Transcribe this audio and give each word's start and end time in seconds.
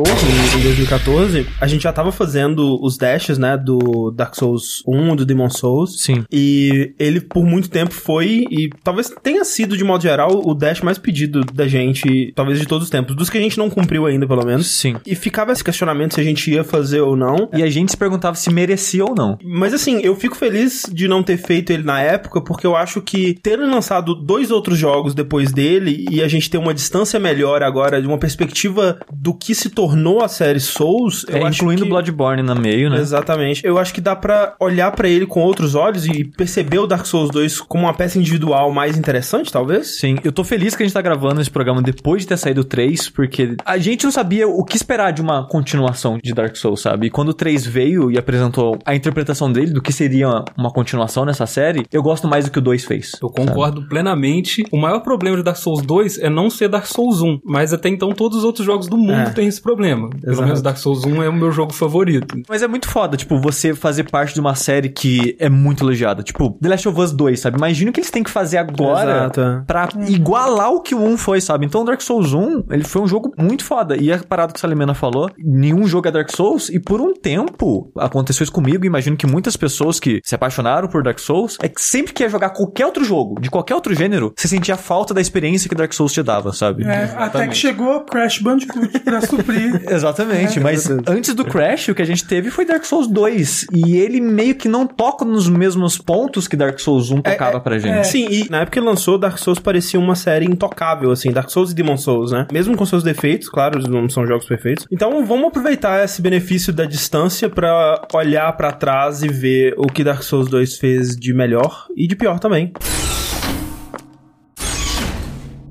Em, 0.00 0.58
em 0.58 0.62
2014, 0.62 1.46
a 1.60 1.66
gente 1.66 1.82
já 1.82 1.92
tava 1.92 2.10
fazendo 2.10 2.82
os 2.82 2.96
dashes, 2.96 3.36
né, 3.36 3.58
do 3.58 4.10
Dark 4.10 4.34
Souls 4.34 4.82
1, 4.86 5.16
do 5.16 5.26
Demon 5.26 5.50
Souls. 5.50 6.00
Sim. 6.00 6.24
E 6.32 6.94
ele, 6.98 7.20
por 7.20 7.44
muito 7.44 7.68
tempo, 7.68 7.92
foi, 7.92 8.46
e 8.50 8.70
talvez 8.82 9.12
tenha 9.22 9.44
sido, 9.44 9.76
de 9.76 9.84
modo 9.84 10.02
geral, 10.02 10.42
o 10.44 10.54
dash 10.54 10.80
mais 10.80 10.96
pedido 10.96 11.44
da 11.52 11.68
gente, 11.68 12.32
talvez 12.34 12.58
de 12.58 12.66
todos 12.66 12.84
os 12.84 12.90
tempos. 12.90 13.14
Dos 13.14 13.28
que 13.28 13.36
a 13.36 13.40
gente 13.40 13.58
não 13.58 13.68
cumpriu 13.68 14.06
ainda, 14.06 14.26
pelo 14.26 14.44
menos. 14.46 14.66
Sim. 14.66 14.96
E 15.06 15.14
ficava 15.14 15.52
esse 15.52 15.62
questionamento 15.62 16.14
se 16.14 16.20
a 16.20 16.24
gente 16.24 16.50
ia 16.50 16.64
fazer 16.64 17.02
ou 17.02 17.14
não. 17.14 17.50
E 17.52 17.62
a 17.62 17.68
gente 17.68 17.90
se 17.90 17.96
perguntava 17.96 18.34
se 18.34 18.50
merecia 18.50 19.04
ou 19.04 19.14
não. 19.14 19.38
Mas 19.44 19.74
assim, 19.74 20.00
eu 20.02 20.16
fico 20.16 20.36
feliz 20.36 20.86
de 20.90 21.06
não 21.06 21.22
ter 21.22 21.36
feito 21.36 21.70
ele 21.70 21.82
na 21.82 22.00
época, 22.00 22.40
porque 22.40 22.66
eu 22.66 22.74
acho 22.74 23.02
que 23.02 23.34
ter 23.42 23.56
lançado 23.56 24.14
dois 24.14 24.50
outros 24.50 24.78
jogos 24.78 25.14
depois 25.14 25.52
dele 25.52 26.06
e 26.10 26.22
a 26.22 26.28
gente 26.28 26.48
ter 26.48 26.58
uma 26.58 26.72
distância 26.72 27.20
melhor 27.20 27.62
agora, 27.62 28.00
de 28.00 28.08
uma 28.08 28.18
perspectiva 28.18 28.98
do 29.12 29.34
que 29.34 29.54
se 29.54 29.68
tornou 29.68 29.82
a 30.22 30.28
série 30.28 30.60
Souls, 30.60 31.24
eu 31.28 31.36
É, 31.38 31.42
acho 31.44 31.62
incluindo 31.62 31.82
que... 31.84 31.88
Bloodborne 31.88 32.42
no 32.42 32.54
meio, 32.54 32.90
né? 32.90 32.98
Exatamente. 32.98 33.64
Eu 33.64 33.78
acho 33.78 33.92
que 33.92 34.00
dá 34.00 34.14
pra 34.16 34.54
olhar 34.60 34.90
pra 34.92 35.08
ele 35.08 35.26
com 35.26 35.40
outros 35.40 35.74
olhos 35.74 36.06
e 36.06 36.24
perceber 36.24 36.78
o 36.78 36.86
Dark 36.86 37.06
Souls 37.06 37.30
2 37.30 37.60
como 37.62 37.84
uma 37.84 37.94
peça 37.94 38.18
individual 38.18 38.72
mais 38.72 38.96
interessante, 38.96 39.50
talvez. 39.52 39.98
Sim, 39.98 40.16
eu 40.24 40.32
tô 40.32 40.44
feliz 40.44 40.74
que 40.74 40.82
a 40.82 40.86
gente 40.86 40.94
tá 40.94 41.02
gravando 41.02 41.40
esse 41.40 41.50
programa 41.50 41.82
depois 41.82 42.22
de 42.22 42.28
ter 42.28 42.36
saído 42.36 42.60
o 42.62 42.64
3, 42.64 43.10
porque 43.10 43.56
a 43.64 43.78
gente 43.78 44.04
não 44.04 44.12
sabia 44.12 44.46
o 44.48 44.64
que 44.64 44.76
esperar 44.76 45.12
de 45.12 45.20
uma 45.22 45.46
continuação 45.46 46.18
de 46.22 46.32
Dark 46.32 46.56
Souls, 46.56 46.80
sabe? 46.80 47.06
E 47.06 47.10
quando 47.10 47.28
o 47.30 47.34
3 47.34 47.66
veio 47.66 48.10
e 48.10 48.18
apresentou 48.18 48.78
a 48.84 48.94
interpretação 48.94 49.50
dele 49.52 49.72
do 49.72 49.82
que 49.82 49.92
seria 49.92 50.28
uma 50.56 50.70
continuação 50.72 51.24
nessa 51.24 51.46
série, 51.46 51.84
eu 51.92 52.02
gosto 52.02 52.26
mais 52.28 52.44
do 52.44 52.50
que 52.50 52.58
o 52.58 52.62
2 52.62 52.84
fez. 52.84 53.12
Eu 53.22 53.28
concordo 53.30 53.86
plenamente. 53.88 54.64
O 54.70 54.76
maior 54.78 55.00
problema 55.00 55.36
de 55.36 55.42
Dark 55.42 55.56
Souls 55.56 55.82
2 55.82 56.18
é 56.18 56.30
não 56.30 56.48
ser 56.50 56.68
Dark 56.68 56.86
Souls 56.86 57.20
1, 57.20 57.40
mas 57.44 57.72
até 57.72 57.88
então 57.88 58.10
todos 58.12 58.38
os 58.38 58.44
outros 58.44 58.64
jogos 58.66 58.86
do 58.88 58.96
mundo 58.96 59.12
É. 59.12 59.30
têm 59.30 59.46
esse 59.46 59.60
problema. 59.60 59.71
Pelo 60.20 60.32
Exato. 60.32 60.42
menos 60.46 60.62
Dark 60.62 60.76
Souls 60.76 61.04
1 61.04 61.22
é 61.22 61.28
o 61.28 61.32
meu 61.32 61.52
jogo 61.52 61.72
favorito. 61.72 62.40
Mas 62.48 62.62
é 62.62 62.68
muito 62.68 62.88
foda, 62.88 63.16
tipo, 63.16 63.38
você 63.38 63.74
fazer 63.74 64.04
parte 64.04 64.34
de 64.34 64.40
uma 64.40 64.54
série 64.54 64.88
que 64.88 65.36
é 65.38 65.48
muito 65.48 65.84
elogiada. 65.84 66.22
Tipo, 66.22 66.58
The 66.60 66.68
Last 66.68 66.88
of 66.88 67.00
Us 67.00 67.12
2, 67.12 67.40
sabe? 67.40 67.56
Imagina 67.56 67.90
o 67.90 67.92
que 67.92 68.00
eles 68.00 68.10
têm 68.10 68.22
que 68.22 68.30
fazer 68.30 68.58
agora 68.58 69.10
Exato, 69.10 69.40
é. 69.40 69.62
pra 69.66 69.88
igualar 70.08 70.72
o 70.72 70.80
que 70.80 70.94
o 70.94 71.02
1 71.02 71.16
foi, 71.16 71.40
sabe? 71.40 71.66
Então, 71.66 71.84
Dark 71.84 72.00
Souls 72.00 72.32
1, 72.32 72.64
ele 72.70 72.84
foi 72.84 73.02
um 73.02 73.06
jogo 73.06 73.32
muito 73.38 73.64
foda. 73.64 73.96
E 73.96 74.12
a 74.12 74.18
parada 74.18 74.52
que 74.52 74.58
a 74.58 74.60
Salimena 74.60 74.94
falou, 74.94 75.30
nenhum 75.38 75.86
jogo 75.86 76.08
é 76.08 76.10
Dark 76.10 76.30
Souls, 76.30 76.68
e 76.68 76.78
por 76.78 77.00
um 77.00 77.14
tempo 77.14 77.90
aconteceu 77.96 78.44
isso 78.44 78.52
comigo, 78.52 78.84
imagino 78.84 79.16
que 79.16 79.26
muitas 79.26 79.56
pessoas 79.56 79.98
que 79.98 80.20
se 80.24 80.34
apaixonaram 80.34 80.88
por 80.88 81.02
Dark 81.02 81.18
Souls, 81.18 81.56
é 81.62 81.68
que 81.68 81.80
sempre 81.80 82.12
que 82.12 82.22
ia 82.22 82.28
jogar 82.28 82.50
qualquer 82.50 82.86
outro 82.86 83.04
jogo, 83.04 83.40
de 83.40 83.50
qualquer 83.50 83.74
outro 83.74 83.94
gênero, 83.94 84.32
você 84.36 84.48
sentia 84.48 84.76
falta 84.76 85.14
da 85.14 85.20
experiência 85.20 85.68
que 85.68 85.74
Dark 85.74 85.92
Souls 85.92 86.12
te 86.12 86.22
dava, 86.22 86.52
sabe? 86.52 86.84
É, 86.84 87.14
até 87.16 87.46
que 87.46 87.56
chegou 87.56 88.00
Crash 88.02 88.38
Bandicoot 88.38 88.98
pra 89.00 89.20
suprir. 89.20 89.61
Exatamente, 89.88 90.60
mas 90.60 90.88
antes 91.06 91.34
do 91.34 91.44
Crash, 91.44 91.88
o 91.88 91.94
que 91.94 92.02
a 92.02 92.06
gente 92.06 92.24
teve 92.24 92.50
foi 92.50 92.64
Dark 92.64 92.84
Souls 92.84 93.06
2. 93.06 93.66
E 93.72 93.96
ele 93.96 94.20
meio 94.20 94.54
que 94.54 94.68
não 94.68 94.86
toca 94.86 95.24
nos 95.24 95.48
mesmos 95.48 95.98
pontos 95.98 96.48
que 96.48 96.56
Dark 96.56 96.78
Souls 96.78 97.10
1 97.10 97.22
tocava 97.22 97.60
pra 97.60 97.78
gente. 97.78 98.06
Sim, 98.06 98.26
e 98.30 98.48
na 98.50 98.58
época 98.58 98.72
que 98.72 98.78
ele 98.78 98.86
lançou, 98.86 99.18
Dark 99.18 99.38
Souls 99.38 99.58
parecia 99.58 99.98
uma 99.98 100.14
série 100.14 100.46
intocável, 100.46 101.10
assim, 101.10 101.30
Dark 101.30 101.50
Souls 101.50 101.72
e 101.72 101.74
Demon 101.74 101.96
Souls, 101.96 102.32
né? 102.32 102.46
Mesmo 102.52 102.76
com 102.76 102.86
seus 102.86 103.02
defeitos, 103.02 103.48
claro, 103.48 103.78
eles 103.78 103.88
não 103.88 104.08
são 104.08 104.26
jogos 104.26 104.46
perfeitos. 104.46 104.86
Então 104.90 105.24
vamos 105.24 105.48
aproveitar 105.48 106.04
esse 106.04 106.22
benefício 106.22 106.72
da 106.72 106.84
distância 106.84 107.48
pra 107.48 108.06
olhar 108.14 108.52
pra 108.56 108.72
trás 108.72 109.22
e 109.22 109.28
ver 109.28 109.74
o 109.76 109.86
que 109.86 110.04
Dark 110.04 110.22
Souls 110.22 110.48
2 110.48 110.78
fez 110.78 111.16
de 111.16 111.34
melhor 111.34 111.86
e 111.96 112.06
de 112.06 112.16
pior 112.16 112.38
também. 112.38 112.72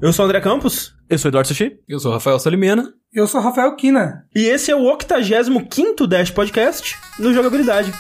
Eu 0.02 0.12
sou 0.12 0.26
o 0.26 0.28
André 0.28 0.42
Campos, 0.42 0.96
Eu 1.12 1.18
sou 1.18 1.28
Eduardo 1.28 1.50
Sushi. 1.50 1.78
Eu 1.90 2.00
sou 2.00 2.10
o 2.10 2.14
Rafael 2.14 2.40
Salimena. 2.40 2.94
Eu 3.14 3.28
sou 3.28 3.42
Rafael 3.42 3.76
Kina. 3.76 4.26
e 4.34 4.46
esse 4.46 4.72
é 4.72 4.76
o 4.78 4.84
85º 4.98 6.08
Dash 6.08 6.32
Podcast 6.32 6.98
no 7.20 7.34
Jogabilidade. 7.34 7.92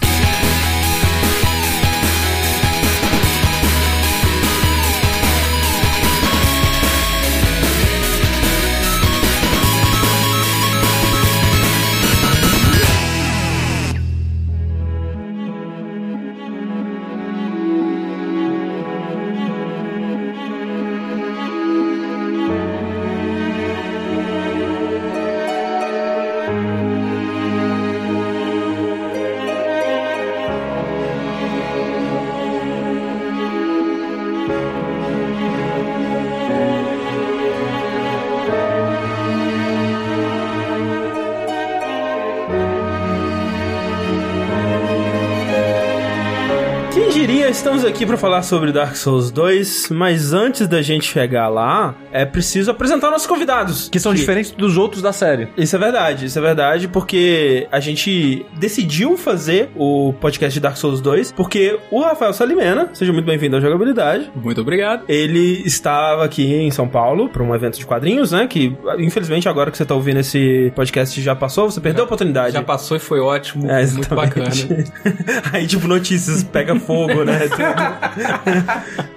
Aqui 48.01 48.07
para 48.07 48.17
falar 48.17 48.41
sobre 48.41 48.71
Dark 48.71 48.95
Souls 48.95 49.29
2, 49.29 49.89
mas 49.91 50.33
antes 50.33 50.67
da 50.67 50.81
gente 50.81 51.05
chegar 51.05 51.47
lá, 51.49 51.93
é 52.11 52.25
preciso 52.25 52.71
apresentar 52.71 53.11
nossos 53.11 53.27
convidados. 53.27 53.89
Que 53.89 53.99
são 53.99 54.11
diferentes 54.11 54.49
dos 54.49 54.75
outros 54.75 55.03
da 55.03 55.13
série. 55.13 55.49
Isso 55.55 55.75
é 55.75 55.79
verdade, 55.79 56.25
isso 56.25 56.39
é 56.39 56.41
verdade, 56.41 56.87
porque 56.87 57.67
a 57.71 57.79
gente 57.79 58.43
decidiu 58.57 59.15
fazer 59.17 59.69
o 59.75 60.13
podcast 60.19 60.51
de 60.51 60.59
Dark 60.59 60.77
Souls 60.77 60.99
2, 60.99 61.33
porque 61.33 61.77
o 61.91 62.01
Rafael 62.01 62.33
Salimena, 62.33 62.89
seja 62.91 63.13
muito 63.13 63.25
bem-vindo 63.25 63.57
ao 63.57 63.61
Jogabilidade, 63.61 64.31
Muito 64.35 64.61
obrigado. 64.61 65.03
ele 65.07 65.61
estava 65.63 66.25
aqui 66.25 66.55
em 66.55 66.71
São 66.71 66.87
Paulo 66.87 67.29
para 67.29 67.43
um 67.43 67.53
evento 67.53 67.77
de 67.77 67.85
quadrinhos, 67.85 68.31
né? 68.31 68.47
Que 68.47 68.75
infelizmente 68.97 69.47
agora 69.47 69.69
que 69.69 69.77
você 69.77 69.85
tá 69.85 69.93
ouvindo 69.93 70.21
esse 70.21 70.73
podcast 70.75 71.21
já 71.21 71.35
passou, 71.35 71.69
você 71.69 71.79
perdeu 71.79 72.03
a 72.03 72.05
oportunidade. 72.05 72.53
Já 72.53 72.63
passou 72.63 72.97
e 72.97 72.99
foi 72.99 73.19
ótimo. 73.19 73.69
É, 73.69 73.85
muito 73.85 74.15
bacana. 74.15 74.49
Aí, 75.53 75.67
tipo, 75.67 75.87
notícias 75.87 76.43
pega 76.43 76.75
fogo, 76.79 77.23
né? 77.23 77.41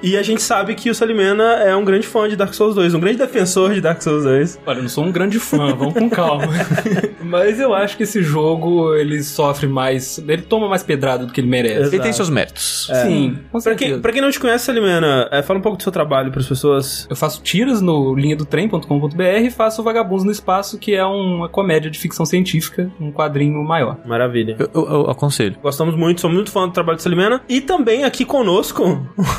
e 0.03 0.17
a 0.17 0.23
gente 0.23 0.43
sabe 0.43 0.75
que 0.75 0.91
o 0.91 0.95
Salimena 0.95 1.43
é 1.65 1.75
um 1.75 1.85
grande 1.85 2.07
fã 2.07 2.29
de 2.29 2.37
Dark 2.37 2.53
Souls 2.55 2.75
2, 2.75 2.95
um 2.95 3.01
grande 3.01 3.19
defensor 3.19 3.73
de 3.75 3.81
Dark 3.81 4.01
Souls 4.03 4.25
2. 4.25 4.61
Olha, 4.67 4.79
eu 4.79 4.83
não 4.83 4.89
sou 4.89 5.05
um 5.05 5.13
grande 5.13 5.39
fã, 5.39 5.75
vamos 5.75 5.95
com 5.95 6.09
calma. 6.11 6.45
Mas 7.23 7.59
eu 7.59 7.73
acho 7.75 7.97
que 7.97 8.03
esse 8.03 8.23
jogo, 8.23 8.95
ele 8.95 9.23
sofre 9.23 9.67
mais... 9.67 10.19
Ele 10.19 10.43
toma 10.43 10.69
mais 10.69 10.83
pedrada 10.83 11.25
do 11.27 11.33
que 11.33 11.41
ele 11.41 11.49
merece. 11.49 11.81
Exato. 11.81 11.95
Ele 11.97 12.03
tem 12.03 12.13
seus 12.13 12.29
méritos. 12.31 12.91
Sim, 13.03 13.39
com 13.51 13.51
Pra 13.53 13.61
certeza. 13.61 13.93
quem, 13.93 14.01
pra 14.01 14.13
quem 14.13 14.21
não 14.23 14.31
te 14.31 14.39
conhece, 14.39 14.65
Salimena, 14.67 15.29
é, 15.31 15.43
fala 15.43 15.59
um 15.59 15.63
pouco 15.63 15.79
do 15.79 15.83
seu 15.83 15.93
trabalho 15.93 16.31
para 16.31 16.41
as 16.41 16.47
pessoas. 16.47 17.07
Eu 17.09 17.17
faço 17.17 17.43
tiras 17.43 17.81
no 17.81 18.15
linha 18.15 18.37
do 18.37 18.45
trem.com.br 18.45 19.23
e 19.43 19.51
faço 19.51 19.83
Vagabundos 19.83 20.25
no 20.25 20.31
Espaço, 20.31 20.79
que 20.79 20.95
é 20.95 21.05
uma 21.05 21.49
comédia 21.49 21.91
de 21.91 21.99
ficção 21.99 22.25
científica, 22.27 22.91
um 23.01 23.11
quadrinho 23.11 23.63
maior. 23.65 23.99
Maravilha. 24.05 24.57
Eu, 24.59 24.71
eu- 24.75 24.85
eu 25.05 25.11
aconselho. 25.11 25.57
Gostamos 25.63 25.97
muito, 25.97 26.21
somos 26.21 26.35
muito 26.37 26.51
fã 26.51 26.67
do 26.67 26.73
trabalho 26.73 26.97
do 26.97 27.03
Salimena. 27.03 27.41
E 27.49 27.61
também 27.61 28.05
aqui 28.05 28.25
conosco, 28.25 28.64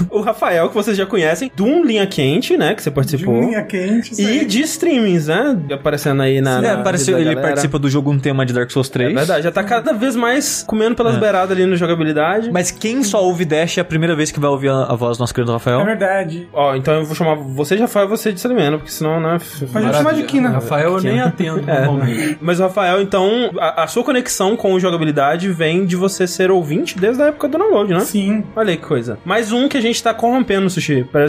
o 0.09 0.21
Rafael, 0.21 0.69
que 0.69 0.75
vocês 0.75 0.95
já 0.97 1.05
conhecem, 1.05 1.51
do 1.55 1.65
Um 1.65 1.83
Linha 1.83 2.05
Quente, 2.07 2.57
né? 2.57 2.73
Que 2.75 2.83
você 2.83 2.89
De 2.89 2.95
participou. 2.95 3.39
linha 3.41 3.63
quente. 3.63 4.19
E 4.21 4.25
aí. 4.25 4.45
de 4.45 4.61
streamings, 4.61 5.27
né? 5.27 5.57
Aparecendo 5.71 6.21
aí 6.21 6.41
na. 6.41 6.57
É, 6.59 6.61
na 6.61 6.73
apareceu, 6.73 7.17
vida 7.17 7.29
da 7.29 7.31
ele 7.33 7.41
participa 7.41 7.79
do 7.79 7.89
jogo 7.89 8.11
Um 8.11 8.19
Tema 8.19 8.45
de 8.45 8.53
Dark 8.53 8.69
Souls 8.71 8.89
3. 8.89 9.11
É 9.11 9.13
verdade, 9.13 9.43
já 9.43 9.51
tá 9.51 9.63
cada 9.63 9.93
vez 9.93 10.15
mais 10.15 10.63
comendo 10.67 10.95
pelas 10.95 11.17
beiradas 11.17 11.51
ali 11.51 11.65
no 11.65 11.75
jogabilidade. 11.75 12.51
Mas 12.51 12.71
quem 12.71 13.03
só 13.03 13.23
ouve 13.23 13.45
Dash 13.45 13.77
é 13.77 13.81
a 13.81 13.85
primeira 13.85 14.15
vez 14.15 14.31
que 14.31 14.39
vai 14.39 14.49
ouvir 14.49 14.69
a, 14.69 14.83
a 14.83 14.95
voz 14.95 15.17
do 15.17 15.21
nosso 15.21 15.33
querido 15.33 15.51
Rafael. 15.51 15.81
É 15.81 15.85
verdade. 15.85 16.47
Ó, 16.53 16.75
então 16.75 16.93
eu 16.95 17.05
vou 17.05 17.15
chamar 17.15 17.35
você 17.35 17.75
de 17.75 17.81
Rafael 17.81 18.05
e 18.05 18.09
você 18.09 18.31
de 18.31 18.39
Salimena, 18.39 18.77
porque 18.77 18.91
senão, 18.91 19.19
né? 19.19 19.37
Pode 19.71 19.93
chamar 19.93 20.13
de 20.13 20.23
Kina. 20.23 20.49
Rafael 20.49 20.93
eu 20.93 21.01
nem 21.01 21.19
atendo 21.19 21.61
normalmente. 21.65 22.37
Mas, 22.41 22.59
Rafael, 22.59 23.01
então, 23.01 23.51
a, 23.59 23.83
a 23.83 23.87
sua 23.87 24.03
conexão 24.03 24.55
com 24.55 24.73
o 24.73 24.79
jogabilidade 24.79 25.49
vem 25.49 25.85
de 25.85 25.95
você 25.95 26.27
ser 26.27 26.51
ouvinte 26.51 26.97
desde 26.97 27.21
a 27.21 27.27
época 27.27 27.47
do 27.47 27.57
download, 27.57 27.93
né? 27.93 27.99
Sim. 28.01 28.43
Olha 28.55 28.71
aí 28.71 28.77
que 28.77 28.85
coisa. 28.85 29.04
Mais 29.25 29.51
um 29.51 29.67
que 29.67 29.77
a 29.77 29.81
gente 29.81 30.01
tá 30.01 30.13
corrompendo, 30.13 30.69
Sushi. 30.69 31.03
Pra 31.11 31.23
É. 31.23 31.27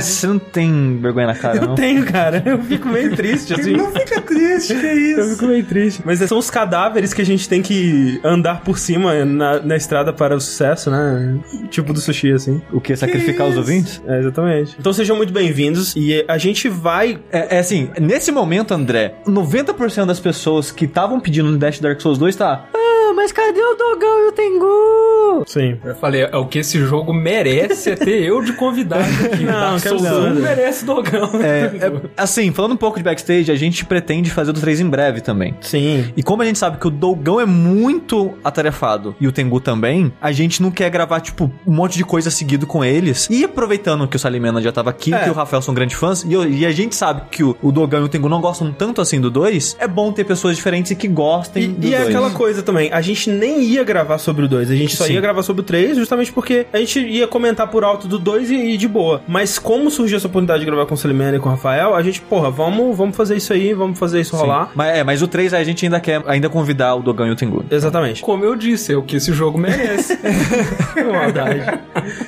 Você 0.00 0.26
não 0.26 0.38
tem 0.38 0.98
vergonha 1.00 1.26
na 1.28 1.34
cara, 1.34 1.56
Eu 1.58 1.68
não? 1.68 1.74
tenho, 1.74 2.04
cara. 2.04 2.42
Eu 2.44 2.62
fico 2.62 2.88
meio 2.88 3.14
triste, 3.14 3.54
assim. 3.58 3.72
Não 3.72 3.90
fica 3.92 4.20
triste, 4.20 4.74
que 4.74 4.86
Eu 4.86 5.20
isso. 5.20 5.30
fico 5.34 5.46
meio 5.46 5.64
triste. 5.64 6.02
Mas 6.04 6.18
são 6.20 6.38
os 6.38 6.50
cadáveres 6.50 7.12
que 7.12 7.22
a 7.22 7.26
gente 7.26 7.48
tem 7.48 7.62
que 7.62 8.20
andar 8.24 8.60
por 8.62 8.78
cima 8.78 9.24
na, 9.24 9.60
na 9.60 9.76
estrada 9.76 10.12
para 10.12 10.36
o 10.36 10.40
sucesso, 10.40 10.90
né? 10.90 11.38
Tipo 11.70 11.92
do 11.92 12.00
sushi, 12.00 12.32
assim. 12.32 12.60
O 12.72 12.80
que? 12.80 12.94
Sacrificar 12.96 13.46
os 13.46 13.52
isso? 13.52 13.60
ouvintes? 13.60 14.02
É, 14.06 14.18
exatamente. 14.20 14.76
Então 14.78 14.92
sejam 14.92 15.16
muito 15.16 15.32
bem-vindos 15.32 15.94
e 15.96 16.24
a 16.28 16.38
gente 16.38 16.68
vai. 16.68 17.18
É, 17.32 17.56
é 17.56 17.58
assim, 17.58 17.90
nesse 18.00 18.30
momento, 18.32 18.72
André, 18.72 19.14
90% 19.26 20.06
das 20.06 20.20
pessoas 20.20 20.70
que 20.70 20.84
estavam 20.84 21.20
pedindo 21.20 21.50
no 21.50 21.58
Dash 21.58 21.78
Dark 21.80 22.00
Souls 22.00 22.18
2 22.18 22.36
tá. 22.36 22.66
Ah, 22.74 22.93
mas 23.14 23.32
cadê 23.32 23.60
o 23.60 23.74
Dogão 23.74 24.24
e 24.24 24.28
o 24.28 24.32
Tengu? 24.32 25.44
Sim. 25.46 25.78
Eu 25.84 25.94
falei, 25.96 26.22
é 26.22 26.36
o 26.36 26.46
que 26.46 26.58
esse 26.58 26.78
jogo 26.84 27.12
merece 27.12 27.90
é 27.90 27.96
ter 27.96 28.22
eu 28.22 28.42
de 28.42 28.52
convidado 28.52 29.04
aqui. 29.24 29.44
Não, 29.54 29.76
Dark 29.76 29.84
não, 30.02 30.20
1 30.20 30.34
né? 30.34 30.40
merece 30.40 30.84
dogão. 30.84 31.30
É, 31.40 31.86
é, 31.86 31.92
assim, 32.16 32.52
falando 32.52 32.72
um 32.72 32.76
pouco 32.76 32.98
de 32.98 33.02
backstage, 33.04 33.50
a 33.50 33.54
gente 33.54 33.84
pretende 33.84 34.30
fazer 34.30 34.50
o 34.50 34.54
3 34.54 34.80
em 34.80 34.88
breve 34.88 35.20
também. 35.20 35.54
Sim. 35.60 36.12
E 36.16 36.22
como 36.22 36.42
a 36.42 36.44
gente 36.44 36.58
sabe 36.58 36.78
que 36.78 36.86
o 36.86 36.90
Dogão 36.90 37.40
é 37.40 37.46
muito 37.46 38.34
atarefado 38.42 39.14
e 39.20 39.26
o 39.26 39.32
Tengu 39.32 39.60
também, 39.60 40.12
a 40.20 40.32
gente 40.32 40.62
não 40.62 40.70
quer 40.70 40.90
gravar, 40.90 41.20
tipo, 41.20 41.50
um 41.66 41.72
monte 41.72 41.96
de 41.96 42.04
coisa 42.04 42.30
seguido 42.30 42.66
com 42.66 42.84
eles. 42.84 43.28
E 43.30 43.44
aproveitando 43.44 44.06
que 44.08 44.16
o 44.16 44.18
Salimena 44.18 44.60
já 44.62 44.72
tava 44.72 44.90
aqui, 44.90 45.12
É. 45.12 45.18
que 45.24 45.30
o 45.30 45.34
Rafael 45.34 45.62
são 45.62 45.74
grandes 45.74 45.96
fãs, 45.96 46.24
e, 46.24 46.32
eu- 46.32 46.48
e 46.48 46.64
a 46.64 46.70
gente 46.72 46.94
sabe 46.94 47.22
que 47.30 47.42
o, 47.42 47.56
o 47.62 47.70
Dogão 47.72 48.00
e 48.02 48.04
o 48.04 48.08
Tengu 48.08 48.28
não 48.28 48.40
gostam 48.40 48.72
tanto 48.72 49.00
assim 49.00 49.20
do 49.20 49.30
2, 49.30 49.76
é 49.78 49.86
bom 49.88 50.12
ter 50.12 50.24
pessoas 50.24 50.56
diferentes 50.56 50.90
e 50.92 50.96
que 50.96 51.08
gostem 51.08 51.64
E, 51.64 51.68
do 51.68 51.86
e 51.86 51.94
é 51.94 51.98
2. 51.98 52.08
aquela 52.08 52.30
coisa 52.30 52.62
também, 52.62 52.90
a 52.92 53.00
gente 53.04 53.30
nem 53.30 53.62
ia 53.62 53.84
gravar 53.84 54.18
sobre 54.18 54.44
o 54.44 54.48
2, 54.48 54.70
a 54.70 54.74
gente 54.74 54.96
só 54.96 55.04
Sim. 55.04 55.14
ia 55.14 55.20
gravar 55.20 55.42
sobre 55.42 55.62
o 55.62 55.64
3 55.64 55.96
justamente 55.96 56.32
porque 56.32 56.66
a 56.72 56.78
gente 56.78 57.00
ia 57.00 57.26
comentar 57.26 57.68
por 57.68 57.84
alto 57.84 58.08
do 58.08 58.18
2 58.18 58.50
e, 58.50 58.54
e 58.54 58.76
de 58.76 58.88
boa. 58.88 59.22
Mas 59.26 59.58
como 59.58 59.90
surgiu 59.90 60.16
essa 60.16 60.26
oportunidade 60.26 60.60
de 60.60 60.66
gravar 60.66 60.86
com 60.86 60.94
o 60.94 60.96
Salimena 60.96 61.36
e 61.36 61.40
com 61.40 61.48
o 61.48 61.52
Rafael, 61.52 61.94
a 61.94 62.02
gente, 62.02 62.20
porra, 62.20 62.50
vamos, 62.50 62.96
vamos 62.96 63.16
fazer 63.16 63.36
isso 63.36 63.52
aí, 63.52 63.72
vamos 63.72 63.98
fazer 63.98 64.20
isso 64.20 64.36
Sim. 64.36 64.42
rolar. 64.42 64.70
Mas, 64.74 64.96
é, 64.96 65.04
mas 65.04 65.22
o 65.22 65.28
3 65.28 65.54
a 65.54 65.64
gente 65.64 65.84
ainda 65.84 66.00
quer 66.00 66.22
ainda 66.26 66.48
convidar 66.48 66.94
o 66.94 67.02
Dogão 67.02 67.26
e 67.26 67.30
o 67.30 67.36
Tengu. 67.36 67.64
Exatamente. 67.70 68.22
Como 68.22 68.44
eu 68.44 68.56
disse, 68.56 68.92
é 68.92 68.96
o 68.96 69.02
que 69.02 69.16
esse 69.16 69.32
jogo 69.32 69.58
merece. 69.58 70.18
Maldade. 71.12 71.60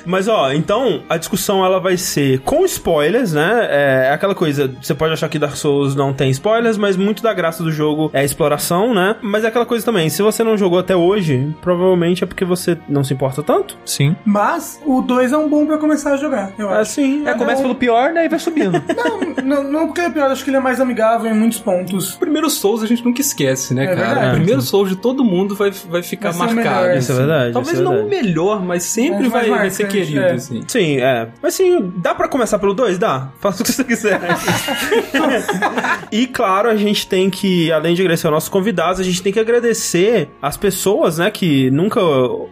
Mas 0.07 0.27
ó, 0.27 0.51
então 0.53 1.01
a 1.09 1.17
discussão 1.17 1.63
ela 1.65 1.79
vai 1.79 1.97
ser 1.97 2.39
com 2.39 2.63
spoilers, 2.65 3.33
né? 3.33 3.67
É 3.69 4.11
aquela 4.11 4.33
coisa, 4.33 4.71
você 4.81 4.93
pode 4.95 5.13
achar 5.13 5.27
que 5.29 5.37
Dark 5.37 5.55
Souls 5.55 5.95
não 5.95 6.13
tem 6.13 6.29
spoilers, 6.31 6.77
mas 6.77 6.95
muito 6.95 7.21
da 7.21 7.33
graça 7.33 7.61
do 7.61 7.71
jogo 7.71 8.09
é 8.13 8.21
a 8.21 8.23
exploração, 8.23 8.93
né? 8.93 9.15
Mas 9.21 9.43
é 9.43 9.47
aquela 9.47 9.65
coisa 9.65 9.83
também, 9.85 10.09
se 10.09 10.21
você 10.21 10.43
não 10.43 10.57
jogou 10.57 10.79
até 10.79 10.95
hoje, 10.95 11.53
provavelmente 11.61 12.23
é 12.23 12.27
porque 12.27 12.45
você 12.45 12.77
não 12.87 13.03
se 13.03 13.13
importa 13.13 13.43
tanto. 13.43 13.77
Sim. 13.85 14.15
Mas 14.25 14.81
o 14.85 15.01
2 15.01 15.33
é 15.33 15.37
um 15.37 15.49
bom 15.49 15.65
pra 15.65 15.77
começar 15.77 16.13
a 16.13 16.17
jogar, 16.17 16.51
eu 16.57 16.69
acho. 16.69 16.79
Assim, 16.81 17.27
É, 17.27 17.33
começa 17.33 17.61
pelo 17.61 17.75
pior, 17.75 18.11
né? 18.13 18.25
E 18.25 18.29
vai 18.29 18.39
subindo. 18.39 18.81
Não, 19.43 19.63
não, 19.63 19.71
não 19.71 19.85
porque 19.87 20.01
é 20.01 20.09
pior, 20.09 20.29
acho 20.31 20.43
que 20.43 20.49
ele 20.49 20.57
é 20.57 20.59
mais 20.59 20.79
amigável 20.81 21.29
em 21.31 21.33
muitos 21.37 21.59
pontos. 21.59 22.15
O 22.15 22.19
primeiro 22.19 22.49
Souls 22.49 22.81
a 22.83 22.85
gente 22.85 23.03
nunca 23.05 23.21
esquece, 23.21 23.73
né, 23.73 23.85
É 23.85 23.87
cara? 23.95 24.07
verdade. 24.07 24.27
O 24.27 24.35
primeiro 24.37 24.61
Souls 24.61 24.89
de 24.89 24.95
todo 24.95 25.23
mundo 25.23 25.55
vai, 25.55 25.71
vai 25.89 26.03
ficar 26.03 26.31
Vai 26.31 26.53
marcado. 26.53 26.81
melhor. 26.81 26.97
Isso 26.97 27.11
é 27.11 27.15
assim. 27.15 27.25
verdade, 27.25 27.53
Talvez 27.53 27.73
isso 27.73 27.81
é 27.81 27.85
não 27.85 27.91
verdade. 28.03 28.15
o 28.15 28.23
melhor, 28.23 28.61
mas 28.63 28.83
sempre 28.83 29.23
Mas 29.23 29.31
vai, 29.31 29.47
mais 29.47 29.61
vai 29.61 29.69
ser 29.69 29.83
marcante, 29.83 29.96
querido, 30.05 30.19
é. 30.19 30.31
assim. 30.33 30.63
Sim, 30.67 30.97
é. 30.97 31.27
Mas 31.41 31.53
sim, 31.53 31.93
dá 31.97 32.13
pra 32.13 32.27
começar 32.27 32.59
pelo 32.59 32.73
2? 32.73 32.97
Dá. 32.97 33.29
Faça 33.39 33.61
o 33.61 33.65
que 33.65 33.71
você 33.71 33.83
quiser. 33.83 34.19
e 36.11 36.27
claro, 36.27 36.69
a 36.69 36.75
gente 36.75 37.07
tem 37.07 37.29
que, 37.29 37.71
além 37.71 37.95
de 37.95 38.01
agradecer 38.01 38.27
aos 38.27 38.33
nossos 38.33 38.49
convidados, 38.49 38.99
a 38.99 39.03
gente 39.03 39.21
tem 39.21 39.33
que 39.33 39.39
agradecer 39.39 40.29
as 40.41 40.57
pessoas, 40.57 41.17
né, 41.17 41.31
que 41.31 41.69
nunca 41.71 41.99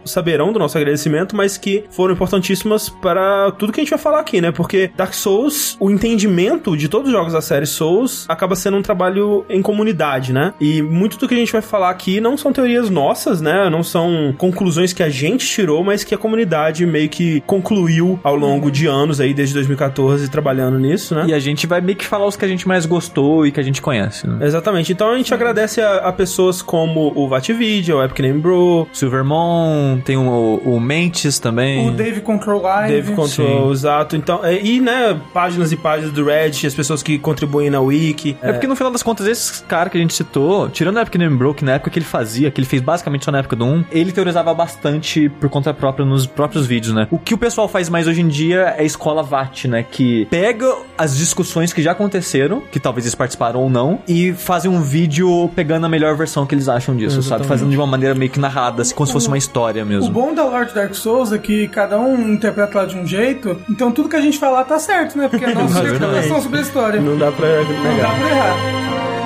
saberão 0.04 0.52
do 0.52 0.58
nosso 0.58 0.76
agradecimento, 0.76 1.36
mas 1.36 1.56
que 1.56 1.84
foram 1.90 2.14
importantíssimas 2.14 2.88
para 2.88 3.50
tudo 3.52 3.72
que 3.72 3.80
a 3.80 3.84
gente 3.84 3.90
vai 3.90 3.98
falar 3.98 4.20
aqui, 4.20 4.40
né? 4.40 4.50
Porque 4.52 4.90
Dark 4.96 5.14
Souls, 5.14 5.76
o 5.80 5.90
entendimento 5.90 6.76
de 6.76 6.88
todos 6.88 7.08
os 7.08 7.12
jogos 7.12 7.32
da 7.32 7.40
série 7.40 7.66
Souls 7.66 8.26
acaba 8.28 8.56
sendo 8.56 8.76
um 8.76 8.82
trabalho 8.82 9.44
em 9.48 9.62
comunidade, 9.62 10.32
né? 10.32 10.54
E 10.60 10.82
muito 10.82 11.16
do 11.18 11.28
que 11.28 11.34
a 11.34 11.38
gente 11.38 11.52
vai 11.52 11.62
falar 11.62 11.90
aqui 11.90 12.20
não 12.20 12.36
são 12.36 12.52
teorias 12.52 12.90
nossas, 12.90 13.40
né? 13.40 13.68
Não 13.70 13.82
são 13.82 14.34
conclusões 14.36 14.92
que 14.92 15.02
a 15.02 15.08
gente 15.08 15.46
tirou, 15.46 15.82
mas 15.82 16.04
que 16.04 16.14
a 16.14 16.18
comunidade 16.18 16.86
meio 16.86 17.08
que 17.08 17.35
concluiu 17.40 18.18
ao 18.22 18.36
longo 18.36 18.70
de 18.70 18.86
anos 18.86 19.20
aí, 19.20 19.34
desde 19.34 19.54
2014, 19.54 20.28
trabalhando 20.30 20.78
nisso, 20.78 21.14
né? 21.14 21.26
e 21.26 21.34
a 21.34 21.38
gente 21.38 21.66
vai 21.66 21.80
meio 21.80 21.96
que 21.96 22.06
falar 22.06 22.26
os 22.26 22.36
que 22.36 22.44
a 22.44 22.48
gente 22.48 22.66
mais 22.66 22.86
gostou 22.86 23.46
e 23.46 23.52
que 23.52 23.60
a 23.60 23.62
gente 23.62 23.82
conhece, 23.82 24.26
né? 24.26 24.44
Exatamente. 24.46 24.92
Então 24.92 25.10
a 25.10 25.16
gente 25.16 25.32
agradece 25.32 25.80
a, 25.80 25.96
a 25.96 26.12
pessoas 26.12 26.62
como 26.62 27.12
o 27.14 27.28
Vatvidia, 27.28 27.96
o 27.96 28.02
Epic 28.02 28.20
Name 28.20 28.40
Bro, 28.40 28.88
Silvermon, 28.92 29.98
tem 30.04 30.16
o, 30.16 30.60
o 30.64 30.80
Mentes 30.80 31.38
também. 31.38 31.88
O 31.88 31.92
Dave 31.92 32.20
Control 32.20 32.62
Live. 32.62 32.92
Dave 32.92 33.14
Control, 33.14 33.72
exato. 33.72 34.16
Então, 34.16 34.44
é, 34.44 34.60
e, 34.60 34.80
né, 34.80 35.18
páginas 35.32 35.72
e 35.72 35.76
páginas 35.76 36.12
do 36.12 36.24
Reddit, 36.24 36.66
as 36.66 36.74
pessoas 36.74 37.02
que 37.02 37.18
contribuem 37.18 37.70
na 37.70 37.80
Wiki. 37.80 38.36
É 38.42 38.52
porque 38.52 38.66
no 38.66 38.76
final 38.76 38.92
das 38.92 39.02
contas, 39.02 39.26
esse 39.26 39.62
cara 39.64 39.90
que 39.90 39.96
a 39.96 40.00
gente 40.00 40.14
citou, 40.14 40.68
tirando 40.68 40.98
a 40.98 41.02
Epic 41.02 41.16
Name 41.16 41.36
Broke 41.36 41.64
na 41.64 41.72
época 41.72 41.90
que 41.90 41.98
ele 41.98 42.06
fazia, 42.06 42.50
que 42.50 42.60
ele 42.60 42.66
fez 42.66 42.82
basicamente 42.82 43.24
só 43.24 43.30
na 43.30 43.38
época 43.38 43.56
do 43.56 43.64
1, 43.64 43.84
ele 43.90 44.12
teorizava 44.12 44.52
bastante 44.54 45.28
por 45.28 45.48
conta 45.48 45.72
própria 45.74 46.04
nos 46.04 46.26
próprios 46.26 46.66
vídeos, 46.66 46.94
né? 46.94 47.06
O 47.10 47.18
que 47.26 47.34
o 47.34 47.38
pessoal 47.38 47.66
faz 47.66 47.88
mais 47.88 48.06
hoje 48.06 48.20
em 48.20 48.28
dia 48.28 48.74
é 48.78 48.82
a 48.82 48.84
escola 48.84 49.20
VAT, 49.20 49.64
né? 49.66 49.82
Que 49.90 50.26
pega 50.26 50.72
as 50.96 51.16
discussões 51.16 51.72
que 51.72 51.82
já 51.82 51.90
aconteceram, 51.90 52.60
que 52.70 52.78
talvez 52.78 53.04
eles 53.04 53.16
participaram 53.16 53.60
ou 53.60 53.68
não, 53.68 53.98
e 54.06 54.32
fazem 54.32 54.70
um 54.70 54.80
vídeo 54.80 55.50
pegando 55.56 55.84
a 55.86 55.88
melhor 55.88 56.16
versão 56.16 56.46
que 56.46 56.54
eles 56.54 56.68
acham 56.68 56.94
disso, 56.94 57.16
sabe? 57.16 57.26
Exatamente. 57.26 57.48
Fazendo 57.48 57.70
de 57.70 57.76
uma 57.76 57.86
maneira 57.86 58.14
meio 58.14 58.30
que 58.30 58.38
narrada, 58.38 58.82
assim, 58.82 58.94
como 58.94 59.08
se 59.08 59.12
fosse 59.12 59.26
uma 59.26 59.36
história 59.36 59.82
O 59.82 59.86
mesmo. 59.86 60.08
bom 60.10 60.32
da 60.32 60.44
Lord 60.44 60.72
Dark 60.72 60.94
Souls 60.94 61.32
é 61.32 61.38
que 61.38 61.66
cada 61.66 61.98
um 61.98 62.32
interpreta 62.34 62.78
lá 62.78 62.84
de 62.86 62.96
um 62.96 63.04
jeito, 63.04 63.60
então 63.68 63.90
tudo 63.90 64.08
que 64.08 64.14
a 64.16 64.20
gente 64.20 64.38
falar 64.38 64.62
tá 64.62 64.78
certo, 64.78 65.18
né? 65.18 65.26
Porque 65.28 65.44
é 65.44 65.50
a 65.50 65.54
nossa 65.58 65.80
interpretação 65.80 66.40
sobre 66.40 66.60
a 66.60 66.62
história. 66.62 67.00
Não 67.00 67.18
dá 67.18 67.32
pra 67.32 67.48
Não 67.48 67.98
dá 67.98 68.08
pra 68.08 68.30
errar. 68.30 69.25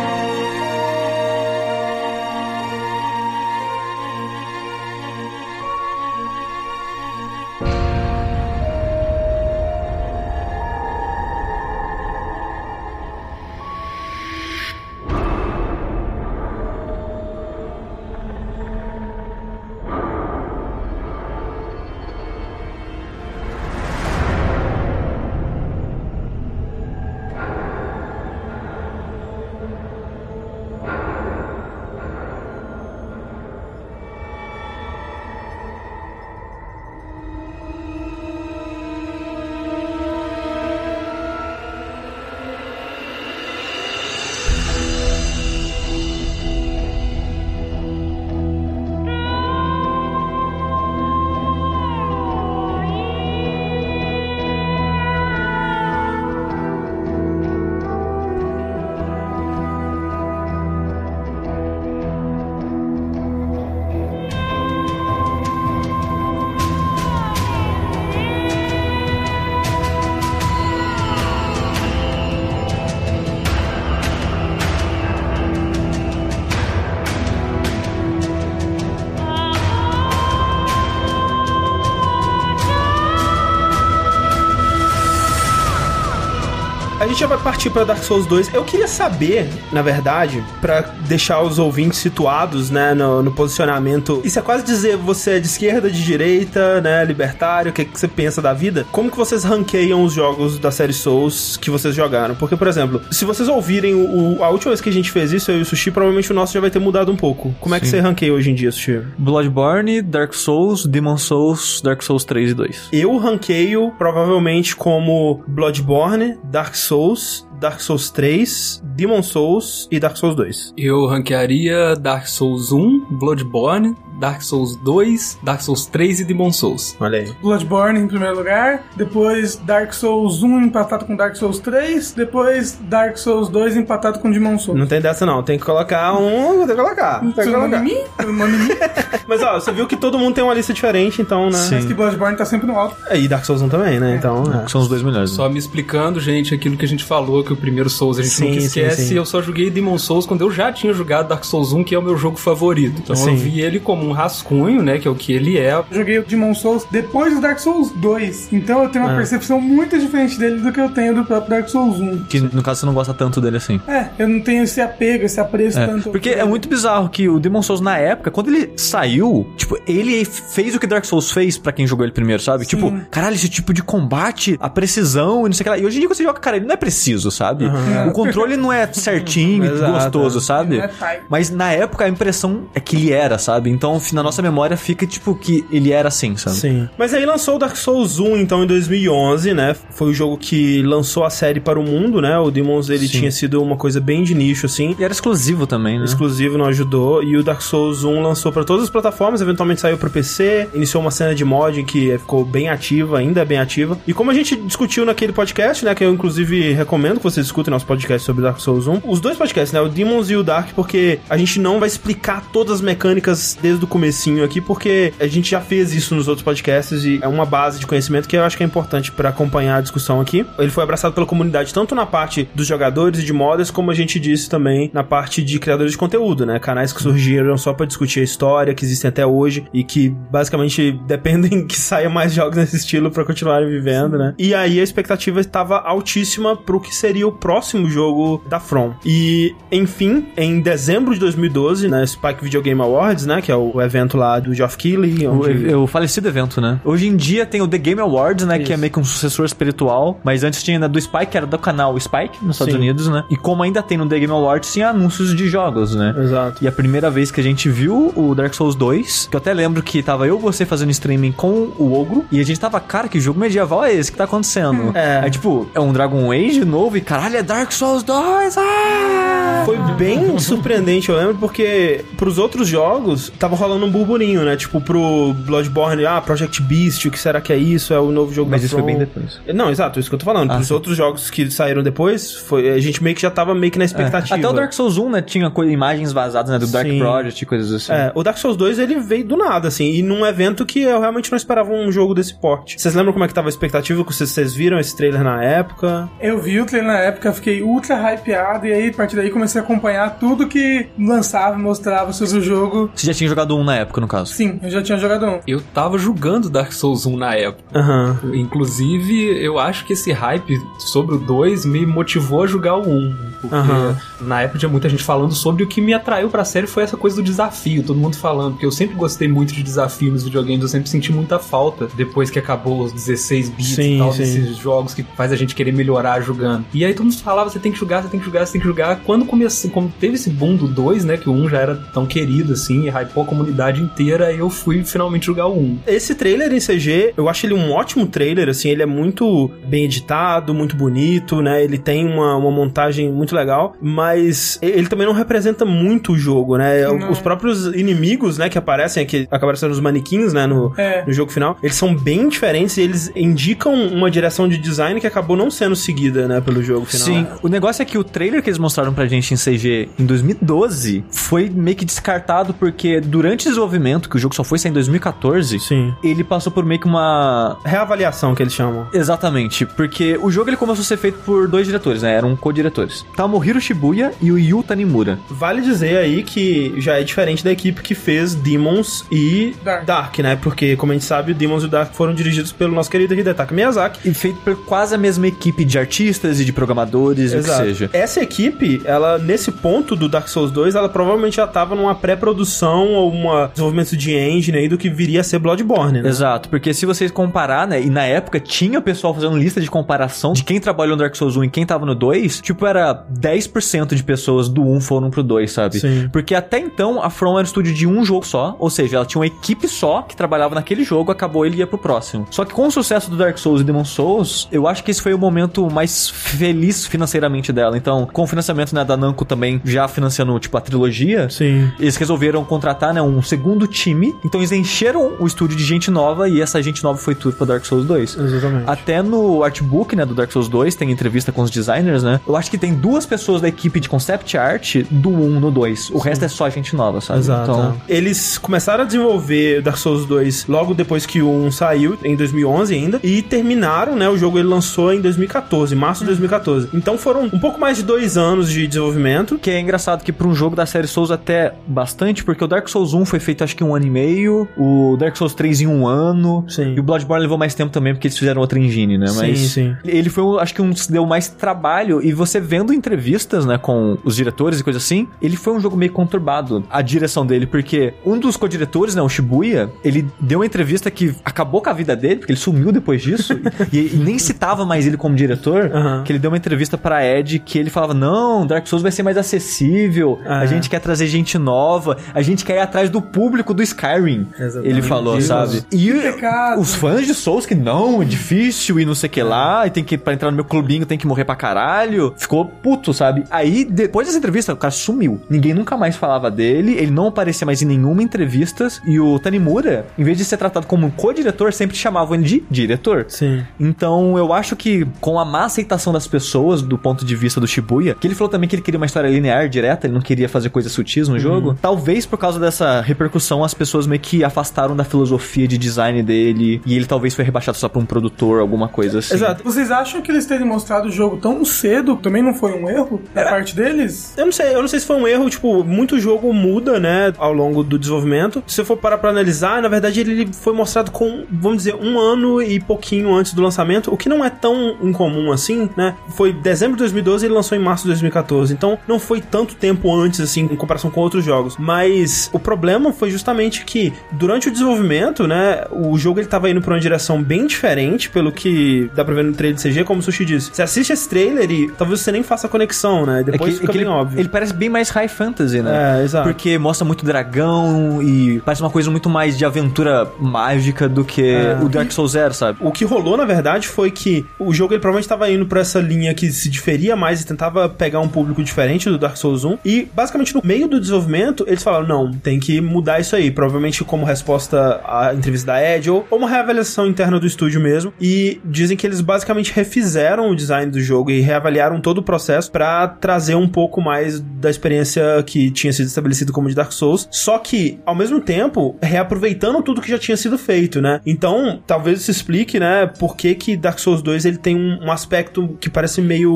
Vai 87.30 87.38
partir 87.38 87.70
pra 87.70 87.84
Dark 87.84 88.02
Souls 88.02 88.26
2. 88.26 88.52
Eu 88.52 88.64
queria 88.64 88.88
saber, 88.88 89.48
na 89.72 89.82
verdade, 89.82 90.42
pra 90.60 90.80
deixar 91.06 91.40
os 91.42 91.58
ouvintes 91.58 91.98
situados, 92.00 92.70
né, 92.70 92.92
no, 92.92 93.22
no 93.22 93.30
posicionamento. 93.32 94.20
Isso 94.24 94.38
é 94.38 94.42
quase 94.42 94.64
dizer 94.64 94.96
você 94.96 95.32
é 95.32 95.40
de 95.40 95.46
esquerda, 95.46 95.88
de 95.90 96.04
direita, 96.04 96.80
né, 96.80 97.04
libertário, 97.04 97.70
o 97.70 97.74
que, 97.74 97.84
que 97.84 97.98
você 97.98 98.08
pensa 98.08 98.42
da 98.42 98.52
vida. 98.52 98.84
Como 98.90 99.10
que 99.10 99.16
vocês 99.16 99.44
ranqueiam 99.44 100.02
os 100.04 100.12
jogos 100.12 100.58
da 100.58 100.70
série 100.70 100.92
Souls 100.92 101.56
que 101.56 101.70
vocês 101.70 101.94
jogaram? 101.94 102.34
Porque, 102.34 102.56
por 102.56 102.66
exemplo, 102.66 103.00
se 103.12 103.24
vocês 103.24 103.48
ouvirem 103.48 103.94
o, 103.94 104.38
o- 104.38 104.44
a 104.44 104.48
última 104.50 104.70
vez 104.72 104.80
que 104.80 104.88
a 104.88 104.92
gente 104.92 105.10
fez 105.10 105.32
isso, 105.32 105.50
eu 105.52 105.58
e 105.58 105.62
o 105.62 105.64
Sushi, 105.64 105.90
provavelmente 105.90 106.32
o 106.32 106.34
nosso 106.34 106.52
já 106.52 106.60
vai 106.60 106.70
ter 106.70 106.80
mudado 106.80 107.12
um 107.12 107.16
pouco. 107.16 107.54
Como 107.60 107.74
é 107.74 107.80
que 107.80 107.86
Sim. 107.86 107.92
você 107.92 108.00
ranqueia 108.00 108.32
hoje 108.32 108.50
em 108.50 108.54
dia, 108.54 108.72
Sushi? 108.72 109.00
Bloodborne, 109.16 110.02
Dark 110.02 110.34
Souls, 110.34 110.84
Demon 110.84 111.16
Souls, 111.16 111.80
Dark 111.80 112.02
Souls 112.02 112.24
3 112.24 112.50
e 112.50 112.54
2. 112.54 112.88
Eu 112.92 113.16
ranqueio 113.18 113.92
provavelmente 113.96 114.74
como 114.74 115.42
Bloodborne, 115.46 116.36
Dark 116.44 116.74
Souls, 116.74 117.19
Dark 117.60 117.80
Souls 117.80 118.10
3, 118.10 118.80
Demon 118.96 119.22
Souls 119.22 119.88
e 119.90 120.00
Dark 120.00 120.16
Souls 120.16 120.34
2. 120.34 120.72
Eu 120.76 121.06
ranquearia 121.06 121.94
Dark 121.94 122.26
Souls 122.26 122.72
1, 122.72 123.18
Bloodborne, 123.18 123.94
Dark 124.20 124.42
Souls 124.42 124.76
2, 124.76 125.38
Dark 125.42 125.60
Souls 125.62 125.86
3 125.86 126.20
e 126.20 126.24
Demon 126.24 126.52
Souls. 126.52 126.96
Olha 127.00 127.20
aí. 127.20 127.32
Bloodborne 127.42 127.98
em 127.98 128.06
primeiro 128.06 128.36
lugar, 128.36 128.82
depois 128.94 129.56
Dark 129.56 129.92
Souls 129.94 130.42
1 130.42 130.60
empatado 130.62 131.04
com 131.06 131.16
Dark 131.16 131.34
Souls 131.36 131.58
3, 131.58 132.12
depois 132.12 132.78
Dark 132.82 133.16
Souls 133.16 133.48
2 133.48 133.76
empatado 133.76 134.18
com 134.18 134.30
Demon 134.30 134.58
Souls. 134.58 134.78
Não 134.78 134.86
tem 134.86 135.00
dessa 135.00 135.24
não, 135.26 135.42
tem 135.42 135.58
que 135.58 135.64
colocar 135.64 136.12
um, 136.18 136.58
tem 136.66 136.76
que 136.76 136.82
colocar. 136.82 137.20
Tem 137.20 137.30
que 137.32 137.42
Você 137.42 137.50
manda 137.50 137.78
colocar. 137.78 137.80
em 137.80 137.84
mim? 137.84 137.98
Mas 139.26 139.42
ó, 139.42 139.54
você 139.60 139.72
viu 139.72 139.86
que 139.86 139.96
todo 139.96 140.18
mundo 140.18 140.34
tem 140.34 140.44
uma 140.44 140.54
lista 140.54 140.72
diferente, 140.72 141.22
então, 141.22 141.46
né? 141.50 141.58
Sim. 141.58 141.74
Mas 141.76 141.84
que 141.86 141.94
Bloodborne 141.94 142.36
tá 142.36 142.44
sempre 142.44 142.66
no 142.66 142.76
alto. 142.76 142.96
É, 143.08 143.18
E 143.18 143.28
Dark 143.28 143.44
Souls 143.44 143.62
1 143.62 143.68
também, 143.68 143.98
né? 144.00 144.16
Então, 144.16 144.42
é. 144.64 144.68
São 144.68 144.80
os 144.80 144.88
dois 144.88 145.02
melhores. 145.02 145.30
né? 145.30 145.36
Só 145.36 145.48
me 145.48 145.58
explicando, 145.58 146.20
gente, 146.20 146.54
aquilo 146.54 146.76
que 146.76 146.84
a 146.84 146.88
gente 146.88 147.04
falou, 147.04 147.42
que 147.44 147.52
o 147.52 147.56
primeiro 147.56 147.88
Souls 147.88 148.18
a 148.18 148.22
gente 148.22 148.34
Sim, 148.34 148.48
nunca 148.48 148.60
sim, 148.60 148.66
esquece. 148.66 149.06
sim. 149.06 149.14
Eu 149.16 149.24
só 149.24 149.40
joguei 149.40 149.70
Demon 149.70 149.98
Souls 149.98 150.26
quando 150.26 150.42
eu 150.42 150.50
já 150.50 150.72
tinha 150.72 150.92
jogado 150.92 151.28
Dark 151.28 151.44
Souls 151.44 151.72
1, 151.72 151.84
que 151.84 151.94
é 151.94 151.98
o 151.98 152.02
meu 152.02 152.16
jogo 152.16 152.36
favorito. 152.36 153.00
Então 153.02 153.14
Sim. 153.16 153.30
eu 153.30 153.36
vi 153.36 153.60
ele 153.60 153.78
como 153.80 154.09
um 154.10 154.14
rascunho, 154.14 154.82
né? 154.82 154.98
Que 154.98 155.08
é 155.08 155.10
o 155.10 155.14
que 155.14 155.32
ele 155.32 155.58
é. 155.58 155.72
Eu 155.72 155.84
joguei 155.90 156.18
o 156.18 156.24
Demon 156.24 156.54
Souls 156.54 156.86
depois 156.90 157.34
do 157.34 157.40
Dark 157.40 157.58
Souls 157.58 157.90
2. 157.96 158.48
Então 158.52 158.82
eu 158.82 158.88
tenho 158.88 159.04
uma 159.04 159.12
Ah. 159.12 159.16
percepção 159.16 159.60
muito 159.60 159.98
diferente 159.98 160.38
dele 160.38 160.60
do 160.60 160.72
que 160.72 160.80
eu 160.80 160.88
tenho 160.90 161.14
do 161.14 161.24
próprio 161.24 161.50
Dark 161.50 161.68
Souls 161.68 161.98
1. 162.00 162.24
Que 162.24 162.40
no 162.40 162.62
caso 162.62 162.80
você 162.80 162.86
não 162.86 162.94
gosta 162.94 163.12
tanto 163.14 163.40
dele 163.40 163.56
assim. 163.56 163.80
É, 163.88 164.06
eu 164.18 164.28
não 164.28 164.40
tenho 164.40 164.62
esse 164.64 164.80
apego, 164.80 165.24
esse 165.24 165.40
apreço 165.40 165.78
É, 165.78 165.86
tanto. 165.86 166.10
porque 166.10 166.30
é 166.30 166.44
muito 166.44 166.68
bizarro 166.68 167.08
que 167.08 167.28
o 167.28 167.38
Demon 167.38 167.62
Souls 167.62 167.80
na 167.80 167.96
época, 167.98 168.30
quando 168.30 168.48
ele 168.48 168.72
saiu, 168.76 169.46
tipo, 169.56 169.78
ele 169.86 170.24
fez 170.24 170.74
o 170.74 170.80
que 170.80 170.86
Dark 170.86 171.04
Souls 171.04 171.30
fez 171.30 171.56
pra 171.58 171.72
quem 171.72 171.86
jogou 171.86 172.04
ele 172.04 172.12
primeiro, 172.12 172.42
sabe? 172.42 172.64
Tipo, 172.66 172.92
caralho, 173.10 173.34
esse 173.34 173.48
tipo 173.48 173.72
de 173.72 173.82
combate, 173.82 174.56
a 174.60 174.68
precisão 174.68 175.40
e 175.46 175.48
não 175.48 175.52
sei 175.52 175.62
o 175.62 175.64
que 175.64 175.70
lá. 175.70 175.78
E 175.78 175.84
hoje 175.86 175.96
em 175.96 176.00
dia 176.00 176.08
quando 176.08 176.16
você 176.16 176.24
joga, 176.24 176.40
cara, 176.40 176.56
ele 176.56 176.66
não 176.66 176.74
é 176.74 176.76
preciso, 176.76 177.30
sabe? 177.30 177.66
O 178.08 178.12
controle 178.12 178.56
não 178.56 178.72
é 178.72 178.90
certinho 178.92 179.64
e 179.64 179.68
gostoso, 179.92 180.38
é. 180.38 180.40
sabe? 180.40 180.78
É. 180.78 181.20
Mas 181.28 181.50
na 181.50 181.70
época 181.72 182.04
a 182.04 182.08
impressão 182.08 182.62
é 182.74 182.80
que 182.80 182.96
ele 182.96 183.12
era, 183.12 183.38
sabe? 183.38 183.70
Então 183.70 183.99
na 184.12 184.22
nossa 184.22 184.42
memória 184.42 184.76
fica 184.76 185.06
tipo 185.06 185.34
que 185.34 185.64
ele 185.70 185.92
era 185.92 186.08
assim, 186.08 186.36
sabe? 186.36 186.56
Sim. 186.56 186.88
Mas 186.98 187.14
aí 187.14 187.24
lançou 187.24 187.56
o 187.56 187.58
Dark 187.58 187.76
Souls 187.76 188.18
1, 188.18 188.36
então, 188.36 188.64
em 188.64 188.66
2011, 188.66 189.54
né? 189.54 189.76
Foi 189.90 190.10
o 190.10 190.14
jogo 190.14 190.36
que 190.36 190.82
lançou 190.82 191.24
a 191.24 191.30
série 191.30 191.60
para 191.60 191.78
o 191.78 191.82
mundo, 191.82 192.20
né? 192.20 192.38
O 192.38 192.50
Demons, 192.50 192.88
ele 192.88 193.06
Sim. 193.06 193.18
tinha 193.18 193.30
sido 193.30 193.62
uma 193.62 193.76
coisa 193.76 194.00
bem 194.00 194.22
de 194.22 194.34
nicho, 194.34 194.66
assim. 194.66 194.94
E 194.98 195.04
era 195.04 195.12
exclusivo 195.12 195.66
também, 195.66 195.98
né? 195.98 196.04
Exclusivo, 196.04 196.58
não 196.58 196.66
ajudou. 196.66 197.22
E 197.22 197.36
o 197.36 197.42
Dark 197.42 197.60
Souls 197.60 198.04
1 198.04 198.22
lançou 198.22 198.52
para 198.52 198.64
todas 198.64 198.84
as 198.84 198.90
plataformas, 198.90 199.40
eventualmente 199.40 199.80
saiu 199.80 199.98
pro 199.98 200.10
PC, 200.10 200.68
iniciou 200.74 201.02
uma 201.02 201.10
cena 201.10 201.34
de 201.34 201.44
mod 201.44 201.82
que 201.84 202.16
ficou 202.18 202.44
bem 202.44 202.68
ativa, 202.68 203.18
ainda 203.18 203.40
é 203.40 203.44
bem 203.44 203.58
ativa. 203.58 203.98
E 204.06 204.12
como 204.12 204.30
a 204.30 204.34
gente 204.34 204.56
discutiu 204.56 205.04
naquele 205.04 205.32
podcast, 205.32 205.84
né, 205.84 205.94
que 205.94 206.04
eu 206.04 206.12
inclusive 206.12 206.72
recomendo 206.72 207.18
que 207.18 207.24
vocês 207.24 207.46
escutem 207.46 207.70
nosso 207.70 207.86
podcast 207.86 208.24
sobre 208.24 208.42
Dark 208.42 208.58
Souls 208.60 208.86
1, 208.86 209.02
os 209.04 209.20
dois 209.20 209.36
podcasts, 209.36 209.72
né, 209.72 209.80
o 209.80 209.88
Demons 209.88 210.30
e 210.30 210.36
o 210.36 210.42
Dark, 210.42 210.70
porque 210.74 211.18
a 211.28 211.36
gente 211.36 211.58
não 211.60 211.78
vai 211.78 211.88
explicar 211.88 212.44
todas 212.52 212.76
as 212.76 212.80
mecânicas 212.80 213.58
desde 213.60 213.84
o 213.84 213.88
comecinho 213.90 214.42
aqui, 214.42 214.60
porque 214.60 215.12
a 215.20 215.26
gente 215.26 215.50
já 215.50 215.60
fez 215.60 215.92
isso 215.92 216.14
nos 216.14 216.28
outros 216.28 216.42
podcasts 216.44 217.04
e 217.04 217.18
é 217.20 217.28
uma 217.28 217.44
base 217.44 217.78
de 217.78 217.86
conhecimento 217.86 218.26
que 218.26 218.36
eu 218.36 218.44
acho 218.44 218.56
que 218.56 218.62
é 218.62 218.66
importante 218.66 219.12
para 219.12 219.28
acompanhar 219.28 219.76
a 219.76 219.80
discussão 219.80 220.20
aqui. 220.20 220.46
Ele 220.58 220.70
foi 220.70 220.82
abraçado 220.82 221.12
pela 221.12 221.26
comunidade 221.26 221.74
tanto 221.74 221.94
na 221.94 222.06
parte 222.06 222.48
dos 222.54 222.66
jogadores 222.66 223.20
e 223.20 223.24
de 223.24 223.32
modders, 223.32 223.70
como 223.70 223.90
a 223.90 223.94
gente 223.94 224.18
disse 224.18 224.48
também 224.48 224.90
na 224.94 225.04
parte 225.04 225.42
de 225.42 225.58
criadores 225.58 225.92
de 225.92 225.98
conteúdo, 225.98 226.46
né? 226.46 226.58
Canais 226.58 226.92
que 226.92 227.02
surgiram 227.02 227.58
só 227.58 227.72
pra 227.72 227.84
discutir 227.84 228.20
a 228.20 228.22
história, 228.22 228.74
que 228.74 228.84
existem 228.84 229.08
até 229.08 229.26
hoje 229.26 229.66
e 229.74 229.82
que 229.82 230.08
basicamente 230.08 230.92
dependem 231.06 231.66
que 231.68 231.76
saia 231.76 232.08
mais 232.08 232.32
jogos 232.32 232.56
nesse 232.56 232.76
estilo 232.76 233.10
pra 233.10 233.24
continuarem 233.24 233.68
vivendo, 233.68 234.16
né? 234.16 234.34
E 234.38 234.54
aí 234.54 234.78
a 234.78 234.82
expectativa 234.82 235.40
estava 235.40 235.78
altíssima 235.78 236.56
pro 236.56 236.80
que 236.80 236.94
seria 236.94 237.26
o 237.26 237.32
próximo 237.32 237.88
jogo 237.88 238.42
da 238.48 238.60
From. 238.60 238.94
E, 239.04 239.54
enfim, 239.72 240.26
em 240.36 240.60
dezembro 240.60 241.12
de 241.12 241.20
2012, 241.20 241.88
na 241.88 242.06
Spike 242.06 242.44
Video 242.44 242.62
Game 242.62 242.80
Awards, 242.80 243.26
né? 243.26 243.42
Que 243.42 243.50
é 243.50 243.56
o 243.56 243.79
evento 243.82 244.16
lá 244.16 244.38
do 244.38 244.52
Geoff 244.54 244.76
Keighley, 244.76 245.26
O, 245.26 245.40
onde... 245.40 245.74
o 245.74 245.86
falecido 245.86 246.28
evento, 246.28 246.60
né? 246.60 246.80
Hoje 246.84 247.06
em 247.06 247.16
dia 247.16 247.44
tem 247.46 247.60
o 247.62 247.68
The 247.68 247.78
Game 247.78 248.00
Awards, 248.00 248.46
né? 248.46 248.58
Que 248.58 248.64
Isso. 248.64 248.72
é 248.72 248.76
meio 248.76 248.92
que 248.92 248.98
um 248.98 249.04
sucessor 249.04 249.44
espiritual. 249.46 250.20
Mas 250.24 250.44
antes 250.44 250.62
tinha 250.62 250.76
ainda 250.76 250.88
do 250.88 251.00
Spike, 251.00 251.26
que 251.26 251.36
era 251.36 251.46
do 251.46 251.58
canal 251.58 251.98
Spike, 251.98 252.38
nos 252.42 252.56
Estados 252.56 252.74
Sim. 252.74 252.80
Unidos, 252.80 253.08
né? 253.08 253.24
E 253.30 253.36
como 253.36 253.62
ainda 253.62 253.82
tem 253.82 253.98
no 253.98 254.06
The 254.06 254.18
Game 254.18 254.32
Awards, 254.32 254.72
tinha 254.72 254.88
anúncios 254.88 255.34
de 255.34 255.48
jogos, 255.48 255.94
né? 255.94 256.14
Exato. 256.18 256.62
E 256.64 256.68
a 256.68 256.72
primeira 256.72 257.10
vez 257.10 257.30
que 257.30 257.40
a 257.40 257.44
gente 257.44 257.68
viu 257.68 258.12
o 258.16 258.34
Dark 258.34 258.54
Souls 258.54 258.74
2, 258.74 259.28
que 259.30 259.36
eu 259.36 259.38
até 259.38 259.52
lembro 259.52 259.82
que 259.82 260.02
tava 260.02 260.26
eu 260.26 260.38
e 260.38 260.40
você 260.40 260.64
fazendo 260.64 260.90
streaming 260.90 261.32
com 261.32 261.70
o 261.78 261.98
Ogro, 261.98 262.24
e 262.30 262.40
a 262.40 262.44
gente 262.44 262.58
tava, 262.58 262.78
cara, 262.80 263.08
que 263.08 263.20
jogo 263.20 263.38
medieval 263.38 263.84
é 263.84 263.92
esse 263.92 264.10
que 264.10 264.18
tá 264.18 264.24
acontecendo? 264.24 264.90
É. 265.00 265.20
Aí, 265.22 265.30
tipo, 265.30 265.68
é 265.74 265.80
um 265.80 265.92
Dragon 265.92 266.30
Age 266.30 266.64
novo 266.64 266.96
e 266.96 267.00
caralho, 267.00 267.36
é 267.36 267.42
Dark 267.42 267.72
Souls 267.72 268.02
2! 268.02 268.56
Ah! 268.58 269.62
Foi 269.64 269.76
bem 269.96 270.38
surpreendente, 270.38 271.08
eu 271.08 271.16
lembro, 271.16 271.36
porque 271.36 272.04
pros 272.16 272.38
outros 272.38 272.68
jogos 272.68 273.32
tava 273.38 273.54
rolando 273.60 273.86
um 273.86 273.90
burburinho, 273.90 274.44
né? 274.44 274.56
Tipo, 274.56 274.80
pro 274.80 275.32
Bloodborne, 275.34 276.04
ah, 276.06 276.20
Project 276.20 276.62
Beast, 276.62 277.04
o 277.06 277.10
que 277.10 277.18
será 277.18 277.40
que 277.40 277.52
é 277.52 277.56
isso? 277.56 277.92
É 277.94 278.00
o 278.00 278.10
novo 278.10 278.32
jogo 278.32 278.50
Mas 278.50 278.60
da 278.60 278.66
isso 278.66 278.74
foi 278.74 278.82
From. 278.82 278.86
bem 278.86 278.98
depois. 278.98 279.40
Não, 279.54 279.70
exato, 279.70 280.00
isso 280.00 280.08
que 280.08 280.14
eu 280.14 280.18
tô 280.18 280.24
falando. 280.24 280.50
Ah, 280.50 280.62
sim. 280.62 280.72
outros 280.72 280.96
jogos 280.96 281.30
que 281.30 281.50
saíram 281.50 281.82
depois, 281.82 282.34
foi, 282.34 282.70
a 282.70 282.78
gente 282.80 283.02
meio 283.02 283.14
que 283.14 283.22
já 283.22 283.30
tava 283.30 283.54
meio 283.54 283.72
que 283.72 283.78
na 283.78 283.84
expectativa. 283.84 284.36
É. 284.36 284.38
Até 284.38 284.48
o 284.48 284.52
Dark 284.52 284.72
Souls 284.72 284.96
1, 284.96 285.10
né, 285.10 285.22
tinha 285.22 285.52
imagens 285.66 286.12
vazadas, 286.12 286.50
né, 286.50 286.58
do 286.58 286.66
Dark 286.66 286.86
Sim. 286.86 286.98
Project 286.98 287.42
e 287.42 287.46
coisas 287.46 287.72
assim. 287.72 287.92
É, 287.92 288.12
o 288.14 288.22
Dark 288.22 288.38
Souls 288.38 288.56
2 288.56 288.78
ele 288.78 288.98
veio 289.00 289.24
do 289.24 289.36
nada, 289.36 289.68
assim, 289.68 289.92
e 289.92 290.02
num 290.02 290.24
evento 290.24 290.64
que 290.64 290.82
eu 290.82 291.00
realmente 291.00 291.30
não 291.30 291.36
esperava 291.36 291.72
um 291.72 291.90
jogo 291.92 292.14
desse 292.14 292.34
porte. 292.34 292.80
Vocês 292.80 292.94
lembram 292.94 293.12
como 293.12 293.24
é 293.24 293.28
que 293.28 293.34
tava 293.34 293.48
a 293.48 293.50
expectativa? 293.50 294.02
Vocês, 294.02 294.54
viram 294.54 294.78
esse 294.78 294.96
trailer 294.96 295.22
na 295.22 295.42
época? 295.42 296.08
Eu 296.20 296.40
vi 296.40 296.60
o 296.60 296.66
trailer 296.66 296.90
na 296.92 296.98
época, 296.98 297.32
fiquei 297.32 297.62
ultra 297.62 297.96
hypeado 297.96 298.66
e 298.66 298.72
aí 298.72 298.88
a 298.88 298.92
partir 298.92 299.16
daí 299.16 299.30
comecei 299.30 299.60
a 299.60 299.64
acompanhar 299.64 300.18
tudo 300.18 300.46
que 300.46 300.88
lançava 300.98 301.58
e 301.58 301.62
mostrava 301.62 302.12
sobre 302.12 302.38
o 302.38 302.42
jogo. 302.42 302.90
Você 302.94 303.06
já 303.06 303.14
tinha 303.14 303.28
jogado 303.28 303.49
um 303.56 303.64
na 303.64 303.76
época, 303.76 304.00
no 304.00 304.08
caso. 304.08 304.32
Sim, 304.32 304.58
eu 304.62 304.70
já 304.70 304.82
tinha 304.82 304.98
jogado 304.98 305.26
um. 305.26 305.40
Eu 305.46 305.60
tava 305.60 305.98
jogando 305.98 306.48
Dark 306.50 306.72
Souls 306.72 307.06
1 307.06 307.16
na 307.16 307.34
época. 307.34 307.62
Aham. 307.78 308.18
Inclusive, 308.34 309.42
eu 309.42 309.58
acho 309.58 309.84
que 309.84 309.92
esse 309.92 310.12
hype 310.12 310.60
sobre 310.78 311.14
o 311.14 311.18
2 311.18 311.64
me 311.64 311.86
motivou 311.86 312.42
a 312.42 312.46
jogar 312.46 312.76
o 312.76 312.88
1. 312.88 313.16
Porque 313.40 313.54
Aham. 313.56 313.96
na 314.20 314.42
época 314.42 314.58
tinha 314.58 314.68
muita 314.68 314.88
gente 314.88 315.02
falando 315.02 315.32
sobre 315.32 315.62
o 315.64 315.66
que 315.66 315.80
me 315.80 315.94
atraiu 315.94 316.28
pra 316.28 316.44
série 316.44 316.66
foi 316.66 316.82
essa 316.82 316.96
coisa 316.96 317.16
do 317.16 317.22
desafio, 317.22 317.82
todo 317.82 317.96
mundo 317.98 318.16
falando. 318.16 318.52
Porque 318.52 318.66
eu 318.66 318.72
sempre 318.72 318.94
gostei 318.96 319.28
muito 319.28 319.52
de 319.54 319.62
desafio 319.62 320.12
nos 320.12 320.24
videogames, 320.24 320.62
eu 320.62 320.68
sempre 320.68 320.88
senti 320.90 321.12
muita 321.12 321.38
falta 321.38 321.88
depois 321.96 322.30
que 322.30 322.38
acabou 322.38 322.82
os 322.82 322.92
16 322.92 323.48
bits 323.50 323.74
Sim, 323.74 323.94
e 323.96 323.98
tal, 323.98 324.12
sim. 324.12 324.18
desses 324.18 324.56
jogos 324.56 324.92
que 324.92 325.02
faz 325.16 325.32
a 325.32 325.36
gente 325.36 325.54
querer 325.54 325.72
melhorar 325.72 326.20
jogando. 326.20 326.64
E 326.74 326.84
aí 326.84 326.92
todo 326.92 327.04
mundo 327.04 327.16
falava, 327.16 327.48
você 327.48 327.58
tem 327.58 327.72
que 327.72 327.78
jogar, 327.78 328.02
você 328.02 328.08
tem 328.08 328.20
que 328.20 328.26
jogar, 328.26 328.44
você 328.46 328.52
tem 328.52 328.60
que 328.60 328.66
jogar. 328.66 329.00
Quando 329.00 329.24
começou, 329.24 329.70
como 329.70 329.90
teve 330.00 330.14
esse 330.14 330.28
boom 330.28 330.56
do 330.56 330.68
2, 330.68 331.04
né, 331.04 331.16
que 331.16 331.28
o 331.28 331.32
1 331.32 331.48
já 331.48 331.58
era 331.58 331.74
tão 331.76 332.04
querido 332.06 332.52
assim, 332.52 332.84
e 332.86 332.88
hypou 332.90 333.24
a 333.24 333.26
comunidade 333.40 333.80
inteira, 333.82 334.32
eu 334.32 334.50
fui 334.50 334.84
finalmente 334.84 335.26
jogar 335.26 335.46
o 335.46 335.58
1. 335.58 335.78
Esse 335.86 336.14
trailer 336.14 336.52
em 336.52 336.58
CG, 336.58 337.14
eu 337.16 337.28
acho 337.28 337.46
ele 337.46 337.54
um 337.54 337.72
ótimo 337.72 338.06
trailer, 338.06 338.48
assim, 338.48 338.68
ele 338.68 338.82
é 338.82 338.86
muito 338.86 339.50
bem 339.66 339.84
editado, 339.84 340.52
muito 340.54 340.76
bonito, 340.76 341.40
né? 341.40 341.62
Ele 341.64 341.78
tem 341.78 342.06
uma, 342.06 342.36
uma 342.36 342.50
montagem 342.50 343.10
muito 343.10 343.34
legal, 343.34 343.74
mas 343.80 344.58
ele 344.62 344.86
também 344.88 345.06
não 345.06 345.14
representa 345.14 345.64
muito 345.64 346.12
o 346.12 346.18
jogo, 346.18 346.56
né? 346.56 346.86
Não. 346.86 347.10
Os 347.10 347.20
próprios 347.20 347.66
inimigos, 347.66 348.38
né, 348.38 348.48
que 348.48 348.58
aparecem 348.58 349.02
aqui, 349.02 349.26
acabaram 349.30 349.56
sendo 349.56 349.72
os 349.72 349.80
manequins, 349.80 350.32
né, 350.32 350.46
no, 350.46 350.72
É. 350.76 351.04
no 351.06 351.12
jogo 351.12 351.30
final, 351.32 351.56
eles 351.62 351.76
são 351.76 351.94
bem 351.94 352.28
diferentes 352.28 352.76
e 352.76 352.82
eles 352.82 353.10
indicam 353.16 353.72
uma 353.74 354.10
direção 354.10 354.48
de 354.48 354.58
design 354.58 355.00
que 355.00 355.06
acabou 355.06 355.36
não 355.36 355.50
sendo 355.50 355.74
seguida, 355.76 356.26
né, 356.28 356.40
pelo 356.40 356.62
jogo 356.62 356.86
final. 356.86 357.06
Sim, 357.06 357.26
o 357.42 357.48
negócio 357.48 357.82
é 357.82 357.84
que 357.84 357.96
o 357.98 358.04
trailer 358.04 358.42
que 358.42 358.48
eles 358.50 358.58
mostraram 358.58 358.92
pra 358.92 359.06
gente 359.06 359.32
em 359.32 359.36
CG 359.36 359.88
em 359.98 360.04
2012 360.04 361.04
foi 361.10 361.48
meio 361.50 361.76
que 361.76 361.84
descartado 361.84 362.54
porque 362.54 363.00
durante 363.30 363.46
o 363.46 363.50
desenvolvimento, 363.50 364.08
que 364.08 364.16
o 364.16 364.18
jogo 364.18 364.34
só 364.34 364.42
foi 364.42 364.58
sair 364.58 364.70
em 364.70 364.74
2014, 364.74 365.60
Sim. 365.60 365.94
ele 366.02 366.24
passou 366.24 366.50
por 366.50 366.64
meio 366.64 366.80
que 366.80 366.86
uma 366.86 367.56
Reavaliação 367.64 368.34
que 368.34 368.42
eles 368.42 368.52
chamam. 368.52 368.88
Exatamente, 368.92 369.64
porque 369.64 370.18
o 370.20 370.30
jogo 370.30 370.50
ele 370.50 370.56
começou 370.56 370.82
a 370.82 370.84
ser 370.84 370.96
feito 370.96 371.18
por 371.20 371.46
dois 371.46 371.66
diretores, 371.66 372.02
né? 372.02 372.12
Eram 372.12 372.34
co-diretores. 372.34 373.06
Tamohiro 373.16 373.60
Shibuya 373.60 374.12
e 374.20 374.32
o 374.32 374.38
Yu 374.38 374.64
Tanimura. 374.64 375.18
Vale 375.28 375.60
dizer 375.62 375.98
aí 375.98 376.24
que 376.24 376.74
já 376.78 376.98
é 376.98 377.04
diferente 377.04 377.44
da 377.44 377.52
equipe 377.52 377.82
que 377.82 377.94
fez 377.94 378.34
Demons 378.34 379.04
e 379.12 379.54
Dark. 379.62 379.84
Dark, 379.84 380.18
né? 380.18 380.36
Porque, 380.36 380.74
como 380.74 380.90
a 380.90 380.94
gente 380.96 381.04
sabe, 381.04 381.30
o 381.30 381.34
Demons 381.34 381.62
e 381.62 381.66
o 381.66 381.68
Dark 381.68 381.92
foram 381.94 382.12
dirigidos 382.12 382.50
pelo 382.50 382.74
nosso 382.74 382.90
querido 382.90 383.14
Hidetaka 383.14 383.54
Miyazaki. 383.54 384.08
E 384.08 384.12
feito 384.12 384.40
por 384.40 384.56
quase 384.64 384.94
a 384.94 384.98
mesma 384.98 385.28
equipe 385.28 385.64
de 385.64 385.78
artistas 385.78 386.40
e 386.40 386.44
de 386.44 386.52
programadores 386.52 387.32
e 387.32 387.36
o 387.36 387.42
que 387.44 387.50
seja. 387.50 387.90
Essa 387.92 388.20
equipe, 388.20 388.82
ela, 388.84 389.18
nesse 389.18 389.52
ponto 389.52 389.94
do 389.94 390.08
Dark 390.08 390.26
Souls 390.26 390.50
2, 390.50 390.74
ela 390.74 390.88
provavelmente 390.88 391.36
já 391.36 391.46
tava 391.46 391.76
numa 391.76 391.94
pré-produção 391.94 392.88
ou 392.94 393.19
um 393.28 393.48
desenvolvimento 393.48 393.96
de 393.96 394.14
engine 394.14 394.58
aí 394.58 394.68
do 394.68 394.78
que 394.78 394.88
viria 394.88 395.20
a 395.20 395.24
ser 395.24 395.38
Bloodborne, 395.38 396.02
né? 396.02 396.08
Exato, 396.08 396.48
porque 396.48 396.72
se 396.72 396.86
vocês 396.86 397.10
comparar, 397.10 397.66
né, 397.66 397.80
e 397.80 397.90
na 397.90 398.04
época 398.04 398.40
tinha 398.40 398.78
o 398.78 398.82
pessoal 398.82 399.14
fazendo 399.14 399.36
lista 399.36 399.60
de 399.60 399.70
comparação 399.70 400.32
de 400.32 400.44
quem 400.44 400.60
trabalhou 400.60 400.96
no 400.96 401.02
Dark 401.02 401.14
Souls 401.14 401.36
1 401.36 401.44
e 401.44 401.48
quem 401.50 401.66
tava 401.66 401.84
no 401.86 401.94
2, 401.94 402.40
tipo, 402.40 402.66
era 402.66 402.94
10% 402.94 403.94
de 403.94 404.02
pessoas 404.02 404.48
do 404.48 404.62
1 404.62 404.80
foram 404.80 405.10
pro 405.10 405.22
2, 405.22 405.50
sabe? 405.50 405.80
Sim. 405.80 406.08
Porque 406.12 406.34
até 406.34 406.58
então 406.58 407.02
a 407.02 407.10
From 407.10 407.32
era 407.32 407.40
um 407.40 407.42
estúdio 407.42 407.74
de 407.74 407.86
um 407.86 408.04
jogo 408.04 408.26
só, 408.26 408.56
ou 408.58 408.70
seja, 408.70 408.96
ela 408.96 409.06
tinha 409.06 409.20
uma 409.20 409.26
equipe 409.26 409.68
só 409.68 410.02
que 410.02 410.16
trabalhava 410.16 410.54
naquele 410.54 410.84
jogo, 410.84 411.10
acabou 411.10 411.44
ele 411.44 411.58
ia 411.58 411.66
pro 411.66 411.78
próximo. 411.78 412.26
Só 412.30 412.44
que 412.44 412.52
com 412.52 412.66
o 412.66 412.70
sucesso 412.70 413.10
do 413.10 413.16
Dark 413.16 413.38
Souls 413.38 413.60
e 413.60 413.64
Demon 413.64 413.84
Souls, 413.84 414.48
eu 414.50 414.66
acho 414.66 414.82
que 414.84 414.90
esse 414.90 415.02
foi 415.02 415.14
o 415.14 415.18
momento 415.18 415.68
mais 415.70 416.08
feliz 416.08 416.86
financeiramente 416.86 417.52
dela. 417.52 417.76
Então, 417.76 418.06
com 418.12 418.22
o 418.22 418.26
financiamento 418.26 418.74
né, 418.74 418.84
da 418.84 418.96
Namco 418.96 419.24
também 419.24 419.60
já 419.64 419.88
financiando, 419.88 420.38
tipo, 420.38 420.56
a 420.56 420.60
trilogia, 420.60 421.28
Sim. 421.30 421.70
eles 421.78 421.96
resolveram 421.96 422.44
contratar, 422.44 422.94
né, 422.94 423.02
um 423.02 423.09
segundo 423.22 423.66
time. 423.66 424.14
Então 424.24 424.40
eles 424.40 424.52
encheram 424.52 425.12
o 425.18 425.26
estúdio 425.26 425.56
de 425.56 425.64
gente 425.64 425.90
nova 425.90 426.28
e 426.28 426.40
essa 426.40 426.62
gente 426.62 426.82
nova 426.82 426.98
foi 426.98 427.14
tudo 427.14 427.36
pra 427.36 427.46
Dark 427.46 427.64
Souls 427.64 427.84
2. 427.86 428.16
Exatamente. 428.16 428.64
Até 428.68 429.02
no 429.02 429.42
artbook, 429.42 429.94
né, 429.96 430.04
do 430.04 430.14
Dark 430.14 430.30
Souls 430.30 430.48
2, 430.48 430.74
tem 430.74 430.90
entrevista 430.90 431.32
com 431.32 431.42
os 431.42 431.50
designers, 431.50 432.02
né? 432.02 432.20
Eu 432.26 432.36
acho 432.36 432.50
que 432.50 432.58
tem 432.58 432.74
duas 432.74 433.06
pessoas 433.06 433.40
da 433.40 433.48
equipe 433.48 433.80
de 433.80 433.88
concept 433.88 434.36
art 434.36 434.76
do 434.90 435.10
1 435.10 435.40
no 435.40 435.50
2. 435.50 435.90
O 435.90 435.98
resto 435.98 436.24
é 436.24 436.28
só 436.28 436.48
gente 436.50 436.74
nova, 436.74 437.00
sabe? 437.00 437.20
Exato. 437.20 437.50
Então. 437.50 437.82
Eles 437.88 438.38
começaram 438.38 438.84
a 438.84 438.86
desenvolver 438.86 439.62
Dark 439.62 439.76
Souls 439.78 440.06
2 440.06 440.46
logo 440.46 440.74
depois 440.74 441.06
que 441.06 441.22
o 441.22 441.28
1 441.28 441.50
saiu, 441.52 441.98
em 442.04 442.16
2011 442.16 442.74
ainda, 442.74 443.00
e 443.02 443.22
terminaram, 443.22 443.96
né? 443.96 444.08
O 444.08 444.16
jogo 444.16 444.38
ele 444.38 444.48
lançou 444.48 444.92
em 444.92 445.00
2014, 445.00 445.74
março 445.74 446.00
de 446.00 446.06
2014. 446.06 446.68
Então 446.74 446.98
foram 446.98 447.24
um 447.24 447.38
pouco 447.38 447.58
mais 447.60 447.76
de 447.76 447.82
dois 447.82 448.16
anos 448.16 448.50
de 448.50 448.66
desenvolvimento. 448.66 449.38
que 449.38 449.50
é 449.50 449.60
engraçado 449.60 450.02
que 450.02 450.12
pra 450.12 450.26
um 450.26 450.34
jogo 450.34 450.54
da 450.56 450.66
série 450.66 450.86
Souls 450.86 451.10
até 451.10 451.54
bastante, 451.66 452.24
porque 452.24 452.42
o 452.44 452.46
Dark 452.46 452.68
Souls 452.68 452.92
1 452.92 452.99
foi 453.04 453.18
feito 453.20 453.42
acho 453.44 453.56
que 453.56 453.62
um 453.64 453.74
ano 453.74 453.86
e 453.86 453.90
meio, 453.90 454.48
o 454.56 454.96
Dark 454.98 455.16
Souls 455.16 455.34
3 455.34 455.62
em 455.62 455.66
um 455.66 455.86
ano, 455.86 456.44
Sim. 456.48 456.74
e 456.74 456.80
o 456.80 456.82
Bloodborne 456.82 457.22
levou 457.22 457.38
mais 457.38 457.54
tempo 457.54 457.70
também 457.72 457.92
porque 457.94 458.06
eles 458.08 458.18
fizeram 458.18 458.40
outra 458.40 458.58
engine, 458.58 458.96
né? 458.98 459.06
Mas 459.16 459.38
Sim, 459.38 459.48
sim. 459.48 459.76
ele 459.84 460.08
foi, 460.10 460.24
um- 460.24 460.38
acho 460.38 460.54
que 460.54 460.62
um 460.62 460.70
deu 460.88 461.04
mais 461.06 461.28
trabalho, 461.28 462.02
e 462.02 462.12
você 462.12 462.40
vendo 462.40 462.72
entrevistas, 462.72 463.44
né, 463.46 463.58
com 463.58 463.98
os 464.04 464.16
diretores 464.16 464.60
e 464.60 464.64
coisa 464.64 464.78
assim, 464.78 465.06
ele 465.20 465.36
foi 465.36 465.52
um 465.54 465.60
jogo 465.60 465.76
meio 465.76 465.92
conturbado, 465.92 466.64
a 466.70 466.82
direção 466.82 467.24
dele, 467.26 467.46
porque 467.46 467.94
um 468.04 468.18
dos 468.18 468.36
co-diretores, 468.36 468.94
né, 468.94 469.02
o 469.02 469.08
Shibuya, 469.08 469.70
ele 469.84 470.06
deu 470.20 470.38
uma 470.40 470.46
entrevista 470.46 470.90
que 470.90 471.14
acabou 471.24 471.60
com 471.62 471.70
a 471.70 471.72
vida 471.72 471.94
dele, 471.96 472.16
porque 472.16 472.32
ele 472.32 472.38
sumiu 472.38 472.72
depois 472.72 473.02
disso, 473.02 473.34
e, 473.72 473.94
e 473.94 473.96
nem 473.96 474.18
citava 474.18 474.64
mais 474.64 474.86
ele 474.86 474.96
como 474.96 475.14
diretor, 475.14 475.70
Aham. 475.72 476.02
que 476.04 476.12
ele 476.12 476.18
deu 476.18 476.30
uma 476.30 476.36
entrevista 476.36 476.76
pra 476.78 477.04
Ed 477.06 477.38
que 477.40 477.58
ele 477.58 477.70
falava: 477.70 477.94
Não, 477.94 478.46
Dark 478.46 478.66
Souls 478.66 478.82
vai 478.82 478.92
ser 478.92 479.02
mais 479.02 479.16
acessível, 479.16 480.18
Ah, 480.26 480.40
a 480.40 480.44
é. 480.44 480.46
gente 480.46 480.68
quer 480.68 480.80
trazer 480.80 481.06
gente 481.06 481.38
nova, 481.38 481.96
a 482.14 482.22
gente 482.22 482.44
quer 482.44 482.56
ir 482.56 482.60
atrás 482.60 482.89
do 482.90 483.00
público 483.00 483.54
do 483.54 483.62
Skyrim. 483.62 484.26
Exatamente. 484.38 484.68
Ele 484.68 484.82
falou, 484.82 485.14
Deus. 485.14 485.24
sabe? 485.26 485.62
E 485.72 485.92
pecado. 485.92 486.60
os 486.60 486.74
fãs 486.74 487.06
de 487.06 487.14
Souls 487.14 487.46
que 487.46 487.54
não, 487.54 488.02
é 488.02 488.04
difícil 488.04 488.78
e 488.80 488.84
não 488.84 488.94
sei 488.94 489.08
o 489.08 489.10
que 489.10 489.22
lá, 489.22 489.66
e 489.66 489.70
tem 489.70 489.82
que, 489.84 489.96
pra 489.96 490.12
entrar 490.12 490.30
no 490.30 490.36
meu 490.36 490.44
clubinho, 490.44 490.84
tem 490.84 490.98
que 490.98 491.06
morrer 491.06 491.24
pra 491.24 491.36
caralho. 491.36 492.12
Ficou 492.16 492.44
puto, 492.44 492.92
sabe? 492.92 493.24
Aí, 493.30 493.64
depois 493.64 494.06
dessa 494.06 494.18
entrevista, 494.18 494.52
o 494.52 494.56
cara 494.56 494.70
sumiu. 494.70 495.20
Ninguém 495.28 495.54
nunca 495.54 495.76
mais 495.76 495.96
falava 495.96 496.30
dele, 496.30 496.74
ele 496.74 496.90
não 496.90 497.06
aparecia 497.06 497.46
mais 497.46 497.62
em 497.62 497.66
nenhuma 497.66 498.02
entrevista, 498.02 498.68
e 498.84 498.98
o 499.00 499.18
Tanimura, 499.18 499.86
em 499.98 500.04
vez 500.04 500.18
de 500.18 500.24
ser 500.24 500.36
tratado 500.36 500.66
como 500.66 500.86
um 500.86 500.90
co-diretor, 500.90 501.52
sempre 501.52 501.76
chamavam 501.76 502.14
ele 502.14 502.24
de 502.24 502.44
diretor. 502.50 503.06
Sim. 503.08 503.42
Então, 503.58 504.16
eu 504.18 504.32
acho 504.32 504.56
que 504.56 504.86
com 505.00 505.18
a 505.18 505.24
má 505.24 505.44
aceitação 505.44 505.92
das 505.92 506.06
pessoas, 506.06 506.62
do 506.62 506.78
ponto 506.78 507.04
de 507.04 507.16
vista 507.16 507.40
do 507.40 507.46
Shibuya, 507.46 507.94
que 507.94 508.06
ele 508.06 508.14
falou 508.14 508.30
também 508.30 508.48
que 508.48 508.54
ele 508.54 508.62
queria 508.62 508.78
uma 508.78 508.86
história 508.86 509.08
linear, 509.08 509.48
direta, 509.48 509.86
ele 509.86 509.94
não 509.94 510.00
queria 510.00 510.28
fazer 510.28 510.50
coisas 510.50 510.72
sutis 510.72 511.08
no 511.08 511.18
jogo, 511.18 511.56
talvez 511.60 512.06
por 512.06 512.18
causa 512.18 512.38
dessa 512.38 512.69
repercussão, 512.80 513.42
as 513.42 513.52
pessoas 513.54 513.86
meio 513.86 514.00
que 514.00 514.22
afastaram 514.22 514.76
da 514.76 514.84
filosofia 514.84 515.48
de 515.48 515.58
design 515.58 516.02
dele, 516.02 516.62
e 516.64 516.76
ele 516.76 516.86
talvez 516.86 517.14
foi 517.14 517.24
rebaixado 517.24 517.58
só 517.58 517.68
pra 517.68 517.80
um 517.80 517.86
produtor, 517.86 518.40
alguma 518.40 518.68
coisa 518.68 519.00
assim. 519.00 519.14
Exato. 519.14 519.42
Vocês 519.42 519.70
acham 519.70 520.00
que 520.00 520.12
eles 520.12 520.26
terem 520.26 520.46
mostrado 520.46 520.88
o 520.88 520.92
jogo 520.92 521.16
tão 521.16 521.44
cedo 521.44 521.96
também 521.96 522.22
não 522.22 522.34
foi 522.34 522.52
um 522.52 522.68
erro 522.68 523.00
da 523.14 523.24
parte 523.24 523.56
deles? 523.56 524.14
Eu 524.16 524.26
não 524.26 524.32
sei, 524.32 524.54
eu 524.54 524.60
não 524.60 524.68
sei 524.68 524.78
se 524.78 524.86
foi 524.86 524.96
um 524.96 525.08
erro, 525.08 525.28
tipo, 525.28 525.64
muito 525.64 525.98
jogo 525.98 526.32
muda, 526.32 526.78
né, 526.78 527.12
ao 527.18 527.32
longo 527.32 527.62
do 527.62 527.78
desenvolvimento. 527.78 528.42
Se 528.46 528.56
você 528.56 528.64
for 528.64 528.76
parar 528.76 528.98
pra 528.98 529.10
analisar, 529.10 529.60
na 529.60 529.68
verdade 529.68 530.00
ele 530.00 530.28
foi 530.32 530.52
mostrado 530.52 530.90
com, 530.90 531.24
vamos 531.30 531.58
dizer, 531.58 531.74
um 531.74 531.98
ano 531.98 532.40
e 532.40 532.60
pouquinho 532.60 533.14
antes 533.14 533.32
do 533.32 533.42
lançamento, 533.42 533.92
o 533.92 533.96
que 533.96 534.08
não 534.08 534.24
é 534.24 534.30
tão 534.30 534.76
incomum 534.82 535.32
assim, 535.32 535.68
né? 535.76 535.96
Foi 536.10 536.32
dezembro 536.32 536.76
de 536.76 536.80
2012 536.80 537.24
e 537.24 537.26
ele 537.26 537.34
lançou 537.34 537.56
em 537.56 537.60
março 537.60 537.84
de 537.84 537.88
2014. 537.88 538.52
Então 538.52 538.78
não 538.86 538.98
foi 538.98 539.20
tanto 539.20 539.54
tempo 539.54 539.92
antes, 539.94 540.20
assim, 540.20 540.42
em 540.42 540.56
comparação 540.56 540.90
com 540.90 541.00
outros 541.00 541.24
jogos. 541.24 541.56
Mas 541.58 542.30
o 542.32 542.38
problema 542.38 542.59
foi 542.92 543.10
justamente 543.10 543.64
que 543.64 543.92
durante 544.12 544.48
o 544.48 544.50
desenvolvimento, 544.50 545.26
né, 545.26 545.64
o 545.70 545.96
jogo 545.98 546.20
ele 546.20 546.28
tava 546.28 546.48
indo 546.50 546.60
pra 546.60 546.74
uma 546.74 546.80
direção 546.80 547.22
bem 547.22 547.46
diferente, 547.46 548.08
pelo 548.10 548.30
que 548.32 548.90
dá 548.94 549.04
pra 549.04 549.14
ver 549.14 549.24
no 549.24 549.32
trailer 549.32 549.56
de 549.56 549.62
CG, 549.62 549.84
como 549.84 550.00
o 550.00 550.02
Sushi 550.02 550.24
disse. 550.24 550.50
Você 550.52 550.62
assiste 550.62 550.92
esse 550.92 551.08
trailer 551.08 551.50
e 551.50 551.70
talvez 551.72 552.00
você 552.00 552.12
nem 552.12 552.22
faça 552.22 552.46
a 552.46 552.50
conexão, 552.50 553.04
né? 553.06 553.20
É 553.20 553.24
que, 553.24 553.30
Depois 553.32 553.54
é 553.54 553.60
fica 553.60 553.72
que 553.72 553.78
bem 553.78 553.86
ele, 553.86 553.90
óbvio. 553.90 554.20
ele 554.20 554.28
parece 554.28 554.52
bem 554.54 554.68
mais 554.68 554.88
high 554.90 555.08
fantasy, 555.08 555.60
né? 555.62 556.00
É, 556.00 556.04
exato. 556.04 556.28
Porque 556.28 556.58
mostra 556.58 556.84
muito 556.84 557.04
dragão 557.04 558.02
e 558.02 558.40
parece 558.44 558.62
uma 558.62 558.70
coisa 558.70 558.90
muito 558.90 559.08
mais 559.08 559.36
de 559.36 559.44
aventura 559.44 560.06
mágica 560.18 560.88
do 560.88 561.04
que 561.04 561.22
É. 561.30 561.58
o 561.62 561.68
Dark 561.68 561.90
Souls 561.92 562.12
Zero, 562.12 562.34
sabe? 562.34 562.58
O 562.60 562.70
que 562.70 562.84
rolou, 562.84 563.16
na 563.16 563.24
verdade, 563.24 563.68
foi 563.68 563.90
que 563.90 564.24
o 564.38 564.52
jogo 564.52 564.74
ele 564.74 564.80
provavelmente 564.80 565.04
estava 565.04 565.30
indo 565.30 565.46
pra 565.46 565.60
essa 565.60 565.80
linha 565.80 566.12
que 566.14 566.30
se 566.30 566.48
diferia 566.48 566.94
mais 566.96 567.20
e 567.22 567.26
tentava 567.26 567.68
pegar 567.68 568.00
um 568.00 568.08
público 568.08 568.42
diferente 568.42 568.88
do 568.88 568.98
Dark 568.98 569.16
Souls 569.16 569.44
1. 569.44 569.58
E, 569.64 569.88
basicamente, 569.94 570.34
no 570.34 570.40
meio 570.44 570.66
do 570.68 570.80
desenvolvimento, 570.80 571.44
eles 571.46 571.62
falaram: 571.62 571.86
não, 571.86 572.12
tem 572.12 572.38
que 572.40 572.49
mudar 572.58 573.00
isso 573.00 573.14
aí. 573.14 573.30
Provavelmente 573.30 573.84
como 573.84 574.06
resposta 574.06 574.80
à 574.86 575.12
entrevista 575.14 575.48
da 575.48 575.62
Ed 575.76 575.90
ou, 575.90 576.06
ou 576.10 576.18
uma 576.18 576.28
reavaliação 576.28 576.86
interna 576.86 577.20
do 577.20 577.26
estúdio 577.26 577.60
mesmo. 577.60 577.92
E 578.00 578.40
dizem 578.42 578.76
que 578.78 578.86
eles 578.86 579.02
basicamente 579.02 579.52
refizeram 579.52 580.30
o 580.30 580.34
design 580.34 580.70
do 580.72 580.80
jogo 580.80 581.10
e 581.10 581.20
reavaliaram 581.20 581.80
todo 581.80 581.98
o 581.98 582.02
processo 582.02 582.50
pra 582.50 582.88
trazer 582.88 583.34
um 583.34 583.48
pouco 583.48 583.82
mais 583.82 584.20
da 584.20 584.48
experiência 584.48 585.02
que 585.26 585.50
tinha 585.50 585.72
sido 585.72 585.86
estabelecido 585.86 586.32
como 586.32 586.48
de 586.48 586.54
Dark 586.54 586.72
Souls. 586.72 587.06
Só 587.10 587.38
que, 587.38 587.78
ao 587.84 587.94
mesmo 587.94 588.20
tempo, 588.20 588.76
reaproveitando 588.82 589.62
tudo 589.62 589.80
que 589.82 589.90
já 589.90 589.98
tinha 589.98 590.16
sido 590.16 590.38
feito, 590.38 590.80
né? 590.80 591.00
Então, 591.04 591.60
talvez 591.66 592.00
isso 592.00 592.10
explique, 592.10 592.58
né, 592.58 592.86
por 592.86 593.16
que, 593.16 593.34
que 593.34 593.56
Dark 593.56 593.78
Souls 593.78 594.00
2 594.02 594.24
ele 594.24 594.38
tem 594.38 594.56
um, 594.56 594.86
um 594.86 594.92
aspecto 594.92 595.56
que 595.60 595.68
parece 595.68 596.00
meio 596.00 596.32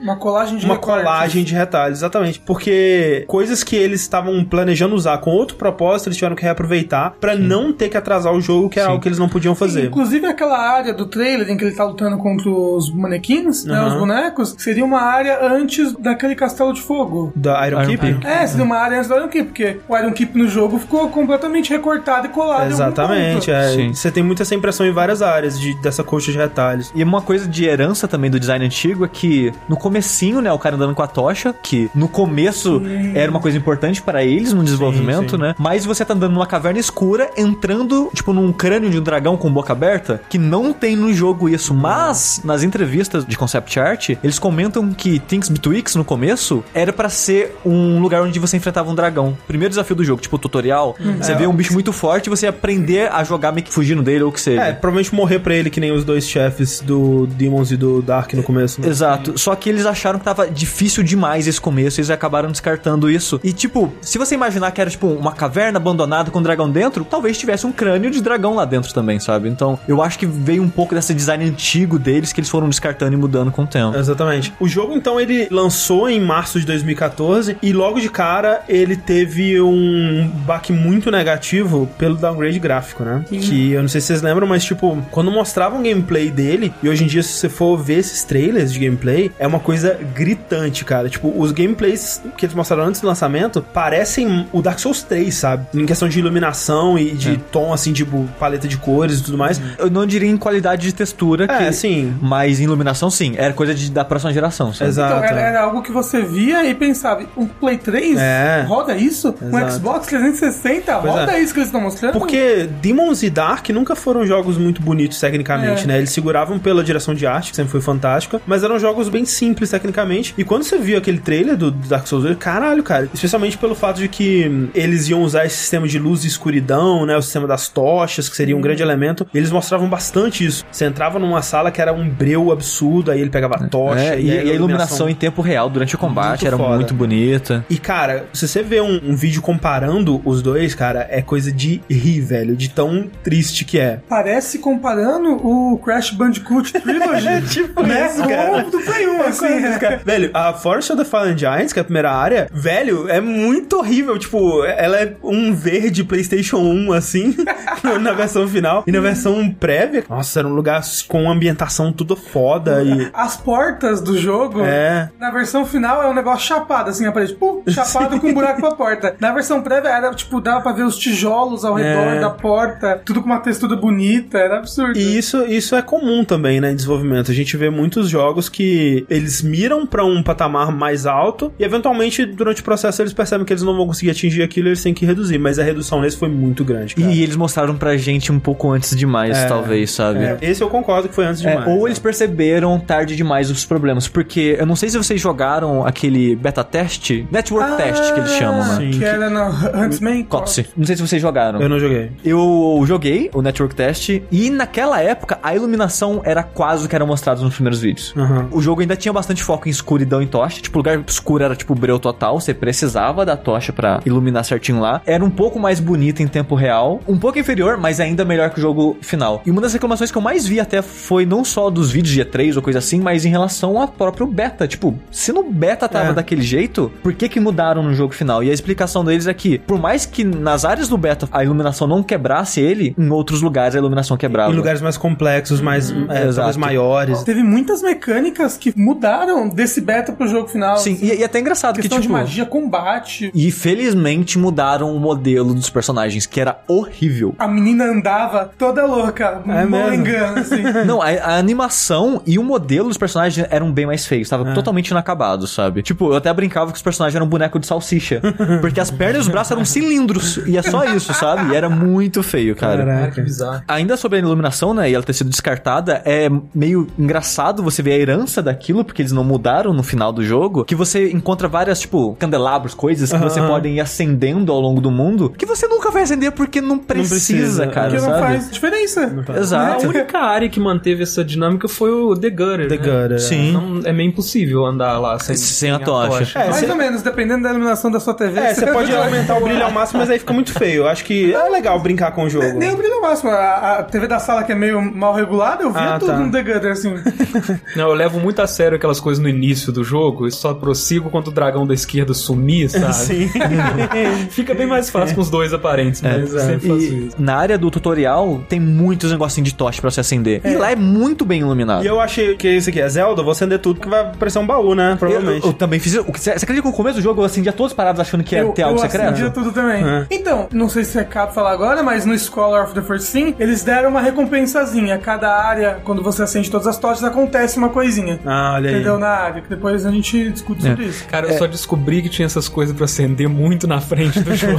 Uma 0.00 0.16
colagem 0.16 0.58
de 0.58 0.64
uma 0.64 0.74
recortes. 0.74 1.04
colagem 1.04 1.44
de 1.44 1.54
retalhos, 1.54 1.98
exatamente. 1.98 2.40
Porque 2.40 3.24
coisas 3.28 3.62
que 3.62 3.76
eles 3.76 4.00
estavam 4.00 4.44
planejando 4.44 4.94
usar 4.94 5.18
com 5.18 5.30
outro 5.30 5.47
propósito, 5.56 6.08
eles 6.08 6.16
tiveram 6.16 6.36
que 6.36 6.42
reaproveitar 6.42 7.14
pra 7.20 7.34
não 7.34 7.72
ter 7.72 7.88
que 7.88 7.96
atrasar 7.96 8.32
o 8.32 8.40
jogo, 8.40 8.68
que 8.68 8.78
era 8.78 8.86
Sim. 8.88 8.92
algo 8.92 9.02
que 9.02 9.08
eles 9.08 9.18
não 9.18 9.28
podiam 9.28 9.54
fazer. 9.54 9.86
Inclusive 9.86 10.26
aquela 10.26 10.58
área 10.58 10.92
do 10.92 11.06
trailer 11.06 11.50
em 11.50 11.56
que 11.56 11.64
ele 11.64 11.74
tá 11.74 11.84
lutando 11.84 12.16
contra 12.18 12.50
os 12.50 12.92
manequins, 12.92 13.64
né, 13.64 13.80
os 13.86 13.94
bonecos, 13.94 14.54
seria 14.58 14.84
uma 14.84 15.00
área 15.00 15.38
antes 15.42 15.92
daquele 15.94 16.34
castelo 16.34 16.72
de 16.72 16.80
fogo. 16.80 17.32
Da 17.34 17.66
Iron, 17.66 17.82
Iron 17.82 17.90
Keep? 17.90 18.06
Keep. 18.06 18.26
É, 18.26 18.46
seria 18.46 18.64
uma 18.64 18.76
área 18.76 18.96
antes 18.98 19.08
do 19.08 19.16
Iron 19.16 19.28
Keep, 19.28 19.46
porque 19.48 19.76
o 19.88 19.96
Iron 19.96 20.12
Keep 20.12 20.38
no 20.38 20.48
jogo 20.48 20.78
ficou 20.78 21.08
completamente 21.08 21.70
recortado 21.70 22.26
e 22.26 22.30
colado 22.30 22.58
em 22.60 22.62
algum 22.62 22.74
Exatamente, 22.74 23.34
ponto. 23.46 23.50
é. 23.50 23.68
Sim. 23.70 23.94
Você 23.94 24.10
tem 24.10 24.22
muita 24.22 24.42
essa 24.42 24.54
impressão 24.54 24.86
em 24.86 24.92
várias 24.92 25.22
áreas 25.22 25.58
de, 25.58 25.74
dessa 25.82 26.02
coxa 26.02 26.30
de 26.32 26.38
retalhos. 26.38 26.92
E 26.94 27.02
uma 27.02 27.20
coisa 27.22 27.46
de 27.48 27.64
herança 27.64 28.06
também 28.08 28.30
do 28.30 28.38
design 28.38 28.64
antigo 28.64 29.04
é 29.04 29.08
que 29.08 29.52
no 29.68 29.76
comecinho, 29.76 30.40
né, 30.40 30.52
o 30.52 30.58
cara 30.58 30.76
andando 30.76 30.94
com 30.94 31.02
a 31.02 31.06
tocha, 31.06 31.54
que 31.62 31.90
no 31.94 32.08
começo 32.08 32.82
era 33.14 33.30
uma 33.30 33.40
coisa 33.40 33.56
importante 33.56 34.02
para 34.02 34.22
eles 34.24 34.52
no 34.52 34.62
desenvolvimento, 34.64 35.36
sim. 35.36 35.37
Né? 35.38 35.54
Mas 35.58 35.84
você 35.84 36.04
tá 36.04 36.14
andando 36.14 36.32
numa 36.32 36.46
caverna 36.46 36.78
escura, 36.78 37.30
entrando, 37.36 38.10
tipo, 38.14 38.32
num 38.32 38.52
crânio 38.52 38.90
de 38.90 38.98
um 38.98 39.02
dragão 39.02 39.36
com 39.36 39.52
boca 39.52 39.72
aberta, 39.72 40.20
que 40.28 40.38
não 40.38 40.72
tem 40.72 40.96
no 40.96 41.12
jogo 41.12 41.48
isso. 41.48 41.74
Mas, 41.74 42.40
nas 42.44 42.62
entrevistas 42.62 43.24
de 43.24 43.36
concept 43.36 43.78
art, 43.78 44.10
eles 44.22 44.38
comentam 44.38 44.92
que 44.92 45.18
Things 45.18 45.48
Betwixt, 45.48 45.96
no 45.96 46.04
começo, 46.04 46.64
era 46.74 46.92
pra 46.92 47.08
ser 47.08 47.56
um 47.64 48.00
lugar 48.00 48.22
onde 48.22 48.38
você 48.38 48.56
enfrentava 48.56 48.90
um 48.90 48.94
dragão. 48.94 49.36
Primeiro 49.46 49.70
desafio 49.70 49.96
do 49.96 50.04
jogo, 50.04 50.20
tipo, 50.20 50.38
tutorial, 50.38 50.96
você 51.20 51.34
vê 51.34 51.46
um 51.46 51.54
bicho 51.54 51.72
muito 51.72 51.92
forte 51.92 52.26
e 52.26 52.30
você 52.30 52.46
aprender 52.46 53.10
a 53.12 53.22
jogar 53.24 53.52
meio 53.52 53.64
que 53.64 53.72
fugindo 53.72 54.02
dele 54.02 54.24
ou 54.24 54.30
o 54.30 54.32
que 54.32 54.40
seja. 54.40 54.62
É, 54.62 54.72
provavelmente 54.72 55.14
morrer 55.14 55.38
pra 55.38 55.54
ele 55.54 55.70
que 55.70 55.80
nem 55.80 55.92
os 55.92 56.04
dois 56.04 56.28
chefes 56.28 56.80
do 56.80 57.26
Demons 57.26 57.70
e 57.70 57.76
do 57.76 58.02
Dark 58.02 58.32
no 58.34 58.42
começo. 58.42 58.80
Né? 58.80 58.88
Exato. 58.88 59.38
Só 59.38 59.54
que 59.54 59.68
eles 59.68 59.86
acharam 59.86 60.18
que 60.18 60.24
tava 60.24 60.48
difícil 60.48 61.02
demais 61.02 61.46
esse 61.46 61.60
começo, 61.60 62.00
eles 62.00 62.10
acabaram 62.10 62.50
descartando 62.50 63.10
isso. 63.10 63.40
E 63.42 63.52
tipo, 63.52 63.92
se 64.00 64.18
você 64.18 64.34
imaginar 64.34 64.70
que 64.72 64.80
era 64.80 64.90
tipo 64.90 65.06
uma 65.06 65.27
caverna 65.32 65.78
abandonada 65.78 66.30
com 66.30 66.38
um 66.38 66.42
dragão 66.42 66.70
dentro, 66.70 67.04
talvez 67.04 67.38
tivesse 67.38 67.66
um 67.66 67.72
crânio 67.72 68.10
de 68.10 68.20
dragão 68.20 68.54
lá 68.54 68.64
dentro 68.64 68.92
também, 68.92 69.18
sabe? 69.18 69.48
Então, 69.48 69.78
eu 69.86 70.02
acho 70.02 70.18
que 70.18 70.26
veio 70.26 70.62
um 70.62 70.68
pouco 70.68 70.94
desse 70.94 71.14
design 71.14 71.44
antigo 71.44 71.98
deles 71.98 72.32
que 72.32 72.40
eles 72.40 72.50
foram 72.50 72.68
descartando 72.68 73.14
e 73.14 73.16
mudando 73.16 73.50
com 73.50 73.62
o 73.62 73.66
tempo. 73.66 73.96
Exatamente. 73.96 74.52
O 74.60 74.68
jogo, 74.68 74.94
então, 74.94 75.20
ele 75.20 75.48
lançou 75.50 76.08
em 76.08 76.20
março 76.20 76.58
de 76.60 76.66
2014 76.66 77.56
e 77.62 77.72
logo 77.72 78.00
de 78.00 78.08
cara 78.08 78.62
ele 78.68 78.96
teve 78.96 79.60
um 79.60 80.30
baque 80.46 80.72
muito 80.72 81.10
negativo 81.10 81.88
pelo 81.98 82.16
downgrade 82.16 82.58
gráfico, 82.58 83.04
né? 83.04 83.24
Que 83.28 83.72
eu 83.72 83.82
não 83.82 83.88
sei 83.88 84.00
se 84.00 84.08
vocês 84.08 84.22
lembram, 84.22 84.46
mas 84.46 84.64
tipo, 84.64 84.98
quando 85.10 85.30
mostravam 85.30 85.82
gameplay 85.82 86.30
dele, 86.30 86.72
e 86.82 86.88
hoje 86.88 87.04
em 87.04 87.06
dia, 87.06 87.22
se 87.22 87.30
você 87.30 87.48
for 87.48 87.76
ver 87.76 87.98
esses 87.98 88.24
trailers 88.24 88.72
de 88.72 88.78
gameplay, 88.78 89.30
é 89.38 89.46
uma 89.46 89.60
coisa 89.60 89.98
gritante, 90.14 90.84
cara. 90.84 91.08
Tipo, 91.08 91.32
os 91.36 91.52
gameplays 91.52 92.22
que 92.36 92.46
eles 92.46 92.54
mostraram 92.54 92.84
antes 92.84 93.00
do 93.00 93.06
lançamento 93.06 93.62
parecem 93.62 94.46
o 94.52 94.62
Dark 94.62 94.78
Souls 94.78 95.02
3, 95.02 95.17
sabe? 95.30 95.66
Em 95.74 95.86
questão 95.86 96.08
de 96.08 96.18
iluminação 96.18 96.98
e 96.98 97.10
de 97.12 97.36
tom, 97.36 97.72
assim, 97.72 97.92
tipo, 97.92 98.28
paleta 98.38 98.66
de 98.68 98.76
cores 98.76 99.18
e 99.20 99.22
tudo 99.24 99.36
mais. 99.38 99.60
Eu 99.78 99.90
não 99.90 100.06
diria 100.06 100.28
em 100.28 100.36
qualidade 100.36 100.82
de 100.82 100.92
textura, 100.92 101.44
É, 101.44 101.66
que... 101.66 101.72
sim. 101.72 102.14
mas 102.20 102.60
em 102.60 102.64
iluminação 102.64 103.10
sim. 103.10 103.34
Era 103.36 103.52
coisa 103.52 103.74
de- 103.74 103.90
da 103.90 104.04
próxima 104.04 104.32
geração, 104.32 104.72
sabe? 104.72 104.90
Exato. 104.90 105.14
Então, 105.14 105.24
era, 105.24 105.40
era 105.40 105.60
algo 105.62 105.82
que 105.82 105.90
você 105.92 106.22
via 106.22 106.64
e 106.68 106.74
pensava, 106.74 107.22
um 107.36 107.46
Play 107.46 107.78
3 107.78 108.18
É. 108.18 108.64
roda 108.68 108.96
isso? 108.96 109.34
Um 109.42 109.48
Exato. 109.58 109.72
Xbox 109.72 110.06
360 110.06 110.98
Pois 110.98 111.12
roda 111.12 111.32
é. 111.32 111.40
isso 111.40 111.52
que 111.52 111.58
eles 111.60 111.68
estão 111.68 111.80
mostrando? 111.80 112.12
Porque 112.12 112.68
Demons 112.80 113.22
e 113.22 113.30
Dark 113.30 113.68
nunca 113.70 113.94
foram 113.96 114.26
jogos 114.26 114.56
muito 114.56 114.80
bonitos 114.82 115.18
tecnicamente, 115.20 115.84
É. 115.84 115.86
né? 115.86 115.98
Eles 115.98 116.10
seguravam 116.10 116.58
pela 116.58 116.82
direção 116.84 117.14
de 117.14 117.26
arte, 117.26 117.50
que 117.50 117.56
sempre 117.56 117.70
foi 117.72 117.80
fantástica, 117.80 118.40
mas 118.46 118.62
eram 118.62 118.78
jogos 118.78 119.08
bem 119.08 119.24
simples 119.24 119.70
tecnicamente. 119.70 120.34
E 120.38 120.44
quando 120.44 120.62
você 120.64 120.78
viu 120.78 120.98
aquele 120.98 121.18
trailer 121.18 121.56
do 121.56 121.70
Dark 121.70 122.06
Souls 122.06 122.24
2, 122.24 122.36
caralho, 122.38 122.82
cara. 122.82 123.08
Especialmente 123.12 123.56
pelo 123.58 123.74
fato 123.74 123.98
de 123.98 124.08
que 124.08 124.48
hum, 124.48 124.68
eles 125.08 125.10
iam 125.10 125.22
usar 125.22 125.46
esse 125.46 125.56
sistema 125.56 125.88
de 125.88 125.98
luz 125.98 126.24
e 126.24 126.26
escuridão, 126.26 127.06
né? 127.06 127.16
O 127.16 127.22
sistema 127.22 127.46
das 127.46 127.68
tochas, 127.68 128.28
que 128.28 128.36
seria 128.36 128.56
um 128.56 128.60
grande 128.60 128.82
elemento. 128.82 129.26
Eles 129.34 129.50
mostravam 129.50 129.88
bastante 129.88 130.44
isso. 130.44 130.64
Você 130.70 130.84
entrava 130.84 131.18
numa 131.18 131.42
sala 131.42 131.70
que 131.70 131.80
era 131.80 131.92
um 131.92 132.08
breu 132.08 132.52
absurdo, 132.52 133.10
aí 133.10 133.20
ele 133.20 133.30
pegava 133.30 133.56
a 133.56 133.68
tocha. 133.68 134.00
É, 134.14 134.20
e, 134.20 134.26
e 134.26 134.50
a 134.50 134.54
iluminação 134.54 135.08
em 135.08 135.14
tempo 135.14 135.42
real 135.42 135.70
durante 135.70 135.94
o 135.94 135.98
combate 135.98 136.42
Muito 136.42 136.46
era 136.46 136.56
foda. 136.56 136.76
muito 136.76 136.94
bonita. 136.94 137.64
E, 137.68 137.78
cara, 137.78 138.26
se 138.32 138.46
você 138.46 138.62
vê 138.62 138.80
um, 138.80 139.00
um 139.02 139.16
vídeo 139.16 139.40
comparando 139.40 140.20
os 140.24 140.42
dois, 140.42 140.74
cara, 140.74 141.06
é 141.10 141.22
coisa 141.22 141.50
de 141.50 141.80
rir, 141.88 142.20
velho. 142.20 142.56
De 142.56 142.68
tão 142.68 143.08
triste 143.22 143.64
que 143.64 143.78
é. 143.78 144.00
Parece 144.08 144.58
comparando 144.58 145.32
o 145.46 145.78
Crash 145.78 146.10
Bandicoot 146.10 146.72
Trilogy. 146.72 147.42
tipo 147.48 147.82
né? 147.82 148.06
isso, 148.06 148.28
cara. 148.28 148.64
do 148.64 148.80
Play 148.80 149.08
1, 149.08 149.22
assim. 149.22 149.60
né? 149.60 149.78
Cara, 149.78 150.00
velho, 150.04 150.30
a 150.34 150.52
Forest 150.52 150.92
of 150.92 151.02
the 151.02 151.08
Fallen 151.08 151.36
Giants, 151.36 151.72
que 151.72 151.78
é 151.78 151.82
a 151.82 151.84
primeira 151.84 152.12
área, 152.12 152.48
velho, 152.52 153.08
é 153.08 153.20
muito 153.20 153.78
horrível. 153.78 154.18
Tipo, 154.18 154.64
ela 154.64 154.97
é 155.02 155.16
um 155.22 155.54
verde 155.54 156.04
PlayStation 156.04 156.58
1, 156.58 156.92
assim, 156.92 157.36
na 158.00 158.12
versão 158.12 158.46
final. 158.48 158.84
E 158.86 158.92
na 158.92 159.00
versão 159.00 159.50
prévia, 159.50 160.04
nossa, 160.08 160.38
era 160.40 160.48
um 160.48 160.54
lugar 160.54 160.82
com 161.06 161.30
ambientação 161.30 161.92
tudo 161.92 162.16
foda 162.16 162.82
e. 162.82 163.10
As 163.12 163.36
portas 163.36 164.00
do 164.00 164.16
jogo, 164.18 164.62
É. 164.64 165.10
na 165.18 165.30
versão 165.30 165.64
final, 165.64 166.02
é 166.02 166.08
um 166.08 166.14
negócio 166.14 166.46
chapado, 166.46 166.90
assim, 166.90 167.06
a 167.06 167.12
parede. 167.12 167.34
Pum, 167.34 167.62
chapado 167.68 168.18
com 168.20 168.28
um 168.28 168.34
buraco 168.34 168.60
pra 168.60 168.72
porta. 168.72 169.14
Na 169.20 169.32
versão 169.32 169.62
prévia, 169.62 169.88
era, 169.90 170.12
tipo, 170.14 170.40
dava 170.40 170.60
pra 170.60 170.72
ver 170.72 170.82
os 170.84 170.96
tijolos 170.98 171.64
ao 171.64 171.74
redor 171.74 172.14
É. 172.16 172.20
da 172.20 172.30
porta, 172.30 173.00
tudo 173.04 173.20
com 173.20 173.26
uma 173.26 173.40
textura 173.40 173.76
bonita, 173.76 174.38
era 174.38 174.58
absurdo. 174.58 174.98
E 174.98 175.16
isso, 175.18 175.44
isso 175.46 175.74
é 175.76 175.82
comum 175.82 176.24
também, 176.24 176.60
né, 176.60 176.72
em 176.72 176.76
desenvolvimento. 176.76 177.30
A 177.30 177.34
gente 177.34 177.56
vê 177.56 177.70
muitos 177.70 178.08
jogos 178.08 178.48
que 178.48 179.06
eles 179.08 179.42
miram 179.42 179.86
pra 179.86 180.04
um 180.04 180.22
patamar 180.22 180.72
mais 180.72 181.06
alto 181.06 181.52
e 181.58 181.64
eventualmente 181.64 182.24
durante 182.24 182.60
o 182.60 182.64
processo 182.64 183.02
eles 183.02 183.12
percebem 183.12 183.44
que 183.44 183.52
eles 183.52 183.62
não 183.62 183.76
vão 183.76 183.86
conseguir 183.86 184.10
atingir 184.10 184.42
aquilo, 184.42 184.68
e 184.68 184.76
eles 184.78 184.82
têm 184.82 184.94
que 184.94 185.04
reduzir, 185.04 185.38
mas 185.38 185.58
a 185.58 185.62
redução 185.64 186.00
nesse 186.00 186.16
foi 186.16 186.28
muito 186.28 186.64
grande, 186.64 186.94
cara. 186.94 187.10
E 187.10 187.22
eles 187.22 187.36
mostraram 187.36 187.76
pra 187.76 187.96
gente 187.96 188.30
um 188.32 188.38
pouco 188.38 188.70
antes 188.70 188.96
demais, 188.96 189.36
É. 189.36 189.46
talvez, 189.46 189.90
sabe? 189.90 190.20
É, 190.24 190.38
esse 190.42 190.62
eu 190.62 190.68
concordo 190.68 191.08
que 191.08 191.14
foi 191.14 191.26
antes 191.26 191.44
É, 191.44 191.50
demais. 191.50 191.68
ou 191.68 191.86
eles 191.86 191.98
perceberam 191.98 192.78
tarde 192.78 193.16
demais 193.16 193.50
os 193.50 193.64
problemas, 193.64 194.08
porque 194.08 194.56
eu 194.58 194.66
não 194.66 194.76
sei 194.76 194.88
se 194.88 194.96
vocês 194.98 195.20
jogaram 195.20 195.86
aquele 195.86 196.36
beta 196.36 196.62
teste, 196.64 197.26
network 197.30 197.76
test 197.76 198.12
que 198.14 198.20
eles 198.20 198.32
chamam, 198.32 198.64
né? 198.66 198.76
Sim. 198.92 198.98
Que 198.98 199.04
era 199.04 199.28
no 199.30 199.84
Huntsman. 199.84 200.22
Kotze. 200.24 200.66
Não 200.76 200.84
sei 200.84 200.96
se 200.96 201.02
vocês 201.06 201.20
jogaram. 201.20 201.60
Eu 201.60 201.68
não 201.68 201.78
joguei. 201.78 202.10
Eu 202.24 202.82
joguei 202.86 203.30
o 203.34 203.42
Network 203.42 203.74
Test 203.74 204.08
e 204.30 204.50
naquela 204.50 205.00
época 205.00 205.38
a 205.42 205.54
iluminação 205.54 206.20
era 206.24 206.42
quase 206.42 206.86
o 206.86 206.88
que 206.88 206.94
era 206.94 207.04
mostrado 207.06 207.42
nos 207.42 207.54
primeiros 207.54 207.80
vídeos. 207.80 208.12
Aham. 208.16 208.48
O 208.50 208.60
jogo 208.60 208.80
ainda 208.80 208.96
tinha 208.96 209.12
bastante 209.12 209.42
foco 209.42 209.68
em 209.68 209.70
escuridão 209.70 210.20
e 210.22 210.26
tocha. 210.26 210.60
Tipo, 210.60 210.78
lugar 210.78 211.02
escuro 211.06 211.42
era 211.44 211.54
tipo 211.56 211.74
breu 211.74 211.98
total. 211.98 212.38
Você 212.40 212.52
precisava 212.52 213.24
da 213.24 213.36
tocha 213.36 213.72
pra 213.72 214.00
iluminar 214.04 214.44
certinho 214.44 214.67
lá. 214.74 215.00
Era 215.06 215.24
um 215.24 215.30
pouco 215.30 215.58
mais 215.58 215.80
bonita 215.80 216.22
em 216.22 216.26
tempo 216.28 216.54
real. 216.54 217.00
Um 217.06 217.18
pouco 217.18 217.38
inferior, 217.38 217.76
mas 217.76 218.00
ainda 218.00 218.24
melhor 218.24 218.50
que 218.50 218.58
o 218.58 218.62
jogo 218.62 218.96
final. 219.00 219.42
E 219.46 219.50
uma 219.50 219.60
das 219.60 219.72
reclamações 219.72 220.10
que 220.10 220.18
eu 220.18 220.22
mais 220.22 220.46
vi 220.46 220.60
até 220.60 220.82
foi 220.82 221.24
não 221.24 221.44
só 221.44 221.70
dos 221.70 221.90
vídeos 221.90 222.14
de 222.14 222.24
E3 222.24 222.56
ou 222.56 222.62
coisa 222.62 222.78
assim, 222.78 223.00
mas 223.00 223.24
em 223.24 223.30
relação 223.30 223.80
ao 223.80 223.88
próprio 223.88 224.26
beta. 224.26 224.66
Tipo, 224.66 224.98
se 225.10 225.32
no 225.32 225.42
beta 225.42 225.88
tava 225.88 226.10
É. 226.10 226.12
daquele 226.12 226.42
jeito, 226.42 226.90
por 227.02 227.12
que 227.14 227.28
que 227.28 227.40
mudaram 227.40 227.82
no 227.82 227.94
jogo 227.94 228.14
final? 228.14 228.42
E 228.42 228.50
a 228.50 228.52
explicação 228.52 229.04
deles 229.04 229.26
é 229.26 229.34
que, 229.34 229.58
por 229.58 229.78
mais 229.78 230.04
que 230.06 230.24
nas 230.24 230.64
áreas 230.64 230.88
do 230.88 230.96
beta 230.98 231.28
a 231.32 231.44
iluminação 231.44 231.86
não 231.86 232.02
quebrasse 232.02 232.60
ele, 232.60 232.94
em 232.98 233.10
outros 233.10 233.42
lugares 233.42 233.74
a 233.74 233.78
iluminação 233.78 234.16
quebrava. 234.16 234.52
Em 234.52 234.56
lugares 234.56 234.80
mais 234.80 234.96
complexos, 234.96 235.60
mais 235.60 235.90
é, 235.90 235.94
exato. 236.26 236.34
talvez 236.36 236.56
maiores. 236.56 237.22
Teve 237.22 237.42
muitas 237.42 237.82
mecânicas 237.82 238.56
que 238.56 238.72
mudaram 238.76 239.48
desse 239.48 239.80
beta 239.80 240.12
pro 240.12 240.26
jogo 240.26 240.48
final. 240.48 240.76
Sim, 240.78 240.94
assim. 240.94 241.06
e, 241.06 241.18
e 241.18 241.22
é 241.22 241.24
até 241.24 241.38
engraçado 241.40 241.76
que, 241.76 241.82
Questão 241.82 242.00
tipo... 242.00 242.12
de 242.14 242.20
magia, 242.20 242.44
combate. 242.46 243.30
E 243.34 243.50
felizmente 243.50 244.38
mudaram 244.38 244.57
o 244.58 244.98
modelo 244.98 245.54
dos 245.54 245.70
personagens, 245.70 246.26
que 246.26 246.40
era 246.40 246.58
horrível. 246.66 247.34
A 247.38 247.46
menina 247.48 247.84
andava 247.84 248.50
toda 248.58 248.84
louca, 248.86 249.42
É 249.46 249.64
mesmo? 249.64 249.70
molengando, 249.76 250.40
assim. 250.40 250.62
Não, 250.86 251.00
a, 251.02 251.08
a 251.08 251.36
animação 251.38 252.22
e 252.26 252.38
o 252.38 252.44
modelo 252.44 252.88
dos 252.88 252.96
personagens 252.96 253.46
eram 253.50 253.72
bem 253.72 253.86
mais 253.86 254.06
feios, 254.06 254.28
É. 254.28 254.30
tava 254.36 254.52
totalmente 254.54 254.88
inacabado, 254.88 255.46
sabe? 255.46 255.82
Tipo, 255.82 256.12
eu 256.12 256.16
até 256.16 256.32
brincava 256.32 256.70
que 256.70 256.76
os 256.76 256.82
personagens 256.82 257.14
eram 257.16 257.26
um 257.26 257.28
boneco 257.28 257.58
de 257.58 257.66
salsicha, 257.66 258.20
porque 258.60 258.80
as 258.80 258.90
pernas 258.90 259.16
e 259.18 259.20
os 259.20 259.28
braços 259.28 259.52
eram 259.52 259.64
cilindros, 259.64 260.38
e 260.46 260.56
é 260.56 260.62
só 260.62 260.84
isso, 260.84 261.12
sabe? 261.14 261.52
E 261.52 261.56
era 261.56 261.68
muito 261.68 262.22
feio, 262.22 262.54
cara. 262.56 262.84
Cara, 262.84 263.10
que 263.10 263.20
bizarro. 263.20 263.62
Ainda 263.68 263.96
sobre 263.96 264.18
a 264.18 264.20
iluminação, 264.20 264.72
né, 264.74 264.90
e 264.90 264.94
ela 264.94 265.02
ter 265.04 265.12
sido 265.12 265.30
descartada, 265.30 266.02
é 266.04 266.28
meio 266.54 266.86
engraçado 266.98 267.62
você 267.62 267.82
ver 267.82 267.92
a 267.92 267.98
herança 267.98 268.42
daquilo, 268.42 268.84
porque 268.84 269.02
eles 269.02 269.12
não 269.12 269.24
mudaram 269.24 269.72
no 269.72 269.82
final 269.82 270.12
do 270.12 270.22
jogo, 270.24 270.64
que 270.64 270.74
você 270.74 271.10
encontra 271.10 271.48
várias, 271.48 271.80
tipo, 271.80 272.16
candelabros, 272.18 272.74
coisas 272.74 273.10
que 273.12 273.18
você 273.18 273.40
podem 273.42 273.76
ir 273.76 273.80
acendendo 273.80 274.47
ao 274.52 274.60
longo 274.60 274.80
do 274.80 274.90
mundo, 274.90 275.32
que 275.36 275.46
você 275.46 275.66
nunca 275.66 275.90
vai 275.90 276.02
acender 276.02 276.32
porque 276.32 276.60
não 276.60 276.78
precisa, 276.78 277.14
precisa, 277.14 277.66
cara, 277.66 277.90
Porque 277.90 278.02
não 278.02 278.10
sabe? 278.14 278.20
faz 278.26 278.50
diferença. 278.50 279.24
A 279.28 279.38
Exato. 279.38 279.86
única 279.88 280.18
área 280.18 280.48
que 280.48 280.58
manteve 280.60 281.02
essa 281.02 281.24
dinâmica 281.24 281.68
foi 281.68 281.90
o 281.90 282.14
The 282.16 282.30
Gutter. 282.30 282.68
The 282.68 282.76
né? 282.76 283.02
Gutter, 283.02 283.20
Sim. 283.20 283.52
Não, 283.52 283.80
é 283.84 283.92
meio 283.92 284.08
impossível 284.08 284.64
andar 284.66 284.98
lá 284.98 285.18
sem, 285.18 285.36
Sem 285.36 285.70
a 285.70 285.78
tocha. 285.78 286.38
É, 286.38 286.44
Mais 286.50 286.56
cê- 286.56 286.70
ou 286.70 286.76
menos, 286.76 287.02
dependendo 287.02 287.42
da 287.42 287.50
iluminação 287.50 287.90
da 287.90 288.00
sua 288.00 288.14
TV. 288.14 288.38
É, 288.40 288.54
você 288.54 288.66
pode 288.66 288.94
aumentar 288.94 289.36
o 289.38 289.40
brilho 289.42 289.64
ao 289.64 289.70
máximo, 289.70 290.00
mas 290.00 290.10
aí 290.10 290.18
fica 290.18 290.32
muito 290.32 290.52
feio. 290.52 290.82
Eu 290.82 290.88
acho 290.88 291.04
que 291.04 291.32
é 291.34 291.48
legal 291.48 291.78
brincar 291.80 292.12
com 292.12 292.24
o 292.24 292.30
jogo. 292.30 292.46
Nem 292.58 292.70
o 292.70 292.76
brilho 292.76 293.00
máximo. 293.00 293.30
A, 293.30 293.78
a 293.78 293.82
TV 293.82 294.06
da 294.06 294.18
sala 294.18 294.42
que 294.44 294.52
é 294.52 294.54
meio 294.54 294.80
mal 294.80 295.14
regulada, 295.14 295.62
eu 295.62 295.72
via 295.72 295.94
Ah, 295.94 295.98
tudo 295.98 296.12
tá. 296.12 296.18
no 296.18 296.30
The 296.30 296.42
Gutter, 296.42 296.72
assim. 296.72 296.94
Não, 297.76 297.88
eu 297.88 297.94
levo 297.94 298.18
muito 298.20 298.40
a 298.42 298.46
sério 298.46 298.76
aquelas 298.76 299.00
coisas 299.00 299.22
no 299.22 299.28
início 299.28 299.72
do 299.72 299.82
jogo 299.84 300.26
e 300.26 300.32
só 300.32 300.52
prossigo 300.54 301.10
quando 301.10 301.28
o 301.28 301.30
dragão 301.32 301.66
da 301.66 301.74
esquerda 301.74 302.12
sumir, 302.14 302.68
sabe? 302.70 302.94
Sim. 302.94 303.30
Fica 304.38 304.54
bem 304.54 304.66
mais 304.66 304.88
fácil 304.90 305.14
com 305.14 305.20
os 305.20 305.30
dois 305.30 305.52
aparentes, 305.52 306.00
mas 306.00 306.16
eu 306.16 306.22
exato. 306.24 306.46
sempre 306.46 306.68
faço 306.68 306.80
E 306.80 307.06
isso. 307.08 307.16
na 307.18 307.34
área 307.36 307.58
do 307.58 307.70
tutorial 307.70 308.40
tem 308.48 308.60
muitos 308.60 309.10
negocinhos 309.10 309.48
de 309.50 309.54
tocha 309.54 309.80
pra 309.80 309.90
você 309.90 310.00
acender. 310.00 310.40
E 310.44 310.54
lá 310.54 310.70
é 310.70 310.76
muito 310.76 311.24
bem 311.24 311.40
iluminado. 311.40 311.84
E 311.84 311.86
eu 311.86 312.00
achei 312.00 312.36
que 312.36 312.48
isso 312.48 312.70
aqui 312.70 312.80
é 312.80 312.88
Zelda, 312.88 313.20
eu 313.20 313.24
vou 313.24 313.32
acender 313.32 313.58
tudo 313.58 313.80
que 313.80 313.88
vai 313.88 314.00
aparecer 314.00 314.38
um 314.38 314.46
baú, 314.46 314.74
né? 314.74 314.92
Eu, 314.92 314.96
Provavelmente. 314.96 315.46
eu 315.46 315.52
também 315.52 315.78
fiz. 315.80 315.94
Você 315.94 316.30
acredita 316.30 316.62
que 316.62 316.68
no 316.68 316.72
começo 316.72 316.96
do 316.96 317.02
jogo 317.02 317.20
eu 317.20 317.24
acendia 317.24 317.52
todos 317.52 317.72
parados 317.72 318.00
achando 318.00 318.22
que 318.24 318.34
ia 318.34 318.42
eu, 318.42 318.52
ter 318.52 318.62
algo 318.62 318.78
eu 318.78 318.82
secreto? 318.82 319.06
acendia 319.12 319.30
tudo 319.30 319.52
também. 319.52 319.82
É. 319.84 320.06
Então, 320.10 320.46
não 320.52 320.68
sei 320.68 320.84
se 320.84 320.98
é 320.98 321.04
cabe 321.04 321.34
falar 321.34 321.52
agora, 321.52 321.82
mas 321.82 322.04
no 322.06 322.16
Scholar 322.18 322.64
of 322.64 322.74
the 322.74 322.82
First 322.82 323.06
Sin, 323.06 323.34
eles 323.38 323.62
deram 323.64 323.90
uma 323.90 324.00
recompensazinha. 324.00 324.98
Cada 324.98 325.30
área, 325.36 325.78
quando 325.84 326.02
você 326.02 326.22
acende 326.22 326.50
todas 326.50 326.66
as 326.66 326.78
tochas, 326.78 327.02
acontece 327.04 327.58
uma 327.58 327.68
coisinha. 327.70 328.18
Ah, 328.24 328.52
olha 328.56 328.68
aí. 328.70 328.74
Entendeu? 328.76 328.98
Na 328.98 329.08
área. 329.08 329.42
Que 329.42 329.48
depois 329.48 329.84
a 329.84 329.90
gente 329.90 330.30
discute 330.30 330.62
sobre 330.62 330.84
isso. 330.86 331.04
Cara, 331.06 331.26
eu 331.28 331.38
só 331.38 331.46
descobri 331.46 332.02
que 332.02 332.08
tinha 332.08 332.26
essas 332.26 332.48
coisas 332.48 332.74
pra 332.74 332.84
acender 332.84 333.28
muito 333.28 333.66
na 333.66 333.80
frente 333.80 334.20
do 334.28 334.36
jogo. 334.36 334.58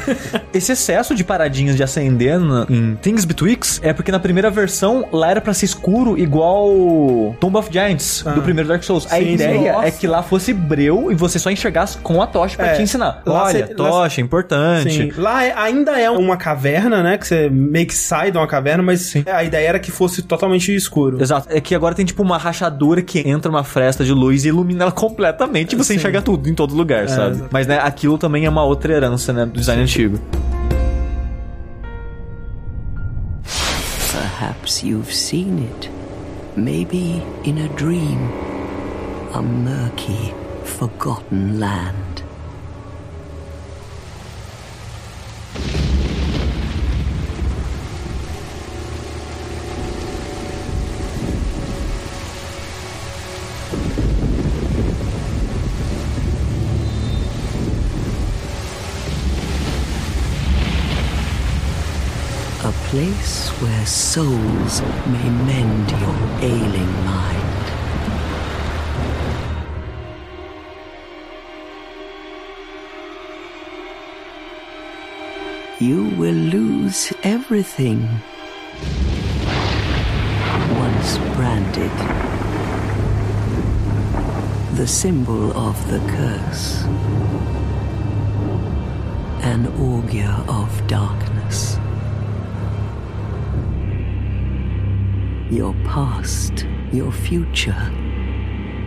Esse 0.54 0.72
excesso 0.72 1.14
de 1.14 1.24
paradinhas 1.24 1.76
de 1.76 1.82
acender 1.82 2.38
na- 2.38 2.66
em 2.68 2.96
Things 2.96 3.24
Betwixt 3.24 3.80
é 3.82 3.92
porque 3.92 4.10
na 4.12 4.18
primeira 4.18 4.50
versão 4.50 5.06
lá 5.12 5.30
era 5.30 5.40
pra 5.40 5.52
ser 5.54 5.66
escuro 5.66 6.18
igual 6.18 7.36
Tomb 7.40 7.56
of 7.56 7.68
Giants 7.72 8.22
do 8.34 8.42
primeiro 8.42 8.68
Dark 8.68 8.82
Souls. 8.82 9.06
a 9.06 9.16
Sim, 9.16 9.24
sim. 9.24 9.32
ideia 9.34 9.72
Nossa. 9.72 9.86
é 9.86 9.90
que 9.90 10.06
lá 10.06 10.22
fosse 10.22 10.52
breu 10.52 11.10
e 11.10 11.14
você 11.14 11.38
só 11.38 11.50
enxergasse 11.50 11.98
com 11.98 12.20
a 12.22 12.26
tocha 12.26 12.56
pra 12.56 12.68
É. 12.68 12.74
te 12.74 12.82
ensinar. 12.82 13.22
Lá 13.26 13.44
Olha, 13.44 13.66
cê- 13.66 13.74
lá 13.78 13.90
tocha, 13.90 14.20
é 14.20 14.24
importante. 14.24 14.90
Sim. 14.92 15.12
Lá 15.16 15.44
é- 15.44 15.52
ainda 15.56 15.98
é 16.00 16.10
uma 16.10 16.36
caverna, 16.36 17.02
né? 17.02 17.18
Que 17.18 17.26
você 17.26 17.48
meio 17.50 17.86
que 17.86 17.94
sai 17.94 18.30
de 18.30 18.38
uma 18.38 18.46
caverna, 18.46 18.82
mas 18.82 19.14
a 19.26 19.44
ideia 19.44 19.68
era 19.68 19.78
que 19.78 19.90
fosse 19.90 20.22
totalmente 20.22 20.74
escuro. 20.74 21.20
Exato. 21.20 21.48
É 21.50 21.60
que 21.60 21.74
agora 21.74 21.94
tem 21.94 22.04
tipo 22.04 22.22
uma 22.22 22.38
rachadura 22.38 23.02
que 23.02 23.20
entra 23.28 23.50
uma 23.50 23.64
fresta 23.64 24.04
de 24.04 24.12
luz 24.12 24.44
e 24.44 24.48
ilumina 24.48 24.84
ela 24.84 24.92
completamente 24.92 25.72
e 25.72 25.76
você 25.76 25.92
Sim. 25.92 25.98
enxerga 25.98 26.22
tudo 26.22 26.48
em 26.48 26.54
todo 26.54 26.74
lugar, 26.74 27.08
sabe? 27.08 27.30
exato. 27.36 27.48
Mas 27.52 27.66
né, 27.66 27.78
aquilo 27.82 28.18
também 28.18 28.44
é 28.44 28.48
uma 28.50 28.64
outra 28.64 28.92
herança, 29.00 29.32
né, 29.32 29.46
do 29.46 29.52
design 29.52 29.82
antigo. 29.82 30.20
Perhaps 34.12 34.82
you've 34.82 35.12
seen 35.12 35.58
it. 35.58 35.90
Maybe 36.56 37.22
in 37.44 37.58
a 37.58 37.68
dream. 37.76 38.30
A 39.32 39.40
murky, 39.40 40.34
forgotten 40.64 41.60
land. 41.60 42.24
A 62.62 62.72
place 62.90 63.48
where 63.60 63.86
souls 63.86 64.82
may 65.06 65.30
mend 65.46 65.90
your 65.90 66.18
ailing 66.42 66.92
mind. 67.04 67.64
You 75.78 76.08
will 76.18 76.34
lose 76.34 77.12
everything. 77.22 78.08
Once 80.84 81.18
branded. 81.36 81.96
the 84.80 84.86
symbol 84.86 85.52
of 85.58 85.76
the 85.90 85.98
curse. 86.16 86.84
An 89.42 89.66
augur 89.78 90.34
of 90.48 90.86
darkness. 90.86 91.76
Your 95.50 95.74
past, 95.84 96.64
your 96.92 97.10
future, 97.10 97.90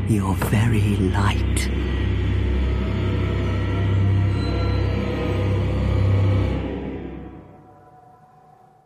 your 0.07 0.33
very 0.35 0.95
light. 0.95 1.69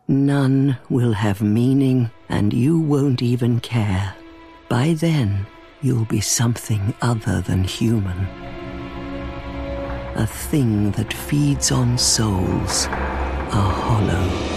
None 0.07 0.75
will 0.89 1.13
have 1.13 1.43
meaning, 1.43 2.09
and 2.29 2.51
you 2.51 2.79
won't 2.79 3.21
even 3.21 3.59
care. 3.59 4.15
By 4.69 4.93
then, 4.93 5.45
you'll 5.83 6.05
be 6.05 6.19
something 6.19 6.95
other 7.03 7.41
than 7.41 7.63
human. 7.63 8.25
A 10.15 10.25
thing 10.25 10.89
that 10.93 11.13
feeds 11.13 11.71
on 11.71 11.99
souls, 11.99 12.87
a 12.87 13.61
hollow. 13.61 14.56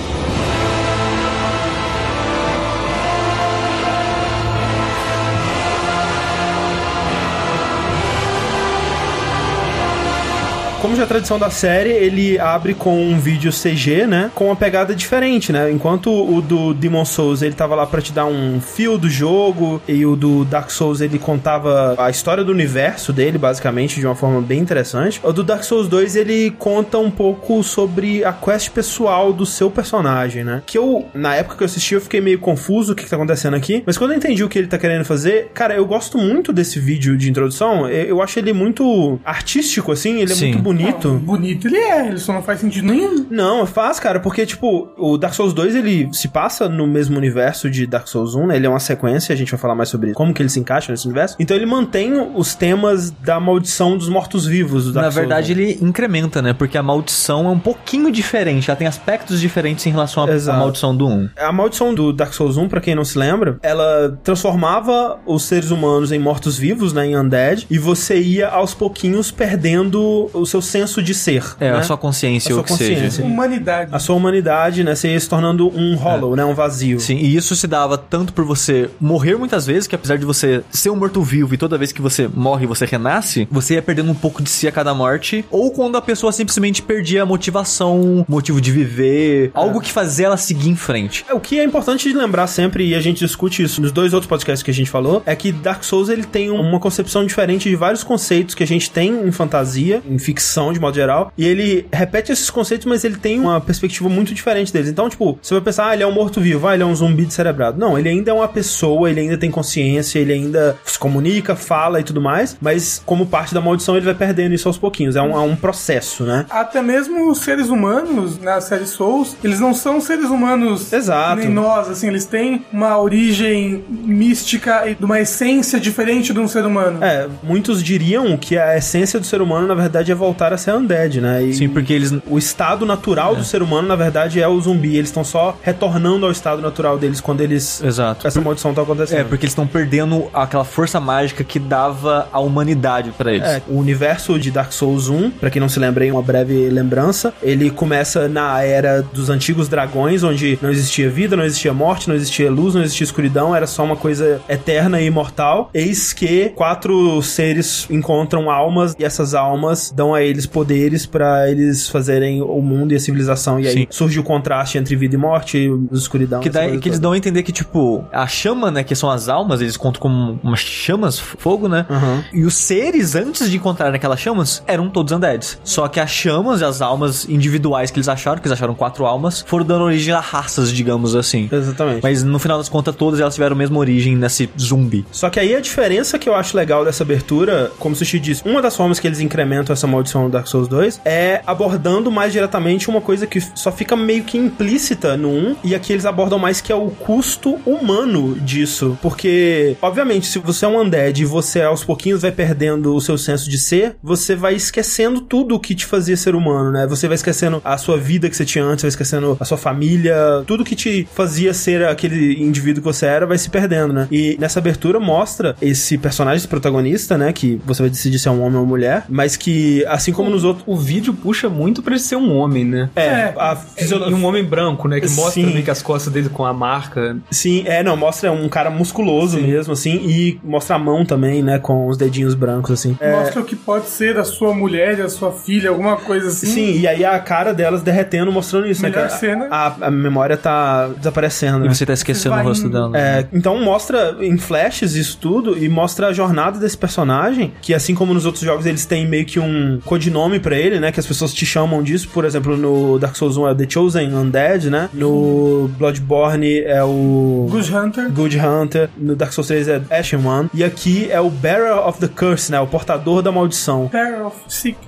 Como 10.81 10.97
já 10.97 11.03
é 11.03 11.07
tradição 11.07 11.39
da 11.39 11.51
série, 11.51 11.91
ele 11.91 12.39
abre 12.39 12.75
com 12.75 13.03
um 13.03 13.19
vídeo 13.19 13.51
CG, 13.53 14.07
né? 14.07 14.31
Com 14.35 14.47
uma 14.47 14.57
pegada 14.57 14.95
diferente, 14.95 15.53
né? 15.53 15.71
Enquanto 15.71 16.11
o 16.11 16.41
do 16.41 16.73
Demon 16.75 17.05
Souls 17.05 17.43
ele 17.43 17.55
tava 17.55 17.75
lá 17.75 17.87
pra 17.87 18.01
te 18.01 18.13
dar 18.13 18.27
um 18.27 18.61
fio 18.61 18.97
do 18.97 19.09
jogo, 19.09 19.81
e 19.89 20.05
o 20.07 20.17
do 20.17 20.45
Dark 20.45 20.71
Souls 20.71 21.01
ele 21.01 21.19
contava 21.19 21.95
a 21.99 22.11
história 22.11 22.43
do 22.45 22.53
universo 22.53 23.13
dele, 23.13 23.39
basicamente, 23.39 24.01
de 24.01 24.07
uma 24.07 24.15
forma 24.15 24.41
bem 24.41 24.59
interessante. 24.59 25.21
O 25.23 25.33
do 25.33 25.43
Dark 25.43 25.65
Souls 25.65 25.89
2 25.89 26.17
ele 26.17 26.51
conta 26.59 26.99
um 26.99 27.11
pouco 27.11 27.63
sobre 27.63 28.25
a 28.25 28.33
quest 28.33 28.71
pessoal 28.71 29.33
do 29.33 29.45
seu 29.45 29.71
personagem, 29.71 30.45
né? 30.45 30.63
Que 30.67 30.79
eu, 30.79 31.07
na 31.15 31.37
época 31.37 31.57
que 31.57 31.63
eu 31.63 31.67
assisti, 31.67 31.95
eu 31.95 32.01
fiquei 32.01 32.21
meio 32.21 32.39
confuso 32.39 32.93
o 32.93 32.97
que, 32.97 33.05
que 33.05 33.11
tá 33.11 33.17
acontecendo 33.17 33.55
aqui, 33.55 33.83
mas 33.85 33.99
quando 33.99 34.13
eu 34.13 34.17
entendi 34.17 34.43
o 34.43 34.49
que 34.49 34.59
ele 34.59 34.69
tá 34.69 34.79
querendo 34.79 35.05
fazer, 35.05 35.51
cara, 35.53 35.75
eu 35.75 35.85
gosto 35.85 36.17
muito 36.17 36.53
desse 36.53 36.79
vídeo 36.79 37.17
de 37.17 37.29
introdução. 37.29 37.89
Eu 37.89 38.21
eu 38.21 38.23
acho 38.23 38.39
ele 38.39 38.53
muito 38.53 39.19
artístico, 39.25 39.93
assim, 39.93 40.21
ele 40.21 40.33
é 40.33 40.35
Sim. 40.35 40.47
muito 40.49 40.63
bonito. 40.77 41.13
Bonito 41.25 41.67
ele 41.69 41.77
é, 41.77 42.09
ele 42.09 42.19
só 42.19 42.33
não 42.33 42.43
faz 42.43 42.61
sentido 42.61 42.87
nenhum. 42.87 43.27
Não, 43.31 43.67
faz, 43.67 43.99
cara, 44.01 44.21
porque, 44.21 44.45
tipo, 44.47 44.89
o 44.97 45.17
Dark 45.19 45.35
Souls 45.35 45.53
2, 45.53 45.75
ele 45.75 46.09
se 46.13 46.29
passa 46.29 46.69
no 46.69 46.87
mesmo 46.87 47.17
universo 47.17 47.71
de 47.71 47.87
Dark 47.87 48.07
Souls 48.09 48.35
1, 48.35 48.47
né? 48.47 48.57
Ele 48.57 48.67
é 48.67 48.69
uma 48.71 48.81
sequência, 48.81 49.33
a 49.33 49.37
gente 49.37 49.51
vai 49.51 49.61
falar 49.61 49.75
mais 49.75 49.89
sobre 49.89 50.13
como 50.13 50.33
que 50.35 50.43
ele 50.43 50.49
se 50.49 50.61
encaixa 50.61 50.91
nesse 50.93 51.05
universo. 51.07 51.37
Então 51.39 51.57
ele 51.57 51.67
mantém 51.67 52.13
os 52.35 52.55
temas 52.55 53.11
da 53.11 53.39
maldição 53.41 53.97
dos 53.97 54.09
mortos-vivos 54.09 54.85
do 54.87 54.93
Dark 54.93 55.07
Na 55.07 55.11
Souls 55.13 55.27
verdade, 55.29 55.53
1. 55.53 55.57
ele 55.59 55.79
incrementa, 55.83 56.43
né? 56.43 56.53
Porque 56.53 56.77
a 56.79 56.83
maldição 56.83 57.47
é 57.47 57.51
um 57.51 57.59
pouquinho 57.59 58.11
diferente. 58.11 58.71
Ela 58.71 58.77
tem 58.77 58.87
aspectos 58.87 59.41
diferentes 59.41 59.87
em 59.87 59.91
relação 59.91 60.25
à- 60.25 60.53
maldição 60.57 60.97
do 60.97 61.07
1. 61.07 61.31
A 61.39 61.53
maldição 61.53 61.95
do 61.95 62.13
Dark 62.13 62.33
Souls 62.33 62.57
1, 62.57 62.69
pra 62.69 62.81
quem 62.81 62.95
não 62.95 63.05
se 63.05 63.19
lembra, 63.19 63.59
ela 63.63 64.19
transformava 64.23 65.19
os 65.27 65.43
seres 65.45 65.71
humanos 65.71 66.13
em 66.13 66.19
mortos-vivos, 66.19 66.93
né, 66.93 67.07
em 67.07 67.17
undead, 67.17 67.67
e 67.71 67.79
você 67.79 68.19
ia 68.21 68.49
aos 68.49 68.75
pouquinhos 68.75 69.31
perdendo 69.31 70.29
o 70.33 70.45
seu 70.63 70.81
senso 70.81 71.03
de 71.03 71.13
ser. 71.15 71.45
É, 71.61 71.71
né? 71.73 71.79
a 71.79 71.83
sua 71.83 71.97
consciência 71.97 72.53
A 72.55 72.59
ou 72.59 72.65
sua 72.67 72.75
o 72.75 72.79
que 72.79 72.85
seja. 72.85 72.95
consciência. 73.03 73.25
Humanidade. 73.25 73.91
A 73.95 73.99
sua 73.99 74.17
humanidade, 74.17 74.83
né, 74.83 74.95
você 74.95 75.09
ia 75.13 75.21
se 75.21 75.29
tornando 75.29 75.69
um 75.69 75.95
hollow, 75.97 76.35
né, 76.35 76.45
um 76.45 76.55
vazio. 76.55 76.99
Sim, 77.01 77.17
e 77.17 77.37
isso 77.37 77.55
se 77.55 77.67
dava 77.67 77.99
tanto 77.99 78.33
por 78.33 78.45
você 78.45 78.89
morrer 79.01 79.37
muitas 79.37 79.67
vezes, 79.67 79.87
que 79.87 79.95
apesar 79.95 80.17
de 80.17 80.25
você 80.25 80.63
ser 80.71 80.91
um 80.91 80.97
morto-vivo 80.97 81.53
e 81.55 81.59
toda 81.59 81.77
vez 81.77 81.93
que 81.93 82.01
você 82.01 82.29
morre 82.33 82.67
você 82.67 82.87
renasce, 82.87 83.47
você 83.51 83.75
ia 83.75 83.83
perdendo 83.83 84.11
um 84.11 84.15
pouco 84.15 84.43
de 84.43 84.49
si 84.51 84.67
a 84.67 84.73
cada 84.73 84.95
morte, 84.95 85.45
ou 85.51 85.71
quando 85.71 85.97
a 85.97 86.03
pessoa 86.03 86.33
simplesmente 86.33 86.81
perdia 86.83 87.23
a 87.23 87.27
motivação, 87.27 88.25
motivo 88.29 88.61
de 88.61 88.71
viver, 88.73 89.51
algo 89.55 89.81
que 89.81 89.93
fazia 89.93 90.27
ela 90.27 90.37
seguir 90.37 90.69
em 90.71 90.77
frente. 90.77 91.25
É, 91.29 91.35
O 91.35 91.41
que 91.41 91.59
é 91.59 91.65
importante 91.65 92.09
de 92.09 92.17
lembrar 92.17 92.47
sempre, 92.47 92.87
e 92.89 92.95
a 92.95 93.01
gente 93.01 93.19
discute 93.25 93.63
isso 93.63 93.81
nos 93.81 93.93
dois 93.93 94.13
outros 94.15 94.29
podcasts 94.29 94.63
que 94.63 94.71
a 94.71 94.75
gente 94.75 94.91
falou, 94.91 95.23
é 95.27 95.35
que 95.37 95.53
Dark 95.53 95.83
Souls 95.85 96.09
ele 96.09 96.25
tem 96.25 96.51
um- 96.51 96.61
uma 96.61 96.79
concepção 96.81 97.25
diferente 97.27 97.69
de 97.69 97.77
vários 97.77 98.03
conceitos 98.05 98.55
que 98.55 98.63
a 98.63 98.67
gente 98.67 98.91
tem 98.91 99.27
em 99.27 99.33
fantasia, 99.33 100.03
em 100.09 100.19
ficção 100.19 100.50
de 100.73 100.81
modo 100.81 100.95
geral, 100.95 101.33
e 101.37 101.47
ele 101.47 101.87
repete 101.93 102.33
esses 102.33 102.51
conceitos, 102.51 102.87
mas 102.87 103.05
ele 103.05 103.17
tem 103.17 103.39
uma 103.41 103.61
perspectiva 103.61 104.09
muito 104.09 104.35
diferente 104.35 104.73
deles. 104.73 104.89
Então, 104.89 105.09
tipo, 105.09 105.39
você 105.41 105.55
vai 105.55 105.63
pensar, 105.63 105.89
ah, 105.89 105.95
ele 105.95 106.03
é 106.03 106.07
um 106.07 106.13
morto-vivo, 106.13 106.67
ah, 106.67 106.75
ele 106.75 106.83
é 106.83 106.87
um 106.87 106.95
zumbi 106.95 107.25
descerebrado. 107.25 107.79
Não, 107.79 107.99
ele 107.99 108.09
ainda 108.09 108.31
é 108.31 108.35
uma 108.35 108.49
pessoa, 108.49 109.11
ele 109.11 109.21
ainda 109.21 109.39
tem 109.39 109.51
consciência, 109.51 110.19
ele 110.19 110.33
ainda 110.33 110.77
se 110.85 110.99
comunica, 110.99 111.55
fala 111.55 112.01
e 112.01 112.05
tudo 112.05 112.21
mais, 112.21 112.57
mas 112.61 113.03
como 113.05 113.27
parte 113.27 113.55
da 113.55 113.61
maldição 113.61 113.97
ele 113.97 114.05
vai 114.05 114.15
perdendo 114.15 114.55
isso 114.55 114.69
aos 114.69 114.79
pouquinhos. 114.79 115.17
É 115.17 115.23
um, 115.23 115.33
é 115.33 115.41
um 115.41 115.57
processo, 115.57 116.25
né? 116.25 116.47
Até 116.51 116.83
mesmo 116.83 117.31
os 117.31 117.39
seres 117.39 117.69
humanos 117.69 118.39
na 118.39 118.61
série 118.61 118.87
Souls, 118.87 119.37
eles 119.43 119.61
não 119.61 119.75
são 119.75 120.01
seres 120.01 120.27
humanos 120.27 120.93
Exato. 120.93 121.41
nem 121.41 121.49
nós, 121.49 121.89
assim, 121.89 122.09
eles 122.09 122.25
têm 122.25 122.65
uma 122.73 122.99
origem 122.99 123.85
mística 123.89 124.89
e 124.89 124.95
de 124.95 125.05
uma 125.05 125.21
essência 125.21 125.79
diferente 125.79 126.33
de 126.33 126.39
um 126.39 126.49
ser 126.49 126.65
humano. 126.65 127.03
É, 127.03 127.29
muitos 127.43 127.83
diriam 127.83 128.37
que 128.37 128.59
a 128.59 128.77
essência 128.77 129.19
do 129.19 129.27
ser 129.27 129.41
humano, 129.41 129.67
na 129.67 129.75
verdade, 129.75 130.11
é 130.11 130.15
voltar 130.15 130.40
a 130.53 130.59
ser 130.59 130.75
undead, 130.75 131.21
né? 131.21 131.43
E 131.43 131.55
Sim, 131.55 131.69
porque 131.69 131.93
eles 131.93 132.13
o 132.27 132.39
estado 132.39 132.85
natural 132.87 133.35
do 133.37 133.45
ser 133.45 133.63
humano, 133.63 133.89
na 133.89 133.97
verdade, 133.97 134.41
é 134.41 134.49
o 134.49 134.61
zumbi. 134.61 134.97
Eles 134.97 135.11
estão 135.11 135.25
só 135.25 135.57
retornando 135.63 136.27
ao 136.27 136.33
estado 136.33 136.61
natural 136.63 136.99
deles 136.99 137.21
quando 137.21 137.41
eles. 137.41 137.83
Exato. 137.83 138.27
Essa 138.27 138.41
maldição 138.41 138.75
tá 138.75 138.83
acontecendo. 138.83 139.21
É, 139.21 139.25
porque 139.25 139.45
eles 139.45 139.53
estão 139.53 139.67
perdendo 139.67 140.29
aquela 140.33 140.65
força 140.65 141.01
mágica 141.01 141.45
que 141.45 141.59
dava 141.59 142.29
a 142.33 142.41
humanidade 142.41 143.13
pra 143.17 143.33
eles. 143.33 143.47
É, 143.47 143.63
o 143.69 143.79
universo 143.79 144.39
de 144.39 144.51
Dark 144.51 144.73
Souls 144.73 145.09
1, 145.09 145.31
pra 145.33 145.51
quem 145.51 145.61
não 145.61 145.69
se 145.69 145.79
lembra, 145.79 146.05
aí, 146.05 146.11
uma 146.11 146.23
breve 146.23 146.69
lembrança, 146.69 147.33
ele 147.43 147.71
começa 147.71 148.29
na 148.29 148.63
era 148.63 149.03
dos 149.03 149.31
antigos 149.31 149.69
dragões, 149.69 150.23
onde 150.23 150.59
não 150.63 150.71
existia 150.71 151.11
vida, 151.11 151.37
não 151.37 151.45
existia 151.45 151.73
morte, 151.73 152.09
não 152.09 152.15
existia 152.15 152.51
luz, 152.51 152.75
não 152.75 152.83
existia 152.83 153.05
escuridão, 153.05 153.55
era 153.55 153.67
só 153.67 153.85
uma 153.85 153.97
coisa 153.97 154.41
eterna 154.49 155.01
e 155.01 155.07
imortal. 155.07 155.71
Eis 155.73 156.13
que 156.13 156.51
quatro 156.51 157.21
seres 157.23 157.87
encontram 157.91 158.51
almas 158.51 158.95
e 158.99 159.05
essas 159.05 159.35
almas 159.35 159.93
dão 159.95 160.15
a 160.15 160.23
eles 160.23 160.30
poderes 160.47 161.07
pra 161.07 161.51
eles 161.51 161.89
fazerem 161.89 162.43
o 162.43 162.61
mundo 162.61 162.93
e 162.93 162.97
a 162.97 163.01
civilização. 163.01 163.59
E 163.61 163.67
aí 163.67 163.75
Sim. 163.75 163.87
surge 163.91 164.19
o 164.19 164.23
contraste 164.23 164.79
entre 164.79 164.97
vida 164.97 165.15
e 165.15 165.19
morte, 165.19 165.71
escuridão. 165.93 166.41
Que, 166.41 166.51
dá, 166.51 166.69
que 166.79 166.89
eles 166.89 166.99
dão 166.99 167.13
a 167.13 167.17
entender 167.17 167.43
que, 167.43 167.53
tipo, 167.53 168.05
a 168.13 168.27
chama, 168.27 168.71
né, 168.71 168.83
que 168.83 168.95
são 168.95 169.11
as 169.11 169.29
almas, 169.29 169.61
eles 169.61 169.77
contam 169.77 170.01
como 170.01 170.39
umas 170.43 170.61
chamas, 170.61 171.19
fogo, 171.19 171.69
né? 171.69 171.87
Aham. 171.89 172.25
E 172.33 172.45
os 172.45 172.55
seres, 172.55 173.15
antes 173.15 173.51
de 173.51 173.57
encontrarem 173.57 173.95
aquelas 173.97 174.21
chamas, 174.21 174.63
eram 174.67 174.89
todos 174.89 175.13
undeads. 175.13 175.59
Só 175.65 175.89
que 175.89 176.01
as 176.01 176.11
chamas 176.11 176.61
e 176.61 176.65
as 176.65 176.81
almas 176.81 177.29
individuais 177.29 177.91
que 177.91 177.99
eles 177.99 178.09
acharam, 178.09 178.41
que 178.41 178.47
eles 178.47 178.57
acharam 178.57 178.75
quatro 178.75 179.05
almas, 179.05 179.45
foram 179.47 179.65
dando 179.65 179.85
origem 179.85 180.15
a 180.15 180.21
raças, 180.21 180.73
digamos 180.73 181.15
assim. 181.15 181.49
Exatamente. 181.51 182.01
Mas 182.03 182.23
no 182.23 182.39
final 182.39 182.59
das 182.59 182.69
contas, 182.69 182.95
todas 182.95 183.21
elas 183.21 183.35
tiveram 183.35 183.55
a 183.55 183.59
mesma 183.59 183.79
origem 183.79 184.17
nesse 184.17 184.49
zumbi. 184.59 185.05
Só 185.11 185.31
que 185.31 185.41
aí 185.41 185.55
a 185.55 185.61
diferença 185.61 186.19
que 186.19 186.29
eu 186.29 186.35
acho 186.35 186.57
legal 186.57 186.85
dessa 186.85 187.03
abertura, 187.03 187.71
como 187.79 187.95
o 187.95 187.99
Sushi 187.99 188.19
disse, 188.19 188.43
uma 188.45 188.63
das 188.63 188.77
formas 188.77 188.99
que 188.99 189.07
eles 189.07 189.21
incrementam 189.21 189.73
essa 189.73 189.87
maldição 189.87 190.20
no 190.25 190.31
Dark 190.31 190.47
Souls 190.47 190.69
2 190.69 191.01
é 191.05 191.43
abordando 191.47 192.11
mais 192.11 192.33
diretamente 192.33 192.89
uma 192.89 193.01
coisa 193.01 193.27
que 193.27 193.41
só 193.55 193.71
fica 193.71 193.97
meio 193.97 194.25
que 194.25 194.39
implícita 194.39 195.17
no 195.17 195.29
1, 195.29 195.57
e 195.65 195.75
aqui 195.75 195.93
eles 195.93 196.05
abordam 196.05 196.39
mais 196.39 196.61
que 196.61 196.73
é 196.73 196.75
o 196.75 196.91
custo 196.91 197.59
humano 197.67 198.35
disso. 198.35 198.99
Porque, 199.03 199.77
obviamente, 199.81 200.27
se 200.27 200.39
você 200.39 200.65
é 200.65 200.69
um 200.69 200.81
undead 200.81 201.21
e 201.21 201.25
você 201.25 201.63
aos 201.63 201.85
pouquinhos 201.85 202.23
vai 202.23 202.33
perdendo 202.33 202.95
o 202.95 203.01
seu 203.01 203.17
senso 203.19 203.49
de 203.49 203.59
ser, 203.59 203.97
você 204.03 204.35
vai 204.35 204.55
esquecendo 204.55 205.21
tudo 205.21 205.55
o 205.55 205.61
que 205.61 205.75
te 205.75 205.87
fazia 205.87 206.17
ser 206.17 206.35
humano, 206.35 206.71
né? 206.71 206.87
Você 206.87 207.07
vai 207.07 207.15
esquecendo 207.15 207.61
a 207.65 207.77
sua 207.79 207.97
vida 207.97 208.29
que 208.29 208.37
você 208.37 208.45
tinha 208.45 208.65
antes, 208.65 208.83
vai 208.83 208.89
esquecendo 208.89 209.37
a 209.39 209.45
sua 209.45 209.59
família, 209.59 210.15
tudo 210.47 210.65
que 210.65 210.75
te 210.75 211.07
fazia 211.15 211.53
ser 211.55 211.85
aquele 211.85 212.43
indivíduo 212.43 212.83
que 212.83 212.89
você 212.89 213.07
era 213.07 213.27
vai 213.27 213.39
se 213.39 213.51
perdendo, 213.51 213.93
né? 213.93 214.09
E 214.11 214.37
nessa 214.39 214.59
abertura 214.59 214.99
mostra 214.99 215.55
esse 215.61 215.97
personagem 215.99 216.39
esse 216.39 216.49
protagonista, 216.49 217.17
né? 217.17 217.33
Que 217.33 217.61
você 217.65 217.83
vai 217.83 217.91
decidir 217.91 218.19
se 218.19 218.29
é 218.29 218.31
um 218.31 218.43
homem 218.43 218.57
ou 218.57 218.63
uma 218.63 218.69
mulher, 218.69 219.05
mas 219.09 219.37
que, 219.37 219.85
assim 220.01 220.13
como 220.13 220.31
nos 220.31 220.45
outros. 220.45 220.65
O 220.67 220.77
vídeo 220.77 221.13
puxa 221.15 221.49
muito 221.49 221.83
pra 221.83 221.93
ele 221.95 222.01
ser 222.03 222.17
um 222.17 222.35
homem, 222.37 222.65
né? 222.65 222.91
É, 222.97 223.05
É. 223.05 223.35
a 223.39 223.57
E 223.77 223.81
fisiologia. 223.83 224.17
um 224.17 224.25
homem 224.25 224.43
branco, 224.45 224.89
né? 224.89 225.01
Que 225.01 225.09
mostra 225.11 225.33
Sim. 225.43 225.47
meio 225.47 225.63
que 225.63 225.71
as 225.71 225.83
costas 225.83 226.13
dele 226.13 226.29
com 226.29 226.45
a 226.45 226.53
marca. 226.53 227.17
Sim, 227.31 227.63
é, 227.67 227.83
não, 227.83 227.97
mostra 227.97 228.33
um 228.33 228.49
cara 228.49 228.71
musculoso 228.71 229.39
mesmo, 229.39 229.73
assim, 229.73 229.97
e 230.07 230.41
mostra 230.43 230.77
a 230.77 230.79
mão 230.79 231.05
também, 231.05 231.43
né, 231.43 231.59
com 231.59 231.87
os 231.89 231.97
dedinhos 231.97 232.35
brancos, 232.35 232.71
assim. 232.73 232.97
É, 233.01 233.13
Mostra 233.21 233.41
o 233.41 233.45
que 233.45 233.55
pode 233.57 233.87
ser 233.87 234.17
a 234.19 234.25
sua 234.25 234.55
mulher 234.55 234.99
e 234.99 235.03
a 235.03 235.09
sua 235.09 235.33
filha, 235.33 235.71
alguma 235.71 235.97
coisa 235.97 236.29
assim. 236.29 236.47
Sim, 236.47 236.79
e 236.81 236.87
aí 236.87 237.05
a 237.05 237.19
cara 237.19 237.53
delas 237.53 237.83
derretendo, 237.83 238.31
mostrando 238.33 238.67
isso, 238.67 238.83
Melhor 238.83 239.03
né? 239.03 239.09
que 239.09 239.15
a- 239.15 239.19
cena. 239.19 239.49
A, 239.51 239.87
a 239.87 239.91
memória 239.91 240.37
tá 240.37 240.89
desaparecendo, 240.97 241.65
E 241.65 241.69
né? 241.69 241.75
você 241.75 241.85
tá 241.87 241.93
esquecendo 241.93 242.35
o 242.35 242.39
Vai 242.39 242.45
rosto 242.47 242.67
indo. 242.67 242.73
dela. 242.73 242.97
É, 242.99 243.27
então 243.33 243.59
mostra 243.63 244.17
em 244.21 244.37
flashes 244.39 244.95
isso 244.95 245.19
tudo 245.21 245.57
e 245.63 245.69
mostra 245.69 246.09
a 246.09 246.13
jornada 246.13 246.59
desse 246.59 246.77
personagem, 246.77 247.53
que 247.61 247.75
assim 247.75 247.95
como 247.95 248.15
nos 248.15 248.25
outros 248.25 248.45
jogos 248.45 248.67
eles 248.67 248.85
têm 248.87 249.07
meio 249.07 249.25
que 249.27 249.39
um 249.41 249.79
codinome 249.91 250.39
pra 250.39 250.57
ele, 250.57 250.79
né? 250.79 250.93
Que 250.93 251.01
as 251.01 251.07
pessoas 251.07 251.35
te 251.35 251.45
chamam 251.45 251.83
disso. 251.83 252.09
Por 252.15 252.25
exemplo, 252.25 252.57
no 252.57 252.97
Dark 252.97 253.17
Souls 253.17 253.37
1 253.37 253.49
é 253.49 253.51
o 253.51 253.55
The 253.57 253.67
Chosen 253.69 254.15
Undead, 254.15 254.71
né? 254.71 254.89
No 254.95 255.69
Bloodborne 255.77 256.61
é 256.61 256.85
o... 256.85 257.49
Good 257.51 257.75
Hunter. 257.75 258.13
Good 258.13 258.39
Hunter. 258.39 258.89
No 258.97 259.17
Dark 259.17 259.33
Souls 259.33 259.49
3 259.49 259.67
é 259.67 259.83
Ashen 259.91 260.25
One. 260.25 260.49
E 260.55 260.63
aqui 260.63 261.11
é 261.11 261.21
o 261.21 261.29
Bearer 261.29 261.77
of 261.89 261.99
the 261.99 262.07
Curse, 262.07 262.53
né? 262.53 262.61
O 262.61 262.69
portador 262.69 263.21
da 263.21 263.33
maldição. 263.33 263.89
Pair 263.89 264.25
of 264.25 264.37
Sick. 264.47 264.79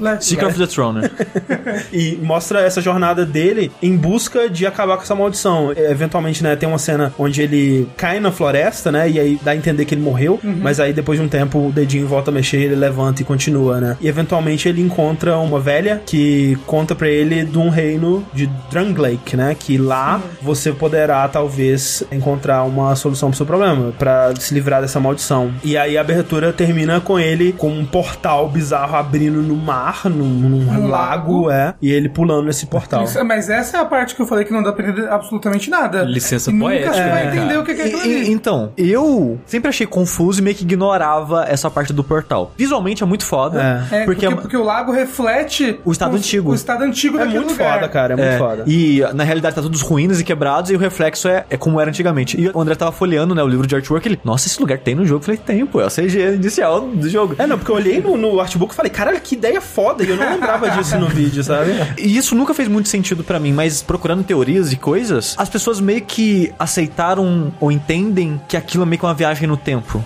Left. 0.00 0.24
Secret 0.24 0.46
of 0.46 0.58
the 0.58 0.66
Throne, 0.66 1.02
né? 1.02 1.10
E 1.92 2.18
mostra 2.22 2.60
essa 2.60 2.80
jornada 2.80 3.26
dele 3.26 3.70
em 3.82 3.96
busca 3.96 4.48
de 4.48 4.66
acabar 4.66 4.96
com 4.96 5.02
essa 5.02 5.14
maldição. 5.14 5.72
É, 5.76 5.90
Eventualmente, 5.90 6.42
né, 6.42 6.56
tem 6.56 6.66
uma 6.66 6.78
cena 6.78 7.12
onde 7.18 7.42
ele 7.42 7.86
cai 7.98 8.18
na 8.18 8.32
floresta, 8.32 8.90
né? 8.90 9.10
E 9.10 9.20
aí 9.20 9.38
dá 9.42 9.50
a 9.50 9.56
entender 9.56 9.84
que 9.84 9.94
ele 9.94 10.02
morreu. 10.02 10.40
Mas 10.42 10.80
aí 10.80 10.94
depois 10.94 11.18
de 11.18 11.24
um 11.24 11.28
tempo 11.28 11.68
o 11.68 11.70
dedinho 11.70 12.06
volta 12.06 12.30
a 12.30 12.34
mexer, 12.34 12.58
ele 12.58 12.76
levanta 12.76 13.20
e 13.20 13.24
continua, 13.24 13.78
né? 13.78 13.96
E 14.06 14.08
eventualmente 14.08 14.68
ele 14.68 14.80
encontra 14.80 15.36
uma 15.36 15.58
velha 15.58 16.00
que 16.06 16.56
conta 16.64 16.94
pra 16.94 17.08
ele 17.08 17.44
de 17.44 17.58
um 17.58 17.68
reino 17.68 18.24
de 18.32 18.46
Drangleic, 18.70 19.36
né? 19.36 19.56
Que 19.58 19.76
lá 19.76 20.20
você 20.40 20.70
poderá 20.70 21.26
talvez 21.26 22.04
encontrar 22.12 22.62
uma 22.62 22.94
solução 22.94 23.30
pro 23.30 23.36
seu 23.36 23.44
problema, 23.44 23.92
pra 23.98 24.32
se 24.38 24.54
livrar 24.54 24.80
dessa 24.80 25.00
maldição. 25.00 25.50
E 25.64 25.76
aí 25.76 25.98
a 25.98 26.00
abertura 26.02 26.52
termina 26.52 27.00
com 27.00 27.18
ele 27.18 27.52
com 27.52 27.68
um 27.68 27.84
portal 27.84 28.48
bizarro 28.48 28.94
abrindo 28.94 29.42
no 29.42 29.56
mar, 29.56 30.02
num, 30.04 30.24
num 30.28 30.68
Um 30.68 30.86
lago, 30.86 31.46
lago. 31.46 31.50
é, 31.50 31.74
e 31.82 31.90
ele 31.90 32.08
pulando 32.08 32.46
nesse 32.46 32.66
portal. 32.66 33.02
Isso, 33.02 33.24
mas 33.24 33.50
essa 33.50 33.78
é 33.78 33.80
a 33.80 33.84
parte 33.84 34.14
que 34.14 34.22
eu 34.22 34.26
falei 34.26 34.44
que 34.44 34.52
não 34.52 34.62
dá 34.62 34.72
pra 34.72 34.88
entender 34.88 35.08
absolutamente 35.08 35.68
nada. 35.68 36.02
Licença 36.02 36.50
E 36.50 36.54
nunca 36.54 36.66
poética, 36.66 36.92
você 36.92 37.00
vai 37.02 37.10
né, 37.24 37.26
entender 37.26 37.46
cara? 37.48 37.60
o 37.60 37.64
que 37.64 37.74
que 37.74 37.80
é 37.82 37.84
aquilo 37.86 38.02
E- 38.04 38.08
e- 38.08 38.16
ali. 38.20 38.30
então, 38.32 38.70
eu 38.76 39.40
sempre 39.46 39.68
achei 39.68 39.84
confuso 39.86 40.40
e 40.40 40.44
meio 40.44 40.54
que 40.54 40.62
ignorava 40.62 41.44
essa 41.48 41.68
parte 41.68 41.92
do 41.92 42.04
portal. 42.04 42.52
Visualmente 42.56 43.02
é 43.02 43.06
muito 43.06 43.24
foda. 43.24 43.60
É. 43.90 43.95
É, 43.96 44.04
porque, 44.04 44.28
porque, 44.30 44.56
o 44.56 44.62
lago 44.62 44.92
reflete 44.92 45.78
O 45.84 45.92
estado 45.92 46.16
antigo. 46.16 46.50
O 46.50 46.54
estado 46.54 46.82
antigo 46.84 47.18
É 47.18 47.24
muito 47.24 47.52
lugar. 47.52 47.74
foda, 47.74 47.88
cara, 47.88 48.12
é 48.14 48.16
muito 48.16 48.28
É, 48.28 48.38
foda. 48.38 48.64
E 48.66 49.00
na 49.14 49.24
realidade 49.24 49.54
tá 49.54 49.62
todos 49.62 49.80
ruínas 49.80 50.20
e 50.20 50.24
quebrados, 50.24 50.70
e 50.70 50.74
o 50.74 50.78
reflexo 50.78 51.28
é, 51.28 51.44
é 51.50 51.56
como 51.56 51.80
era 51.80 51.90
antigamente. 51.90 52.40
E 52.40 52.48
o 52.48 52.60
André 52.60 52.74
tava 52.74 52.92
folheando, 52.92 53.34
né, 53.34 53.42
o 53.42 53.48
livro 53.48 53.66
de 53.66 53.74
artwork, 53.74 54.06
ele, 54.06 54.20
nossa, 54.24 54.46
esse 54.48 54.60
lugar 54.60 54.78
tem 54.78 54.94
no 54.94 55.04
jogo. 55.04 55.20
Eu 55.20 55.24
falei, 55.24 55.40
tem, 55.44 55.66
pô, 55.66 55.80
é 55.80 55.86
o 55.86 55.90
CG 55.90 56.34
inicial 56.34 56.80
do 56.82 57.08
jogo. 57.08 57.34
É, 57.38 57.46
não, 57.46 57.56
porque 57.58 57.70
eu 57.70 57.76
olhei 57.76 58.00
no, 58.00 58.16
no 58.16 58.40
artbook 58.40 58.72
e 58.72 58.76
falei, 58.76 58.90
caralho, 58.90 59.20
que 59.20 59.34
ideia 59.34 59.60
foda, 59.60 60.04
e 60.04 60.08
eu 60.10 60.16
não 60.16 60.30
lembrava 60.30 60.70
disso 60.70 60.98
no 60.98 61.08
vídeo, 61.08 61.42
sabe? 61.42 61.72
E 61.98 62.16
isso 62.16 62.34
nunca 62.34 62.52
fez 62.54 62.68
muito 62.68 62.88
sentido 62.88 63.24
pra 63.24 63.38
mim, 63.40 63.52
mas 63.52 63.82
procurando 63.82 64.22
teorias 64.22 64.72
e 64.72 64.76
coisas, 64.76 65.34
as 65.38 65.48
pessoas 65.48 65.80
meio 65.80 66.02
que 66.02 66.52
aceitaram 66.58 67.52
ou 67.58 67.72
entendem 67.72 68.40
que 68.46 68.56
aquilo 68.56 68.82
é 68.82 68.86
meio 68.86 68.98
que 68.98 69.04
uma 69.06 69.14
viagem 69.14 69.48
no 69.48 69.56
tempo. 69.56 70.04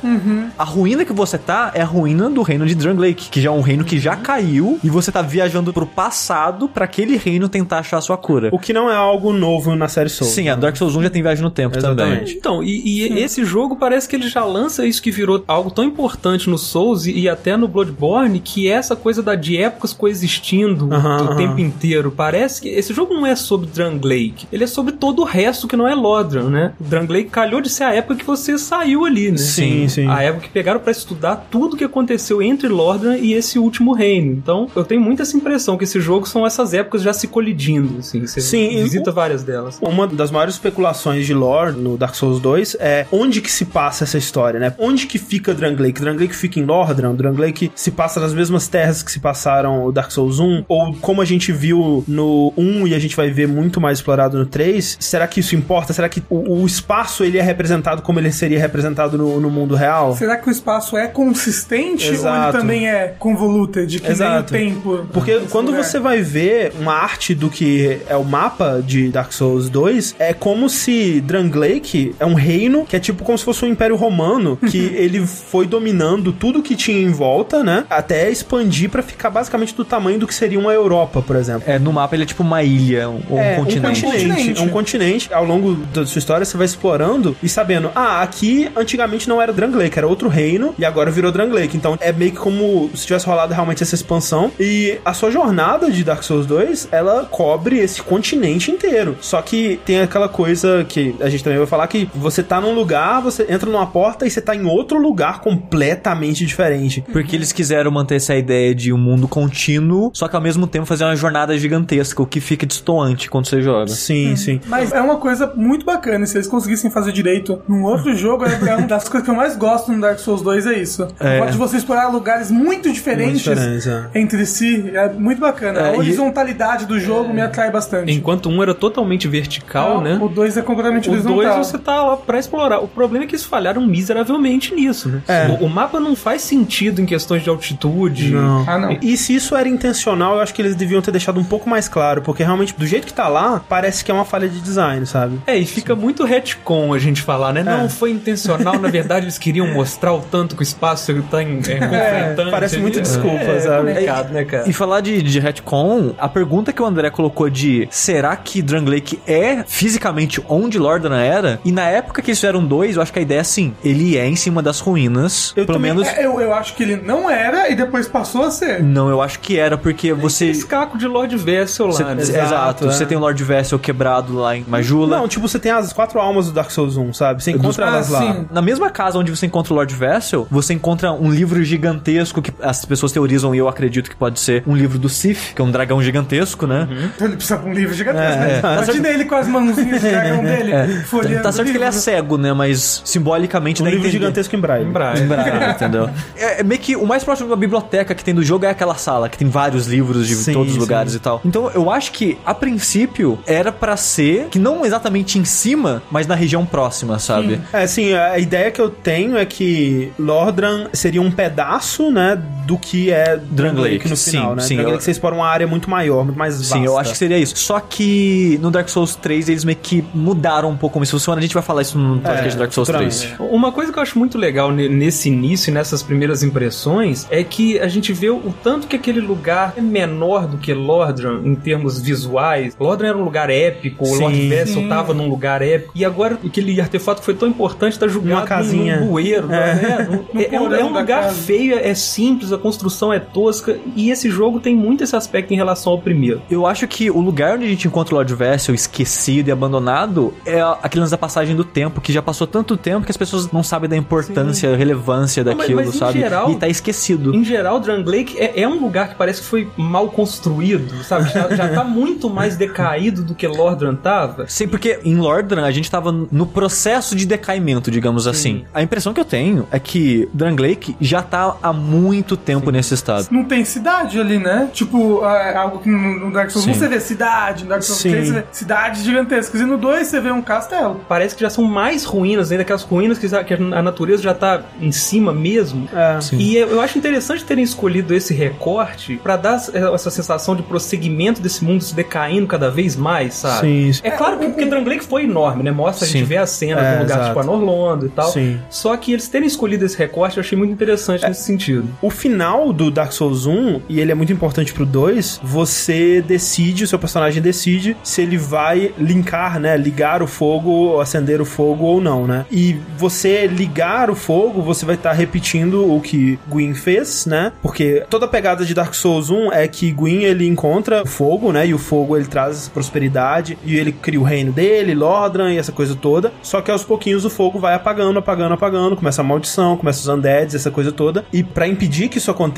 A 0.59 0.65
ruína 0.65 1.05
que 1.05 1.13
você 1.13 1.37
tá 1.37 1.71
é 1.75 1.83
a 1.83 1.85
ruína 1.85 2.31
do 2.31 2.43
reino 2.43 2.65
de 2.67 2.75
Drangleic, 2.75 3.29
que 3.29 3.41
já 3.41 3.49
é 3.49 3.53
um 3.53 3.61
reino 3.61 3.80
que 3.85 3.99
já 3.99 4.17
caiu 4.17 4.79
e 4.83 4.91
você 4.91 5.11
tá 5.13 5.23
viajando 5.23 5.73
pro 5.73 5.87
passado 5.87 6.69
pra 6.69 6.85
aquele 6.85 7.17
reino 7.17 7.49
tentar 7.49 7.79
achar 7.79 7.99
a 7.99 8.01
sua 8.01 8.17
cura. 8.17 8.51
O 8.53 8.59
que 8.59 8.73
não 8.73 8.91
é 8.91 8.97
algo 8.97 9.33
novo 9.33 9.75
na 9.75 9.89
série 9.89 10.09
Souls. 10.09 10.33
Sim, 10.33 10.49
a 10.49 10.55
Dark 10.55 10.77
Souls 10.77 10.97
1 10.97 11.03
já 11.05 11.11
tem 11.11 11.23
viagem 11.23 11.43
no 11.43 11.51
tempo 11.51 11.79
também. 11.79 12.07
Exatamente. 12.07 12.37
Então, 12.37 12.63
e, 12.63 13.03
e 13.03 13.19
esse 13.21 13.45
jogo 13.45 13.77
parece 13.77 14.09
que 14.09 14.17
ele 14.17 14.29
já 14.29 14.45
lança 14.45 14.87
isso 14.87 15.03
que 15.03 15.11
virou 15.11 15.43
algo 15.47 15.71
tão 15.71 15.85
importante 15.85 16.49
no 16.49 16.59
Souls 16.59 17.07
e, 17.07 17.13
e 17.13 17.29
até 17.29 17.57
no 17.57 17.69
Bloodborne, 17.69 18.41
que 18.41 18.69
é 18.69 18.73
essa 18.73 18.97
coisa 18.97 19.23
da, 19.23 19.35
de 19.35 19.57
épocas 19.57 19.93
coexistindo 19.93 20.89
o 20.89 21.37
tempo 21.37 21.61
inteiro. 21.61 22.11
Parece 22.11 22.61
que 22.63 22.69
esse 22.69 22.93
jogo 22.93 23.15
não 23.15 23.27
é 23.27 23.37
sobre 23.37 23.69
Drangleic, 23.69 24.47
ele 24.53 24.65
é 24.65 24.67
sobre 24.67 24.93
todo 24.93 25.23
o 25.23 25.25
resto 25.25 25.69
que 25.69 25.77
não 25.77 25.87
é 25.87 25.95
Lodran, 25.95 26.51
né? 26.51 26.73
Drangleic 26.81 27.31
calhou 27.31 27.61
de 27.61 27.69
ser 27.69 27.85
a 27.85 27.95
época 27.95 28.17
que 28.17 28.25
você 28.25 28.59
saiu 28.59 29.05
ali, 29.05 29.31
né? 29.31 29.39
Sim, 29.39 29.89
sim. 29.89 30.07
A 30.07 30.23
época 30.23 30.47
que 30.47 30.53
pegaram 30.53 30.81
pra 30.81 30.91
estudar 30.91 31.47
tudo 31.51 31.77
que 31.77 31.85
aconteceu 31.85 32.43
entre 32.43 32.69
Lordran 32.69 33.17
e 33.17 33.33
esse 33.33 33.59
último 33.59 33.70
reino. 33.93 34.33
Então, 34.33 34.69
eu 34.75 34.85
tenho 34.85 35.01
muito 35.01 35.23
essa 35.23 35.37
impressão 35.37 35.77
que 35.77 35.85
esse 35.85 36.01
jogo 36.01 36.27
são 36.29 36.47
essas 36.47 36.75
épocas 36.75 37.03
já 37.03 37.13
se 37.13 37.27
colidindo, 37.29 37.99
assim. 37.99 38.27
Você 38.27 38.41
Sim, 38.41 38.71
e 38.79 38.83
visita 38.83 39.11
o- 39.11 39.13
várias 39.13 39.43
delas. 39.43 39.79
Uma 39.81 40.07
das 40.07 40.31
maiores 40.31 40.55
especulações 40.55 41.27
de 41.27 41.35
lore 41.35 41.73
no 41.77 41.97
Dark 41.97 42.15
Souls 42.15 42.41
2 42.41 42.77
é 42.81 43.07
onde 43.13 43.41
que 43.41 43.51
se 43.51 43.65
passa 43.67 44.05
essa 44.05 44.19
história, 44.19 44.59
né? 44.61 44.75
Onde 44.79 45.07
que 45.07 45.19
fica 45.19 45.55
Drangleic? 45.55 46.01
Drangleic 46.01 46.35
fica 46.35 46.59
em 46.59 46.65
Lordran? 46.65 47.15
Drangleic 47.15 47.71
se 47.75 47.91
passa 47.91 48.21
nas 48.21 48.33
mesmas 48.35 48.69
terras 48.69 49.03
que 49.03 49.11
se 49.11 49.21
passaram 49.21 49.85
o 49.85 49.93
Dark 49.93 50.11
Souls 50.11 50.39
1? 50.41 50.65
Ou 50.69 50.95
como 50.95 51.21
a 51.21 51.25
gente 51.25 51.53
viu 51.53 52.05
no 52.07 52.53
1 52.57 52.87
e 52.89 52.95
a 52.95 52.99
gente 52.99 53.17
vai 53.17 53.31
ver 53.31 53.47
muito 53.49 53.81
mais 53.81 53.99
explorado 53.99 54.39
no 54.39 54.47
3, 54.47 54.97
será 55.01 55.27
que 55.27 55.41
isso 55.41 55.55
importa? 55.55 55.93
Será 55.93 56.09
que 56.09 56.23
o, 56.31 56.63
o 56.63 56.67
espaço 56.67 57.25
ele 57.25 57.39
é 57.39 57.43
representado 57.43 58.03
como 58.03 58.19
ele 58.19 58.31
seria 58.33 58.59
representado 58.59 59.17
no, 59.19 59.41
no 59.41 59.51
mundo 59.51 59.75
real? 59.75 60.15
Será 60.17 60.37
que 60.37 60.49
o 60.49 60.51
espaço 60.51 60.97
é 60.97 61.07
consistente 61.07 62.05
ou 62.05 62.09
ele 62.11 62.17
Exato. 62.21 62.59
também 62.59 62.89
é 62.89 63.15
convoluted, 63.61 64.01
que 64.01 64.11
Exato. 64.11 64.53
nem 64.55 64.69
o 64.69 64.75
tempo? 64.75 65.07
Porque 65.13 65.41
quando 65.51 65.69
lugar? 65.69 65.85
você 65.85 65.99
vai 65.99 66.23
ver 66.23 66.73
uma 66.81 66.95
arte 66.95 67.35
do 67.35 67.51
que 67.51 68.01
é 68.09 68.17
o 68.17 68.25
mapa 68.25 68.83
de 68.85 69.09
Dark 69.09 69.33
Souls 69.33 69.69
2, 69.69 70.17
é 70.19 70.33
como 70.33 70.69
se 70.69 71.21
Drangleic 71.21 72.15
é 72.19 72.27
um 72.27 72.35
reino 72.35 72.85
que 72.85 72.97
é 72.97 73.01
tipo 73.01 73.25
como 73.25 73.37
se 73.37 73.45
fosse 73.45 73.65
um 73.65 73.69
império 73.69 73.97
romano, 73.97 74.57
que 74.71 74.79
ele 74.97 75.27
foi 75.27 75.67
dominando 75.67 76.33
tudo 76.33 76.63
que 76.63 76.75
tinha 76.77 77.01
em 77.01 77.11
volta, 77.11 77.63
né? 77.63 77.85
Até 77.91 78.31
expandir 78.31 78.91
pra 78.91 79.03
ficar 79.03 79.31
basicamente 79.31 79.75
do 79.75 79.85
tamanho 79.85 80.19
do 80.19 80.27
que 80.27 80.35
seria 80.35 80.59
uma 80.59 80.73
Europa, 80.73 81.23
por 81.23 81.37
exemplo. 81.37 81.63
É, 81.67 81.79
no 81.79 81.93
mapa 81.93 82.15
ele 82.17 82.23
é 82.23 82.27
tipo 82.27 82.43
uma 82.43 82.63
ilha 82.63 83.09
um- 83.09 83.21
ou 83.31 83.39
É, 83.39 83.53
um 83.59 83.65
continente. 83.65 84.05
Um 84.07 84.11
continente. 84.11 84.61
É 84.61 84.63
um 84.65 84.69
continente. 84.69 85.35
Ao 85.35 85.45
longo 85.45 85.75
da 85.93 86.07
sua 86.07 86.19
história, 86.19 86.45
você 86.45 86.57
vai 86.57 86.67
explorando 86.67 87.37
e 87.43 87.49
sabendo, 87.49 87.91
ah, 87.95 88.23
aqui 88.23 88.69
antigamente 88.77 89.29
não 89.29 89.41
era 89.41 89.53
Drangleic, 89.53 89.97
era 89.97 90.07
outro 90.07 90.29
reino 90.29 90.75
e 90.79 90.85
agora 90.85 91.11
virou 91.11 91.31
Drangleic. 91.33 91.77
Então 91.77 91.97
é 92.01 92.13
meio 92.13 92.33
que 92.33 92.39
como 92.39 92.91
se 92.95 93.07
tivesse 93.07 93.27
rolado 93.27 93.50
realmente 93.55 93.83
essa 93.83 93.95
expansão. 93.95 94.51
E 94.59 94.99
a 95.05 95.13
sua 95.13 95.31
jornada 95.31 95.91
de 95.91 96.05
Dark 96.05 96.23
Souls 96.23 96.47
2, 96.47 96.89
ela 96.93 97.25
cobre 97.31 97.79
esse 97.79 98.03
continente 98.03 98.71
inteiro. 98.71 99.17
Só 99.21 99.43
que 99.43 99.81
tem 99.85 100.01
aquela 100.01 100.29
coisa 100.29 100.85
que 100.89 101.15
a 101.21 101.29
gente 101.29 101.43
também 101.43 101.59
vai 101.59 101.67
falar 101.67 101.87
que 101.89 102.09
você 102.15 102.43
tá 102.43 102.61
num 102.61 102.75
lugar, 102.75 103.21
você 103.21 103.47
entra 103.49 103.69
numa 103.71 103.87
porta 103.87 104.27
e 104.27 104.31
você 104.31 104.41
tá 104.41 104.55
em 104.55 104.65
outro 104.65 104.99
lugar 105.01 105.41
completamente 105.41 106.47
diferente. 106.47 107.05
Porque 107.13 107.35
eles 107.37 107.53
quiseram 107.53 107.91
manter 107.91 108.17
essa 108.17 108.35
ideia 108.37 108.75
de 108.75 108.93
um 108.93 108.99
mundo 108.99 109.27
contínuo, 109.27 110.11
só 110.15 110.29
que 110.29 110.37
ao 110.37 110.43
mesmo 110.43 110.67
tempo 110.67 110.87
fazer 110.87 111.05
uma 111.05 111.17
jornada 111.17 111.57
gigantesca, 111.59 112.23
o 112.23 112.27
que 112.27 112.41
fica 112.41 112.67
destoante 112.67 113.29
quando 113.29 113.47
você 113.47 113.61
joga. 113.61 113.89
Sim, 113.89 114.37
sim. 114.37 114.61
Mas 114.67 114.93
é 114.93 115.01
uma 115.01 115.17
coisa 115.17 115.53
muito 115.57 115.85
bacana. 115.85 116.25
e 116.25 116.27
Se 116.27 116.37
eles 116.37 116.47
conseguissem 116.47 116.91
fazer 116.91 117.13
direito 117.13 117.61
num 117.69 117.85
outro 117.85 118.15
jogo, 118.15 118.45
é 118.45 118.61
é 118.69 118.77
uma 118.77 118.87
das 118.87 119.09
coisas 119.09 119.25
que 119.25 119.31
eu 119.31 119.35
mais 119.35 119.57
gosto 119.57 119.93
no 119.93 120.01
Dark 120.01 120.19
Souls 120.19 120.43
2 120.43 120.67
é 120.67 120.79
isso. 120.79 121.07
É. 121.19 121.37
O 121.37 121.41
fato 121.41 121.53
de 121.53 121.59
você 121.59 121.77
explorar 121.77 122.09
lugares 122.09 122.51
muito 122.51 122.93
diferentes 122.93 123.30
diferentes, 123.39 123.87
é. 123.87 124.05
entre 124.15 124.45
si 124.47 124.91
é 124.95 125.09
muito 125.09 125.41
bacana. 125.41 125.81
É, 125.81 125.91
a 125.91 125.95
e- 125.95 125.99
horizontalidade 125.99 126.87
do 126.87 126.99
jogo 126.99 127.33
me 127.33 127.41
atrai 127.41 127.71
bastante. 127.71 128.13
Enquanto 128.13 128.49
um 128.49 128.63
era 128.63 128.75
totalmente 128.75 129.27
vertical, 129.29 129.97
Não, 129.97 130.01
né? 130.03 130.19
O 130.21 130.29
2 130.29 130.57
é 130.57 130.63
completamente 130.63 131.09
O 131.09 131.13
2 131.13 131.27
horizontal. 131.27 131.65
você 131.65 131.79
tá 131.79 132.03
lá 132.03 132.17
pra 132.17 132.39
explorar. 132.39 132.81
O 132.81 132.89
problema 132.89 133.25
é 133.25 133.27
que 133.29 133.35
eles 133.35 133.45
falharam 133.45 133.87
miseravelmente 133.87 134.75
nisso, 134.75 135.09
né? 135.09 135.23
É. 135.29 135.47
O, 135.61 135.67
o 135.67 135.69
mapa 135.69 135.99
não 136.01 136.15
faz 136.17 136.43
sentido 136.43 137.01
em 137.01 137.07
questões 137.07 137.43
de 137.43 137.49
altitude. 137.51 138.31
Não. 138.31 138.65
Ah, 138.67 138.79
não. 138.79 138.99
E 139.03 139.17
se 139.17 139.35
isso 139.35 139.57
era 139.57 139.69
intencional, 139.69 140.35
eu 140.37 140.41
acho 140.41 140.53
que 140.55 140.61
eles 140.63 140.75
deviam 140.75 141.01
ter 141.01 141.11
deixado 141.11 141.39
um 141.41 141.45
pouco 141.45 141.69
mais 141.69 141.89
claro, 141.89 142.23
porque 142.23 142.43
realmente, 142.43 142.75
do 142.77 142.87
jeito 142.87 143.07
que 143.07 143.13
tá 143.13 143.29
lá, 143.29 143.63
parece 143.69 144.05
que 144.05 144.11
é 144.11 144.15
uma 144.15 144.25
falha 144.25 144.49
de 144.49 144.61
design, 144.61 145.05
sabe? 145.07 145.41
É, 145.47 145.57
e 145.57 145.65
fica 145.65 145.95
muito 145.95 146.25
retcon 146.25 146.93
a 146.93 146.99
gente 146.99 147.23
falar, 147.23 147.53
né? 147.53 147.63
Não 147.63 147.89
foi 147.89 148.11
intencional, 148.11 148.79
na 148.79 148.89
verdade 148.89 149.27
eles 149.27 149.39
queriam 149.39 149.67
mostrar 149.73 150.13
o 150.13 150.21
tanto 150.21 150.55
que 150.57 150.63
o 150.63 150.65
espaço 150.65 151.13
tá 151.31 151.43
em, 151.43 151.59
é, 151.59 151.79
conflitante. 151.79 152.51
parece 152.51 152.79
muito 152.79 152.99
É, 152.99 153.03
desculpa, 153.23 153.45
é, 153.53 153.61
sabe? 153.61 153.87
complicado, 153.93 154.31
né, 154.33 154.45
cara? 154.45 154.69
E 154.69 154.73
falar 154.73 155.01
de, 155.01 155.23
de 155.23 155.39
retcon, 155.41 156.15
a 156.19 156.29
pergunta 156.29 156.73
que 156.73 156.83
o 156.83 156.87
André 156.87 157.11
colocou 157.11 157.49
de 157.51 157.87
será 157.91 158.35
que 158.37 158.63
Drangleic 158.63 159.19
é 159.27 159.63
fisicamente 159.67 160.43
onde 160.49 160.79
Lordran 160.79 161.19
era? 161.19 161.61
E 161.65 161.73
na 161.73 161.83
época 161.89 162.23
que 162.23 162.31
eles 162.31 162.39
fizeram 162.39 162.65
dois, 162.65 162.97
eu 162.97 163.03
acho 163.03 163.13
que 163.13 163.19
a 163.19 163.23
ideia 163.23 163.39
é 163.39 163.41
assim, 163.41 163.75
ele 163.85 164.17
é 164.17 164.27
em 164.29 164.37
cima 164.37 164.63
das 164.63 164.81
ruínas, 164.81 165.53
Eu 165.57 165.67
pelo 165.67 165.79
também- 165.79 165.93
menos... 165.95 166.09
É, 166.09 166.25
eu, 166.25 166.41
eu 166.41 166.55
acho 166.55 166.75
que 166.75 166.83
ele 166.83 166.97
não 166.97 167.29
era 167.31 167.69
e 167.71 167.75
depois 167.75 168.07
passou 168.09 168.45
a 168.45 168.51
ser. 168.51 168.83
Não, 168.83 169.09
eu 169.09 169.21
acho 169.23 169.41
que 169.41 169.59
era, 169.59 169.77
porque 169.79 170.13
você... 170.13 170.47
Esse 170.47 170.67
caco 170.67 170.97
de 170.99 171.07
Lord 171.07 171.37
Vessel 171.37 171.87
lá, 171.87 171.93
Você- 171.93 172.05
né? 172.05 172.13
exato, 172.21 172.41
Exato, 172.51 172.85
é. 172.87 172.93
você 172.93 173.07
tem 173.07 173.17
o 173.17 173.21
Lord 173.21 173.43
Vessel 173.43 173.79
quebrado 173.79 174.35
lá 174.35 174.57
em 174.57 174.65
Majula. 174.67 175.19
Não, 175.19 175.29
tipo, 175.29 175.47
você 175.49 175.59
tem 175.59 175.73
as 175.73 175.93
quatro 175.93 176.19
almas 176.21 176.47
do 176.47 176.53
Dark 176.53 176.71
Souls 176.71 176.97
1, 176.97 177.13
sabe? 177.15 177.43
Você 177.43 177.51
encontra 177.53 177.87
Ah, 177.87 177.89
elas 177.89 178.09
lá. 178.09 178.21
sim. 178.21 178.47
Na 178.51 178.63
mesma 178.63 178.91
casa 178.91 179.19
onde 179.19 179.31
você 179.35 179.47
encontra 179.47 179.73
o 179.73 179.77
Lord 179.77 179.95
Vessel, 179.95 180.47
você 180.51 180.75
encontra 180.75 181.13
um 181.13 181.31
livro 181.31 181.63
gigantesco 181.65 182.43
que 182.43 182.53
as 182.61 182.85
pessoas 182.85 183.10
teorizam 183.13 183.55
e 183.55 183.59
eu 183.59 183.69
acredito 183.69 184.09
que 184.11 184.17
pode 184.17 184.39
ser 184.41 184.63
um 184.67 184.75
livro 184.75 184.99
do 184.99 185.09
Sif, 185.09 185.55
que 185.55 185.61
é 185.61 185.65
um 185.65 185.71
dragão 185.71 186.03
gigantesco, 186.03 186.67
né? 186.67 186.89
Então 187.15 187.27
ele 187.27 187.37
precisa 187.37 187.59
de 187.59 187.69
um 187.69 187.73
livro 187.73 187.95
gigantesco. 187.95 188.33
É, 188.43 188.47
né? 188.47 188.61
é. 188.63 188.75
Imagina 188.85 189.09
ele 189.09 189.25
com 189.25 189.35
as 189.35 189.49
mãozinhas 189.49 190.01
de 190.01 190.09
dragão 190.11 190.43
dele, 190.45 191.03
folheando. 191.05 191.43
Tá 191.43 191.53
certo 191.53 191.71
que 191.71 191.77
ele 191.77 191.85
é 191.85 191.89
livro. 191.89 192.01
cego, 192.01 192.39
né? 192.39 192.53
Mas 192.53 193.03
simbolicamente 193.05 193.83
Um 193.83 193.85
dá 193.85 193.91
livro 193.91 194.07
entender. 194.07 194.19
gigantesco 194.21 194.57
em 194.57 194.61
braille. 194.61 194.87
Em 194.89 194.93
Braille. 194.93 195.27
Bravo, 195.27 195.71
entendeu? 195.73 196.11
É, 196.37 196.61
é 196.61 196.63
meio 196.63 196.81
que 196.81 196.97
o 196.97 197.07
mais 197.07 197.25
próximo 197.25 197.47
de 197.49 197.53
uma 197.53 197.59
biblioteca 197.59 198.15
que 198.15 198.25
tem 198.25 198.35
do 198.35 198.43
jogo 198.43 198.65
é 198.65 198.71
aquela 198.71 198.95
sala, 198.95 199.29
que 199.29 199.39
tem 199.39 199.49
vários 199.49 199.87
livros 199.87 200.27
de 200.27 200.35
Sim, 200.35 200.53
todos 200.53 200.69
os 200.69 200.75
sim. 200.75 200.81
lugares 200.81 201.15
e 201.15 201.19
tal. 201.19 201.41
Então 201.45 201.71
eu 201.71 201.91
acho 201.91 202.13
que, 202.13 202.39
a 202.45 202.55
princípio, 202.55 203.39
era 203.47 203.71
pra 203.73 203.97
ser, 203.97 204.47
que 204.51 204.59
não 204.59 204.85
exatamente 204.85 205.39
em 205.39 205.45
cima, 205.45 206.03
mas 206.11 206.27
na 206.27 206.35
região 206.35 206.65
próxima, 206.67 207.19
sabe? 207.19 207.61
É, 207.73 207.83
assim, 207.83 208.13
a 208.13 208.39
ideia 208.39 208.71
que 208.71 208.81
eu 208.81 208.91
tenho 208.91 209.37
é 209.37 209.45
que 209.45 210.13
Lordran 210.19 210.87
seria 210.93 211.23
um 211.23 211.31
pedaço, 211.31 212.11
né, 212.11 212.39
do 212.67 212.77
que 212.77 213.00
que 213.05 213.11
é 213.11 213.37
Drangleic, 213.51 214.09
no 214.09 214.17
sim, 214.17 214.31
final, 214.33 214.55
né? 214.55 214.63
sim, 214.63 214.75
Drangleic 214.77 214.99
eu- 214.99 215.05
você 215.05 215.11
explora 215.11 215.35
uma 215.35 215.47
área 215.47 215.67
muito 215.67 215.89
maior, 215.89 216.25
muito 216.25 216.39
mais 216.39 216.59
vasta. 216.59 216.75
Sim, 216.77 216.85
eu 216.85 216.99
acho 216.99 217.13
que 217.13 217.19
seria 217.19 217.39
isso. 217.39 217.57
Só 217.57 217.81
que 217.81 218.59
no 218.63 218.71
Dark 218.71 218.89
Souls 218.89 219.15
3 219.17 219.49
eles 219.49 219.65
meio 219.65 219.79
que 219.81 220.05
mudaram 220.15 220.71
um 220.71 220.77
pouco 220.77 220.95
como 220.95 221.03
isso 221.05 221.13
funciona. 221.13 221.39
A 221.39 221.43
gente 221.43 221.55
vai 221.55 221.63
falar 221.63 221.83
isso 221.83 221.99
no 221.99 222.21
podcast 222.21 222.47
É, 222.47 222.51
de 222.51 222.57
Dark 222.59 222.73
Souls 222.73 222.89
3. 222.89 223.23
futuramente. 223.25 223.55
Uma 223.55 223.73
coisa 223.73 223.93
que 223.93 223.99
eu 223.99 224.03
acho 224.03 224.19
muito 224.19 224.37
legal 224.39 224.71
ne- 224.73 224.89
nesse 224.89 225.29
início 225.29 225.71
e 225.71 225.75
nessas 225.75 226.03
primeiras 226.03 226.43
impressões 226.43 227.27
é 227.31 227.43
que 227.45 227.79
a 227.79 227.89
gente 227.89 228.13
vê 228.13 228.31
o 228.31 228.55
tanto 228.63 228.87
que 228.87 228.97
aquele 228.97 229.21
lugar 229.21 229.75
é 229.77 229.81
menor 229.81 230.47
do 230.47 230.57
que 230.59 230.73
Lordran 230.75 231.41
em 231.45 231.55
termos 231.55 232.01
visuais. 232.01 232.77
Lordran 232.79 233.09
era 233.09 233.19
um 233.19 233.25
lugar 233.25 233.51
épico, 233.51 234.05
o 234.05 234.07
Sim. 234.07 234.19
Lord 234.21 234.49
Vessel 234.49 234.83
Sim. 234.83 234.89
tava 234.89 235.15
num 235.15 235.29
lugar 235.29 235.63
épico. 235.63 235.93
E 235.95 236.05
agora 236.05 236.39
aquele 236.45 236.81
artefato 236.81 237.21
que 237.21 237.25
foi 237.25 237.35
tão 237.35 237.49
importante 237.49 237.99
tá 237.99 238.07
jogado 238.09 238.31
Numa 238.31 238.43
casinha. 238.43 239.01
num 239.01 239.07
bueiro. 239.09 239.47
né? 239.47 240.09
Num- 240.35 240.41
é, 240.41 240.55
é 240.55 240.61
um, 240.61 240.73
é 240.75 240.85
um 240.85 240.89
lugar 240.93 241.23
casa. 241.25 241.35
feio, 241.35 241.79
é 241.79 241.95
simples, 241.95 242.53
a 242.53 242.59
construção 242.59 242.90
é 243.13 243.19
tosca. 243.19 243.79
E 243.97 244.11
esse 244.11 244.31
jogo 244.31 244.61
tem 244.61 244.75
muito 244.75 245.05
esse 245.05 245.15
aspecto 245.17 245.53
em 245.53 245.57
relação 245.57 245.93
ao 245.93 245.99
primeiro. 245.99 246.43
Eu 246.51 246.67
acho 246.67 246.87
que 246.89 247.11
o 247.11 247.21
lugar 247.21 247.57
onde 247.57 247.65
a 247.65 247.69
gente 247.69 247.87
encontra 247.87 248.15
o 248.15 248.17
Lord 248.17 248.35
Vessel 248.35 248.75
esquecido 248.75 249.49
e 249.49 249.53
abandonado 249.53 250.33
é 250.45 250.61
aquele 250.83 251.01
lance 251.01 251.11
da 251.11 251.19
passagem 251.19 251.55
do 251.55 251.65
tempo, 251.65 252.01
que 252.01 252.13
já 252.13 252.23
passou 252.23 252.47
tanto 252.47 252.77
tempo 252.77 253.05
que 253.05 253.11
as 253.11 253.17
pessoas 253.17 253.51
não 253.53 253.63
sabem 253.63 253.89
da 253.89 253.97
importância, 253.97 254.75
relevância 254.77 255.43
Não, 255.45 255.53
mas- 255.53 255.59
daquilo, 255.61 255.81
mas 255.85 255.95
em 255.95 255.99
sabe? 255.99 256.19
geral- 256.21 256.51
e 256.51 256.57
tá 256.57 256.69
esquecido. 256.69 257.35
Em 257.35 257.45
geral, 257.45 257.79
Drangleic 257.81 258.39
é, 258.39 258.63
é 258.63 258.69
um 258.69 258.81
lugar 258.81 259.09
que 259.11 259.15
parece 259.15 259.41
que 259.41 259.47
foi 259.47 259.69
mal 259.77 260.09
construído, 260.09 261.03
sabe? 261.05 261.31
Já, 261.31 261.49
já 261.55 261.69
tá 261.69 261.85
muito 261.85 262.31
mais 262.31 262.57
decaído 262.57 263.23
do 263.23 263.35
que 263.35 263.47
Lordran 263.47 263.95
tava. 263.95 264.47
Sim, 264.49 264.69
porque 264.69 265.01
em 265.05 265.17
Lordran 265.17 265.65
a 265.65 265.71
gente 265.71 265.91
tava 265.91 266.11
no 266.13 266.47
processo 266.47 267.15
de 267.15 267.27
decaimento, 267.27 267.91
digamos 267.91 268.27
assim. 268.27 268.65
A 268.73 268.83
impressão 268.83 269.13
que 269.13 269.21
eu 269.21 269.25
tenho 269.25 269.67
é 269.71 269.79
que 269.79 270.29
Drangleic 270.33 270.97
já 271.01 271.23
tá 271.23 271.57
há 271.63 271.73
muito 271.73 272.37
tempo 272.37 272.71
nesse 272.71 272.80
estado. 272.95 273.29
Não 273.31 273.45
tem 273.45 273.65
cidade 273.65 274.21
ali, 274.21 274.39
né? 274.39 274.69
Tipo, 274.73 275.25
é 275.25 275.57
algo 275.57 275.79
que 275.79 275.89
no 275.89 276.33
Dark 276.33 276.51
Souls 276.51 276.65
Sim. 276.65 276.73
1 276.73 276.75
você 276.75 276.89
vê 276.89 277.01
cidade, 277.01 277.65
no 277.65 277.71
Dark 277.71 277.83
Souls 277.83 278.01
Sim. 278.01 278.11
3 278.11 278.29
você 278.29 278.35
vê 278.35 278.45
cidades 278.53 279.03
gigantescas. 279.03 279.61
E 279.61 279.65
no 279.65 279.77
2 279.79 280.07
você 280.07 280.21
vê 280.21 280.31
um 280.31 280.43
castelo. 280.43 281.01
Parece 281.09 281.35
que 281.35 281.43
já 281.43 281.51
são 281.51 281.65
mais 281.65 282.05
ruínas, 282.05 282.51
ainda 282.51 282.63
aquelas 282.63 282.83
ruínas 282.83 283.19
que, 283.19 283.27
a 283.75 283.83
natureza 283.83 284.23
já 284.23 284.35
tá 284.35 284.63
em 284.81 284.93
cima 284.93 285.33
mesmo. 285.33 285.89
É. 285.95 286.19
E 286.35 286.57
eu 286.57 286.81
acho 286.81 286.99
interessante 286.99 287.45
terem 287.45 287.65
escolhido 287.65 288.15
esse 288.15 288.35
recorte 288.35 289.21
pra 289.23 289.37
dar 289.37 289.61
essa 289.95 290.11
sensação 290.11 290.55
de 290.57 290.63
prosseguimento 290.63 291.41
desse 291.41 291.65
mundo 291.65 291.83
se 291.83 291.95
decaindo 291.95 292.47
cada 292.47 292.71
vez 292.71 292.97
mais, 292.97 293.35
sabe? 293.35 293.61
Sim, 293.67 293.93
sim. 293.93 294.01
É 294.05 294.11
claro 294.11 294.39
que 294.39 294.47
porque 294.49 294.65
Drangleic 294.65 295.05
foi 295.05 295.25
enorme, 295.25 295.63
né? 295.63 295.71
Mostra, 295.71 296.05
a 296.05 296.09
gente 296.09 296.21
Sim. 296.21 296.25
vê 296.25 296.37
as 296.37 296.51
cenas 296.51 296.85
É, 296.85 296.95
num 296.97 297.03
lugar 297.03 297.15
exato. 297.15 297.29
tipo 297.29 297.41
a 297.41 297.45
Norlondo 297.45 298.07
e 298.07 298.09
tal. 298.09 298.31
Sim. 298.31 298.61
Só 298.69 298.97
que 298.97 299.13
eles 299.13 299.29
terem 299.29 299.47
escolhido 299.47 299.85
esse 299.85 299.97
recorte 299.97 300.37
eu 300.37 300.41
achei 300.43 300.57
muito 300.57 300.73
interessante 300.73 301.27
nesse 301.27 301.43
sentido. 301.43 301.89
O 302.03 302.11
final 302.11 302.70
do 302.73 302.91
Dark 302.91 303.13
Souls 303.13 303.47
1, 303.47 303.83
e 303.89 304.01
ele 304.01 304.13
é 304.13 304.15
muito 304.15 304.33
importante 304.33 304.73
pro 304.73 304.87
2, 304.87 305.41
você 305.43 306.23
decide, 306.23 306.85
o 306.85 306.87
seu 306.87 306.99
personagem 306.99 307.43
decide 307.43 307.97
se 308.03 308.23
ele 308.23 308.37
vai 308.37 308.93
linkar, 308.99 309.59
né? 309.59 309.77
Ligar 309.77 310.23
o 310.23 310.27
fogo, 310.27 311.01
acender 311.01 311.41
o 311.41 311.45
fogo 311.45 311.85
ou 311.85 312.01
não, 312.01 312.27
né? 312.27 312.45
E 312.51 312.77
você 312.97 313.47
ligar 313.47 314.11
o 314.11 314.15
fogo, 314.15 314.63
você 314.63 314.85
vai 314.85 314.95
estar 314.95 315.13
repetindo 315.13 315.93
o 315.93 316.01
que 316.01 316.39
Gwyn 316.49 316.75
fez, 316.75 317.27
né? 317.27 317.53
Porque 317.63 318.05
toda 318.09 318.27
a 318.27 318.29
pegada 318.29 318.65
de 318.65 318.75
Dark 318.75 318.95
Souls 318.95 319.31
1 319.31 319.53
é 319.53 319.69
que 319.69 319.93
Gwyn 319.93 320.23
ele 320.23 320.47
encontra 320.47 321.05
fogo, 321.07 321.53
né? 321.53 321.67
E 321.67 321.75
o 321.75 321.79
fogo 321.79 322.17
ele 322.17 322.27
traz 322.27 322.69
prosperidade 322.69 323.59
e 323.65 323.77
ele 323.77 323.93
cria 323.93 324.21
o 324.21 324.25
reino 324.25 324.53
dele, 324.53 324.95
Lordran 324.95 325.53
e 325.53 325.59
essa 325.59 325.73
coisa 325.73 325.95
toda. 325.95 326.33
Só 326.43 326.61
que 326.61 326.71
aos 326.71 326.85
pouquinhos 326.85 327.25
o 327.25 327.31
fogo 327.31 327.59
vai 327.59 327.75
apagando, 327.75 328.19
apagando, 328.19 328.55
apagando, 328.55 328.97
começa 328.97 329.21
a 329.21 329.25
maldição, 329.25 329.77
começa 329.77 330.01
os 330.01 330.09
undeads, 330.09 330.55
essa 330.55 330.71
coisa 330.71 330.93
toda. 330.93 331.25
E 331.33 331.43
pra 331.43 331.67
impedir 331.67 332.09
que 332.09 332.19
isso 332.19 332.31
aconteça, 332.31 332.51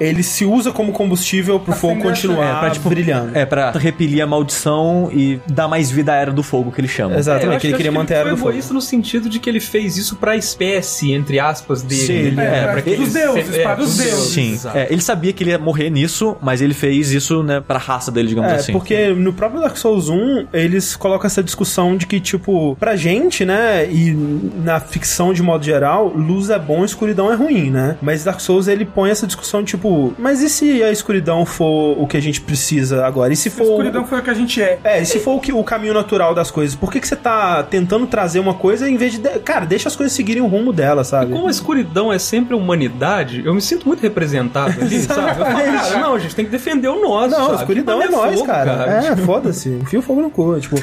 ele 0.00 0.22
se 0.22 0.44
usa 0.44 0.70
como 0.72 0.92
combustível 0.92 1.58
pro 1.60 1.72
fogo 1.74 2.00
continuar. 2.02 2.56
É, 2.56 2.60
pra, 2.60 2.70
tipo, 2.70 2.88
brilhando. 2.88 3.36
É, 3.36 3.44
pra 3.46 3.70
repelir 3.72 4.22
a 4.22 4.26
maldição 4.26 5.10
e 5.12 5.40
dar 5.46 5.68
mais 5.68 5.90
vida 5.90 6.12
à 6.12 6.16
era 6.16 6.32
do 6.32 6.42
fogo 6.42 6.70
que 6.72 6.80
ele 6.80 6.88
chama. 6.88 7.16
É, 7.16 7.18
Exatamente, 7.18 7.50
acho 7.56 7.60
que 7.60 7.66
ele 7.68 7.76
queria 7.76 7.92
manter 7.92 8.14
a 8.14 8.18
era 8.18 8.28
ele 8.28 8.36
do 8.36 8.38
foi 8.38 8.42
fogo. 8.44 8.52
egoísta 8.54 8.74
no 8.74 8.80
sentido 8.80 9.28
de 9.28 9.38
que 9.38 9.48
ele 9.48 9.60
fez 9.60 9.96
isso 9.96 10.16
pra 10.16 10.36
espécie, 10.36 11.12
entre 11.12 11.38
aspas, 11.40 11.82
dele. 11.82 12.00
Sim, 12.00 12.30
né? 12.32 12.58
é, 12.58 12.62
pra 12.64 12.72
pra 12.72 12.82
que- 12.82 12.96
dos 12.96 13.12
deuses, 13.12 13.58
para 13.58 13.80
os 13.82 13.96
deuses. 13.96 14.32
Sim, 14.32 14.58
é, 14.74 14.88
ele 14.90 15.00
sabia 15.02 15.32
que 15.32 15.42
ele 15.42 15.50
ia 15.50 15.58
morrer 15.58 15.90
nisso, 15.90 16.36
mas 16.40 16.60
ele 16.60 16.74
fez 16.74 17.10
isso, 17.12 17.42
né, 17.42 17.60
pra 17.66 17.78
raça 17.78 18.10
dele, 18.10 18.28
digamos 18.28 18.50
É, 18.52 18.56
assim. 18.56 18.72
porque 18.72 19.08
no 19.08 19.32
próprio 19.32 19.60
Dark 19.60 19.76
Souls 19.76 20.08
1, 20.08 20.46
eles 20.52 20.96
colocam 20.96 21.26
essa 21.26 21.42
discussão 21.42 21.96
de 21.96 22.06
que, 22.06 22.20
tipo, 22.20 22.76
pra 22.78 22.96
gente, 22.96 23.44
né, 23.44 23.86
e 23.90 24.12
na 24.64 24.80
ficção 24.80 25.32
de 25.32 25.42
modo 25.42 25.64
geral, 25.64 26.08
luz 26.08 26.50
é 26.50 26.58
bom, 26.58 26.84
escuridão 26.84 27.30
é 27.32 27.34
ruim, 27.34 27.70
né? 27.70 27.96
Mas 28.02 28.24
Dark 28.24 28.40
Souls, 28.40 28.68
ele 28.68 28.84
põe 28.84 29.10
essa 29.10 29.26
discussão, 29.26 29.41
tipo, 29.64 30.12
mas 30.18 30.42
e 30.42 30.48
se 30.48 30.82
a 30.82 30.90
escuridão 30.90 31.44
for 31.44 31.96
o 32.00 32.06
que 32.06 32.16
a 32.16 32.20
gente 32.20 32.40
precisa 32.40 33.04
agora? 33.06 33.32
E 33.32 33.36
se 33.36 33.48
A 33.48 33.52
for... 33.52 33.64
escuridão 33.64 34.04
foi 34.04 34.18
o 34.18 34.22
que 34.22 34.30
a 34.30 34.34
gente 34.34 34.60
é. 34.62 34.78
É, 34.84 35.02
e 35.02 35.06
se 35.06 35.18
for 35.20 35.36
o, 35.36 35.40
que, 35.40 35.52
o 35.52 35.62
caminho 35.64 35.94
natural 35.94 36.34
das 36.34 36.50
coisas, 36.50 36.74
por 36.74 36.90
que, 36.90 37.00
que 37.00 37.06
você 37.08 37.16
tá 37.16 37.62
tentando 37.62 38.06
trazer 38.06 38.38
uma 38.40 38.54
coisa 38.54 38.88
em 38.88 38.96
vez 38.96 39.12
de... 39.12 39.18
de- 39.18 39.38
Cara, 39.40 39.64
deixa 39.66 39.88
as 39.88 39.96
coisas 39.96 40.12
seguirem 40.14 40.42
o 40.42 40.46
rumo 40.46 40.72
dela, 40.72 41.04
sabe? 41.04 41.32
Como 41.32 41.46
a 41.48 41.50
escuridão 41.50 42.12
é 42.12 42.18
sempre 42.18 42.54
a 42.54 42.56
humanidade, 42.56 43.42
eu 43.44 43.54
me 43.54 43.60
sinto 43.60 43.86
muito 43.86 44.00
representado 44.00 44.80
ali, 44.80 45.00
sabe? 45.02 45.30
Eu 45.30 45.34
falo, 45.46 45.56
cara, 45.56 45.98
não, 45.98 46.14
a 46.14 46.18
gente 46.18 46.34
tem 46.34 46.44
que 46.44 46.50
defender 46.50 46.88
o 46.88 47.00
nosso. 47.00 47.30
Não, 47.30 47.40
sabe? 47.46 47.52
a 47.52 47.56
escuridão 47.56 47.98
Que 48.00 48.06
é 48.06 48.10
nós, 48.10 48.34
fogo, 48.34 48.46
cara. 48.46 49.02
É, 49.06 49.16
foda-se. 49.16 49.68
Enfia 49.70 49.98
o 49.98 50.02
fogo 50.02 50.20
no 50.22 50.30
cu. 50.30 50.58
Tipo, 50.60 50.76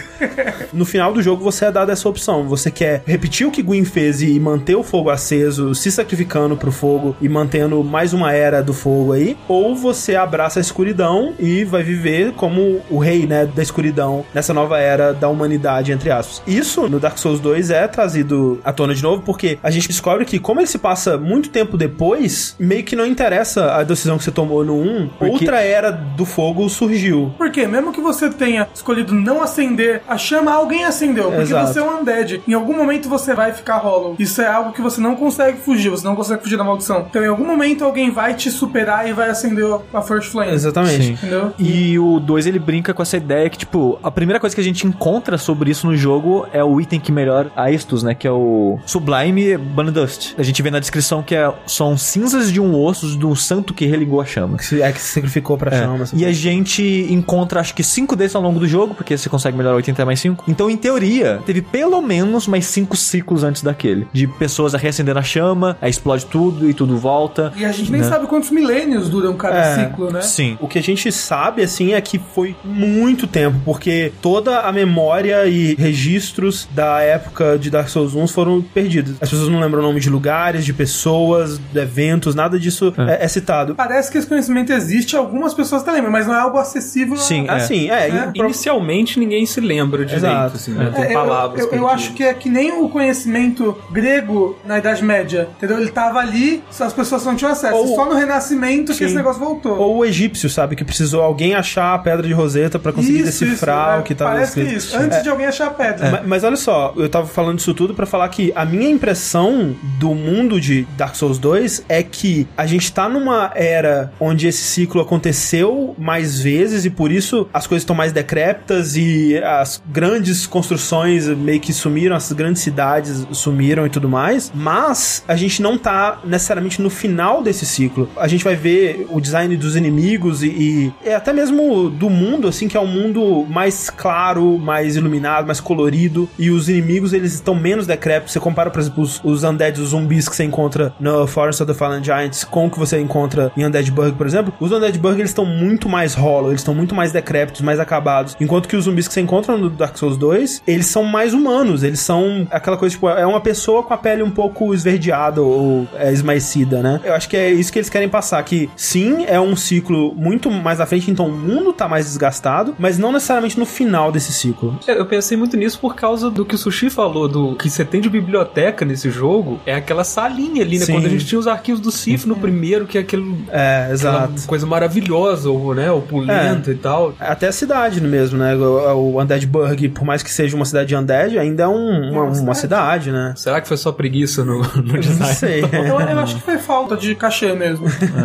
no 0.74 0.86
final 0.86 1.14
do 1.14 1.22
jogo 1.22 1.44
você 1.44 1.66
é 1.66 1.72
dado 1.72 1.92
essa 1.92 2.08
opção. 2.08 2.48
Você 2.48 2.72
quer 2.72 3.04
repetir 3.06 3.46
o 3.48 3.52
que 3.52 3.62
Gwyn 3.62 3.86
fez 3.86 4.22
e 4.22 4.40
manter 4.40 4.76
o 4.76 4.84
fogo 4.84 5.10
aceso, 5.10 5.74
se 5.76 5.92
sacrificando 5.92 6.56
pro 6.58 6.72
fogo 6.72 7.16
e 7.22 7.30
mantendo 7.30 7.84
mais 7.84 8.14
uma 8.14 8.32
era 8.34 8.39
do 8.64 8.74
fogo 8.74 9.14
aí, 9.14 9.38
ou 9.48 9.76
você 9.76 10.16
abraça 10.16 10.60
a 10.60 10.62
escuridão 10.62 11.34
e 11.40 11.64
vai 11.64 11.84
viver 11.84 12.32
como 12.34 12.82
o 12.90 12.98
rei, 12.98 13.26
né, 13.28 13.46
da 13.46 13.62
escuridão 13.62 14.26
nessa 14.34 14.54
nova 14.54 14.80
era 14.80 15.14
da 15.14 15.28
humanidade, 15.30 15.92
entre 15.92 16.10
aspas. 16.12 16.42
Isso 16.48 16.88
no 16.88 17.00
Dark 17.00 17.18
Souls 17.18 17.40
2 17.40 17.70
é 17.72 17.88
trazido 17.88 18.60
à 18.64 18.72
tona 18.74 18.94
de 18.96 19.04
novo 19.04 19.22
porque 19.24 19.60
a 19.62 19.70
gente 19.70 19.88
descobre 19.88 20.26
que 20.26 20.40
como 20.40 20.60
ele 20.60 20.68
se 20.68 20.78
passa 20.78 21.18
muito 21.18 21.50
tempo 21.50 21.78
depois, 21.78 22.56
meio 22.60 22.84
que 22.84 22.96
não 22.96 23.06
interessa 23.06 23.74
a 23.76 23.84
decisão 23.84 24.18
que 24.18 24.24
você 24.24 24.32
tomou 24.32 24.64
no 24.64 24.76
1, 24.80 25.10
Porque- 25.20 25.34
outra 25.34 25.62
era 25.62 25.92
do 25.92 26.26
fogo 26.26 26.68
surgiu. 26.70 27.34
Porque 27.38 27.68
mesmo 27.68 27.92
que 27.92 28.02
você 28.02 28.30
tenha 28.30 28.68
escolhido 28.74 29.14
não 29.14 29.42
acender 29.42 30.02
a 30.08 30.18
chama, 30.18 30.52
alguém 30.54 30.86
acendeu. 30.86 31.26
Porque 31.26 31.42
Exato. 31.44 31.74
você 31.74 31.80
é 31.80 31.84
um 31.84 32.00
undead. 32.02 32.42
Em 32.48 32.54
algum 32.54 32.76
momento 32.78 33.10
você 33.10 33.34
vai 33.34 33.52
ficar 33.52 33.78
hollow. 33.78 34.16
Isso 34.18 34.42
é 34.42 34.48
algo 34.48 34.72
que 34.72 34.82
você 34.82 35.00
não 35.02 35.16
consegue 35.16 35.58
fugir. 35.60 35.90
Você 35.90 36.06
não 36.06 36.16
consegue 36.16 36.42
fugir 36.44 36.58
da 36.58 36.64
maldição. 36.64 37.06
Então 37.10 37.24
em 37.24 37.28
algum 37.28 37.46
momento 37.46 37.84
alguém 37.84 38.10
vai 38.12 38.29
te 38.34 38.50
superar 38.52 39.08
e 39.08 39.14
vai 39.14 39.30
acender 39.30 39.66
a 39.94 40.02
First 40.02 40.32
Flame. 40.32 40.52
Exatamente. 40.54 41.04
Sim. 41.04 41.12
Entendeu? 41.14 41.54
E 41.58 41.98
o 42.00 42.20
2 42.20 42.46
ele 42.48 42.60
brinca 42.60 42.94
com 42.94 43.02
essa 43.02 43.18
ideia 43.18 43.50
que, 43.50 43.58
tipo, 43.58 44.00
a 44.04 44.12
primeira 44.12 44.40
coisa 44.40 44.56
que 44.56 44.62
a 44.62 44.64
gente 44.64 44.86
encontra 44.86 45.38
sobre 45.38 45.72
isso 45.72 45.88
no 45.88 45.96
jogo 45.96 46.48
é 46.54 46.64
o 46.64 46.80
item 46.80 47.00
que 47.00 47.12
melhora 47.12 47.52
a 47.56 47.72
Estus, 47.72 48.04
né? 48.04 48.14
Que 48.16 48.28
é 48.28 48.32
o 48.32 48.80
Sublime 48.86 49.58
Banadust. 49.58 50.34
A 50.38 50.44
gente 50.44 50.62
vê 50.62 50.72
na 50.72 50.80
descrição 50.80 51.22
que 51.24 51.36
é, 51.36 51.52
são 51.66 51.98
cinzas 51.98 52.52
de 52.52 52.60
um 52.60 52.76
osso 52.80 53.16
do 53.18 53.36
santo 53.36 53.74
que 53.74 53.86
religou 53.86 54.22
a 54.22 54.26
chama. 54.26 54.58
Que 54.58 54.82
É 54.82 54.92
que 54.92 55.02
se 55.02 55.14
sacrificou 55.14 55.58
pra 55.58 55.76
É. 55.76 55.80
chama. 55.80 56.06
E 56.14 56.26
a 56.26 56.32
gente 56.32 57.08
encontra 57.10 57.60
acho 57.60 57.74
que 57.74 57.84
cinco 57.84 58.16
desses 58.16 58.36
ao 58.36 58.42
longo 58.42 58.60
do 58.60 58.68
jogo, 58.68 58.94
porque 58.96 59.18
você 59.18 59.30
consegue 59.30 59.58
melhorar 59.58 59.76
80 59.76 60.06
mais 60.06 60.20
5. 60.20 60.44
Então, 60.48 60.70
em 60.70 60.78
teoria, 60.78 61.40
teve 61.46 61.62
pelo 61.62 62.02
menos 62.02 62.48
mais 62.48 62.66
cinco 62.66 62.96
ciclos 62.96 63.44
antes 63.44 63.62
daquele. 63.62 64.08
De 64.14 64.28
pessoas 64.28 64.74
a 64.76 64.78
reacender 64.78 65.18
a 65.18 65.22
chama, 65.22 65.78
aí 65.82 65.90
explode 65.90 66.26
tudo 66.26 66.70
e 66.70 66.74
tudo 66.74 66.98
volta. 66.98 67.52
E 67.56 67.66
a 67.66 67.72
gente 67.72 67.92
nem 67.92 68.02
Né? 68.02 68.08
Sabe 68.20 68.28
quantos 68.28 68.52
milênios 68.52 69.10
duram 69.10 69.34
cada 69.36 69.58
É, 69.58 69.76
ciclo, 69.88 70.12
né? 70.12 70.22
Sim. 70.22 70.58
O 70.62 70.68
que 70.68 70.78
a 70.80 70.84
gente 70.84 71.12
sabe, 71.12 71.64
assim, 71.64 71.94
é 71.94 72.02
que 72.02 72.20
foi 72.20 72.56
muito 72.64 73.28
tempo, 73.28 73.58
porque 73.66 74.12
toda 74.22 74.60
a 74.62 74.72
memória 74.72 75.46
e 75.48 75.76
registros 75.76 76.68
da 76.72 77.02
época 77.02 77.58
de 77.58 77.70
Dark 77.70 77.88
Souls 77.90 78.16
1 78.16 78.28
foram 78.28 78.62
perdidos. 78.62 79.16
As 79.22 79.30
pessoas 79.30 79.50
não 79.50 79.60
lembram 79.60 79.80
o 79.80 79.84
nome 79.84 80.00
de 80.00 80.10
lugares, 80.10 80.66
de 80.66 80.74
pessoas, 80.74 81.58
de 81.58 81.80
eventos, 81.80 82.36
nada 82.36 82.60
disso 82.60 82.94
é, 82.98 83.24
é 83.26 83.28
citado. 83.28 83.76
Parece 83.76 84.12
que 84.12 84.18
esse 84.18 84.28
conhecimento 84.28 84.72
existe, 84.74 85.16
algumas 85.16 85.54
pessoas 85.54 85.82
até 85.82 85.92
lembram, 85.92 86.12
mas 86.12 86.28
não 86.28 86.34
é 86.34 86.40
algo 86.40 86.58
acessível. 86.58 87.14
a- 87.16 87.18
Sim, 87.18 87.46
é. 87.48 87.52
Assim, 87.52 87.90
é. 87.90 88.08
É. 88.10 88.32
pro- 88.36 88.46
Inicialmente 88.46 89.20
ninguém 89.20 89.46
se 89.46 89.62
lembra 89.62 90.04
direito, 90.06 90.26
Exato. 90.26 90.56
assim, 90.56 90.72
né? 90.74 90.92
Tem 90.94 91.04
É, 91.06 91.10
eu- 91.10 91.14
palavras 91.14 91.60
Eu, 91.60 91.66
eu, 91.66 91.70
perdidas. 91.70 91.94
acho 91.96 92.14
que 92.14 92.24
é 92.24 92.34
que 92.34 92.50
nem 92.50 92.72
o 92.82 92.90
conhecimento 92.90 93.78
grego 93.92 94.58
na 94.66 94.78
Idade 94.80 95.04
Média, 95.04 95.48
entendeu? 95.58 95.80
Ele 95.80 95.90
tava 95.92 96.20
ali, 96.20 96.64
só 96.72 96.86
as 96.86 96.94
pessoas 96.94 97.24
não 97.26 97.36
tinham 97.36 97.52
acesso. 97.52 97.76
Ou- 97.76 97.96
Só 97.96 98.06
no 98.10 98.16
Renascimento 98.16 98.92
que 98.92 98.98
Sim. 99.00 99.06
esse 99.06 99.16
negócio 99.16 99.40
voltou. 99.40 99.78
Ou 99.78 99.98
o 99.98 100.06
egípcio, 100.06 100.50
sabe? 100.50 100.76
Que 100.76 100.84
precisou 100.84 101.22
alguém 101.22 101.56
achar 101.56 101.94
a 101.94 102.00
pedra 102.00 102.28
de 102.28 102.34
Roseta 102.34 102.78
pra 102.80 102.92
conseguir 102.92 103.20
Isso, 103.20 103.46
decifrar 103.46 103.94
isso, 103.94 104.02
o 104.02 104.04
que 104.04 104.14
é, 104.14 104.16
tava 104.16 104.32
Parece 104.32 104.54
que 104.54 104.60
é 104.60 104.64
escrito. 104.64 104.78
isso. 104.80 104.98
Antes 104.98 105.24
de 105.24 105.30
alguém 105.30 105.46
achar 105.48 105.68
a 105.68 105.72
pedra. 105.72 106.12
Ma- 106.12 106.22
Mas, 106.26 106.44
olha 106.44 106.56
só, 106.58 106.94
eu 106.98 107.08
tava 107.10 107.28
falando 107.28 107.60
isso 107.60 107.74
tudo 107.74 107.94
pra 107.94 108.06
falar 108.06 108.28
que 108.30 108.52
a 108.56 108.66
minha 108.66 108.90
impressão 108.90 109.76
do 110.00 110.14
mundo 110.14 110.60
de 110.60 110.86
Dark 110.98 111.16
Souls 111.16 111.38
2 111.38 111.86
é 111.88 112.02
que 112.04 112.48
a 112.58 112.66
gente 112.66 112.92
tá 112.92 113.08
numa 113.08 113.52
era 113.56 114.12
onde 114.20 114.48
esse 114.48 114.62
ciclo 114.64 115.02
aconteceu 115.02 115.96
mais 115.98 116.40
vezes 116.42 116.86
e 116.86 116.90
por 116.90 117.12
isso 117.12 117.48
as 117.54 117.68
coisas 117.68 117.84
estão 117.84 117.96
mais 117.96 118.12
decrépitas 118.12 118.96
e 118.96 119.38
as 119.44 119.82
grandes 119.88 120.46
construções 120.48 121.28
meio 121.28 121.60
que 121.60 121.74
sumiram, 121.74 122.16
as 122.16 122.32
grandes 122.32 122.62
cidades 122.62 123.26
sumiram 123.32 123.86
e 123.86 123.90
tudo 123.90 124.08
mais, 124.10 124.52
mas 124.54 125.24
a 125.28 125.36
gente 125.36 125.62
não 125.62 125.78
tá 125.78 126.20
necessariamente 126.24 126.82
no 126.82 126.90
final 126.90 127.42
desse 127.42 127.66
ciclo. 127.66 127.99
Ciclo. 128.00 128.10
A 128.16 128.28
gente 128.28 128.44
vai 128.44 128.56
ver 128.56 129.08
o 129.10 129.20
design 129.20 129.56
dos 129.58 129.76
inimigos 129.76 130.44
e, 130.44 130.48
e, 130.48 130.94
e 131.06 131.14
até 131.14 131.34
mesmo 131.34 131.90
do 131.90 132.10
mundo, 132.10 132.48
assim, 132.48 132.68
que 132.68 132.78
é 132.78 132.80
um 132.80 132.88
mundo 132.88 133.46
mais 133.50 133.90
claro, 133.90 134.58
mais 134.58 134.96
iluminado, 134.96 135.46
mais 135.46 135.60
colorido. 135.60 136.30
E 136.38 136.50
os 136.50 136.70
inimigos, 136.70 137.14
eles 137.14 137.34
estão 137.34 137.56
menos 137.56 137.88
decrépitos. 137.88 138.34
Você 138.34 138.40
compara, 138.40 138.70
por 138.70 138.80
exemplo, 138.80 139.04
os, 139.04 139.20
os 139.24 139.44
undeads, 139.44 139.82
os 139.82 139.90
zumbis 139.90 140.30
que 140.30 140.36
você 140.36 140.44
encontra 140.44 140.94
no 141.00 141.28
Forest 141.28 141.64
of 141.64 141.72
the 141.72 141.78
Fallen 141.78 142.04
Giants 142.04 142.44
com 142.44 142.68
o 142.68 142.72
que 142.72 142.80
você 142.80 143.00
encontra 143.00 143.52
em 143.58 143.66
Undead 143.66 143.92
Burg, 143.92 144.16
por 144.16 144.28
exemplo. 144.28 144.54
Os 144.60 144.72
Undead 144.72 144.98
Burg, 145.00 145.20
eles 145.20 145.32
estão 145.32 145.46
muito 145.46 145.90
mais 145.90 146.14
hollow, 146.14 146.50
eles 146.50 146.62
estão 146.62 146.76
muito 146.76 146.94
mais 146.94 147.12
decrépitos, 147.12 147.62
mais 147.62 147.80
acabados. 147.80 148.36
Enquanto 148.40 148.68
que 148.68 148.76
os 148.76 148.86
zumbis 148.86 149.08
que 149.08 149.14
você 149.14 149.22
encontra 149.22 149.58
no 149.58 149.70
Dark 149.70 149.98
Souls 149.98 150.18
2, 150.18 150.64
eles 150.68 150.86
são 150.86 151.04
mais 151.04 151.34
humanos. 151.34 151.84
Eles 151.84 152.00
são 152.00 152.48
aquela 152.52 152.78
coisa, 152.78 152.94
tipo, 152.94 153.10
é 153.10 153.26
uma 153.26 153.42
pessoa 153.42 153.84
com 153.84 153.94
a 153.94 153.98
pele 153.98 154.24
um 154.24 154.32
pouco 154.32 154.74
esverdeada 154.74 155.42
ou 155.42 155.88
é, 155.96 156.12
esmaecida, 156.12 156.82
né? 156.82 157.00
Eu 157.04 157.14
acho 157.14 157.28
que 157.30 157.38
é 157.38 157.52
isso 157.52 157.72
que 157.72 157.80
eles 157.80 157.89
querem 157.90 158.10
passar, 158.10 158.42
que 158.44 158.70
sim, 158.76 159.26
é 159.28 159.40
um 159.40 159.56
ciclo 159.56 160.14
muito 160.16 160.50
mais 160.52 160.80
à 160.80 160.86
frente, 160.86 161.10
então 161.12 161.28
o 161.28 161.32
mundo 161.32 161.74
tá 161.74 161.88
mais 161.88 162.06
desgastado, 162.06 162.76
mas 162.80 162.98
não 162.98 163.12
necessariamente 163.12 163.58
no 163.60 163.66
final 163.66 164.12
desse 164.12 164.32
ciclo. 164.32 164.78
É, 164.88 165.00
Eu 165.00 165.06
pensei 165.06 165.38
muito 165.38 165.56
nisso 165.58 165.80
por 165.80 165.96
causa 165.96 166.30
do 166.30 166.46
que 166.46 166.56
o 166.56 166.58
Sushi 166.58 166.90
falou, 166.90 167.28
do 167.28 167.56
que 167.56 167.70
você 167.70 167.84
tem 167.86 168.02
de 168.02 168.10
biblioteca 168.10 168.86
nesse 168.86 169.10
jogo, 169.10 169.60
é 169.66 169.76
aquela 169.76 170.04
salinha 170.04 170.62
ali, 170.64 170.80
né? 170.80 170.86
Sim. 170.86 170.94
Quando 170.94 171.06
a 171.06 171.10
gente 171.10 171.26
tinha 171.26 171.40
os 171.40 171.48
arquivos 171.48 171.80
do 171.82 171.92
Sif 171.92 172.26
no 172.28 172.36
primeiro, 172.36 172.86
que 172.86 172.98
é 172.98 173.02
aquele, 173.02 173.36
É, 173.50 173.82
aquela 173.84 173.94
exato. 173.94 174.48
coisa 174.48 174.66
maravilhosa, 174.66 175.50
ou, 175.50 175.74
né? 175.74 175.92
Opulenta 175.92 176.72
e 176.72 176.76
tal. 176.76 177.14
Até 177.20 177.48
a 177.48 177.52
cidade 177.52 178.02
mesmo, 178.02 178.38
né? 178.38 178.56
O, 178.56 179.14
o 179.16 179.22
Undead 179.22 179.46
Burg, 179.48 179.90
por 179.90 180.04
mais 180.06 180.22
que 180.24 180.32
seja 180.32 180.56
uma 180.56 180.66
cidade 180.66 180.90
de 180.90 180.96
Undead, 180.96 181.38
ainda 181.38 181.64
é 181.64 181.68
um- 181.68 182.12
uma, 182.12 182.24
uma 182.26 182.54
cidade, 182.54 183.12
né? 183.12 183.34
Será 183.36 183.62
que 183.62 183.68
foi 183.68 183.78
só 183.78 183.92
preguiça 183.92 184.44
no, 184.44 184.62
no 184.62 184.84
Não 184.94 185.00
design? 185.00 185.34
sei. 185.36 185.64
Eu, 185.64 186.00
eu 186.00 186.20
acho 186.20 186.36
que 186.36 186.42
foi 186.42 186.58
falta 186.58 186.96
de 186.98 187.16
cachê 187.16 187.54
mesmo. 187.54 187.79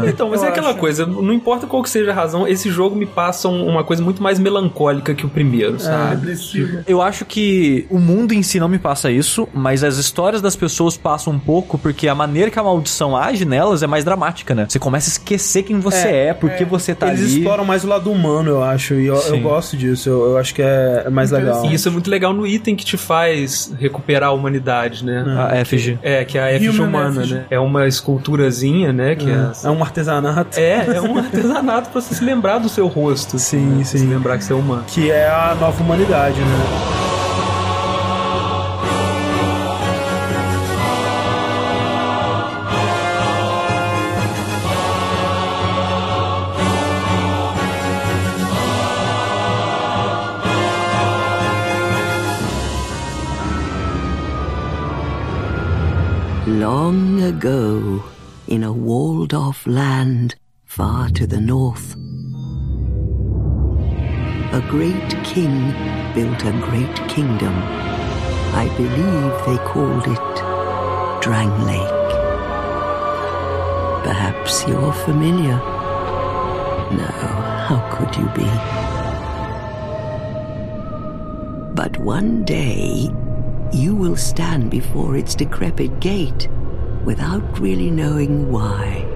Então, 0.09 0.29
mas 0.31 0.41
Eu 0.41 0.47
é 0.47 0.51
aquela 0.51 0.71
acho. 0.71 0.79
coisa, 0.79 1.07
não 1.07 1.33
importa 1.33 1.67
qual 1.67 1.83
que 1.83 1.91
seja 1.91 2.11
a 2.11 2.15
razão, 2.15 2.47
esse 2.47 2.71
jogo 2.71 2.95
me 2.97 3.07
passa 3.07 3.49
um- 3.49 3.67
uma 3.67 3.85
coisa 3.85 4.03
muito 4.03 4.23
mais 4.23 4.39
melancólica 4.39 5.15
que 5.15 5.25
o 5.25 5.29
primeiro, 5.29 5.79
sabe? 5.81 6.17
Depressivo. 6.17 6.79
Eu 6.87 7.01
acho 7.03 7.25
que 7.25 7.87
o 7.91 7.99
mundo 7.99 8.33
em 8.33 8.43
si 8.43 8.59
não 8.61 8.69
me 8.69 8.79
passa 8.79 9.11
isso, 9.11 9.49
mas 9.53 9.83
as 9.85 9.97
histórias 9.97 10.41
das 10.43 10.57
pessoas 10.57 10.97
passam 10.97 11.33
um 11.33 11.39
pouco, 11.39 11.79
porque 11.79 12.09
a 12.09 12.15
maneira 12.15 12.51
que 12.51 12.59
a 12.59 12.63
maldição 12.63 13.17
age 13.17 13.45
nelas 13.45 13.83
é 13.83 13.87
mais 13.87 14.05
dramática, 14.05 14.55
né? 14.55 14.67
Você 14.69 14.79
começa 14.79 15.09
a 15.09 15.13
esquecer 15.13 15.63
quem 15.63 15.79
você 15.81 16.09
é, 16.09 16.35
por 16.35 16.51
que 16.51 16.65
você 16.65 16.95
tá 16.95 17.09
Eles 17.09 17.21
ali. 17.21 17.37
exploram 17.39 17.65
mais 17.65 17.85
o 17.85 17.89
lado 17.89 18.11
humano, 18.11 18.51
eu 18.51 18.63
acho, 18.63 18.95
e 18.95 19.07
eu, 19.07 19.17
eu 19.17 19.41
gosto 19.41 19.77
disso. 19.77 20.09
Eu, 20.09 20.31
eu 20.31 20.39
acho 20.39 20.55
que 20.55 20.63
é, 20.63 21.05
é 21.07 21.11
mais 21.11 21.31
legal. 21.31 21.65
E 21.67 21.75
isso 21.75 21.89
é 21.89 21.91
muito 21.91 22.11
legal 22.11 22.33
no 22.33 22.47
item 22.47 22.75
que 22.77 22.85
te 22.85 22.97
faz 22.97 23.73
recuperar 23.79 24.31
a 24.31 24.33
humanidade, 24.33 25.05
né? 25.05 25.25
A 25.51 25.61
efígie. 25.61 25.99
É, 26.03 26.25
que 26.25 26.39
é 26.39 26.43
a 26.43 26.53
efígie 26.55 26.81
Human 26.81 26.89
humana, 26.89 27.27
né? 27.27 27.45
É 27.51 27.59
uma 27.59 27.87
esculturazinha, 27.87 28.93
né? 28.93 29.15
Que 29.15 29.31
é, 29.31 29.44
É 29.65 29.71
um 29.71 29.83
artesanato. 29.83 30.59
é, 30.59 30.97
é 30.97 31.01
um 31.01 31.19
artesanato 31.19 31.91
pra 31.91 32.01
você 32.01 32.15
se 32.15 32.25
lembrar 32.25 32.59
do 32.59 32.69
seu 32.69 32.87
rosto. 32.87 33.39
Sim, 33.39 33.67
né? 33.67 33.85
sim. 33.85 33.99
Se 33.99 34.07
lembrar 34.07 34.39
que 34.39 34.45
você 34.45 34.53
é 34.53 34.57
humano. 34.57 34.85
Que 34.87 35.11
é 35.11 35.29
a 35.29 35.55
nova 35.55 35.83
humanidade, 35.83 36.41
né? 36.41 37.05
Long 56.47 57.25
ago, 57.25 58.05
in 58.49 58.63
a 58.63 58.73
walled 58.73 59.33
off 59.33 59.67
land 59.67 60.35
far 60.65 61.09
to 61.11 61.27
the 61.27 61.41
north, 61.41 61.95
a 64.53 64.61
great 64.69 65.11
king 65.25 65.73
built 66.15 66.45
a 66.45 66.53
great 66.63 66.97
kingdom. 67.09 67.55
I 68.55 68.69
believe 68.77 69.33
they 69.47 69.57
called 69.65 70.07
it 70.07 71.23
Drang 71.23 71.65
Lake. 71.65 72.13
Perhaps 74.05 74.67
you're 74.69 74.93
familiar. 74.93 75.59
No, 76.93 77.11
how 77.67 77.81
could 77.93 78.15
you 78.15 78.29
be? 78.35 78.51
But 81.75 81.99
one 81.99 82.45
day, 82.45 83.09
you 83.73 83.97
will 83.97 84.17
stand 84.17 84.71
before 84.71 85.17
its 85.17 85.35
decrepit 85.35 85.99
gate 85.99 86.49
without 87.05 87.59
really 87.61 87.91
knowing 87.91 88.51
why. 88.51 89.14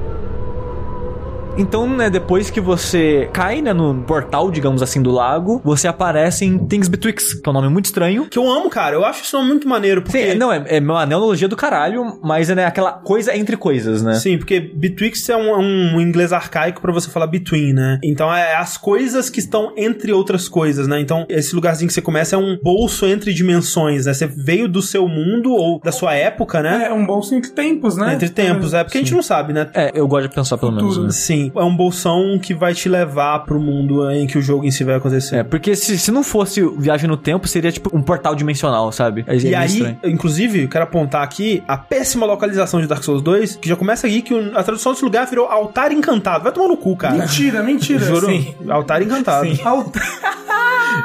Então, 1.59 1.89
né, 1.89 2.09
depois 2.09 2.51
que 2.51 2.61
você 2.61 3.29
cai, 3.33 3.61
né, 3.61 3.73
no 3.73 4.03
portal, 4.05 4.51
digamos 4.51 4.81
assim, 4.81 5.03
do 5.03 5.11
lago, 5.11 5.61
você 5.65 5.89
aparece 5.89 6.45
em 6.45 6.57
Things 6.57 6.87
Betwixt, 6.87 7.43
que 7.43 7.49
é 7.49 7.51
um 7.51 7.53
nome 7.53 7.69
muito 7.69 7.87
estranho. 7.87 8.27
Que 8.27 8.39
eu 8.39 8.49
amo, 8.49 8.71
cara. 8.71 8.95
Eu 8.95 9.05
acho 9.05 9.25
isso 9.25 9.37
nome 9.37 9.49
muito 9.49 9.69
maneiro. 9.69 10.03
Porque... 10.03 10.33
Sim, 10.33 10.39
não, 10.39 10.53
é, 10.53 10.65
é 10.69 10.79
uma 10.79 11.03
analogia 11.03 11.49
do 11.49 11.57
caralho, 11.57 12.19
mas 12.23 12.49
é 12.49 12.55
né, 12.55 12.65
aquela 12.65 12.93
coisa 12.93 13.37
entre 13.37 13.57
coisas, 13.57 14.03
né? 14.03 14.15
Sim, 14.15 14.39
porque 14.39 14.61
betwixt 14.61 15.31
é 15.31 15.37
um, 15.37 15.97
um 15.97 16.01
inglês 16.01 16.33
arcaico 16.33 16.81
pra 16.81 16.93
você 16.93 17.11
falar 17.11 17.27
between, 17.27 17.73
né? 17.73 17.99
Então 18.05 18.33
é 18.33 18.55
as 18.55 18.77
coisas 18.77 19.29
que 19.29 19.41
estão 19.41 19.73
entre 19.77 20.13
outras 20.13 20.49
coisas, 20.49 20.87
né? 20.87 21.01
Então 21.01 21.27
esse 21.29 21.55
lugarzinho 21.55 21.89
que 21.89 21.95
você 21.95 22.03
começa 22.03 22.37
é 22.37 22.39
um 22.39 22.57
bolso 22.63 23.05
entre 23.07 23.35
dimensões, 23.35 24.07
né? 24.07 24.15
Você 24.15 24.27
veio 24.27 24.69
do 24.69 24.81
seu 24.81 25.09
mundo 25.09 25.53
ou 25.53 25.81
da 25.81 25.93
sua 25.93 26.15
época, 26.15 26.63
né? 26.63 26.87
É 26.89 26.93
um 26.93 27.05
bolso 27.05 27.35
entre 27.35 27.51
tempos, 27.51 27.97
né? 27.97 28.15
Entre 28.15 28.29
tempos, 28.29 28.75
é 28.75 28.85
porque 28.85 28.99
a 28.99 29.01
gente 29.01 29.15
não 29.15 29.23
sabe, 29.23 29.53
né? 29.53 29.69
É, 29.75 29.93
eu 29.95 30.07
gosto 30.07 30.29
de 30.29 30.35
pensar 30.35 30.57
pelo 30.59 30.73
menos, 30.73 30.99
né? 30.99 31.11
Sim, 31.11 31.48
é 31.57 31.63
um 31.65 31.75
bolsão 31.77 32.39
que 32.41 32.55
vai 32.55 32.75
te 32.75 32.89
levar 32.89 33.41
pro 33.41 33.59
mundo 33.61 34.11
em 34.11 34.27
que 34.27 34.39
o 34.39 34.43
jogo 34.43 34.65
em 34.65 34.71
si 34.71 34.85
vai 34.85 34.97
acontecer. 34.97 35.37
É, 35.37 35.43
porque 35.43 35.75
se, 35.77 35.99
se 35.99 36.11
não 36.11 36.23
fosse 36.23 36.61
viagem 36.79 37.09
no 37.09 37.17
tempo, 37.17 37.47
seria 37.49 37.71
tipo 37.73 37.91
um 37.97 38.03
portal 38.03 38.35
dimensional, 38.35 38.91
sabe? 38.93 39.25
É, 39.27 39.35
é 39.35 39.39
E 39.39 39.43
meio 39.45 39.59
aí, 39.59 39.67
estranho. 39.67 39.99
inclusive, 40.05 40.63
eu 40.65 40.69
quero 40.69 40.85
apontar 40.85 41.23
aqui 41.23 41.63
a 41.67 41.77
péssima 41.77 42.27
localização 42.27 42.81
de 42.81 42.87
Dark 42.87 43.03
Souls 43.03 43.23
2, 43.23 43.57
que 43.57 43.69
já 43.69 43.77
começa 43.77 44.07
aqui 44.07 44.23
que 44.23 44.35
a 44.55 44.63
tradução 44.63 44.93
desse 44.93 45.05
lugar 45.05 45.27
virou 45.27 45.47
altar 45.47 45.93
encantado. 45.93 46.45
Vai 46.45 46.53
tomar 46.53 46.69
no 46.69 46.77
cu, 46.77 46.97
cara. 46.97 47.15
Mentira, 47.17 47.63
mentira. 47.63 48.01
Juro. 48.05 48.27
Sim. 48.27 48.55
Altar 48.69 49.03
encantado. 49.03 49.47
Sim. 49.49 49.61
Alta- 49.65 50.01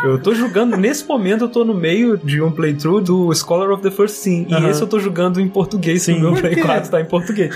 Eu 0.03 0.17
tô 0.19 0.33
jogando, 0.33 0.75
nesse 0.75 1.05
momento 1.07 1.43
eu 1.43 1.47
tô 1.49 1.63
no 1.63 1.73
meio 1.73 2.17
de 2.17 2.41
um 2.41 2.51
playthrough 2.51 2.99
do 3.01 3.33
Scholar 3.35 3.69
of 3.71 3.81
the 3.83 3.91
First 3.91 4.15
Sin. 4.15 4.45
E 4.49 4.53
Aham. 4.53 4.69
esse 4.69 4.81
eu 4.81 4.87
tô 4.87 4.99
jogando 4.99 5.39
em 5.39 5.47
português, 5.47 6.01
Sim. 6.03 6.15
o 6.17 6.19
meu 6.21 6.33
Play 6.33 6.55
quê? 6.55 6.61
4 6.61 6.89
tá 6.89 6.99
em 6.99 7.05
português. 7.05 7.55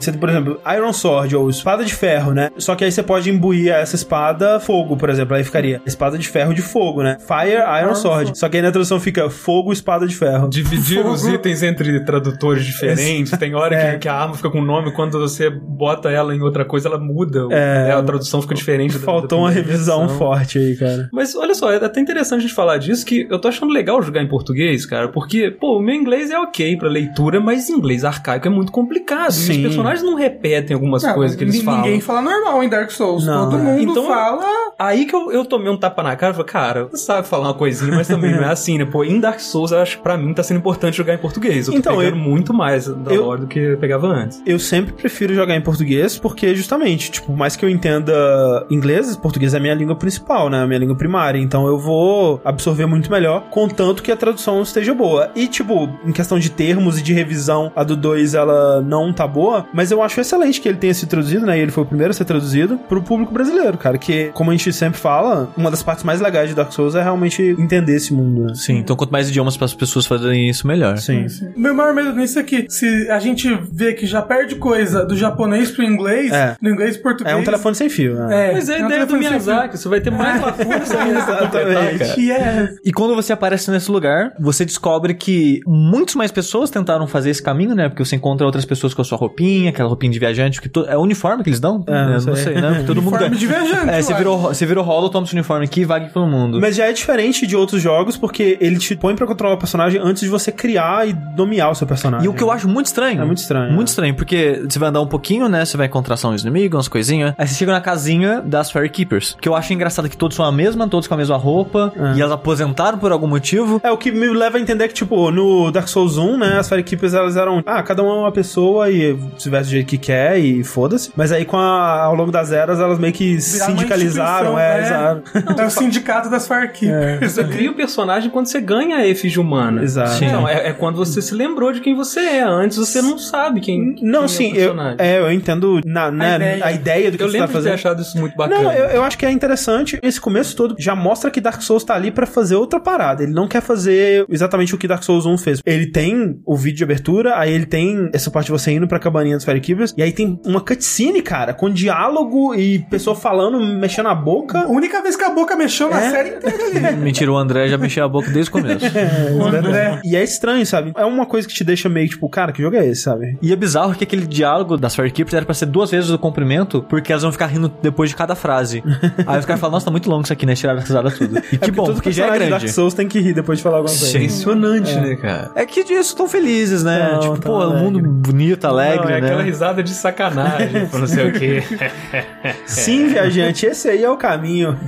Você 0.00 0.10
tem, 0.10 0.18
por 0.18 0.28
exemplo, 0.30 0.58
Iron 0.74 0.92
Sword 0.92 1.36
ou 1.36 1.50
espada 1.50 1.84
de 1.84 1.92
ferro, 1.94 2.05
né? 2.34 2.50
Só 2.58 2.74
que 2.74 2.84
aí 2.84 2.90
você 2.92 3.02
pode 3.02 3.30
imbuir 3.30 3.72
essa 3.72 3.94
espada 3.96 4.58
fogo, 4.60 4.96
por 4.96 5.08
exemplo. 5.10 5.36
Aí 5.36 5.44
ficaria 5.44 5.80
espada 5.86 6.16
de 6.18 6.28
ferro 6.28 6.54
de 6.54 6.62
fogo, 6.62 7.02
né? 7.02 7.16
Fire 7.20 7.58
Iron 7.82 7.94
Sword. 7.94 8.38
Só 8.38 8.48
que 8.48 8.56
aí 8.56 8.62
na 8.62 8.70
tradução 8.70 8.98
fica 9.00 9.28
fogo 9.30 9.72
espada 9.72 10.06
de 10.06 10.14
ferro. 10.14 10.48
Dividir 10.48 11.02
Fogo. 11.02 11.14
os 11.14 11.26
itens 11.26 11.62
entre 11.62 12.00
tradutores 12.04 12.64
diferentes. 12.64 13.36
Tem 13.38 13.54
hora 13.54 13.74
É. 13.76 13.92
que, 13.92 13.98
que 14.00 14.08
a 14.08 14.14
arma 14.14 14.34
fica 14.34 14.48
com 14.50 14.62
nome, 14.62 14.92
quando 14.92 15.18
você 15.18 15.50
bota 15.50 16.10
ela 16.10 16.34
em 16.34 16.40
outra 16.40 16.64
coisa, 16.64 16.88
ela 16.88 16.98
muda. 16.98 17.46
É. 17.50 17.88
né? 17.88 17.92
A 17.94 18.02
tradução 18.02 18.40
fica 18.40 18.54
diferente. 18.54 18.98
da- 18.98 19.04
Faltou 19.04 19.28
da 19.28 19.36
uma 19.36 19.46
primeira 19.50 19.70
revisão 19.72 20.00
versão. 20.00 20.18
forte 20.18 20.58
aí, 20.58 20.76
cara. 20.76 21.08
Mas 21.12 21.34
olha 21.36 21.54
só, 21.54 21.70
é 21.72 21.76
até 21.76 22.00
interessante 22.00 22.38
a 22.38 22.42
gente 22.42 22.54
falar 22.54 22.78
disso, 22.78 23.04
que 23.04 23.26
eu 23.30 23.38
tô 23.38 23.48
achando 23.48 23.72
legal 23.72 24.00
jogar 24.02 24.22
em 24.22 24.28
português, 24.28 24.86
cara, 24.86 25.08
porque, 25.08 25.50
pô, 25.50 25.78
o 25.78 25.82
meu 25.82 25.94
inglês 25.94 26.30
é 26.30 26.38
ok 26.38 26.76
pra 26.76 26.88
leitura, 26.88 27.40
mas 27.40 27.68
inglês 27.68 28.04
arcaico 28.04 28.46
é 28.46 28.50
muito 28.50 28.72
complicado. 28.72 29.30
E 29.30 29.34
Sim. 29.34 29.52
os 29.52 29.58
personagens 29.58 30.02
não 30.02 30.14
repetem 30.14 30.74
algumas 30.74 31.02
Não, 31.02 31.14
coisas 31.14 31.36
que 31.36 31.44
eles 31.44 31.60
falam. 31.62 31.82
Ninguém 31.96 32.00
fala 32.06 32.22
normal 32.22 32.62
em 32.62 32.68
Dark 32.68 32.90
Souls. 32.90 33.24
Não, 33.26 33.50
Todo 33.50 33.60
é. 33.60 33.64
mundo 33.64 33.90
Então- 33.92 34.06
fala. 34.06 34.44
Aí 34.78 35.06
que 35.06 35.14
eu, 35.16 35.32
eu 35.32 35.44
tomei 35.44 35.70
um 35.72 35.76
tapa 35.76 36.02
na 36.02 36.14
cara 36.16 36.32
e 36.32 36.36
falei, 36.36 36.50
cara, 36.52 36.84
você 36.90 36.98
sabe 37.04 37.26
falar 37.26 37.44
uma 37.48 37.54
coisinha, 37.54 37.94
mas 37.94 38.06
também 38.08 38.30
não 38.32 38.42
é 38.42 38.50
assim, 38.52 38.76
né? 38.76 38.84
Pô, 38.84 39.02
em 39.04 39.18
Dark 39.18 39.40
Souls, 39.40 39.72
eu 39.72 39.78
acho 39.78 39.96
que 39.96 40.02
pra 40.02 40.18
mim 40.18 40.34
tá 40.34 40.42
sendo 40.42 40.58
importante 40.58 40.96
jogar 40.96 41.14
em 41.14 41.18
português. 41.18 41.66
Eu 41.66 41.72
tô 41.72 41.78
Então, 41.78 41.96
pegando 41.96 42.16
eu- 42.16 42.22
muito 42.22 42.52
mais 42.52 42.86
da 42.86 43.12
eu- 43.12 43.24
lore 43.24 43.40
do 43.42 43.46
que 43.46 43.58
eu 43.58 43.78
pegava 43.78 44.06
antes. 44.06 44.42
Eu 44.46 44.58
sempre 44.58 44.92
prefiro 44.92 45.34
jogar 45.34 45.56
em 45.56 45.62
português 45.62 46.18
porque, 46.18 46.54
justamente, 46.54 47.10
tipo, 47.10 47.28
por 47.28 47.36
mais 47.36 47.56
que 47.56 47.64
eu 47.64 47.70
entenda 47.70 48.66
inglês, 48.70 49.16
português 49.16 49.54
é 49.54 49.56
a 49.56 49.60
minha 49.60 49.74
língua 49.74 49.96
principal, 49.96 50.50
né? 50.50 50.62
A 50.62 50.66
minha 50.66 50.78
língua 50.78 50.94
primária. 50.96 51.38
Então 51.38 51.66
eu 51.66 51.78
vou 51.78 52.38
absorver 52.44 52.84
muito 52.86 53.10
melhor, 53.10 53.44
contanto 53.50 54.02
que 54.02 54.12
a 54.12 54.16
tradução 54.16 54.60
esteja 54.60 54.92
boa. 54.94 55.30
E, 55.34 55.46
tipo, 55.48 55.88
em 56.04 56.12
questão 56.12 56.38
de 56.38 56.50
termos 56.50 56.98
e 56.98 57.02
de 57.02 57.14
revisão, 57.14 57.72
a 57.74 57.82
do 57.82 57.96
2 57.96 58.34
ela 58.34 58.82
não 58.82 59.10
tá 59.12 59.26
boa, 59.26 59.64
mas 59.72 59.90
eu 59.90 60.02
acho 60.02 60.20
excelente 60.20 60.60
que 60.60 60.68
ele 60.68 60.76
tenha 60.78 60.92
sido 60.92 61.08
traduzido, 61.08 61.46
né? 61.46 61.58
E 61.58 61.62
ele 61.62 61.70
foi 61.72 61.84
o 61.86 61.88
primeiro 61.88 62.10
a 62.10 62.14
ser 62.14 62.24
traduzido 62.24 62.78
pro 62.88 63.02
público 63.02 63.32
brasileiro, 63.32 63.78
cara. 63.78 63.98
Que, 63.98 64.30
como 64.34 64.50
a 64.50 64.54
gente 64.54 64.72
sempre 64.72 64.98
fala, 64.98 65.48
uma 65.56 65.70
das 65.70 65.82
partes 65.82 66.04
mais 66.04 66.20
legais 66.20 66.48
de 66.48 66.54
Dark 66.54 66.72
Souls 66.72 66.94
é 66.94 67.02
realmente 67.02 67.42
entender 67.58 67.96
esse 67.96 68.12
mundo, 68.12 68.46
né? 68.46 68.54
Sim, 68.54 68.78
então 68.78 68.96
quanto 68.96 69.10
mais 69.10 69.28
idiomas 69.28 69.56
para 69.56 69.64
as 69.64 69.74
pessoas 69.74 70.06
fazerem 70.06 70.48
isso, 70.48 70.66
melhor. 70.66 70.98
Sim. 70.98 71.26
O 71.56 71.60
meu 71.60 71.74
maior 71.74 71.94
medo 71.94 72.12
nisso 72.12 72.38
é 72.38 72.42
que 72.42 72.66
se 72.68 73.10
a 73.10 73.18
gente 73.18 73.48
vê 73.72 73.92
que 73.94 74.06
já 74.06 74.20
perde 74.22 74.56
coisa 74.56 75.04
do 75.04 75.16
japonês 75.16 75.70
pro 75.70 75.84
inglês, 75.84 76.32
É. 76.32 76.56
do 76.60 76.68
inglês 76.68 76.96
pro 76.96 77.04
português. 77.06 77.34
É 77.36 77.38
um 77.38 77.44
telefone 77.44 77.74
sem 77.74 77.88
fio, 77.88 78.14
né? 78.14 78.50
É, 78.50 78.52
Mas 78.52 78.68
é 78.68 78.74
a 78.74 78.78
é 78.78 78.82
um 78.82 78.86
ideia 78.86 79.06
do. 79.06 79.16
Miyazaki, 79.16 79.78
você 79.78 79.88
vai 79.88 80.00
ter 80.00 80.10
mais 80.10 80.40
lacunas 80.42 80.90
ainda 80.90 81.18
Exatamente. 81.18 82.20
Yes. 82.20 82.76
E 82.84 82.92
quando 82.92 83.14
você 83.14 83.32
aparece 83.32 83.70
nesse 83.70 83.90
lugar, 83.90 84.32
você 84.38 84.64
descobre 84.64 85.14
que 85.14 85.60
muitas 85.66 86.14
mais 86.14 86.30
pessoas 86.30 86.70
tentaram 86.70 87.06
fazer 87.06 87.30
esse 87.30 87.42
caminho, 87.42 87.74
né? 87.74 87.88
Porque 87.88 88.04
você 88.04 88.16
encontra 88.16 88.44
outras 88.46 88.64
pessoas 88.64 88.94
com 88.94 89.02
a 89.02 89.04
sua 89.04 89.18
roupinha, 89.18 89.70
aquela 89.70 89.88
roupinha 89.88 90.12
de 90.12 90.18
viajante, 90.18 90.60
que 90.60 90.68
to... 90.68 90.84
é 90.86 90.96
o 90.96 91.00
uniforme 91.00 91.42
que 91.42 91.48
eles 91.48 91.60
dão? 91.60 91.75
É, 91.86 92.04
não 92.04 92.12
não 92.12 92.20
sei. 92.20 92.36
sei, 92.36 92.54
né? 92.60 92.84
Todo 92.86 93.02
mundo 93.02 93.14
Uniforme 93.16 93.36
de 93.36 93.46
viajante, 93.46 93.90
É, 93.90 94.02
você 94.02 94.14
virou, 94.14 94.38
você 94.38 94.66
virou 94.66 94.84
rolo, 94.84 95.08
toma 95.08 95.26
seu 95.26 95.36
uniforme 95.36 95.64
aqui 95.64 95.80
e 95.80 95.84
vague 95.84 96.10
pelo 96.10 96.26
mundo. 96.26 96.60
Mas 96.60 96.76
já 96.76 96.86
é 96.86 96.92
diferente 96.92 97.46
de 97.46 97.56
outros 97.56 97.80
jogos, 97.82 98.16
porque 98.16 98.56
ele 98.60 98.78
te 98.78 98.94
põe 98.96 99.14
pra 99.14 99.26
controlar 99.26 99.54
o 99.54 99.58
personagem 99.58 100.00
antes 100.02 100.22
de 100.22 100.28
você 100.28 100.50
criar 100.52 101.08
e 101.08 101.16
nomear 101.36 101.70
o 101.70 101.74
seu 101.74 101.86
personagem. 101.86 102.26
E 102.26 102.28
o 102.28 102.34
que 102.34 102.42
eu 102.42 102.50
acho 102.50 102.68
muito 102.68 102.86
estranho. 102.86 103.20
É 103.20 103.24
muito 103.24 103.38
estranho, 103.38 103.72
Muito 103.72 103.88
é. 103.88 103.90
estranho, 103.90 104.14
porque 104.14 104.62
você 104.68 104.78
vai 104.78 104.88
andar 104.88 105.00
um 105.00 105.06
pouquinho, 105.06 105.48
né? 105.48 105.64
Você 105.64 105.76
vai 105.76 105.86
encontrar 105.86 106.16
só 106.16 106.28
uns 106.30 106.42
inimigos, 106.42 106.76
umas 106.76 106.88
coisinhas. 106.88 107.34
Aí 107.38 107.46
você 107.46 107.54
chega 107.54 107.72
na 107.72 107.80
casinha 107.80 108.40
das 108.44 108.70
Fairy 108.70 108.88
Keepers. 108.90 109.36
Que 109.40 109.48
eu 109.48 109.54
acho 109.54 109.72
engraçado 109.72 110.08
que 110.08 110.16
todos 110.16 110.36
são 110.36 110.44
a 110.44 110.52
mesma, 110.52 110.88
todos 110.88 111.06
com 111.06 111.14
a 111.14 111.16
mesma 111.16 111.36
roupa. 111.36 111.92
É. 111.96 112.16
E 112.18 112.20
elas 112.20 112.32
aposentaram 112.32 112.98
por 112.98 113.12
algum 113.12 113.26
motivo. 113.26 113.80
É 113.82 113.90
o 113.90 113.96
que 113.96 114.10
me 114.10 114.28
leva 114.28 114.58
a 114.58 114.60
entender 114.60 114.88
que, 114.88 114.94
tipo, 114.94 115.30
no 115.30 115.70
Dark 115.70 115.88
Souls 115.88 116.16
1, 116.18 116.36
né, 116.38 116.58
as 116.58 116.68
Fire 116.68 116.82
Keepers, 116.82 117.14
elas 117.14 117.36
eram, 117.36 117.62
ah, 117.66 117.82
cada 117.82 118.02
uma 118.02 118.12
é 118.12 118.18
uma 118.20 118.32
pessoa 118.32 118.90
e 118.90 119.16
se 119.38 119.48
veste 119.50 119.66
do 119.68 119.70
jeito 119.72 119.86
que 119.86 119.98
quer 119.98 120.38
e 120.38 120.62
foda-se. 120.64 121.10
Mas 121.16 121.32
aí, 121.32 121.44
com 121.44 121.56
a, 121.56 121.65
ao 121.66 122.14
longo 122.14 122.30
das 122.30 122.52
eras, 122.52 122.80
elas 122.80 122.98
meio 122.98 123.12
que 123.12 123.40
sindicalizaram, 123.40 124.58
é, 124.58 124.80
né? 124.80 124.86
exato. 124.86 125.22
É 125.60 125.64
o 125.66 125.70
sindicato 125.70 126.28
das 126.28 126.46
Firekeepers. 126.46 127.32
Você 127.32 127.44
cria 127.44 127.70
o 127.70 127.74
personagem 127.74 128.30
quando 128.30 128.46
você 128.46 128.60
ganha 128.60 128.96
a 128.96 129.06
efígie 129.06 129.40
humana. 129.40 129.82
Exato. 129.82 130.10
Sim. 130.10 130.26
Então, 130.26 130.48
é, 130.48 130.68
é 130.68 130.72
quando 130.72 130.96
você 130.96 131.22
se 131.22 131.34
lembrou 131.34 131.72
de 131.72 131.80
quem 131.80 131.94
você 131.94 132.20
é. 132.20 132.42
Antes 132.42 132.76
você 132.76 133.00
não 133.00 133.18
sabe 133.18 133.60
quem, 133.60 133.96
Não, 134.02 134.20
quem 134.20 134.28
sim, 134.28 134.48
é 134.50 134.52
o 134.52 134.56
eu, 134.56 134.60
personagem. 134.74 134.96
é, 134.98 135.18
eu 135.18 135.32
entendo 135.32 135.80
na, 135.84 136.10
né, 136.10 136.34
a, 136.34 136.36
ideia. 136.36 136.74
ideia. 136.74 137.10
do 137.10 137.16
que 137.16 137.22
Eu 137.24 137.28
você 137.28 137.38
lembro 137.38 137.52
tá 137.52 137.58
de 137.58 137.64
ter 137.64 137.70
fazendo. 137.70 137.74
achado 137.74 138.02
isso 138.02 138.18
muito 138.18 138.36
bacana. 138.36 138.62
Não, 138.62 138.72
eu, 138.72 138.86
eu 138.86 139.02
acho 139.04 139.16
que 139.18 139.24
é 139.26 139.30
interessante. 139.30 139.98
Esse 140.02 140.20
começo 140.20 140.54
todo 140.56 140.74
já 140.78 140.94
mostra 140.94 141.30
que 141.30 141.40
Dark 141.40 141.62
Souls 141.62 141.84
tá 141.84 141.94
ali 141.94 142.10
pra 142.10 142.26
fazer 142.26 142.56
outra 142.56 142.78
parada. 142.80 143.22
Ele 143.22 143.32
não 143.32 143.48
quer 143.48 143.62
fazer 143.62 144.26
exatamente 144.28 144.74
o 144.74 144.78
que 144.78 144.86
Dark 144.88 145.02
Souls 145.02 145.26
1 145.26 145.38
fez. 145.38 145.60
Ele 145.64 145.86
tem 145.86 146.40
o 146.44 146.56
vídeo 146.56 146.78
de 146.78 146.84
abertura, 146.84 147.38
aí 147.38 147.52
ele 147.52 147.66
tem 147.66 148.10
essa 148.12 148.30
parte 148.30 148.46
de 148.46 148.52
você 148.52 148.72
indo 148.72 148.86
pra 148.86 148.98
cabaninha 148.98 149.36
dos 149.36 149.44
Fire 149.44 149.60
Keepers, 149.60 149.94
e 149.96 150.02
aí 150.02 150.12
tem 150.12 150.38
uma 150.44 150.60
cutscene, 150.60 151.22
cara, 151.22 151.54
com 151.56 151.70
diálogo 151.70 152.54
e 152.54 152.78
pessoa 152.78 153.14
falando, 153.16 153.58
mexendo 153.60 154.08
a 154.08 154.14
boca. 154.14 154.60
A 154.60 154.66
única 154.68 155.02
vez 155.02 155.16
que 155.16 155.24
a 155.24 155.30
boca 155.30 155.56
mexeu 155.56 155.88
na 155.90 156.00
É. 156.00 156.10
série 156.10 156.28
inteira 156.36 156.64
ali. 156.90 156.96
Mentira, 157.02 157.32
o 157.32 157.36
André 157.36 157.68
já 157.68 157.78
mexeu 157.78 158.04
a 158.04 158.08
boca 158.08 158.30
desde 158.30 158.48
o 158.50 158.52
começo. 158.52 158.84
O 159.36 159.44
André. 159.46 160.00
E 160.04 160.16
é 160.16 160.22
estranho, 160.22 160.64
sabe? 160.66 160.92
É 160.96 161.04
uma 161.04 161.26
coisa 161.26 161.46
que 161.46 161.54
te 161.54 161.64
deixa 161.64 161.88
meio 161.88 162.08
tipo, 162.08 162.28
cara, 162.28 162.52
que 162.52 162.62
jogo 162.62 162.76
é 162.76 162.86
esse, 162.86 163.02
sabe? 163.02 163.38
E 163.42 163.52
é 163.52 163.56
bizarro 163.56 163.94
que 163.94 164.04
aquele 164.04 164.26
diálogo 164.26 164.76
das 164.76 164.94
Fire 164.94 165.10
Keepers 165.10 165.34
era 165.34 165.44
pra 165.44 165.54
ser 165.54 165.66
duas 165.66 165.90
vezes 165.90 166.10
o 166.10 166.18
comprimento, 166.18 166.82
porque 166.88 167.12
elas 167.12 167.22
vão 167.22 167.32
ficar 167.32 167.46
rindo 167.46 167.72
depois 167.82 168.10
de 168.10 168.16
cada 168.16 168.34
frase. 168.34 168.82
Aí 169.26 169.38
os 169.38 169.44
caras 169.44 169.60
falam, 169.60 169.72
nossa, 169.72 169.86
tá 169.86 169.90
muito 169.90 170.08
longo 170.10 170.22
isso 170.24 170.32
aqui, 170.32 170.46
né? 170.46 170.54
Tiraram 170.54 170.78
a 170.78 170.82
risada 170.82 171.10
tudo. 171.10 171.40
E 171.52 171.58
que 171.58 171.70
bom, 171.70 171.86
porque 171.92 172.12
já 172.12 172.26
é 172.26 172.30
grande. 172.30 172.50
Dark 172.50 172.68
Souls 172.68 172.94
tem 172.94 173.06
que 173.08 173.18
rir 173.20 173.34
depois 173.34 173.58
de 173.58 173.62
falar 173.62 173.78
alguma 173.78 173.94
coisa. 173.94 174.16
Impressionante, 174.16 174.94
né, 174.94 175.16
cara? 175.16 175.50
É 175.54 175.66
que 175.66 175.84
disso 175.84 176.16
tão 176.16 176.28
felizes, 176.28 176.82
né? 176.84 177.08
Tão, 177.10 177.20
tipo, 177.20 177.38
tão 177.38 177.52
pô, 177.52 177.58
o 177.58 177.62
alegre. 177.62 177.82
mundo 177.84 178.00
bonito, 178.02 178.64
alegre, 178.66 179.04
Não, 179.04 179.10
é 179.10 179.20
né? 179.20 179.26
aquela 179.26 179.42
risada 179.42 179.82
de 179.82 179.90
sacanagem, 179.90 180.86
pra 180.86 180.98
não 181.00 181.06
sei 181.06 181.28
o 181.28 181.32
quê. 181.32 181.45
Sim, 182.66 183.08
viajante, 183.08 183.66
esse 183.66 183.88
aí 183.88 184.02
é 184.04 184.10
o 184.10 184.16
caminho. 184.16 184.78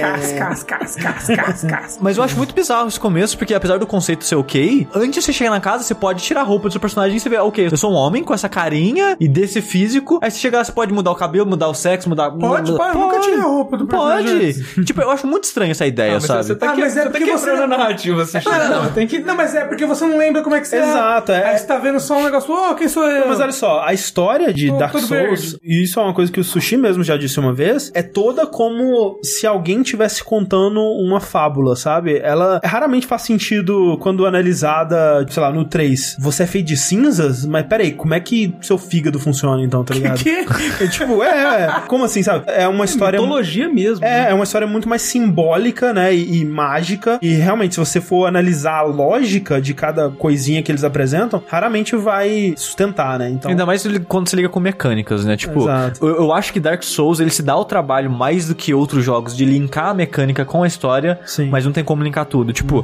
Cas, 0.00 0.32
cas, 0.32 0.64
cas, 0.64 0.96
cas, 0.96 1.26
cas, 1.28 1.64
cas. 1.64 1.98
Mas 2.00 2.16
eu 2.16 2.22
acho 2.24 2.36
muito 2.36 2.54
bizarro 2.54 2.88
esse 2.88 2.98
começo, 3.00 3.36
porque 3.36 3.54
apesar 3.54 3.78
do 3.78 3.86
conceito 3.86 4.24
ser 4.24 4.36
ok, 4.36 4.88
antes 4.94 5.14
de 5.16 5.22
você 5.22 5.32
chegar 5.32 5.50
na 5.50 5.60
casa, 5.60 5.82
você 5.84 5.94
pode 5.94 6.22
tirar 6.22 6.40
a 6.40 6.44
roupa 6.44 6.68
do 6.68 6.72
seu 6.72 6.80
personagem 6.80 7.16
e 7.16 7.20
você 7.20 7.28
vê, 7.28 7.38
ok, 7.38 7.68
eu 7.70 7.76
sou 7.76 7.92
um 7.92 7.94
homem 7.94 8.22
com 8.22 8.32
essa 8.34 8.48
carinha 8.48 9.16
e 9.20 9.28
desse 9.28 9.60
físico. 9.60 10.18
Aí 10.22 10.30
você 10.30 10.38
chega 10.38 10.58
lá, 10.58 10.64
você 10.64 10.72
pode 10.72 10.92
mudar 10.92 11.10
o 11.10 11.14
cabelo, 11.14 11.46
mudar 11.46 11.68
o 11.68 11.74
sexo, 11.74 12.08
mudar. 12.08 12.30
Pode, 12.30 12.70
mudar- 12.72 12.84
pode, 12.84 12.96
eu 12.96 13.00
nunca 13.02 13.20
tirei 13.20 13.38
a 13.40 13.42
roupa 13.42 13.76
do 13.76 13.86
personagem 13.86 14.52
Pode. 14.52 14.84
tipo, 14.84 15.00
eu 15.00 15.10
acho 15.10 15.26
muito 15.26 15.44
estranho 15.44 15.70
essa 15.70 15.86
ideia, 15.86 16.12
Ah, 16.12 16.14
mas 16.14 16.24
sabe? 16.24 16.44
você 16.44 16.54
tá, 16.56 16.70
Ah, 16.70 16.74
que- 16.74 16.80
mas 16.80 16.96
é 16.96 17.00
você 17.00 17.04
tá 17.06 17.10
porque 17.10 17.24
quebrando 17.24 17.56
você- 17.56 17.62
a 17.62 17.66
narrativa. 17.66 18.24
Você 18.24 18.38
Ah, 18.46 18.68
não, 18.68 18.92
tem 18.92 19.06
que... 19.06 19.18
Não, 19.20 19.34
mas 19.36 19.54
é 19.54 19.64
porque 19.64 19.84
você 19.86 20.04
não 20.06 20.16
lembra 20.16 20.42
como 20.42 20.54
é 20.56 20.60
que 20.60 20.68
você 20.68 20.76
Exato, 20.76 21.32
é. 21.32 21.36
é. 21.40 21.46
Aí 21.48 21.58
você 21.58 21.66
tá 21.66 21.78
vendo 21.78 22.00
só 22.00 22.16
um 22.18 22.24
negócio, 22.24 22.52
ô, 22.54 22.74
quem 22.74 22.88
sou 22.88 23.04
eu? 23.08 23.28
Mas 23.28 23.40
olha 23.40 23.52
só, 23.52 23.82
a 23.84 23.92
história 23.92 24.52
de 24.52 24.68
Tô 24.68 24.78
Dark 24.78 24.91
todo 24.92 25.06
Souls, 25.06 25.52
verde. 25.52 25.58
e 25.62 25.82
isso 25.82 25.98
é 25.98 26.02
uma 26.02 26.14
coisa 26.14 26.30
que 26.30 26.40
o 26.40 26.44
Sushi 26.44 26.76
mesmo 26.76 27.02
já 27.02 27.16
disse 27.16 27.38
uma 27.38 27.52
vez, 27.52 27.90
é 27.94 28.02
toda 28.02 28.46
como 28.46 29.18
se 29.22 29.46
alguém 29.46 29.82
tivesse 29.82 30.22
contando 30.22 30.80
uma 30.80 31.20
fábula, 31.20 31.76
sabe? 31.76 32.18
Ela 32.18 32.60
raramente 32.64 33.06
faz 33.06 33.22
sentido 33.22 33.96
quando 34.00 34.26
analisada, 34.26 35.26
sei 35.28 35.42
lá, 35.42 35.52
no 35.52 35.64
3. 35.64 36.16
Você 36.20 36.42
é 36.42 36.46
feito 36.46 36.66
de 36.66 36.76
cinzas? 36.76 37.44
Mas 37.46 37.66
peraí, 37.66 37.92
como 37.92 38.14
é 38.14 38.20
que 38.20 38.54
seu 38.60 38.78
fígado 38.78 39.18
funciona 39.18 39.62
então, 39.62 39.84
tá 39.84 39.94
ligado? 39.94 40.22
Que? 40.22 40.46
É 40.80 40.86
tipo, 40.88 41.22
é, 41.22 41.64
é, 41.64 41.80
como 41.86 42.04
assim, 42.04 42.22
sabe? 42.22 42.44
É 42.46 42.66
uma 42.68 42.84
história... 42.84 43.20
Mitologia 43.20 43.68
mesmo. 43.68 44.04
É, 44.04 44.30
é 44.30 44.34
uma 44.34 44.44
história 44.44 44.66
muito 44.66 44.88
mais 44.88 45.02
simbólica, 45.02 45.92
né? 45.92 46.14
E, 46.14 46.40
e 46.40 46.44
mágica. 46.44 47.18
E 47.22 47.34
realmente, 47.34 47.74
se 47.74 47.80
você 47.80 48.00
for 48.00 48.26
analisar 48.26 48.78
a 48.78 48.82
lógica 48.82 49.60
de 49.60 49.74
cada 49.74 50.10
coisinha 50.10 50.62
que 50.62 50.70
eles 50.70 50.84
apresentam, 50.84 51.42
raramente 51.46 51.96
vai 51.96 52.54
sustentar, 52.56 53.18
né? 53.18 53.30
Então. 53.30 53.50
Ainda 53.50 53.66
mais 53.66 53.86
quando 54.08 54.28
você 54.28 54.36
liga 54.36 54.48
com 54.48 54.60
mecânicas, 54.72 55.24
né? 55.24 55.36
Tipo, 55.36 55.60
Exato. 55.62 56.04
eu, 56.06 56.16
eu 56.16 56.32
acho 56.32 56.52
que 56.52 56.58
Dark 56.60 56.82
Souls 56.82 57.20
ele 57.20 57.30
se 57.30 57.42
dá 57.42 57.56
o 57.56 57.64
trabalho 57.64 58.10
mais 58.10 58.48
do 58.48 58.54
que 58.54 58.72
outros 58.74 59.04
jogos 59.04 59.36
de 59.36 59.44
linkar 59.44 59.88
a 59.88 59.94
mecânica 59.94 60.44
com 60.44 60.62
a 60.62 60.66
história, 60.66 61.20
Sim. 61.26 61.48
mas 61.50 61.64
não 61.64 61.72
tem 61.72 61.84
como 61.84 62.02
linkar 62.02 62.24
tudo. 62.26 62.52
Tipo, 62.52 62.82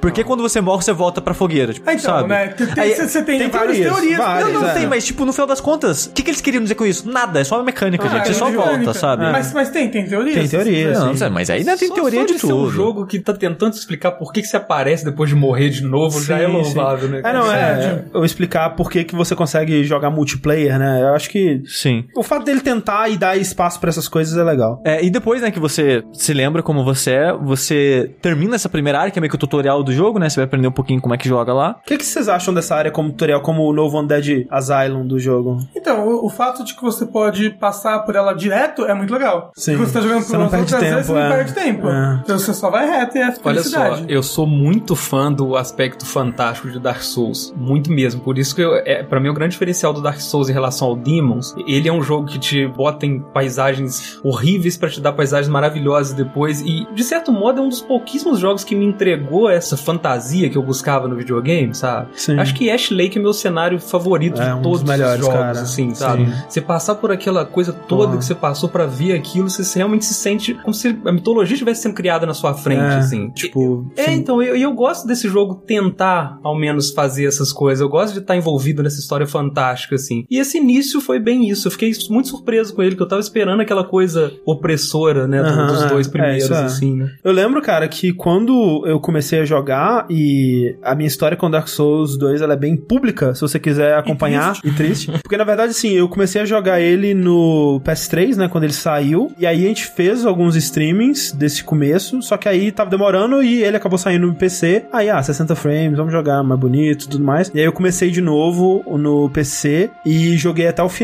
porque 0.00 0.22
quando 0.22 0.42
você 0.42 0.60
morre, 0.60 0.82
você 0.82 0.92
volta 0.92 1.20
pra 1.20 1.34
fogueira, 1.34 1.72
tipo, 1.72 1.88
Ah, 1.88 1.94
então, 1.94 2.04
sabe? 2.04 2.28
né? 2.28 2.54
Aí- 2.76 2.94
Você 2.94 3.22
tem, 3.22 3.38
tem 3.38 3.48
várias 3.48 3.76
teorias, 3.78 3.94
teorias. 3.96 4.18
várias, 4.18 4.52
Não, 4.52 4.60
não 4.62 4.68
é. 4.68 4.74
tem, 4.74 4.86
mas 4.86 5.04
tipo, 5.06 5.24
no 5.24 5.32
final 5.32 5.46
das 5.46 5.60
contas, 5.60 6.06
o 6.06 6.12
que, 6.12 6.22
que 6.22 6.30
eles 6.30 6.40
queriam 6.40 6.62
dizer 6.62 6.74
com 6.74 6.84
isso? 6.84 7.10
Nada, 7.10 7.40
é 7.40 7.44
só 7.44 7.56
uma 7.56 7.64
mecânica, 7.64 8.04
Ah, 8.06 8.10
gente. 8.10 8.24
Você 8.26 8.30
é 8.32 8.34
só 8.34 8.50
mecânica. 8.50 8.76
volta, 8.84 8.98
sabe? 8.98 9.22
Mas, 9.30 9.52
mas 9.52 9.70
tem, 9.70 9.88
tem 9.90 10.06
teorias? 10.06 10.34
Tem 10.36 10.48
teorias. 10.48 10.98
Não, 10.98 11.16
sim. 11.16 11.28
mas 11.30 11.50
ainda 11.50 11.76
tem 11.76 11.88
Só- 11.88 11.94
teoria 11.94 12.20
só 12.20 12.26
de 12.26 12.32
ser 12.34 12.40
tudo. 12.40 12.56
um 12.56 12.70
jogo 12.70 13.06
que 13.06 13.18
tá 13.18 13.32
tentando 13.32 13.72
explicar 13.74 14.12
por 14.12 14.32
que, 14.32 14.42
que 14.42 14.48
você 14.48 14.56
aparece 14.56 15.04
depois 15.04 15.28
de 15.30 15.36
morrer 15.36 15.70
de 15.70 15.82
novo 15.82 16.20
já 16.22 16.38
é 16.38 16.46
Sim, 16.46 16.52
louvável, 16.52 17.08
sim. 17.08 17.14
né? 17.14 17.20
É, 17.24 17.32
não, 17.32 17.50
é. 17.52 17.76
Sério. 17.80 18.04
Eu 18.12 18.24
explicar 18.24 18.70
por 18.70 18.90
que, 18.90 19.04
que 19.04 19.14
você 19.14 19.34
consegue 19.34 19.82
jogar 19.84 20.10
multiplayer, 20.10 20.78
né? 20.78 21.00
Eu 21.02 21.14
acho 21.14 21.29
que. 21.30 21.62
Sim. 21.66 22.04
O 22.16 22.22
fato 22.22 22.44
dele 22.44 22.60
tentar 22.60 23.08
e 23.08 23.16
dar 23.16 23.36
espaço 23.36 23.78
pra 23.80 23.88
essas 23.88 24.08
coisas 24.08 24.36
é 24.36 24.42
legal. 24.42 24.80
É, 24.84 25.04
e 25.04 25.10
depois, 25.10 25.40
né, 25.40 25.50
que 25.50 25.60
você 25.60 26.02
se 26.12 26.32
lembra 26.32 26.62
como 26.62 26.84
você 26.84 27.12
é, 27.12 27.32
você 27.32 28.14
termina 28.20 28.54
essa 28.56 28.68
primeira 28.68 28.98
área, 29.00 29.10
que 29.10 29.18
é 29.18 29.20
meio 29.20 29.30
que 29.30 29.36
o 29.36 29.38
tutorial 29.38 29.82
do 29.82 29.92
jogo, 29.92 30.18
né? 30.18 30.28
Você 30.28 30.36
vai 30.36 30.44
aprender 30.44 30.68
um 30.68 30.72
pouquinho 30.72 31.00
como 31.00 31.14
é 31.14 31.18
que 31.18 31.28
joga 31.28 31.52
lá. 31.52 31.76
O 31.82 31.86
que, 31.86 31.96
que 31.96 32.04
vocês 32.04 32.28
acham 32.28 32.52
dessa 32.52 32.74
área 32.74 32.90
como 32.90 33.10
tutorial, 33.10 33.40
como 33.40 33.62
o 33.62 33.72
novo 33.72 34.00
Undead 34.00 34.46
Asylum 34.50 35.06
do 35.06 35.18
jogo? 35.18 35.58
Então, 35.74 36.06
o, 36.06 36.26
o 36.26 36.28
fato 36.28 36.64
de 36.64 36.74
que 36.74 36.82
você 36.82 37.06
pode 37.06 37.50
passar 37.50 38.00
por 38.00 38.16
ela 38.16 38.32
direto 38.32 38.84
é 38.84 38.94
muito 38.94 39.12
legal. 39.12 39.52
Sim. 39.54 39.76
Porque 39.76 39.86
você 39.86 39.92
tá 39.94 40.00
jogando 40.00 40.22
Você 40.22 40.30
por 40.30 40.38
não 40.38 40.44
umas 40.44 40.50
perde 40.50 40.74
outras 40.74 40.90
vezes, 40.90 41.06
tempo, 41.06 41.18
você 41.18 41.24
não 41.24 41.32
é. 41.32 41.36
perde 41.36 41.54
tempo. 41.54 41.88
É. 41.88 42.20
Então 42.24 42.38
você 42.38 42.54
só 42.54 42.70
vai 42.70 42.86
reto 42.86 43.16
e 43.16 43.20
é 43.20 43.24
Olha 43.24 43.34
só, 43.34 43.42
felicidade. 43.50 44.04
eu 44.08 44.22
sou 44.22 44.46
muito 44.46 44.96
fã 44.96 45.32
do 45.32 45.56
aspecto 45.56 46.04
fantástico 46.04 46.70
de 46.70 46.78
Dark 46.78 47.02
Souls, 47.02 47.52
muito 47.56 47.90
mesmo. 47.92 48.20
Por 48.20 48.38
isso 48.38 48.54
que 48.54 48.62
eu, 48.62 48.74
é, 48.74 49.02
para 49.02 49.20
mim 49.20 49.28
o 49.28 49.34
grande 49.34 49.52
diferencial 49.52 49.92
do 49.92 50.00
Dark 50.00 50.20
Souls 50.20 50.48
em 50.48 50.52
relação 50.52 50.88
ao 50.88 50.96
Demons, 51.20 51.54
ele 51.66 51.88
é 51.88 51.92
um 51.92 52.02
jogo 52.02 52.26
que 52.26 52.38
te 52.38 52.66
bota 52.66 53.04
em 53.06 53.20
paisagens 53.20 54.18
horríveis 54.24 54.76
pra 54.76 54.88
te 54.88 55.00
dar 55.00 55.12
paisagens 55.12 55.48
maravilhosas 55.48 56.12
depois 56.14 56.60
e 56.62 56.86
de 56.94 57.04
certo 57.04 57.30
modo 57.32 57.58
é 57.60 57.62
um 57.62 57.68
dos 57.68 57.80
pouquíssimos 57.82 58.38
jogos 58.38 58.64
que 58.64 58.74
me 58.74 58.84
entregou 58.84 59.48
essa 59.50 59.76
fantasia 59.76 60.48
que 60.48 60.56
eu 60.56 60.62
buscava 60.62 61.06
no 61.08 61.16
videogame, 61.16 61.74
sabe? 61.74 62.08
Sim. 62.14 62.38
Acho 62.38 62.54
que 62.54 62.70
Ash 62.70 62.90
Lake 62.90 63.18
é 63.18 63.20
meu 63.22 63.32
cenário 63.32 63.78
favorito 63.78 64.40
É, 64.40 64.46
de 64.46 64.52
um 64.54 64.62
todos 64.62 64.80
dos 64.82 64.90
melhores, 64.90 65.20
os 65.20 65.26
jogos, 65.26 65.40
cara. 65.40 65.60
assim, 65.60 65.94
sabe? 65.94 66.24
Sim. 66.26 66.32
Você 66.48 66.60
passar 66.60 66.94
por 66.96 67.10
aquela 67.12 67.44
coisa 67.44 67.72
toda 67.72 68.16
que 68.16 68.24
você 68.24 68.34
passou 68.34 68.68
pra 68.68 68.86
ver 68.86 69.12
aquilo, 69.12 69.48
você 69.50 69.78
realmente 69.78 70.04
se 70.04 70.14
sente 70.14 70.54
como 70.54 70.72
se 70.74 70.96
a 71.04 71.12
mitologia 71.12 71.54
estivesse 71.54 71.82
sendo 71.82 71.94
criada 71.94 72.26
na 72.26 72.34
sua 72.34 72.54
frente, 72.54 72.80
É, 72.80 72.96
assim. 72.96 73.30
Tipo. 73.30 73.90
É, 73.96 74.04
sim. 74.06 74.12
então, 74.12 74.42
eu, 74.42 74.56
eu 74.56 74.72
gosto 74.72 75.06
desse 75.06 75.28
jogo 75.28 75.54
tentar, 75.54 76.38
ao 76.42 76.56
menos, 76.58 76.90
fazer 76.90 77.26
essas 77.26 77.52
coisas. 77.52 77.80
Eu 77.80 77.88
gosto 77.88 78.12
de 78.14 78.20
estar 78.20 78.36
envolvido 78.36 78.82
nessa 78.82 78.98
história 79.00 79.26
fantástica, 79.26 79.94
assim. 79.96 80.24
E 80.30 80.38
esse 80.38 80.58
início 80.58 81.00
foi 81.10 81.18
bem 81.18 81.48
isso. 81.48 81.66
Eu 81.66 81.72
fiquei 81.72 81.90
muito 82.08 82.28
surpreso 82.28 82.72
com 82.72 82.84
ele, 82.84 82.94
que 82.94 83.02
eu 83.02 83.08
tava 83.08 83.20
esperando 83.20 83.58
aquela 83.58 83.82
coisa 83.82 84.32
opressora, 84.46 85.26
né, 85.26 85.42
dos 85.42 85.82
é. 85.82 85.88
dois 85.88 86.06
É, 86.06 86.10
primeiros, 86.10 86.44
isso 86.44 86.54
é. 86.54 86.62
assim, 86.62 86.94
né. 86.94 87.10
Eu 87.24 87.32
lembro, 87.32 87.60
cara, 87.60 87.88
que 87.88 88.12
quando 88.12 88.84
eu 88.86 89.00
comecei 89.00 89.40
a 89.40 89.44
jogar 89.44 90.06
e 90.08 90.76
a 90.80 90.94
minha 90.94 91.08
história 91.08 91.36
com 91.36 91.50
Dark 91.50 91.66
Souls 91.66 92.16
2 92.16 92.42
ela 92.42 92.52
é 92.52 92.56
bem 92.56 92.76
pública, 92.76 93.34
se 93.34 93.40
você 93.40 93.58
quiser 93.58 93.96
acompanhar, 93.96 94.56
e 94.64 94.70
triste. 94.70 95.10
Porque 95.20 95.36
na 95.36 95.42
verdade, 95.42 95.72
assim, 95.72 95.90
eu 95.90 96.08
comecei 96.08 96.42
a 96.42 96.44
jogar 96.44 96.80
ele 96.80 97.12
no 97.12 97.80
PS3, 97.84 98.36
né, 98.36 98.48
quando 98.48 98.62
ele 98.62 98.72
saiu, 98.72 99.32
e 99.36 99.44
aí 99.44 99.64
a 99.64 99.68
gente 99.68 99.86
fez 99.86 100.24
alguns 100.24 100.54
streamings 100.54 101.32
desse 101.32 101.64
começo, 101.64 102.22
só 102.22 102.36
que 102.36 102.48
aí 102.48 102.70
tava 102.70 102.88
demorando 102.88 103.42
e 103.42 103.64
ele 103.64 103.76
acabou 103.76 103.98
saindo 103.98 104.28
no 104.28 104.34
PC. 104.36 104.84
Aí, 104.92 105.10
ah, 105.10 105.20
60 105.20 105.56
frames, 105.56 105.96
vamos 105.96 106.12
jogar 106.12 106.44
mais 106.44 106.60
bonito 106.60 107.06
e 107.06 107.08
tudo 107.08 107.24
mais. 107.24 107.50
E 107.52 107.58
aí 107.58 107.64
eu 107.64 107.72
comecei 107.72 108.12
de 108.12 108.20
novo 108.20 108.84
no 108.96 109.28
PC 109.30 109.90
e 110.06 110.36
joguei 110.36 110.68
até 110.68 110.80
o 110.84 110.88
final 110.88 110.99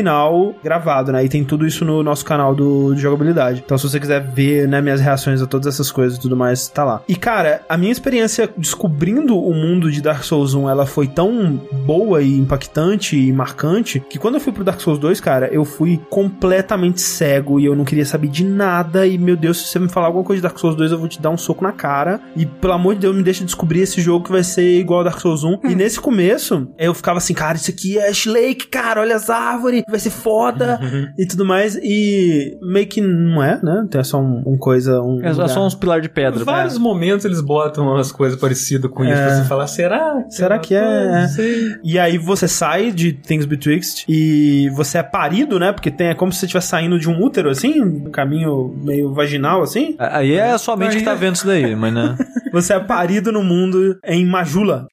gravado, 0.63 1.11
né? 1.11 1.23
E 1.23 1.29
tem 1.29 1.43
tudo 1.43 1.65
isso 1.65 1.85
no 1.85 2.03
nosso 2.03 2.25
canal 2.25 2.53
do, 2.53 2.93
de 2.93 3.01
jogabilidade. 3.01 3.61
Então, 3.65 3.77
se 3.77 3.89
você 3.89 3.99
quiser 3.99 4.21
ver, 4.21 4.67
né, 4.67 4.81
minhas 4.81 5.01
reações 5.01 5.41
a 5.41 5.47
todas 5.47 5.73
essas 5.73 5.91
coisas 5.91 6.17
e 6.17 6.21
tudo 6.21 6.35
mais, 6.35 6.67
tá 6.67 6.83
lá. 6.83 7.01
E, 7.07 7.15
cara, 7.15 7.61
a 7.67 7.77
minha 7.77 7.91
experiência 7.91 8.49
descobrindo 8.57 9.37
o 9.37 9.53
mundo 9.53 9.91
de 9.91 10.01
Dark 10.01 10.23
Souls 10.23 10.53
1, 10.53 10.69
ela 10.69 10.85
foi 10.85 11.07
tão 11.07 11.59
boa 11.85 12.21
e 12.21 12.37
impactante 12.37 13.17
e 13.17 13.31
marcante 13.31 13.99
que 13.99 14.19
quando 14.19 14.35
eu 14.35 14.41
fui 14.41 14.53
pro 14.53 14.63
Dark 14.63 14.79
Souls 14.79 14.99
2, 14.99 15.19
cara, 15.19 15.47
eu 15.47 15.65
fui 15.65 15.99
completamente 16.09 17.01
cego 17.01 17.59
e 17.59 17.65
eu 17.65 17.75
não 17.75 17.85
queria 17.85 18.05
saber 18.05 18.27
de 18.27 18.43
nada. 18.43 19.05
E, 19.05 19.17
meu 19.17 19.35
Deus, 19.35 19.57
se 19.57 19.67
você 19.67 19.79
me 19.79 19.89
falar 19.89 20.07
alguma 20.07 20.23
coisa 20.23 20.39
de 20.39 20.43
Dark 20.43 20.57
Souls 20.57 20.75
2, 20.75 20.91
eu 20.91 20.99
vou 20.99 21.07
te 21.07 21.21
dar 21.21 21.29
um 21.29 21.37
soco 21.37 21.63
na 21.63 21.71
cara. 21.71 22.19
E 22.35 22.45
pelo 22.45 22.73
amor 22.73 22.95
de 22.95 23.01
Deus, 23.01 23.15
me 23.15 23.23
deixa 23.23 23.43
descobrir 23.43 23.81
esse 23.81 24.01
jogo 24.01 24.25
que 24.25 24.31
vai 24.31 24.43
ser 24.43 24.79
igual 24.79 24.99
ao 24.99 25.05
Dark 25.05 25.19
Souls 25.19 25.43
1. 25.43 25.59
E 25.69 25.75
nesse 25.75 25.99
começo, 25.99 26.67
eu 26.77 26.93
ficava 26.93 27.17
assim, 27.17 27.33
cara, 27.33 27.57
isso 27.57 27.71
aqui 27.71 27.97
é 27.97 28.09
Ash 28.09 28.25
Lake, 28.25 28.67
cara, 28.67 29.01
olha 29.01 29.15
as 29.15 29.29
árvores, 29.29 29.83
vai 29.89 29.99
ser 29.99 30.09
foda 30.09 30.79
e 31.17 31.25
tudo 31.25 31.45
mais. 31.45 31.75
E 31.81 32.57
meio 32.61 32.87
que 32.87 33.01
não 33.01 33.41
é, 33.43 33.59
né? 33.63 33.87
Tem 33.89 34.03
só 34.03 34.19
um, 34.19 34.43
um 34.45 34.57
coisa. 34.57 35.01
Um 35.01 35.21
É 35.23 35.31
lugar. 35.31 35.49
só 35.49 35.65
uns 35.65 35.75
pilar 35.75 36.01
de 36.01 36.09
pedra. 36.09 36.41
Em 36.41 36.45
vários 36.45 36.77
momentos 36.77 37.25
eles 37.25 37.41
botam 37.41 37.85
umas 37.87 38.11
coisas 38.11 38.39
parecidas 38.39 38.89
com 38.91 39.03
isso 39.03 39.13
É. 39.13 39.25
pra 39.25 39.35
você 39.35 39.43
falar, 39.47 39.67
será? 39.67 40.23
Será 40.29 40.59
que 40.59 40.75
é? 40.75 41.27
Sei. 41.27 41.75
E 41.83 41.97
aí 41.99 42.17
você 42.17 42.47
sai 42.47 42.91
de 42.91 43.13
Things 43.13 43.45
Betwixt 43.45 44.05
e 44.09 44.69
você 44.75 44.97
é 44.97 45.03
parido, 45.03 45.59
né? 45.59 45.71
Porque 45.71 45.89
tem, 45.91 46.07
é 46.07 46.13
como 46.15 46.31
se 46.31 46.39
você 46.39 46.45
estivesse 46.45 46.67
saindo 46.67 46.99
de 46.99 47.09
um 47.09 47.21
útero, 47.23 47.49
assim, 47.49 47.81
um 47.81 48.11
caminho 48.11 48.75
meio 48.83 49.13
vaginal, 49.13 49.61
assim. 49.61 49.95
Aí 49.99 50.33
é 50.33 50.51
a 50.51 50.57
sua 50.57 50.75
mente 50.75 50.97
que 50.97 51.03
tá 51.03 51.13
vendo 51.15 51.35
isso 51.35 51.47
daí, 51.47 51.75
mas 51.75 51.93
né? 51.93 52.15
Você 52.53 52.73
é 52.73 52.79
parido 52.79 53.31
no 53.31 53.43
mundo 53.43 53.97
em 54.05 54.25
Majula. 54.25 54.87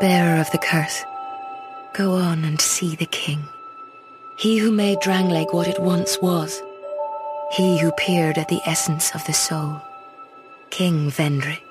Bearer 0.00 0.40
of 0.40 0.48
the 0.52 0.58
curse, 0.58 1.04
go 1.92 2.12
on 2.12 2.44
and 2.44 2.60
see 2.60 2.94
the 2.94 3.06
king. 3.06 3.42
He 4.38 4.58
who 4.58 4.70
made 4.70 4.98
Drangleg 4.98 5.52
what 5.52 5.66
it 5.66 5.80
once 5.80 6.22
was. 6.22 6.62
He 7.50 7.78
who 7.78 7.90
peered 7.92 8.38
at 8.38 8.46
the 8.46 8.60
essence 8.64 9.12
of 9.16 9.24
the 9.26 9.32
soul. 9.32 9.82
King 10.70 11.10
Vendrick. 11.10 11.62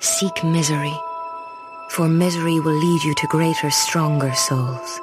Seek 0.00 0.42
misery, 0.42 0.96
for 1.90 2.08
misery 2.08 2.60
will 2.60 2.78
lead 2.78 3.02
you 3.02 3.14
to 3.14 3.26
greater, 3.26 3.70
stronger 3.70 4.32
souls. 4.32 5.00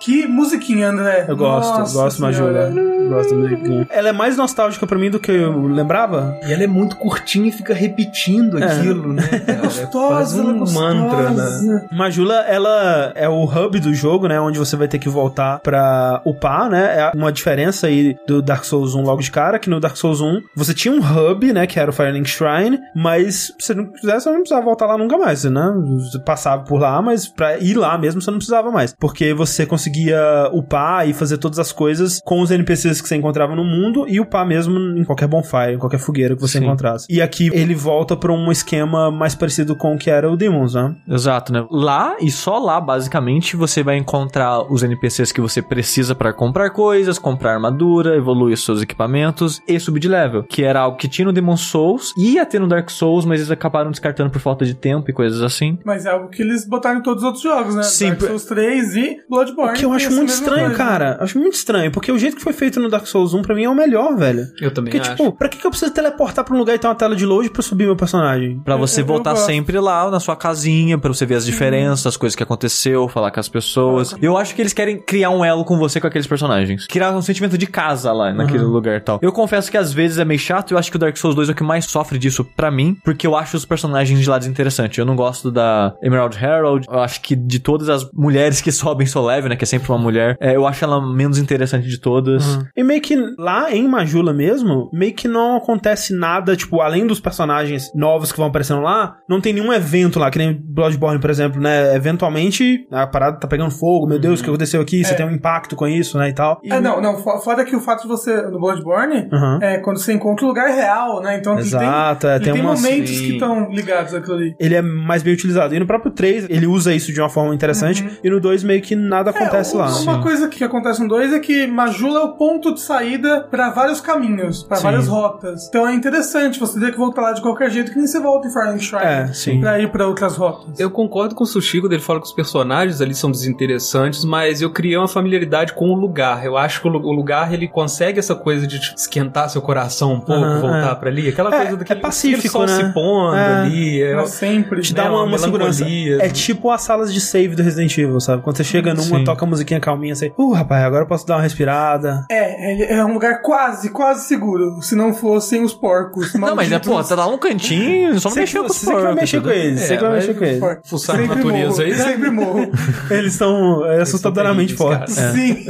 Que 0.00 0.28
musiquinha, 0.28 0.90
André. 0.90 1.28
Eu 1.28 1.36
gosto, 1.36 1.78
Nossa 1.78 1.92
gosto 1.92 2.32
senhora. 2.32 2.70
Majula. 3.12 3.22
Gosto 3.22 3.30
da 3.34 3.40
musiquinha. 3.40 3.86
Ela 3.90 4.08
é 4.08 4.12
mais 4.12 4.36
nostálgica 4.36 4.86
pra 4.86 4.98
mim 4.98 5.10
do 5.10 5.20
que 5.20 5.30
eu 5.30 5.66
lembrava. 5.66 6.38
E 6.46 6.52
ela 6.52 6.62
é 6.62 6.66
muito 6.66 6.96
curtinha 6.96 7.48
e 7.48 7.52
fica 7.52 7.74
repetindo 7.74 8.58
aquilo, 8.62 9.12
né? 9.12 9.22
É 9.42 9.54
Gostosa, 9.62 10.40
é 10.40 10.44
um 10.44 10.58
gostosa. 10.58 10.94
mantra, 10.94 11.30
né? 11.30 11.88
Majula, 11.92 12.34
ela 12.46 13.12
é 13.14 13.28
o 13.28 13.44
hub 13.44 13.78
do 13.80 13.94
jogo, 13.94 14.28
né? 14.28 14.40
Onde 14.40 14.58
você 14.58 14.76
vai 14.76 14.86
ter 14.88 14.98
que 14.98 15.08
voltar 15.08 15.60
pra 15.60 16.20
upar, 16.24 16.68
né? 16.68 16.98
É 16.98 17.12
uma 17.14 17.32
diferença 17.32 17.86
aí 17.86 18.16
do 18.26 18.42
Dark 18.42 18.64
Souls 18.64 18.94
1 18.94 19.02
logo 19.02 19.22
de 19.22 19.30
cara, 19.30 19.58
que 19.58 19.70
no 19.70 19.80
Dark 19.80 19.96
Souls 19.96 20.20
1 20.20 20.40
você 20.54 20.74
tinha 20.74 20.92
um 20.94 20.98
hub, 21.00 21.52
né? 21.52 21.66
Que 21.66 21.78
era 21.80 21.90
o 21.90 21.92
Firelink 21.92 22.28
Shrine, 22.28 22.78
mas 22.94 23.52
se 23.58 23.74
não 23.74 23.86
quisesse, 23.86 24.24
você 24.24 24.30
não 24.30 24.38
precisava 24.40 24.64
voltar 24.64 24.86
lá 24.86 24.98
nunca 24.98 25.16
mais, 25.18 25.44
né? 25.44 25.72
Você 25.98 26.18
passava 26.20 26.62
por 26.64 26.80
lá, 26.80 27.00
mas 27.02 27.26
pra 27.28 27.58
ir 27.58 27.74
lá 27.74 27.96
mesmo 27.98 28.20
você 28.20 28.30
não 28.30 28.38
precisava 28.38 28.70
mais. 28.70 28.94
Porque 28.98 29.32
você 29.34 29.64
conseguia 29.66 30.48
upar 30.52 31.08
e 31.08 31.12
fazer 31.12 31.38
todas 31.38 31.58
as 31.58 31.72
coisas 31.72 32.20
com 32.24 32.40
os 32.40 32.50
NPCs 32.50 33.00
que 33.02 33.08
você 33.08 33.16
encontrava 33.16 33.54
no 33.54 33.64
mundo 33.64 34.06
e 34.08 34.20
upar 34.20 34.46
mesmo 34.46 34.78
em 34.98 35.04
qualquer 35.04 35.26
bonfire, 35.26 35.74
em 35.74 35.78
qualquer 35.78 35.98
fogueira 35.98 36.34
que 36.34 36.40
você 36.40 36.58
Sim. 36.58 36.64
encontrasse. 36.64 37.06
E 37.10 37.20
aqui 37.20 37.50
ele 37.52 37.74
volta 37.74 38.16
pra 38.16 38.32
um 38.32 38.50
esquema 38.50 39.10
mais 39.10 39.34
parecido 39.34 39.74
com 39.76 39.94
o 39.94 39.98
que 39.98 40.10
era 40.10 40.30
o 40.30 40.36
Demons, 40.36 40.74
né? 40.74 40.94
Exato, 41.08 41.52
né? 41.52 41.66
Lá 41.70 42.16
e 42.20 42.30
só 42.30 42.58
lá, 42.58 42.80
basicamente, 42.80 43.56
você 43.56 43.82
vai 43.82 43.96
encontrar 43.96 44.60
os 44.72 44.82
NPCs 44.82 45.32
que 45.32 45.40
você 45.40 45.60
precisa 45.60 46.14
pra 46.14 46.32
comprar 46.32 46.70
coisas, 46.70 47.18
comprar 47.18 47.54
armadura, 47.54 48.16
evoluir 48.16 48.56
seus 48.56 48.82
equipamentos 48.82 49.60
e 49.66 49.78
subir 49.80 50.00
de 50.00 50.08
level. 50.08 50.44
Que 50.44 50.62
era 50.62 50.80
algo 50.80 50.96
que 50.96 51.08
tinha 51.08 51.26
no 51.26 51.32
Demon 51.32 51.56
Souls, 51.56 52.12
ia 52.16 52.44
ter 52.46 52.60
no 52.60 52.68
Dark 52.68 52.90
Souls, 52.90 53.24
mas 53.24 53.40
eles 53.40 53.50
acabaram 53.50 53.90
descartando 53.90 54.30
por 54.30 54.40
falta 54.40 54.64
de 54.64 54.74
tempo 54.74 55.10
e 55.10 55.12
coisas 55.12 55.42
assim. 55.42 55.78
Mas 55.84 56.06
é 56.06 56.10
algo 56.10 56.28
que 56.28 56.42
eles 56.42 56.66
botaram 56.66 57.00
em 57.00 57.02
todos 57.02 57.22
os 57.22 57.26
outros 57.26 57.42
jogos, 57.42 57.74
né? 57.74 57.82
Sim, 57.82 58.10
Dark 58.10 58.20
Souls 58.22 58.44
3 58.44 58.96
e 58.96 59.16
Bloodborne. 59.28 59.72
O 59.72 59.74
que 59.74 59.84
eu 59.84 59.92
acho 59.92 60.10
muito 60.10 60.28
estranho, 60.30 60.66
coisa. 60.66 60.76
cara. 60.76 61.18
Acho 61.20 61.38
muito 61.38 61.54
estranho, 61.54 61.90
porque 61.90 62.10
o 62.12 62.18
jeito 62.18 62.36
que 62.36 62.42
foi 62.42 62.52
feito 62.52 62.80
no 62.82 62.90
Dark 62.90 63.06
Souls 63.06 63.32
1 63.34 63.42
pra 63.42 63.54
mim 63.54 63.64
é 63.64 63.68
o 63.70 63.74
melhor, 63.74 64.16
velho. 64.16 64.46
Eu 64.60 64.70
também 64.72 64.92
Porque, 64.92 65.06
acho. 65.08 65.16
tipo, 65.16 65.32
pra 65.32 65.48
que 65.48 65.58
que 65.58 65.66
eu 65.66 65.70
preciso 65.70 65.92
teleportar 65.92 66.44
pra 66.44 66.54
um 66.54 66.58
lugar 66.58 66.74
e 66.74 66.78
ter 66.78 66.86
uma 66.86 66.94
tela 66.94 67.14
de 67.16 67.24
load 67.24 67.50
pra 67.50 67.62
subir 67.62 67.84
meu 67.84 67.96
personagem? 67.96 68.60
Pra 68.60 68.76
você 68.76 69.00
eu 69.02 69.06
voltar 69.06 69.32
gosto. 69.32 69.46
sempre 69.46 69.78
lá 69.78 70.10
na 70.10 70.20
sua 70.20 70.36
casinha, 70.36 70.98
pra 70.98 71.08
você 71.12 71.24
ver 71.24 71.36
as 71.36 71.44
diferenças, 71.46 72.06
as 72.06 72.16
coisas 72.16 72.34
que 72.36 72.42
aconteceu, 72.42 73.08
falar 73.08 73.30
com 73.30 73.40
as 73.40 73.48
pessoas. 73.48 74.14
Eu 74.20 74.36
acho 74.36 74.54
que 74.54 74.62
eles 74.62 74.72
querem 74.72 74.98
criar 75.00 75.30
um 75.30 75.44
elo 75.44 75.64
com 75.64 75.78
você 75.78 76.00
com 76.00 76.06
aqueles 76.06 76.26
personagens. 76.26 76.86
Criar 76.86 77.12
um 77.12 77.22
sentimento 77.22 77.56
de 77.56 77.66
casa 77.66 78.12
lá, 78.12 78.32
naquele 78.32 78.64
lugar 78.64 78.96
e 78.96 79.00
tal. 79.00 79.18
Eu 79.22 79.32
confesso 79.32 79.70
que 79.70 79.76
às 79.76 79.92
vezes 79.92 80.18
é 80.18 80.24
meio 80.24 80.40
chato, 80.40 80.72
eu 80.72 80.78
acho 80.78 80.90
que 80.90 80.96
o 80.96 81.00
Dark 81.00 81.16
Souls 81.16 81.34
2 81.34 81.48
é 81.48 81.52
o 81.52 81.54
que 81.54 81.62
mais 81.62 81.84
sofre 81.86 82.18
disso 82.18 82.44
pra 82.56 82.70
mim, 82.70 82.96
porque 83.04 83.26
eu 83.26 83.36
acho 83.36 83.56
os 83.56 83.64
personagens 83.64 84.18
de 84.20 84.28
lá 84.28 84.38
desinteressantes. 84.38 84.98
Eu 84.98 85.04
não 85.06 85.16
gosto 85.16 85.50
da 85.50 85.94
Emerald 86.02 86.36
Herald, 86.36 86.86
eu 86.90 87.00
acho 87.00 87.20
que 87.20 87.36
de 87.36 87.58
todas 87.58 87.88
as 87.88 88.08
mulheres 88.12 88.60
que 88.60 88.70
sobem 88.72 89.06
Soul 89.06 89.26
Leve, 89.26 89.48
né, 89.48 89.56
que 89.56 89.64
é 89.64 89.66
sempre 89.66 89.90
uma 89.90 89.98
mulher, 89.98 90.36
é, 90.40 90.56
eu 90.56 90.66
acho 90.66 90.84
ela 90.84 91.00
menos 91.00 91.38
interessante 91.38 91.86
de 91.88 91.98
todas. 91.98 92.58
E 92.76 92.82
meio 92.82 93.00
que 93.02 93.14
lá 93.38 93.70
em 93.74 93.86
Majula 93.86 94.32
mesmo, 94.32 94.88
meio 94.92 95.12
que 95.12 95.28
não 95.28 95.56
acontece 95.56 96.14
nada, 96.14 96.56
tipo, 96.56 96.80
além 96.80 97.06
dos 97.06 97.20
personagens 97.20 97.90
novos 97.94 98.32
que 98.32 98.38
vão 98.38 98.46
aparecendo 98.46 98.80
lá, 98.80 99.16
não 99.28 99.40
tem 99.40 99.52
nenhum 99.52 99.72
evento 99.72 100.18
lá, 100.18 100.30
que 100.30 100.38
nem 100.38 100.52
Bloodborne, 100.52 101.20
por 101.20 101.28
exemplo, 101.30 101.60
né? 101.60 101.94
Eventualmente, 101.94 102.86
a 102.90 103.06
parada 103.06 103.38
tá 103.38 103.46
pegando 103.46 103.70
fogo, 103.70 104.06
meu 104.06 104.18
Deus, 104.18 104.40
o 104.40 104.42
que 104.44 104.48
aconteceu 104.48 104.80
aqui? 104.80 105.04
Você 105.04 105.14
tem 105.14 105.26
um 105.26 105.32
impacto 105.32 105.76
com 105.76 105.86
isso, 105.86 106.16
né? 106.18 106.28
E 106.30 106.32
tal. 106.34 106.60
E- 106.62 106.72
É, 106.72 106.80
não, 106.80 107.00
não. 107.00 107.18
fo- 107.18 107.38
Foda 107.42 107.64
que 107.64 107.74
o 107.74 107.80
fato 107.80 108.02
de 108.02 108.08
você, 108.08 108.42
no 108.42 108.58
Bloodborne, 108.60 109.28
Aham. 109.32 109.58
é 109.60 109.78
quando 109.78 109.98
você 109.98 110.12
encontra 110.12 110.44
o 110.44 110.48
lugar 110.48 110.68
real, 110.68 111.20
né? 111.20 111.36
Então 111.38 111.54
ele 111.54 111.62
Exato, 111.62 112.20
tem, 112.22 112.30
é, 112.30 112.38
tem 112.38 112.52
tem 112.54 112.62
umas- 112.62 112.80
momentos 112.82 113.10
Sim. 113.10 113.24
que 113.26 113.32
estão 113.34 113.70
ligados 113.70 114.14
àquilo 114.14 114.34
ali. 114.36 114.54
Ele 114.58 114.74
é 114.74 114.82
mais 114.82 115.22
bem 115.22 115.34
utilizado. 115.34 115.74
E 115.74 115.78
no 115.80 115.86
próprio 115.86 116.12
3, 116.12 116.46
ele 116.48 116.66
usa 116.66 116.94
isso 116.94 117.12
de 117.12 117.20
uma 117.20 117.28
forma 117.28 117.54
interessante. 117.54 118.06
E 118.22 118.30
no 118.30 118.40
2, 118.40 118.62
meio 118.64 118.80
que 118.80 118.94
nada 118.94 119.30
acontece 119.30 119.74
É, 119.74 119.78
lá. 119.78 119.88
Uma 120.00 120.22
coisa 120.22 120.48
que 120.48 120.62
acontece 120.62 121.02
no 121.02 121.08
2 121.08 121.32
é 121.32 121.38
que 121.40 121.66
Majula 121.66 122.20
é 122.20 122.22
o 122.22 122.32
ponto 122.36 122.61
de 122.70 122.80
saída 122.80 123.40
pra 123.50 123.70
vários 123.70 124.00
caminhos, 124.00 124.62
pra 124.62 124.76
Sim. 124.76 124.82
várias 124.84 125.08
rotas. 125.08 125.66
Então 125.68 125.88
é 125.88 125.94
interessante 125.94 126.60
você 126.60 126.78
ter 126.78 126.92
que 126.92 126.98
voltar 126.98 127.22
lá 127.22 127.32
de 127.32 127.40
qualquer 127.40 127.70
jeito, 127.70 127.90
que 127.90 127.96
nem 127.96 128.06
você 128.06 128.20
volta 128.20 128.46
em 128.46 128.52
Fire 128.52 128.78
Shrine 128.78 129.04
É, 129.04 129.26
sim. 129.32 129.60
pra 129.60 129.80
ir 129.80 129.90
pra 129.90 130.06
outras 130.06 130.36
rotas. 130.36 130.78
Eu 130.78 130.90
concordo 130.90 131.34
com 131.34 131.44
o 131.44 131.46
Sushi 131.46 131.80
quando 131.80 131.94
ele 131.94 132.02
fala 132.02 132.20
que 132.20 132.26
os 132.26 132.32
personagens 132.32 133.00
ali 133.00 133.14
são 133.14 133.30
desinteressantes, 133.30 134.24
mas 134.24 134.60
eu 134.60 134.70
criei 134.70 134.96
uma 134.96 135.08
familiaridade 135.08 135.72
com 135.72 135.86
o 135.90 135.94
lugar. 135.94 136.44
Eu 136.44 136.56
acho 136.58 136.80
que 136.80 136.88
o 136.88 136.90
lu- 136.90 137.02
o 137.08 137.12
lugar 137.12 137.52
ele 137.52 137.66
consegue 137.68 138.18
essa 138.18 138.34
coisa 138.34 138.66
de 138.66 138.78
tipo, 138.80 138.96
esquentar 138.96 139.48
seu 139.48 139.62
coração 139.62 140.14
um 140.14 140.20
pouco, 140.20 140.42
Aham, 140.44 140.60
voltar 140.60 140.92
é. 140.92 140.94
pra 140.94 141.08
ali. 141.10 141.28
Aquela 141.28 141.54
É, 141.54 141.56
coisa 141.62 141.76
daquele, 141.76 141.98
é 141.98 142.02
pacífico, 142.02 142.48
sol 142.48 142.66
né? 142.66 142.76
se 142.76 142.92
pondo 142.92 143.36
É. 143.36 143.54
ali. 143.60 144.02
É, 144.02 144.24
sempre. 144.26 144.80
Te 144.82 144.94
dá 144.94 145.04
né, 145.04 145.10
uma, 145.10 145.18
uma 145.20 145.26
uma 145.32 145.38
segurança. 145.38 145.84
É 146.20 146.28
tipo 146.28 146.70
as 146.70 146.82
salas 146.82 147.12
de 147.12 147.20
save 147.20 147.54
do 147.56 147.62
Resident 147.62 147.96
Evil, 147.96 148.20
sabe? 148.20 148.42
Quando 148.42 148.56
você 148.56 148.64
chega 148.64 148.92
numa, 148.94 149.18
Sim. 149.18 149.24
toca 149.24 149.44
a 149.44 149.48
musiquinha 149.48 149.80
calminha, 149.80 150.14
você, 150.14 150.32
uh, 150.36 150.52
rapaz, 150.52 150.84
agora 150.84 151.04
eu 151.04 151.06
posso 151.08 151.26
dar 151.26 151.36
uma 151.36 151.42
respirada. 151.42 152.24
É, 152.30 152.51
ele 152.58 152.84
é 152.84 153.04
um 153.04 153.12
lugar 153.14 153.42
quase, 153.42 153.90
quase 153.90 154.26
seguro. 154.26 154.80
Se 154.82 154.94
não 154.94 155.12
fossem 155.14 155.62
os 155.62 155.72
porcos. 155.72 156.32
Não, 156.34 156.54
mas 156.56 156.70
é, 156.70 156.78
pô, 156.78 157.02
tá 157.02 157.14
lá 157.14 157.30
no 157.30 157.38
cantinho, 157.38 158.18
só 158.20 158.28
não 158.30 158.36
mexeu 158.36 158.62
com 158.64 158.70
os 158.70 158.76
você 158.78 158.86
que 158.86 158.92
vai 158.92 159.02
porcos, 159.02 159.20
mexer 159.20 159.40
com 159.42 159.50
eles, 159.50 159.80
você 159.80 159.94
É, 159.94 159.96
que 159.96 160.02
vai 160.02 160.12
mexer 160.14 160.34
com 160.34 160.44
eles. 160.44 160.60
Fuçar 160.84 161.20
a 161.20 161.26
natureza 161.26 161.82
aí, 161.82 161.90
né? 161.90 161.96
Sempre 161.96 162.30
morro. 162.30 162.70
Eles 163.10 163.32
são 163.34 163.84
é, 163.86 164.00
assustadoramente 164.02 164.74
fortes. 164.74 165.14
cara. 165.14 165.32
Sim. 165.32 165.66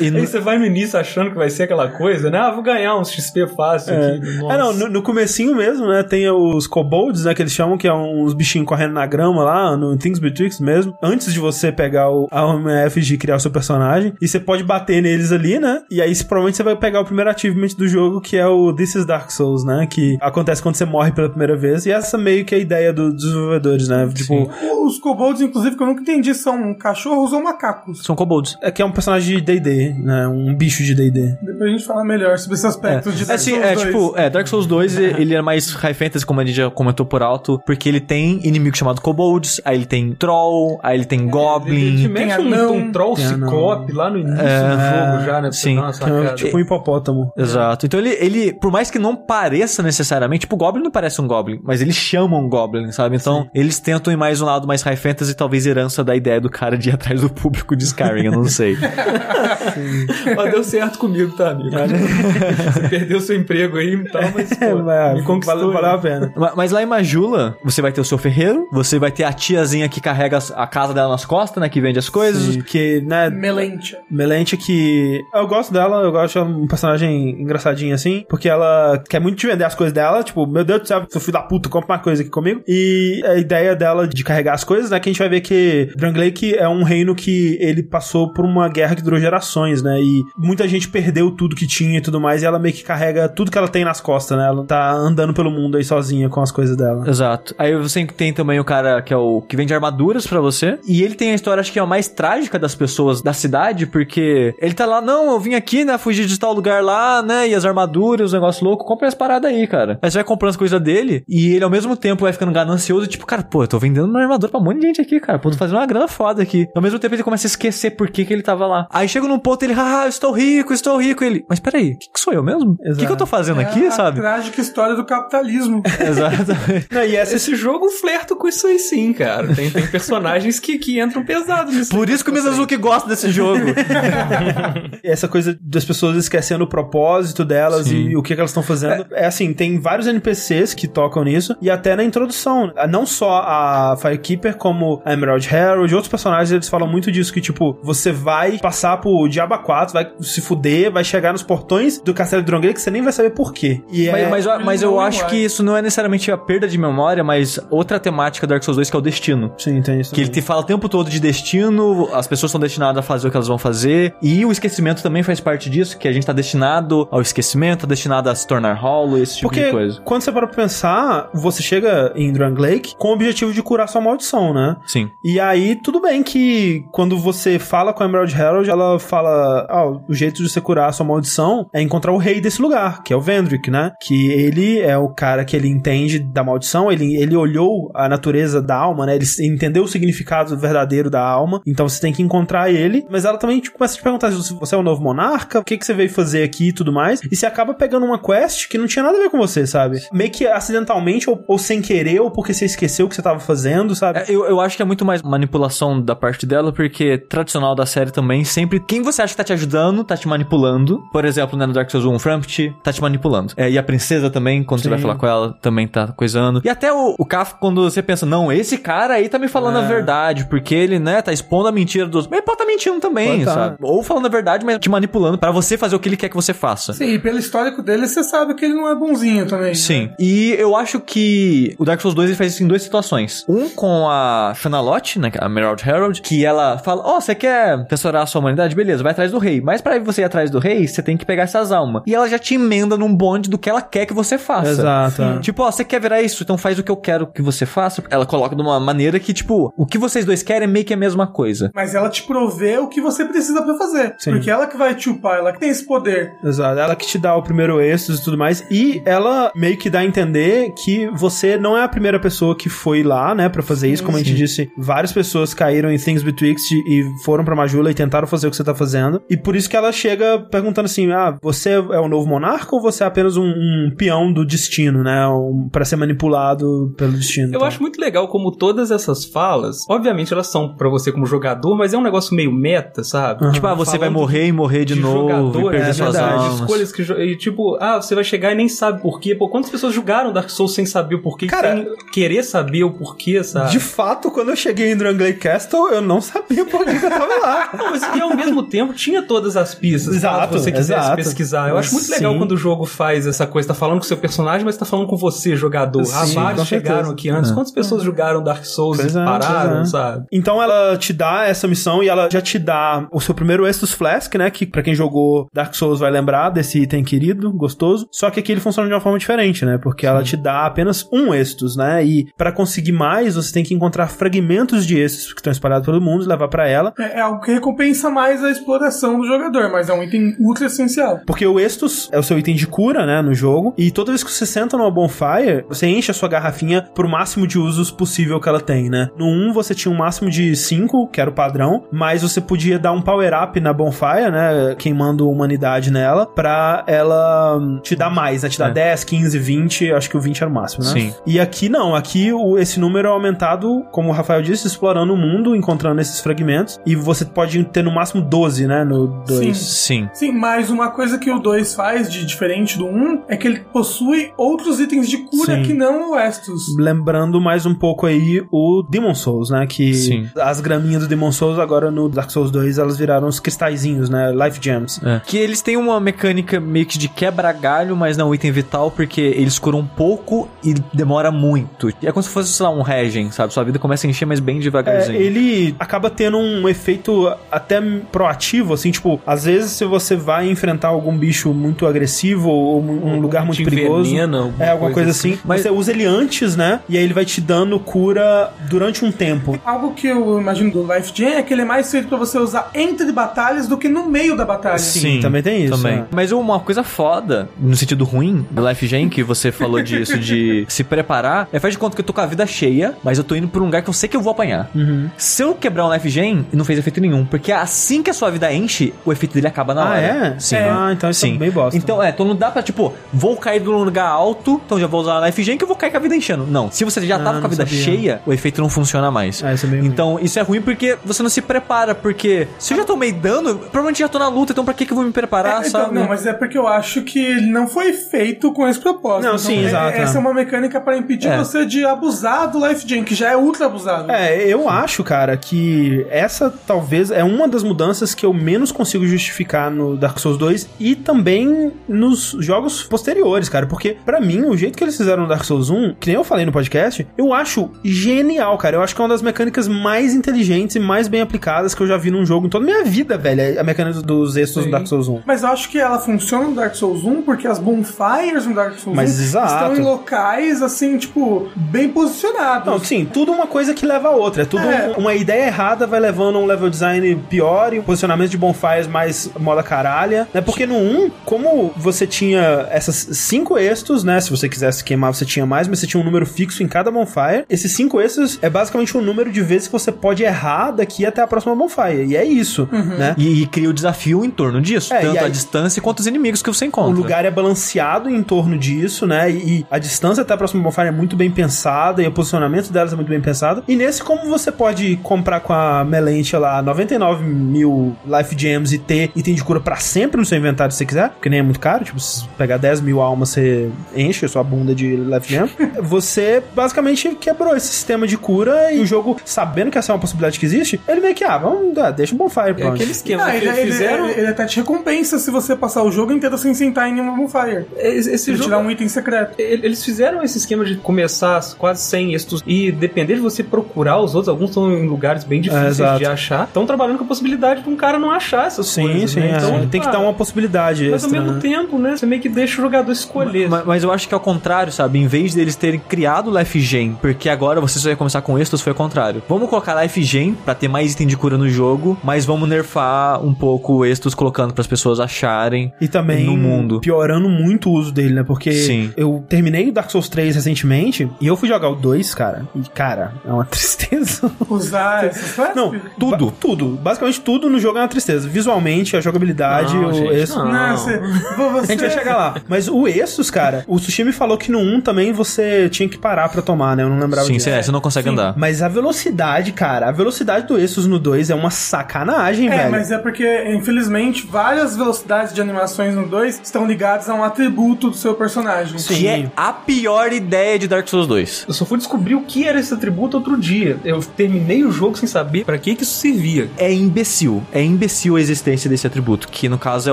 E 0.00 0.10
no- 0.10 0.18
Aí 0.18 0.26
você 0.26 0.38
vai 0.40 0.58
no 0.58 0.66
início 0.66 0.98
achando 0.98 1.30
que 1.30 1.36
vai 1.36 1.48
ser 1.50 1.62
aquela 1.64 1.88
coisa, 1.88 2.30
né? 2.30 2.38
Ah, 2.38 2.50
vou 2.50 2.62
ganhar 2.62 2.96
uns 2.96 3.10
XP 3.10 3.46
fácil 3.56 3.94
aqui. 3.94 4.36
Nossa. 4.38 4.54
É, 4.54 4.58
não, 4.58 4.72
no, 4.72 4.88
no 4.88 5.02
comecinho 5.02 5.54
mesmo, 5.56 5.86
né, 5.86 6.02
tem 6.02 6.28
os 6.30 6.66
kobolds, 6.66 7.24
né, 7.24 7.34
que 7.34 7.40
eles 7.42 7.52
chamam, 7.52 7.78
que 7.78 7.86
é 7.88 7.92
uns 7.92 8.34
bichinhos 8.34 8.66
correndo 8.68 8.92
na 8.92 9.06
grama 9.06 9.42
lá, 9.44 9.76
no 9.76 9.96
Things 9.96 10.18
Betwixt 10.18 10.62
mesmo, 10.62 10.94
antes 11.02 11.32
de 11.32 11.38
você 11.38 11.72
pegar 11.72 12.10
o, 12.10 12.26
a 12.30 12.44
OMF 12.46 13.00
e 13.00 13.16
criar 13.18 13.36
o 13.36 13.40
seu 13.40 13.50
personagem, 13.50 14.12
e 14.20 14.28
você 14.28 14.38
pode 14.38 14.62
bater 14.62 15.02
neles 15.02 15.32
ali, 15.32 15.58
né, 15.58 15.80
e 15.90 16.02
aí 16.02 16.12
provavelmente 16.24 16.56
você 16.56 16.62
vai 16.62 16.76
pegar 16.76 17.00
o 17.00 17.04
primeiro 17.04 17.30
achievement 17.30 17.68
do 17.76 17.86
jogo, 17.88 18.20
que 18.20 18.36
é 18.36 18.46
o 18.46 18.72
This 18.72 18.94
is 18.96 19.06
Dark 19.06 19.30
Souls, 19.30 19.64
né, 19.64 19.86
que 19.90 20.16
acontece 20.20 20.62
quando 20.62 20.74
você 20.76 20.84
morre 20.84 21.12
pela 21.12 21.28
primeira 21.28 21.56
vez, 21.56 21.86
e 21.86 21.90
essa 21.92 22.16
meio 22.18 22.44
que 22.44 22.54
é 22.54 22.58
a 22.58 22.60
ideia 22.60 22.92
do- 22.92 23.12
dos 23.12 23.24
desenvolvedores, 23.24 23.88
né, 23.88 24.08
tipo, 24.14 24.48
Os 24.86 24.98
kobolds, 24.98 25.40
inclusive, 25.42 25.76
que 25.76 25.82
eu 25.82 25.86
nunca 25.86 26.00
entendi, 26.02 26.34
são 26.34 26.74
cachorros 26.74 27.32
ou 27.32 27.42
macacos. 27.42 28.02
São 28.04 28.16
kobolds. 28.16 28.56
é 28.62 28.70
que 28.70 28.80
é 28.80 28.84
um 28.84 28.90
personagem 28.92 29.36
de 29.36 29.42
D&D, 29.42 29.94
né, 29.98 30.26
um 30.28 30.54
bicho 30.54 30.82
de 30.82 30.94
D&D. 30.94 31.36
Depois 31.42 31.62
a 31.62 31.68
gente 31.68 31.84
fala 31.84 32.04
melhor 32.04 32.38
sobre 32.38 32.56
esse 32.56 32.66
aspecto 32.66 33.10
de 33.12 33.22
É, 33.22 33.26
Dark 33.26 33.34
assim, 33.40 33.50
Souls 33.50 33.64
é 33.66 33.74
2. 33.74 33.86
tipo, 33.86 34.12
é, 34.16 34.30
Dark 34.30 34.46
Souls 34.46 34.66
2, 34.66 34.96
ele 34.98 35.34
é 35.34 35.42
mais 35.42 35.70
high 35.72 35.94
fantasy, 35.94 36.24
como 36.24 36.40
a 36.40 36.44
gente 36.44 36.56
já 36.56 36.70
comentou 36.70 37.04
por 37.04 37.22
alto, 37.22 37.60
porque 37.66 37.88
ele 37.88 38.00
tem 38.00 38.40
inimigo 38.46 38.76
chamado 38.76 39.00
kobolds, 39.00 39.60
aí 39.64 39.76
ele 39.76 39.86
tem 39.86 40.12
troll, 40.12 40.78
aí 40.82 40.96
ele 40.96 41.04
tem 41.04 41.18
Ele 41.20 41.28
te 41.28 41.32
goblin. 41.32 42.08
mete 42.08 42.36
Tem 42.36 42.44
um, 42.46 42.54
anão. 42.54 42.76
um 42.76 42.92
troll 42.92 43.14
Tem 43.14 43.26
anão. 43.26 43.48
ciclope 43.48 43.92
lá 43.92 44.10
no 44.10 44.18
início 44.18 44.40
É, 44.40 44.60
do 44.62 45.12
jogo 45.12 45.24
já, 45.26 45.40
né? 45.42 45.52
sim. 45.52 45.76
dar 45.76 45.92
tipo 46.34 46.56
um 46.56 46.60
hipopótamo. 46.60 47.32
Exato. 47.36 47.86
Então 47.86 47.98
ele, 48.00 48.10
ele, 48.20 48.52
por 48.52 48.70
mais 48.70 48.90
que 48.90 48.98
não 48.98 49.14
pareça 49.16 49.82
necessariamente, 49.82 50.40
tipo, 50.40 50.54
o 50.54 50.58
Goblin 50.58 50.82
não 50.82 50.90
parece 50.90 51.20
um 51.20 51.26
Goblin, 51.26 51.60
mas 51.62 51.80
eles 51.80 51.96
chamam 51.96 52.40
um 52.44 52.48
Goblin, 52.48 52.90
sabe? 52.92 53.16
Então 53.16 53.48
eles 53.54 53.78
tentam 53.80 54.12
ir 54.12 54.16
mais 54.16 54.40
um 54.40 54.44
lado 54.46 54.66
mais 54.66 54.82
high 54.82 54.96
fantasy, 54.96 55.34
talvez 55.34 55.66
herança 55.66 56.02
da 56.04 56.14
ideia 56.16 56.40
do 56.40 56.48
cara 56.50 56.76
de 56.76 56.88
ir 56.90 56.92
atrás 56.94 57.20
do 57.20 57.30
público 57.30 57.74
de 57.76 57.84
Skyrim, 57.84 58.26
eu 58.26 58.32
não 58.32 58.44
sei. 58.44 58.76
Mas 60.36 60.50
deu 60.52 60.64
certo 60.64 60.98
comigo, 60.98 61.36
tá, 61.36 61.50
amigo? 61.50 61.70
Você 61.70 62.80
perdeu 62.88 63.20
seu 63.20 63.36
emprego 63.36 63.76
aí 63.76 63.94
e 63.94 64.04
tal, 64.10 64.22
mas 64.34 64.50
pô, 64.54 64.64
É, 64.64 64.74
mas 64.82 65.14
me 65.14 65.22
conquistou. 65.24 65.56
valeu, 65.56 65.72
valeu 65.72 65.90
a 65.90 65.98
pena. 65.98 66.32
Ma- 66.36 66.52
Mas 66.56 66.70
lá 66.72 66.82
em 66.82 66.86
Majula, 66.86 67.56
você 67.64 67.80
vai 67.82 67.92
ter 67.92 68.00
o 68.00 68.04
seu 68.04 68.18
ferreiro, 68.18 68.66
você 68.72 68.98
vai 68.98 69.10
ter 69.10 69.24
a 69.24 69.32
tiazinha 69.32 69.88
que 69.88 70.00
carrega 70.00 70.38
a 70.54 70.66
casa 70.66 70.92
dela 70.94 71.08
nas 71.10 71.24
costas, 71.24 71.60
né? 71.60 71.68
Que 71.68 71.80
vende 71.80 71.98
as 71.98 72.08
coisas. 72.08 72.54
Sim, 72.54 72.60
que, 72.62 73.00
né, 73.02 73.30
Melentia. 73.30 73.98
Melente 74.10 74.56
que. 74.56 75.20
Eu 75.34 75.46
gosto 75.46 75.72
dela, 75.72 75.97
eu 76.02 76.12
gosto 76.12 76.38
ela 76.38 76.48
um 76.48 76.66
personagem 76.66 77.30
engraçadinho 77.40 77.94
assim, 77.94 78.24
porque 78.28 78.48
ela 78.48 79.02
quer 79.08 79.20
muito 79.20 79.38
te 79.38 79.46
vender 79.46 79.64
as 79.64 79.74
coisas 79.74 79.92
dela, 79.92 80.22
tipo, 80.22 80.46
meu 80.46 80.64
Deus 80.64 80.82
do 80.82 80.88
céu, 80.88 81.06
seu 81.08 81.20
filho 81.20 81.32
da 81.32 81.42
puta, 81.42 81.68
compra 81.68 81.94
uma 81.94 82.02
coisa 82.02 82.22
aqui 82.22 82.30
comigo. 82.30 82.62
E 82.66 83.22
a 83.24 83.36
ideia 83.36 83.74
dela 83.74 84.06
de 84.06 84.24
carregar 84.24 84.54
as 84.54 84.64
coisas, 84.64 84.90
né, 84.90 85.00
que 85.00 85.08
a 85.08 85.12
gente 85.12 85.18
vai 85.18 85.28
ver 85.28 85.40
que 85.40 85.90
Drangleic 85.96 86.54
é 86.54 86.68
um 86.68 86.82
reino 86.82 87.14
que 87.14 87.56
ele 87.60 87.82
passou 87.82 88.32
por 88.32 88.44
uma 88.44 88.68
guerra 88.68 88.94
que 88.94 89.02
durou 89.02 89.18
gerações, 89.18 89.82
né, 89.82 90.00
e 90.00 90.24
muita 90.36 90.66
gente 90.68 90.88
perdeu 90.88 91.30
tudo 91.30 91.56
que 91.56 91.66
tinha 91.66 91.98
e 91.98 92.02
tudo 92.02 92.20
mais, 92.20 92.42
e 92.42 92.46
ela 92.46 92.58
meio 92.58 92.74
que 92.74 92.82
carrega 92.82 93.28
tudo 93.28 93.50
que 93.50 93.58
ela 93.58 93.68
tem 93.68 93.84
nas 93.84 94.00
costas, 94.00 94.38
né, 94.38 94.46
ela 94.46 94.64
tá 94.64 94.92
andando 94.92 95.32
pelo 95.34 95.50
mundo 95.50 95.76
aí 95.76 95.84
sozinha 95.84 96.28
com 96.28 96.40
as 96.40 96.50
coisas 96.50 96.76
dela. 96.76 97.08
Exato. 97.08 97.54
Aí 97.58 97.76
você 97.76 98.04
tem 98.06 98.32
também 98.32 98.60
o 98.60 98.64
cara 98.64 99.02
que 99.02 99.12
é 99.12 99.16
o 99.16 99.42
que 99.42 99.56
vende 99.56 99.74
armaduras 99.74 100.26
pra 100.26 100.40
você. 100.40 100.78
E 100.86 101.02
ele 101.02 101.14
tem 101.14 101.32
a 101.32 101.34
história, 101.34 101.60
acho 101.60 101.72
que 101.72 101.78
é 101.78 101.82
a 101.82 101.86
mais 101.86 102.08
trágica 102.08 102.58
das 102.58 102.74
pessoas 102.74 103.22
da 103.22 103.32
cidade, 103.32 103.86
porque 103.86 104.54
ele 104.58 104.74
tá 104.74 104.86
lá, 104.86 105.00
não, 105.00 105.32
eu 105.32 105.40
vim 105.40 105.54
aqui, 105.54 105.84
né, 105.88 105.98
fugir 105.98 106.26
de 106.26 106.38
tal 106.38 106.52
lugar 106.52 106.82
lá, 106.82 107.22
né, 107.22 107.48
e 107.48 107.54
as 107.54 107.64
armaduras, 107.64 108.26
os 108.26 108.32
negócios 108.32 108.62
loucos, 108.62 108.86
compra 108.86 109.08
as 109.08 109.14
paradas 109.14 109.50
aí, 109.50 109.66
cara. 109.66 109.98
Aí 110.02 110.10
você 110.10 110.18
vai 110.18 110.24
comprando 110.24 110.50
as 110.50 110.56
coisas 110.56 110.80
dele, 110.80 111.24
e 111.28 111.54
ele 111.54 111.64
ao 111.64 111.70
mesmo 111.70 111.96
tempo 111.96 112.22
vai 112.22 112.32
ficando 112.32 112.52
ganancioso, 112.52 113.06
tipo, 113.06 113.26
cara, 113.26 113.42
pô, 113.42 113.64
eu 113.64 113.68
tô 113.68 113.78
vendendo 113.78 114.08
uma 114.08 114.20
armadura 114.20 114.50
pra 114.50 114.60
um 114.60 114.64
monte 114.64 114.80
de 114.80 114.86
gente 114.86 115.00
aqui, 115.00 115.18
cara, 115.18 115.38
pô, 115.38 115.50
tô 115.50 115.56
fazendo 115.56 115.76
uma 115.76 115.86
grana 115.86 116.08
foda 116.08 116.42
aqui. 116.42 116.68
Ao 116.74 116.82
mesmo 116.82 116.98
tempo 116.98 117.14
ele 117.14 117.22
começa 117.22 117.46
a 117.46 117.48
esquecer 117.48 117.92
por 117.92 118.10
que 118.10 118.24
que 118.24 118.32
ele 118.32 118.42
tava 118.42 118.66
lá. 118.66 118.86
Aí 118.90 119.08
chega 119.08 119.26
num 119.26 119.38
ponto 119.38 119.62
ele, 119.62 119.74
ah, 119.76 120.02
eu 120.04 120.08
estou 120.08 120.32
rico, 120.32 120.72
estou 120.72 121.00
rico. 121.00 121.24
Ele, 121.24 121.44
mas 121.48 121.58
peraí, 121.58 121.92
o 121.92 121.98
que, 121.98 122.12
que 122.12 122.20
sou 122.20 122.32
eu 122.32 122.42
mesmo? 122.42 122.72
O 122.72 122.96
que, 122.96 123.06
que 123.06 123.12
eu 123.12 123.16
tô 123.16 123.26
fazendo 123.26 123.60
aqui, 123.60 123.86
é 123.86 123.90
sabe? 123.90 124.18
a 124.18 124.22
trágica 124.22 124.60
história 124.60 124.94
do 124.94 125.04
capitalismo. 125.04 125.82
Exatamente. 126.00 126.88
Não, 126.90 127.04
e 127.04 127.16
essa 127.16 127.36
Esse 127.36 127.54
jogo 127.54 127.88
flerta 127.88 128.36
com 128.36 128.48
isso 128.48 128.66
aí 128.66 128.78
sim, 128.78 129.12
cara. 129.12 129.54
Tem, 129.54 129.70
tem 129.70 129.86
personagens 129.86 130.60
que, 130.60 130.78
que 130.78 131.00
entram 131.00 131.24
pesado 131.24 131.72
nisso. 131.72 131.90
Por 131.90 132.08
isso 132.08 132.24
que 132.24 132.30
o 132.30 132.34
Mizazuki 132.34 132.76
gosta 132.76 133.08
desse 133.08 133.30
jogo. 133.30 133.64
essa 135.02 135.28
coisa 135.28 135.58
das 135.68 135.84
pessoas 135.84 136.16
esquecendo 136.16 136.64
o 136.64 136.66
propósito 136.66 137.44
delas 137.44 137.90
e 137.90 138.16
o 138.16 138.22
que, 138.22 138.34
que 138.34 138.40
elas 138.40 138.50
estão 138.50 138.62
fazendo. 138.62 139.06
É. 139.12 139.26
assim, 139.26 139.52
tem 139.52 139.78
vários 139.78 140.06
NPCs 140.06 140.74
que 140.74 140.88
tocam 140.88 141.24
nisso, 141.24 141.54
e 141.60 141.70
até 141.70 141.94
na 141.94 142.02
introdução. 142.02 142.72
Não 142.88 143.04
só 143.04 143.42
a 143.44 143.96
Firekeeper, 144.00 144.56
como 144.56 145.02
a 145.04 145.12
Emerald 145.12 145.46
Herald, 145.52 145.94
outros 145.94 146.10
personagens, 146.10 146.50
eles 146.50 146.68
falam 146.68 146.88
muito 146.88 147.12
disso, 147.12 147.32
que 147.32 147.40
tipo, 147.40 147.78
você 147.82 148.12
vai 148.12 148.58
passar 148.58 148.96
por 148.98 149.28
Diaba 149.28 149.58
4, 149.58 149.92
vai 149.92 150.10
se 150.20 150.40
fuder, 150.40 150.90
vai 150.90 151.04
chegar 151.04 151.32
nos 151.32 151.42
portões 151.42 152.00
do 152.00 152.14
Castelo 152.14 152.42
de 152.42 152.46
Drongay 152.46 152.72
que 152.72 152.80
você 152.80 152.90
nem 152.90 153.02
vai 153.02 153.12
saber 153.12 153.30
por 153.30 153.52
quê. 153.52 153.82
E 153.90 154.08
é... 154.08 154.28
Mas, 154.28 154.46
mas, 154.46 154.64
mas 154.64 154.82
eu 154.82 154.98
acho 154.98 155.20
vai. 155.20 155.30
que 155.30 155.36
isso 155.36 155.62
não 155.62 155.76
é 155.76 155.82
necessariamente 155.82 156.30
a 156.30 156.38
perda 156.38 156.66
de 156.66 156.78
memória, 156.78 157.22
mas 157.22 157.58
outra 157.70 158.00
temática 158.00 158.46
do 158.46 158.50
Dark 158.50 158.62
Souls 158.62 158.76
2 158.76 158.90
que 158.90 158.96
é 158.96 158.98
o 158.98 159.02
destino. 159.02 159.52
Sim, 159.58 159.82
tem 159.82 160.00
isso 160.00 160.14
Que 160.14 160.20
ele 160.20 160.28
também. 160.28 160.42
te 160.42 160.46
fala 160.46 160.60
o 160.60 160.64
tempo 160.64 160.88
todo 160.88 161.10
de 161.10 161.20
destino, 161.20 162.08
as 162.12 162.26
pessoas 162.26 162.52
são 162.52 162.60
destinadas 162.60 162.98
a 162.98 163.02
fazer 163.02 163.28
o 163.28 163.30
que 163.30 163.36
elas 163.36 163.48
vão 163.48 163.58
fazer, 163.58 164.14
e 164.22 164.44
o 164.44 164.52
esquecimento 164.52 165.02
também 165.02 165.22
faz 165.22 165.40
parte 165.40 165.57
disso, 165.58 165.98
que 165.98 166.06
a 166.06 166.12
gente 166.12 166.26
tá 166.26 166.32
destinado 166.32 167.08
ao 167.10 167.20
esquecimento, 167.20 167.82
tá 167.82 167.86
destinado 167.86 168.28
a 168.28 168.34
se 168.34 168.46
tornar 168.46 168.74
hollow, 168.74 169.18
esse 169.18 169.36
tipo 169.36 169.48
Porque 169.48 169.64
de 169.64 169.70
coisa. 169.70 170.00
quando 170.02 170.22
você 170.22 170.32
para 170.32 170.46
pra 170.46 170.56
pensar, 170.56 171.30
você 171.34 171.62
chega 171.62 172.12
em 172.14 172.32
Drang 172.32 172.60
Lake 172.60 172.94
com 172.98 173.08
o 173.08 173.12
objetivo 173.12 173.52
de 173.52 173.62
curar 173.62 173.88
sua 173.88 174.00
maldição, 174.00 174.52
né? 174.52 174.76
Sim. 174.86 175.10
E 175.24 175.40
aí, 175.40 175.76
tudo 175.76 176.00
bem 176.00 176.22
que 176.22 176.84
quando 176.92 177.18
você 177.18 177.58
fala 177.58 177.92
com 177.92 178.02
a 178.02 178.06
Emerald 178.06 178.34
Herald, 178.34 178.68
ela 178.68 178.98
fala: 178.98 179.66
ah, 179.68 179.86
o 180.08 180.14
jeito 180.14 180.42
de 180.42 180.48
você 180.48 180.60
curar 180.60 180.88
a 180.88 180.92
sua 180.92 181.06
maldição 181.06 181.68
é 181.72 181.80
encontrar 181.80 182.12
o 182.12 182.18
rei 182.18 182.40
desse 182.40 182.60
lugar, 182.60 183.02
que 183.02 183.12
é 183.12 183.16
o 183.16 183.20
Vendrick, 183.20 183.70
né? 183.70 183.92
Que 184.02 184.30
ele 184.32 184.80
é 184.80 184.96
o 184.96 185.08
cara 185.08 185.44
que 185.44 185.56
ele 185.56 185.68
entende 185.68 186.18
da 186.18 186.44
maldição, 186.44 186.90
ele, 186.90 187.16
ele 187.16 187.36
olhou 187.36 187.90
a 187.94 188.08
natureza 188.08 188.60
da 188.60 188.76
alma, 188.76 189.06
né? 189.06 189.16
Ele 189.16 189.24
entendeu 189.40 189.84
o 189.84 189.88
significado 189.88 190.56
verdadeiro 190.56 191.10
da 191.10 191.22
alma, 191.22 191.60
então 191.66 191.88
você 191.88 192.00
tem 192.00 192.12
que 192.12 192.22
encontrar 192.22 192.70
ele. 192.70 193.06
Mas 193.10 193.24
ela 193.24 193.38
também 193.38 193.60
tipo, 193.60 193.78
começa 193.78 193.94
a 193.94 193.96
te 193.96 194.02
perguntar 194.02 194.32
se 194.32 194.54
você 194.54 194.74
é 194.74 194.78
o 194.78 194.82
novo 194.82 195.02
monarca, 195.02 195.47
o 195.56 195.64
que, 195.64 195.76
que 195.78 195.86
você 195.86 195.94
veio 195.94 196.10
fazer 196.10 196.42
aqui 196.42 196.68
e 196.68 196.72
tudo 196.72 196.92
mais. 196.92 197.20
E 197.30 197.34
você 197.36 197.46
acaba 197.46 197.72
pegando 197.74 198.04
uma 198.04 198.18
quest 198.18 198.68
que 198.68 198.76
não 198.76 198.86
tinha 198.86 199.02
nada 199.04 199.16
a 199.16 199.20
ver 199.20 199.30
com 199.30 199.38
você, 199.38 199.66
sabe? 199.66 200.02
Meio 200.12 200.30
que 200.30 200.46
acidentalmente 200.46 201.30
ou, 201.30 201.42
ou 201.46 201.58
sem 201.58 201.80
querer, 201.80 202.20
ou 202.20 202.30
porque 202.30 202.52
você 202.52 202.64
esqueceu 202.64 203.06
o 203.06 203.08
que 203.08 203.14
você 203.14 203.22
tava 203.22 203.38
fazendo, 203.40 203.94
sabe? 203.94 204.18
É, 204.20 204.24
Eu, 204.28 204.44
eu 204.46 204.60
acho 204.60 204.76
que 204.76 204.82
é 204.82 204.84
muito 204.84 205.04
mais 205.04 205.22
manipulação 205.22 206.00
da 206.00 206.14
parte 206.16 206.44
dela, 206.44 206.72
porque 206.72 207.16
tradicional 207.18 207.74
da 207.74 207.86
série 207.86 208.10
também, 208.10 208.44
sempre 208.44 208.80
quem 208.80 209.02
você 209.02 209.22
acha 209.22 209.32
que 209.32 209.36
tá 209.36 209.44
te 209.44 209.52
ajudando, 209.52 210.02
tá 210.04 210.16
te 210.16 210.26
manipulando. 210.28 211.00
Por 211.12 211.24
exemplo, 211.24 211.56
né, 211.58 211.66
no 211.66 211.72
Dark 211.72 211.90
Souls 211.90 212.04
1, 212.06 212.14
o 212.14 212.18
Frampty 212.18 212.74
tá 212.82 212.92
te 212.92 213.00
manipulando. 213.00 213.52
É, 213.56 213.70
e 213.70 213.78
a 213.78 213.82
princesa 213.82 214.28
também, 214.30 214.62
quando 214.64 214.82
você 214.82 214.88
vai 214.88 214.98
Sim. 214.98 215.02
falar 215.02 215.16
com 215.16 215.26
ela, 215.26 215.56
também 215.62 215.86
tá 215.86 216.08
coisando. 216.08 216.60
E 216.64 216.68
até 216.68 216.92
o, 216.92 217.14
o 217.18 217.24
Kaf, 217.24 217.54
quando 217.60 217.82
você 217.82 218.02
pensa, 218.02 218.26
não, 218.26 218.50
esse 218.52 218.76
cara 218.78 219.14
aí 219.14 219.28
tá 219.28 219.38
me 219.38 219.48
falando 219.48 219.78
É. 219.78 219.84
a 219.84 219.86
verdade, 219.86 220.46
porque 220.46 220.74
ele, 220.74 220.98
né, 220.98 221.22
tá 221.22 221.32
expondo 221.32 221.68
a 221.68 221.72
mentira 221.72 222.06
dos... 222.06 222.26
Mas 222.26 222.38
ele 222.38 222.42
pode 222.42 222.58
tá 222.58 222.66
mentindo 222.66 222.98
também, 222.98 223.28
Pode 223.30 223.44
tá. 223.44 223.54
sabe? 223.54 223.76
Ou 223.80 224.02
falando 224.02 224.26
a 224.26 224.28
verdade, 224.28 224.66
mas 224.66 224.78
te 224.78 224.90
manipulando 224.90 225.37
pra 225.38 225.50
você 225.50 225.76
fazer 225.76 225.96
o 225.96 226.00
que 226.00 226.08
ele 226.08 226.16
quer 226.16 226.28
que 226.28 226.36
você 226.36 226.52
faça. 226.52 226.92
Sim, 226.92 227.12
e 227.14 227.18
pelo 227.18 227.38
histórico 227.38 227.82
dele, 227.82 228.06
você 228.06 228.22
sabe 228.22 228.54
que 228.54 228.64
ele 228.64 228.74
não 228.74 228.88
é 228.88 228.94
bonzinho 228.94 229.46
também. 229.46 229.74
Sim. 229.74 230.02
né? 230.06 230.14
E 230.18 230.54
eu 230.58 230.76
acho 230.76 231.00
que 231.00 231.74
o 231.78 231.84
Dark 231.84 232.00
Souls 232.00 232.14
2 232.14 232.30
ele 232.30 232.36
faz 232.36 232.54
isso 232.54 232.62
em 232.62 232.66
duas 232.66 232.82
situações. 232.82 233.44
Um 233.48 233.68
com 233.68 234.08
a 234.08 234.52
Fenalote, 234.54 235.18
né, 235.18 235.30
é 235.34 235.44
a 235.44 235.46
Emerald 235.46 235.82
Herald, 235.88 236.20
que 236.22 236.44
ela 236.44 236.78
fala: 236.78 237.02
Ó, 237.04 237.20
você 237.20 237.34
quer 237.34 237.86
restaurar 237.90 238.22
a 238.22 238.26
sua 238.26 238.40
humanidade? 238.40 238.74
Beleza, 238.74 239.02
vai 239.02 239.12
atrás 239.12 239.30
do 239.30 239.38
rei. 239.38 239.60
Mas 239.60 239.80
pra 239.80 239.98
você 239.98 240.22
ir 240.22 240.24
atrás 240.24 240.50
do 240.50 240.58
rei, 240.58 240.86
você 240.86 241.02
tem 241.02 241.16
que 241.16 241.24
pegar 241.24 241.44
essas 241.44 241.72
almas. 241.72 242.02
E 242.06 242.14
ela 242.14 242.28
já 242.28 242.38
te 242.38 242.54
emenda 242.54 242.96
num 242.96 243.14
bonde 243.14 243.48
do 243.48 243.58
que 243.58 243.68
ela 243.68 243.82
quer 243.82 244.06
que 244.06 244.14
você 244.14 244.38
faça. 244.38 244.70
Exato. 244.70 245.22
é. 245.22 245.38
Tipo, 245.40 245.62
ó, 245.62 245.70
você 245.70 245.84
quer 245.84 246.00
virar 246.00 246.20
isso, 246.22 246.42
então 246.42 246.58
faz 246.58 246.78
o 246.78 246.82
que 246.82 246.90
eu 246.90 246.96
quero 246.96 247.26
que 247.26 247.42
você 247.42 247.64
faça. 247.66 248.02
Ela 248.10 248.26
coloca 248.26 248.54
de 248.54 248.62
uma 248.62 248.78
maneira 248.80 249.18
que, 249.20 249.32
tipo, 249.32 249.72
o 249.76 249.86
que 249.86 249.98
vocês 249.98 250.24
dois 250.24 250.42
querem 250.42 250.64
é 250.64 250.70
meio 250.70 250.84
que 250.84 250.94
a 250.94 250.96
mesma 250.96 251.26
coisa. 251.26 251.70
Mas 251.74 251.94
ela 251.94 252.08
te 252.08 252.22
provê 252.22 252.78
o 252.78 252.88
que 252.88 253.00
você 253.00 253.24
precisa 253.24 253.62
pra 253.62 253.76
fazer. 253.76 254.14
Sim. 254.18 254.32
Porque 254.32 254.50
ela 254.50 254.66
que 254.66 254.76
vai 254.76 254.94
te 254.94 255.08
upar, 255.10 255.27
ela 255.30 255.52
que 255.52 255.60
tem 255.60 255.70
esse 255.70 255.86
poder. 255.86 256.34
Exato. 256.42 256.78
Ela 256.78 256.96
que 256.96 257.06
te 257.06 257.18
dá 257.18 257.34
o 257.36 257.42
primeiro 257.42 257.80
êxito 257.80 258.12
e 258.12 258.24
tudo 258.24 258.38
mais. 258.38 258.64
E 258.70 259.02
ela 259.04 259.50
meio 259.54 259.76
que 259.76 259.90
dá 259.90 260.00
a 260.00 260.04
entender 260.04 260.72
que 260.72 261.08
você 261.14 261.56
não 261.56 261.76
é 261.76 261.82
a 261.82 261.88
primeira 261.88 262.18
pessoa 262.20 262.56
que 262.56 262.68
foi 262.68 263.02
lá, 263.02 263.34
né, 263.34 263.48
pra 263.48 263.62
fazer 263.62 263.88
isso. 263.88 264.04
Como 264.04 264.16
a 264.16 264.20
gente 264.20 264.34
disse, 264.34 264.70
várias 264.76 265.12
pessoas 265.12 265.54
caíram 265.54 265.90
em 265.90 265.98
Things 265.98 266.22
Betwixt 266.22 266.74
e 266.74 267.04
foram 267.24 267.44
pra 267.44 267.54
Majula 267.54 267.90
e 267.90 267.94
tentaram 267.94 268.26
fazer 268.26 268.46
o 268.46 268.50
que 268.50 268.56
você 268.56 268.64
tá 268.64 268.74
fazendo. 268.74 269.20
E 269.28 269.36
por 269.36 269.56
isso 269.56 269.68
que 269.68 269.76
ela 269.76 269.92
chega 269.92 270.38
perguntando 270.50 270.86
assim: 270.86 271.10
ah, 271.12 271.36
você 271.42 271.70
é 271.70 272.00
o 272.00 272.08
novo 272.08 272.26
monarca 272.28 272.74
ou 272.74 272.80
você 272.80 273.04
é 273.04 273.06
apenas 273.06 273.36
um, 273.36 273.44
um 273.46 273.90
peão 273.96 274.32
do 274.32 274.44
destino, 274.44 275.02
né? 275.02 275.26
Um, 275.28 275.68
pra 275.70 275.84
ser 275.84 275.96
manipulado 275.96 276.94
pelo 276.96 277.12
destino. 277.12 277.48
Eu 277.48 277.56
Então, 277.56 277.64
acho 277.64 277.80
muito 277.80 278.00
legal 278.00 278.28
como 278.28 278.50
todas 278.52 278.90
essas 278.90 279.24
falas, 279.24 279.78
obviamente 279.88 280.32
elas 280.32 280.46
são 280.48 280.74
pra 280.76 280.88
você 280.88 281.10
como 281.12 281.26
jogador, 281.26 281.76
mas 281.76 281.92
é 281.92 281.98
um 281.98 282.02
negócio 282.02 282.34
meio 282.34 282.52
meta, 282.52 283.02
sabe? 283.02 283.50
Tipo, 283.52 283.66
ah, 283.66 283.74
você 283.74 283.92
vai 283.92 284.08
Falando 284.08 284.12
morrer 284.14 284.46
e 284.46 284.52
morrer 284.52 284.84
de, 284.84 284.94
novo 284.94 285.17
jogador, 285.20 285.60
e 285.60 285.70
perder 285.76 285.88
é 285.88 285.92
verdade, 285.92 286.54
escolhas 286.54 286.92
que 286.92 287.02
e 287.02 287.36
tipo, 287.36 287.76
ah, 287.80 288.00
você 288.00 288.14
vai 288.14 288.24
chegar 288.24 288.52
e 288.52 288.54
nem 288.54 288.68
sabe 288.68 289.00
por 289.00 289.20
quê. 289.20 289.34
Pô, 289.34 289.48
quantas 289.48 289.70
pessoas 289.70 289.94
jogaram 289.94 290.32
Dark 290.32 290.50
Souls 290.50 290.74
sem 290.74 290.84
saber 290.86 291.16
o 291.16 291.22
porquê, 291.22 291.46
Cara, 291.46 291.74
sem 291.76 291.86
querer 292.12 292.42
saber 292.42 292.84
o 292.84 292.90
porquê, 292.90 293.42
sabe? 293.42 293.70
De 293.70 293.80
fato, 293.80 294.30
quando 294.30 294.50
eu 294.50 294.56
cheguei 294.56 294.92
em 294.92 294.96
Drangley 294.96 295.34
Castle, 295.34 295.88
eu 295.88 296.00
não 296.00 296.20
sabia 296.20 296.64
por 296.64 296.84
que 296.84 296.98
que 296.98 297.04
eu 297.06 297.10
tava 297.10 297.38
lá. 297.40 297.68
Não, 297.78 297.90
mas 297.90 298.02
e 298.02 298.20
ao 298.20 298.34
mesmo 298.34 298.62
tempo 298.64 298.92
tinha 298.92 299.22
todas 299.22 299.56
as 299.56 299.74
pistas, 299.74 300.16
Exato, 300.16 300.38
caso 300.38 300.52
você 300.52 300.72
quisesse 300.72 301.00
exato. 301.00 301.16
pesquisar. 301.16 301.68
Eu 301.68 301.78
acho 301.78 301.92
muito 301.92 302.10
legal 302.10 302.32
Sim. 302.32 302.38
quando 302.38 302.52
o 302.52 302.56
jogo 302.56 302.84
faz 302.86 303.26
essa 303.26 303.46
coisa, 303.46 303.68
tá 303.68 303.74
falando 303.74 303.98
com 303.98 304.04
o 304.04 304.08
seu 304.08 304.16
personagem, 304.16 304.64
mas 304.64 304.76
tá 304.76 304.84
falando 304.84 305.06
com 305.06 305.16
você, 305.16 305.54
jogador. 305.56 306.00
ah, 306.02 306.26
Sim, 306.26 306.34
vários 306.34 306.60
com 306.60 306.66
chegaram 306.66 306.96
certeza. 306.96 307.12
aqui 307.12 307.30
antes. 307.30 307.50
Quantas 307.50 307.72
pessoas 307.72 308.02
jogaram 308.02 308.42
Dark 308.42 308.64
Souls 308.64 308.96
Pois 308.96 309.14
e 309.14 309.18
é, 309.18 309.24
pararam, 309.24 309.80
é. 309.80 309.84
sabe? 309.84 310.26
Então 310.32 310.62
ela 310.62 310.96
te 310.96 311.12
dá 311.12 311.46
essa 311.46 311.68
missão 311.68 312.02
e 312.02 312.08
ela 312.08 312.28
já 312.30 312.40
te 312.40 312.58
dá 312.58 313.06
o 313.12 313.20
seu 313.20 313.34
primeiro 313.34 313.66
Estus 313.66 313.92
Flask, 313.92 314.34
né? 314.34 314.50
Que 314.50 314.66
pra 314.66 314.82
quem 314.82 314.94
jogou 314.94 315.07
Dark 315.52 315.74
Souls 315.74 316.00
vai 316.00 316.10
lembrar 316.10 316.50
desse 316.50 316.80
item 316.80 317.02
querido, 317.02 317.52
gostoso. 317.52 318.08
Só 318.10 318.30
que 318.30 318.40
aqui 318.40 318.52
ele 318.52 318.60
funciona 318.60 318.88
de 318.88 318.94
uma 318.94 319.00
forma 319.00 319.18
diferente, 319.18 319.64
né? 319.64 319.78
Porque 319.78 320.06
ela 320.06 320.22
te 320.22 320.36
dá 320.36 320.66
apenas 320.66 321.06
um 321.12 321.32
Estus, 321.34 321.76
né? 321.76 322.04
E 322.04 322.26
pra 322.36 322.52
conseguir 322.52 322.92
mais, 322.92 323.34
você 323.34 323.52
tem 323.52 323.64
que 323.64 323.74
encontrar 323.74 324.08
fragmentos 324.08 324.86
de 324.86 324.98
Estus 324.98 325.32
que 325.32 325.40
estão 325.40 325.52
espalhados 325.52 325.86
pelo 325.86 326.00
mundo 326.00 326.24
e 326.24 326.28
levar 326.28 326.48
pra 326.48 326.68
ela. 326.68 326.92
É, 326.98 327.18
é 327.18 327.20
algo 327.20 327.40
que 327.40 327.52
recompensa 327.52 328.10
mais 328.10 328.42
a 328.42 328.50
exploração 328.50 329.18
do 329.18 329.26
jogador, 329.26 329.70
mas 329.70 329.88
é 329.88 329.92
um 329.92 330.02
item 330.02 330.34
ultra 330.40 330.66
essencial. 330.66 331.20
Porque 331.26 331.46
o 331.46 331.58
Estus 331.58 332.08
é 332.12 332.18
o 332.18 332.22
seu 332.22 332.38
item 332.38 332.54
de 332.54 332.66
cura, 332.66 333.06
né, 333.06 333.22
no 333.22 333.34
jogo. 333.34 333.74
E 333.76 333.90
toda 333.90 334.12
vez 334.12 334.22
que 334.22 334.30
você 334.30 334.46
senta 334.46 334.76
numa 334.76 334.90
bonfire, 334.90 335.64
você 335.68 335.86
enche 335.86 336.10
a 336.10 336.14
sua 336.14 336.28
garrafinha 336.28 336.82
pro 336.94 337.08
máximo 337.08 337.46
de 337.46 337.58
usos 337.58 337.90
possível 337.90 338.40
que 338.40 338.48
ela 338.48 338.60
tem, 338.60 338.88
né? 338.88 339.08
No 339.16 339.26
1 339.26 339.52
você 339.52 339.74
tinha 339.74 339.92
um 339.92 339.96
máximo 339.96 340.30
de 340.30 340.54
5, 340.54 341.08
que 341.08 341.20
era 341.20 341.30
o 341.30 341.34
padrão, 341.34 341.84
mas 341.92 342.22
você 342.22 342.40
podia 342.40 342.78
dar 342.78 342.92
um 342.92 343.02
power 343.02 343.32
up 343.42 343.60
na 343.60 343.72
bonfire, 343.72 344.30
né, 344.30 344.74
transformando 344.98 345.30
humanidade 345.30 345.90
nela 345.92 346.26
pra 346.26 346.84
ela 346.86 347.56
hum, 347.56 347.78
te 347.82 347.94
dar 347.94 348.10
mais, 348.10 348.42
né? 348.42 348.48
Te 348.48 348.58
dar 348.58 348.70
É. 348.70 348.72
10, 348.72 349.04
15, 349.04 349.38
20, 349.38 349.92
acho 349.92 350.10
que 350.10 350.16
o 350.16 350.20
20 350.20 350.42
era 350.42 350.50
o 350.50 350.54
máximo, 350.54 350.84
né? 350.84 350.90
Sim. 350.90 351.14
E 351.26 351.38
aqui 351.38 351.68
não, 351.68 351.94
aqui 351.94 352.32
o- 352.32 352.58
esse 352.58 352.80
número 352.80 353.08
é 353.08 353.10
aumentado, 353.10 353.84
como 353.92 354.08
o 354.08 354.12
Rafael 354.12 354.42
disse, 354.42 354.66
explorando 354.66 355.12
o 355.12 355.16
mundo, 355.16 355.54
encontrando 355.54 356.00
esses 356.00 356.20
fragmentos. 356.20 356.80
E 356.84 356.94
você 356.96 357.24
pode 357.24 357.62
ter 357.64 357.82
no 357.82 357.92
máximo 357.92 358.20
12, 358.22 358.66
né? 358.66 358.84
No 358.84 359.06
2. 359.24 359.56
Sim. 359.56 360.08
Sim, 360.12 360.32
mas 360.32 360.70
uma 360.70 360.90
coisa 360.90 361.18
que 361.18 361.30
o 361.30 361.38
2 361.38 361.74
faz 361.74 362.10
de 362.10 362.24
diferente 362.26 362.76
do 362.76 362.86
1 362.86 363.22
é 363.28 363.36
que 363.36 363.46
ele 363.46 363.60
possui 363.72 364.32
outros 364.36 364.80
itens 364.80 365.08
de 365.08 365.18
cura 365.18 365.56
Sim. 365.56 365.62
que 365.62 365.72
não 365.74 366.12
o 366.12 366.18
Estus. 366.18 366.76
Lembrando 366.76 367.40
mais 367.40 367.64
um 367.66 367.74
pouco 367.74 368.06
aí 368.06 368.44
o 368.50 368.82
Demon 368.88 369.14
Souls, 369.14 369.50
né? 369.50 369.66
Que 369.66 369.94
Sim. 369.94 370.28
as 370.40 370.60
graminhas 370.60 371.02
do 371.02 371.08
Demon 371.08 371.30
Souls 371.32 371.58
agora 371.58 371.90
no 371.90 372.08
Dark 372.08 372.30
Souls 372.30 372.50
2 372.50 372.78
elas 372.78 372.96
viraram 372.96 373.28
os 373.28 373.38
cristalzinhos, 373.40 374.08
né? 374.08 374.32
Life 374.32 374.58
É. 375.04 375.20
Que 375.26 375.36
eles 375.36 375.60
têm 375.60 375.76
uma 375.76 376.00
mecânica 376.00 376.58
meio 376.60 376.86
que 376.86 376.98
de 376.98 377.08
quebra-galho, 377.08 377.96
mas 377.96 378.16
não 378.16 378.34
item 378.34 378.50
vital, 378.50 378.90
porque 378.90 379.20
eles 379.20 379.58
curam 379.58 379.84
pouco 379.86 380.48
e 380.64 380.74
demora 380.92 381.30
muito. 381.30 381.90
E 382.02 382.06
é 382.06 382.12
como 382.12 382.22
se 382.22 382.28
fosse, 382.28 382.52
sei 382.52 382.64
lá, 382.64 382.70
um 382.70 382.82
regen, 382.82 383.30
sabe? 383.30 383.52
Sua 383.52 383.64
vida 383.64 383.78
começa 383.78 384.06
a 384.06 384.10
encher, 384.10 384.24
mas 384.26 384.40
bem 384.40 384.58
É, 384.58 384.60
devagarzinho. 384.60 385.20
ele 385.20 385.74
acaba 385.78 386.08
tendo 386.10 386.38
um 386.38 386.68
efeito 386.68 387.32
até 387.50 387.80
proativo, 388.12 388.74
assim, 388.74 388.90
tipo, 388.90 389.20
às 389.26 389.44
vezes 389.44 389.72
se 389.72 389.84
você 389.84 390.16
vai 390.16 390.48
enfrentar 390.48 390.88
algum 390.88 391.16
bicho 391.16 391.52
muito 391.52 391.86
agressivo 391.86 392.48
ou 392.50 392.80
um, 392.82 393.14
um 393.14 393.20
lugar 393.20 393.44
muito 393.44 393.62
perigoso, 393.64 394.08
envenena, 394.10 394.38
alguma 394.38 394.64
é 394.64 394.70
alguma 394.70 394.90
coisa, 394.92 395.06
coisa 395.06 395.10
assim, 395.10 395.38
Mas- 395.44 395.62
você 395.62 395.70
usa 395.70 395.90
ele 395.92 396.04
antes, 396.04 396.56
né? 396.56 396.80
E 396.88 396.96
aí 396.96 397.04
ele 397.04 397.14
vai 397.14 397.24
te 397.24 397.40
dando 397.40 397.78
cura 397.78 398.52
durante 398.68 399.04
um 399.04 399.12
tempo. 399.12 399.58
Algo 399.64 399.92
que 399.92 400.06
eu 400.06 400.40
imagino 400.40 400.70
do 400.70 400.82
Life 400.94 401.12
Gen 401.14 401.34
é 401.34 401.42
que 401.42 401.52
ele 401.52 401.62
é 401.62 401.64
mais 401.64 401.90
feito 401.90 402.08
pra 402.08 402.16
você 402.18 402.38
usar 402.38 402.70
entre 402.74 403.10
batalhas 403.12 403.66
do 403.66 403.76
que 403.76 403.88
no 403.88 404.06
meio 404.06 404.36
da 404.36 404.44
batalha. 404.44 404.67
Sim, 404.76 405.20
também 405.20 405.42
tem 405.42 405.64
isso, 405.64 405.76
Também. 405.76 405.98
é. 406.00 406.04
Mas 406.10 406.32
uma 406.32 406.60
coisa 406.60 406.82
foda, 406.82 407.48
no 407.58 407.76
sentido 407.76 408.04
ruim, 408.04 408.46
do 408.50 408.66
Life 408.68 408.86
Gen, 408.86 409.08
que 409.08 409.22
você 409.22 409.50
falou 409.52 409.80
disso, 409.82 410.18
de 410.18 410.64
se 410.68 410.84
preparar, 410.84 411.48
é 411.52 411.58
faz 411.58 411.74
de 411.74 411.78
conta 411.78 411.94
que 411.96 412.00
eu 412.00 412.04
tô 412.06 412.12
com 412.12 412.20
a 412.20 412.26
vida 412.26 412.46
cheia, 412.46 412.94
mas 413.02 413.18
eu 413.18 413.24
tô 413.24 413.34
indo 413.34 413.48
pra 413.48 413.60
um 413.62 413.64
lugar 413.66 413.82
que 413.82 413.88
eu 413.88 413.94
sei 413.94 414.08
que 414.08 414.16
eu 414.16 414.20
vou 414.20 414.30
apanhar. 414.32 414.70
Uhum. 414.74 415.08
Se 415.16 415.42
eu 415.42 415.54
quebrar 415.54 415.86
um 415.86 415.92
Life 415.92 416.08
Gen, 416.10 416.44
não 416.52 416.64
fez 416.64 416.78
efeito 416.78 417.00
nenhum, 417.00 417.24
porque 417.24 417.52
assim 417.52 418.02
que 418.02 418.10
a 418.10 418.14
sua 418.14 418.30
vida 418.30 418.52
enche, 418.52 418.92
o 419.04 419.12
efeito 419.12 419.34
dele 419.34 419.46
acaba 419.46 419.72
na 419.74 419.82
Ah, 419.82 419.90
hora. 419.90 420.00
é? 420.00 420.34
Sim. 420.38 420.56
Ah, 420.56 420.90
então 420.92 421.08
isso 421.10 421.24
é 421.26 421.30
bem 421.30 421.50
bosta. 421.50 421.76
Então, 421.78 422.02
é, 422.02 422.10
então 422.10 422.26
não 422.26 422.34
dá 422.36 422.50
pra, 422.50 422.62
tipo, 422.62 422.92
vou 423.12 423.36
cair 423.36 423.62
num 423.62 423.82
lugar 423.84 424.06
alto, 424.08 424.60
então 424.66 424.78
já 424.80 424.86
vou 424.86 425.00
usar 425.00 425.18
a 425.22 425.26
Life 425.26 425.42
Gen 425.42 425.56
que 425.56 425.64
eu 425.64 425.68
vou 425.68 425.76
cair 425.76 425.90
com 425.90 425.96
a 425.96 426.00
vida 426.00 426.16
enchendo. 426.16 426.46
Não, 426.46 426.70
se 426.70 426.84
você 426.84 427.04
já 427.06 427.16
Ah, 427.16 427.20
tava 427.20 427.40
com 427.40 427.46
a 427.46 427.50
vida 427.50 427.64
sabia. 427.66 427.82
cheia, 427.84 428.22
o 428.26 428.32
efeito 428.32 428.60
não 428.60 428.68
funciona 428.68 429.10
mais. 429.10 429.42
Ah, 429.44 429.52
isso 429.52 429.66
é 429.66 429.68
meio 429.68 429.82
ruim. 429.82 429.90
então, 429.92 430.18
isso 430.20 430.38
é 430.38 430.42
ruim 430.42 430.60
porque 430.60 430.96
você 431.04 431.22
não 431.22 431.30
se 431.30 431.40
prepara, 431.40 431.94
porque 431.94 432.48
se 432.58 432.72
eu 432.74 432.78
já 432.78 432.84
tomei 432.84 433.12
dano, 433.12 433.56
provavelmente 433.58 433.98
já 434.00 434.08
tô 434.08 434.18
na 434.18 434.28
luta, 434.28 434.52
então 434.58 434.64
pra 434.64 434.74
que 434.74 434.84
que 434.84 434.92
eu 434.92 434.96
vou 434.96 435.04
me 435.04 435.12
preparar, 435.12 435.62
É, 435.62 435.68
então, 435.68 435.82
sabe? 435.82 435.94
não, 435.94 436.08
mas 436.08 436.26
é 436.26 436.32
porque 436.32 436.58
eu 436.58 436.66
acho 436.66 437.02
que 437.02 437.18
ele 437.24 437.46
não 437.46 437.68
foi 437.68 437.92
feito 437.92 438.52
com 438.52 438.66
esse 438.66 438.80
propósito. 438.80 439.22
Não, 439.22 439.28
Então, 439.36 439.38
sim, 439.38 439.58
é- 439.62 439.64
exato, 439.68 439.96
Essa 439.96 440.14
é. 440.14 440.16
é 440.16 440.20
uma 440.20 440.34
mecânica 440.34 440.80
pra 440.80 440.96
impedir 440.96 441.28
É. 441.28 441.38
você 441.38 441.64
de 441.64 441.84
abusar 441.84 442.50
do 442.50 442.66
Life 442.66 442.86
Gen, 442.88 443.04
que 443.04 443.14
já 443.14 443.30
é 443.30 443.36
ultra 443.36 443.66
abusado. 443.66 444.10
É, 444.10 444.36
eu 444.46 444.68
acho, 444.68 445.04
cara, 445.04 445.36
que 445.36 446.04
essa 446.10 446.52
talvez 446.66 447.10
é 447.12 447.22
uma 447.22 447.46
das 447.46 447.62
mudanças 447.62 448.14
que 448.14 448.26
eu 448.26 448.32
menos 448.34 448.72
consigo 448.72 449.06
justificar 449.06 449.70
no 449.70 449.96
Dark 449.96 450.18
Souls 450.18 450.36
2 450.38 450.68
e 450.80 450.96
também 450.96 451.72
nos 451.88 452.36
jogos 452.40 452.82
posteriores, 452.82 453.48
cara, 453.48 453.66
porque 453.66 453.96
pra 454.04 454.20
mim 454.20 454.42
o 454.44 454.56
jeito 454.56 454.76
que 454.76 454.82
eles 454.82 454.96
fizeram 454.96 455.22
no 455.22 455.28
Dark 455.28 455.44
Souls 455.44 455.70
1, 455.70 455.94
que 456.00 456.08
nem 456.08 456.16
eu 456.16 456.24
falei 456.24 456.44
no 456.44 456.52
podcast, 456.52 457.06
eu 457.16 457.32
acho 457.32 457.70
genial, 457.84 458.56
cara. 458.58 458.76
Eu 458.76 458.82
acho 458.82 458.94
que 458.94 459.00
é 459.00 459.04
uma 459.04 459.10
das 459.10 459.22
mecânicas 459.22 459.68
mais 459.68 460.14
inteligentes 460.14 460.74
e 460.76 460.80
mais 460.80 461.06
bem 461.08 461.20
aplicadas 461.20 461.74
que 461.74 461.80
eu 461.82 461.86
já 461.86 461.96
vi 461.96 462.10
num 462.10 462.24
jogo 462.26 462.46
em 462.46 462.50
toda 462.50 462.64
a 462.64 462.66
minha 462.66 462.84
vida, 462.84 463.16
velho, 463.18 463.60
a 463.60 463.62
mecânica 463.62 464.00
dos 464.02 464.36
extras 464.48 464.64
do 464.66 464.70
Dark 464.70 464.86
Souls 464.86 465.08
1. 465.08 465.20
Mas 465.26 465.42
eu 465.42 465.48
acho 465.48 465.68
que 465.68 465.78
ela 465.78 465.98
funciona 465.98 466.48
no 466.48 466.54
Dark 466.54 466.74
Souls 466.74 467.04
1 467.04 467.22
porque 467.22 467.46
as 467.46 467.58
bonfires 467.58 468.46
no 468.46 468.54
Dark 468.54 468.78
Souls 468.78 468.96
Mas 468.96 469.18
1 469.18 469.22
exato. 469.22 469.52
estão 469.54 469.76
em 469.76 469.80
locais, 469.82 470.62
assim, 470.62 470.96
tipo, 470.98 471.48
bem 471.56 471.88
posicionados. 471.88 472.66
Não, 472.66 472.78
sim, 472.78 473.04
tudo 473.04 473.32
uma 473.32 473.46
coisa 473.46 473.74
que 473.74 473.84
leva 473.86 474.08
a 474.08 474.12
outra. 474.12 474.42
É 474.42 474.44
tudo 474.44 474.62
É. 474.64 474.94
um- 474.96 475.00
uma 475.02 475.14
ideia 475.14 475.46
errada 475.46 475.86
vai 475.86 476.00
levando 476.00 476.36
a 476.36 476.38
um 476.40 476.46
level 476.46 476.68
design 476.70 477.16
pior 477.28 477.72
e 477.72 477.78
um 477.78 477.82
posicionamento 477.82 478.30
de 478.30 478.38
bonfires 478.38 478.86
mais 478.86 479.30
moda 479.38 479.62
caralha, 479.62 480.28
né? 480.32 480.40
Porque 480.40 480.66
no 480.66 480.74
1, 480.76 481.10
como 481.24 481.72
você 481.76 482.06
tinha 482.06 482.66
essas 482.70 482.94
cinco 483.12 483.56
extos, 483.58 484.04
né? 484.04 484.20
Se 484.20 484.30
você 484.30 484.48
quisesse 484.48 484.82
queimar, 484.82 485.12
você 485.14 485.24
tinha 485.24 485.46
mais, 485.46 485.68
mas 485.68 485.78
você 485.80 485.86
tinha 485.86 486.00
um 486.00 486.04
número 486.04 486.26
fixo 486.26 486.62
em 486.62 486.68
cada 486.68 486.90
bonfire. 486.90 487.44
Esses 487.48 487.72
cinco 487.72 488.00
extras 488.00 488.38
é 488.42 488.48
basicamente 488.50 488.96
o 488.96 489.00
número 489.00 489.30
de 489.30 489.40
vezes 489.40 489.66
que 489.68 489.72
você 489.72 489.90
pode 489.92 490.22
errar 490.22 490.70
daqui 490.70 491.04
até 491.06 491.22
a 491.22 491.26
próxima 491.26 491.54
bonfire. 491.54 492.04
E 492.06 492.16
é 492.16 492.24
isso, 492.24 492.68
né? 492.72 493.14
E, 493.18 493.42
e 493.42 493.46
cria 493.46 493.68
o 493.68 493.72
desafio 493.72 494.24
em 494.24 494.30
torno 494.38 494.60
disso, 494.60 494.94
É, 494.94 495.00
tanto 495.00 495.18
aí- 495.18 495.24
a 495.24 495.28
distância 495.28 495.82
quanto 495.82 495.98
os 495.98 496.06
inimigos 496.06 496.40
que 496.40 496.48
você 496.48 496.64
O 496.64 496.68
encontra. 496.68 496.94
lugar 496.94 497.24
é 497.24 497.30
balanceado 497.30 498.08
em 498.08 498.22
torno 498.22 498.56
disso, 498.56 499.04
né? 499.06 499.28
E, 499.30 499.34
e 499.60 499.66
a 499.70 499.78
distância 499.78 500.22
até 500.22 500.32
a 500.32 500.36
próxima 500.36 500.62
bonfire 500.62 500.86
é 500.86 500.92
muito 500.92 501.16
bem 501.16 501.28
pensada 501.30 502.02
e 502.02 502.06
o 502.06 502.12
posicionamento 502.12 502.72
delas 502.72 502.92
é 502.92 502.96
muito 502.96 503.08
bem 503.08 503.20
pensado. 503.20 503.64
E 503.66 503.74
nesse, 503.74 504.02
como 504.02 504.28
você 504.30 504.52
pode 504.52 504.96
comprar 505.02 505.40
com 505.40 505.52
a 505.52 505.84
Melentia 505.84 506.38
lá 506.38 506.62
99 506.62 507.24
mil 507.24 507.96
Life 508.06 508.34
Gems 508.38 508.72
e 508.72 508.78
ter 508.78 509.10
item 509.16 509.34
de 509.34 509.42
cura 509.42 509.58
pra 509.60 509.76
sempre 509.76 510.18
no 510.20 510.24
seu 510.24 510.38
inventário 510.38 510.70
se 510.72 510.78
você 510.78 510.86
quiser, 510.86 511.10
porque 511.10 511.28
nem 511.28 511.40
é 511.40 511.42
muito 511.42 511.58
caro, 511.60 511.84
tipo, 511.84 511.98
se 511.98 512.26
pegar 512.38 512.56
10 512.58 512.80
mil 512.80 513.00
almas, 513.00 513.30
você 513.30 513.68
enche 513.96 514.24
a 514.24 514.28
sua 514.28 514.44
bunda 514.44 514.72
de 514.74 514.94
Life 514.96 515.28
Gem. 515.28 515.48
você 515.82 516.42
basicamente 516.54 517.08
quebrou 517.16 517.56
esse 517.56 517.66
sistema 517.68 518.06
de 518.06 518.16
cura 518.16 518.72
e 518.72 518.78
o 518.80 518.86
jogo, 518.86 519.16
sabendo 519.24 519.70
que 519.70 519.78
essa 519.78 519.90
é 519.90 519.94
uma 519.94 520.00
possibilidade 520.00 520.38
que 520.38 520.46
existe, 520.46 520.80
ele 520.86 521.00
meio 521.00 521.14
que, 521.14 521.24
ah, 521.24 521.38
vamos, 521.38 521.76
ah, 521.78 521.90
deixa 521.90 522.14
o 522.14 522.18
bonfire 522.18 522.50
É 522.50 522.54
pronto. 522.54 522.74
aquele 522.74 522.92
esquema 522.92 523.24
Ah, 523.24 523.30
que 523.30 523.36
ele, 523.38 523.46
eles 523.48 523.58
ele- 523.58 523.72
fizeram. 523.72 524.08
ele- 524.08 524.27
ele 524.28 524.34
até 524.34 524.46
te 524.46 524.56
recompensa 524.56 525.18
se 525.18 525.30
você 525.30 525.56
passar 525.56 525.82
o 525.82 525.90
jogo 525.90 526.12
inteiro 526.12 526.36
sem 526.38 526.52
sentar 526.54 526.88
em 526.88 526.92
nenhuma 526.94 527.16
bonfire. 527.16 527.66
Esse, 527.76 528.10
esse 528.12 528.30
Ele 528.30 528.38
te 528.38 528.44
jogo. 528.44 528.50
dá 528.50 528.58
um 528.58 528.70
item 528.70 528.88
secreto. 528.88 529.34
Eles 529.38 529.84
fizeram 529.84 530.22
esse 530.22 530.38
esquema 530.38 530.64
de 530.64 530.76
começar 530.76 531.40
quase 531.58 531.82
sem 531.82 532.14
estos 532.14 532.42
e 532.46 532.70
depender 532.72 533.14
de 533.16 533.20
você 533.20 533.42
procurar 533.42 534.00
os 534.00 534.14
outros, 534.14 534.28
alguns 534.28 534.50
estão 534.50 534.70
em 534.72 534.86
lugares 534.86 535.24
bem 535.24 535.40
difíceis 535.40 535.78
exato. 535.80 535.98
de 535.98 536.06
achar, 536.06 536.44
estão 536.44 536.66
trabalhando 536.66 536.98
com 536.98 537.04
a 537.04 537.06
possibilidade 537.06 537.62
de 537.62 537.68
um 537.68 537.76
cara 537.76 537.98
não 537.98 538.10
achar 538.10 538.46
essas 538.46 538.66
Sim, 538.66 538.82
coisas. 538.82 539.10
sim, 539.12 539.20
né? 539.20 539.32
é. 539.32 539.36
Então, 539.36 539.66
tem 539.68 539.80
que 539.80 539.88
ah, 539.88 539.92
dar 539.92 539.98
uma 540.00 540.12
possibilidade 540.14 540.90
Mas 540.90 541.04
ao 541.04 541.08
extra, 541.10 541.20
mesmo 541.20 541.34
né? 541.36 541.40
tempo, 541.40 541.78
né? 541.78 541.96
Você 541.96 542.06
meio 542.06 542.20
que 542.20 542.28
deixa 542.28 542.60
o 542.60 542.64
jogador 542.64 542.92
escolher. 542.92 543.48
Ma- 543.48 543.62
Mas, 543.64 543.82
eu 543.82 543.92
acho 543.92 544.06
que 544.08 544.14
é 544.14 544.16
o 544.16 544.20
contrário, 544.20 544.72
sabe? 544.72 544.98
Em 544.98 545.06
vez 545.06 545.34
deles 545.34 545.56
terem 545.56 545.80
criado 545.80 546.30
o 546.30 546.38
Life 546.38 546.60
Gen, 546.60 546.96
porque 547.00 547.28
agora 547.28 547.60
você 547.60 547.78
só 547.78 547.88
ia 547.88 547.96
começar 547.96 548.20
com 548.22 548.38
Estos, 548.38 548.60
foi 548.60 548.72
o 548.72 548.76
contrário. 548.76 549.22
Vamos 549.28 549.48
colocar 549.48 549.80
Life 549.82 550.02
Gen 550.02 550.34
pra 550.44 550.54
ter 550.54 550.68
mais 550.68 550.92
item 550.92 551.06
de 551.06 551.16
cura 551.16 551.36
no 551.38 551.48
jogo, 551.48 551.96
mas 552.02 552.24
vamos 552.24 552.48
nerfar 552.48 553.24
um 553.24 553.32
pouco 553.34 553.74
o 553.78 553.84
Estos, 553.84 554.14
colocando 554.18 554.52
pras 554.52 554.66
pessoas 554.66 554.98
acharem 554.98 555.72
E 555.80 555.86
também 555.86 556.24
no 556.26 556.36
mundo. 556.36 556.80
piorando 556.80 557.28
muito 557.28 557.70
o 557.70 557.72
uso 557.72 557.92
dele, 557.92 558.14
né? 558.14 558.24
Porque 558.24 558.50
Sim. 558.52 558.92
eu 558.96 559.24
terminei 559.28 559.68
o 559.68 559.72
Dark 559.72 559.88
Souls 559.90 560.08
3 560.08 560.34
recentemente 560.34 561.08
e 561.20 561.26
eu 561.28 561.36
fui 561.36 561.48
jogar 561.48 561.68
o 561.70 561.76
2, 561.76 562.14
cara. 562.14 562.46
E, 562.54 562.68
cara, 562.68 563.12
é 563.24 563.30
uma 563.32 563.44
tristeza. 563.46 564.30
Usar 564.48 565.04
essas? 565.06 565.54
Não, 565.54 565.72
Tudo. 565.98 566.26
ba- 566.26 566.32
tudo. 566.40 566.66
Basicamente 566.82 567.20
tudo 567.20 567.48
no 567.48 567.58
jogo 567.60 567.78
é 567.78 567.82
uma 567.82 567.88
tristeza. 567.88 568.28
Visualmente, 568.28 568.96
a 568.96 569.00
jogabilidade, 569.00 569.74
Não, 569.76 569.88
o 569.88 569.92
gente, 569.92 570.12
Estus- 570.14 570.36
não. 570.36 570.52
Não, 570.52 570.76
você, 570.76 570.98
você... 570.98 571.58
A 571.60 571.66
gente 571.66 571.80
vai 571.80 571.90
chegar 571.90 572.16
lá. 572.16 572.34
Mas 572.48 572.68
o 572.68 572.88
Estus, 572.88 573.30
cara, 573.30 573.64
o 573.68 573.78
Sushi 573.78 574.02
me 574.02 574.12
falou 574.12 574.36
que 574.36 574.50
no 574.50 574.58
1 574.58 574.80
também 574.80 575.12
você 575.12 575.68
tinha 575.68 575.88
que 575.88 575.96
parar 575.96 576.28
pra 576.28 576.42
tomar, 576.42 576.76
né? 576.76 576.82
Eu 576.82 576.88
não 576.88 576.98
lembrava 576.98 577.26
Sim, 577.26 577.34
disso. 577.34 577.48
você, 577.48 577.62
você 577.62 577.70
não 577.70 577.80
consegue 577.80 578.08
andar. 578.08 578.34
Mas 578.36 578.62
a 578.62 578.68
velocidade, 578.68 579.52
cara, 579.52 579.88
a 579.88 579.92
velocidade 579.92 580.46
do 580.46 580.58
Estus 580.58 580.86
no 580.86 580.98
2 580.98 581.30
é 581.30 581.34
uma 581.34 581.50
sacanagem, 581.50 582.48
É, 582.48 582.56
velho. 582.56 582.70
mas 582.70 582.90
é 582.90 582.98
porque, 582.98 583.44
infelizmente, 583.54 584.07
várias 584.30 584.76
velocidades 584.76 585.34
de 585.34 585.40
animações 585.40 585.94
no 585.94 586.06
2 586.06 586.40
estão 586.42 586.66
ligadas 586.66 587.08
a 587.08 587.14
um 587.14 587.22
atributo 587.22 587.90
do 587.90 587.96
seu 587.96 588.14
personagem. 588.14 588.78
Sim. 588.78 588.94
Que 588.94 589.06
é 589.06 589.30
a 589.36 589.52
pior 589.52 590.12
ideia 590.12 590.58
de 590.58 590.66
Dark 590.68 590.88
Souls 590.88 591.06
2. 591.06 591.44
Eu 591.48 591.54
só 591.54 591.64
fui 591.64 591.78
descobrir 591.78 592.14
o 592.14 592.22
que 592.22 592.46
era 592.46 592.58
esse 592.58 592.72
atributo 592.72 593.16
outro 593.16 593.36
dia. 593.36 593.78
Eu 593.84 594.00
terminei 594.00 594.64
o 594.64 594.70
jogo 594.72 594.96
sem 594.96 595.08
saber 595.08 595.44
pra 595.44 595.58
que 595.58 595.74
que 595.74 595.82
isso 595.82 595.94
servia. 595.98 596.50
É 596.56 596.72
imbecil. 596.72 597.42
É 597.52 597.62
imbecil 597.62 598.16
a 598.16 598.20
existência 598.20 598.68
desse 598.68 598.86
atributo, 598.86 599.28
que 599.28 599.48
no 599.48 599.58
caso 599.58 599.88
é 599.88 599.92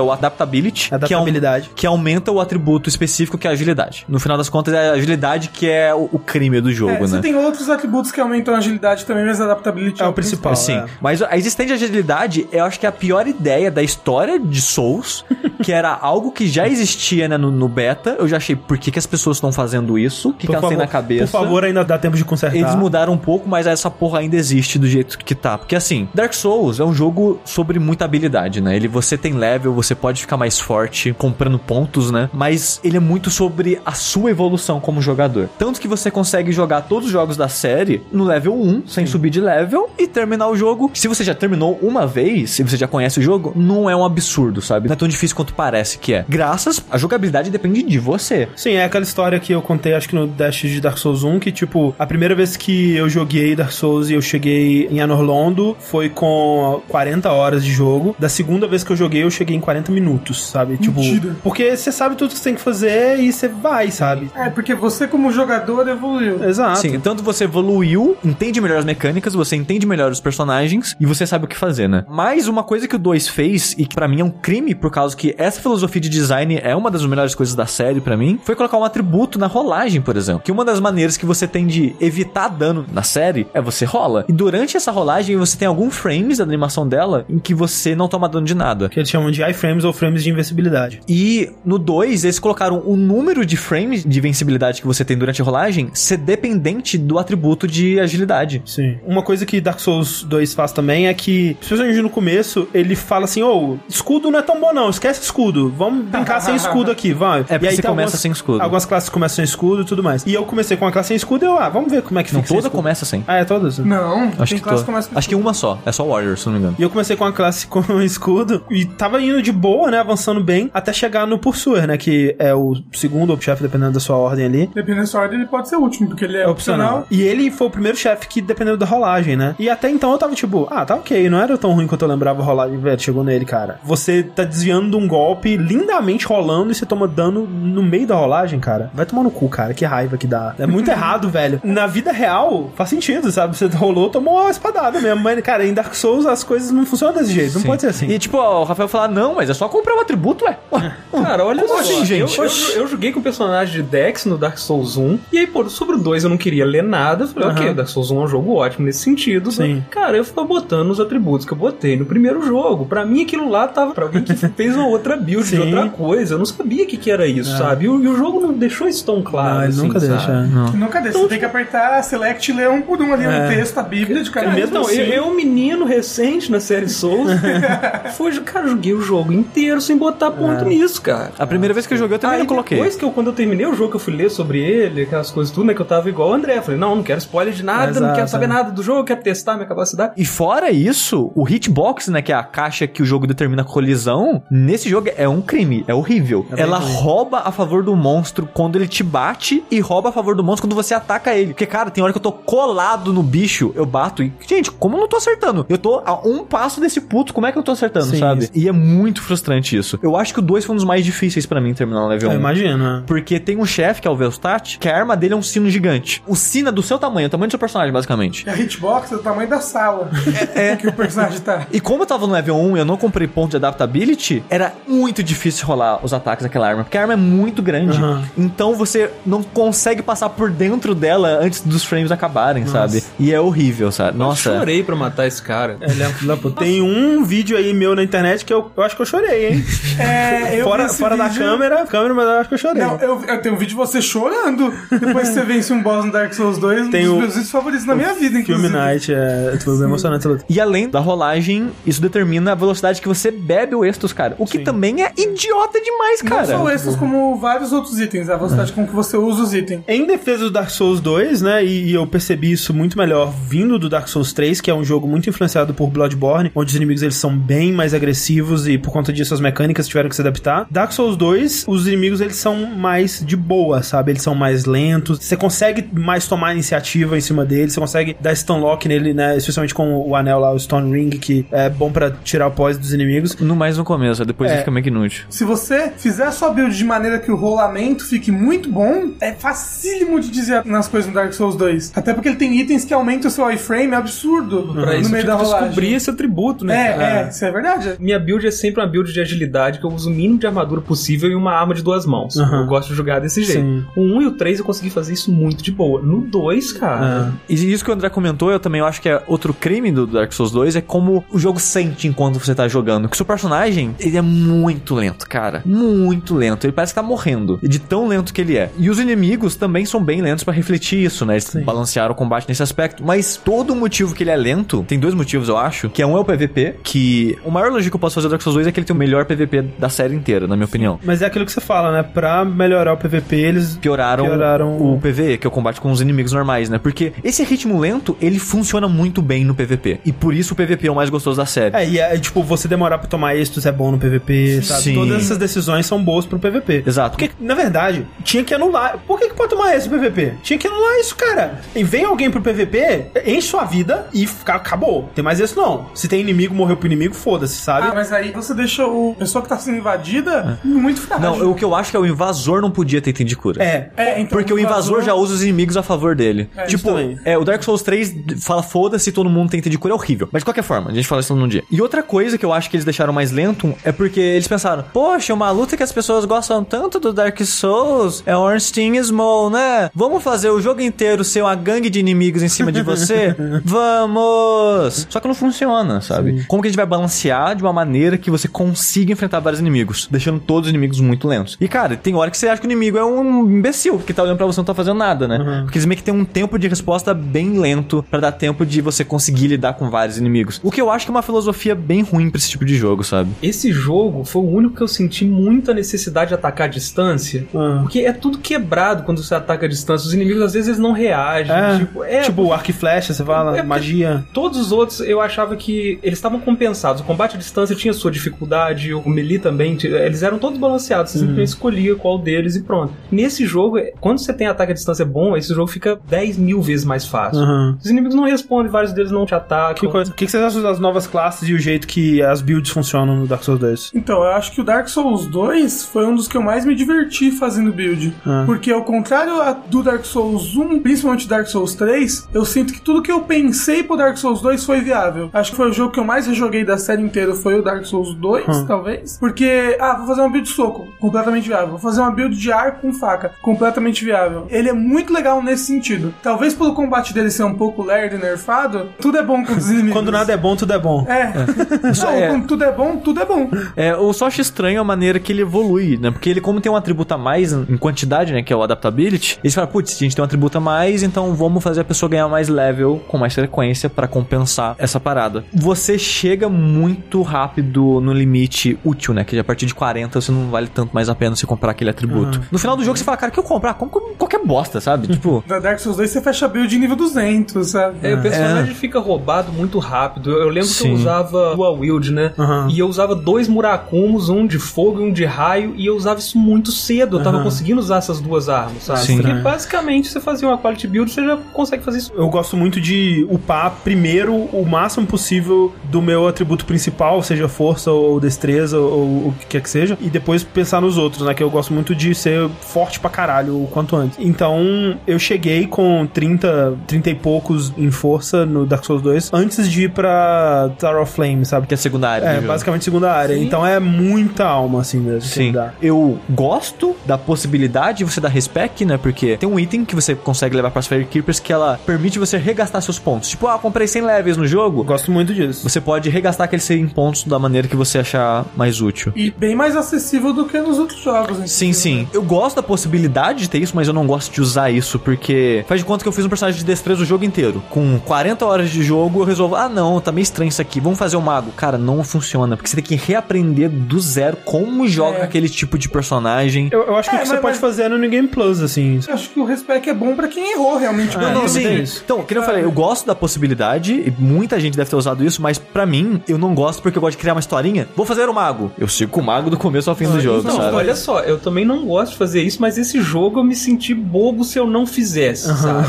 o 0.00 0.10
Adaptability, 0.12 0.92
Adaptabilidade. 0.94 1.70
Que, 1.74 1.86
é 1.86 1.90
um- 1.90 1.96
que 1.96 1.96
aumenta 1.98 2.32
o 2.32 2.40
atributo 2.40 2.88
específico 2.88 3.36
que 3.38 3.46
é 3.46 3.50
a 3.50 3.52
agilidade. 3.52 4.04
No 4.08 4.18
final 4.20 4.36
das 4.36 4.48
contas, 4.48 4.74
é 4.74 4.90
a 4.90 4.92
agilidade 4.92 5.48
que 5.50 5.68
é 5.68 5.94
o, 5.94 6.08
o 6.12 6.18
crime 6.18 6.60
do 6.60 6.70
É, 6.70 6.72
jogo, 6.72 6.98
você 6.98 7.16
né? 7.16 7.20
tem 7.22 7.34
outros 7.36 7.68
atributos 7.70 8.10
que 8.12 8.20
aumentam 8.20 8.54
a 8.54 8.58
agilidade 8.58 9.04
também, 9.04 9.24
mas 9.24 9.40
a 9.40 9.44
adaptability 9.44 10.02
É 10.02 10.06
o 10.06 10.12
principal. 10.12 10.54
Sim, 10.56 10.76
é. 10.76 10.84
mas 11.00 11.22
a 11.22 11.36
existência 11.36 11.76
de 11.76 11.84
agilidade 11.84 12.46
eu 12.52 12.64
acho 12.64 12.78
que 12.80 12.86
é 12.86 12.88
a 12.88 12.92
pior 12.92 13.26
ideia 13.26 13.70
da 13.70 13.82
história 13.82 14.05
de 14.48 14.60
Souls 14.60 15.24
que 15.62 15.72
era 15.72 15.92
algo 15.92 16.30
que 16.30 16.46
já 16.46 16.68
existia 16.68 17.28
né, 17.28 17.36
no, 17.36 17.50
no 17.50 17.68
beta. 17.68 18.16
Eu 18.18 18.28
já 18.28 18.36
achei, 18.36 18.54
por 18.54 18.78
que, 18.78 18.90
que 18.90 18.98
as 18.98 19.06
pessoas 19.06 19.38
estão 19.38 19.50
fazendo 19.50 19.98
isso? 19.98 20.30
O 20.30 20.32
que, 20.32 20.46
que 20.46 20.54
elas 20.54 20.68
têm 20.68 20.78
na 20.78 20.86
cabeça? 20.86 21.24
Por 21.24 21.44
favor, 21.44 21.64
ainda 21.64 21.84
dá 21.84 21.98
tempo 21.98 22.16
de 22.16 22.24
consertar. 22.24 22.56
Eles 22.56 22.74
mudaram 22.74 23.12
um 23.12 23.18
pouco, 23.18 23.48
mas 23.48 23.66
essa 23.66 23.90
porra 23.90 24.20
ainda 24.20 24.36
existe 24.36 24.78
do 24.78 24.86
jeito 24.86 25.18
que 25.18 25.34
tá. 25.34 25.58
Porque 25.58 25.74
assim, 25.74 26.08
Dark 26.14 26.32
Souls 26.32 26.78
é 26.78 26.84
um 26.84 26.94
jogo 26.94 27.40
sobre 27.44 27.78
muita 27.78 28.04
habilidade, 28.04 28.60
né? 28.60 28.76
Ele 28.76 28.88
você 28.88 29.18
tem 29.18 29.32
level, 29.32 29.72
você 29.72 29.94
pode 29.94 30.20
ficar 30.20 30.36
mais 30.36 30.60
forte 30.60 31.12
comprando 31.12 31.58
pontos, 31.58 32.10
né? 32.10 32.30
Mas 32.32 32.80
ele 32.84 32.96
é 32.96 33.00
muito 33.00 33.30
sobre 33.30 33.80
a 33.84 33.92
sua 33.92 34.30
evolução 34.30 34.80
como 34.80 35.00
jogador. 35.02 35.48
Tanto 35.58 35.80
que 35.80 35.88
você 35.88 36.10
consegue 36.10 36.52
jogar 36.52 36.82
todos 36.82 37.06
os 37.06 37.12
jogos 37.12 37.36
da 37.36 37.48
série 37.48 38.02
no 38.12 38.24
level 38.24 38.54
1, 38.54 38.86
sem 38.86 39.06
subir 39.06 39.30
de 39.30 39.40
level 39.40 39.90
e 39.98 40.06
terminar 40.06 40.48
o 40.48 40.56
jogo. 40.56 40.90
Se 40.94 41.08
você 41.08 41.24
já 41.24 41.34
terminou 41.34 41.78
uma 41.82 42.06
vez, 42.06 42.50
se 42.50 42.62
você 42.62 42.76
já 42.76 42.86
conhece 42.86 43.18
o 43.18 43.22
jogo, 43.22 43.52
não 43.56 43.85
é 43.88 43.96
um 43.96 44.04
absurdo, 44.04 44.60
sabe? 44.60 44.88
Não 44.88 44.94
é 44.94 44.96
tão 44.96 45.08
difícil 45.08 45.36
quanto 45.36 45.54
parece 45.54 45.98
que 45.98 46.14
é. 46.14 46.24
Graças 46.28 46.84
a 46.90 46.98
jogabilidade 46.98 47.50
depende 47.50 47.82
de 47.82 47.98
você. 47.98 48.48
Sim, 48.56 48.72
é 48.72 48.84
aquela 48.84 49.04
história 49.04 49.38
que 49.38 49.52
eu 49.52 49.62
contei, 49.62 49.94
acho 49.94 50.08
que 50.08 50.14
no 50.14 50.26
Dash 50.26 50.56
de 50.62 50.80
Dark 50.80 50.98
Souls 50.98 51.22
1, 51.24 51.38
que, 51.40 51.52
tipo, 51.52 51.94
a 51.98 52.06
primeira 52.06 52.34
vez 52.34 52.56
que 52.56 52.94
eu 52.94 53.08
joguei 53.08 53.54
Dark 53.54 53.72
Souls 53.72 54.10
e 54.10 54.14
eu 54.14 54.22
cheguei 54.22 54.86
em 54.88 55.00
Anorlondo 55.00 55.76
foi 55.80 56.08
com 56.08 56.82
40 56.88 57.30
horas 57.30 57.64
de 57.64 57.72
jogo. 57.72 58.14
Da 58.18 58.28
segunda 58.28 58.66
vez 58.66 58.82
que 58.84 58.92
eu 58.92 58.96
joguei, 58.96 59.22
eu 59.22 59.30
cheguei 59.30 59.56
em 59.56 59.60
40 59.60 59.92
minutos, 59.92 60.48
sabe? 60.48 60.76
Tipo, 60.76 61.00
Mentira. 61.00 61.36
porque 61.42 61.76
você 61.76 61.92
sabe 61.92 62.16
tudo 62.16 62.30
que 62.30 62.38
você 62.38 62.44
tem 62.44 62.54
que 62.54 62.60
fazer 62.60 63.18
e 63.20 63.32
você 63.32 63.48
vai, 63.48 63.90
sabe? 63.90 64.30
É, 64.34 64.48
porque 64.50 64.74
você 64.74 65.06
como 65.06 65.30
jogador 65.32 65.88
evoluiu. 65.88 66.44
Exato. 66.44 66.78
Sim, 66.78 66.98
tanto 67.00 67.22
você 67.22 67.44
evoluiu, 67.44 68.16
entende 68.24 68.60
melhor 68.60 68.78
as 68.78 68.84
mecânicas, 68.84 69.34
você 69.34 69.56
entende 69.56 69.86
melhor 69.86 70.10
os 70.10 70.20
personagens 70.20 70.96
e 70.98 71.06
você 71.06 71.26
sabe 71.26 71.44
o 71.44 71.48
que 71.48 71.56
fazer, 71.56 71.88
né? 71.88 72.04
Mas 72.08 72.48
uma 72.48 72.62
coisa 72.62 72.88
que 72.88 72.96
o 72.96 72.98
2 72.98 73.28
fez 73.28 73.74
e 73.76 73.86
que 73.86 73.94
pra 73.94 74.08
mim 74.08 74.20
é 74.20 74.24
um 74.24 74.30
crime 74.30 74.74
por 74.74 74.90
causa 74.90 75.16
que 75.16 75.34
essa 75.38 75.60
filosofia 75.60 76.00
de 76.00 76.08
design 76.08 76.58
é 76.62 76.74
uma 76.74 76.90
das 76.90 77.04
melhores 77.04 77.34
coisas 77.34 77.54
da 77.54 77.66
série 77.66 78.00
pra 78.00 78.16
mim, 78.16 78.38
foi 78.42 78.54
colocar 78.54 78.76
um 78.76 78.84
atributo 78.84 79.38
na 79.38 79.46
rolagem, 79.46 80.00
por 80.00 80.16
exemplo. 80.16 80.42
Que 80.42 80.52
uma 80.52 80.64
das 80.64 80.80
maneiras 80.80 81.16
que 81.16 81.26
você 81.26 81.46
tem 81.46 81.66
de 81.66 81.94
evitar 82.00 82.48
dano 82.48 82.86
na 82.92 83.02
série 83.02 83.46
é 83.52 83.60
você 83.60 83.84
rola. 83.84 84.24
E 84.28 84.32
durante 84.32 84.76
essa 84.76 84.90
rolagem 84.90 85.36
você 85.36 85.56
tem 85.56 85.68
algum 85.68 85.90
frames 85.90 86.38
da 86.38 86.44
animação 86.44 86.86
dela 86.86 87.24
em 87.28 87.38
que 87.38 87.54
você 87.54 87.94
não 87.94 88.08
toma 88.08 88.28
dano 88.28 88.46
de 88.46 88.54
nada. 88.54 88.88
Que 88.88 89.00
eles 89.00 89.10
chamam 89.10 89.30
de 89.30 89.42
iframes 89.42 89.84
ou 89.84 89.92
frames 89.92 90.22
de 90.22 90.30
invencibilidade. 90.30 91.00
E 91.08 91.50
no 91.64 91.78
2, 91.78 92.24
eles 92.24 92.38
colocaram 92.38 92.82
o 92.84 92.96
número 92.96 93.44
de 93.44 93.56
frames 93.56 94.04
de 94.04 94.20
vencibilidade 94.20 94.80
que 94.80 94.86
você 94.86 95.04
tem 95.04 95.16
durante 95.16 95.42
a 95.42 95.44
rolagem 95.44 95.90
ser 95.94 96.16
dependente 96.18 96.98
do 96.98 97.18
atributo 97.18 97.66
de 97.66 97.98
agilidade. 98.00 98.62
Sim. 98.64 98.98
Uma 99.04 99.22
coisa 99.22 99.44
que 99.44 99.60
Dark 99.60 99.80
Souls 99.80 100.22
2 100.22 100.54
faz 100.54 100.72
também 100.72 101.08
é 101.08 101.14
que, 101.14 101.56
especialmente 101.60 102.02
no 102.02 102.10
começo, 102.10 102.68
ele 102.72 102.94
fala 102.94 103.24
assim: 103.24 103.42
ô, 103.42 103.65
escudo 103.88 104.30
não 104.30 104.38
é 104.38 104.42
tão 104.42 104.60
bom 104.60 104.72
não, 104.72 104.88
esquece 104.90 105.20
escudo. 105.22 105.70
Vamos 105.76 106.06
brincar 106.06 106.40
sem 106.40 106.54
escudo 106.54 106.90
aqui, 106.90 107.12
vai. 107.12 107.40
É, 107.40 107.58
porque 107.58 107.70
você 107.76 107.82
tem 107.82 107.90
começa 107.90 108.16
sem 108.16 108.32
escudo. 108.32 108.62
Algumas 108.62 108.84
classes 108.84 109.08
começam 109.08 109.36
sem 109.36 109.44
escudo 109.44 109.82
e 109.82 109.84
tudo 109.84 110.02
mais. 110.02 110.24
E 110.26 110.32
eu 110.34 110.44
comecei 110.44 110.76
com 110.76 110.86
a 110.86 110.92
classe 110.92 111.08
sem 111.08 111.16
escudo 111.16 111.44
e 111.44 111.48
eu, 111.48 111.58
ah, 111.58 111.68
vamos 111.68 111.90
ver 111.90 112.02
como 112.02 112.18
é 112.18 112.22
que 112.22 112.32
Não, 112.32 112.40
fica 112.40 112.48
sem 112.48 112.56
toda 112.56 112.68
escudo. 112.68 112.82
começa 112.82 113.04
sem. 113.04 113.24
Ah, 113.26 113.36
é 113.36 113.44
todas? 113.44 113.78
Não, 113.78 114.24
Acho 114.38 114.46
tem 114.54 114.58
que, 114.58 114.60
classe 114.60 114.84
começa 114.84 115.08
com 115.10 115.18
Acho 115.18 115.28
que 115.28 115.34
uma 115.34 115.54
só. 115.54 115.78
É 115.84 115.92
só 115.92 116.04
Warrior, 116.06 116.36
se 116.36 116.46
não 116.46 116.52
me 116.54 116.58
engano. 116.60 116.76
E 116.78 116.82
eu 116.82 116.90
comecei 116.90 117.16
com 117.16 117.24
a 117.24 117.32
classe 117.32 117.66
com 117.68 118.00
escudo 118.00 118.62
e 118.70 118.84
tava 118.84 119.20
indo 119.20 119.40
de 119.42 119.52
boa, 119.52 119.90
né? 119.90 119.98
Avançando 120.00 120.42
bem, 120.42 120.70
até 120.72 120.92
chegar 120.92 121.26
no 121.26 121.38
Pursuer, 121.38 121.86
né? 121.86 121.96
Que 121.96 122.34
é 122.38 122.54
o 122.54 122.74
segundo 122.92 123.30
ou 123.30 123.40
chefe, 123.40 123.62
dependendo 123.62 123.92
da 123.92 124.00
sua 124.00 124.16
ordem 124.16 124.44
ali. 124.46 124.66
Dependendo 124.74 125.00
da 125.02 125.06
sua 125.06 125.22
ordem, 125.22 125.38
ele 125.40 125.48
pode 125.48 125.68
ser 125.68 125.76
o 125.76 125.80
último, 125.80 126.08
porque 126.08 126.24
ele 126.24 126.36
é, 126.36 126.42
É 126.42 126.48
opcional. 126.48 127.00
opcional. 127.00 127.06
E 127.10 127.22
ele 127.22 127.50
foi 127.50 127.66
o 127.66 127.70
primeiro 127.70 127.96
chefe 127.96 128.26
que 128.28 128.40
dependeu 128.40 128.76
da 128.76 128.86
rolagem, 128.86 129.36
né? 129.36 129.54
E 129.58 129.68
até 129.70 129.88
então 129.90 130.10
eu 130.12 130.18
tava 130.18 130.34
tipo, 130.34 130.66
ah, 130.70 130.84
tá 130.84 130.94
ok, 130.94 131.28
não 131.30 131.38
era 131.40 131.56
tão 131.58 131.72
ruim 131.72 131.86
quanto 131.86 132.02
eu 132.02 132.08
lembrava 132.08 132.42
a 132.42 132.44
rolagem, 132.44 132.78
velho. 132.78 133.00
Chegou 133.00 133.22
nele, 133.24 133.44
cara. 133.44 133.55
Você 133.84 134.22
tá 134.22 134.44
desviando 134.44 134.90
de 134.90 134.96
um 134.96 135.06
golpe 135.08 135.56
lindamente 135.56 136.26
rolando 136.26 136.72
e 136.72 136.74
você 136.74 136.84
toma 136.86 137.06
dano 137.08 137.46
no 137.46 137.82
meio 137.82 138.06
da 138.06 138.14
rolagem, 138.14 138.58
cara. 138.60 138.90
Vai 138.94 139.06
tomar 139.06 139.22
no 139.22 139.30
cu, 139.30 139.48
cara. 139.48 139.74
Que 139.74 139.84
raiva 139.84 140.16
que 140.16 140.26
dá. 140.26 140.54
É 140.58 140.66
muito 140.66 140.90
errado, 140.90 141.28
velho. 141.28 141.60
Na 141.64 141.86
vida 141.86 142.12
real, 142.12 142.70
faz 142.74 142.90
sentido, 142.90 143.30
sabe? 143.30 143.56
Você 143.56 143.66
rolou, 143.66 144.10
tomou 144.10 144.40
uma 144.40 144.50
espadada 144.50 145.00
mesmo. 145.00 145.22
Mas, 145.22 145.40
cara, 145.40 145.66
em 145.66 145.72
Dark 145.74 145.94
Souls 145.94 146.26
as 146.26 146.42
coisas 146.44 146.70
não 146.70 146.84
funcionam 146.86 147.14
desse 147.14 147.32
jeito. 147.32 147.54
Não 147.54 147.60
Sim. 147.62 147.66
pode 147.66 147.80
ser 147.82 147.88
assim. 147.88 148.08
E 148.08 148.18
tipo, 148.18 148.36
ó, 148.36 148.62
o 148.62 148.64
Rafael 148.64 148.88
falar, 148.88 149.08
não, 149.08 149.34
mas 149.34 149.50
é 149.50 149.54
só 149.54 149.68
comprar 149.68 149.94
o 149.96 150.00
atributo, 150.00 150.44
ué. 150.44 150.58
Cara, 151.12 151.44
olha 151.44 151.62
Como 151.62 151.74
só, 151.74 151.80
assim, 151.80 152.04
gente? 152.04 152.38
Eu, 152.38 152.44
eu, 152.44 152.50
eu 152.76 152.86
joguei 152.86 153.12
com 153.12 153.20
o 153.20 153.22
personagem 153.22 153.74
de 153.76 153.82
Dex 153.82 154.24
no 154.26 154.36
Dark 154.36 154.58
Souls 154.58 154.96
1, 154.96 155.18
e 155.32 155.38
aí, 155.38 155.46
pô, 155.46 155.68
sobre 155.68 155.96
o 155.96 155.98
2 155.98 156.24
eu 156.24 156.30
não 156.30 156.36
queria 156.36 156.64
ler 156.64 156.82
nada. 156.82 157.24
Eu 157.24 157.28
falei, 157.28 157.48
Aham. 157.48 157.58
ok, 157.60 157.74
Dark 157.74 157.88
Souls 157.88 158.10
1 158.10 158.20
é 158.20 158.24
um 158.24 158.28
jogo 158.28 158.54
ótimo 158.54 158.86
nesse 158.86 159.00
sentido. 159.00 159.50
Sim. 159.50 159.84
Cara, 159.90 160.16
eu 160.16 160.24
fui 160.24 160.44
botando 160.44 160.90
os 160.90 161.00
atributos 161.00 161.46
que 161.46 161.52
eu 161.52 161.56
botei 161.56 161.96
no 161.96 162.04
primeiro 162.06 162.42
jogo. 162.42 162.84
Pra 162.86 163.04
mim, 163.04 163.22
aquilo 163.22 163.45
lá 163.48 163.66
tava 163.68 163.92
pra 163.92 164.04
alguém 164.04 164.22
que 164.22 164.34
fez 164.34 164.76
uma 164.76 164.86
outra 164.86 165.16
build 165.16 165.44
de 165.48 165.56
Sim. 165.56 165.74
outra 165.74 165.88
coisa. 165.90 166.34
Eu 166.34 166.38
não 166.38 166.46
sabia 166.46 166.84
o 166.84 166.86
que, 166.86 166.96
que 166.96 167.10
era 167.10 167.26
isso, 167.26 167.56
sabe? 167.56 167.84
E 167.84 167.88
o, 167.88 168.02
e 168.02 168.08
o 168.08 168.16
jogo 168.16 168.40
não 168.40 168.52
deixou 168.52 168.86
isso 168.88 169.04
tão 169.04 169.22
claro. 169.22 169.60
não, 169.60 169.68
assim, 169.68 169.82
nunca 169.82 170.00
sabe? 170.00 170.12
deixa. 170.12 170.32
Não. 170.46 170.72
Nunca 170.72 171.00
deixa. 171.00 171.18
Você 171.18 171.28
tem 171.28 171.38
que 171.38 171.44
apertar 171.44 172.02
select 172.02 172.50
e 172.50 172.54
ler 172.54 172.68
um 172.70 172.82
por 172.82 173.00
um 173.00 173.12
ali 173.12 173.24
É. 173.24 173.28
um 173.28 173.48
texto, 173.48 173.78
a 173.78 173.82
Bíblia 173.82 174.22
de 174.22 174.30
cada 174.30 174.50
mesmo 174.50 174.68
Então, 174.70 174.82
assim- 174.82 174.98
eu, 174.98 175.24
eu, 175.24 175.34
menino 175.34 175.84
recente 175.84 176.50
na 176.50 176.60
série 176.60 176.88
Souls, 176.88 177.30
foi, 178.16 178.32
cara, 178.40 178.68
joguei 178.68 178.92
o 178.92 179.00
jogo 179.00 179.32
inteiro 179.32 179.80
sem 179.80 179.96
botar 179.96 180.30
ponto 180.30 180.64
nisso, 180.64 181.00
cara. 181.02 181.32
A 181.38 181.46
primeira 181.46 181.74
vez 181.74 181.86
que 181.86 181.94
eu 181.94 181.98
joguei, 181.98 182.16
eu 182.16 182.18
também 182.18 182.36
Aí 182.36 182.40
não 182.42 182.46
coloquei. 182.46 182.76
depois 182.78 182.96
que 182.96 183.04
eu, 183.04 183.10
quando 183.10 183.28
eu 183.28 183.32
terminei 183.32 183.66
o 183.66 183.74
jogo, 183.74 183.90
que 183.90 183.96
eu 183.96 184.00
fui 184.00 184.14
ler 184.14 184.30
sobre 184.30 184.60
ele, 184.60 185.02
aquelas 185.02 185.30
coisas 185.30 185.52
tudo, 185.52 185.66
né, 185.66 185.74
que 185.74 185.80
eu 185.80 185.86
tava 185.86 186.08
igual 186.08 186.30
o 186.30 186.34
André. 186.34 186.58
Eu 186.58 186.62
falei, 186.62 186.78
não, 186.78 186.96
não 186.96 187.02
quero 187.02 187.18
spoiler 187.18 187.52
de 187.54 187.62
nada, 187.64 187.86
não 187.86 187.90
Exato, 188.08 188.14
quero 188.14 188.28
saber 188.28 188.44
é. 188.44 188.48
nada 188.48 188.70
do 188.70 188.82
jogo, 188.82 189.04
quero 189.04 189.22
testar 189.22 189.54
minha 189.54 189.66
capacidade. 189.66 190.12
E 190.16 190.24
fora 190.24 190.70
isso, 190.70 191.30
o 191.34 191.48
hitbox, 191.48 192.08
né, 192.08 192.22
que 192.22 192.32
é 192.32 192.34
a 192.34 192.42
caixa 192.42 192.86
que 192.86 193.02
o 193.02 193.06
jogo 193.06 193.26
determina 193.36 193.62
a 193.62 193.64
colisão, 193.64 194.42
nesse 194.50 194.88
jogo 194.88 195.10
é 195.16 195.28
um 195.28 195.40
crime, 195.42 195.84
é 195.86 195.94
horrível. 195.94 196.46
bem 196.50 196.60
Ela 196.60 196.78
ruim. 196.78 196.94
rouba 196.94 197.42
a 197.44 197.52
favor 197.52 197.82
do 197.82 197.94
monstro 197.94 198.48
quando 198.52 198.76
ele 198.76 198.88
te 198.88 199.02
bate 199.02 199.62
e 199.70 199.78
rouba 199.80 200.08
a 200.08 200.12
favor 200.12 200.34
do 200.34 200.42
monstro 200.42 200.66
quando 200.66 200.74
você 200.74 200.94
ataca 200.94 201.34
ele. 201.34 201.48
Porque, 201.48 201.66
cara, 201.66 201.90
tem 201.90 202.02
hora 202.02 202.12
que 202.12 202.18
eu 202.18 202.22
tô 202.22 202.32
colado 202.32 203.12
no 203.12 203.22
bicho, 203.22 203.72
eu 203.76 203.84
bato 203.84 204.22
e, 204.22 204.32
gente, 204.48 204.70
como 204.70 204.96
eu 204.96 205.00
não 205.00 205.08
tô 205.08 205.16
acertando? 205.16 205.66
Eu 205.68 205.78
tô 205.78 206.02
a 206.04 206.14
um 206.26 206.44
passo 206.44 206.80
desse 206.80 207.00
puto, 207.00 207.34
como 207.34 207.46
é 207.46 207.52
que 207.52 207.58
eu 207.58 207.62
tô 207.62 207.72
acertando, 207.72 208.06
Sim, 208.06 208.18
sabe? 208.18 208.44
isso. 208.44 208.52
E 208.54 208.68
é 208.68 208.72
muito 208.72 209.20
frustrante 209.22 209.76
isso. 209.76 209.98
Eu 210.02 210.16
acho 210.16 210.32
que 210.32 210.40
o 210.40 210.42
2 210.42 210.64
foi 210.64 210.72
um 210.74 210.76
dos 210.76 210.84
mais 210.84 211.04
difíceis 211.04 211.44
pra 211.46 211.60
mim 211.60 211.74
terminar 211.74 212.00
no 212.00 212.08
level 212.08 212.30
Eu 212.30 212.36
1. 212.36 212.40
imagino, 212.40 212.78
né? 212.78 213.02
Porque 213.06 213.38
tem 213.38 213.56
um 213.58 213.66
chefe, 213.66 214.00
que 214.00 214.08
é 214.08 214.10
o 214.10 214.16
Velstadt, 214.16 214.78
que 214.78 214.88
a 214.88 214.96
arma 214.96 215.16
dele 215.16 215.34
é 215.34 215.36
um 215.36 215.42
sino 215.42 215.68
gigante. 215.68 216.22
O 216.26 216.34
sino 216.34 216.68
é 216.70 216.72
do 216.72 216.82
seu 216.82 216.98
tamanho, 216.98 217.24
é 217.24 217.28
o 217.28 217.30
tamanho 217.30 217.48
do 217.48 217.52
seu 217.52 217.58
personagem, 217.58 217.92
basicamente. 217.92 218.44
E 218.46 218.50
a 218.50 218.56
hitbox 218.56 219.12
é 219.12 219.16
do 219.16 219.22
tamanho 219.22 219.48
da 219.48 219.60
sala 219.60 220.10
é. 220.54 220.74
que 220.76 220.86
o 220.88 220.92
personagem 220.92 221.40
tá. 221.40 221.66
E 221.72 221.80
como 221.80 222.02
eu 222.02 222.06
tava 222.06 222.26
no 222.26 222.32
level 222.32 222.56
1 222.56 222.76
e 222.76 222.80
eu 222.80 222.84
não 222.84 222.96
comprei 222.96 223.25
ponto 223.28 223.50
de 223.50 223.56
adaptability, 223.56 224.42
era 224.50 224.72
muito 224.86 225.22
difícil 225.22 225.66
rolar 225.66 226.04
os 226.04 226.12
ataques 226.12 226.42
daquela 226.44 226.68
arma, 226.68 226.84
porque 226.84 226.96
a 226.96 227.00
arma 227.02 227.12
é 227.12 227.16
muito 227.16 227.62
grande. 227.62 227.96
Aham. 227.98 228.22
Então 228.36 228.74
você 228.74 229.10
não 229.24 229.42
consegue 229.42 230.02
passar 230.02 230.28
por 230.30 230.50
dentro 230.50 230.94
dela 230.94 231.38
antes 231.42 231.60
dos 231.62 231.84
frames 231.84 232.10
acabarem, 232.10 232.66
sabe? 232.66 233.02
E 233.18 233.32
é 233.32 233.40
horrível, 233.40 233.90
sabe? 233.92 234.16
Nossa. 234.18 234.50
Eu 234.50 234.58
chorei 234.58 234.82
pra 234.82 234.96
matar 234.96 235.26
esse 235.26 235.40
cara. 235.42 235.78
É 235.80 236.22
um 236.22 236.26
da 236.26 236.36
puta. 236.36 236.60
Tem 236.64 236.80
um 236.82 237.24
vídeo 237.24 237.56
aí 237.56 237.72
meu 237.72 237.94
na 237.94 238.02
internet 238.02 238.44
que 238.44 238.52
eu, 238.52 238.70
eu 238.76 238.82
acho 238.82 238.94
que 238.96 239.02
eu 239.02 239.06
chorei, 239.06 239.48
hein? 239.54 239.64
É, 239.98 240.60
eu 240.60 240.64
fora 240.64 240.88
fora 240.90 241.16
da 241.16 241.28
vídeo- 241.28 241.42
câmera, 241.42 241.86
câmera, 241.86 242.14
mas 242.14 242.24
eu 242.26 242.30
acho 242.32 242.48
que 242.50 242.54
eu 242.54 242.58
chorei. 242.58 242.82
Não, 242.82 242.96
eu, 243.00 243.22
eu 243.26 243.40
tenho 243.40 243.54
um 243.54 243.58
vídeo 243.58 243.70
de 243.70 243.74
você 243.76 244.02
chorando 244.02 244.72
depois 244.90 245.28
que 245.28 245.34
você 245.34 245.42
vence 245.42 245.72
um 245.72 245.82
boss 245.82 246.04
no 246.04 246.12
Dark 246.12 246.32
Souls 246.34 246.58
2, 246.58 246.88
um 246.88 246.90
Tem 246.90 247.04
dos 247.04 247.12
o- 247.14 247.16
meus 247.18 247.32
vídeos 247.34 247.50
favoritos 247.50 247.86
na 247.86 247.94
minha 247.94 248.12
vida, 248.12 248.38
Filme 248.42 248.42
inclusive. 248.42 248.68
Night, 248.74 249.12
é, 249.14 249.56
foi 249.64 249.74
bem 249.76 249.84
emocionante. 249.84 250.28
luta. 250.28 250.44
E 250.48 250.60
além 250.60 250.88
da 250.88 251.00
rolagem, 251.00 251.70
isso 251.86 252.00
determina 252.02 252.52
a 252.52 252.54
velocidade 252.54 253.00
que 253.00 253.08
você 253.08 253.15
bebe 253.30 253.74
o 253.74 253.84
Estus, 253.84 254.12
cara. 254.12 254.34
O 254.38 254.44
que 254.46 254.58
Sim. 254.58 254.64
também 254.64 255.02
é 255.02 255.12
idiota 255.16 255.80
demais, 255.80 256.22
Não 256.22 256.30
cara. 256.30 256.46
só 256.46 256.70
esses, 256.70 256.96
como 256.96 257.36
vários 257.36 257.72
outros 257.72 257.98
itens, 258.00 258.28
a 258.28 258.36
velocidade 258.36 258.72
com 258.72 258.86
que 258.86 258.92
você 258.94 259.16
usa 259.16 259.42
os 259.42 259.54
itens. 259.54 259.82
Em 259.88 260.06
defesa 260.06 260.44
do 260.44 260.50
Dark 260.50 260.70
Souls 260.70 261.00
2, 261.00 261.42
né, 261.42 261.64
e, 261.64 261.90
e 261.90 261.94
eu 261.94 262.06
percebi 262.06 262.52
isso 262.52 262.72
muito 262.74 262.96
melhor 262.98 263.32
vindo 263.48 263.78
do 263.78 263.88
Dark 263.88 264.08
Souls 264.08 264.32
3, 264.32 264.60
que 264.60 264.70
é 264.70 264.74
um 264.74 264.84
jogo 264.84 265.06
muito 265.06 265.28
influenciado 265.28 265.74
por 265.74 265.88
Bloodborne, 265.88 266.50
onde 266.54 266.70
os 266.70 266.76
inimigos 266.76 267.02
eles 267.02 267.16
são 267.16 267.36
bem 267.36 267.72
mais 267.72 267.94
agressivos 267.94 268.66
e 268.68 268.78
por 268.78 268.90
conta 268.92 269.12
disso 269.12 269.34
as 269.34 269.40
mecânicas 269.40 269.86
tiveram 269.88 270.08
que 270.08 270.14
se 270.16 270.20
adaptar. 270.22 270.66
Dark 270.70 270.92
Souls 270.92 271.16
2, 271.16 271.64
os 271.66 271.86
inimigos 271.86 272.20
eles 272.20 272.36
são 272.36 272.66
mais 272.66 273.22
de 273.24 273.36
boa, 273.36 273.82
sabe? 273.82 274.12
Eles 274.12 274.22
são 274.22 274.34
mais 274.34 274.64
lentos, 274.64 275.18
você 275.18 275.36
consegue 275.36 275.88
mais 275.92 276.26
tomar 276.26 276.52
iniciativa 276.52 277.16
em 277.16 277.20
cima 277.20 277.44
deles, 277.44 277.74
você 277.74 277.80
consegue 277.80 278.16
dar 278.20 278.34
stun 278.34 278.58
lock 278.58 278.88
nele, 278.88 279.12
né, 279.14 279.36
especialmente 279.36 279.74
com 279.74 279.96
o 280.08 280.14
anel 280.14 280.38
lá, 280.38 280.52
o 280.52 280.58
Stone 280.58 280.92
Ring, 280.92 281.10
que 281.10 281.46
é 281.50 281.68
bom 281.68 281.90
pra 281.90 282.10
tirar 282.10 282.46
o 282.48 282.50
pós 282.50 282.78
dos 282.78 282.92
inimigos. 282.96 283.36
No 283.36 283.54
mais 283.54 283.78
no 283.78 283.84
começo, 283.84 284.24
depois 284.24 284.50
É. 284.50 284.54
ele 284.54 284.58
fica 284.60 284.70
meio 284.70 284.82
que 284.82 284.90
inútil. 284.90 285.24
Se 285.30 285.44
você 285.44 285.92
fizer 285.96 286.24
a 286.24 286.32
sua 286.32 286.50
build 286.50 286.76
de 286.76 286.84
maneira 286.84 287.18
que 287.18 287.30
o 287.30 287.36
rolamento 287.36 288.04
fique 288.04 288.30
muito 288.32 288.70
bom, 288.70 289.10
é 289.20 289.32
facílimo 289.32 290.18
de 290.20 290.30
dizer 290.30 290.64
nas 290.64 290.88
coisas 290.88 291.08
no 291.08 291.14
Dark 291.14 291.32
Souls 291.32 291.56
2. 291.56 291.92
Até 291.94 292.12
porque 292.12 292.28
ele 292.28 292.36
tem 292.36 292.58
itens 292.60 292.84
que 292.84 292.92
aumentam 292.92 293.28
o 293.28 293.30
seu 293.30 293.50
iframe, 293.50 293.92
é 293.92 293.96
absurdo 293.96 294.72
Pra 294.72 294.86
no 294.86 294.92
isso 294.94 295.08
eu 295.08 295.12
meio 295.12 295.26
da 295.26 295.34
rolagem. 295.34 295.66
descobrir 295.68 295.94
esse 295.94 296.10
atributo, 296.10 296.64
né? 296.64 296.86
É, 296.90 296.92
cara? 296.92 297.04
é, 297.26 297.28
isso 297.28 297.44
é 297.44 297.50
verdade. 297.50 297.92
Minha 297.98 298.18
build 298.18 298.46
é 298.46 298.50
sempre 298.50 298.80
uma 298.80 298.86
build 298.86 299.12
de 299.12 299.20
agilidade, 299.20 299.78
que 299.78 299.84
eu 299.86 299.90
uso 299.90 300.10
o 300.10 300.12
mínimo 300.12 300.38
de 300.38 300.46
armadura 300.46 300.80
possível 300.80 301.30
e 301.30 301.34
uma 301.34 301.52
arma 301.52 301.74
de 301.74 301.82
duas 301.82 302.04
mãos. 302.06 302.36
Aham. 302.36 302.60
Eu 302.62 302.66
gosto 302.66 302.88
de 302.90 302.94
jogar 302.94 303.20
desse 303.20 303.42
jeito. 303.42 303.60
Sim. 303.60 303.84
O 303.96 304.00
1 304.02 304.22
e 304.22 304.26
o 304.26 304.32
3 304.32 304.58
eu 304.58 304.64
consegui 304.64 304.90
fazer 304.90 305.12
isso 305.12 305.30
muito 305.30 305.62
de 305.62 305.70
boa. 305.70 306.00
No 306.02 306.20
2, 306.22 306.72
cara. 306.72 307.32
É. 307.48 307.52
E 307.52 307.72
isso 307.72 307.84
que 307.84 307.90
o 307.90 307.94
André 307.94 308.08
comentou, 308.08 308.50
eu 308.50 308.58
também 308.60 308.80
acho 308.80 309.00
que 309.00 309.08
é 309.08 309.22
outro 309.26 309.52
crime 309.52 309.90
do 309.92 310.06
Dark 310.06 310.32
Souls 310.32 310.50
2, 310.52 310.76
é 310.76 310.80
como 310.80 311.24
o 311.30 311.38
jogo 311.38 311.58
sente 311.60 312.06
enquanto 312.08 312.38
você 312.38 312.54
tá 312.54 312.66
jogando. 312.68 312.85
Que 313.08 313.14
o 313.14 313.16
seu 313.16 313.26
personagem, 313.26 313.94
ele 313.98 314.16
é 314.16 314.22
muito 314.22 314.94
lento, 314.94 315.28
cara. 315.28 315.62
Muito 315.64 316.34
lento. 316.34 316.64
Ele 316.64 316.72
parece 316.72 316.92
que 316.92 317.00
tá 317.00 317.06
morrendo. 317.06 317.58
De 317.62 317.78
tão 317.78 318.06
lento 318.08 318.32
que 318.32 318.40
ele 318.40 318.56
é. 318.56 318.70
E 318.78 318.88
os 318.88 318.98
inimigos 318.98 319.56
também 319.56 319.84
são 319.84 320.02
bem 320.02 320.22
lentos 320.22 320.44
pra 320.44 320.54
refletir 320.54 321.04
isso, 321.04 321.24
né? 321.26 321.34
Eles 321.34 321.54
balancearam 321.64 322.12
o 322.12 322.14
combate 322.14 322.48
nesse 322.48 322.62
aspecto. 322.62 323.04
Mas 323.04 323.36
todo 323.36 323.72
o 323.72 323.76
motivo 323.76 324.14
que 324.14 324.22
ele 324.22 324.30
é 324.30 324.36
lento, 324.36 324.84
tem 324.86 324.98
dois 324.98 325.14
motivos, 325.14 325.48
eu 325.48 325.56
acho. 325.56 325.90
Que 325.90 326.02
é 326.02 326.06
um 326.06 326.16
é 326.16 326.20
o 326.20 326.24
PVP, 326.24 326.76
que 326.82 327.38
o 327.44 327.50
maior 327.50 327.68
elogio 327.68 327.90
que 327.90 327.96
eu 327.96 328.00
posso 328.00 328.14
fazer 328.14 328.28
do 328.28 328.30
Dark 328.30 328.42
Souls 328.42 328.54
2 328.54 328.66
é 328.66 328.72
que 328.72 328.80
ele 328.80 328.86
tem 328.86 328.94
o 328.94 328.98
melhor 328.98 329.24
PVP 329.24 329.62
da 329.78 329.88
série 329.88 330.14
inteira, 330.14 330.46
na 330.46 330.56
minha 330.56 330.66
opinião. 330.66 330.98
Mas 331.04 331.22
é 331.22 331.26
aquilo 331.26 331.44
que 331.44 331.52
você 331.52 331.60
fala, 331.60 331.92
né? 331.92 332.02
Pra 332.02 332.44
melhorar 332.44 332.92
o 332.92 332.96
PVP, 332.96 333.36
eles 333.36 333.76
Pioraram, 333.76 334.24
Pioraram 334.24 334.76
o 334.78 334.98
PVE, 335.00 335.38
que 335.38 335.46
é 335.46 335.48
o 335.48 335.50
combate 335.50 335.80
com 335.80 335.90
os 335.90 336.00
inimigos 336.00 336.32
normais, 336.32 336.68
né? 336.68 336.78
Porque 336.78 337.12
esse 337.22 337.42
ritmo 337.44 337.78
lento, 337.78 338.16
ele 338.20 338.38
funciona 338.38 338.88
muito 338.88 339.22
bem 339.22 339.44
no 339.44 339.54
PVP. 339.54 340.00
E 340.04 340.12
por 340.12 340.34
isso 340.34 340.54
o 340.54 340.56
PVP 340.56 340.86
é 340.86 340.90
o 340.90 340.94
mais 340.94 341.10
gostoso 341.10 341.36
da 341.36 341.46
série. 341.46 341.76
É, 341.76 341.88
e 341.88 341.98
é, 341.98 342.16
tipo, 342.18 342.42
você 342.42 342.68
demorar 342.76 342.98
pra 342.98 343.08
tomar 343.08 343.34
êxitos 343.34 343.66
é 343.66 343.72
bom 343.72 343.90
no 343.90 343.98
PVP, 343.98 344.62
sabe? 344.62 344.82
Sim. 344.82 344.94
Todas 344.94 345.22
essas 345.22 345.38
decisões 345.38 345.86
são 345.86 346.02
boas 346.02 346.26
pro 346.26 346.38
PVP. 346.38 346.84
Exato. 346.86 347.16
Porque, 347.16 347.32
na 347.40 347.54
verdade, 347.54 348.06
tinha 348.22 348.44
que 348.44 348.54
anular. 348.54 348.98
Por 349.06 349.18
que, 349.18 349.28
que 349.28 349.34
pode 349.34 349.50
tomar 349.50 349.74
esse 349.74 349.88
PVP? 349.88 350.34
Tinha 350.42 350.58
que 350.58 350.66
anular 350.66 350.98
isso, 351.00 351.16
cara. 351.16 351.60
E 351.74 351.82
vem 351.82 352.04
alguém 352.04 352.30
pro 352.30 352.40
PVP, 352.40 353.06
enche 353.26 353.48
sua 353.48 353.64
vida 353.64 354.06
e 354.12 354.26
fica, 354.26 354.54
acabou. 354.54 355.08
Tem 355.14 355.24
mais 355.24 355.40
isso 355.40 355.56
não. 355.56 355.86
Se 355.94 356.06
tem 356.06 356.20
inimigo, 356.20 356.54
morreu 356.54 356.76
pro 356.76 356.86
inimigo, 356.86 357.14
foda-se, 357.14 357.56
sabe? 357.56 357.88
Ah, 357.88 357.92
mas 357.94 358.12
aí 358.12 358.30
você 358.32 358.54
deixa 358.54 358.86
o 358.86 359.14
pessoa 359.18 359.42
que 359.42 359.48
tá 359.48 359.58
sendo 359.58 359.78
invadida 359.78 360.58
muito 360.62 361.00
frágil. 361.00 361.36
Não, 361.36 361.50
o 361.50 361.54
que 361.54 361.64
eu 361.64 361.74
acho 361.74 361.90
que 361.90 361.96
é 361.96 362.00
o 362.00 362.06
invasor 362.06 362.60
não 362.60 362.70
podia 362.70 363.00
ter 363.00 363.10
item 363.10 363.26
de 363.26 363.36
cura. 363.36 363.62
É. 363.62 363.90
É, 363.96 364.20
então, 364.20 364.38
Porque 364.38 364.52
o 364.52 364.58
invasor 364.58 365.02
já 365.02 365.14
usa 365.14 365.34
os 365.34 365.42
inimigos 365.42 365.76
a 365.76 365.82
favor 365.82 366.14
dele. 366.14 366.50
É, 366.56 366.64
tipo, 366.64 366.90
é, 367.24 367.38
o 367.38 367.44
Dark 367.44 367.62
Souls 367.62 367.82
3 367.82 368.14
fala 368.40 368.62
foda-se, 368.62 369.10
todo 369.12 369.30
mundo 369.30 369.50
tem 369.50 369.58
item 369.58 369.70
de 369.70 369.78
cura, 369.78 369.94
é 369.94 369.96
horrível. 369.96 370.28
Mas 370.30 370.40
de 370.40 370.44
qualquer 370.44 370.62
forma, 370.62 370.90
a 370.90 370.94
gente 370.94 371.08
fala 371.08 371.20
isso 371.20 371.34
num 371.34 371.48
dia. 371.48 371.62
E 371.70 371.80
outra 371.80 372.02
coisa 372.02 372.36
que 372.36 372.44
eu 372.44 372.52
acho 372.52 372.65
que 372.68 372.76
eles 372.76 372.84
deixaram 372.84 373.12
mais 373.12 373.30
lento 373.30 373.74
é 373.84 373.92
porque 373.92 374.20
eles 374.20 374.48
pensaram, 374.48 374.84
poxa, 374.92 375.32
uma 375.32 375.50
luta 375.50 375.76
que 375.76 375.82
as 375.82 375.92
pessoas 375.92 376.24
gostam 376.24 376.62
tanto 376.64 376.98
do 376.98 377.12
Dark 377.12 377.38
Souls 377.42 378.22
é 378.26 378.36
Ornstein 378.36 379.02
Small, 379.02 379.50
né? 379.50 379.90
Vamos 379.94 380.22
fazer 380.22 380.50
o 380.50 380.60
jogo 380.60 380.80
inteiro 380.80 381.24
ser 381.24 381.42
uma 381.42 381.54
gangue 381.54 381.90
de 381.90 382.00
inimigos 382.00 382.42
em 382.42 382.48
cima 382.48 382.72
de 382.72 382.82
você? 382.82 383.34
Vamos! 383.64 385.06
Só 385.08 385.20
que 385.20 385.28
não 385.28 385.34
funciona, 385.34 386.00
sabe? 386.00 386.44
Como 386.46 386.62
que 386.62 386.68
a 386.68 386.70
gente 386.70 386.76
vai 386.76 386.86
balancear 386.86 387.54
de 387.56 387.62
uma 387.62 387.72
maneira 387.72 388.18
que 388.18 388.30
você 388.30 388.48
consiga 388.48 389.12
enfrentar 389.12 389.40
vários 389.40 389.60
inimigos, 389.60 390.08
deixando 390.10 390.40
todos 390.40 390.68
os 390.68 390.70
inimigos 390.70 391.00
muito 391.00 391.26
lentos? 391.28 391.56
E 391.60 391.68
cara, 391.68 391.96
tem 391.96 392.14
hora 392.14 392.30
que 392.30 392.38
você 392.38 392.48
acha 392.48 392.60
que 392.60 392.66
o 392.66 392.70
inimigo 392.70 392.98
é 392.98 393.04
um 393.04 393.44
imbecil, 393.50 393.98
que 393.98 394.12
tá 394.12 394.22
olhando 394.22 394.36
pra 394.36 394.46
você 394.46 394.58
e 394.58 394.60
não 394.60 394.64
tá 394.64 394.74
fazendo 394.74 394.98
nada, 394.98 395.28
né? 395.28 395.62
Porque 395.64 395.78
eles 395.78 395.86
meio 395.86 395.98
que 395.98 396.04
tem 396.04 396.14
um 396.14 396.24
tempo 396.24 396.58
de 396.58 396.68
resposta 396.68 397.14
bem 397.14 397.58
lento 397.58 398.04
pra 398.10 398.20
dar 398.20 398.32
tempo 398.32 398.64
de 398.64 398.80
você 398.80 399.04
conseguir 399.04 399.48
lidar 399.48 399.74
com 399.74 399.90
vários 399.90 400.18
inimigos. 400.18 400.60
O 400.62 400.70
que 400.70 400.80
eu 400.80 400.90
acho 400.90 401.06
que 401.06 401.10
é 401.10 401.14
uma 401.14 401.22
filosofia 401.22 401.74
bem 401.74 402.02
ruim 402.02 402.30
pra 402.30 402.38
esse 402.38 402.48
tipo 402.56 402.64
de 402.64 402.76
jogo, 402.76 403.04
sabe? 403.04 403.30
Esse 403.42 403.72
jogo 403.72 404.24
foi 404.24 404.42
o 404.42 404.48
único 404.48 404.76
que 404.76 404.82
eu 404.82 404.88
senti 404.88 405.24
muita 405.24 405.72
necessidade 405.72 406.28
de 406.28 406.34
atacar 406.34 406.66
à 406.66 406.70
distância. 406.70 407.46
Ah. 407.54 407.78
Porque 407.82 408.00
é 408.00 408.12
tudo 408.12 408.38
quebrado 408.38 409.02
quando 409.04 409.22
você 409.22 409.34
ataca 409.34 409.66
à 409.66 409.68
distância. 409.68 410.06
Os 410.06 410.14
inimigos 410.14 410.42
às 410.42 410.52
vezes 410.54 410.68
eles 410.68 410.80
não 410.80 410.92
reagem. 410.92 411.54
É, 411.54 411.76
Tipo, 411.78 412.04
é, 412.04 412.20
tipo 412.22 412.52
arco 412.52 412.70
e 412.70 412.72
flecha, 412.72 413.12
você 413.12 413.24
fala, 413.24 413.58
É 413.58 413.62
magia. 413.62 414.24
Todos 414.32 414.58
os 414.58 414.72
outros 414.72 415.00
eu 415.00 415.20
achava 415.20 415.56
que 415.56 415.98
eles 416.02 416.18
estavam 416.18 416.40
compensados. 416.40 417.00
O 417.02 417.04
combate 417.04 417.36
à 417.36 417.38
distância 417.38 417.74
tinha 417.76 417.92
sua 417.92 418.10
dificuldade, 418.10 418.92
o 418.94 419.08
melee 419.08 419.38
também, 419.38 419.76
eles 419.82 420.22
eram 420.22 420.38
todos 420.38 420.58
balanceados. 420.58 421.12
Você 421.12 421.18
simplesmente 421.18 421.48
escolhia 421.48 421.94
qual 421.94 422.18
deles 422.18 422.56
e 422.56 422.62
pronto. 422.62 422.92
Nesse 423.10 423.46
jogo, 423.46 423.78
quando 424.00 424.18
você 424.18 424.32
tem 424.32 424.46
ataque 424.46 424.72
à 424.72 424.74
distância 424.74 425.04
bom, 425.04 425.36
esse 425.36 425.52
jogo 425.54 425.66
fica 425.66 425.98
10 426.08 426.38
mil 426.38 426.60
vezes 426.62 426.84
mais 426.84 427.06
fácil. 427.06 427.40
Aham. 427.40 427.76
Os 427.82 427.90
inimigos 427.90 428.14
não 428.14 428.24
respondem, 428.24 428.70
vários 428.70 428.92
deles 428.92 429.10
não 429.10 429.26
te 429.26 429.34
atacam. 429.34 429.74
Que 429.74 429.88
coisa. 429.88 430.10
O 430.10 430.14
que 430.14 430.24
que 430.24 430.30
vocês 430.30 430.42
acham 430.42 430.62
das 430.62 430.78
novas 430.78 431.06
classes 431.06 431.48
e 431.48 431.52
o 431.54 431.58
jeito 431.58 431.86
que 431.86 432.22
as 432.22 432.40
builds 432.46 432.70
funcionam 432.70 433.16
no 433.16 433.26
Dark 433.26 433.42
Souls 433.42 433.60
2? 433.60 433.90
Então, 433.94 434.16
eu 434.22 434.30
acho 434.30 434.52
que 434.52 434.60
o 434.60 434.64
Dark 434.64 434.88
Souls 434.88 435.26
2 435.26 435.84
foi 435.86 436.06
um 436.06 436.14
dos 436.14 436.28
que 436.28 436.36
eu 436.36 436.42
mais 436.42 436.64
me 436.64 436.74
diverti 436.74 437.30
fazendo 437.32 437.72
build. 437.72 438.14
Ah. 438.24 438.44
Porque, 438.46 438.70
ao 438.70 438.84
contrário 438.84 439.32
do 439.68 439.82
Dark 439.82 440.04
Souls 440.04 440.56
1, 440.56 440.80
principalmente 440.80 441.28
Dark 441.28 441.46
Souls 441.48 441.74
3, 441.74 442.28
eu 442.32 442.44
sinto 442.44 442.72
que 442.72 442.80
tudo 442.80 443.02
que 443.02 443.10
eu 443.10 443.20
pensei 443.22 443.82
pro 443.82 443.96
Dark 443.96 444.16
Souls 444.16 444.40
2 444.40 444.64
foi 444.64 444.80
viável. 444.80 445.28
Acho 445.32 445.50
que 445.50 445.56
foi 445.56 445.70
o 445.70 445.72
jogo 445.72 445.92
que 445.92 445.98
eu 446.00 446.04
mais 446.04 446.26
rejoguei 446.26 446.64
da 446.64 446.78
série 446.78 447.02
inteira, 447.02 447.34
foi 447.34 447.58
o 447.58 447.62
Dark 447.62 447.84
Souls 447.84 448.14
2, 448.14 448.46
Hum. 448.48 448.66
talvez. 448.66 449.18
Porque, 449.18 449.76
ah, 449.80 449.94
vou 449.94 450.06
fazer 450.06 450.20
uma 450.20 450.30
build 450.30 450.48
de 450.48 450.54
soco, 450.54 450.86
completamente 451.00 451.48
viável. 451.48 451.68
Vou 451.70 451.78
fazer 451.78 452.00
uma 452.00 452.10
build 452.12 452.36
de 452.36 452.52
arco 452.52 452.80
com 452.82 452.92
faca, 452.92 453.32
completamente 453.42 454.04
viável. 454.04 454.46
Ele 454.50 454.68
é 454.68 454.72
muito 454.72 455.12
legal 455.12 455.42
nesse 455.42 455.64
sentido. 455.64 456.14
Talvez 456.22 456.54
pelo 456.54 456.74
combate 456.74 457.12
dele 457.12 457.30
ser 457.30 457.42
um 457.44 457.54
pouco 457.54 457.82
lerdo 457.82 458.16
e 458.16 458.18
nerfado, 458.18 458.88
tudo 459.00 459.18
é 459.18 459.22
bom 459.22 459.44
com 459.44 459.52
os 459.54 459.66
inimigos. 459.70 459.92
Quando 459.92 460.12
nada 460.12 460.32
é 460.32 460.36
bom, 460.36 460.54
tudo 460.54 460.72
é 460.72 460.78
bom. 460.78 461.06
É. 461.08 461.32
Só 461.94 462.10
É. 462.10 462.28
tudo 462.40 462.64
é 462.64 462.72
bom, 462.72 462.96
tudo 462.96 463.20
é 463.20 463.24
bom. 463.24 463.48
É, 463.76 463.90
eu 463.90 464.12
só 464.12 464.26
acho 464.26 464.40
estranho 464.40 464.80
a 464.80 464.84
maneira 464.84 465.18
que 465.18 465.32
ele 465.32 465.42
evolui, 465.42 465.96
né? 465.96 466.10
Porque 466.10 466.30
ele, 466.30 466.40
como 466.40 466.60
tem 466.60 466.70
um 466.70 466.76
atributo 466.76 467.14
a 467.14 467.18
mais 467.18 467.52
em 467.52 467.76
quantidade, 467.76 468.32
né? 468.32 468.42
Que 468.42 468.52
é 468.52 468.56
o 468.56 468.62
adaptability, 468.62 469.38
eles 469.42 469.54
falam, 469.54 469.70
putz, 469.70 469.96
a 469.96 469.98
gente 469.98 470.14
tem 470.14 470.22
um 470.22 470.26
atributo 470.26 470.58
a 470.58 470.60
mais, 470.60 471.02
então 471.02 471.34
vamos 471.34 471.62
fazer 471.62 471.80
a 471.80 471.84
pessoa 471.84 472.08
ganhar 472.08 472.28
mais 472.28 472.48
level 472.48 473.02
com 473.08 473.18
mais 473.18 473.34
frequência 473.34 473.88
pra 473.88 474.06
compensar 474.06 474.74
essa 474.78 474.98
parada. 475.00 475.44
Você 475.52 475.98
chega 475.98 476.48
muito 476.48 477.22
rápido 477.22 478.00
no 478.00 478.12
limite 478.12 478.78
útil, 478.84 479.14
né? 479.14 479.24
Que 479.24 479.38
a 479.38 479.44
partir 479.44 479.66
de 479.66 479.74
40 479.74 480.20
você 480.20 480.32
não 480.32 480.50
vale 480.50 480.68
tanto 480.68 480.92
mais 480.92 481.08
a 481.08 481.14
pena 481.14 481.36
você 481.36 481.46
comprar 481.46 481.72
aquele 481.72 481.90
atributo. 481.90 482.40
No 482.50 482.58
final 482.58 482.76
do 482.76 482.84
jogo 482.84 482.96
você 482.96 483.04
fala, 483.04 483.16
cara, 483.16 483.32
que 483.32 483.38
eu 483.38 483.44
comprar? 483.44 483.74
Como 483.74 483.90
qualquer 484.16 484.44
bosta, 484.44 484.80
sabe? 484.80 485.06
tipo. 485.08 485.44
Da 485.46 485.58
Dark 485.58 485.78
Souls 485.78 485.96
2 485.96 486.10
você 486.10 486.20
fecha 486.20 486.46
a 486.46 486.48
build 486.48 486.76
nível 486.78 486.96
200, 486.96 487.66
sabe? 487.68 487.98
É, 488.02 488.14
o 488.14 488.22
personagem 488.22 488.74
fica 488.74 488.98
roubado 488.98 489.52
muito 489.52 489.78
rápido. 489.78 490.30
Eu, 490.30 490.48
lembro 490.48 490.68
que 490.68 490.74
Sim. 490.74 490.90
eu 490.90 490.94
usava 490.94 491.54
dual 491.54 491.78
wield, 491.78 492.12
né? 492.12 492.25
Aham. 492.38 492.68
E 492.70 492.78
eu 492.78 492.86
usava 492.88 493.14
dois 493.14 493.48
muracumos, 493.48 494.28
um 494.28 494.46
de 494.46 494.58
fogo 494.58 495.00
e 495.00 495.04
um 495.04 495.12
de 495.12 495.24
raio, 495.24 495.74
e 495.76 495.86
eu 495.86 495.96
usava 495.96 496.18
isso 496.18 496.38
muito 496.38 496.70
cedo. 496.72 497.18
Eu 497.18 497.22
tava 497.22 497.36
Aham. 497.36 497.44
conseguindo 497.44 497.80
usar 497.80 497.96
essas 497.98 498.20
duas 498.20 498.48
armas, 498.48 498.84
sabe? 498.84 499.00
Sim. 499.00 499.16
Porque 499.16 499.30
É. 499.32 499.40
basicamente 499.40 500.08
você 500.08 500.20
fazia 500.20 500.48
uma 500.48 500.58
quality 500.58 500.86
build, 500.86 501.10
você 501.10 501.24
já 501.24 501.36
consegue 501.52 501.82
fazer 501.82 501.98
isso. 501.98 502.12
Eu 502.14 502.28
gosto 502.28 502.56
muito 502.56 502.80
de 502.80 503.26
upar 503.30 503.70
primeiro 503.84 504.34
o 504.34 504.64
máximo 504.68 505.06
possível 505.06 505.72
do 505.84 506.00
meu 506.02 506.26
atributo 506.28 506.64
principal, 506.64 507.22
seja 507.22 507.48
força 507.48 507.90
ou 507.90 508.18
destreza 508.20 508.78
ou 508.78 509.28
o 509.28 509.34
que 509.40 509.46
quer 509.46 509.60
que 509.60 509.70
seja, 509.70 509.96
e 510.00 510.08
depois 510.08 510.42
pensar 510.42 510.80
nos 510.80 510.96
outros, 510.98 511.24
né? 511.26 511.34
Que 511.34 511.42
eu 511.42 511.50
gosto 511.50 511.72
muito 511.72 511.94
de 511.94 512.14
ser 512.14 512.48
forte 512.60 512.98
pra 513.00 513.10
caralho 513.10 513.62
o 513.62 513.66
quanto 513.68 513.96
antes. 513.96 514.16
Então, 514.20 514.96
eu 515.06 515.18
cheguei 515.18 515.66
com 515.66 516.06
30, 516.06 516.74
30 516.86 517.10
e 517.10 517.14
poucos 517.14 517.72
em 517.76 517.90
força 517.90 518.44
no 518.46 518.64
Dark 518.66 518.84
Souls 518.84 519.02
2 519.02 519.30
antes 519.32 519.68
de 519.70 519.84
ir 519.84 519.90
pra 519.90 520.70
Tower 520.78 521.02
of 521.02 521.12
Flame, 521.12 521.44
sabe? 521.44 521.66
Que 521.66 521.74
é 521.74 521.76
secundária. 521.76 522.06
É, 522.15 522.15
do 522.20 522.34
jogo. 522.34 522.46
basicamente 522.46 522.84
segunda 522.84 523.12
área. 523.12 523.36
Então 523.36 523.66
é 523.66 523.78
muita 523.78 524.44
alma, 524.44 524.80
assim 524.80 524.98
mesmo. 524.98 525.20
que 525.20 525.28
Sim. 525.28 525.52
dá. 525.52 525.72
Eu 525.80 526.18
gosto 526.30 526.96
da 527.04 527.18
possibilidade 527.18 527.98
de 527.98 528.04
você 528.04 528.20
dar 528.20 528.28
respec, 528.28 528.84
né? 528.84 528.96
Porque 528.96 529.36
tem 529.36 529.48
um 529.48 529.58
item 529.58 529.84
que 529.84 529.94
você 529.94 530.14
consegue 530.14 530.56
levar 530.56 530.70
para 530.70 530.80
as 530.80 530.86
Fire 530.86 531.04
Keepers 531.04 531.40
que 531.40 531.52
ela 531.52 531.78
permite 531.84 532.18
você 532.18 532.36
regastar 532.36 532.80
seus 532.82 532.98
pontos. 532.98 533.28
Tipo, 533.28 533.48
ah, 533.48 533.58
comprei 533.58 533.86
100 533.86 534.02
levels 534.02 534.36
no 534.36 534.46
jogo. 534.46 534.84
Gosto 534.84 535.10
muito 535.10 535.34
disso. 535.34 535.68
Você 535.68 535.80
pode 535.80 536.08
regastar 536.10 536.44
aqueles 536.46 536.64
100 536.64 536.88
pontos 536.88 537.24
da 537.24 537.38
maneira 537.38 537.68
que 537.68 537.76
você 537.76 537.98
achar 537.98 538.44
mais 538.56 538.80
útil. 538.80 539.12
E 539.14 539.30
bem 539.30 539.54
mais 539.54 539.76
acessível 539.76 540.32
do 540.32 540.46
que 540.46 540.58
nos 540.58 540.78
outros 540.78 541.00
jogos. 541.00 541.50
Sim, 541.50 541.68
inclusive, 541.68 541.74
sim. 541.74 542.02
né? 542.02 542.08
Eu 542.12 542.22
gosto 542.22 542.56
da 542.56 542.62
possibilidade 542.62 543.40
de 543.40 543.50
ter 543.50 543.58
isso, 543.58 543.74
mas 543.74 543.88
eu 543.88 543.94
não 543.94 544.06
gosto 544.06 544.32
de 544.32 544.40
usar 544.40 544.70
isso 544.70 544.98
porque 544.98 545.64
faz 545.68 545.80
de 545.80 545.86
conta 545.86 546.02
que 546.02 546.08
eu 546.08 546.12
fiz 546.12 546.24
um 546.24 546.28
personagem 546.28 546.58
de 546.58 546.64
destreza 546.64 547.02
o 547.02 547.04
jogo 547.04 547.24
inteiro. 547.24 547.62
Com 547.70 547.98
40 548.04 548.44
horas 548.44 548.70
de 548.70 548.82
jogo, 548.82 549.20
eu 549.20 549.24
resolvo, 549.24 549.56
ah, 549.56 549.68
não, 549.68 550.00
tá 550.00 550.12
meio 550.12 550.22
estranho 550.22 550.48
isso 550.48 550.60
aqui, 550.62 550.80
vamos 550.80 550.98
fazer 550.98 551.16
o 551.16 551.22
mago. 551.22 551.50
Cara, 551.52 551.78
não 551.78 551.95
funciona, 552.04 552.56
porque 552.56 552.68
você 552.68 552.76
tem 552.76 552.84
que 552.84 552.94
reaprender 552.96 553.68
do 553.70 553.98
zero 554.00 554.36
como 554.44 554.86
joga 554.88 555.18
É. 555.18 555.22
aquele 555.22 555.48
tipo 555.48 555.78
de 555.78 555.88
personagem. 555.88 556.68
Eu, 556.70 556.82
eu 556.84 556.96
acho 556.96 557.10
que 557.10 557.16
É, 557.16 557.18
o 557.18 557.22
que 557.22 557.28
você 557.28 557.32
mas- 557.34 557.42
pode 557.42 557.52
mas- 557.54 557.60
fazer 557.60 557.88
no 557.88 557.98
New 557.98 558.10
Game 558.10 558.28
Plus, 558.28 558.60
assim. 558.62 559.00
Eu 559.06 559.14
Acho 559.14 559.30
que 559.30 559.40
o 559.40 559.44
respec 559.44 559.88
é 559.88 559.94
bom 559.94 560.14
pra 560.14 560.28
quem 560.28 560.52
errou 560.52 560.76
realmente. 560.78 561.16
Ah, 561.16 561.20
Não, 561.20 561.26
não, 561.28 561.34
não, 561.36 561.42
mas 561.42 561.52
sim. 561.52 561.66
é 561.66 561.74
isso. 561.74 562.02
Então, 562.04 562.22
como 562.22 562.40
eu 562.40 562.42
falei, 562.42 562.64
eu 562.64 562.72
gosto 562.72 563.06
da 563.06 563.14
possibilidade, 563.14 563.92
e 563.94 564.12
muita 564.18 564.58
gente 564.60 564.76
deve 564.76 564.88
ter 564.90 564.96
usado 564.96 565.24
isso, 565.24 565.40
mas 565.42 565.58
pra 565.58 565.86
mim, 565.86 566.20
eu 566.28 566.38
não 566.38 566.54
gosto 566.54 566.82
porque 566.82 566.98
eu 566.98 567.02
gosto 567.02 567.12
de 567.12 567.18
criar 567.18 567.34
uma 567.34 567.40
historinha. 567.40 567.88
Vou 567.96 568.06
fazer 568.06 568.28
o 568.28 568.34
mago. 568.34 568.70
Eu 568.78 568.88
sigo 568.88 569.10
com 569.12 569.20
o 569.20 569.24
mago 569.24 569.50
do 569.50 569.56
começo 569.56 569.88
ao 569.90 569.96
fim 569.96 570.06
do 570.08 570.20
jogo, 570.20 570.46
Não, 570.48 570.56
sabe? 570.56 570.74
olha 570.76 570.94
só, 570.94 571.20
eu 571.20 571.38
também 571.38 571.64
não 571.64 571.84
gosto 571.86 572.12
de 572.12 572.18
fazer 572.18 572.42
isso, 572.42 572.60
mas 572.60 572.78
esse 572.78 573.00
jogo 573.00 573.40
eu 573.40 573.44
me 573.44 573.54
senti 573.54 573.94
bobo 573.94 574.44
se 574.44 574.58
eu 574.58 574.66
não 574.66 574.86
fizesse, 574.86 575.46
sabe? 575.56 575.88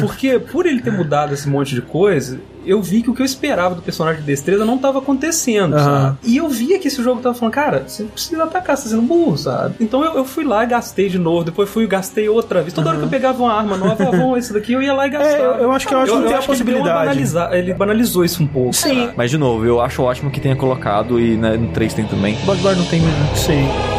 Porque 0.00 0.38
por 0.38 0.66
ele 0.66 0.80
ter 0.80 0.90
mudado 0.92 1.34
esse 1.34 1.48
monte 1.48 1.74
de 1.74 1.82
coisa, 1.82 2.38
eu 2.68 2.80
vi 2.82 3.02
que 3.02 3.10
o 3.10 3.14
que 3.14 3.22
eu 3.22 3.26
esperava 3.26 3.74
do 3.74 3.82
personagem 3.82 4.20
de 4.20 4.26
destreza 4.26 4.64
não 4.64 4.78
tava 4.78 4.98
acontecendo, 4.98 5.74
Aham. 5.74 5.84
sabe? 5.84 6.18
E 6.24 6.36
eu 6.36 6.48
via 6.48 6.78
que 6.78 6.88
esse 6.88 7.02
jogo 7.02 7.20
tava 7.20 7.34
falando, 7.34 7.54
cara, 7.54 7.84
você 7.86 8.02
não 8.02 8.10
precisa 8.10 8.42
atacar, 8.44 8.76
você 8.76 8.84
tá 8.84 8.90
sendo 8.90 9.02
burro, 9.02 9.36
sabe? 9.38 9.74
Então 9.80 10.04
eu, 10.04 10.14
eu 10.14 10.24
fui 10.24 10.44
lá 10.44 10.64
e 10.64 10.66
gastei 10.66 11.08
de 11.08 11.18
novo, 11.18 11.44
depois 11.44 11.68
fui 11.68 11.84
e 11.84 11.86
gastei 11.86 12.28
outra 12.28 12.60
vez. 12.60 12.72
Toda 12.72 12.90
hora 12.90 12.98
que 12.98 13.04
eu 13.04 13.08
pegava 13.08 13.42
uma 13.42 13.52
arma 13.52 13.76
nova, 13.76 14.02
ah, 14.04 14.10
vamos 14.10 14.38
esse 14.38 14.52
daqui, 14.52 14.72
eu 14.72 14.82
ia 14.82 14.92
lá 14.92 15.06
e 15.06 15.10
gastava. 15.10 15.34
É, 15.34 15.46
eu- 15.46 15.54
eu 15.62 15.72
acho 15.72 15.86
que 15.88 15.94
é 15.94 15.96
a 15.96 16.02
acho 16.02 16.12
que 16.12 16.18
ele 16.18 16.28
deu 16.28 16.32
uma 16.36 16.42
possibilidade. 16.46 16.98
banaliza- 17.06 17.48
Ele 17.52 17.74
banalizou 17.74 18.24
isso 18.24 18.42
um 18.42 18.46
pouco. 18.46 18.72
Sim. 18.74 19.10
Mas, 19.16 19.30
de 19.30 19.38
novo, 19.38 19.64
eu 19.64 19.80
acho 19.80 20.02
ótimo 20.02 20.30
que 20.30 20.40
tenha 20.40 20.56
colocado 20.56 21.18
e 21.20 21.36
né, 21.36 21.56
no 21.56 21.68
3 21.68 21.92
tem 21.94 22.04
também. 22.06 22.36
Bloodborne 22.44 22.78
não 22.80 22.86
tem 22.86 23.00
mesmo. 23.00 23.36
Sim. 23.36 23.97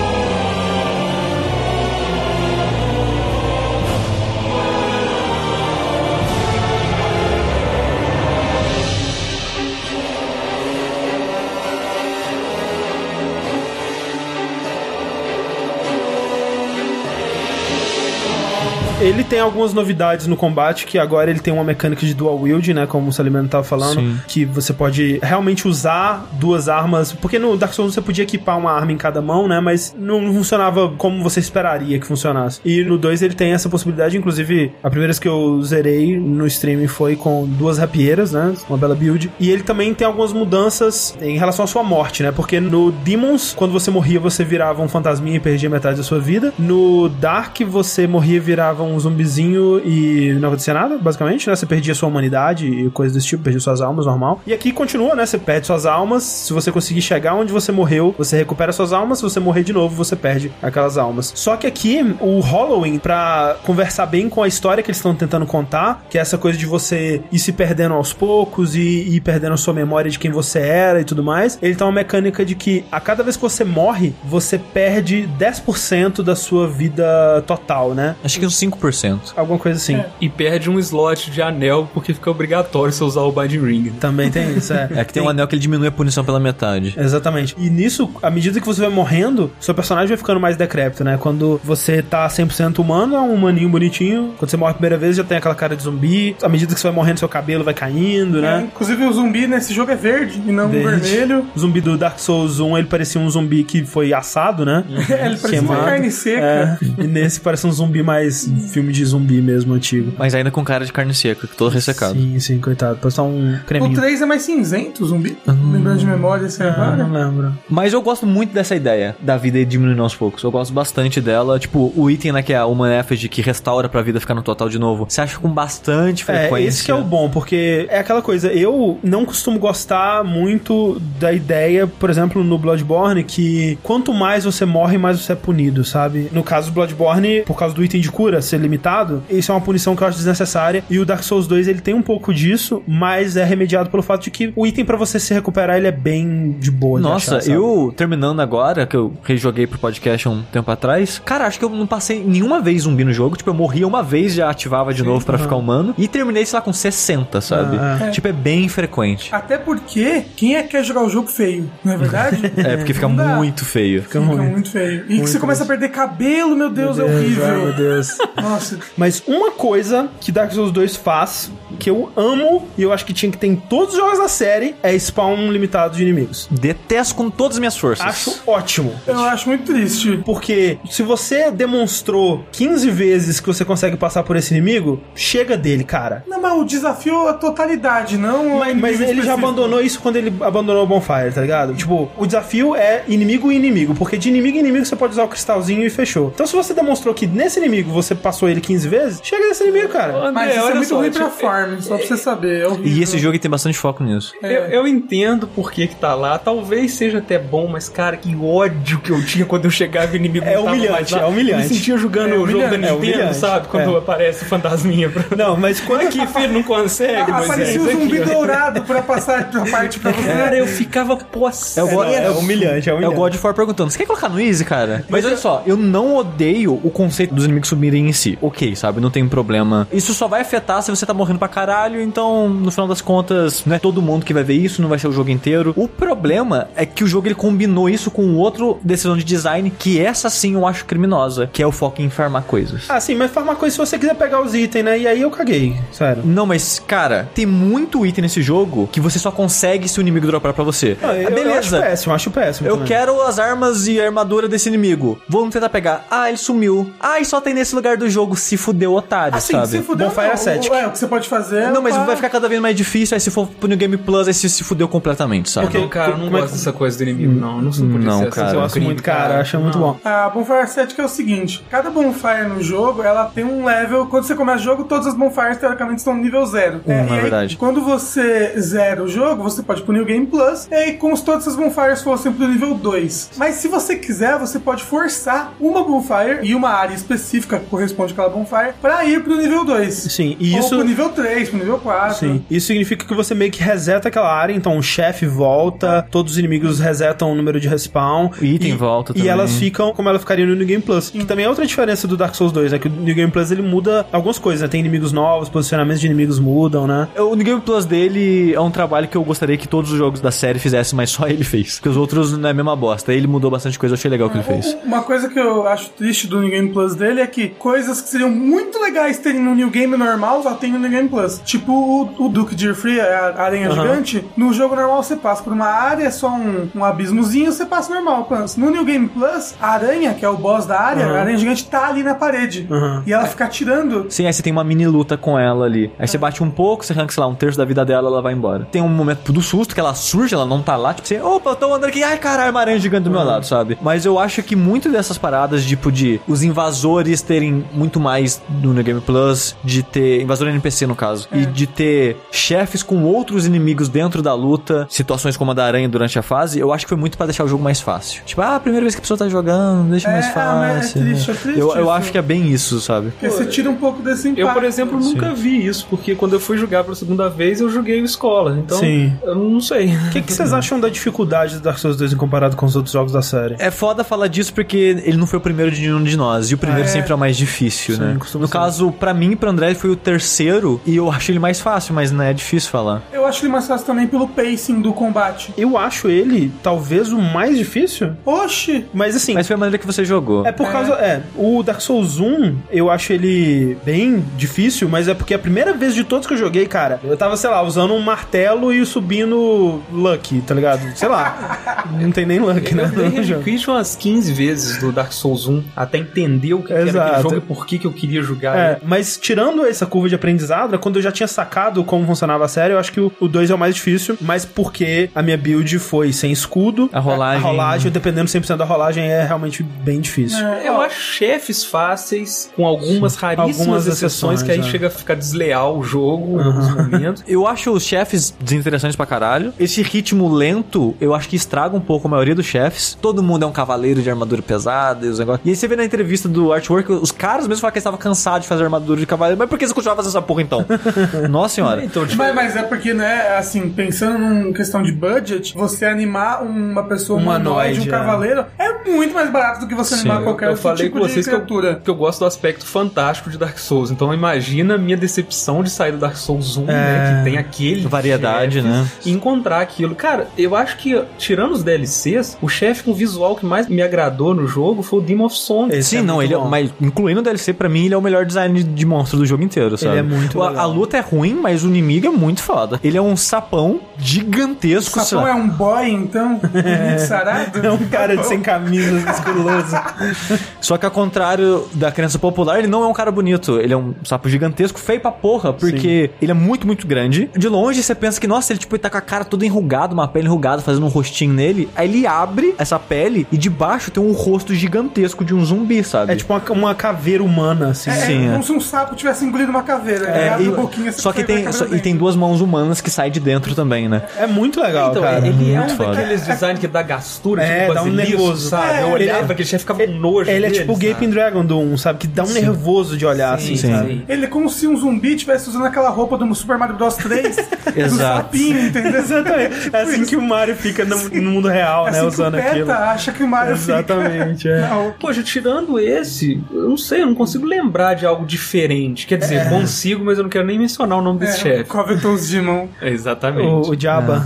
Ele 19.10 19.24
tem 19.24 19.40
algumas 19.40 19.74
novidades 19.74 20.28
no 20.28 20.38
combate, 20.38 20.86
que 20.86 21.00
agora 21.00 21.32
ele 21.32 21.40
tem 21.40 21.52
uma 21.52 21.64
mecânica 21.64 22.06
de 22.06 22.14
dual 22.14 22.40
wield, 22.40 22.72
né? 22.76 22.86
Como 22.86 23.10
o 23.10 23.12
Salimeno 23.12 23.48
tava 23.48 23.64
falando. 23.64 24.00
Sim. 24.00 24.20
Que 24.28 24.46
você 24.46 24.72
pode 24.72 25.20
realmente 25.24 25.68
usar 25.68 26.28
duas 26.34 26.70
armas. 26.70 27.12
Porque 27.12 27.40
no 27.40 27.58
Dark 27.58 27.74
Souls 27.74 27.96
você 27.96 28.02
podia 28.02 28.24
equipar 28.24 28.56
uma 28.60 28.72
arma 28.72 28.92
em 28.92 28.98
cada 28.98 29.20
mão, 29.20 29.48
né? 29.48 29.60
Mas 29.60 29.96
não 29.98 30.32
funcionava 30.32 30.94
como 30.96 31.24
você 31.24 31.40
esperaria 31.40 31.98
que 32.00 32.06
funcionasse. 32.06 32.62
E 32.64 32.84
no 32.84 33.00
2 33.00 33.24
ele 33.24 33.34
tem 33.34 33.52
essa 33.52 33.68
possibilidade. 33.68 34.16
Inclusive, 34.16 34.74
a 34.84 34.90
primeira 34.92 35.08
vez 35.08 35.18
que 35.18 35.28
eu 35.28 35.60
zerei 35.64 36.16
no 36.20 36.46
streaming 36.46 36.86
foi 36.86 37.16
com 37.16 37.48
duas 37.48 37.80
rapieiras, 37.80 38.32
né? 38.32 38.54
Uma 38.70 38.78
bela 38.78 38.94
build. 38.94 39.32
E 39.40 39.50
ele 39.50 39.64
também 39.64 39.92
tem 39.92 40.06
algumas 40.06 40.32
mudanças 40.32 41.18
em 41.20 41.36
relação 41.36 41.66
à 41.66 41.68
sua 41.68 41.82
morte, 41.82 42.22
né? 42.22 42.32
Porque 42.32 42.60
no 42.60 42.92
Demons, 42.92 43.56
quando 43.58 43.72
você 43.72 43.90
morria, 43.90 44.20
você 44.20 44.46
virava 44.46 44.84
um 44.84 44.88
fantasminha 44.88 45.38
e 45.38 45.40
perdia 45.40 45.68
metade 45.68 45.98
da 45.98 46.04
sua 46.04 46.20
vida. 46.20 46.54
No 46.60 47.10
Dark, 47.10 47.60
você 47.68 48.06
morria 48.06 48.38
e 48.38 48.40
virava 48.40 48.84
um 48.84 48.99
zumbizinho 49.00 49.82
e 49.86 50.34
não 50.40 50.50
acontecia 50.50 50.74
nada, 50.74 50.98
basicamente, 50.98 51.48
né? 51.48 51.56
Você 51.56 51.66
perdia 51.66 51.94
sua 51.96 52.10
humanidade 52.10 52.68
e 52.68 52.90
coisas 52.90 53.16
desse 53.16 53.28
tipo, 53.28 53.44
perdia 53.44 53.60
suas 53.60 53.82
almas, 53.82 54.06
normal. 54.06 54.42
E 54.46 54.54
aqui 54.54 54.72
continua, 54.72 55.16
né? 55.16 55.26
Você 55.26 55.38
perde 55.38 55.68
suas 55.68 55.86
almas. 55.86 56.24
Se 56.24 56.54
você 56.54 56.72
conseguir 56.72 57.02
chegar 57.02 57.36
onde 57.36 57.52
você 57.52 57.72
morreu, 57.72 58.14
você 58.18 58.38
recupera 58.38 58.72
suas 58.72 58.94
almas. 58.94 59.20
Se 59.20 59.24
você 59.24 59.40
morrer 59.40 59.64
de 59.64 59.74
novo, 59.74 59.96
você 59.96 60.16
perde 60.16 60.52
aquelas 60.62 60.98
almas. 60.98 61.32
Só 61.36 61.56
que 61.56 61.68
aqui, 61.68 62.16
o 62.20 62.40
Halloween, 62.40 63.00
pra 63.00 63.58
conversar 63.64 64.06
bem 64.06 64.30
com 64.30 64.44
a 64.44 64.48
história 64.48 64.84
que 64.84 64.90
eles 64.90 64.98
estão 64.98 65.16
tentando 65.16 65.46
contar, 65.46 66.06
que 66.10 66.18
é 66.18 66.22
essa 66.22 66.38
coisa 66.38 66.58
de 66.58 66.66
você 66.66 67.22
ir 67.32 67.40
se 67.40 67.52
perdendo 67.52 67.94
aos 67.94 68.14
poucos 68.14 68.76
e 68.76 68.80
ir 68.80 69.22
perdendo 69.22 69.54
a 69.54 69.58
sua 69.58 69.74
memória 69.74 70.10
de 70.10 70.20
quem 70.20 70.32
você 70.32 70.60
era 70.60 71.02
e 71.02 71.04
tudo 71.04 71.24
mais, 71.24 71.58
ele 71.62 71.76
tem 71.76 71.86
uma 71.86 71.94
mecânica 71.94 72.46
de 72.46 72.56
que 72.56 72.86
a 72.92 73.00
cada 73.00 73.24
vez 73.24 73.36
que 73.36 73.42
você 73.42 73.64
morre, 73.64 74.14
você 74.24 74.58
perde 74.58 75.30
10% 75.40 76.22
da 76.24 76.36
sua 76.36 76.68
vida 76.68 77.44
total, 77.48 77.94
né? 77.94 78.16
Acho 78.24 78.40
que 78.40 78.46
uns 78.46 78.60
5%. 78.60 78.89
Alguma 79.36 79.60
coisa 79.60 79.78
assim. 79.78 80.02
E 80.20 80.30
perde 80.30 80.70
um 80.70 80.80
slot 80.80 81.32
de 81.32 81.42
anel 81.42 81.90
porque 81.94 82.14
fica 82.14 82.30
obrigatório 82.30 82.92
você 82.94 83.04
usar 83.04 83.22
o 83.22 83.32
Binding 83.32 83.60
Ring. 83.66 83.90
Também 84.00 84.30
tem 84.30 84.52
isso, 84.58 84.74
é. 84.74 84.90
É 85.00 85.04
que 85.06 85.14
tem 85.14 85.24
um 85.24 85.30
anel 85.30 85.48
que 85.48 85.56
ele 85.56 85.62
diminui 85.62 85.88
a 85.88 85.92
punição 85.92 86.24
pela 86.26 86.40
metade. 86.40 86.94
Exatamente. 86.98 87.56
E 87.58 87.70
nisso, 87.70 88.10
à 88.22 88.30
medida 88.30 88.60
que 88.60 88.66
você 88.66 88.82
vai 88.82 88.90
morrendo, 88.90 89.52
seu 89.60 89.74
personagem 89.74 90.10
vai 90.10 90.18
ficando 90.18 90.40
mais 90.40 90.58
decrépito, 90.58 91.04
né? 91.04 91.18
Quando 91.20 91.60
você 91.64 92.02
tá 92.02 92.28
100% 92.28 92.80
humano, 92.80 93.16
é 93.16 93.20
um 93.20 93.34
humaninho 93.34 93.70
bonitinho. 93.70 94.34
Quando 94.38 94.50
você 94.50 94.58
morre 94.58 94.72
a 94.72 94.74
primeira 94.74 94.98
vez, 94.98 95.16
já 95.16 95.24
tem 95.24 95.38
aquela 95.38 95.56
cara 95.56 95.76
de 95.76 95.84
zumbi. 95.84 96.36
À 96.42 96.50
medida 96.50 96.74
que 96.74 96.80
você 96.80 96.88
vai 96.88 96.96
morrendo, 96.96 97.20
seu 97.20 97.30
cabelo 97.30 97.64
vai 97.64 97.74
caindo, 97.74 98.40
É, 98.40 98.42
né? 98.42 98.68
inclusive 98.74 99.04
o 99.06 99.14
zumbi 99.14 99.48
nesse 99.48 99.74
jogo 99.74 99.92
é 99.92 99.96
verde 99.96 100.42
e 100.46 100.52
não 100.52 100.68
Verde. 100.70 101.02
vermelho. 101.10 101.46
O 101.56 101.60
zumbi 101.60 101.82
do 101.82 101.98
Dark 101.98 102.20
Souls 102.20 102.60
1, 102.60 102.78
ele 102.78 102.88
parecia 102.88 103.20
um 103.22 103.30
zumbi 103.30 103.64
que 103.64 103.84
foi 103.86 104.14
assado, 104.14 104.66
né? 104.66 104.84
Ele 105.10 105.38
parecia 105.38 105.62
uma 105.62 105.84
carne 105.84 106.12
seca. 106.12 106.42
É, 106.42 106.78
e 107.04 107.08
nesse 107.08 107.40
parece 107.40 107.66
um 107.68 107.72
zumbi 107.72 108.02
mais 108.04 108.44
filme 108.80 108.94
de 108.94 109.06
zumbi 109.06 109.42
mesmo, 109.42 109.74
antigo. 109.74 110.14
Mas 110.18 110.34
ainda 110.34 110.50
com 110.52 110.64
cara 110.64 110.86
de 110.86 110.94
carne 110.94 111.14
seca, 111.14 111.48
todo 111.58 111.72
ressecado. 111.72 112.14
Sim, 112.14 112.40
sim, 112.40 112.60
coitado. 112.60 113.10
Só 113.12 113.24
um 113.26 113.56
O 113.56 113.60
creminho. 113.66 113.96
3 113.96 114.22
é 114.22 114.26
mais 114.26 114.42
cinzento, 114.44 115.04
o 115.04 115.08
zumbi. 115.08 115.38
Lembrando 115.48 116.00
de 116.00 116.06
memória 116.06 116.46
assim 116.48 116.64
Ah, 116.64 116.72
agora. 116.72 116.96
não 116.98 117.12
lembro. 117.12 117.54
Mas 117.70 117.94
eu 117.94 118.02
gosto 118.02 118.26
muito 118.26 118.54
dessa 118.54 118.76
ideia 118.76 119.16
da 119.22 119.36
vida 119.38 119.64
diminuindo 119.66 120.02
aos 120.02 120.16
poucos. 120.16 120.44
Eu 120.44 120.52
gosto 120.52 120.74
bastante 120.74 121.20
dela. 121.20 121.60
Tipo, 121.60 121.92
o 121.96 122.10
item, 122.10 122.32
né, 122.32 122.42
que 122.42 122.54
é 122.54 122.58
a 122.58 122.66
Human 122.66 122.92
Effort, 123.00 123.28
que 123.28 123.42
restaura 123.42 123.90
pra 123.90 124.02
vida 124.02 124.20
ficar 124.20 124.34
no 124.36 124.42
total 124.42 124.70
de 124.70 124.80
novo. 124.80 125.06
Você 125.10 125.22
acha 125.22 125.38
com 125.38 125.50
bastante 125.50 126.24
frequência. 126.24 126.66
É, 126.66 126.68
esse 126.68 126.84
que 126.86 126.92
é 126.92 126.96
o 126.96 127.04
bom, 127.04 127.30
porque 127.30 127.86
é 127.90 128.00
aquela 128.00 128.22
coisa, 128.22 128.52
eu 128.54 128.98
não 129.04 129.26
costumo 129.26 129.60
gostar 129.60 130.24
muito 130.24 131.02
da 131.20 131.34
ideia, 131.34 131.86
por 131.88 132.10
exemplo, 132.10 132.44
no 132.44 132.58
Bloodborne, 132.58 133.24
que 133.24 133.78
quanto 133.84 134.14
mais 134.14 134.46
você 134.46 134.66
morre, 134.66 134.98
mais 134.98 135.20
você 135.20 135.34
é 135.34 135.36
punido, 135.36 135.84
sabe? 135.84 136.30
No 136.32 136.44
caso 136.44 136.70
do 136.70 136.74
Bloodborne, 136.74 137.42
por 137.46 137.58
causa 137.58 137.74
do 137.76 137.84
item 137.84 138.00
de 138.02 138.12
cura 138.12 138.42
ser 138.42 138.60
limitado, 138.70 139.24
isso 139.30 139.52
é 139.52 139.56
uma 139.56 139.62
punição 139.62 139.96
que 139.96 140.04
eu 140.04 140.08
acho 140.08 140.18
desnecessária, 140.18 140.84
e 140.90 141.00
o 141.00 141.06
Dark 141.06 141.24
Souls 141.24 141.48
2, 141.48 141.68
ele 141.68 141.82
tem 141.82 141.94
um 141.94 142.02
pouco 142.02 142.34
disso, 142.34 142.82
mas 142.88 143.36
é 143.36 143.44
remediado 143.44 143.90
pelo 143.90 144.04
fato 144.04 144.24
de 144.24 144.32
que 144.32 144.54
o 144.56 144.66
item 144.66 144.86
pra 144.86 144.96
você 144.96 145.20
se 145.20 145.34
recuperar, 145.34 145.78
ele 145.78 145.88
é 145.88 145.92
bem 145.92 146.56
de 146.60 146.70
boa 146.72 147.00
de 147.00 147.04
Nossa, 147.04 147.38
achar, 147.38 147.42
sabe? 147.42 147.56
eu 147.58 147.94
terminando 147.96 148.40
agora, 148.42 148.86
que 148.86 148.96
eu 148.96 149.14
rejoguei 149.24 149.66
pro 149.66 149.80
podcast 149.80 150.28
há 150.28 150.32
um 150.32 150.44
tempo 150.44 150.70
atrás, 150.70 151.20
cara, 151.26 151.46
acho 151.48 151.58
que 151.58 151.66
eu 151.66 151.70
não 151.70 151.88
passei 151.88 152.24
nenhuma 152.24 152.62
vez 152.62 152.84
zumbi 152.84 153.04
no 153.04 153.12
jogo. 153.14 153.36
Tipo, 153.36 153.50
eu 153.50 153.54
morria 153.54 153.88
uma 153.88 154.04
vez, 154.04 154.34
já 154.34 154.50
ativava 154.50 154.94
de 154.94 155.04
novo 155.04 155.26
pra 155.26 155.38
ficar 155.38 155.56
humano. 155.56 155.94
E 155.98 156.08
terminei, 156.08 156.46
sei 156.46 156.58
lá, 156.58 156.62
com 156.62 156.72
60, 156.74 157.42
sabe? 157.42 157.78
Ah, 157.78 158.10
Tipo, 158.12 158.28
é 158.28 158.32
bem 158.34 158.68
frequente. 158.70 159.30
Até 159.34 159.58
porque, 159.58 160.24
quem 160.36 160.56
é 160.56 160.64
que 160.64 160.70
quer 160.70 160.84
jogar 160.84 161.04
o 161.04 161.10
jogo 161.10 161.28
feio? 161.28 161.70
Não 161.84 161.94
é 161.94 161.98
verdade? 161.98 162.40
É, 162.60 162.78
porque 162.78 162.94
fica 162.94 163.08
Não 163.08 163.16
dá. 163.16 163.36
muito 163.38 163.64
feio. 163.66 164.04
Fica 164.04 164.20
Fica 164.20 164.36
muito 164.44 164.70
feio. 164.70 165.06
E 165.08 165.20
que 165.22 165.28
você 165.28 165.40
começa 165.40 165.64
a 165.64 165.68
perder 165.68 165.90
cabelo, 165.90 166.56
meu 166.56 166.70
Deus, 166.70 167.00
é 167.00 167.04
Ai, 167.04 167.08
meu 167.08 167.18
horrível. 167.18 167.74
Deus. 167.74 168.18
Nossa, 168.42 168.59
Mas 168.98 169.24
uma 169.28 169.52
coisa 169.52 170.10
que 170.20 170.32
Dark 170.32 170.52
Souls 170.52 170.72
2 170.72 170.96
faz, 170.96 171.52
que 171.78 171.90
eu 171.90 172.12
amo, 172.16 172.68
e 172.78 172.84
eu 172.84 172.94
acho 172.94 173.06
que 173.06 173.14
tinha 173.14 173.32
que 173.32 173.38
ter 173.38 173.48
em 173.48 173.56
todos 173.56 173.94
os 173.94 174.00
jogos 174.00 174.20
da 174.20 174.28
série, 174.28 174.76
é 174.82 174.98
spawn 174.98 175.52
limitado 175.52 175.96
de 175.96 176.04
inimigos. 176.04 176.48
Detesto 176.52 177.16
com 177.16 177.30
todas 177.30 177.56
as 177.56 177.60
minhas 177.60 177.78
forças. 177.78 178.06
Acho 178.06 178.42
ótimo. 178.46 178.94
eu 179.08 179.20
acho 179.20 179.48
muito 179.48 179.72
triste. 179.72 180.22
Porque 180.26 180.78
se 180.90 181.04
você 181.04 181.52
demonstrou 181.52 182.46
15 182.52 182.90
vezes 182.90 183.40
que 183.40 183.48
você 183.48 183.64
consegue 183.66 183.98
passar 183.98 184.24
por 184.24 184.36
esse 184.36 184.54
inimigo, 184.54 185.02
chega 185.16 185.58
dele, 185.58 185.84
cara. 185.84 186.24
Não, 186.28 186.42
mas 186.42 186.54
o 186.54 186.64
desafio 186.64 187.28
é 187.28 187.30
a 187.32 187.34
totalidade, 187.34 188.18
não 188.18 188.60
Mas, 188.60 188.78
mas 188.78 189.02
ele 189.02 189.22
já 189.22 189.34
abandonou 189.34 189.82
isso 189.82 190.00
quando 190.00 190.16
ele 190.16 190.34
abandonou 190.42 190.84
o 190.84 190.88
Bonfire, 190.88 191.32
tá 191.34 191.42
ligado? 191.42 191.74
Tipo, 191.76 192.10
o 192.18 192.26
desafio 192.26 192.76
é 192.76 193.04
inimigo 193.08 193.52
e 193.52 193.56
inimigo, 193.56 193.96
porque 193.96 194.18
de 194.18 194.30
inimigo 194.30 194.58
em 194.58 194.62
inimigo 194.62 194.86
você 194.86 194.96
pode 194.96 195.14
usar 195.14 195.24
o 195.24 195.28
cristalzinho 195.28 195.86
e 195.86 195.90
fechou. 195.90 196.32
Então 196.34 196.46
se 196.46 196.56
você 196.56 196.74
demonstrou 196.74 197.14
que 197.14 197.28
nesse 197.28 197.60
inimigo 197.60 197.92
você 197.92 198.16
passou 198.16 198.49
ele 198.52 198.62
15 198.62 198.88
vezes, 198.88 199.20
chega 199.24 199.48
nesse 199.48 199.64
inimigo, 199.64 199.90
cara. 199.90 200.32
Mas 200.32 200.56
isso 200.56 200.68
é 200.68 200.74
muito 200.74 200.88
só, 200.88 200.98
ruim 200.98 201.12
pra 201.12 201.26
tipo, 201.26 201.36
farm, 201.42 201.80
só 201.80 201.98
pra 201.98 202.06
você 202.08 202.18
saber. 202.18 202.62
É 202.62 202.68
horrível. 202.68 202.86
E 202.92 203.04
esse 203.04 203.18
jogo 203.18 203.38
tem 203.40 203.50
bastante 203.50 203.78
foco 203.78 204.04
nisso. 204.04 204.34
Eu, 204.42 204.50
eu 204.50 204.88
entendo 204.88 205.48
por 205.48 205.72
que 205.72 205.88
que 205.88 205.96
tá 205.96 206.14
lá. 206.16 206.38
Talvez 206.38 206.94
seja 206.94 207.20
até 207.20 207.38
bom, 207.40 207.68
mas, 207.68 207.90
cara, 207.90 208.18
que 208.18 208.36
ódio 208.36 209.00
que 209.00 209.10
eu 209.12 209.24
tinha 209.26 209.46
quando 209.46 209.66
eu 209.66 209.72
chegava 209.72 210.08
e 210.08 210.14
o 210.14 210.16
inimigo 210.18 210.46
É 210.46 210.58
humilhante, 210.60 211.16
é 211.16 211.26
humilhante. 211.26 211.64
Eu 211.64 211.70
me 211.70 211.76
sentia 211.76 211.98
jogando 211.98 212.34
É 212.34 212.38
o 212.38 212.48
jogo 212.48 212.60
da 212.60 212.68
humilhante, 212.68 212.74
é 212.74 212.78
Nintendo, 212.78 212.98
humilhante. 212.98 213.36
sabe? 213.38 213.68
Quando 213.68 213.96
É. 213.96 213.98
aparece 214.00 214.44
o 214.44 214.48
fantasminha. 214.48 215.10
Pra... 215.10 215.24
Não, 215.36 215.56
mas 215.58 215.80
quando 215.82 216.02
Aqui, 216.02 216.26
filho, 216.28 216.54
não 216.54 216.64
consegue, 216.64 217.32
mas 217.32 217.46
Aparecia 217.46 217.82
o 217.82 217.92
zumbi 217.92 218.20
dourado 218.20 218.82
pra 218.84 219.02
passar 219.02 219.40
a 219.54 219.66
parte 219.70 220.00
pra 220.00 220.12
você. 220.12 220.28
Cara, 220.28 220.58
eu 220.58 220.66
ficava 220.68 221.16
go- 221.16 222.04
é, 222.04 222.26
é 222.26 222.30
humilhante, 222.32 222.90
é 222.90 222.92
É 222.92 222.96
o 222.96 222.98
humilhante. 222.98 223.16
God 223.16 223.36
of 223.36 223.46
War 223.46 223.54
perguntando, 223.54 223.92
você 223.92 223.98
quer 224.00 224.06
colocar 224.08 224.30
no 224.30 224.40
Easy, 224.40 224.64
cara? 224.66 225.06
Mas, 225.10 225.26
olha 225.26 225.38
só, 225.38 225.62
eu 225.66 225.76
não 225.78 226.16
odeio 226.16 226.74
o 226.84 226.90
conceito 226.90 227.34
dos 227.36 227.44
inimigos 227.46 227.70
subirem 227.70 228.08
em 228.10 228.14
si. 228.14 228.38
Ok, 228.42 228.76
sabe? 228.76 229.00
Não 229.02 229.10
tem 229.10 229.28
problema. 229.28 229.88
Isso 229.92 230.14
só 230.14 230.28
vai 230.28 230.42
afetar 230.42 230.82
se 230.82 230.90
você 230.90 231.06
tá 231.06 231.14
morrendo 231.14 231.40
pra 231.40 231.48
caralho, 231.48 232.02
então, 232.02 232.50
no 232.50 232.72
final 232.72 232.88
das 232.88 233.02
contas, 233.02 233.64
não 233.66 233.76
é 233.76 233.80
todo 233.80 234.02
mundo 234.02 234.26
que 234.26 234.34
vai 234.34 234.44
ver 234.44 234.54
isso, 234.56 234.82
não 234.82 234.90
vai 234.90 235.00
ser 235.00 235.08
o 235.08 235.12
jogo 235.12 235.30
inteiro. 235.30 235.74
O 235.76 235.88
problema 235.88 236.68
é 236.76 236.86
que 236.86 237.04
o 237.04 237.08
jogo 237.08 237.28
ele 237.28 237.36
combinou 237.36 237.90
isso 237.90 238.10
com 238.12 238.36
outro 238.36 238.80
decisão 238.84 239.16
de 239.18 239.24
design, 239.24 239.70
que 239.70 240.00
essa 240.00 240.30
sim 240.30 240.54
eu 240.54 240.66
acho 240.66 240.86
criminosa, 240.86 241.50
que 241.52 241.62
é 241.62 241.68
o 241.68 241.72
foco 241.72 242.02
em 242.02 242.10
farmar 242.10 242.44
coisas. 242.44 242.84
Ah, 242.90 243.00
sim, 243.00 243.16
mas 243.16 243.32
farmar 243.32 243.56
coisa 243.56 243.74
se 243.74 243.78
você 243.80 243.98
quiser 244.00 244.16
pegar 244.16 244.42
os 244.42 244.54
itens, 244.56 244.84
né? 244.84 244.98
E 245.00 245.08
aí 245.08 245.22
eu 245.22 245.30
caguei, 245.32 245.76
sério. 245.92 246.24
Não, 246.26 246.46
mas, 246.46 246.80
cara, 246.86 247.30
tem 247.34 247.46
muito 247.46 248.06
item 248.06 248.24
nesse 248.24 248.42
jogo 248.42 248.88
que 248.92 249.00
você 249.00 249.20
só 249.20 249.32
consegue 249.32 249.88
se 249.88 250.00
o 250.00 250.02
inimigo 250.02 250.28
dropar 250.28 250.54
pra 250.54 250.64
você. 250.64 250.98
Não, 251.02 251.14
eu, 251.14 251.28
Ah, 251.30 251.32
eu 251.32 251.54
acho 251.60 251.72
péssimo, 251.80 252.14
acho 252.14 252.32
péssimo. 252.32 252.68
Eu 252.68 252.74
também. 252.74 252.88
quero 252.88 253.22
as 253.22 253.40
armas 253.40 253.88
e 253.88 254.00
a 254.00 254.06
armadura 254.06 254.48
desse 254.48 254.70
inimigo. 254.70 255.20
Vamos 255.28 255.50
tentar 255.54 255.70
pegar. 255.70 256.06
Ah, 256.10 256.28
ele 256.30 256.38
sumiu. 256.38 256.92
Ah, 257.00 257.20
e 257.20 257.26
só 257.26 257.40
tem 257.42 257.54
nesse 257.54 257.76
lugar 257.76 257.98
do 257.98 258.10
jogo. 258.10 258.29
Se 258.36 258.58
fudeu, 258.58 258.94
otário, 258.94 259.36
Assim, 259.38 259.54
sabe? 259.54 259.68
se 259.68 259.82
fudeu, 259.82 260.08
Bonfire 260.08 260.28
não. 260.28 260.34
Ascetic. 260.34 260.72
O- 260.72 260.76
É, 260.76 260.88
o 260.88 260.92
que 260.92 260.98
você 261.00 261.08
pode 261.08 261.28
fazer 261.30 261.64
é 261.64 261.70
Não, 261.70 261.82
mas 261.82 261.96
pá, 261.96 262.04
vai 262.04 262.16
ficar 262.16 262.30
cada 262.30 262.48
vez 262.48 262.62
mais 262.62 262.76
difícil. 262.76 263.16
Aí 263.16 263.20
se 263.22 263.30
for 263.32 263.48
pro 263.48 263.68
New 263.68 263.78
Game 263.78 263.98
Plus, 263.98 264.28
aí 264.28 264.34
se, 264.34 264.50
se 264.50 264.64
fudeu 264.64 264.88
completamente, 264.88 265.50
sabe? 265.50 265.78
Não, 265.78 265.88
cara, 265.88 266.12
eu 266.12 266.18
não 266.18 266.28
é 266.28 266.30
gosto 266.30 266.46
que- 266.48 266.52
dessa 266.54 266.72
coisa 266.74 266.98
do 266.98 267.04
inimigo, 267.04 267.34
não. 267.34 267.58
Eu 267.58 267.62
Não 267.64 267.72
sou 267.74 267.88
por 267.88 268.00
Não, 268.00 268.22
isso. 268.24 268.32
cara, 268.32 268.50
é 268.52 268.56
Eu 268.56 268.62
gosto 268.62 268.74
crime, 268.74 268.86
muito, 268.88 269.04
cara, 269.04 269.40
acho 269.42 269.60
muito 269.60 269.78
bom. 269.78 269.98
A 270.04 270.30
Bonfire 270.30 270.60
Ascetic 270.60 270.98
é 271.00 271.04
o 271.06 271.08
seguinte: 271.10 271.64
cada 271.70 271.90
Bonfire 271.90 272.48
no 272.48 272.62
jogo 272.64 273.02
ela 273.04 273.26
tem 273.26 273.44
um 273.44 273.66
level. 273.66 274.08
Quando 274.08 274.24
você 274.24 274.36
começa 274.36 274.60
o 274.60 274.64
jogo, 274.64 274.84
todas 274.86 275.08
as 275.08 275.14
Bonfires 275.16 275.58
teoricamente 275.58 276.00
estão 276.00 276.14
no 276.16 276.22
nível 276.22 276.46
zero. 276.46 276.78
Hum, 276.78 276.82
e 276.88 276.92
é 276.92 277.00
aí, 277.02 277.22
verdade. 277.22 277.58
Quando 277.58 277.82
você 277.82 278.54
zera 278.60 279.04
o 279.04 279.08
jogo, 279.08 279.44
você 279.44 279.62
pode 279.62 279.82
ir 279.82 279.84
pro 279.84 279.94
New 279.94 280.06
Game 280.06 280.26
Plus. 280.26 280.68
E 280.72 280.74
aí, 280.76 280.94
como 280.94 281.16
se 281.16 281.24
todas 281.24 281.42
essas 281.44 281.56
Bonfires 281.56 282.02
fossem 282.02 282.32
pro 282.32 282.48
nível 282.48 282.74
2. 282.74 283.32
Mas 283.38 283.56
se 283.56 283.68
você 283.68 283.96
quiser, 283.96 284.38
você 284.38 284.60
pode 284.60 284.84
forçar 284.84 285.54
uma 285.60 285.84
Bonfire 285.84 286.40
e 286.44 286.56
uma 286.56 286.70
área 286.70 286.94
específica 286.94 287.60
que 287.60 287.66
corresponde 287.66 288.14
àquela 288.20 288.30
Bonfire 288.30 288.74
pra 288.82 289.06
ir 289.06 289.24
pro 289.24 289.36
nível 289.38 289.64
2. 289.66 289.94
Sim, 289.94 290.36
e 290.40 290.54
Ou 290.54 290.60
isso. 290.60 290.70
pro 290.70 290.84
nível 290.84 291.10
3. 291.10 291.30
3 291.30 291.50
pro 291.50 291.60
nível 291.60 291.78
4. 291.80 292.16
Sim. 292.18 292.44
Isso 292.50 292.68
significa 292.68 293.06
que 293.06 293.14
você 293.14 293.36
meio 293.36 293.52
que 293.52 293.62
reseta 293.62 294.08
aquela 294.08 294.34
área, 294.34 294.54
então 294.54 294.78
o 294.78 294.82
chefe 294.82 295.26
volta, 295.26 296.06
todos 296.10 296.34
os 296.34 296.40
inimigos 296.40 296.80
resetam 296.80 297.32
o 297.32 297.36
número 297.36 297.60
de 297.60 297.68
respawn. 297.68 298.30
O 298.42 298.44
item 298.46 298.72
e, 298.72 298.76
volta 298.76 299.12
E 299.12 299.16
também. 299.16 299.30
elas 299.30 299.56
ficam 299.56 299.94
como 299.94 300.10
ela 300.10 300.18
ficaria 300.20 300.46
no 300.46 300.56
New 300.56 300.66
Game 300.66 300.82
Plus. 300.82 301.10
Que 301.10 301.24
também 301.26 301.46
é 301.46 301.50
outra 301.50 301.66
diferença 301.66 302.08
do 302.08 302.18
Dark 302.18 302.34
Souls 302.36 302.52
2, 302.52 302.74
é 302.74 302.80
que 302.80 302.88
o 302.88 302.92
New 302.92 303.14
Game 303.14 303.32
Plus 303.32 303.52
ele 303.52 303.62
muda 303.62 304.06
algumas 304.12 304.40
coisas, 304.40 304.62
né? 304.62 304.68
Tem 304.68 304.80
inimigos 304.80 305.12
novos, 305.12 305.50
posicionamentos 305.50 306.00
de 306.02 306.08
inimigos 306.08 306.40
mudam, 306.40 306.88
né? 306.88 307.08
O 307.18 307.36
New 307.36 307.46
Game 307.46 307.62
Plus 307.62 307.86
dele 307.86 308.54
é 308.54 308.60
um 308.60 308.72
trabalho 308.72 309.08
que 309.08 309.16
eu 309.18 309.24
gostaria 309.24 309.58
que 309.58 309.68
todos 309.68 309.92
os 309.92 309.98
jogos 309.98 310.20
da 310.22 310.32
série 310.32 310.60
fizessem, 310.60 310.96
mas 310.96 311.10
só 311.10 311.28
ele 311.28 311.44
fez. 311.44 311.76
Porque 311.76 311.90
os 311.90 311.98
outros 311.98 312.38
não 312.38 312.48
é 312.48 312.52
a 312.52 312.56
mesma 312.56 312.76
bosta. 312.76 313.14
Ele 313.14 313.28
mudou 313.28 313.52
bastante 313.52 313.78
coisa, 313.78 313.94
eu 313.94 313.98
achei 313.98 314.10
legal 314.10 314.28
o 314.28 314.32
que 314.32 314.38
ele 314.38 314.44
fez. 314.46 314.76
Uma 314.84 315.02
coisa 315.04 315.30
que 315.30 315.40
eu 315.40 315.68
acho 315.68 315.90
triste 315.92 316.28
do 316.28 316.40
New 316.42 316.50
Game 316.50 316.70
Plus 316.70 316.96
dele 316.96 317.22
é 317.22 317.28
que 317.28 317.50
coisas 317.50 317.99
que 318.02 318.10
seriam 318.10 318.30
muito 318.30 318.80
legais 318.80 319.18
terem 319.18 319.42
no 319.42 319.56
New 319.56 319.70
Game 319.70 319.96
normal 319.96 320.44
só 320.44 320.54
tem 320.54 320.72
no 320.72 320.80
New 320.80 320.90
Game 320.90 321.10
Plus. 321.10 321.42
Tipo 321.44 321.72
o, 321.72 322.26
o 322.26 322.30
Duke 322.30 322.56
de 322.56 322.74
Free, 322.74 323.00
a 323.00 323.36
aranha 323.38 323.72
gigante. 323.72 324.26
No 324.36 324.54
jogo 324.54 324.76
normal 324.76 325.04
você 325.04 325.16
passa 325.16 325.44
por 325.44 325.54
uma 325.54 325.68
área, 325.68 326.06
é 326.06 326.12
só 326.12 326.30
um, 326.30 326.70
um 326.76 326.84
abismozinho, 326.84 327.52
você 327.52 327.66
passa 327.66 327.94
normal. 327.94 328.26
Pans. 328.26 328.58
No 328.58 328.70
New 328.70 328.86
Game 328.86 329.08
Plus, 329.08 329.56
a 329.62 329.72
aranha, 329.72 330.14
que 330.14 330.24
é 330.24 330.30
o 330.30 330.38
boss 330.38 330.66
da 330.66 330.80
área, 330.80 331.06
a 331.06 331.20
aranha 331.22 331.38
gigante 331.38 331.66
tá 331.66 331.88
ali 331.88 332.04
na 332.04 332.14
parede. 332.14 332.68
E 333.06 333.14
ela 333.14 333.26
fica 333.26 333.46
atirando. 333.46 334.06
Sim, 334.10 334.26
aí 334.26 334.34
você 334.34 334.44
tem 334.44 334.52
uma 334.52 334.64
mini 334.64 334.86
luta 334.88 335.18
com 335.18 335.38
ela 335.38 335.66
ali. 335.66 335.92
Aí 335.98 336.08
você 336.08 336.18
bate 336.18 336.44
um 336.44 336.52
pouco, 336.52 336.86
você 336.86 336.94
arranca, 336.94 337.14
sei 337.14 337.22
lá, 337.22 337.28
um 337.28 337.36
terço 337.36 337.58
da 337.58 337.66
vida 337.66 337.84
dela, 337.86 338.08
ela 338.08 338.22
vai 338.22 338.34
embora. 338.34 338.68
Tem 338.72 338.82
um 338.82 338.90
momento 338.90 339.32
do 339.32 339.42
susto 339.42 339.74
que 339.74 339.80
ela 339.80 339.94
surge, 339.96 340.36
ela 340.36 340.46
não 340.46 340.62
tá 340.62 340.76
lá, 340.76 340.94
tipo 340.94 341.06
assim, 341.06 341.20
opa, 341.22 341.52
eu 341.52 341.56
tô 341.56 341.74
andando 341.74 341.86
aqui, 341.86 342.04
ai 342.04 342.18
caralho, 342.18 342.52
uma 342.52 342.60
aranha 342.60 342.80
gigante 342.80 343.06
do 343.06 343.12
meu 343.12 343.24
lado, 343.24 343.46
sabe? 343.46 343.78
Mas 343.82 344.06
eu 344.06 344.20
acho 344.20 344.44
que 344.44 344.56
muito 344.56 344.90
dessas 344.90 345.18
paradas, 345.18 345.66
tipo, 345.66 345.92
de 345.92 346.20
os 346.28 346.44
invasores 346.44 347.22
terem 347.22 347.66
muito 347.74 347.89
mais 347.98 348.42
no 348.62 348.74
New 348.74 348.84
Game 348.84 349.00
Plus, 349.00 349.56
de 349.64 349.82
ter. 349.84 350.22
Invasor 350.22 350.50
NPC 350.50 350.86
no 350.86 350.96
caso. 350.96 351.30
E 351.32 351.46
de 351.46 351.66
ter 351.66 352.18
chefes 352.30 352.84
com 352.84 353.04
outros 353.04 353.46
inimigos 353.48 353.88
dentro 353.88 354.22
da 354.22 354.34
luta, 354.34 354.86
situações 354.90 355.38
como 355.38 355.52
a 355.52 355.54
da 355.54 355.64
aranha 355.64 355.88
durante 355.88 356.20
a 356.20 356.22
fase, 356.22 356.60
eu 356.60 356.74
acho 356.74 356.86
que 356.86 356.90
foi 356.90 356.98
muito 356.98 357.16
pra 357.18 357.26
deixar 357.26 357.46
o 357.46 357.48
jogo 357.48 357.64
mais 357.64 357.80
fácil. 357.80 358.22
Tipo, 358.26 358.42
ah, 358.42 358.56
a 358.56 358.60
primeira 358.60 358.84
vez 358.84 358.96
que 358.96 359.00
a 359.00 359.02
pessoa 359.02 359.18
tá 359.18 359.30
jogando, 359.30 359.90
deixa 359.92 360.10
É, 360.10 360.12
mais 360.12 360.26
ah, 360.26 360.30
é 360.30 360.34
fácil. 360.82 361.02
triste, 361.02 361.32
é 361.32 361.34
triste 361.36 361.60
eu, 361.60 361.74
eu 361.76 361.90
acho 361.90 362.12
que 362.12 362.18
é 362.18 362.22
bem 362.22 362.48
isso, 362.52 362.82
sabe? 362.82 363.12
Porque 363.12 363.30
você 363.30 363.46
tira 363.46 363.70
um 363.70 363.76
pouco 363.76 364.02
desse 364.02 364.28
impacto. 364.28 364.42
Eu, 364.48 364.54
por 364.54 364.64
exemplo, 364.66 365.00
nunca 365.00 365.34
vi 365.34 365.66
isso, 365.66 365.88
porque 365.90 366.16
quando 366.16 366.34
eu 366.34 366.40
fui 366.40 366.58
jogar 366.58 366.84
pela 366.84 366.96
segunda 366.96 367.30
vez, 367.30 367.62
eu 367.62 367.70
joguei 367.70 368.02
o 368.02 368.06
Escola. 368.06 368.58
Então, 368.60 368.78
Sim. 368.80 369.14
eu 369.24 369.36
não 369.36 369.62
sei. 369.62 369.96
O 369.96 370.10
que, 370.10 370.22
que 370.22 370.34
vocês 370.34 370.52
acham 370.54 370.80
da 370.80 370.90
dificuldade 370.90 371.56
do 371.56 371.62
Dark 371.62 371.78
Souls 371.78 371.96
2 371.96 372.14
em 372.14 372.18
comparado 372.18 372.56
com 372.56 372.66
os 372.66 372.76
outros 372.76 372.92
jogos 372.92 373.12
da 373.14 373.22
série? 373.22 373.56
É 373.60 373.72
foda 373.72 374.04
falar 374.04 374.28
disso 374.28 374.54
porque 374.54 374.78
ele 375.04 375.18
não 375.18 375.28
foi 375.28 375.38
o 375.38 375.42
primeiro 375.42 375.72
de 375.72 375.82
nenhum 375.82 376.04
de 376.04 376.18
nós. 376.18 376.52
E 376.52 376.56
o 376.56 376.58
primeiro 376.58 376.86
É. 376.86 376.88
sempre 376.88 377.12
é 377.12 377.16
o 377.16 377.18
mais 377.18 377.38
difícil, 377.38 377.79
Sim, 377.86 378.02
né? 378.02 378.18
No 378.36 378.48
ser. 378.48 378.52
caso, 378.52 378.92
pra 378.92 379.14
mim 379.14 379.32
e 379.32 379.36
pro 379.36 379.50
André 379.50 379.74
foi 379.76 379.90
o 379.90 379.96
terceiro. 379.96 380.82
E 380.86 380.96
eu 380.96 381.12
acho 381.12 381.32
ele 381.32 381.40
mais 381.40 381.60
fácil, 381.60 381.94
mas 381.94 382.12
não 382.12 382.24
é 382.24 382.34
difícil 382.34 382.70
falar. 382.70 383.02
Eu 383.12 383.26
acho 383.26 383.44
ele 383.44 383.52
mais 383.52 383.68
fácil 383.68 383.86
também 383.86 384.08
pelo 384.08 384.28
pacing 384.28 384.82
do 384.82 384.94
combate. 384.94 385.54
Eu 385.58 385.78
acho 385.78 386.10
ele 386.10 386.52
talvez 386.62 387.12
o 387.12 387.20
mais 387.20 387.58
difícil, 387.58 388.12
Oxi! 388.26 388.86
mas 388.94 389.16
assim. 389.16 389.34
Mas 389.34 389.48
foi 389.48 389.56
a 389.56 389.58
maneira 389.58 389.78
que 389.78 389.86
você 389.86 390.04
jogou. 390.04 390.46
É 390.46 390.52
por 390.52 390.72
causa. 390.72 390.94
É, 390.94 391.22
o 391.36 391.62
Dark 391.64 391.82
Souls 391.82 392.20
1, 392.20 392.58
eu 392.72 392.90
acho 392.90 393.14
ele 393.14 393.78
bem 393.86 394.24
difícil, 394.36 394.90
mas 394.90 395.08
é 395.08 395.14
porque 395.14 395.34
a 395.34 395.40
primeira 395.40 395.74
vez 395.74 395.94
de 395.94 396.04
todos 396.04 396.28
que 396.28 396.34
eu 396.34 396.38
joguei, 396.38 396.66
cara, 396.66 397.00
eu 397.04 397.16
tava, 397.16 397.38
sei 397.38 397.50
lá, 397.50 397.62
usando 397.62 397.94
um 397.94 398.02
martelo 398.02 398.74
e 398.74 398.86
subindo 398.86 399.82
Lucky, 399.92 400.42
tá 400.42 400.54
ligado? 400.54 400.82
Sei 400.96 401.08
lá. 401.08 401.86
Não 402.00 402.12
tem 402.12 402.26
nem 402.26 402.40
Lucky, 402.40 402.76
né? 402.76 402.92
Eu 403.16 403.24
jogo. 403.24 403.42
request 403.42 403.70
umas 403.70 403.96
15 403.96 404.34
vezes 404.34 404.78
do 404.80 404.92
Dark 404.92 405.12
Souls 405.12 405.48
1 405.48 405.64
até 405.76 405.98
entender 405.98 406.54
o 406.54 406.62
que, 406.62 406.68
que 406.68 406.74
era 406.74 407.06
aquele 407.06 407.22
jogo 407.22 407.38
e 407.38 407.42
por 407.42 407.66
que, 407.70 407.80
que 407.80 407.88
eu 407.88 407.94
queria 407.94 408.22
jogar. 408.22 408.58
É, 408.58 408.72
ele. 408.74 408.82
mas 408.86 409.18
tirando 409.18 409.66
essa 409.66 409.86
curva 409.86 410.10
de 410.10 410.16
aprendizado, 410.16 410.78
quando 410.80 410.96
eu 410.98 411.02
já 411.02 411.12
tinha 411.12 411.28
sacado 411.28 411.84
como 411.84 412.06
funcionava 412.06 412.46
a 412.46 412.48
série, 412.48 412.74
eu 412.74 412.80
acho 412.80 412.92
que 412.92 413.00
o, 413.00 413.12
o 413.20 413.28
2 413.28 413.50
é 413.52 413.56
o 413.56 413.58
mais 413.58 413.76
difícil, 413.76 414.18
mas 414.22 414.46
porque 414.46 415.10
a 415.14 415.22
minha 415.22 415.38
build 415.38 415.78
foi 415.80 416.12
sem 416.12 416.32
escudo. 416.32 416.90
A 416.92 417.00
rolagem- 417.00 417.44
A 417.44 417.48
rolagem, 417.48 417.92
dependendo 417.92 418.30
100% 418.30 418.58
da 418.58 418.66
rolagem, 418.66 419.04
é 419.04 419.24
realmente 419.24 419.62
bem 419.64 420.00
difícil. 420.02 420.40
É, 420.46 420.68
Eu 420.68 420.82
acho 420.82 421.00
chefes 421.00 421.64
fáceis, 421.64 422.50
com 422.56 422.66
algumas 422.66 423.16
raríssimas 423.16 423.60
Algumas 423.60 423.88
exceções, 423.88 424.42
exceções, 424.42 424.44
que 424.44 424.52
aí 424.52 424.60
é. 424.60 424.64
chega 424.72 424.88
a 424.88 424.90
ficar 424.90 425.16
desleal 425.16 425.78
o 425.78 425.84
jogo 425.84 426.40
em 426.42 426.44
alguns 426.46 426.70
momentos. 426.76 427.24
Eu 427.28 427.46
acho 427.48 427.72
os 427.72 427.84
chefes 427.84 428.34
desinteressantes 428.42 428.96
pra 428.96 429.06
caralho. 429.06 429.54
Esse 429.60 429.82
ritmo 429.82 430.32
lento, 430.34 430.96
eu 431.00 431.14
acho 431.14 431.28
que 431.30 431.36
estraga 431.36 431.76
um 431.76 431.80
pouco 431.82 432.08
a 432.08 432.12
maioria 432.12 432.36
dos 432.36 432.46
chefes. 432.46 432.98
Todo 433.02 433.22
mundo 433.24 433.44
é 433.44 433.48
um 433.48 433.52
cavaleiro 433.52 434.02
de 434.02 434.10
armadura 434.10 434.42
pesada 434.42 435.06
e 435.06 435.10
os 435.10 435.20
negócios. 435.20 435.46
E 435.46 435.50
aí 435.50 435.56
você 435.56 435.68
vê 435.68 435.76
na 435.76 435.86
entrevista 435.86 436.28
do 436.30 436.52
Artwork, 436.54 436.92
os 436.92 437.12
caras 437.12 437.48
mesmo 437.48 437.59
falam 437.60 437.72
que 437.72 437.78
eles 437.78 437.84
estavam 437.84 438.00
cansados 438.00 438.42
de 438.42 438.48
fazer 438.48 438.64
armadura 438.64 439.00
de 439.00 439.06
cavaleiro. 439.06 439.38
Mas 439.38 439.50
por 439.50 439.58
que 439.58 439.68
você 439.68 439.74
continuava 439.74 440.02
fazendo 440.02 440.18
essa 440.18 440.22
porra 440.26 440.42
então? 440.42 440.66
Nossa 441.30 441.56
senhora. 441.56 441.84
Então, 441.84 442.06
tipo, 442.06 442.18
Mas, 442.18 442.36
mas 442.36 442.56
é 442.56 442.64
porque, 442.64 442.94
né, 442.94 443.38
assim, 443.38 443.70
pensando 443.70 444.50
em 444.50 444.54
questão 444.54 444.82
de 444.82 444.92
budget, 444.92 445.54
você 445.56 445.86
animar 445.86 446.44
uma 446.44 446.84
pessoa 446.84 447.20
humanoide, 447.20 447.82
um 447.82 447.84
é. 447.84 447.88
cavaleiro, 447.88 448.46
é 448.58 448.90
muito 448.90 449.14
mais 449.14 449.30
barato 449.30 449.62
do 449.62 449.68
que 449.68 449.76
você 449.76 449.96
animar 449.96 450.24
qualquer 450.24 450.46
eu 450.46 450.50
outro 450.52 450.64
falei 450.64 450.86
tipo 450.86 451.00
com 451.00 451.08
vocês 451.08 451.26
de 451.26 451.30
que 451.30 451.36
eu, 451.36 451.42
criatura. 451.42 451.82
que 451.84 451.90
eu 451.90 451.96
gosto 451.96 452.20
do 452.20 452.26
aspecto 452.26 452.66
fantástico 452.66 453.30
de 453.30 453.38
Dark 453.38 453.58
Souls. 453.58 453.92
Então 453.92 454.14
imagina 454.14 454.76
a 454.76 454.78
minha 454.78 454.98
decepção 454.98 455.64
de 455.64 455.70
sair 455.70 455.92
do 455.92 455.98
Dark 455.98 456.16
Souls 456.16 456.58
1, 456.58 456.66
né? 456.66 457.18
Que 457.18 457.30
tem 457.30 457.38
aquele. 457.38 457.88
Variedade, 457.88 458.56
chefe, 458.56 458.68
né? 458.68 458.88
E 459.06 459.12
encontrar 459.12 459.62
aquilo. 459.62 459.96
Cara, 459.96 460.28
eu 460.38 460.56
acho 460.56 460.78
que, 460.78 461.02
tirando 461.18 461.54
os 461.54 461.64
DLCs, 461.64 462.38
o 462.42 462.48
chefe 462.48 462.84
com 462.84 462.94
visual 462.94 463.36
que 463.36 463.46
mais 463.46 463.68
me 463.68 463.82
agradou 463.82 464.34
no 464.34 464.48
jogo 464.48 464.82
foi 464.82 465.00
o 465.00 465.02
Demon 465.02 465.26
of 465.26 465.36
Song. 465.36 465.74
Esse 465.74 465.92
Sim, 465.92 465.98
é 465.98 466.02
não, 466.02 466.22
ele 466.22 466.34
é, 466.34 466.38
bom. 466.38 466.48
mas 466.48 466.72
incluindo 466.82 467.20
o 467.20 467.24
DLC, 467.24 467.49
pra 467.54 467.70
mim, 467.70 467.86
ele 467.86 467.94
é 467.94 467.98
o 467.98 468.02
melhor 468.02 468.26
design 468.26 468.62
de 468.64 468.86
monstro 468.86 469.20
do 469.20 469.26
jogo 469.26 469.44
inteiro, 469.44 469.78
sabe? 469.78 469.98
é 469.98 470.04
muito 470.04 470.42
a, 470.42 470.50
legal. 470.50 470.64
a 470.64 470.68
luta 470.68 470.98
é 470.98 471.02
ruim, 471.02 471.34
mas 471.34 471.64
o 471.64 471.68
inimigo 471.68 472.08
é 472.08 472.10
muito 472.10 472.42
foda. 472.42 472.80
Ele 472.84 472.98
é 472.98 473.02
um 473.02 473.16
sapão 473.16 473.80
gigantesco, 473.98 475.00
O 475.00 475.04
sapão 475.04 475.26
sabe? 475.26 475.40
é 475.40 475.42
um 475.44 475.48
boy, 475.50 475.90
então, 475.90 476.36
bonito, 476.42 477.00
sarado. 477.08 477.66
É 477.66 477.72
um 477.72 477.88
cara 477.90 478.18
de 478.18 478.26
sem 478.26 478.40
camisa, 478.42 478.92
musculoso. 479.00 479.76
Só 480.62 480.78
que 480.78 480.86
ao 480.86 480.92
contrário 480.92 481.68
da 481.74 481.92
crença 481.92 482.18
popular, 482.20 482.60
ele 482.60 482.68
não 482.68 482.84
é 482.84 482.88
um 482.88 482.94
cara 482.94 483.12
bonito. 483.12 483.60
Ele 483.60 483.74
é 483.74 483.78
um 483.78 483.94
sapo 484.04 484.30
gigantesco, 484.30 484.80
feio 484.80 485.00
pra 485.00 485.12
porra, 485.12 485.54
porque 485.54 486.12
ele 486.22 486.32
é 486.32 486.36
muito, 486.36 486.66
muito 486.66 486.86
grande. 486.88 487.30
De 487.36 487.48
longe 487.48 487.82
você 487.82 487.96
pensa 487.96 488.20
que, 488.20 488.28
nossa, 488.28 488.54
ele 488.54 488.60
tipo, 488.60 488.76
ele 488.76 488.82
tá 488.82 488.90
com 488.90 488.98
a 488.98 489.02
cara 489.02 489.26
toda 489.26 489.46
enrugada, 489.46 489.94
uma 489.94 490.08
pele 490.08 490.28
enrugada, 490.28 490.62
fazendo 490.62 490.86
um 490.86 490.90
rostinho 490.90 491.34
nele. 491.34 491.70
Aí 491.76 491.88
ele 491.90 492.08
abre 492.08 492.54
essa 492.58 492.78
pele 492.80 493.28
e 493.32 493.38
debaixo 493.38 493.92
tem 493.92 494.02
um 494.02 494.12
rosto 494.12 494.54
gigantesco 494.54 495.24
de 495.26 495.34
um 495.34 495.44
zumbi, 495.44 495.84
sabe? 495.84 496.14
É 496.14 496.16
tipo 496.16 496.34
uma, 496.34 496.42
uma 496.52 496.76
caveira 496.76 497.24
humana, 497.24 497.39
assim. 497.44 497.90
É, 497.90 497.94
Sim, 497.94 498.28
é. 498.28 498.32
como 498.32 498.44
se 498.44 498.52
um 498.52 498.60
sapo 498.62 498.96
tivesse 498.96 499.26
engolido 499.26 499.50
uma 499.52 499.64
caveira. 499.64 500.08
É, 500.10 500.26
É, 500.26 500.30
abre 500.30 500.46
e- 500.46 500.48
a 500.50 500.52
boquinha, 500.52 500.92
você 500.92 501.02
só 501.02 501.12
que 501.12 501.24
tem, 501.24 501.52
só- 501.52 501.66
e 501.66 501.80
tem 501.80 501.96
duas 501.96 502.16
mãos 502.16 502.42
humanas 502.42 502.82
que 502.82 502.90
saem 502.90 503.12
de 503.12 503.20
dentro 503.20 503.56
também, 503.56 503.88
né? 503.88 504.04
É 504.18 504.28
muito 504.28 504.60
legal, 504.62 504.92
Então, 504.92 505.04
cara. 505.04 505.26
ele 505.26 505.54
é 505.54 505.58
um 505.60 505.64
muito 505.64 505.76
foda. 505.78 505.96
daqueles 505.96 506.22
designs 506.26 506.60
que 506.60 506.68
dá 506.68 506.82
gastura, 506.82 507.44
É, 507.44 507.62
tipo 507.62 507.74
dá 507.74 507.84
um 507.84 507.92
nervoso. 507.92 508.50
sabe? 508.50 508.74
É, 508.80 508.84
eu 508.84 508.88
olhava 508.90 509.20
ele- 509.24 509.32
aquele 509.34 509.48
chefe 509.48 509.64
ficava 509.64 509.86
com 509.86 509.92
nojo 509.94 510.30
Ele 510.30 510.46
é 510.46 510.52
tipo 510.52 510.74
o? 510.74 510.78
Gaping 510.78 511.10
Dragon 511.10 511.46
do 511.46 511.60
1, 511.60 511.78
sabe? 511.78 512.00
Que 512.00 512.08
dá 512.08 512.24
um 512.24 512.30
nervoso 512.32 512.98
de 512.98 513.06
olhar, 513.06 513.34
assim, 513.36 513.56
Sim. 513.56 513.72
sabe? 513.74 514.06
Ele 514.08 514.26
é 514.26 514.28
como 514.28 514.50
se 514.50 514.68
um 514.68 514.76
zumbi 514.78 515.14
estivesse 515.16 515.50
usando 515.50 515.66
aquela 515.66 515.90
roupa 515.90 516.18
do 516.18 516.34
Super 516.36 516.58
Mario 516.58 516.76
Bros 516.76 516.96
3 516.96 517.36
do 517.74 517.80
Exato. 517.80 518.18
sapinho, 518.24 518.60
entendeu? 518.68 519.00
Exatamente. 519.00 519.70
É 519.74 519.82
assim 519.82 520.06
que 520.06 520.16
o 520.16 520.22
Mario 520.22 520.56
fica 520.56 520.86
no, 520.86 520.98
mundo 521.22 521.48
real, 521.48 521.88
É 521.88 521.92
né? 521.92 521.98
assim 522.00 522.08
Usando 522.08 522.36
aquilo. 522.36 522.72
Acha 522.72 523.12
que 523.12 523.24
o 523.24 523.28
Mario 523.28 523.54
Exatamente, 523.54 524.44
fica. 524.44 524.50
é. 524.50 524.94
Poxa, 525.00 525.22
tirando 525.24 525.80
esse, 525.80 526.42
eu 526.52 526.70
não 526.70 526.78
sei, 526.78 527.02
eu 527.02 527.06
não 527.08 527.16
consigo 527.16 527.29
lembrar 527.38 527.94
de 527.94 528.06
algo 528.06 528.26
diferente. 528.26 529.06
Quer 529.08 529.18
dizer, 529.18 529.50
consigo, 529.50 530.04
mas 530.04 530.18
eu 530.18 530.24
não 530.24 530.30
quero 530.30 530.46
nem 530.46 530.58
mencionar 530.58 530.98
o 530.98 531.02
nome 531.02 531.20
desse 531.20 531.40
é, 531.40 531.58
chefe. 531.58 531.64
Covetous 531.70 532.30
Demon. 532.30 532.68
Exatamente. 532.82 533.48
O, 533.48 533.72
o 533.72 533.80
Jabba. 533.80 534.24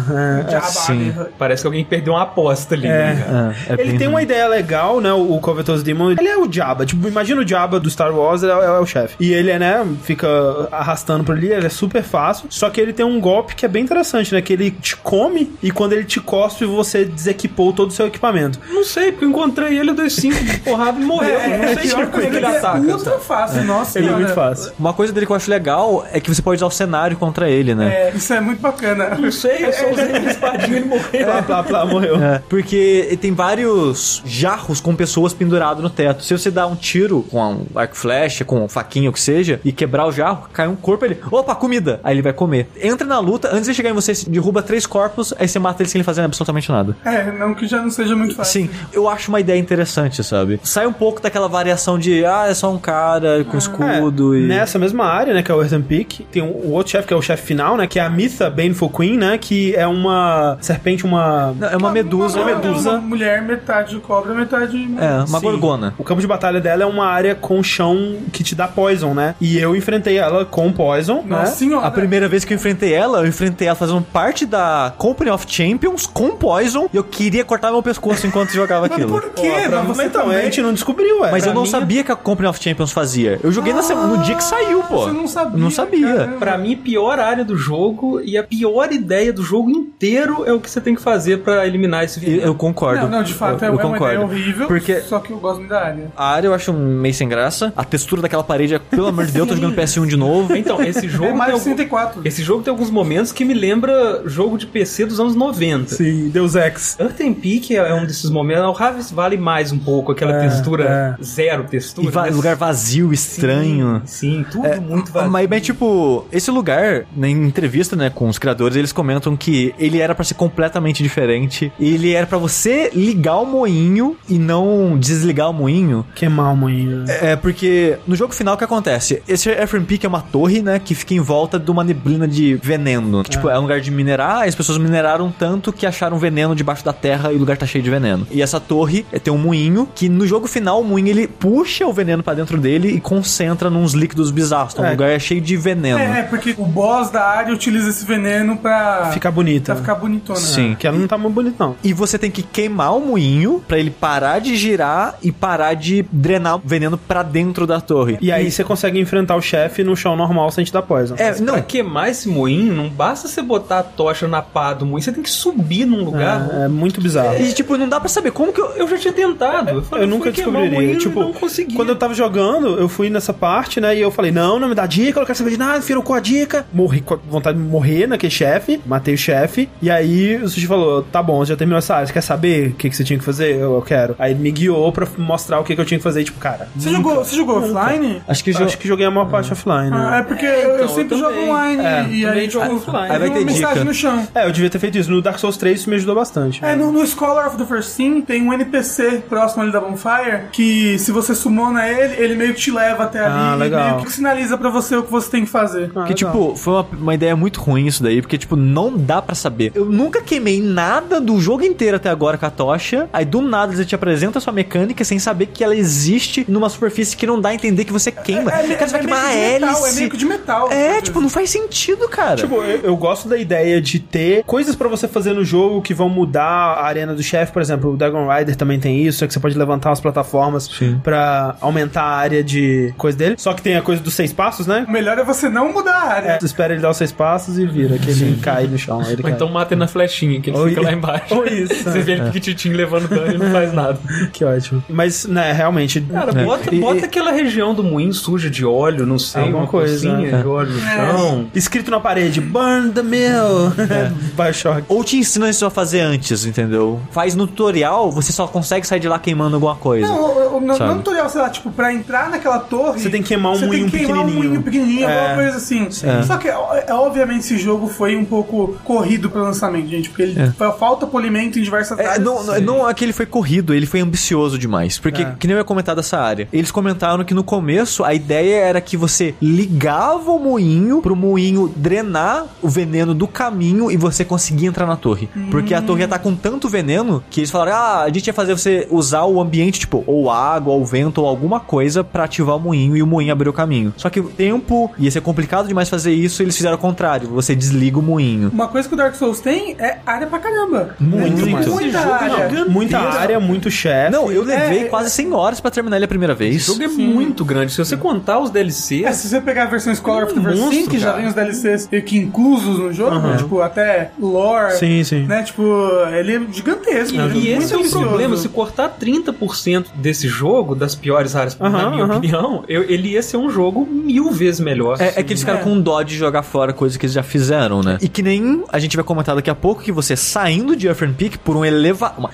é, 0.48 0.52
Jabba, 0.52 0.68
sim. 0.68 1.12
né? 1.12 1.28
Parece 1.38 1.64
que 1.64 1.68
alguém 1.68 1.84
perdeu 1.84 2.14
uma 2.14 2.24
aposta 2.24 2.76
ali, 2.76 2.88
É. 2.88 2.90
né, 2.90 3.24
cara? 3.26 3.56
É, 3.70 3.74
é 3.74 3.82
Ele 3.82 3.98
tem 3.98 4.08
ruim. 4.08 4.16
uma 4.16 4.22
ideia 4.24 4.48
legal, 4.48 5.02
né? 5.02 5.12
O 5.14 5.38
Covetous 5.40 5.84
Demon. 5.84 6.12
Ele 6.12 6.28
é 6.28 6.38
o 6.38 6.52
Jabba. 6.52 6.86
Tipo, 6.86 7.08
imagina 7.08 7.42
o 7.42 7.48
Jabba 7.48 7.80
do 7.80 7.90
Star 7.90 8.14
Wars, 8.16 8.44
ele 8.44 8.52
é, 8.52 8.56
é 8.56 8.80
o 8.80 8.86
chefe. 8.86 9.16
E 9.20 9.34
ele, 9.34 9.58
né, 9.58 9.86
fica 10.04 10.28
arrastando 10.72 11.24
por 11.24 11.36
ali, 11.36 11.52
ele 11.52 11.66
é 11.66 11.70
super 11.70 12.04
fácil. 12.04 12.48
Só 12.50 12.70
que 12.70 12.80
ele 12.80 12.94
tem 12.94 13.06
um 13.06 13.20
golpe 13.20 13.56
que 13.56 13.66
é 13.66 13.70
bem 13.70 13.84
interessante, 13.84 14.34
né? 14.34 14.42
Que 14.42 14.54
ele 14.54 14.72
te 14.72 14.96
come 14.98 15.52
e 15.62 15.72
quando 15.72 15.94
ele 15.94 16.04
te 16.04 16.20
cospe, 16.20 16.66
você 16.66 17.06
desequipou 17.06 17.74
todo 17.74 17.90
o 17.90 17.94
seu 17.94 18.08
equipamento. 18.08 18.60
Não 18.70 18.84
sei, 18.84 19.12
porque 19.12 19.26
eu 19.26 19.30
encontrei 19.30 19.78
ele, 19.78 19.92
eu 19.92 19.96
dei 19.96 20.10
cinco 20.10 20.44
de 20.44 20.58
porrada 20.60 21.00
e 21.00 21.04
morreu. 21.04 21.40
É, 21.40 21.58
não 21.58 21.68
sei 21.82 21.92
é 21.92 22.06
que 22.06 22.20
ele 22.38 22.46
é 22.46 22.58
ataca. 22.58 22.80
Ultra 22.92 23.12
sabe? 23.12 23.24
fácil, 23.24 23.64
nossa. 23.64 24.00
Ele 24.00 24.08
é 24.08 24.12
cara. 24.12 24.22
muito 24.22 24.36
fácil. 24.36 24.74
Uma 24.80 24.94
coisa 24.94 25.14
dele 25.14 25.26
que 25.26 25.32
eu 25.32 25.36
acho 25.36 25.50
legal 25.50 26.06
é 26.12 26.20
que 26.20 26.34
você 26.34 26.42
pode 26.42 26.58
usar 26.58 26.68
o 26.68 26.72
cenário 26.72 27.18
contra 27.18 27.50
ele, 27.50 27.76
né? 27.76 28.10
É, 28.10 28.12
isso 28.16 28.34
é 28.34 28.40
muito 28.40 28.62
bacana. 28.62 29.16
Não 29.16 29.32
sei, 29.32 29.66
eu 29.66 29.74
só 29.74 29.92
usei 29.92 30.12
a 30.12 30.20
espadinha 30.20 30.74
e 30.74 30.76
ele 30.78 30.86
morreu. 30.86 31.26
Plá, 31.26 31.42
plá, 31.42 31.64
plá, 31.64 31.86
morreu. 31.86 32.22
É, 32.22 32.42
porque 32.50 33.18
tem 33.22 33.34
vários 33.34 34.22
jarros 34.26 34.80
com 34.80 34.96
pessoas 34.96 35.34
penduradas 35.34 35.84
no 35.84 35.90
teto. 35.90 36.24
Se 36.24 36.38
você 36.38 36.50
dá 36.50 36.66
um 36.68 36.76
tiro 36.76 37.24
com 37.30 37.40
um 37.40 37.66
arco 37.76 37.96
flecha, 37.96 38.46
com 38.46 38.64
um 38.64 38.70
faquinha, 38.70 39.10
o 39.10 39.14
que 39.14 39.20
seja, 39.20 39.60
e 39.64 39.72
quebrar 39.72 40.06
o 40.06 40.12
jarro, 40.12 40.48
cai 40.54 40.68
um 40.68 40.76
corpo, 40.76 41.06
ele, 41.06 41.20
opa, 41.32 41.56
comida! 41.56 42.00
Aí 42.04 42.16
ele 42.16 42.22
vai 42.22 42.34
comer. 42.34 42.70
Entra 42.82 43.06
na 43.08 43.20
luta, 43.20 43.50
antes 43.52 43.66
de 43.66 43.74
chegar 43.74 43.90
em 43.90 43.94
você, 43.94 44.14
você 44.14 44.30
derruba 44.30 44.62
três 44.62 44.86
corpos, 44.86 45.34
aí 45.38 45.48
você 45.48 45.60
mata 45.60 45.82
ele 45.82 45.90
sem 45.90 46.00
ele 46.00 46.06
fazer 46.06 46.22
absolutamente 46.22 46.72
nada. 46.72 46.96
É, 47.06 47.32
não 47.32 47.54
que 47.54 47.68
já 47.68 47.82
não 47.82 47.90
seja 47.90 48.16
muito 48.16 48.36
fácil. 48.36 48.64
Sim, 48.64 48.70
eu 48.92 49.08
acho 49.10 49.30
uma 49.30 49.40
ideia 49.40 49.60
interessante, 49.60 50.24
sabe? 50.24 50.60
Sai 50.64 50.86
um 50.88 50.94
pouco 50.94 51.22
daquela 51.22 51.48
variação 51.48 51.98
de, 51.98 52.26
ah, 52.26 52.46
é 52.48 52.54
só 52.54 52.73
um 52.74 52.80
cara 52.80 53.44
com 53.46 53.58
escudo 53.58 54.36
É, 54.36 54.40
e... 54.40 54.48
Nessa 54.48 54.78
mesma 54.80 55.06
área, 55.06 55.34
né, 55.34 55.42
que 55.44 55.52
é 55.52 55.56
o 55.56 55.62
Earthen 55.62 55.82
Peak. 55.82 56.24
Tem 56.32 56.42
o 56.42 56.72
outro 56.72 56.92
chefe, 56.92 57.08
que 57.08 57.14
é 57.14 57.18
o 57.18 57.22
chefe 57.22 57.44
final, 57.46 57.78
né? 57.78 57.88
Que 57.88 58.00
é 58.00 58.04
a 58.04 58.10
Mitha 58.10 58.50
Baneful 58.50 58.90
Queen, 58.90 59.18
né? 59.18 59.38
Que 59.38 59.76
é 59.76 59.88
uma 59.88 60.58
serpente, 60.62 61.06
uma... 61.06 61.54
Não, 61.60 61.70
É 61.70 61.78
uma 61.78 61.92
medusa. 61.92 62.40
Uma 62.42 62.46
medusa. 62.56 62.90
Uma 62.92 63.00
mulher, 63.02 63.42
metade 63.42 63.98
cobra, 64.00 64.34
metade. 64.34 64.78
É, 65.00 65.18
uma 65.28 65.40
Sim. 65.40 65.42
gorgona. 65.42 65.94
O 65.98 66.04
campo 66.04 66.22
de 66.22 66.28
batalha 66.28 66.60
dela 66.60 66.84
é 66.84 66.86
uma 66.86 67.06
área 67.06 67.36
com 67.36 67.62
chão 67.64 68.18
que 68.32 68.44
te 68.44 68.56
dá 68.56 68.68
poison, 68.68 69.14
né? 69.14 69.36
E 69.40 69.58
eu 69.58 69.76
enfrentei 69.76 70.18
ela 70.18 70.46
com 70.46 70.72
poison, 70.72 71.24
Nossa 71.26 71.44
né? 71.52 71.58
senhora. 71.58 71.88
A 71.88 71.92
primeira 71.92 72.28
vez 72.28 72.44
que 72.46 72.54
eu 72.54 72.56
enfrentei 72.56 72.94
ela, 72.94 73.20
eu 73.20 73.28
enfrentei 73.28 73.68
ela 73.68 73.76
fazendo 73.76 74.02
parte 74.02 74.46
da 74.46 74.94
Company 74.98 75.30
of 75.30 75.46
Champions 75.48 76.06
com 76.06 76.32
Poison 76.32 76.88
e 76.94 76.98
eu 76.98 77.04
queria 77.04 77.44
cortar 77.44 77.72
meu 77.72 77.82
pescoço 77.84 78.26
enquanto 78.28 78.52
jogava 78.52 78.88
Mas 78.88 78.92
aquilo. 78.94 79.10
por 79.10 79.30
quê? 79.32 79.52
Pô, 79.70 79.72
Mas 79.76 79.88
você 79.88 80.04
então, 80.06 80.24
também. 80.24 80.38
a 80.38 80.42
gente 80.44 80.62
não 80.62 80.74
descobriu, 80.74 81.26
é. 81.26 81.32
Mas 81.32 81.44
Pra 81.44 81.52
eu 81.52 81.56
não 81.56 81.64
mim, 81.64 81.70
sabia 81.70 82.04
que 82.04 82.12
a 82.12 82.16
Company 82.16 82.48
of 82.50 82.60
Champions 82.64 82.92
fazia. 82.92 83.40
Eu 83.44 83.52
joguei 83.52 83.74
semana, 83.84 84.08
no 84.16 84.24
dia 84.24 84.36
que 84.36 84.44
saiu, 84.44 84.82
pô. 84.84 85.04
Você 85.06 85.12
não 85.12 85.28
sabia. 85.28 85.60
Não 85.60 85.70
sabia. 85.72 86.08
caramba. 86.16 86.38
Pra 86.38 86.58
mim, 86.58 86.76
pior 86.76 87.20
área 87.20 87.44
do 87.44 87.58
jogo 87.58 88.22
e 88.22 88.38
a 88.38 88.44
pior 88.44 88.92
ideia 88.92 89.34
do 89.34 89.44
jogo 89.44 89.70
inteiro 89.70 90.44
é 90.46 90.54
o 90.54 90.60
que 90.60 90.70
você 90.70 90.80
tem 90.80 90.96
que 90.96 91.02
fazer 91.02 91.40
pra 91.40 91.68
eliminar 91.68 92.04
esse 92.04 92.20
vilão. 92.20 92.46
Eu 92.46 92.56
concordo. 92.56 93.02
Não, 93.04 93.10
não, 93.10 93.24
de 93.24 93.34
fato 93.34 93.64
eu, 93.64 93.66
é 93.66 93.70
eu 93.70 93.74
uma 93.74 93.82
concordo. 93.82 94.06
ideia 94.06 94.22
horrível. 94.22 94.68
Porque 94.68 95.02
Só 95.02 95.20
que 95.20 95.32
eu 95.32 95.38
gosto 95.38 95.58
muito 95.60 95.70
da 95.70 95.82
área. 95.82 96.12
a 96.16 96.26
área 96.30 96.48
eu 96.48 96.54
acho 96.54 96.72
meio 96.72 97.14
sem 97.14 97.28
graça. 97.28 97.74
A 97.76 97.84
textura 97.84 98.22
daquela 98.22 98.44
parede, 98.44 98.76
é, 98.76 98.80
pelo 98.80 99.08
amor 99.08 99.26
de 99.26 99.32
Deus, 99.34 99.48
eu 99.48 99.56
tô 99.56 99.62
jogando 99.62 99.76
PS1 99.76 100.08
de 100.08 100.16
novo. 100.18 100.54
Então, 100.64 100.82
esse 100.82 101.10
jogo 101.10 101.26
É 101.26 101.34
mais 101.34 101.52
algum- 101.52 101.64
64. 101.64 102.22
Esse 102.24 102.42
jogo 102.44 102.64
tem 102.64 102.72
alguns 102.72 102.90
momentos 102.90 103.32
que 103.34 103.44
me 103.44 103.54
lembra 103.54 104.22
jogo 104.26 104.58
de 104.58 104.66
PC 104.66 105.06
dos 105.06 105.20
anos 105.20 105.36
90. 105.36 105.96
Sim, 105.96 106.30
Deus 106.30 106.56
Ex. 106.56 106.98
Earth 107.00 107.20
and 107.22 107.34
Peak 107.34 107.76
é 107.76 107.80
é 107.90 107.94
um 107.94 108.06
desses 108.06 108.30
momentos. 108.30 108.64
O 108.64 108.82
Harvest 108.84 109.14
vale 109.14 109.36
mais 109.38 109.72
um 109.74 109.78
pouco, 109.80 110.12
aquela 110.14 110.38
É, 110.38 110.48
textura 110.48 111.18
zero 111.22 111.66
textura. 111.66 112.08
E 112.08 112.16
né? 112.16 112.32
Lugar 112.54 112.56
vazio, 112.56 113.14
estranho. 113.14 114.02
Sim, 114.06 114.46
tudo 114.50 114.82
muito 114.82 115.12
vazio. 115.12 115.32
Mas, 115.32 115.50
mas, 115.50 115.62
tipo, 115.62 116.26
esse 116.32 116.50
lugar, 116.50 117.06
em 117.18 117.46
entrevista, 117.46 117.96
né, 117.96 118.10
com 118.10 118.28
os 118.30 118.38
criadores, 118.38 118.78
eles 118.78 118.92
comentam 118.92 119.36
que 119.36 119.74
ele 119.78 120.00
era 120.00 120.16
pra 120.16 120.24
ser 120.24 120.36
completamente 120.36 121.04
diferente. 121.04 121.72
Ele 121.80 122.14
era 122.14 122.26
pra 122.26 122.38
você 122.38 122.90
ligar 122.94 123.38
o 123.38 123.46
moinho 123.46 124.16
e 124.30 124.38
não 124.38 124.98
desligar 124.98 125.50
o 125.50 125.54
moinho. 125.54 126.06
Queimar 126.16 126.54
o 126.54 126.58
moinho. 126.58 127.06
É, 127.08 127.36
porque 127.36 127.98
no 128.08 128.16
jogo 128.16 128.34
final 128.34 128.56
o 128.56 128.58
que 128.58 128.64
acontece? 128.64 129.22
Esse 129.28 129.50
Ephraim 129.50 129.84
Peak 129.84 130.06
é 130.06 130.10
uma 130.10 130.22
torre, 130.22 130.62
né, 130.62 130.80
que 130.80 130.96
fica 130.96 131.14
em 131.14 131.20
volta 131.20 131.60
de 131.60 131.70
uma 131.70 131.84
neblina 131.84 132.28
de 132.28 132.56
veneno. 132.56 133.24
Que, 133.24 133.32
tipo, 133.32 133.50
é 133.50 133.58
um 133.58 133.64
lugar 133.64 133.82
de 133.82 133.92
minerar, 133.92 134.46
e 134.46 134.50
as 134.50 134.56
pessoas 134.56 134.78
mineraram 134.78 135.32
tanto 135.32 135.74
que 135.74 135.86
acharam 135.86 136.18
veneno 136.18 136.56
debaixo 136.56 136.84
da 136.86 136.94
terra 136.94 137.32
e 137.32 137.36
o 137.36 137.40
lugar 137.40 137.58
tá 137.58 137.66
cheio 137.66 137.84
de 137.84 137.90
veneno. 137.90 138.28
E 138.32 138.42
essa 138.42 138.60
torre 138.60 139.06
é, 139.12 139.20
tem 139.20 139.34
um 139.34 139.38
moinho, 139.38 139.88
que 139.94 140.08
no 140.10 140.26
jogo 140.28 140.48
final 140.48 140.82
o 140.82 140.84
moinho 140.84 141.10
ele 141.10 141.28
puxa 141.28 141.86
o 141.86 141.94
veneno 141.94 142.24
pra 142.24 142.34
dentro 142.34 142.43
dele 142.46 142.90
e 142.90 143.00
concentra 143.00 143.70
nos 143.70 143.94
líquidos 143.94 144.32
bizarros. 144.32 144.74
Então 144.74 144.86
É. 144.86 144.90
o 144.90 144.92
lugar 144.92 145.10
é 145.10 145.20
cheio 145.20 145.42
de 145.42 145.56
veneno. 145.58 146.00
É, 146.00 146.20
é, 146.20 146.24
porque 146.24 146.54
o 146.58 146.66
boss 146.66 147.10
da 147.10 147.24
área 147.24 147.54
utiliza 147.54 147.90
esse 147.90 148.06
veneno 148.06 148.58
pra. 148.58 149.10
Ficar 149.14 149.32
bonita. 149.32 149.74
Pra 149.74 149.82
ficar 149.82 149.96
bonitona. 149.96 150.40
Sim. 150.40 150.76
Que 150.78 150.88
ela 150.88 150.98
não 150.98 151.08
tá 151.08 151.18
muito 151.18 151.34
bonita, 151.34 151.56
não. 151.60 151.76
E 151.84 151.94
você 151.94 152.18
tem 152.18 152.30
que 152.32 152.44
queimar 152.44 152.96
o 152.96 153.00
moinho 153.00 153.64
pra 153.68 153.78
ele 153.80 153.90
parar 153.92 154.40
de 154.40 154.56
girar 154.56 155.16
e 155.22 155.32
parar 155.32 155.74
de 155.74 156.06
drenar 156.12 156.58
o 156.58 156.62
veneno 156.64 156.98
pra 156.98 157.24
dentro 157.24 157.66
da 157.68 157.80
torre. 157.80 158.18
E 158.22 158.32
aí 158.32 158.50
você 158.52 158.64
consegue 158.64 159.00
enfrentar 159.00 159.36
o 159.36 159.42
chefe 159.42 159.84
no 159.84 159.96
chão 159.96 160.16
normal 160.16 160.52
sem 160.52 160.64
te 160.64 160.72
dar 160.74 160.82
poison. 160.82 161.16
É, 161.18 161.40
não, 161.40 161.54
Pra 161.54 161.62
queimar 161.62 162.10
esse 162.10 162.28
moinho, 162.28 162.74
não 162.74 162.90
basta 162.90 163.28
você 163.28 163.42
botar 163.42 163.80
a 163.80 163.84
tocha 163.84 164.28
na 164.28 164.42
pá 164.42 164.74
do 164.74 164.86
moinho, 164.86 165.02
você 165.04 165.12
tem 165.12 165.24
que 165.24 165.30
subir 165.30 165.86
num 165.86 166.04
lugar. 166.04 166.50
É, 166.52 166.66
é 166.66 166.68
muito 166.68 167.00
bizarro. 167.02 167.38
E 167.40 167.54
tipo, 167.54 167.78
não 167.78 167.88
dá 167.88 168.00
pra 168.00 168.10
saber 168.10 168.32
como 168.32 168.52
que 168.52 168.60
eu. 168.60 168.70
Eu 168.76 168.88
já 168.88 168.98
tinha 168.98 169.14
tentado. 169.14 169.70
Eu, 169.70 169.82
falei, 169.84 170.06
Eu 170.06 170.08
nunca 170.10 170.32
descobriria. 170.32 170.72
moinho 170.72 170.94
e 170.94 170.98
Tipo, 170.98 171.20
não 171.22 171.34
consegui. 171.34 171.74
quando 171.76 171.90
eu 171.90 171.96
tava 171.96 172.14
jogando, 172.14 172.33
eu 172.40 172.88
fui 172.90 173.10
nessa 173.10 173.34
parte, 173.34 173.80
né? 173.82 173.96
E 173.96 174.02
eu 174.02 174.12
falei, 174.12 174.32
não, 174.32 174.60
não 174.60 174.68
me 174.70 174.76
dá 174.76 174.86
dica, 174.86 175.18
eu 175.20 175.22
não 175.22 175.26
quero 175.26 175.38
saber 175.38 175.52
de 175.52 175.58
nada, 175.58 175.82
firou 175.82 176.04
com 176.04 176.14
a 176.14 176.20
dica. 176.20 176.66
Morri 176.74 177.02
com 177.02 177.14
a 177.16 177.18
vontade 177.30 177.58
de 177.58 177.64
morrer 177.64 178.08
naquele 178.08 178.32
chefe, 178.32 178.82
matei 178.86 179.14
o 179.14 179.18
chefe. 179.18 179.70
E 179.82 179.90
aí 179.90 180.36
o 180.38 180.48
Sushi 180.50 180.68
falou: 180.68 181.04
tá 181.04 181.22
bom, 181.22 181.44
já 181.46 181.56
terminou 181.56 181.78
essa 181.80 181.96
área, 181.96 182.08
você 182.08 182.14
quer 182.14 182.22
saber 182.22 182.70
o 182.70 182.74
que, 182.74 182.90
que 182.90 182.96
você 182.96 183.04
tinha 183.04 183.18
que 183.20 183.26
fazer? 183.26 183.56
Eu, 183.56 183.76
eu 183.76 183.82
quero. 183.82 184.16
Aí 184.20 184.32
ele 184.32 184.40
me 184.40 184.52
guiou 184.52 184.92
pra 184.92 185.08
mostrar 185.18 185.60
o 185.60 185.64
que, 185.64 185.76
que 185.76 185.82
eu 185.82 185.86
tinha 185.86 185.98
que 185.98 186.04
fazer. 186.04 186.24
Tipo, 186.24 186.40
cara. 186.40 186.68
Você 186.76 186.90
jogou, 186.90 187.16
você 187.16 187.36
jogou 187.36 187.58
offline? 187.58 188.22
Acho 188.28 188.44
que 188.44 188.50
Eu 188.52 188.54
jo- 188.56 188.64
acho 188.66 188.78
que 188.78 188.88
joguei 188.88 189.06
a 189.06 189.12
maior 189.12 189.30
parte 189.30 189.52
offline. 189.52 189.90
Ah, 189.94 190.12
né? 190.12 190.20
é 190.20 190.24
porque 190.24 190.46
eu, 190.46 190.52
eu 190.52 190.76
então, 190.76 190.88
sempre 190.90 191.16
eu 191.16 191.20
jogo 191.20 191.40
online 191.40 191.84
É, 191.84 192.08
e 192.10 192.26
aí 192.26 192.50
jogo 192.50 192.76
offline. 192.76 193.10
Aí 193.10 193.20
vai 193.20 193.30
ter 193.30 193.46
mensagem 193.46 193.74
dica. 193.74 193.86
no 193.86 193.94
chão. 193.94 194.28
É, 194.34 194.46
eu 194.46 194.52
devia 194.52 194.70
ter 194.70 194.80
feito 194.80 194.98
isso. 194.98 195.12
No 195.12 195.22
Dark 195.22 195.38
Souls 195.40 195.58
3 195.58 195.80
isso 195.80 195.90
me 195.90 195.96
ajudou 195.96 196.16
bastante. 196.16 196.64
É, 196.64 196.76
no, 196.76 196.92
no 196.92 197.06
Scholar 197.06 197.48
of 197.48 197.58
the 197.58 197.66
First 197.66 197.90
Sin 197.90 198.22
tem 198.22 198.42
um 198.42 198.54
NPC 198.54 199.24
próximo 199.30 199.64
ali 199.64 199.72
da 199.72 199.80
Bonfire 199.80 200.44
que 200.52 200.98
se 201.00 201.12
você 201.12 201.34
sumona 201.36 201.88
ele, 201.88 202.23
ele 202.24 202.36
meio 202.36 202.54
que 202.54 202.60
te 202.62 202.72
leva 202.72 203.04
até 203.04 203.20
ali 203.20 203.34
Ah, 203.36 203.54
e 203.56 203.60
legal. 203.60 203.96
meio 203.96 204.06
que 204.06 204.12
sinaliza 204.12 204.58
pra 204.58 204.70
você 204.70 204.96
o 204.96 205.04
que 205.04 205.12
você 205.12 205.30
tem 205.30 205.44
que 205.46 205.50
fazer. 205.50 205.92
Ah, 205.96 206.04
Que, 206.06 206.14
tipo, 206.14 206.56
foi 206.56 206.74
uma, 206.74 206.88
uma 207.00 207.14
ideia 207.16 207.36
muito 207.36 207.60
ruim 207.62 207.86
isso 207.88 208.02
daí, 208.04 208.22
porque, 208.22 208.38
tipo, 208.38 208.56
não 208.56 208.96
dá 208.98 209.22
pra 209.22 209.36
saber. 209.36 209.72
Eu 209.76 209.86
nunca 209.86 210.22
queimei 210.22 210.62
nada 210.62 211.20
do 211.20 211.40
jogo 211.40 211.64
inteiro 211.64 211.98
até 211.98 212.10
agora 212.10 212.38
com 212.38 212.46
a 212.46 212.50
tocha, 212.50 213.08
aí 213.12 213.26
do 213.26 213.42
nada 213.42 213.76
você 213.76 213.86
te 213.86 213.96
apresenta 213.96 214.38
a 214.38 214.42
sua 214.42 214.54
mecânica 214.54 215.04
sem 215.04 215.20
saber 215.20 215.48
que 215.48 215.64
ela 215.64 215.76
existe 215.76 216.46
numa 216.48 216.70
superfície 216.70 217.16
que 217.16 217.26
não 217.28 217.40
dá 217.40 217.50
a 217.50 217.56
entender 217.56 217.86
que 217.86 217.92
você 217.94 218.12
queima. 218.12 218.52
É, 218.52 218.72
é, 218.72 218.76
Cara, 218.76 218.88
você 218.88 218.92
vai 218.98 219.02
é 219.02 219.04
queimar 219.04 219.26
a 219.26 219.30
meio 219.30 219.40
que 219.40 219.58
de 219.58 219.66
metal, 219.66 219.76
hélice. 219.76 219.90
é 219.90 219.96
meio 220.00 220.10
que 220.10 220.18
de 220.18 220.26
metal. 220.26 220.72
É, 220.72 221.02
tipo, 221.02 221.22
não 221.22 221.30
faz 221.30 221.50
sentido, 221.50 222.08
cara. 222.10 222.36
Tipo, 222.38 222.56
eu, 222.56 222.80
eu 222.82 222.98
gosto 222.98 223.28
da 223.28 223.38
ideia 223.38 223.82
de 223.82 224.00
ter 224.00 224.44
coisas 224.46 224.76
pra 224.76 224.88
você 224.88 225.08
fazer 225.08 225.34
no 225.34 225.44
jogo 225.44 225.82
que 225.82 225.94
vão 225.94 226.10
mudar 226.10 226.44
a 226.44 226.86
arena 226.86 227.14
do 227.14 227.24
chefe. 227.24 227.52
Por 227.52 227.62
exemplo, 227.62 227.94
o 227.94 227.98
Dragon 227.98 228.28
Rider 228.32 228.56
também 228.56 228.80
tem 228.80 229.02
isso, 229.06 229.24
é 229.24 229.28
que 229.28 229.34
você 229.34 229.40
pode 229.40 229.58
levantar 229.58 229.90
umas 229.90 230.00
plataformas 230.02 230.70
pra 231.04 231.56
aumentar 231.62 232.04
a 232.04 232.13
área 232.14 232.44
de 232.44 232.94
coisa 232.98 233.18
dele. 233.18 233.36
Só 233.38 233.54
que 233.54 233.62
tem 233.62 233.76
a 233.76 233.82
coisa 233.82 234.02
dos 234.02 234.14
seis 234.14 234.32
passos, 234.34 234.68
né? 234.68 234.86
O 234.88 234.92
melhor 234.92 235.18
é 235.18 235.24
você 235.24 235.50
não 235.50 235.72
mudar 235.74 235.94
a 235.96 236.04
área. 236.14 236.28
É, 236.32 236.40
você 236.40 236.46
espera 236.46 236.74
ele 236.74 236.82
dar 236.82 236.90
os 236.92 236.98
seis 236.98 237.12
passos 237.12 237.58
e 237.58 237.66
vira, 237.66 237.98
que 237.98 238.10
ele 238.10 238.38
cai 238.42 238.66
no 238.68 238.78
chão. 238.78 239.02
Ele 239.02 239.18
Ou 239.18 239.24
cai. 239.24 239.32
então 239.32 239.50
mata 239.50 239.74
ele 239.74 239.80
na 239.80 239.88
flechinha, 239.88 240.40
que 240.42 240.50
ele 240.50 240.58
Ou 240.58 240.68
fica 240.68 240.82
i- 240.82 240.84
lá 240.84 240.92
embaixo. 240.94 241.34
ou 241.36 241.46
isso, 241.46 241.84
Você 241.84 241.98
é. 242.00 242.02
vê 242.02 242.12
ele 242.14 242.24
piquititinho 242.26 242.76
levando 242.76 243.08
dano 243.08 243.34
e 243.34 243.38
não 243.38 243.52
faz 243.52 243.72
nada. 243.74 244.00
Que 244.32 244.44
ótimo. 244.46 244.84
Mas, 244.90 245.26
né, 245.26 245.52
realmente. 245.52 246.02
Cara, 246.02 246.40
É. 246.40 246.44
bota, 246.46 246.74
E- 246.76 246.80
bota 246.80 247.00
e- 247.02 247.04
aquela 247.06 247.32
região 247.32 247.74
do 247.74 247.84
moinho 247.84 248.14
suja 248.14 248.50
de 248.50 248.66
óleo, 248.66 249.06
não 249.06 249.20
sei, 249.20 249.42
Alguma 249.42 249.60
uma 249.60 249.68
coisa, 249.68 250.08
coisinha 250.08 250.30
é. 250.38 250.42
de 250.42 250.48
óleo 250.48 250.72
no 250.72 250.80
É. 250.88 250.96
chão. 250.96 251.48
Escrito 251.54 251.90
na 251.92 252.00
parede, 252.00 252.40
burn 252.42 252.92
the 252.92 253.02
mill. 253.04 253.72
Bioshock. 254.36 254.84
Ou 254.88 255.04
te 255.04 255.18
ensina 255.18 255.50
isso 255.50 255.66
a 255.66 255.70
fazer 255.70 256.02
antes, 256.02 256.46
entendeu? 256.46 257.00
Faz 257.12 257.36
no 257.36 257.48
tutorial, 257.48 258.12
você 258.12 258.32
só 258.32 258.48
consegue 258.48 258.86
sair 258.88 259.00
de 259.00 259.08
lá 259.08 259.20
queimando 259.20 259.56
alguma 259.56 259.76
coisa. 259.76 260.08
Não, 260.08 260.22
o- 260.22 260.58
o- 260.58 260.62
no, 260.62 260.76
Sabe? 260.76 260.92
no 260.92 260.98
tutorial, 260.98 261.30
sei 261.30 261.42
lá, 261.42 261.50
tipo, 261.50 261.72
pra 261.72 261.93
entrar 261.94 262.30
naquela 262.30 262.60
torre. 262.60 263.00
Você 263.00 263.10
tem 263.10 263.22
que 263.22 263.30
queimar 263.30 263.52
um 263.54 263.56
você 263.56 263.66
moinho 263.66 263.90
tem 263.90 264.00
que 264.00 264.06
queimar 264.06 264.26
pequenininho. 264.26 264.46
um 264.46 264.48
moinho 264.50 264.64
pequenininho, 264.64 265.08
É. 265.10 265.20
alguma 265.20 265.36
coisa 265.44 265.58
assim. 265.58 265.88
Só 266.26 266.38
que, 266.38 266.48
é, 266.48 266.86
é, 266.88 266.94
obviamente, 266.94 267.42
esse 267.42 267.58
jogo 267.58 267.88
foi 267.88 268.16
um 268.16 268.26
pouco 268.26 268.76
corrido 268.84 269.30
pro 269.30 269.42
lançamento, 269.42 269.88
gente, 269.88 270.10
porque 270.10 270.24
ele 270.24 270.52
fa- 270.52 270.72
falta 270.72 271.06
polimento 271.08 271.60
em 271.60 271.62
diversas 271.62 271.98
É, 272.00 272.06
áreas. 272.06 272.24
não, 272.24 272.44
não, 272.44 272.62
não 272.62 272.90
é 272.90 272.94
que 272.94 273.04
ele 273.04 273.14
foi 273.14 273.26
corrido, 273.26 273.74
ele 273.74 273.86
foi 273.86 274.00
ambicioso 274.02 274.58
demais. 274.58 274.98
Porque, 275.00 275.22
É. 275.22 275.36
que 275.40 275.48
nem 275.48 275.54
eu 275.54 275.60
ia 275.60 275.64
comentar 275.64 275.96
dessa 275.96 276.18
área, 276.20 276.48
eles 276.52 276.72
comentaram 276.72 277.24
que 277.24 277.34
no 277.34 277.44
começo 277.44 278.04
a 278.04 278.14
ideia 278.14 278.56
era 278.64 278.82
que 278.82 278.96
você 278.98 279.34
ligava 279.42 280.32
o 280.32 280.40
moinho 280.40 281.02
pro 281.02 281.16
moinho 281.16 281.72
drenar 281.76 282.46
o 282.62 282.70
veneno 282.70 283.14
do 283.14 283.28
caminho 283.28 283.92
e 283.92 283.98
você 283.98 284.24
conseguia 284.26 284.68
entrar 284.68 284.86
na 284.86 284.96
torre. 284.96 285.30
Porque 285.52 285.74
a 285.74 285.82
torre 285.82 286.00
ia 286.02 286.06
estar 286.06 286.20
com 286.20 286.36
tanto 286.36 286.68
veneno 286.70 287.24
que 287.30 287.42
eles 287.42 287.52
falaram: 287.52 287.74
ah, 287.74 288.02
a 288.04 288.10
gente 288.10 288.28
ia 288.28 288.34
fazer 288.34 288.58
você 288.58 288.88
usar 288.90 289.24
o 289.26 289.40
ambiente, 289.42 289.80
tipo, 289.80 290.04
ou 290.08 290.30
água, 290.32 290.74
ou 290.74 290.86
vento, 290.86 291.22
ou 291.22 291.28
alguma 291.28 291.60
coisa 291.60 291.83
pra 292.04 292.24
ativar 292.24 292.56
o 292.56 292.60
moinho 292.60 292.96
e 292.98 293.04
o 293.04 293.08
moinho 293.08 293.32
abrir 293.32 293.50
o 293.50 293.54
caminho. 293.54 293.94
Só 293.98 294.10
que 294.10 294.20
o 294.20 294.26
tempo 294.30 294.92
ia 294.98 295.10
ser 295.12 295.22
complicado 295.22 295.68
demais 295.68 295.90
fazer 295.90 296.14
isso, 296.14 296.42
eles 296.42 296.56
fizeram 296.56 296.76
o 296.76 296.80
contrário: 296.80 297.28
você 297.30 297.56
desliga 297.56 298.00
o 298.00 298.02
moinho. 298.02 298.50
Uma 298.54 298.68
coisa 298.68 298.88
que 298.88 298.94
o 298.94 298.98
Dark 298.98 299.16
Souls 299.16 299.40
tem 299.40 299.76
é 299.80 299.98
área 300.06 300.28
pra 300.28 300.40
caramba. 300.40 300.96
Muito, 301.00 301.46
muito. 301.48 301.70
muita 301.70 301.98
é 301.98 302.12
área. 302.12 302.50
gigante. 302.50 302.70
Muita 302.70 302.98
área, 303.00 303.40
muito 303.40 303.70
chefe. 303.72 304.12
Não, 304.12 304.32
eu 304.32 304.44
levei 304.44 304.80
É, 304.82 304.86
quase 304.86 305.10
100 305.10 305.34
horas 305.34 305.60
pra 305.60 305.70
terminar 305.72 305.98
ele 305.98 306.06
a 306.06 306.08
primeira 306.08 306.34
vez. 306.34 306.68
O 306.68 306.74
jogo 306.74 306.84
é 306.84 306.88
muito 306.88 307.44
grande. 307.46 307.72
Se 307.74 307.78
você 307.78 307.98
contar 307.98 308.40
os 308.40 308.50
É, 308.50 308.54
DLCs, 308.54 309.16
se 309.16 309.28
você 309.28 309.42
pegar 309.42 309.64
a 309.64 309.68
versão 309.68 309.94
Scholar 309.96 310.24
of 310.26 310.34
the 310.34 310.42
First 310.42 310.58
Sin, 310.58 310.64
monstro, 310.66 310.90
que 310.92 311.00
já 311.00 311.12
vem 311.14 311.28
os 311.28 311.34
DLCs 311.34 311.90
meio 311.92 312.04
que 312.04 312.18
inclusos 312.18 312.80
no 312.80 312.94
jogo, 312.94 313.36
tipo, 313.38 313.62
até 313.62 314.12
lore, 314.20 314.74
Sim, 314.78 315.04
sim. 315.04 315.26
né? 315.26 315.44
Tipo, 315.44 315.64
ele 316.12 316.36
é 316.36 316.42
gigantesco. 316.52 317.16
ele 317.16 317.40
E 317.40 317.56
muito 317.56 317.64
esse 317.64 317.74
é 317.74 317.78
o 317.78 317.90
problema, 317.90 318.38
se 318.38 318.50
cortar 318.50 318.90
30% 319.00 319.88
desse 319.96 320.28
jogo, 320.28 320.76
das 320.76 320.96
piores 320.96 321.36
áreas, 321.36 321.56
na 321.74 321.90
minha 321.90 322.06
opinião, 322.06 322.64
eu- 322.68 322.84
ele 322.84 323.10
ia 323.10 323.22
ser 323.24 323.38
um 323.38 323.50
jogo 323.50 323.86
mil 323.86 324.32
vezes 324.32 324.60
melhor. 324.60 324.98
É, 325.02 325.14
é 325.20 325.24
que 325.24 325.34
eles 325.34 325.40
ficaram 325.42 325.60
É. 325.60 325.64
com 325.64 325.80
dó 325.80 326.02
de 326.02 326.16
jogar 326.16 326.44
fora 326.44 326.72
coisas 326.74 326.98
que 326.98 327.06
eles 327.06 327.14
já 327.14 327.24
fizeram, 327.24 327.82
né? 327.82 327.98
E 328.02 328.08
que 328.08 328.22
nem 328.22 328.64
a 328.72 328.80
gente 328.80 328.96
vai 328.96 329.04
comentar 329.04 329.36
daqui 329.36 329.50
a 329.50 329.56
pouco 329.56 329.82
que 329.82 329.92
você 329.92 330.16
saindo 330.16 330.76
de 330.76 330.88
Earth 330.88 331.02
and 331.04 331.14
Peak 331.14 331.38
por 331.40 331.56
um 331.58 331.66
elevador. 331.66 332.30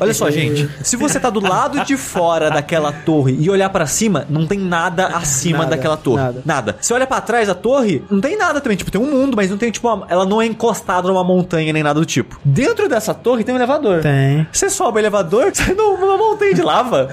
Olha 0.00 0.14
só, 0.14 0.30
gente. 0.30 0.68
Se 0.82 0.96
você 0.96 1.18
tá 1.18 1.30
do 1.30 1.40
lado 1.40 1.84
de 1.84 1.96
fora 1.96 2.50
daquela 2.50 2.92
torre 2.92 3.36
e 3.40 3.48
olhar 3.50 3.68
pra 3.70 3.86
cima, 3.86 4.26
não 4.28 4.46
tem 4.46 4.58
nada 4.58 5.06
acima 5.08 5.58
Nada, 5.58 5.70
daquela 5.70 5.96
torre. 5.96 6.22
nada. 6.22 6.42
Nada. 6.44 6.76
Se 6.80 6.92
olha 6.92 7.06
pra 7.06 7.20
trás 7.20 7.48
da 7.48 7.54
torre, 7.54 8.02
não 8.10 8.20
tem 8.20 8.36
nada 8.36 8.60
também. 8.60 8.76
Tipo, 8.76 8.90
tem 8.90 9.00
um 9.00 9.10
mundo, 9.10 9.36
mas 9.36 9.50
não 9.50 9.56
tem, 9.58 9.70
tipo, 9.70 9.88
uma- 9.88 10.06
ela 10.08 10.24
não 10.26 10.40
é 10.40 10.46
encostada 10.46 11.08
numa 11.08 11.24
montanha 11.24 11.72
nem 11.72 11.82
nada 11.82 11.98
do 12.00 12.06
tipo. 12.06 12.38
Dentro 12.44 12.88
dessa 12.88 13.14
torre 13.14 13.44
tem 13.44 13.54
um 13.54 13.58
elevador. 13.58 14.00
Tem. 14.02 14.46
Você 14.52 14.68
sobe 14.70 14.98
o 14.98 15.00
elevador, 15.00 15.50
sai 15.54 15.74
num- 15.74 15.98
numa 15.98 16.16
montanha 16.16 16.54
de 16.54 16.62
lava. 16.62 17.08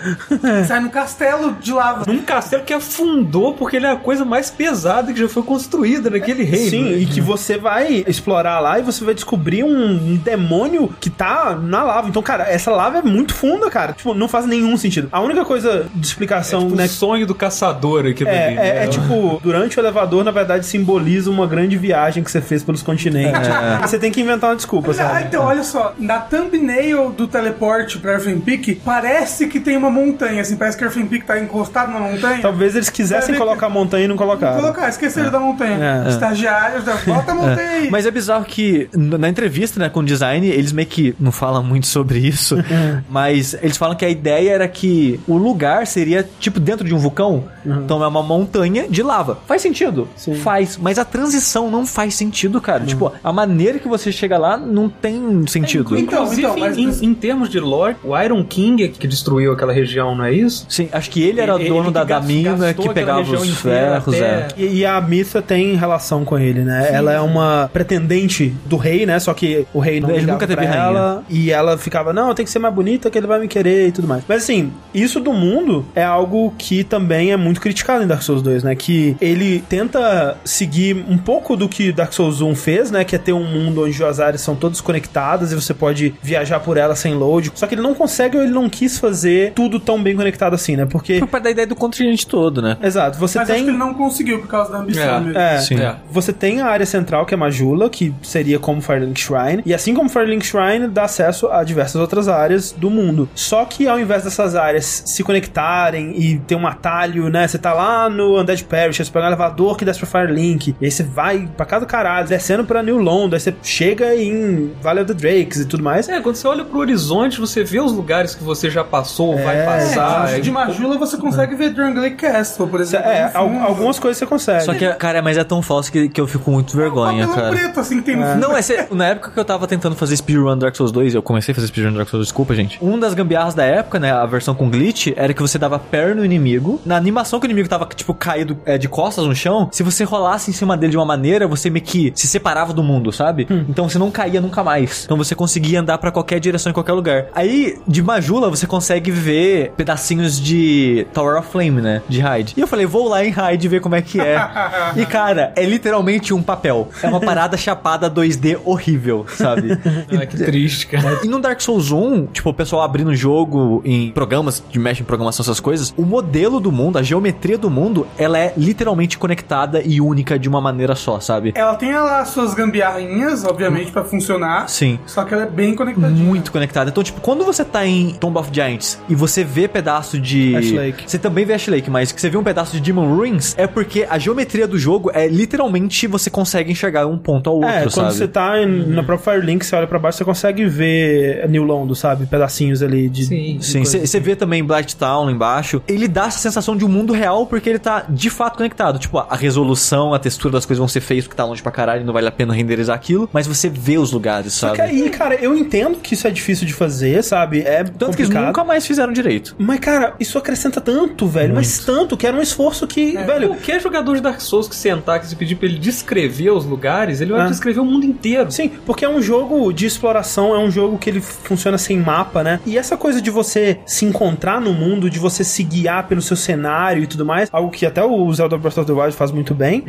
Sai 0.67 0.79
no 0.79 0.89
castelo 0.89 1.55
de 1.61 1.68
lava. 1.71 2.03
Num 2.07 2.19
castelo 2.19 2.63
que 2.63 2.73
afundou 2.73 3.53
porque 3.53 3.77
ele 3.77 3.85
é 3.85 3.91
a 3.91 3.95
coisa 3.95 4.23
mais 4.25 4.49
pesada 4.49 5.11
que 5.13 5.19
já 5.19 5.27
foi 5.29 5.43
construída 5.43 6.09
naquele 6.09 6.43
reino. 6.43 6.69
Sim, 6.69 6.93
e 6.97 7.05
que 7.05 7.21
você 7.21 7.57
vai 7.57 8.03
explorar 8.07 8.59
lá 8.59 8.79
e 8.79 8.81
você 8.81 9.03
vai 9.03 9.13
descobrir 9.13 9.63
um, 9.63 9.91
um 10.13 10.15
demônio 10.17 10.93
que 10.99 11.09
tá 11.09 11.55
na 11.61 11.83
lava. 11.83 12.07
Então, 12.09 12.21
cara, 12.21 12.43
essa 12.49 12.71
lava 12.71 12.99
é 12.99 13.01
muito 13.01 13.33
funda, 13.33 13.69
cara. 13.69 13.93
Tipo, 13.93 14.13
não 14.13 14.27
faz 14.27 14.45
nenhum 14.45 14.75
sentido. 14.77 15.07
A 15.11 15.21
única 15.21 15.45
coisa 15.45 15.85
de 15.93 16.05
explicação, 16.05 16.63
Tipo, 16.63 16.75
né? 16.75 16.85
o 16.85 16.89
sonho 16.89 17.25
do 17.27 17.35
caçador 17.35 18.05
aqui 18.05 18.23
É, 18.25 18.45
ali, 18.47 18.53
é, 18.53 18.59
né? 18.59 18.83
é 18.83 18.87
tipo, 18.87 19.39
durante 19.43 19.77
o 19.77 19.81
elevador, 19.81 20.23
na 20.23 20.31
verdade, 20.31 20.65
simboliza 20.65 21.29
uma 21.29 21.47
grande 21.47 21.77
viagem 21.77 22.23
que 22.23 22.31
você 22.31 22.41
fez 22.41 22.63
pelos 22.63 22.81
continentes. 22.81 23.47
E 23.47 23.81
Você 23.87 23.97
tem 23.99 24.11
que 24.11 24.21
inventar 24.21 24.49
uma 24.51 24.55
desculpa, 24.55 24.91
Ah, 24.91 24.93
sabe? 24.93 25.25
então, 25.27 25.43
olha 25.43 25.63
só, 25.63 25.93
na 25.97 26.19
thumbnail 26.19 27.11
do 27.11 27.27
teleporte 27.27 27.97
pra 27.99 28.13
Earthen 28.13 28.39
Peak, 28.39 28.75
parece 28.85 29.47
que 29.47 29.59
tem 29.59 29.77
uma 29.77 29.89
montanha, 29.89 30.41
assim, 30.41 30.55
parece 30.55 30.77
que 30.77 30.83
Earthen 30.83 31.05
Peak 31.07 31.25
tá 31.25 31.39
encostado 31.59 31.91
na 31.91 31.99
montanha. 31.99 32.41
Talvez 32.41 32.75
eles 32.75 32.89
quisessem 32.89 33.33
ver 33.33 33.39
que- 33.39 33.45
colocar 33.45 33.65
a 33.67 33.69
montanha 33.69 34.05
e 34.05 34.07
não 34.07 34.15
colocaram. 34.15 34.59
Colocar, 34.61 34.89
esqueceram 34.89 35.29
da 35.31 35.39
montanha. 35.39 36.03
É. 36.05 36.09
Estagiários, 36.09 36.83
da- 36.83 36.95
bota 36.95 37.31
a 37.31 37.35
montanha 37.35 37.69
aí. 37.71 37.89
Mas 37.91 38.05
é 38.05 38.11
bizarro 38.11 38.45
que 38.45 38.89
na 38.93 39.27
entrevista, 39.29 39.79
né, 39.79 39.89
com 39.89 39.99
o 39.99 40.03
design, 40.05 40.47
eles 40.47 40.71
meio 40.71 40.87
que 40.87 41.15
não 41.19 41.31
falam 41.31 41.63
muito 41.63 41.87
sobre 41.87 42.19
isso, 42.19 42.55
mas 43.09 43.55
eles 43.61 43.77
falam 43.77 43.95
que 43.95 44.05
a 44.05 44.09
ideia 44.09 44.51
era 44.51 44.67
que 44.67 45.19
o 45.27 45.37
lugar 45.37 45.85
seria 45.87 46.27
tipo 46.39 46.59
dentro 46.59 46.85
de 46.87 46.93
um 46.93 46.97
vulcão, 46.97 47.45
então 47.65 48.03
é 48.03 48.07
uma 48.07 48.21
montanha 48.23 48.87
de 48.89 49.01
lava. 49.03 49.39
Faz 49.47 49.61
sentido? 49.61 50.07
Faz, 50.43 50.77
mas 50.77 50.97
a 50.99 51.05
transição 51.05 51.69
não 51.69 51.85
faz 51.85 52.15
sentido, 52.15 52.59
cara. 52.61 52.85
Tipo, 52.85 53.11
a 53.23 53.33
maneira 53.33 53.79
que 53.79 53.87
você 53.87 54.11
chega 54.11 54.37
lá 54.37 54.57
não 54.57 54.89
tem 54.89 55.45
sentido. 55.47 55.97
Então, 55.97 56.23
Inclusive, 56.23 56.41
então, 56.47 56.57
mas- 56.59 56.77
em, 56.77 57.05
em 57.05 57.13
termos 57.13 57.49
de 57.49 57.59
lore, 57.59 57.95
o 58.03 58.17
Iron 58.17 58.43
King 58.43 58.83
é 58.83 58.87
que 58.87 59.07
destruiu 59.07 59.51
aquela 59.53 59.73
região, 59.73 60.15
não 60.15 60.25
é 60.25 60.33
isso? 60.33 60.65
Sim, 60.69 60.89
acho 60.91 61.09
que 61.09 61.21
ele 61.21 61.39
era 61.41 61.48
Ele- 61.57 61.69
dono 61.69 61.85
ele 61.85 61.91
da, 61.91 62.03
da 62.03 62.19
mina 62.21 62.73
que 62.73 62.89
pegava 62.89 63.21
os 63.21 63.57
ferros, 63.59 64.07
até- 64.15 64.19
é. 64.25 64.47
E, 64.57 64.77
e 64.79 64.85
a 64.85 64.99
Missa 65.01 65.41
tem 65.41 65.75
relação 65.75 66.23
com 66.25 66.37
ele, 66.37 66.61
né? 66.61 66.89
Ela 66.91 67.13
é 67.13 67.19
uma 67.19 67.69
pretendente 67.71 68.53
do 68.65 68.77
rei, 68.77 69.05
né? 69.05 69.19
Só 69.19 69.33
que 69.33 69.65
o 69.73 69.79
rei 69.79 69.99
não 69.99 70.09
Ele 70.11 70.25
nunca 70.25 70.45
teve 70.47 70.61
pra 70.61 70.69
rainha. 70.69 70.83
ela. 70.89 71.23
E 71.29 71.51
ela 71.51 71.77
ficava, 71.77 72.13
não, 72.13 72.33
tem 72.33 72.45
que 72.45 72.51
ser 72.51 72.59
mais 72.59 72.73
bonita 72.73 73.09
que 73.09 73.17
ele 73.17 73.27
vai 73.27 73.39
me 73.39 73.47
querer 73.47 73.87
e 73.87 73.91
tudo 73.91 74.07
mais. 74.07 74.23
Mas 74.27 74.43
assim, 74.43 74.71
isso 74.93 75.19
do 75.19 75.33
mundo 75.33 75.85
é 75.95 76.03
algo 76.03 76.53
que 76.57 76.83
também 76.83 77.31
é 77.31 77.37
muito 77.37 77.59
criticado 77.61 78.03
em 78.03 78.07
Dark 78.07 78.21
Souls 78.21 78.41
2, 78.41 78.63
né? 78.63 78.75
Que 78.75 79.15
ele 79.21 79.63
tenta 79.69 80.37
seguir 80.43 81.05
um 81.09 81.17
pouco 81.17 81.55
do 81.55 81.67
que 81.67 81.91
Dark 81.91 82.13
Souls 82.13 82.41
1 82.41 82.55
fez, 82.55 82.91
né? 82.91 83.03
Que 83.03 83.15
é 83.15 83.19
ter 83.19 83.33
um 83.33 83.43
mundo 83.43 83.85
onde 83.85 84.03
as 84.03 84.19
áreas 84.19 84.41
são 84.41 84.55
todas 84.55 84.81
conectadas 84.81 85.51
e 85.51 85.55
você 85.55 85.73
pode 85.73 86.13
viajar 86.21 86.59
por 86.59 86.77
elas 86.77 86.99
sem 86.99 87.13
load. 87.13 87.51
Só 87.55 87.67
que 87.67 87.75
ele 87.75 87.81
não 87.81 87.93
consegue 87.93 88.37
ou 88.37 88.43
ele 88.43 88.51
não 88.51 88.69
quis 88.69 88.97
fazer 88.99 89.53
tudo 89.53 89.79
tão 89.79 90.01
bem 90.01 90.15
conectado 90.15 90.53
assim, 90.53 90.75
né? 90.75 90.85
Porque... 90.85 91.19
Parte 91.39 91.43
da 91.43 91.51
ideia 91.51 91.67
do 91.67 91.75
continente 91.75 92.27
todo, 92.27 92.61
né? 92.61 92.77
Exato, 92.81 93.17
você 93.17 93.37
Mas 93.39 93.47
tem... 93.47 93.55
acho 93.55 93.63
que 93.65 93.69
ele 93.71 93.77
não 93.77 93.93
conseguiu 93.93 94.39
por 94.39 94.47
causa 94.47 94.71
da 94.71 94.79
ambição 94.79 95.03
É, 95.03 95.19
mesmo. 95.21 95.37
É, 95.39 95.57
Sim. 95.59 95.79
É. 95.79 95.95
você 96.11 96.33
tem 96.33 96.59
a 96.61 96.67
área 96.67 96.85
central, 96.85 97.25
que 97.25 97.33
é 97.33 97.37
Majula, 97.37 97.89
que 97.89 98.13
seria 98.21 98.59
como 98.59 98.81
Firelink 98.81 99.19
Shrine, 99.19 99.61
e 99.65 99.73
assim 99.73 99.93
como 99.93 100.09
Firelink 100.09 100.45
Shrine, 100.45 100.87
dá 100.87 101.03
acesso 101.03 101.47
a 101.47 101.63
diversas 101.63 101.95
outras 102.01 102.27
áreas 102.27 102.71
do 102.71 102.89
mundo. 102.89 103.29
Só 103.35 103.63
que 103.65 103.87
ao 103.87 103.99
invés 103.99 104.23
dessas 104.23 104.55
áreas 104.55 105.03
se 105.05 105.23
conectarem 105.23 106.13
e 106.19 106.39
ter 106.39 106.55
um 106.55 106.67
atalho, 106.67 107.29
né? 107.29 107.47
Você 107.47 107.57
tá 107.57 107.73
lá 107.73 108.09
no 108.09 108.39
Undead 108.39 108.63
Parish, 108.65 108.97
você 108.97 109.11
pega 109.11 109.25
um 109.25 109.29
elevador 109.29 109.77
que 109.77 109.85
desce 109.85 109.99
pra 109.99 110.07
Firelink, 110.07 110.75
e 110.79 110.85
aí 110.85 110.91
você 110.91 111.03
vai 111.03 111.49
pra 111.55 111.65
cada 111.65 111.85
caralho, 111.85 112.27
descendo 112.27 112.63
pra 112.65 112.83
New 112.83 112.97
London, 112.97 113.35
aí 113.35 113.39
você 113.39 113.53
chega 113.63 114.15
em 114.15 114.71
Valley 114.81 115.03
of 115.03 115.13
the 115.13 115.19
Drakes 115.19 115.59
e 115.61 115.65
tudo 115.65 115.83
mais. 115.83 116.09
É, 116.09 116.19
quando 116.19 116.35
você 116.35 116.47
olha 116.47 116.63
pro 116.65 116.79
horizonte, 116.79 117.39
você 117.39 117.63
vê 117.63 117.79
os 117.79 117.91
lugares 117.91 118.35
que 118.35 118.43
você 118.43 118.69
já 118.69 118.83
passou, 118.83 119.35
vai 119.37 119.59
É, 119.59 119.65
passar. 119.65 120.27
de- 120.35 120.41
de 120.41 120.51
Majula 120.51 120.97
você 120.97 121.15
consegue 121.17 121.28
ver 121.55 121.69
Drangleic 121.71 122.15
Castle, 122.17 122.67
por 122.67 122.81
exemplo. 122.81 123.07
É, 123.09 123.31
al- 123.33 123.49
algumas 123.63 123.99
coisas 123.99 124.17
você 124.17 124.25
consegue. 124.25 124.63
Só 124.63 124.73
que, 124.73 124.87
cara, 124.93 125.21
mas 125.21 125.37
é 125.37 125.43
tão 125.43 125.61
falso 125.61 125.91
que, 125.91 126.09
que 126.09 126.19
eu 126.19 126.27
fico 126.27 126.45
com 126.45 126.51
muito 126.51 126.75
vergonha, 126.75 127.27
Papelão 127.27 127.35
cara. 127.35 127.49
preto, 127.57 127.79
assim, 127.79 127.97
que 127.97 128.03
tem 128.03 128.15
no 128.15 128.25
fundo. 128.25 128.39
Não, 128.39 128.55
é 128.57 128.61
sério, 128.61 128.95
na 128.95 129.07
época 129.07 129.31
que 129.31 129.39
eu 129.39 129.45
tava 129.45 129.67
tentando 129.67 129.95
fazer 129.95 130.15
speedrun 130.17 130.57
Dark 130.57 130.75
Souls 130.75 130.91
2, 130.91 131.15
eu 131.15 131.21
comecei 131.21 131.51
a 131.51 131.55
fazer 131.55 131.67
speedrun 131.67 131.93
Dark 131.93 132.09
Souls, 132.09 132.25
desculpa, 132.27 132.53
gente. 132.55 132.77
Um 132.81 132.99
das 132.99 133.13
gambiarras 133.13 133.53
da 133.53 133.63
época, 133.63 133.99
né, 133.99 134.11
a 134.11 134.25
versão 134.25 134.53
com 134.55 134.69
glitch, 134.69 135.07
era 135.15 135.33
que 135.33 135.41
você 135.41 135.57
dava 135.57 135.77
parry 135.79 136.13
no 136.15 136.23
inimigo. 136.25 136.79
Na 136.85 136.95
animação 136.95 137.39
que 137.39 137.45
o 137.45 137.47
inimigo 137.47 137.67
tava, 137.69 137.85
tipo, 137.95 138.13
caído 138.13 138.57
é, 138.65 138.77
de 138.77 138.87
costas 138.87 139.25
no 139.25 139.35
chão, 139.35 139.69
se 139.71 139.83
você 139.83 140.03
rolasse 140.03 140.49
em 140.51 140.53
cima 140.53 140.75
dele 140.77 140.91
de 140.91 140.97
uma 140.97 141.05
maneira, 141.05 141.47
você 141.47 141.69
meio 141.69 141.83
que 141.85 142.11
se 142.15 142.27
separava 142.27 142.73
do 142.73 142.83
mundo, 142.83 143.11
sabe? 143.11 143.47
Então 143.69 143.87
você 143.89 143.97
não 143.97 144.11
caía 144.11 144.41
nunca 144.41 144.63
mais. 144.63 145.03
Então 145.05 145.17
você 145.17 145.35
conseguia 145.35 145.79
andar 145.81 145.97
pra 145.97 146.11
qualquer 146.11 146.39
direção 146.39 146.69
em 146.69 146.73
qualquer 146.73 146.93
lugar. 146.93 147.25
Aí, 147.33 147.77
de 147.87 148.01
Majula, 148.01 148.49
você 148.49 148.65
consegue 148.67 149.11
ver 149.11 149.71
pedacinhos 149.77 150.39
de 150.39 151.05
Tower 151.19 151.37
of 151.37 151.49
Flame, 151.51 151.81
né, 151.81 152.01
de 152.07 152.21
Hyde. 152.21 152.53
E 152.55 152.61
eu 152.61 152.67
falei, 152.67 152.85
vou 152.85 153.09
lá 153.09 153.25
em 153.25 153.29
Hyde 153.29 153.67
ver 153.67 153.81
como 153.81 153.93
é 153.93 154.01
que 154.01 154.21
é. 154.21 154.39
e, 154.95 155.05
cara, 155.05 155.51
é 155.53 155.65
literalmente 155.65 156.33
um 156.33 156.41
papel. 156.41 156.87
É 157.03 157.07
uma 157.07 157.19
parada 157.19 157.57
chapada 157.57 158.09
2D 158.09 158.57
horrível, 158.63 159.25
sabe? 159.27 159.77
Ah, 160.19 160.25
que 160.25 160.37
triste, 160.37 160.87
cara. 160.87 161.19
E 161.23 161.27
no 161.27 161.39
Dark 161.39 161.61
Souls 161.61 161.91
1, 161.91 162.27
tipo, 162.27 162.49
o 162.49 162.53
pessoal 162.53 162.81
abrindo 162.81 163.09
o 163.09 163.15
jogo 163.15 163.81
em 163.85 164.11
programas 164.11 164.61
que 164.69 164.79
mexem 164.79 165.03
em 165.03 165.05
programação, 165.05 165.43
essas 165.43 165.59
coisas, 165.59 165.93
o 165.97 166.03
modelo 166.03 166.59
do 166.59 166.71
mundo, 166.71 166.97
a 166.97 167.03
geometria 167.03 167.57
do 167.57 167.69
mundo, 167.69 168.07
ela 168.17 168.37
é 168.37 168.53
literalmente 168.57 169.17
conectada 169.17 169.81
e 169.83 170.01
única 170.01 170.37
de 170.37 170.49
uma 170.49 170.59
maneira 170.59 170.95
só, 170.95 171.19
sabe? 171.19 171.53
Ela 171.55 171.75
tem 171.75 171.93
lá 171.93 172.21
as 172.21 172.29
suas 172.29 172.53
gambiarrinhas, 172.53 173.45
obviamente, 173.45 173.91
pra 173.91 174.03
funcionar. 174.03 174.67
Sim. 174.67 174.99
Só 175.05 175.23
que 175.23 175.33
ela 175.33 175.43
é 175.43 175.49
bem 175.49 175.75
conectadinha. 175.75 176.23
Muito 176.23 176.51
conectada. 176.51 176.89
Então, 176.89 177.03
tipo, 177.03 177.21
quando 177.21 177.43
você 177.43 177.63
tá 177.63 177.85
em 177.85 178.13
Tomb 178.13 178.37
of 178.37 178.49
Giants 178.51 178.99
e 179.07 179.15
você 179.15 179.43
vê 179.43 179.67
pedaço 179.67 180.19
de. 180.19 180.55
Ash 180.55 180.71
Lake. 180.71 180.98
Você 181.07 181.17
também 181.17 181.45
vê 181.45 181.53
Ash 181.53 181.67
Lake, 181.67 181.89
mas 181.89 182.11
que 182.11 182.19
você 182.21 182.29
vê 182.29 182.37
um 182.37 182.43
pedaço 182.43 182.71
de 182.73 182.81
Demon 182.81 183.13
Ruins, 183.15 183.55
é 183.57 183.67
porque 183.67 184.05
a 184.09 184.17
geometria 184.17 184.67
do 184.67 184.77
jogo 184.77 185.11
é 185.13 185.27
literalmente 185.27 186.07
você 186.07 186.29
consegue 186.29 186.71
enxergar 186.71 187.05
um 187.07 187.17
ponto 187.17 187.49
ao 187.49 187.55
outro, 187.57 187.69
É, 187.69 187.81
quando 187.83 187.91
sabe? 187.91 188.13
você 188.13 188.27
tá 188.27 188.61
em- 188.61 188.87
na 188.87 189.03
própria 189.03 189.33
Firelink, 189.35 189.65
você 189.65 189.75
olha 189.75 189.87
pra 189.87 189.99
baixo, 189.99 190.17
você 190.19 190.25
consegue 190.25 190.65
ver 190.65 191.47
New 191.49 191.63
London, 191.63 191.95
sabe? 191.95 192.25
Pedacinhos 192.25 192.81
ali 192.81 193.09
de. 193.09 193.25
Sim. 193.25 193.57
de 193.57 193.65
Sim, 193.65 193.83
você 193.83 194.19
vê 194.19 194.35
também 194.35 194.63
Black 194.63 194.95
Town 194.95 195.25
lá 195.25 195.31
embaixo. 195.31 195.81
Ele 195.87 196.07
dá 196.07 196.25
essa 196.25 196.39
sensação 196.39 196.75
de 196.75 196.85
um 196.85 196.87
mundo 196.87 197.13
real 197.13 197.45
porque 197.45 197.69
ele 197.69 197.79
tá 197.79 198.05
de 198.09 198.29
fato 198.29 198.57
conectado. 198.57 198.99
Tipo, 198.99 199.19
a 199.19 199.35
resolução, 199.35 200.13
a 200.13 200.19
textura 200.19 200.53
das 200.53 200.65
coisas 200.65 200.79
vão 200.79 200.87
ser 200.87 201.01
feias 201.01 201.25
porque 201.25 201.35
tá 201.37 201.45
longe 201.45 201.61
pra 201.61 201.71
caralho 201.71 202.01
e 202.01 202.05
não 202.05 202.13
vale 202.13 202.27
a 202.27 202.31
pena 202.31 202.53
renderizar 202.53 202.95
aquilo. 202.95 203.29
Mas 203.33 203.45
você 203.47 203.69
vê 203.69 203.97
os 203.97 204.11
lugares, 204.11 204.53
Só 204.53 204.67
sabe? 204.67 204.75
que 204.77 204.81
aí, 204.81 205.09
cara, 205.09 205.35
eu 205.35 205.55
entendo 205.55 205.97
que 205.97 206.13
isso 206.13 206.27
é 206.27 206.31
difícil 206.31 206.65
de 206.65 206.73
fazer, 206.73 207.23
sabe? 207.23 207.61
É 207.61 207.83
Tanto 207.83 207.97
que 208.15 208.21
eles 208.21 208.27
complicado. 208.27 208.45
nunca 208.47 208.63
mais 208.63 208.85
fizeram 208.85 209.11
direito. 209.13 209.55
Mas, 209.57 209.79
cara, 209.79 210.13
isso 210.19 210.37
acrescenta 210.37 210.79
tanto, 210.93 211.27
velho. 211.27 211.53
Mas 211.55 211.79
tanto, 211.79 212.17
que 212.17 212.25
era 212.25 212.35
um 212.35 212.41
esforço 212.41 212.87
que, 212.87 213.11
velho. 213.13 213.49
Qualquer 213.49 213.81
jogador 213.81 214.15
de 214.15 214.21
Dark 214.21 214.41
Souls 214.41 214.67
que 214.67 214.75
sentar, 214.75 215.19
que 215.19 215.27
se 215.27 215.35
pedir 215.35 215.55
pra 215.55 215.67
ele 215.67 215.77
descrever 215.77 216.49
os 216.51 216.65
lugares, 216.65 217.21
ele 217.21 217.31
vai 217.31 217.41
Ah. 217.41 217.47
descrever 217.47 217.79
o 217.79 217.85
mundo 217.85 218.05
inteiro. 218.05 218.51
Sim, 218.51 218.69
porque 218.85 219.05
é 219.05 219.09
um 219.09 219.21
jogo 219.21 219.71
de 219.71 219.85
exploração, 219.85 220.55
é 220.55 220.59
um 220.59 220.71
jogo 220.71 220.97
que 220.97 221.09
ele 221.09 221.21
funciona 221.21 221.77
sem 221.77 221.97
mapa, 221.97 222.43
né? 222.43 222.59
E 222.65 222.77
essa 222.77 222.97
coisa 222.97 223.21
de 223.21 223.29
você 223.29 223.79
se 223.85 224.05
encontrar 224.05 224.59
no 224.59 224.73
mundo, 224.73 225.09
de 225.09 225.19
você 225.19 225.43
se 225.43 225.63
guiar 225.63 226.07
pelo 226.07 226.21
seu 226.21 226.35
cenário 226.35 227.03
e 227.03 227.07
tudo 227.07 227.25
mais, 227.25 227.49
algo 227.51 227.69
que 227.69 227.85
até 227.85 228.03
o 228.03 228.33
Zelda 228.33 228.57
Breath 228.57 228.77
of 228.77 228.87
the 228.87 228.93
Wild 228.93 229.15
faz 229.15 229.31
muito 229.31 229.53
bem, 229.53 229.83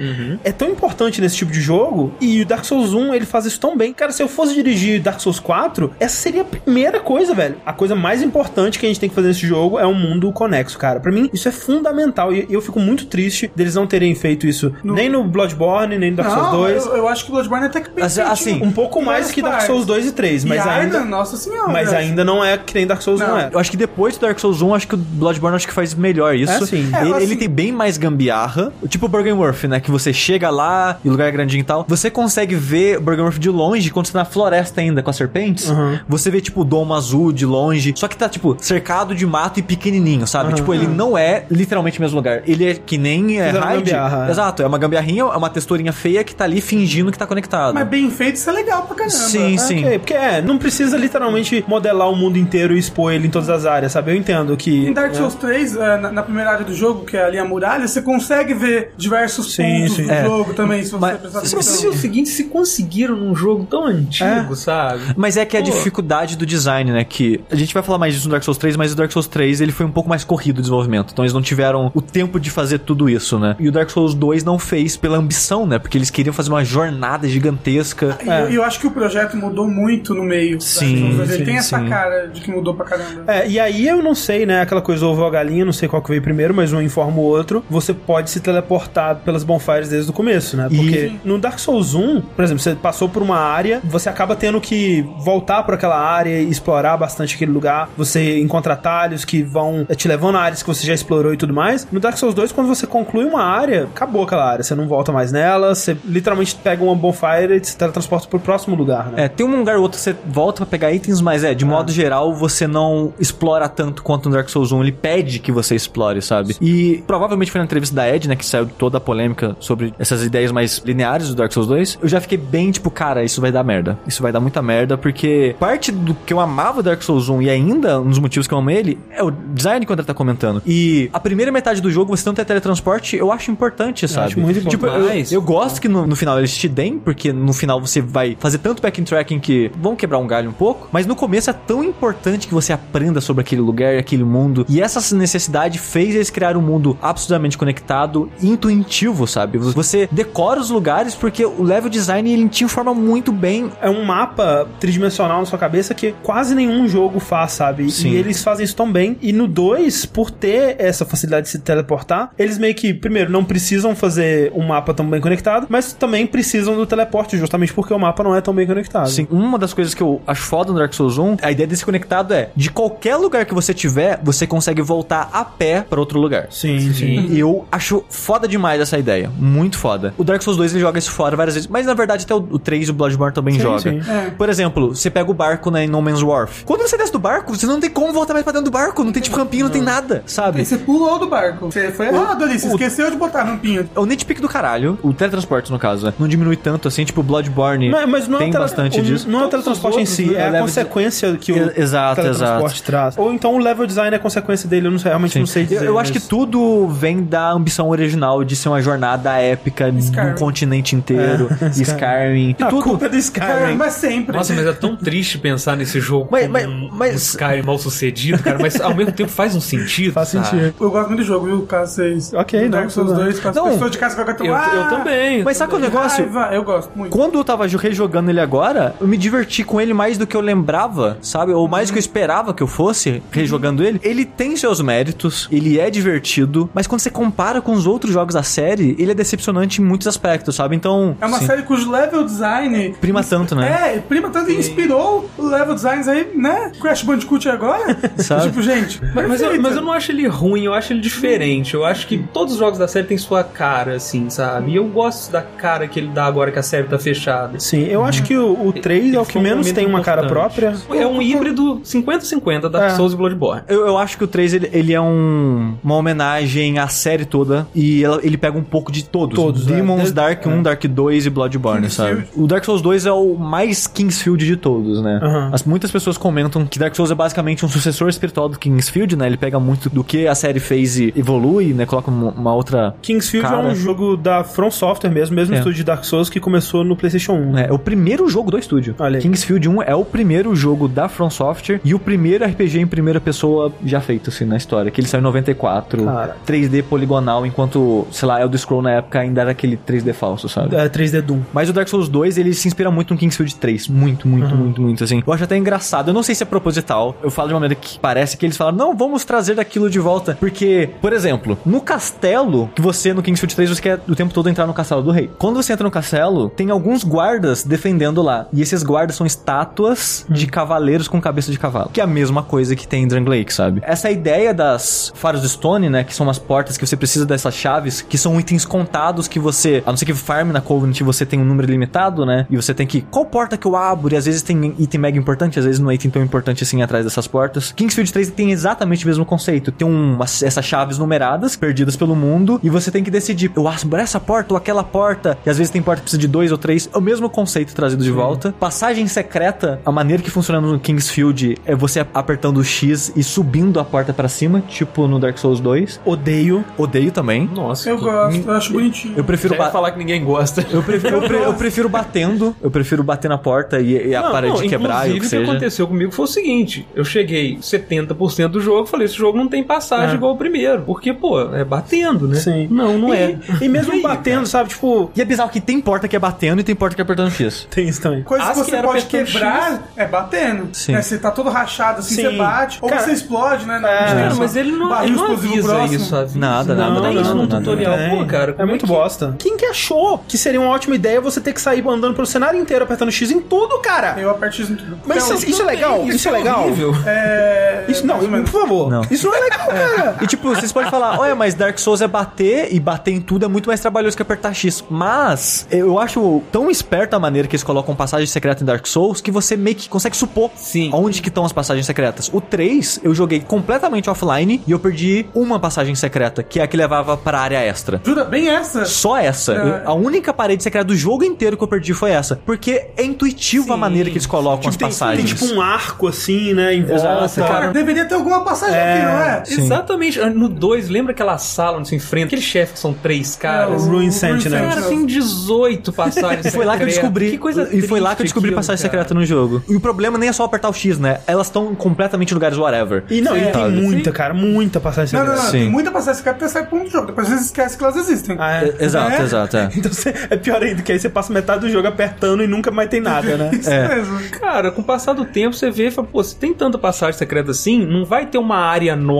é 0.44 0.52
tão 0.52 0.68
importante 0.68 1.20
nesse 1.20 1.36
tipo 1.36 1.52
de 1.52 1.60
jogo. 1.60 2.12
E 2.20 2.42
o 2.42 2.46
Dark 2.46 2.64
Souls 2.64 2.92
1, 2.92 3.14
ele 3.14 3.24
faz 3.26 3.46
isso 3.46 3.58
tão 3.60 3.76
bem. 3.76 3.92
Cara, 3.92 4.12
se 4.12 4.22
eu 4.22 4.28
fosse 4.28 4.54
dirigir 4.54 5.00
Dark 5.00 5.20
Souls 5.20 5.38
4, 5.38 5.92
essa 5.98 6.16
seria 6.16 6.42
a 6.42 6.44
primeira 6.44 7.00
coisa, 7.00 7.34
velho. 7.34 7.56
A 7.64 7.72
coisa 7.72 7.94
mais 7.94 8.22
importante 8.22 8.78
que 8.78 8.86
a 8.86 8.88
gente 8.88 9.00
tem 9.00 9.08
que 9.08 9.14
fazer 9.14 9.28
nesse 9.28 9.46
jogo 9.46 9.78
é 9.78 9.86
um 9.86 9.94
mundo 9.94 10.30
conexo, 10.32 10.78
cara. 10.78 10.89
Pra 10.98 11.12
mim, 11.12 11.30
isso 11.32 11.46
é 11.48 11.52
fundamental. 11.52 12.32
E 12.32 12.46
eu 12.50 12.60
fico 12.60 12.80
muito 12.80 13.06
triste 13.06 13.50
deles 13.54 13.74
não 13.76 13.86
terem 13.86 14.12
feito 14.14 14.46
isso 14.46 14.72
nem 14.82 15.08
no 15.08 15.22
Bloodborne, 15.22 15.96
nem 15.98 16.10
no 16.10 16.16
Dark 16.16 16.30
Souls 16.30 16.44
Não, 16.52 16.56
2. 16.58 16.86
eu, 16.86 16.96
eu 16.96 17.08
acho 17.08 17.24
que 17.24 17.30
Bloodborne 17.30 17.66
até 17.66 17.80
que 17.80 17.90
bem 17.90 18.04
Assim, 18.04 18.20
assim, 18.22 18.60
Um 18.62 18.72
pouco 18.72 19.00
mais 19.02 19.30
que 19.30 19.40
Dark. 19.42 19.60
Souls 19.62 19.86
2 19.86 20.06
e 20.06 20.12
3, 20.12 20.44
mas 20.44 20.64
e 20.64 20.68
ainda. 20.68 21.04
Nossa 21.04 21.36
senhora. 21.36 21.70
Mas 21.70 21.92
ainda 21.92 22.24
não 22.24 22.42
é 22.44 22.56
que 22.58 22.74
nem 22.74 22.86
Dark 22.86 23.02
Souls 23.02 23.20
não, 23.20 23.28
Não. 23.28 23.38
é. 23.38 23.50
Eu 23.52 23.58
acho 23.58 23.70
que 23.70 23.76
depois 23.76 24.16
do 24.16 24.22
Dark 24.22 24.38
Souls 24.40 24.62
1, 24.62 24.74
acho 24.74 24.88
que 24.88 24.94
o 24.94 24.98
Bloodborne 24.98 25.54
acho 25.56 25.68
que 25.68 25.74
faz 25.74 25.94
melhor 25.94 26.34
isso. 26.34 26.52
É, 26.52 26.66
sim. 26.66 26.90
É, 26.92 27.02
ele, 27.02 27.12
assim- 27.14 27.22
ele 27.24 27.36
tem 27.36 27.48
bem 27.48 27.70
mais 27.70 27.96
gambiarra. 27.98 28.72
Tipo 28.88 29.06
o 29.06 29.08
Burgenworth, 29.08 29.64
né? 29.64 29.78
Que 29.80 29.90
você 29.90 30.12
chega 30.12 30.48
lá 30.50 30.98
e 31.04 31.08
o 31.08 31.12
lugar 31.12 31.28
é 31.28 31.30
grandinho 31.30 31.60
e 31.60 31.64
tal. 31.64 31.84
Você 31.86 32.10
consegue 32.10 32.54
ver 32.54 32.98
o 32.98 33.00
Burgenworth 33.02 33.38
de 33.38 33.50
longe, 33.50 33.90
quando 33.90 34.06
você 34.06 34.12
tá 34.12 34.20
na 34.20 34.24
floresta 34.24 34.80
ainda 34.80 35.02
com 35.02 35.10
as 35.10 35.16
serpentes. 35.16 35.68
Uhum. 35.68 35.98
Você 36.08 36.30
vê, 36.30 36.40
tipo, 36.40 36.60
o 36.62 36.64
domo 36.64 36.94
azul 36.94 37.32
de 37.32 37.44
longe. 37.46 37.92
Só 37.96 38.08
que 38.08 38.16
tá, 38.16 38.28
tipo, 38.28 38.56
cercado 38.60 39.14
de 39.14 39.26
mato 39.26 39.58
e 39.60 39.62
pequenininho, 39.62 40.26
sabe? 40.26 40.54
Tipo, 40.54 40.72
ele 40.74 40.79
não 40.86 41.16
é 41.16 41.44
literalmente 41.50 41.98
o 41.98 42.02
mesmo 42.02 42.16
lugar. 42.16 42.42
Ele 42.46 42.68
é 42.70 42.74
que 42.74 42.96
nem 42.98 43.40
é, 43.40 43.50
Hyde. 43.50 43.76
gambiarra, 43.76 44.26
é. 44.28 44.30
Exato, 44.30 44.62
é 44.62 44.66
uma 44.66 44.78
gambiarrinha, 44.78 45.22
é 45.22 45.36
uma 45.36 45.50
texturinha 45.50 45.92
feia 45.92 46.22
que 46.24 46.34
tá 46.34 46.44
ali 46.44 46.60
fingindo 46.60 47.10
que 47.12 47.18
tá 47.18 47.26
conectado. 47.26 47.74
Mas 47.74 47.86
bem 47.88 48.10
feito, 48.10 48.36
isso 48.36 48.48
é 48.50 48.52
legal 48.52 48.82
pra 48.82 48.96
caramba. 48.96 49.14
Sim, 49.14 49.56
sim. 49.58 49.84
Ok, 49.84 49.98
porque 49.98 50.14
é, 50.14 50.42
não 50.42 50.58
precisa 50.58 50.96
literalmente 50.96 51.64
modelar 51.66 52.10
o 52.10 52.16
mundo 52.16 52.36
inteiro 52.38 52.74
e 52.74 52.78
expor 52.78 53.12
ele 53.12 53.26
em 53.26 53.30
todas 53.30 53.48
as 53.50 53.66
áreas, 53.66 53.92
sabe? 53.92 54.12
Eu 54.12 54.16
entendo 54.16 54.56
que. 54.56 54.86
Em 54.88 54.92
Dark 54.92 55.14
Souls 55.14 55.34
3, 55.34 55.76
eh, 55.76 55.96
na, 55.98 56.12
na 56.12 56.22
primeira 56.22 56.50
área 56.50 56.64
do 56.64 56.74
jogo, 56.74 57.04
que 57.04 57.16
é 57.16 57.24
ali 57.24 57.38
a 57.38 57.44
muralha, 57.44 57.86
você 57.86 58.02
consegue 58.02 58.54
ver 58.54 58.92
diversos 58.96 59.54
Sim, 59.54 59.80
pontos 59.82 59.96
sim. 59.96 60.04
do 60.04 60.10
É. 60.12 60.24
jogo 60.24 60.54
também, 60.54 60.82
se 60.84 60.90
você 60.90 60.98
Mas- 60.98 61.18
prestar 61.20 61.40
Mas 61.40 61.84
é 61.84 61.88
o 61.88 61.92
seguinte, 61.92 62.28
se 62.28 62.44
conseguiram 62.44 63.16
num 63.16 63.34
jogo 63.34 63.66
tão 63.68 63.84
antigo, 63.86 64.52
É. 64.52 64.56
sabe? 64.56 65.00
Mas 65.16 65.36
é 65.36 65.44
que 65.44 65.56
a 65.56 65.60
Pô. 65.60 65.66
dificuldade 65.66 66.36
do 66.36 66.46
design, 66.46 66.92
né? 66.92 67.04
Que 67.04 67.40
a 67.50 67.56
gente 67.56 67.72
vai 67.74 67.82
falar 67.82 67.98
mais 67.98 68.14
disso 68.14 68.26
no 68.26 68.32
Dark 68.32 68.42
Souls 68.44 68.58
3, 68.58 68.76
mas 68.76 68.92
o 68.92 68.96
Dark 68.96 69.10
Souls 69.10 69.26
3 69.26 69.60
ele 69.60 69.72
foi 69.72 69.86
um 69.86 69.90
pouco 69.90 70.08
mais 70.08 70.24
corrido 70.24 70.62
desenvolvimento. 70.70 71.10
Então 71.12 71.24
eles 71.24 71.34
não 71.34 71.42
tiveram 71.42 71.90
o 71.94 72.00
tempo 72.00 72.38
de 72.40 72.50
fazer 72.50 72.78
tudo 72.80 73.08
isso, 73.08 73.38
né? 73.38 73.56
E 73.58 73.68
o 73.68 73.72
Dark 73.72 73.90
Souls 73.90 74.14
2 74.14 74.44
não 74.44 74.58
fez 74.58 74.96
pela 74.96 75.18
ambição, 75.18 75.66
né? 75.66 75.78
Porque 75.78 75.98
eles 75.98 76.10
queriam 76.10 76.32
fazer 76.32 76.50
uma 76.50 76.64
jornada 76.64 77.28
gigantesca. 77.28 78.18
E 78.24 78.28
eu, 78.28 78.50
eu 78.60 78.64
acho 78.64 78.78
que 78.80 78.86
o 78.86 78.90
projeto 78.90 79.36
mudou 79.36 79.68
muito 79.68 80.14
no 80.14 80.22
meio. 80.22 80.56
da 80.58 80.64
Sim. 80.64 81.20
Ele 81.20 81.26
sim, 81.38 81.44
tem 81.44 81.56
essa 81.56 81.78
sim. 81.78 81.88
cara 81.88 82.28
de 82.28 82.40
que 82.40 82.50
mudou 82.50 82.74
pra 82.74 82.86
caramba. 82.86 83.24
É, 83.26 83.48
e 83.48 83.58
aí 83.58 83.86
eu 83.86 84.02
não 84.02 84.14
sei, 84.14 84.46
né? 84.46 84.60
Aquela 84.60 84.80
coisa 84.82 85.04
ovo 85.06 85.20
ou 85.22 85.26
a 85.26 85.30
galinha, 85.30 85.64
não 85.64 85.72
sei 85.72 85.88
qual 85.88 86.00
que 86.02 86.08
veio 86.10 86.22
primeiro, 86.22 86.54
mas 86.54 86.72
um 86.72 86.80
informa 86.80 87.18
o 87.18 87.22
outro. 87.22 87.64
Você 87.68 87.92
pode 87.92 88.30
se 88.30 88.40
teleportar 88.40 89.16
pelas 89.16 89.42
bonfires 89.44 89.88
desde 89.88 90.10
o 90.10 90.12
começo, 90.14 90.56
né? 90.56 90.68
E- 90.70 90.76
Porque 90.76 91.12
no 91.24 91.38
Dark 91.38 91.58
Souls 91.58 91.94
1, 91.94 92.20
por 92.20 92.44
exemplo, 92.44 92.62
você 92.62 92.74
passou 92.74 93.08
por 93.08 93.22
uma 93.22 93.36
área, 93.38 93.80
você 93.84 94.08
acaba 94.08 94.36
tendo 94.36 94.60
que 94.60 95.04
voltar 95.24 95.62
por 95.62 95.74
aquela 95.74 95.98
área 95.98 96.40
e 96.40 96.48
explorar 96.48 96.96
bastante 96.96 97.34
aquele 97.34 97.50
lugar. 97.52 97.88
Você 97.96 98.38
encontra 98.40 98.74
atalhos 98.74 99.24
que 99.24 99.42
vão 99.42 99.86
te 99.96 100.06
levando 100.08 100.36
a 100.36 100.42
áreas 100.42 100.59
que 100.62 100.68
você 100.68 100.86
já 100.86 100.94
explorou 100.94 101.32
e 101.32 101.36
tudo 101.36 101.52
mais. 101.52 101.86
No 101.90 102.00
Dark 102.00 102.16
Souls 102.16 102.34
2, 102.34 102.52
quando 102.52 102.68
você 102.68 102.86
conclui 102.86 103.24
uma 103.24 103.42
área, 103.42 103.84
acabou 103.84 104.22
aquela 104.22 104.44
área. 104.44 104.62
Você 104.62 104.74
não 104.74 104.86
volta 104.86 105.12
mais 105.12 105.32
nela, 105.32 105.74
você 105.74 105.96
literalmente 106.04 106.54
pega 106.56 106.82
uma 106.82 106.94
bonfire 106.94 107.56
e 107.60 107.64
se 107.64 107.76
teletransporta 107.76 108.28
pro 108.28 108.40
próximo 108.40 108.76
lugar, 108.76 109.10
né? 109.10 109.24
É, 109.24 109.28
tem 109.28 109.46
um 109.46 109.56
lugar 109.56 109.76
ou 109.76 109.82
outro 109.82 109.98
que 109.98 110.04
você 110.04 110.16
volta 110.26 110.58
pra 110.58 110.66
pegar 110.66 110.92
itens, 110.92 111.20
mas 111.20 111.44
é, 111.44 111.54
de 111.54 111.64
modo 111.64 111.92
geral, 111.92 112.34
você 112.34 112.66
não 112.66 113.12
explora 113.18 113.68
tanto 113.68 114.02
quanto 114.02 114.28
no 114.28 114.34
Dark 114.34 114.48
Souls 114.48 114.72
1. 114.72 114.82
Ele 114.82 114.92
pede 114.92 115.38
que 115.38 115.52
você 115.52 115.74
explore, 115.74 116.20
sabe? 116.22 116.56
E 116.60 117.02
provavelmente 117.06 117.50
foi 117.50 117.58
na 117.58 117.64
entrevista 117.64 117.94
da 117.94 118.08
Ed, 118.08 118.28
né, 118.28 118.36
que 118.36 118.44
saiu 118.44 118.66
toda 118.66 118.98
a 118.98 119.00
polêmica 119.00 119.56
sobre 119.60 119.94
essas 119.98 120.24
ideias 120.24 120.52
mais 120.52 120.78
lineares 120.84 121.28
do 121.28 121.34
Dark 121.34 121.52
Souls 121.52 121.68
2. 121.68 121.98
Eu 122.02 122.08
já 122.08 122.20
fiquei 122.20 122.38
bem 122.38 122.70
tipo, 122.70 122.90
cara, 122.90 123.22
isso 123.22 123.40
vai 123.40 123.52
dar 123.52 123.62
merda. 123.62 123.98
Isso 124.06 124.22
vai 124.22 124.32
dar 124.32 124.40
muita 124.40 124.62
merda, 124.62 124.96
porque 124.96 125.54
parte 125.58 125.92
do 125.92 126.14
que 126.14 126.32
eu 126.32 126.40
amava 126.40 126.82
Dark 126.82 127.02
Souls 127.02 127.28
1 127.28 127.42
e 127.42 127.50
ainda 127.50 128.00
um 128.00 128.08
dos 128.08 128.18
motivos 128.18 128.46
que 128.46 128.54
eu 128.54 128.58
amo 128.58 128.70
ele 128.70 128.98
é 129.10 129.22
o 129.22 129.30
design 129.30 129.84
que 129.84 129.92
o 129.92 129.94
André 129.94 130.04
tá 130.04 130.14
comentando. 130.14 130.49
E 130.66 131.08
a 131.12 131.20
primeira 131.20 131.52
metade 131.52 131.80
do 131.80 131.90
jogo 131.90 132.16
você 132.16 132.26
não 132.26 132.34
ter 132.34 132.44
teletransporte, 132.44 133.16
eu 133.16 133.30
acho 133.32 133.50
importante, 133.50 134.06
sabe? 134.08 134.26
acho 134.28 134.40
muito 134.40 134.60
Tipo, 134.68 134.86
eu, 134.86 135.00
demais. 135.02 135.32
eu 135.32 135.40
gosto 135.42 135.80
que 135.80 135.88
no, 135.88 136.06
no 136.06 136.14
final 136.16 136.38
eles 136.38 136.56
te 136.56 136.68
deem, 136.68 136.98
porque 136.98 137.32
no 137.32 137.52
final 137.52 137.80
você 137.80 138.00
vai 138.00 138.36
fazer 138.38 138.58
tanto 138.58 138.82
backing 138.82 139.04
tracking 139.04 139.38
que 139.40 139.70
vão 139.80 139.96
quebrar 139.96 140.18
um 140.18 140.26
galho 140.26 140.50
um 140.50 140.52
pouco, 140.52 140.88
mas 140.92 141.06
no 141.06 141.16
começo 141.16 141.50
é 141.50 141.52
tão 141.52 141.82
importante 141.84 142.46
que 142.48 142.54
você 142.54 142.72
aprenda 142.72 143.20
sobre 143.20 143.40
aquele 143.42 143.60
lugar 143.60 143.94
e 143.94 143.98
aquele 143.98 144.24
mundo. 144.24 144.64
E 144.68 144.80
essa 144.80 145.14
necessidade 145.16 145.78
fez 145.78 146.14
eles 146.14 146.30
criar 146.30 146.56
um 146.56 146.62
mundo 146.62 146.96
absolutamente 147.00 147.56
conectado 147.56 148.30
e 148.40 148.48
intuitivo, 148.48 149.26
sabe? 149.26 149.58
Você 149.58 150.08
decora 150.10 150.60
os 150.60 150.70
lugares 150.70 151.14
porque 151.14 151.44
o 151.44 151.62
level 151.62 151.90
design 151.90 152.30
ele 152.32 152.48
te 152.48 152.64
informa 152.64 152.94
muito 152.94 153.32
bem. 153.32 153.70
é 153.80 153.88
um 153.90 154.04
mapa 154.04 154.68
tridimensional 154.78 155.40
na 155.40 155.46
sua 155.46 155.58
cabeça 155.58 155.94
que 155.94 156.14
quase 156.22 156.54
nenhum 156.54 156.88
jogo 156.88 157.18
faz, 157.20 157.52
sabe? 157.52 157.90
Sim. 157.90 158.10
E 158.10 158.16
eles 158.16 158.42
fazem 158.42 158.64
isso 158.64 158.76
tão 158.76 158.90
bem. 158.90 159.16
E 159.20 159.32
no 159.32 159.46
2, 159.48 160.06
por 160.06 160.30
ter 160.40 160.76
essa 160.78 161.04
facilidade 161.04 161.44
de 161.46 161.50
se 161.52 161.58
teleportar, 161.58 162.30
eles 162.38 162.58
meio 162.58 162.74
que, 162.74 162.94
primeiro, 162.94 163.30
não 163.30 163.44
precisam 163.44 163.94
fazer 163.94 164.50
um 164.54 164.66
mapa 164.66 164.94
tão 164.94 165.08
bem 165.08 165.20
conectado, 165.20 165.66
mas 165.68 165.92
também 165.92 166.26
precisam 166.26 166.74
do 166.76 166.86
teleporte, 166.86 167.36
justamente 167.36 167.72
porque 167.72 167.92
o 167.92 167.98
mapa 167.98 168.22
não 168.24 168.34
é 168.34 168.40
tão 168.40 168.54
bem 168.54 168.66
conectado. 168.66 169.04
Assim, 169.04 169.26
uma 169.30 169.58
das 169.58 169.74
coisas 169.74 169.94
que 169.94 170.02
eu 170.02 170.20
acho 170.26 170.42
foda 170.42 170.72
no 170.72 170.78
Dark 170.78 170.92
Souls 170.94 171.18
1, 171.18 171.36
a 171.42 171.50
ideia 171.52 171.66
desse 171.66 171.84
conectado 171.84 172.32
é, 172.32 172.48
de 172.56 172.70
qualquer 172.70 173.16
lugar 173.16 173.44
que 173.44 173.54
você 173.54 173.74
tiver, 173.74 174.18
você 174.22 174.46
consegue 174.46 174.82
voltar 174.82 175.28
a 175.32 175.44
pé 175.44 175.84
pra 175.88 176.00
outro 176.00 176.18
lugar. 176.18 176.46
Sim, 176.50 176.92
sim. 176.92 177.26
E 177.30 177.38
eu 177.38 177.66
acho 177.70 178.04
foda 178.08 178.48
demais 178.48 178.80
essa 178.80 178.98
ideia. 178.98 179.30
Muito 179.36 179.78
foda. 179.78 180.14
O 180.16 180.24
Dark 180.24 180.42
Souls 180.42 180.56
2 180.56 180.72
ele 180.72 180.80
joga 180.80 180.98
isso 180.98 181.10
fora 181.10 181.36
várias 181.36 181.54
vezes. 181.54 181.68
Mas 181.68 181.86
na 181.86 181.94
verdade 181.94 182.24
até 182.24 182.34
o, 182.34 182.38
o 182.38 182.58
3 182.58 182.88
e 182.88 182.90
o 182.90 182.94
Bloodborne 182.94 183.34
também 183.34 183.54
Sim, 183.54 183.60
joga. 183.60 183.80
sim. 183.80 184.00
É. 184.08 184.30
Por 184.30 184.48
exemplo, 184.48 184.94
você 184.94 185.10
pega 185.10 185.30
o 185.30 185.34
barco 185.34 185.70
né, 185.70 185.84
em 185.84 185.88
No 185.88 186.00
Man's 186.00 186.22
Wharf. 186.22 186.64
Quando 186.64 186.82
você 186.82 186.96
desce 186.96 187.12
do 187.12 187.18
barco, 187.18 187.54
você 187.54 187.66
não 187.66 187.80
tem 187.80 187.90
como 187.90 188.12
voltar 188.12 188.32
mais 188.32 188.44
pra 188.44 188.52
dentro 188.52 188.66
do 188.66 188.70
barco. 188.70 189.04
Não 189.04 189.12
tem 189.12 189.22
tipo 189.22 189.36
rampinha, 189.36 189.64
não 189.64 189.70
tem 189.70 189.82
nada, 189.82 190.19
sabe? 190.26 190.58
Aí 190.60 190.64
você 190.64 190.78
pulou 190.78 191.18
do 191.18 191.28
barco. 191.28 191.66
Você 191.70 191.90
foi 191.92 192.06
errado 192.08 192.44
ali, 192.44 192.58
você 192.58 192.66
o- 192.66 192.70
esqueceu 192.70 193.10
de 193.10 193.16
botar 193.16 193.42
rampinha. 193.44 193.86
É 193.94 194.00
o 194.00 194.04
nitpick 194.06 194.40
do 194.40 194.48
caralho. 194.48 194.98
O 195.02 195.12
teletransporte, 195.12 195.70
no 195.70 195.78
caso, 195.78 196.06
né? 196.06 196.14
Não 196.18 196.28
diminui 196.28 196.56
tanto 196.56 196.88
assim, 196.88 197.04
tipo 197.04 197.22
Bloodborne. 197.22 197.90
Não, 197.90 198.06
mas 198.06 198.26
não 198.28 198.36
é 198.38 198.42
tem 198.42 198.50
tele- 198.50 198.62
bastante 198.64 199.00
o- 199.00 199.02
disso. 199.02 199.28
Não 199.28 199.42
é 199.42 199.44
o 199.46 199.48
teletransporte 199.48 199.96
os 199.96 199.98
em 199.98 200.00
outros, 200.00 200.16
si, 200.16 200.26
né? 200.26 200.38
é 200.38 200.42
a 200.42 200.50
Level 200.50 200.60
de- 200.66 200.72
consequência 200.72 201.36
que 201.36 201.52
o 201.52 201.72
exato, 201.80 202.20
teletransporte 202.22 202.74
exato. 202.76 202.82
traz. 202.84 203.18
Ou 203.18 203.32
então 203.32 203.54
o 203.54 203.58
level 203.58 203.86
design 203.86 204.14
é 204.14 204.16
a 204.16 204.20
consequência 204.20 204.68
dele, 204.68 204.86
eu 204.86 204.90
não 204.90 204.98
sei, 204.98 205.08
realmente 205.10 205.38
não 205.38 205.46
sei 205.46 205.62
Eu, 205.64 205.66
dizer. 205.68 205.84
eu 205.86 205.98
acho 205.98 206.12
que 206.12 206.20
tudo 206.20 206.88
vem 206.88 207.22
da 207.22 207.50
ambição 207.52 207.88
original 207.88 208.42
de 208.44 208.56
ser 208.56 208.68
uma 208.68 208.80
jornada 208.82 209.32
épica 209.38 209.88
Skyrim. 209.90 210.28
num 210.30 210.34
continente 210.36 210.94
inteiro. 210.96 211.48
Skyrim. 211.72 212.56
E 212.58 212.62
A 212.62 212.66
tudo. 212.66 212.82
culpa 212.82 213.06
é 213.06 213.08
do 213.08 213.16
Skyrim. 213.16 213.74
mas 213.76 213.94
sempre. 213.94 214.36
Nossa, 214.36 214.52
mas 214.54 214.66
é 214.66 214.72
tão 214.72 214.96
triste 214.96 215.38
pensar 215.38 215.76
nesse 215.76 216.00
jogo 216.00 216.28
Mas- 216.30 216.42
como 216.46 216.52
mas- 216.52 216.66
mas- 216.92 217.12
um 217.12 217.16
Skyrim 217.16 217.62
mal 217.62 217.78
sucedido, 217.78 218.42
cara, 218.42 218.58
mas 218.60 218.80
ao 218.80 218.94
mesmo 218.94 219.12
tempo 219.12 219.30
faz 219.30 219.54
um 219.54 219.60
sentido. 219.60 220.09
Faz 220.12 220.28
sabe? 220.28 220.46
sentido. 220.46 220.74
Eu 220.80 220.90
gosto 220.90 221.08
muito 221.08 221.20
do 221.20 221.24
jogo, 221.24 221.46
viu? 221.46 221.62
Caso 221.62 221.94
vocês. 221.94 222.32
Ok, 222.32 222.62
não, 222.62 222.70
Dark 222.70 222.90
Souls 222.90 223.10
tudo 223.10 223.18
bem. 223.18 223.30
2, 223.30 223.40
caso 223.40 223.58
Não, 223.58 223.66
as 223.66 223.72
pessoas 223.74 223.90
de 223.90 223.98
casa 223.98 224.22
estão 224.22 224.46
Eu, 224.46 224.54
ah, 224.54 224.70
eu 224.74 224.88
também. 224.96 225.42
Mas 225.42 225.56
sabe 225.56 225.72
é 225.74 225.76
o 225.76 225.80
negócio? 225.80 226.24
Raiva, 226.24 226.54
eu 226.54 226.64
gosto 226.64 226.90
muito. 226.96 227.16
Quando 227.16 227.38
eu 227.38 227.44
tava 227.44 227.66
rejogando 227.66 228.30
ele 228.30 228.40
agora, 228.40 228.94
eu 229.00 229.06
me 229.06 229.16
diverti 229.16 229.64
com 229.64 229.80
ele 229.80 229.92
mais 229.92 230.18
do 230.18 230.26
que 230.26 230.36
eu 230.36 230.40
lembrava, 230.40 231.18
sabe? 231.20 231.52
Ou 231.52 231.68
mais 231.68 231.88
do 231.88 231.92
que 231.92 231.98
eu 231.98 232.00
esperava 232.00 232.54
que 232.54 232.62
eu 232.62 232.66
fosse 232.66 233.22
rejogando 233.30 233.84
ele. 233.84 234.00
Ele 234.02 234.24
tem 234.24 234.56
seus 234.56 234.80
méritos, 234.80 235.48
ele 235.50 235.78
é 235.78 235.90
divertido, 235.90 236.70
mas 236.74 236.86
quando 236.86 237.00
você 237.00 237.10
compara 237.10 237.60
com 237.60 237.72
os 237.72 237.86
outros 237.86 238.12
jogos 238.12 238.34
da 238.34 238.42
série, 238.42 238.96
ele 238.98 239.10
é 239.10 239.14
decepcionante 239.14 239.80
em 239.80 239.84
muitos 239.84 240.06
aspectos, 240.06 240.54
sabe? 240.54 240.76
Então. 240.76 241.16
É 241.20 241.26
uma 241.26 241.38
sim. 241.38 241.46
série 241.46 241.62
cujo 241.62 241.90
level 241.90 242.24
design. 242.24 242.94
Prima 243.00 243.22
tanto, 243.22 243.54
né? 243.54 243.94
É, 243.96 243.98
prima 244.00 244.30
tanto 244.30 244.50
e 244.50 244.56
inspirou 244.56 245.28
o 245.36 245.46
level 245.46 245.74
designs 245.74 246.08
aí, 246.08 246.30
né? 246.34 246.72
Crash 246.80 247.02
Bandicoot 247.02 247.48
agora. 247.48 247.96
Sabe? 248.18 248.42
tipo, 248.42 248.62
gente. 248.62 249.00
Mas, 249.14 249.28
mas 249.28 249.40
eu, 249.40 249.60
mas 249.60 249.76
eu 249.76 249.82
não 249.82 249.92
acho 249.92 249.99
ele 250.08 250.26
ruim, 250.26 250.64
eu 250.64 250.72
acho 250.74 250.92
ele 250.92 251.00
diferente. 251.00 251.74
Eu 251.74 251.84
acho 251.84 252.06
que 252.06 252.18
todos 252.18 252.54
os 252.54 252.58
jogos 252.58 252.78
da 252.78 252.88
série 252.88 253.06
têm 253.06 253.18
sua 253.18 253.44
cara, 253.44 253.96
assim, 253.96 254.30
sabe? 254.30 254.72
E 254.72 254.76
eu 254.76 254.84
gosto 254.86 255.30
da 255.30 255.42
cara 255.42 255.86
que 255.86 255.98
ele 256.00 256.08
dá 256.08 256.24
agora 256.24 256.50
que 256.50 256.58
a 256.58 256.62
série 256.62 256.86
tá 256.88 256.98
fechada. 256.98 257.58
Sim, 257.60 257.84
eu 257.84 258.04
acho 258.04 258.22
que 258.22 258.36
o, 258.36 258.68
o 258.68 258.72
3 258.72 259.14
é 259.14 259.20
o 259.20 259.24
que 259.26 259.38
um 259.38 259.42
menos 259.42 259.70
tem 259.72 259.86
uma 259.86 260.00
cara 260.00 260.26
própria. 260.26 260.70
importante. 260.70 260.98
É 261.02 261.06
um 261.06 261.20
híbrido 261.20 261.80
50-50 261.84 262.68
Dark 262.70 262.92
É. 262.92 262.96
Souls 262.96 263.12
e 263.12 263.16
Bloodborne. 263.16 263.62
Eu, 263.68 263.86
eu 263.86 263.98
acho 263.98 264.16
que 264.16 264.24
o 264.24 264.26
3 264.26 264.54
ele, 264.54 264.70
ele 264.72 264.92
é 264.92 265.00
um, 265.00 265.74
uma 265.82 265.94
homenagem 265.96 266.78
à 266.78 266.88
série 266.88 267.24
toda 267.24 267.66
e 267.74 268.04
ela- 268.04 268.20
ele 268.22 268.36
pega 268.36 268.56
um 268.58 268.62
pouco 268.64 268.90
de 268.92 269.04
todos. 269.04 269.34
Todos, 269.34 269.66
é. 269.70 269.74
Demons, 269.74 269.96
Desde- 269.98 270.14
Dark 270.14 270.46
1, 270.46 270.62
Dark 270.62 270.84
2 270.84 271.26
e 271.26 271.30
Bloodborne, 271.30 271.82
Kingsfield. 271.82 272.16
sabe? 272.26 272.28
O 272.42 272.46
Dark 272.46 272.64
Souls 272.64 272.82
2 272.82 273.06
é 273.06 273.12
o 273.12 273.34
mais 273.36 273.86
Kingsfield 273.86 274.44
de 274.46 274.56
todos, 274.56 275.02
né? 275.02 275.20
Aham. 275.22 275.50
As, 275.52 275.64
muitas 275.64 275.90
pessoas 275.90 276.16
comentam 276.16 276.64
que 276.66 276.78
Dark 276.78 276.94
Souls 276.94 277.10
é 277.10 277.14
basicamente 277.14 277.64
um 277.64 277.68
sucessor 277.68 278.08
espiritual 278.08 278.48
do 278.48 278.58
Kingsfield, 278.58 279.16
né? 279.16 279.26
Ele 279.26 279.36
pega 279.36 279.58
muito 279.58 279.89
do 279.92 280.02
que 280.04 280.26
a 280.26 280.34
série 280.34 280.60
fez 280.60 280.98
e 280.98 281.12
evolui, 281.16 281.72
né? 281.72 281.86
Coloca 281.86 282.10
uma, 282.10 282.54
outra... 282.54 282.94
Kingsfield 283.02 283.46
é 283.46 283.50
Cara. 283.50 283.68
um 283.68 283.74
jogo 283.74 284.16
da 284.16 284.44
From 284.44 284.70
Software 284.70 285.10
mesmo, 285.10 285.34
mesmo 285.36 285.54
É. 285.54 285.58
estúdio 285.58 285.76
de 285.78 285.84
Dark 285.84 286.04
Souls 286.04 286.28
que 286.30 286.40
começou 286.40 286.84
no 286.84 286.96
PlayStation 286.96 287.32
1. 287.32 287.58
É, 287.58 287.66
é 287.68 287.72
o 287.72 287.78
primeiro 287.78 288.28
jogo 288.28 288.50
do 288.50 288.58
estúdio. 288.58 288.94
Olha 288.98 289.16
aí. 289.16 289.22
Kingsfield 289.22 289.68
1 289.68 289.82
é 289.82 289.94
o 289.94 290.04
primeiro 290.04 290.54
jogo 290.54 290.88
da 290.88 291.08
From 291.08 291.30
Software 291.30 291.80
e 291.84 291.94
o 291.94 291.98
primeiro 291.98 292.44
RPG 292.44 292.78
em 292.80 292.86
primeira 292.86 293.20
pessoa 293.20 293.72
já 293.84 294.00
feito, 294.00 294.30
assim, 294.30 294.44
na 294.44 294.56
história. 294.56 294.90
Que 294.90 295.00
ele 295.00 295.08
saiu 295.08 295.20
em 295.20 295.24
94. 295.24 296.04
Cara. 296.04 296.36
3D 296.46 296.82
poligonal, 296.82 297.44
enquanto, 297.46 298.06
sei 298.10 298.26
lá, 298.28 298.40
Elder 298.40 298.58
Scroll 298.60 298.82
na 298.82 298.92
época 298.92 299.20
ainda 299.20 299.40
era 299.40 299.50
aquele 299.50 299.76
3D 299.76 300.12
falso, 300.12 300.48
sabe? 300.48 300.74
É, 300.76 300.88
3D 300.88 301.20
Doom. 301.22 301.40
Mas 301.52 301.68
o 301.68 301.72
Dark 301.72 301.88
Souls 301.88 302.08
2, 302.08 302.38
ele 302.38 302.52
se 302.54 302.68
inspira 302.68 302.90
muito 302.90 303.12
no 303.14 303.18
Kingsfield 303.20 303.54
3. 303.56 303.88
Muito, 303.88 304.28
muito, 304.28 304.54
muito, 304.54 304.80
muito, 304.82 305.04
assim. 305.04 305.22
Eu 305.26 305.32
acho 305.32 305.44
até 305.44 305.56
engraçado. 305.56 306.08
Eu 306.08 306.14
não 306.14 306.22
sei 306.22 306.34
se 306.34 306.42
é 306.42 306.46
proposital. 306.46 307.16
Eu 307.22 307.30
falo 307.30 307.48
de 307.48 307.54
uma 307.54 307.60
maneira 307.60 307.74
que 307.80 307.98
parece 307.98 308.36
que 308.36 308.46
eles 308.46 308.56
falaram, 308.56 308.76
não, 308.76 308.96
vamos 308.96 309.24
trazer 309.24 309.54
aquilo 309.80 309.90
de 309.90 309.98
volta. 309.98 310.36
Porque, 310.38 310.90
por 311.00 311.12
exemplo, 311.12 311.58
no 311.64 311.80
castelo, 311.80 312.70
que 312.74 312.82
você, 312.82 313.14
no 313.14 313.22
Kingsfield 313.22 313.54
3, 313.54 313.70
você 313.70 313.82
quer 313.82 314.00
o 314.08 314.14
tempo 314.14 314.34
todo 314.34 314.48
entrar 314.48 314.66
no 314.66 314.74
castelo 314.74 315.02
do 315.02 315.10
rei. 315.10 315.30
Quando 315.38 315.56
você 315.56 315.72
entra 315.72 315.84
no 315.84 315.90
castelo, 315.90 316.50
tem 316.50 316.70
alguns 316.70 317.02
guardas 317.02 317.64
defendendo 317.64 318.22
lá. 318.22 318.46
E 318.52 318.60
esses 318.60 318.82
guardas 318.82 319.16
são 319.16 319.26
estátuas 319.26 320.26
de 320.28 320.46
cavaleiros 320.46 321.08
com 321.08 321.20
cabeça 321.20 321.50
de 321.50 321.58
cavalo. 321.58 321.90
Que 321.92 322.00
é 322.00 322.04
a 322.04 322.06
mesma 322.06 322.42
coisa 322.42 322.76
que 322.76 322.86
tem 322.86 323.04
em 323.04 323.08
Drangleic, 323.08 323.52
sabe? 323.52 323.80
Essa 323.84 324.10
ideia 324.10 324.52
das 324.52 325.12
faros 325.14 325.40
de 325.42 325.48
Stone, 325.48 325.88
né? 325.88 326.04
Que 326.04 326.14
são 326.14 326.26
umas 326.26 326.38
portas 326.38 326.76
que 326.76 326.86
você 326.86 326.96
precisa 326.96 327.24
dessas 327.24 327.54
chaves, 327.54 328.02
que 328.02 328.18
são 328.18 328.38
itens 328.38 328.64
contados 328.64 329.26
que 329.28 329.38
você, 329.38 329.82
a 329.86 329.90
não 329.90 329.96
ser 329.96 330.04
que 330.04 330.14
farm 330.14 330.50
na 330.50 330.60
Covenant 330.60 331.00
você 331.00 331.24
tem 331.24 331.40
um 331.40 331.44
número 331.44 331.70
limitado, 331.70 332.26
né? 332.26 332.46
E 332.50 332.56
você 332.56 332.74
tem 332.74 332.86
que, 332.86 333.00
qual 333.00 333.24
porta 333.24 333.56
que 333.56 333.66
eu 333.66 333.76
abro? 333.76 334.14
E 334.14 334.16
às 334.16 334.26
vezes 334.26 334.42
tem 334.42 334.74
item 334.78 335.00
mega 335.00 335.18
importante, 335.18 335.58
às 335.58 335.64
vezes 335.64 335.80
não 335.80 335.90
é 335.90 335.94
item 335.94 336.10
tão 336.10 336.22
importante 336.22 336.62
assim 336.62 336.82
atrás 336.82 337.04
dessas 337.04 337.26
portas. 337.26 337.72
Kingsfield 337.72 338.12
3 338.12 338.30
tem 338.30 338.52
exatamente 338.52 339.04
o 339.04 339.08
mesmo 339.08 339.24
conceito. 339.24 339.69
Tem 339.72 339.86
umas, 339.86 340.42
essas 340.42 340.64
chaves 340.64 340.98
numeradas, 340.98 341.56
perdidas 341.56 341.96
pelo 341.96 342.14
mundo, 342.16 342.60
e 342.62 342.70
você 342.70 342.90
tem 342.90 343.02
que 343.04 343.10
decidir, 343.10 343.50
eu 343.56 343.66
abro 343.68 343.96
essa 344.00 344.18
porta 344.20 344.54
ou 344.54 344.58
aquela 344.58 344.82
porta. 344.84 345.38
E 345.44 345.50
às 345.50 345.58
vezes 345.58 345.70
tem 345.70 345.80
porta 345.82 346.00
que 346.00 346.04
precisa 346.04 346.20
de 346.20 346.28
dois 346.28 346.52
ou 346.52 346.58
três. 346.58 346.88
É 346.92 346.98
o 346.98 347.00
mesmo 347.00 347.28
conceito 347.30 347.74
trazido 347.74 348.02
de 348.02 348.10
volta. 348.10 348.52
Passagem 348.58 349.06
secreta, 349.06 349.80
a 349.84 349.92
maneira 349.92 350.22
que 350.22 350.30
funciona 350.30 350.60
no 350.60 350.78
Kingsfield 350.78 351.56
é 351.64 351.74
você 351.74 352.04
apertando 352.14 352.58
o 352.58 352.64
X 352.64 353.12
e 353.16 353.22
subindo 353.22 353.78
a 353.80 353.84
porta 353.84 354.12
pra 354.12 354.28
cima, 354.28 354.60
tipo 354.68 355.06
no 355.06 355.18
Dark 355.18 355.38
Souls 355.38 355.60
2. 355.60 356.00
Odeio. 356.04 356.64
Odeio 356.76 357.10
também. 357.12 357.48
Nossa. 357.54 357.88
Eu 357.90 357.98
que- 357.98 358.04
gosto, 358.04 358.48
eu 358.48 358.52
acho 358.54 358.72
bonitinho. 358.72 359.14
Eu 359.16 359.24
prefiro 359.24 359.56
ba- 359.56 359.70
falar 359.70 359.92
que 359.92 359.98
ninguém 359.98 360.22
gosta. 360.24 360.66
eu 360.70 360.82
prefiro, 360.82 361.16
eu, 361.16 361.22
pre- 361.22 361.44
eu 361.44 361.54
prefiro 361.54 361.88
batendo, 361.88 362.54
eu 362.62 362.70
prefiro 362.70 363.02
bater 363.02 363.28
na 363.28 363.38
porta 363.38 363.80
e, 363.80 364.08
e 364.08 364.14
a 364.14 364.22
Não, 364.22 364.32
parede 364.32 364.60
não, 364.60 364.68
quebrar 364.68 365.08
e 365.08 365.12
o 365.12 365.16
inclusive, 365.16 365.18
que 365.18 365.18
o 365.18 365.22
que 365.22 365.28
seja. 365.28 365.50
aconteceu 365.50 365.86
comigo 365.88 366.12
foi 366.12 366.24
o 366.24 366.28
seguinte: 366.28 366.86
eu 366.94 367.04
cheguei 367.04 367.56
70% 367.58 368.48
do 368.48 368.60
jogo, 368.60 368.86
falei, 368.86 369.06
esse 369.06 369.16
jogo 369.16 369.36
não 369.38 369.48
tem 369.48 369.59
passagem 369.62 370.10
É. 370.12 370.14
igual 370.14 370.32
o 370.32 370.36
primeiro. 370.36 370.82
Porque, 370.82 371.12
pô, 371.12 371.54
é 371.54 371.64
batendo, 371.64 372.26
né? 372.28 372.36
Sim. 372.36 372.68
Não 372.70 372.90
Não, 372.90 372.98
não 372.98 373.14
é. 373.14 373.36
E 373.60 373.68
mesmo 373.68 374.00
batendo, 374.02 374.46
sabe? 374.46 374.70
Tipo, 374.70 375.10
E 375.14 375.20
é 375.20 375.24
bizarro 375.24 375.50
que 375.50 375.60
tem 375.60 375.80
porta 375.80 376.08
que 376.08 376.16
é 376.16 376.18
batendo 376.18 376.60
e 376.60 376.64
tem 376.64 376.74
porta 376.74 376.94
que 376.94 377.00
é 377.00 377.04
apertando 377.04 377.30
X. 377.30 377.66
tem 377.70 377.88
isso 377.88 378.00
também. 378.00 378.22
Coisa 378.22 378.44
As 378.44 378.58
que 378.58 378.64
você 378.70 378.82
pode 378.82 379.04
quebrar 379.06 379.82
é 379.96 380.06
batendo. 380.06 380.68
Sim. 380.72 380.92
Né? 380.92 381.02
Você 381.02 381.18
tá 381.18 381.30
todo 381.30 381.50
rachado 381.50 382.00
assim, 382.00 382.14
Sim. 382.16 382.22
você 382.22 382.30
bate. 382.36 382.78
Ou 382.80 382.88
Cara, 382.88 383.02
você 383.02 383.12
explode, 383.12 383.66
né? 383.66 383.80
é, 383.84 384.34
mas 384.34 384.56
ele 384.56 384.72
não, 384.72 385.02
ele 385.02 385.12
não 385.14 385.32
explosivo 385.34 385.52
avisa 385.54 385.68
próximo. 385.68 385.96
isso. 385.96 386.16
Avisa. 386.16 386.38
Nada, 386.38 386.74
não, 386.74 386.82
nada, 386.88 386.94
Não, 386.94 387.02
tem 387.02 387.12
isso 387.12 387.22
nada, 387.22 387.34
no 387.34 387.42
nada. 387.42 387.58
tutorial. 387.58 387.96
Tem. 387.96 388.10
Pô, 388.10 388.24
cara, 388.26 388.50
é 388.50 388.54
como 388.54 388.68
muito 388.68 388.80
que... 388.86 388.92
bosta. 388.92 389.34
Quem 389.38 389.56
que 389.56 389.66
achou 389.66 390.18
que 390.26 390.36
seria 390.38 390.60
uma 390.60 390.70
ótima 390.70 390.94
ideia 390.94 391.20
você 391.20 391.40
ter 391.40 391.52
que 391.52 391.60
sair 391.60 391.86
andando 391.86 392.14
pelo 392.14 392.26
cenário 392.26 392.58
inteiro 392.60 392.84
apertando 392.84 393.10
X 393.10 393.30
em 393.30 393.40
tudo, 393.40 393.78
cara? 393.80 394.16
Eu 394.18 394.30
aperto 394.30 394.60
isso 394.62 394.72
em 394.72 394.76
tudo. 394.76 394.98
Mas 395.06 395.28
isso, 395.28 395.48
isso 395.50 395.62
é 395.62 395.64
legal? 395.64 396.04
Isso, 396.06 396.28
é 396.28 396.32
legal? 396.32 396.66
É. 397.06 397.84
Isso 397.88 398.06
não, 398.06 398.18
por 398.18 398.60
favor. 398.60 398.90
Não. 398.90 399.02
Isso 399.10 399.26
não 399.26 399.34
é 399.34 399.40
legal, 399.40 399.49
cara. 399.58 400.16
E 400.20 400.26
tipo, 400.26 400.48
vocês 400.48 400.72
podem 400.72 400.90
falar, 400.90 401.18
olha, 401.18 401.34
mas 401.34 401.54
Dark 401.54 401.78
Souls 401.78 402.00
é 402.00 402.08
bater 402.08 402.68
e 402.72 402.80
bater 402.80 403.12
em 403.12 403.20
tudo 403.20 403.44
é 403.44 403.48
muito 403.48 403.66
mais 403.66 403.80
trabalhoso 403.80 404.16
que 404.16 404.22
apertar 404.22 404.54
X. 404.54 404.84
Mas 404.90 405.66
eu 405.70 405.98
acho 405.98 406.42
tão 406.52 406.70
esperta 406.70 407.16
a 407.16 407.20
maneira 407.20 407.46
que 407.48 407.54
eles 407.56 407.64
colocam 407.64 407.94
passagem 407.94 408.26
secreta 408.26 408.62
em 408.62 408.66
Dark 408.66 408.86
Souls 408.86 409.20
que 409.20 409.30
você 409.30 409.56
meio 409.56 409.76
que 409.76 409.88
consegue 409.88 410.16
supor 410.16 410.50
Sim. 410.56 410.90
onde 410.92 411.20
que 411.22 411.28
estão 411.28 411.44
as 411.44 411.52
passagens 411.52 411.86
secretas. 411.86 412.30
O 412.32 412.40
3, 412.40 413.00
eu 413.02 413.14
joguei 413.14 413.40
completamente 413.40 414.08
offline 414.10 414.62
e 414.66 414.70
eu 414.72 414.78
perdi 414.78 415.26
uma 415.34 415.58
passagem 415.58 415.94
secreta, 415.94 416.42
que 416.42 416.60
é 416.60 416.62
a 416.62 416.66
que 416.66 416.76
levava 416.76 417.16
pra 417.16 417.40
área 417.40 417.58
extra. 417.58 418.00
Jura, 418.04 418.24
bem 418.24 418.48
essa. 418.48 418.84
Só 418.84 419.16
essa. 419.18 419.52
É. 419.52 419.56
Eu- 419.56 419.90
a 419.90 419.94
única 419.94 420.32
parede 420.32 420.62
secreta 420.62 420.84
do 420.84 420.96
jogo 420.96 421.24
inteiro 421.24 421.56
que 421.56 421.64
eu 421.64 421.68
perdi 421.68 421.92
foi 421.94 422.10
essa. 422.10 422.36
Porque 422.46 422.88
é 422.96 423.02
intuitivo 423.04 423.72
a 423.72 423.74
Sim. 423.76 423.80
maneira 423.80 424.08
que 424.10 424.16
eles 424.16 424.26
colocam 424.26 424.68
as 424.68 424.74
Tipo, 424.74 424.78
tem, 424.78 424.88
passagens. 424.88 425.24
tem 425.32 425.34
tipo 425.48 425.54
um 425.54 425.60
arco 425.60 426.06
assim, 426.08 426.54
né, 426.54 426.74
em 426.74 426.82
Exato, 426.82 427.18
volta. 427.36 427.42
Cara, 427.52 427.72
deveria 427.72 428.04
ter 428.06 428.14
alguma 428.14 428.42
passagem 428.44 428.76
É, 428.76 428.92
aqui, 428.94 429.02
não 429.04 429.22
é? 429.22 429.29
Sim. 429.44 429.62
Exatamente. 429.64 430.18
No 430.30 430.48
2, 430.48 430.88
lembra 430.88 431.12
aquela 431.12 431.38
sala 431.38 431.78
onde 431.78 431.88
se 431.88 431.94
enfrenta? 431.94 432.26
Aquele 432.26 432.42
chefe 432.42 432.74
que 432.74 432.78
são 432.78 432.92
três 432.92 433.36
caras? 433.36 433.82
É, 433.84 433.86
o- 433.86 433.90
Ruin 433.90 434.10
Sentinel. 434.10 434.68
Cara, 434.68 434.82
tem 434.82 435.04
18 435.06 435.92
passagens 435.92 436.46
E 436.46 436.50
foi 436.50 436.64
lá 436.64 436.76
que 436.76 436.82
eu 436.82 436.86
secretas. 436.86 436.94
descobri. 437.02 437.30
Que 437.30 437.38
coisa 437.38 437.68
e 437.72 437.82
foi 437.82 438.00
lá 438.00 438.14
que 438.14 438.22
eu 438.22 438.24
descobri 438.24 438.48
aquilo, 438.48 438.56
passagem 438.58 438.82
cara. 438.82 439.02
secreta 439.02 439.14
no 439.14 439.24
jogo. 439.24 439.62
E 439.68 439.74
o 439.76 439.80
problema 439.80 440.18
nem 440.18 440.28
é 440.28 440.32
só 440.32 440.44
apertar 440.44 440.68
o 440.68 440.72
X, 440.72 440.98
né? 440.98 441.20
Elas 441.26 441.46
estão 441.46 441.74
completamente 441.74 442.30
em 442.30 442.34
lugares 442.34 442.58
whatever. 442.58 443.04
E 443.10 443.20
não, 443.20 443.36
e 443.36 443.46
tem 443.50 443.70
muita, 443.70 444.12
cara, 444.12 444.34
muita 444.34 444.80
passagem 444.80 445.18
Não, 445.18 445.26
não, 445.26 445.32
secreta. 445.34 445.44
não. 445.46 445.52
Sim. 445.52 445.58
Tem 445.64 445.70
muita 445.70 445.90
passagem 445.90 446.14
secreta 446.18 446.36
até 446.44 446.48
sair 446.48 446.66
ponto 446.66 446.84
do 446.84 446.90
jogo. 446.90 447.06
Depois 447.06 447.28
você 447.28 447.34
esquece 447.36 447.76
que 447.76 447.84
elas 447.84 447.96
existem. 447.96 448.36
Ah, 448.38 448.62
é. 448.64 448.74
É, 448.78 448.84
Exato, 448.84 449.12
É? 449.12 449.22
exato, 449.22 449.56
é. 449.56 449.68
Então 449.76 449.92
você, 449.92 450.14
é 450.30 450.36
pior 450.36 450.62
ainda, 450.62 450.82
que 450.82 450.92
aí 450.92 450.98
você 450.98 451.08
passa 451.08 451.32
metade 451.32 451.60
do 451.60 451.70
jogo 451.70 451.86
apertando 451.88 452.42
e 452.42 452.46
nunca 452.46 452.70
mais 452.70 452.88
tem 452.88 453.00
nada, 453.00 453.36
né? 453.36 453.50
Isso 453.54 453.70
É. 453.70 453.96
mesmo. 453.96 454.18
Cara, 454.30 454.70
com 454.70 454.80
o 454.80 454.84
passar 454.84 455.12
do 455.12 455.24
tempo, 455.24 455.54
você 455.54 455.70
vê 455.70 455.88
e 455.88 455.90
fala, 455.90 456.06
pô, 456.10 456.22
se 456.22 456.34
tem 456.36 456.52
tanta 456.54 456.78
passagem 456.78 457.18
secreta 457.18 457.50
assim, 457.50 457.84
não 457.84 458.04
vai 458.04 458.26
ter 458.26 458.38
uma 458.38 458.56
área 458.56 458.94
nova 458.96 459.19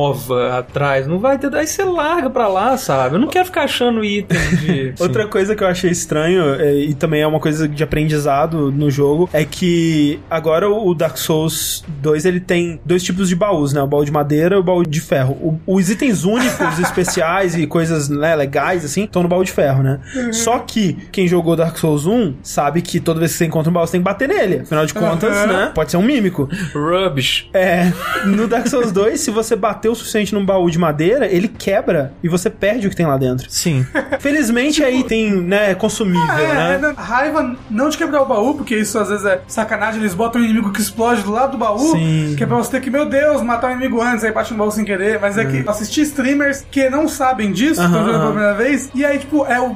atrás, 0.58 1.06
não 1.06 1.18
vai 1.18 1.38
ter. 1.38 1.54
Aí 1.54 1.66
você 1.66 1.82
larga 1.84 2.30
pra 2.30 2.48
lá, 2.48 2.76
sabe? 2.76 3.16
Eu 3.16 3.20
não 3.20 3.28
quero 3.28 3.46
ficar 3.46 3.62
achando 3.64 4.04
item 4.04 4.38
de. 4.56 4.94
Outra 5.00 5.26
coisa 5.26 5.54
que 5.54 5.62
eu 5.62 5.68
achei 5.68 5.90
estranho, 5.90 6.54
é, 6.54 6.74
e 6.76 6.94
também 6.94 7.22
é 7.22 7.26
uma 7.26 7.40
coisa 7.40 7.68
de 7.68 7.82
aprendizado 7.82 8.70
no 8.70 8.90
jogo, 8.90 9.28
é 9.32 9.44
que 9.44 10.18
agora 10.30 10.68
o 10.68 10.94
Dark 10.94 11.16
Souls 11.16 11.84
2 11.88 12.24
ele 12.24 12.40
tem 12.40 12.80
dois 12.84 13.02
tipos 13.02 13.28
de 13.28 13.36
baús, 13.36 13.72
né? 13.72 13.82
O 13.82 13.86
baú 13.86 14.04
de 14.04 14.12
madeira 14.12 14.56
e 14.56 14.58
o 14.58 14.62
baú 14.62 14.82
de 14.84 15.00
ferro. 15.00 15.32
O- 15.66 15.74
os 15.76 15.90
itens 15.90 16.24
únicos, 16.24 16.78
especiais 16.78 17.54
e 17.56 17.66
coisas 17.66 18.08
né, 18.08 18.34
legais, 18.36 18.84
assim, 18.84 19.04
estão 19.04 19.22
no 19.22 19.28
baú 19.28 19.44
de 19.44 19.52
ferro, 19.52 19.82
né? 19.82 20.00
Só 20.32 20.58
que 20.60 20.94
quem 21.12 21.26
jogou 21.26 21.56
Dark 21.56 21.76
Souls 21.76 22.06
1 22.06 22.34
sabe 22.42 22.82
que 22.82 23.00
toda 23.00 23.18
vez 23.20 23.32
que 23.32 23.38
você 23.38 23.44
encontra 23.46 23.70
um 23.70 23.72
baú, 23.72 23.86
você 23.86 23.92
tem 23.92 24.00
que 24.00 24.04
bater 24.04 24.28
nele. 24.28 24.60
Afinal 24.60 24.86
de 24.86 24.94
contas, 24.94 25.36
Aham. 25.36 25.46
né? 25.46 25.72
Pode 25.74 25.90
ser 25.90 25.96
um 25.96 26.02
mímico. 26.02 26.48
Rubbish. 26.74 27.48
É, 27.52 27.92
no 28.26 28.46
Dark 28.46 28.66
Souls 28.66 28.92
2, 28.92 29.20
se 29.20 29.30
você 29.30 29.56
bater 29.56 29.88
o 29.92 29.94
suficiente 29.94 30.34
num 30.34 30.44
baú 30.44 30.70
de 30.70 30.78
madeira, 30.78 31.26
ele 31.26 31.48
quebra 31.48 32.12
e 32.22 32.28
você 32.28 32.48
perde 32.50 32.86
o 32.86 32.90
que 32.90 32.96
tem 32.96 33.06
lá 33.06 33.16
dentro. 33.16 33.46
Sim. 33.50 33.84
Felizmente 34.20 34.82
aí 34.84 35.02
tem, 35.04 35.30
né, 35.32 35.74
consumível, 35.74 36.20
Ah, 36.28 36.40
é, 36.40 36.54
né? 36.54 36.74
é, 36.74 36.78
não, 36.78 36.94
raiva 36.94 37.56
não 37.70 37.88
de 37.88 37.96
quebrar 37.98 38.22
o 38.22 38.26
baú, 38.26 38.54
porque 38.54 38.76
isso 38.76 38.98
às 38.98 39.08
vezes 39.08 39.24
é 39.24 39.40
sacanagem, 39.48 40.00
eles 40.00 40.14
botam 40.14 40.40
um 40.40 40.44
inimigo 40.44 40.72
que 40.72 40.80
explode 40.80 41.22
do 41.22 41.30
lado 41.30 41.52
do 41.52 41.58
baú, 41.58 41.92
Sim. 41.92 42.34
que 42.36 42.44
é 42.44 42.46
pra 42.46 42.56
você 42.56 42.70
ter 42.72 42.80
que, 42.80 42.90
meu 42.90 43.06
Deus, 43.06 43.42
matar 43.42 43.68
o 43.68 43.70
inimigo 43.72 44.00
antes, 44.02 44.24
aí 44.24 44.32
bate 44.32 44.52
no 44.52 44.58
baú 44.58 44.70
sem 44.70 44.84
querer, 44.84 45.18
mas 45.20 45.36
é 45.38 45.44
que 45.44 45.58
eu 45.64 45.70
assisti 45.70 46.02
streamers 46.02 46.64
que 46.70 46.88
não 46.90 47.08
sabem 47.08 47.52
disso, 47.52 47.80
estão 47.82 47.86
Aham, 47.86 47.98
jogando 48.06 48.20
pela 48.20 48.32
primeira 48.32 48.54
vez, 48.54 48.90
e 48.94 49.04
aí, 49.04 49.18
tipo, 49.18 49.44
é 49.46 49.60
o 49.60 49.74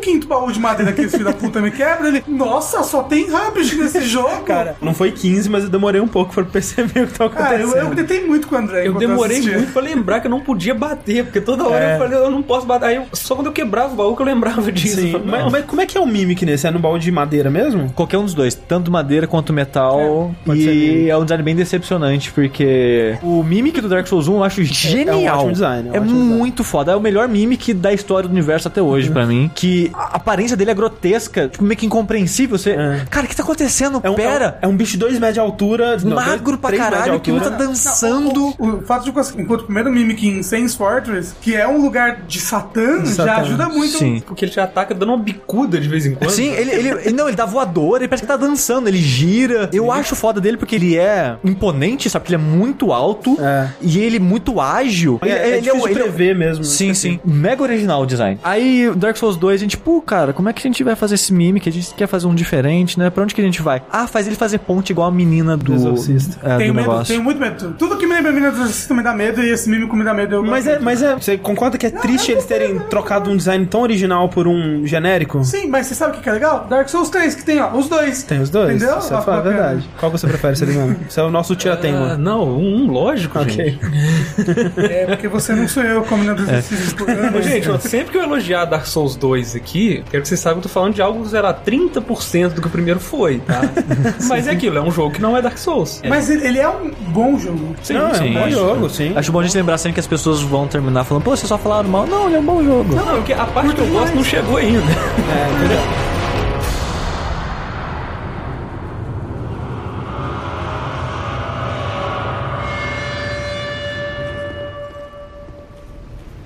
15 0.00 0.26
baú 0.26 0.50
de 0.52 0.60
madeira 0.60 0.92
que 0.92 1.02
esse 1.02 1.12
filho 1.16 1.24
da 1.24 1.32
puta 1.32 1.60
me 1.60 1.70
quebra, 1.70 2.08
ele, 2.08 2.22
nossa, 2.26 2.82
só 2.82 3.02
tem 3.02 3.30
rubbish 3.30 3.76
nesse 3.76 4.00
jogo. 4.02 4.42
Cara, 4.44 4.76
não 4.80 4.94
foi 4.94 5.12
15, 5.12 5.48
mas 5.48 5.64
eu 5.64 5.70
demorei 5.70 6.00
um 6.00 6.08
pouco 6.08 6.32
pra 6.34 6.44
perceber 6.44 7.04
o 7.04 7.06
que 7.06 7.18
tava 7.18 7.30
Cara, 7.30 7.54
eu, 7.56 7.68
acontecendo. 7.68 7.84
eu 7.84 7.90
gritei 7.94 8.26
muito 8.26 8.46
com 8.46 8.54
o 8.54 8.58
André. 8.58 8.86
Eu 8.86 8.94
demorei 8.94 9.40
assistia. 9.46 9.58
muito 9.58 9.72
pra 9.72 9.82
lembrar 9.82 10.20
que 10.20 10.26
eu 10.26 10.30
não 10.30 10.40
podia 10.40 10.74
bater, 10.74 11.24
porque 11.24 11.40
toda 11.40 11.64
hora 11.66 11.84
É. 11.84 11.94
eu 11.94 11.98
falei, 11.98 12.18
eu 12.18 12.30
não 12.30 12.42
posso 12.42 12.66
bater. 12.66 12.86
Aí 12.86 12.96
eu- 12.96 13.04
só 13.12 13.34
quando 13.34 13.46
eu 13.48 13.52
quebrava 13.52 13.92
o 13.92 13.96
baú 13.96 14.16
que 14.16 14.22
eu 14.22 14.26
lembrava 14.26 14.70
disso. 14.72 14.96
Sim, 15.00 15.12
Eu 15.12 15.22
mas, 15.24 15.44
não. 15.44 15.50
mas 15.50 15.64
como 15.64 15.80
é 15.80 15.86
que 15.86 15.96
é 15.96 16.00
o 16.00 16.06
Mimic 16.06 16.44
nesse? 16.44 16.66
É 16.66 16.70
no 16.70 16.78
baú 16.78 16.98
de 16.98 17.10
madeira 17.10 17.50
mesmo? 17.50 17.90
Qualquer 17.92 18.18
um 18.18 18.24
dos 18.24 18.34
dois, 18.34 18.54
tanto 18.54 18.90
madeira 18.90 19.26
quanto 19.26 19.52
metal. 19.52 20.34
pode 20.44 20.62
ser 20.64 20.74
e 20.74 21.10
é 21.10 21.16
um 21.16 21.22
design 21.24 21.42
bem 21.42 21.54
decepcionante, 21.56 22.30
porque 22.32 23.16
o 23.22 23.42
Mimic 23.42 23.80
do 23.80 23.88
Dark 23.88 24.06
Souls 24.06 24.28
1 24.28 24.36
eu 24.36 24.44
acho 24.44 24.62
genial. 24.64 25.36
ótimo 25.38 25.52
design, 25.52 25.88
é 25.88 25.92
um 25.92 25.94
É, 25.94 25.98
ótimo 26.00 26.14
design. 26.14 26.34
muito 26.36 26.64
foda. 26.64 26.92
É 26.92 26.96
o 26.96 27.00
melhor 27.00 27.28
Mimic 27.28 27.72
da 27.74 27.92
história 27.92 28.28
do 28.28 28.32
universo 28.32 28.68
até 28.68 28.80
hoje, 28.82 29.10
pra 29.10 29.26
mim. 29.26 29.50
Que 29.54 29.90
a 29.94 30.16
aparência 30.16 30.56
dele 30.56 30.70
é 30.70 30.74
grotesca, 30.74 31.48
tipo, 31.48 31.64
meio 31.64 31.76
que 31.78 31.86
incompreensível. 31.86 32.56
Você. 32.58 32.70
É. 32.70 33.04
Cara, 33.10 33.26
o 33.26 33.28
que 33.28 33.36
tá 33.36 33.42
acontecendo? 33.42 34.00
É 34.02 34.10
um, 34.10 34.14
Pera! 34.14 34.58
É 34.62 34.66
um, 34.66 34.70
é 34.70 34.72
um 34.72 34.76
bicho 34.76 34.92
de 34.92 34.98
2 34.98 35.14
metros 35.18 35.34
de 35.34 35.40
altura. 35.40 35.96
não, 36.02 36.16
magro 36.16 36.56
dois- 36.56 36.60
pra 36.60 36.76
caralho 36.76 37.20
que 37.20 37.30
luta 37.30 37.50
dançando. 37.50 38.54
O, 38.58 38.66
o 38.68 38.82
fato 38.82 39.04
de 39.04 39.10
você 39.10 39.35
encontrar 39.40 39.62
o 39.62 39.66
primeiro 39.66 39.92
Mimic 39.92 40.26
em 40.26 40.42
Saints 40.42 40.74
Fortress, 40.74 41.34
que 41.40 41.54
é 41.54 41.66
um 41.66 41.80
lugar 41.82 42.22
de 42.26 42.40
Satã, 42.40 43.02
De 43.02 43.08
já 43.14 43.24
Satã. 43.26 43.32
ajuda 43.42 43.68
muito. 43.68 43.98
Sim. 43.98 44.22
Porque 44.26 44.44
ele 44.44 44.52
te 44.52 44.60
ataca 44.60 44.94
dando 44.94 45.10
uma 45.10 45.18
bicuda 45.18 45.80
de 45.80 45.88
vez 45.88 46.06
em 46.06 46.14
quando. 46.14 46.30
Sim, 46.30 46.48
ele, 46.52 46.70
ele, 46.70 46.88
ele- 46.88 47.12
não, 47.12 47.28
ele 47.28 47.36
dá 47.36 47.44
voador, 47.44 47.98
ele 47.98 48.08
parece 48.08 48.22
que 48.22 48.28
tá 48.28 48.36
dançando, 48.36 48.88
ele 48.88 48.98
gira. 48.98 49.68
Eu 49.72 49.90
acho 49.92 50.14
foda 50.16 50.40
dele 50.40 50.56
porque 50.56 50.74
ele 50.76 50.96
é 50.96 51.36
imponente, 51.44 52.08
sabe? 52.10 52.24
Porque 52.24 52.34
ele 52.34 52.42
é 52.42 52.46
muito 52.46 52.92
alto 52.92 53.36
É. 53.40 53.68
e 53.80 53.98
ele 53.98 54.16
é 54.16 54.20
muito 54.20 54.60
ágil. 54.60 55.18
É, 55.22 55.26
ele, 55.28 55.34
é 55.38 55.48
ele 55.48 55.60
difícil 55.62 55.80
o- 55.82 55.86
de 55.86 55.92
ele 55.92 56.00
é 56.00 56.02
prever 56.04 56.34
mesmo. 56.36 56.64
Sim, 56.64 56.90
Esqueci. 56.90 57.14
sim. 57.14 57.20
Mega 57.24 57.62
original 57.62 58.02
o 58.02 58.06
design. 58.06 58.38
Aí, 58.42 58.90
Dark 58.96 59.16
Souls 59.16 59.36
2, 59.36 59.60
a 59.60 59.64
gente, 59.64 59.76
pô, 59.76 60.00
cara, 60.00 60.32
como 60.32 60.48
é 60.48 60.52
que 60.52 60.60
a 60.60 60.62
gente 60.70 60.82
vai 60.84 60.94
fazer 60.96 61.14
esse 61.16 61.32
mimic? 61.32 61.68
A 61.68 61.72
gente 61.72 61.94
quer 61.94 62.06
fazer 62.06 62.26
um 62.26 62.34
diferente, 62.34 62.98
né? 62.98 63.10
Pra 63.10 63.22
onde 63.22 63.34
que 63.34 63.40
a 63.40 63.44
gente 63.44 63.62
vai? 63.62 63.82
Ah, 63.90 64.06
faz 64.06 64.26
ele 64.26 64.36
fazer 64.36 64.58
ponte 64.58 64.90
igual 64.90 65.08
a 65.08 65.10
menina 65.12 65.56
do, 65.56 65.74
Exorcista. 65.74 66.38
é, 66.42 66.56
Tenho 66.58 66.72
do 66.72 66.76
medo, 66.76 66.88
negócio. 66.88 67.06
tenho 67.14 67.22
muito 67.24 67.40
medo. 67.40 67.74
Tudo 67.78 67.96
que 67.96 68.06
me 68.06 68.14
lembra 68.14 68.32
Menina 68.32 68.50
do 68.52 68.58
Exorcista 68.58 68.94
me 68.94 69.02
dá 69.02 69.12
medo 69.14 69.25
e 69.42 69.50
esse 69.50 69.68
Mímico 69.68 69.96
me 69.96 70.04
dá 70.04 70.12
medo. 70.14 70.36
Eu 70.36 70.42
Mas 70.44 70.66
é, 70.66 70.78
mas 70.78 71.02
é. 71.02 71.14
Você 71.14 71.36
concorda 71.38 71.76
que 71.78 71.86
é 71.86 71.90
triste 71.90 72.32
eles 72.32 72.44
terem 72.44 72.78
trocado 72.78 73.30
um 73.30 73.36
design 73.36 73.64
tão 73.66 73.82
original 73.82 74.28
por 74.28 74.46
um 74.46 74.86
genérico? 74.86 75.44
Sim, 75.44 75.68
mas 75.68 75.86
você 75.86 75.94
sabe 75.94 76.16
o 76.16 76.20
que 76.20 76.28
é 76.28 76.32
legal? 76.32 76.66
Dark 76.68 76.88
Souls 76.88 77.08
3, 77.10 77.34
que 77.34 77.44
tem, 77.44 77.60
ó, 77.60 77.70
os 77.72 77.88
dois. 77.88 78.22
Tem 78.22 78.40
os 78.40 78.50
dois? 78.50 78.76
Entendeu? 78.76 78.98
Isso 78.98 79.08
é 79.14 79.20
fa- 79.22 79.36
bacana. 79.36 79.42
verdade. 79.42 79.88
Qual 79.98 80.10
você 80.12 80.26
prefere, 80.26 80.56
Selimano? 80.56 80.96
Isso 81.08 81.18
é 81.20 81.22
o 81.22 81.30
nosso 81.30 81.52
Ah, 81.52 81.56
tirateima. 81.56 82.16
não, 82.16 82.48
um, 82.58 82.90
lógico, 82.90 83.38
Ok. 83.38 83.52
gente. 83.54 83.80
É, 84.76 85.06
porque 85.06 85.28
você 85.28 85.54
não 85.54 85.66
sou 85.68 85.82
eu 85.82 86.02
como 86.02 86.22
Menina 86.22 86.34
do 86.34 86.42
Exorcista. 86.42 87.04
Ô, 87.38 87.42
gente, 87.42 87.70
ó, 87.70 87.78
sempre 87.78 88.12
que 88.12 88.18
eu 88.18 88.22
elogiar 88.22 88.64
Dark 88.66 88.86
Souls 88.86 89.16
2 89.16 89.56
aqui, 89.56 90.02
quero 90.10 90.22
que 90.22 90.28
vocês 90.28 90.40
saibam 90.40 90.60
que 90.60 90.66
eu 90.66 90.70
tô 90.70 90.74
falando 90.74 90.94
de 90.94 91.02
algo 91.02 91.22
que 91.22 91.30
será 91.30 91.52
30% 91.54 92.50
do 92.54 92.60
que 92.60 92.66
o 92.66 92.70
primeiro 92.70 93.00
foi, 93.00 93.38
tá? 93.40 93.60
Mas 94.28 94.46
é 94.46 94.50
aquilo, 94.52 94.78
é 94.78 94.82
um 94.82 94.90
jogo 94.90 95.12
que 95.14 95.20
não 95.22 95.36
é 95.36 95.42
Dark 95.42 95.58
Souls. 95.58 96.00
É. 96.02 96.08
Mas 96.08 96.28
ele, 96.30 96.58
é 96.58 96.68
um 96.68 96.90
bom 97.08 97.38
jogo. 97.38 97.74
Sim, 97.82 97.94
não, 97.94 98.08
é 98.08 98.14
sim. 98.14 98.30
um 98.30 98.34
bom 98.40 98.50
jogo, 98.50 98.88
sim. 98.90 99.12
Acho 99.16 99.32
bom 99.32 99.40
a 99.40 99.42
gente 99.44 99.56
lembrar 99.56 99.78
sempre 99.78 99.94
que 99.94 100.00
as 100.00 100.06
pessoas 100.06 100.42
vão 100.42 100.68
terminar 100.68 101.02
falando, 101.04 101.22
pô, 101.24 101.34
vocês 101.34 101.48
só 101.48 101.56
falaram 101.56 101.88
mal. 101.88 102.06
Não, 102.06 102.26
ele 102.26 102.36
é 102.36 102.38
um 102.38 102.44
bom 102.44 102.62
jogo. 102.62 102.94
Não, 102.94 103.16
porque 103.16 103.32
a 103.32 103.46
parte 103.46 103.74
que 103.74 103.80
eu 103.80 103.86
gosto 103.86 104.14
não 104.14 104.22
chegou 104.22 104.58
ainda. 104.58 104.78
É, 105.26 105.50
entendeu? 105.52 105.80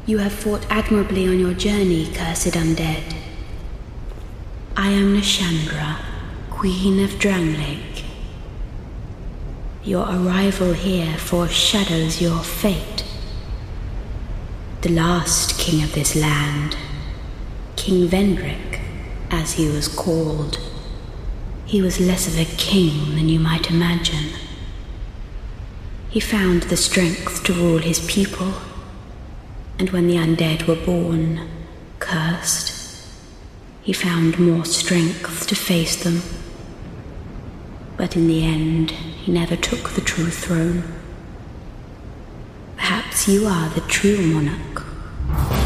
You 0.07 0.19
have 0.19 0.33
fought 0.33 0.65
admirably 0.71 1.29
on 1.29 1.41
your 1.41 1.55
journey, 1.55 2.09
cursed 2.15 2.57
undead. 2.57 3.03
I 4.77 4.91
am 4.91 5.13
Nishandra, 5.17 5.97
Queen 6.57 7.05
of 7.05 7.19
Dranglake. 7.19 7.90
Your 9.83 10.05
arrival 10.05 10.75
here 10.75 11.17
foreshadows 11.17 12.21
your 12.21 12.41
fate. 12.41 13.05
The 14.83 14.91
last 14.91 15.59
king 15.59 15.83
of 15.83 15.95
this 15.95 16.15
land, 16.15 16.77
King 17.77 18.09
Vendrick, 18.09 18.81
as 19.31 19.55
he 19.55 19.69
was 19.69 19.89
called, 19.89 20.59
he 21.65 21.81
was 21.81 22.01
less 22.01 22.27
of 22.27 22.39
a 22.39 22.57
king 22.57 23.15
than 23.15 23.29
you 23.29 23.41
might 23.41 23.71
imagine. 23.71 24.31
He 26.11 26.21
found 26.21 26.65
the 26.65 26.77
strength 26.77 27.45
to 27.45 27.53
rule 27.53 27.79
his 27.79 28.01
people 28.11 28.53
and 29.81 29.89
when 29.91 30.07
the 30.07 30.17
undead 30.17 30.67
were 30.67 30.77
born, 30.77 31.49
cursed, 32.01 33.03
he 33.81 33.95
found 33.95 34.39
more 34.39 34.67
strength 34.67 35.47
to 35.47 35.55
face 35.57 35.97
them. 36.05 36.21
But 38.01 38.17
in 38.17 38.29
the 38.29 38.43
end, 38.43 38.93
he 38.93 39.31
never 39.31 39.57
took 39.57 39.91
the 39.91 40.01
true 40.01 40.31
throne. 40.31 40.85
Perhaps 42.79 43.29
you 43.29 43.45
are 43.47 43.69
the 43.69 43.83
true 43.83 44.23
monarch. 44.23 45.60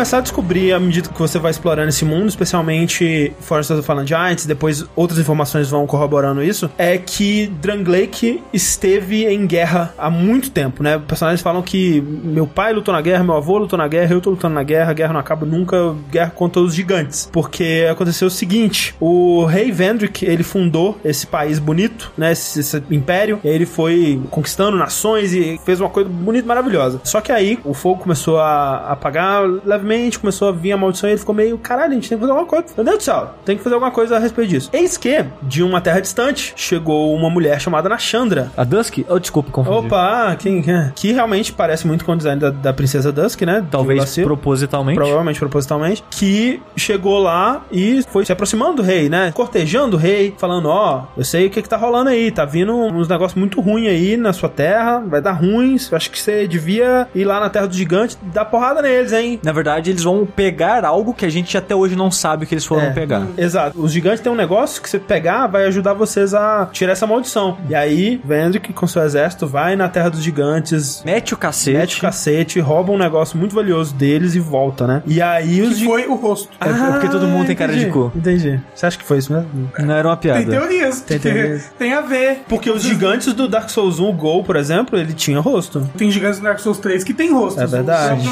Começar 0.00 0.16
a 0.16 0.22
descobrir, 0.22 0.72
à 0.72 0.80
medida 0.80 1.10
que 1.10 1.18
você 1.18 1.38
vai 1.38 1.50
explorando 1.50 1.90
esse 1.90 2.06
mundo, 2.06 2.26
especialmente 2.26 3.34
Forest 3.40 3.74
of 3.74 3.82
the 3.82 3.86
Fallen 3.86 4.06
Giants, 4.06 4.46
depois 4.46 4.86
outras 4.96 5.18
informações 5.18 5.68
vão 5.68 5.86
corroborando 5.86 6.42
isso, 6.42 6.70
é 6.78 6.96
que 6.96 7.48
Drangleic 7.60 8.42
esteve 8.50 9.26
em 9.26 9.46
guerra 9.46 9.92
há 9.98 10.08
muito 10.08 10.50
tempo, 10.50 10.82
né? 10.82 10.98
Personagens 11.06 11.42
falam 11.42 11.60
que 11.60 12.00
meu 12.00 12.46
pai 12.46 12.72
lutou 12.72 12.94
na 12.94 13.02
guerra, 13.02 13.22
meu 13.22 13.36
avô 13.36 13.58
lutou 13.58 13.78
na 13.78 13.86
guerra, 13.86 14.14
eu 14.14 14.22
tô 14.22 14.30
lutando 14.30 14.54
na 14.54 14.62
guerra, 14.62 14.90
a 14.90 14.94
guerra 14.94 15.12
não 15.12 15.20
acaba 15.20 15.44
nunca, 15.44 15.94
guerra 16.10 16.30
contra 16.30 16.62
os 16.62 16.74
gigantes. 16.74 17.28
Porque 17.30 17.86
aconteceu 17.90 18.28
o 18.28 18.30
seguinte, 18.30 18.94
o 18.98 19.44
rei 19.44 19.70
Vendrick, 19.70 20.24
ele 20.24 20.42
fundou 20.42 20.98
esse 21.04 21.26
país 21.26 21.58
bonito, 21.58 22.10
né? 22.16 22.32
Esse, 22.32 22.60
esse 22.60 22.82
império, 22.90 23.38
ele 23.44 23.66
foi 23.66 24.18
conquistando 24.30 24.78
nações 24.78 25.34
e 25.34 25.60
fez 25.62 25.78
uma 25.78 25.90
coisa 25.90 26.08
bonita, 26.08 26.48
maravilhosa. 26.48 27.02
Só 27.04 27.20
que 27.20 27.30
aí 27.30 27.58
o 27.66 27.74
fogo 27.74 28.00
começou 28.00 28.40
a 28.40 28.92
apagar 28.92 29.42
levemente, 29.46 29.89
começou 30.18 30.48
a 30.48 30.52
vir 30.52 30.72
a 30.72 30.76
maldição 30.76 31.08
e 31.08 31.12
ele 31.12 31.18
ficou 31.18 31.34
meio, 31.34 31.58
caralho, 31.58 31.92
a 31.92 31.94
gente 31.94 32.08
tem 32.08 32.18
que 32.18 32.20
fazer 32.20 32.32
alguma 32.32 32.48
coisa. 32.48 32.66
Meu 32.76 32.84
Deus 32.84 32.98
do 32.98 33.02
céu, 33.02 33.30
tem 33.44 33.56
que 33.56 33.62
fazer 33.62 33.74
alguma 33.74 33.90
coisa 33.90 34.16
a 34.16 34.18
respeito 34.18 34.50
disso. 34.50 34.70
Eis 34.72 34.96
que, 34.96 35.24
de 35.42 35.62
uma 35.62 35.80
terra 35.80 36.00
distante, 36.00 36.52
chegou 36.56 37.14
uma 37.14 37.30
mulher 37.30 37.60
chamada 37.60 37.88
Nashandra. 37.88 38.50
A 38.56 38.64
Dusk? 38.64 38.98
Oh, 39.08 39.18
desculpa, 39.18 39.50
confundi. 39.50 39.86
Opa, 39.86 40.36
quem 40.38 40.62
é? 40.68 40.92
Que 40.94 41.12
realmente 41.12 41.52
parece 41.52 41.86
muito 41.86 42.04
com 42.04 42.12
o 42.12 42.16
design 42.16 42.40
da, 42.40 42.50
da 42.50 42.72
princesa 42.72 43.12
Dusk, 43.12 43.42
né? 43.42 43.64
Talvez 43.70 44.18
propositalmente. 44.18 44.96
Provavelmente 44.96 45.38
propositalmente, 45.38 46.04
que 46.10 46.60
chegou 46.76 47.18
lá 47.18 47.62
e 47.70 48.02
foi 48.10 48.24
se 48.24 48.32
aproximando 48.32 48.76
do 48.76 48.82
rei, 48.82 49.08
né? 49.08 49.32
Cortejando 49.32 49.96
o 49.96 50.00
rei, 50.00 50.34
falando: 50.38 50.68
Ó, 50.68 51.04
eu 51.16 51.24
sei 51.24 51.46
o 51.46 51.50
que, 51.50 51.62
que 51.62 51.68
tá 51.68 51.76
rolando 51.76 52.10
aí, 52.10 52.30
tá 52.30 52.44
vindo 52.44 52.74
uns 52.74 53.08
negócios 53.08 53.38
muito 53.38 53.60
ruins 53.60 53.88
aí 53.88 54.16
na 54.16 54.32
sua 54.32 54.48
terra, 54.48 55.00
vai 55.00 55.20
dar 55.20 55.32
ruins. 55.32 55.92
Acho 55.92 56.10
que 56.10 56.20
você 56.20 56.46
devia 56.46 57.08
ir 57.14 57.24
lá 57.24 57.40
na 57.40 57.48
terra 57.48 57.66
do 57.66 57.74
gigante 57.74 58.16
e 58.22 58.26
dar 58.26 58.44
porrada 58.44 58.82
neles, 58.82 59.12
hein? 59.12 59.40
Na 59.42 59.52
verdade, 59.52 59.79
eles 59.88 60.02
vão 60.02 60.26
pegar 60.26 60.84
algo 60.84 61.14
que 61.14 61.24
a 61.24 61.28
gente 61.30 61.56
até 61.56 61.74
hoje 61.74 61.96
não 61.96 62.10
sabe 62.10 62.44
o 62.44 62.46
que 62.46 62.54
eles 62.54 62.66
foram 62.66 62.82
É. 62.86 62.90
pegar. 62.90 63.26
Exato. 63.38 63.80
Os 63.80 63.92
gigantes 63.92 64.20
têm 64.20 64.30
um 64.32 64.36
negócio 64.36 64.82
que 64.82 64.90
você 64.90 64.98
pegar 64.98 65.46
vai 65.46 65.64
ajudar 65.66 65.94
vocês 65.94 66.34
a 66.34 66.68
tirar 66.72 66.92
essa 66.92 67.06
maldição. 67.06 67.56
E 67.68 67.74
aí, 67.74 68.20
Vendrick 68.24 68.72
com 68.72 68.86
seu 68.86 69.02
exército 69.02 69.46
vai 69.46 69.76
na 69.76 69.88
terra 69.88 70.08
dos 70.10 70.22
gigantes, 70.22 71.02
Mete 71.04 71.32
o 71.32 71.36
cacete. 71.36 71.76
mete 71.78 71.98
o 71.98 72.00
cacete, 72.00 72.60
rouba 72.60 72.92
um 72.92 72.98
negócio 72.98 73.38
muito 73.38 73.54
valioso 73.54 73.94
deles 73.94 74.34
e 74.34 74.40
volta, 74.40 74.86
né? 74.86 75.02
E 75.06 75.22
aí 75.22 75.62
os 75.62 75.78
Que 75.78 75.84
foi 75.84 76.06
o 76.06 76.14
rosto. 76.14 76.48
É 76.60 76.68
porque 76.92 77.08
todo 77.08 77.26
mundo 77.28 77.46
tem 77.46 77.56
cara 77.56 77.72
de 77.72 77.78
entendi, 77.80 77.92
cu. 77.92 78.12
Entendi. 78.14 78.60
Você 78.74 78.86
acha 78.86 78.98
que 78.98 79.04
foi 79.04 79.18
isso 79.18 79.32
mesmo? 79.32 79.70
Não 79.78 79.94
era 79.94 80.08
uma 80.08 80.16
piada. 80.16 80.40
Tem 80.40 80.48
teorias. 80.50 81.00
Tem 81.02 81.18
teorias. 81.18 81.70
Tem 81.78 81.92
a 81.92 82.00
ver. 82.00 82.42
Porque 82.48 82.70
os 82.70 82.82
gigantes 82.82 83.32
do 83.32 83.48
Dark 83.48 83.68
Souls 83.70 83.98
1, 84.00 84.08
o 84.08 84.12
Gol, 84.12 84.42
por 84.44 84.56
exemplo, 84.56 84.98
ele 84.98 85.12
tinha 85.12 85.38
rosto. 85.40 85.88
Tem 85.96 86.10
gigantes 86.10 86.38
do 86.40 86.44
Dark 86.44 86.58
Souls 86.58 86.78
3 86.78 87.04
que 87.04 87.14
tem 87.14 87.32
rosto. 87.32 87.60
É 87.60 87.66
verdade. 87.66 88.28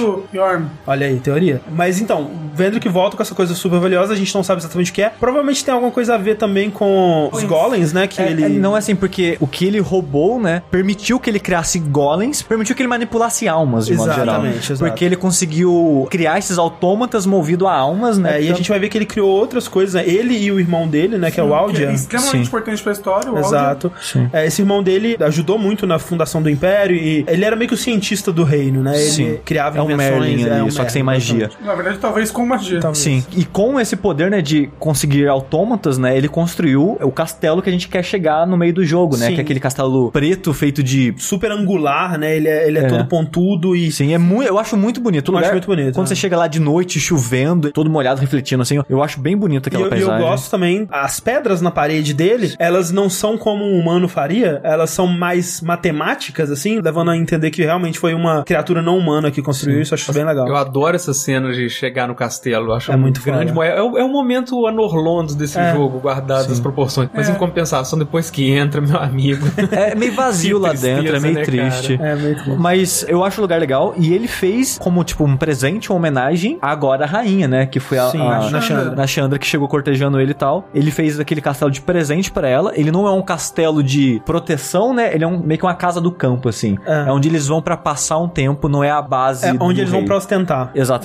Olha 0.87 1.07
aí, 1.07 1.21
teoria. 1.29 1.61
Mas 1.75 2.01
então, 2.01 2.31
vendo 2.55 2.79
que 2.81 2.89
volta 2.89 3.17
com 3.17 3.23
essa 3.23 3.35
coisa 3.35 3.55
super 3.55 3.79
valiosa, 3.79 4.13
a 4.13 4.17
gente 4.17 4.35
não 4.35 4.43
sabe 4.43 4.61
exatamente 4.61 4.91
o 4.91 4.95
que 4.95 5.03
é. 5.03 5.11
Provavelmente 5.21 5.65
tem 5.65 5.73
alguma 5.75 5.93
coisa 5.93 6.15
a 6.15 6.19
ver 6.19 6.37
também 6.37 6.71
com 6.71 7.29
os 7.33 7.43
golems, 7.45 7.93
né? 7.93 8.07
Que 8.07 8.21
É, 8.21 8.31
ele. 8.31 8.45
é, 8.45 8.49
não 8.49 8.75
é 8.75 8.79
assim, 8.79 8.95
porque 8.97 9.37
o 9.41 9.47
que 9.47 9.65
ele 9.67 9.79
roubou, 9.81 10.41
né, 10.41 10.63
permitiu 10.71 11.19
que 11.21 11.29
ele 11.31 11.39
criasse 11.41 11.79
golems, 11.79 12.43
permitiu 12.43 12.75
que 12.75 12.83
ele 12.83 12.89
manipulasse 12.89 13.47
almas, 13.49 13.87
de 13.87 13.95
modo 13.95 14.13
geral. 14.13 14.45
Exatamente. 14.47 14.75
Porque 14.79 15.05
ele 15.05 15.17
conseguiu 15.17 16.07
criar 16.11 16.39
esses 16.39 16.59
autômatas 16.59 17.27
movido 17.27 17.67
a 17.67 17.75
almas, 17.75 18.19
né? 18.19 18.39
É, 18.39 18.43
e 18.43 18.51
a 18.51 18.55
gente 18.55 18.69
vai 18.69 18.79
ver 18.79 18.89
que 18.89 18.99
ele 18.99 19.07
criou 19.07 19.29
outras 19.31 19.69
coisas, 19.69 19.95
né? 19.95 20.09
Ele 20.09 20.37
e 20.37 20.51
o 20.51 20.59
irmão 20.61 20.87
dele, 20.89 21.19
né? 21.19 21.31
Que 21.31 21.41
é 21.41 21.43
o 21.43 21.49
Que 21.49 21.53
é 21.53 21.57
Aldia. 21.57 21.93
extremamente 21.93 22.37
Sim. 22.39 22.43
importante 22.47 22.83
pra 22.83 22.93
história. 22.93 23.31
O 23.31 23.37
Aldia. 23.37 23.49
Exato. 23.49 23.93
Sim. 24.01 24.29
É, 24.33 24.47
esse 24.47 24.63
irmão 24.63 24.83
dele 24.83 25.17
ajudou 25.21 25.59
muito 25.59 25.87
na 25.87 25.99
fundação 25.99 26.43
do 26.43 26.51
Império 26.51 26.97
e 26.97 27.25
ele 27.29 27.45
era 27.45 27.57
meio 27.57 27.69
que 27.69 27.75
o 27.75 27.79
cientista 27.79 28.33
do 28.33 28.45
reino, 28.45 28.83
né? 28.83 28.99
Ele 29.01 29.11
Sim. 29.11 29.39
criava 29.45 29.79
É 29.79 29.83
um 29.83 29.91
invenções. 29.91 30.11
Merlin 30.21 30.45
ali, 30.45 30.61
é 30.61 30.63
um 30.65 30.71
só 30.71 30.85
que 30.85 30.93
sem 30.93 31.03
Merlin, 31.03 31.18
magia. 31.19 31.51
Na 31.65 31.75
verdade, 31.75 31.99
talvez 31.99 32.31
com 32.31 32.45
magia. 32.47 32.81
Talvez. 32.81 32.99
Sim, 33.03 33.25
e 33.37 33.45
com 33.45 33.79
esse 33.81 33.97
poder, 33.97 34.31
né, 34.31 34.41
de 34.43 34.69
conseguir 34.79 35.29
autômatas, 35.29 35.99
né, 35.99 36.17
ele 36.17 36.29
construiu 36.29 36.97
o 37.01 37.11
castelo 37.13 37.63
que 37.63 37.69
a 37.69 37.73
gente 37.73 37.89
quer 37.89 38.03
chegar 38.05 38.47
no 38.47 38.57
meio 38.57 38.73
do 38.73 38.85
jogo, 38.85 39.17
né, 39.17 39.27
Sim. 39.29 39.35
que 39.35 39.41
é 39.41 39.43
aquele 39.43 39.61
castelo 39.61 40.11
preto 40.11 40.53
feito 40.53 40.83
de... 40.83 41.15
Super 41.19 41.51
angular, 41.53 42.19
né? 42.19 42.37
Ele 42.37 42.49
é, 42.49 42.67
ele 42.67 42.79
é, 42.79 42.83
É. 42.83 42.89
todo 42.89 43.05
pontudo 43.07 43.75
e. 43.77 43.91
Sim, 43.91 44.15
é 44.15 44.19
muito, 44.19 44.49
eu 44.49 44.59
acho 44.59 44.77
muito 44.77 45.01
bonito. 45.01 45.29
O 45.29 45.33
Eu 45.33 45.35
lugar, 45.35 45.47
acho 45.47 45.55
muito 45.55 45.67
bonito, 45.67 45.95
Quando 45.95 46.05
né? 46.05 46.07
você 46.09 46.15
chega 46.15 46.37
lá 46.37 46.47
de 46.47 46.61
noite, 46.61 46.99
chovendo, 47.01 47.71
todo 47.73 47.91
molhado, 47.91 48.21
refletindo, 48.21 48.63
assim, 48.63 48.81
eu 48.89 49.03
acho 49.03 49.21
bem 49.21 49.37
bonito 49.37 49.67
E 49.67 49.69
aquela 49.69 49.85
eu, 49.85 49.87
e 49.97 50.01
eu 50.01 50.07
paisagem. 50.09 50.27
gosto 50.29 50.51
também, 50.51 50.87
as 50.91 51.21
pedras 51.21 51.61
na 51.61 51.71
parede 51.71 52.15
dele, 52.15 52.55
elas 52.59 52.91
não 52.91 53.11
são 53.11 53.37
como 53.37 53.65
um 53.65 53.79
humano 53.79 54.09
faria, 54.09 54.61
elas 54.65 54.91
são 54.91 55.07
mais 55.07 55.61
matemáticas, 55.61 56.51
assim, 56.51 56.81
levando 56.81 57.11
a 57.11 57.17
entender 57.17 57.51
que 57.51 57.63
realmente 57.63 57.99
foi 57.99 58.15
uma 58.15 58.43
criatura 58.45 58.83
não 58.83 58.97
humana 58.97 59.31
que 59.31 59.43
construiu 59.43 59.81
isso, 59.81 59.95
acho 59.95 60.13
bem 60.13 60.25
legal. 60.25 60.47
Eu 60.47 60.57
adoro 60.57 60.95
essa 60.97 61.08
cena 61.15 61.53
de 61.53 61.69
chegar 61.69 62.07
no 62.09 62.15
castelo. 62.15 62.73
Acho 62.73 62.93
É 62.93 62.97
um 62.97 62.99
muito 62.99 63.21
grande. 63.23 63.53
É, 63.53 63.83
o- 63.83 63.99
é 63.99 64.05
o 64.05 64.09
momento 64.09 64.67
anorlondo 64.67 65.35
desse 65.35 65.59
É. 65.59 65.73
jogo, 65.75 65.99
guardado 66.01 66.51
as 66.53 66.61
proporções. 66.61 67.09
Mas 67.15 67.29
em 67.29 67.35
compensação, 67.35 67.99
depois 67.99 68.31
que 68.31 68.51
entra, 68.51 68.81
meu 68.81 68.99
amigo. 68.99 69.47
É 69.71 69.95
meio 69.95 70.13
vazio 70.13 70.59
lá 70.59 70.71
tristeza, 70.71 71.03
dentro, 71.03 71.17
é 71.17 71.21
meio 71.21 71.35
né, 71.35 71.43
triste. 71.43 71.99
É, 72.01 72.15
muito 72.17 72.45
bom. 72.45 72.57
Mas 72.57 73.05
eu 73.09 73.23
acho 73.25 73.41
o 73.41 73.43
lugar 73.43 73.61
legal 73.61 73.95
e 73.97 74.13
ele 74.13 74.27
fez 74.27 74.79
como, 74.79 75.03
tipo, 75.05 75.25
um 75.25 75.37
presente, 75.37 75.91
uma 75.91 75.97
homenagem 75.99 76.59
agora 76.61 77.05
à 77.05 77.07
rainha, 77.09 77.47
né? 77.47 77.67
Que 77.67 77.79
foi 77.81 77.99
a, 77.99 78.09
Sim, 78.09 78.21
a, 78.21 78.39
a 78.39 78.51
Nashandra. 78.51 78.95
Nashandra 78.97 79.39
que 79.39 79.47
chegou 79.47 79.69
cortejando 79.69 80.21
ele 80.21 80.33
e 80.33 80.35
tal. 80.35 80.69
Ele 80.75 80.91
fez 80.91 81.19
aquele 81.21 81.41
castelo 81.41 81.71
de 81.71 81.81
presente 81.81 82.31
pra 82.31 82.49
ela. 82.49 82.73
Ele 82.75 82.91
não 82.91 83.07
é 83.07 83.13
um 83.13 83.23
castelo 83.23 83.83
de 83.83 84.21
proteção, 84.25 84.93
né? 84.95 85.15
Ele 85.15 85.25
é 85.25 85.27
um, 85.27 85.39
meio 85.39 85.59
que 85.59 85.65
uma 85.67 85.75
casa 85.75 86.01
do 86.01 86.11
campo, 86.11 86.49
assim. 86.49 86.77
É. 86.87 87.05
É, 87.09 87.13
onde 87.13 87.29
eles 87.29 87.47
vão 87.47 87.61
pra 87.63 87.77
passar 87.77 88.19
um 88.19 88.29
tempo, 88.29 88.69
não 88.69 88.83
é 88.83 88.91
a 88.91 89.01
base. 89.03 89.47
É 89.47 89.53
do 89.53 89.65
onde 89.65 89.81
eles 89.81 89.91
vão 89.91 90.01
rei. 90.01 90.07
pra 90.09 90.17
ostentar. 90.17 90.71
Exatamente. 90.75 90.98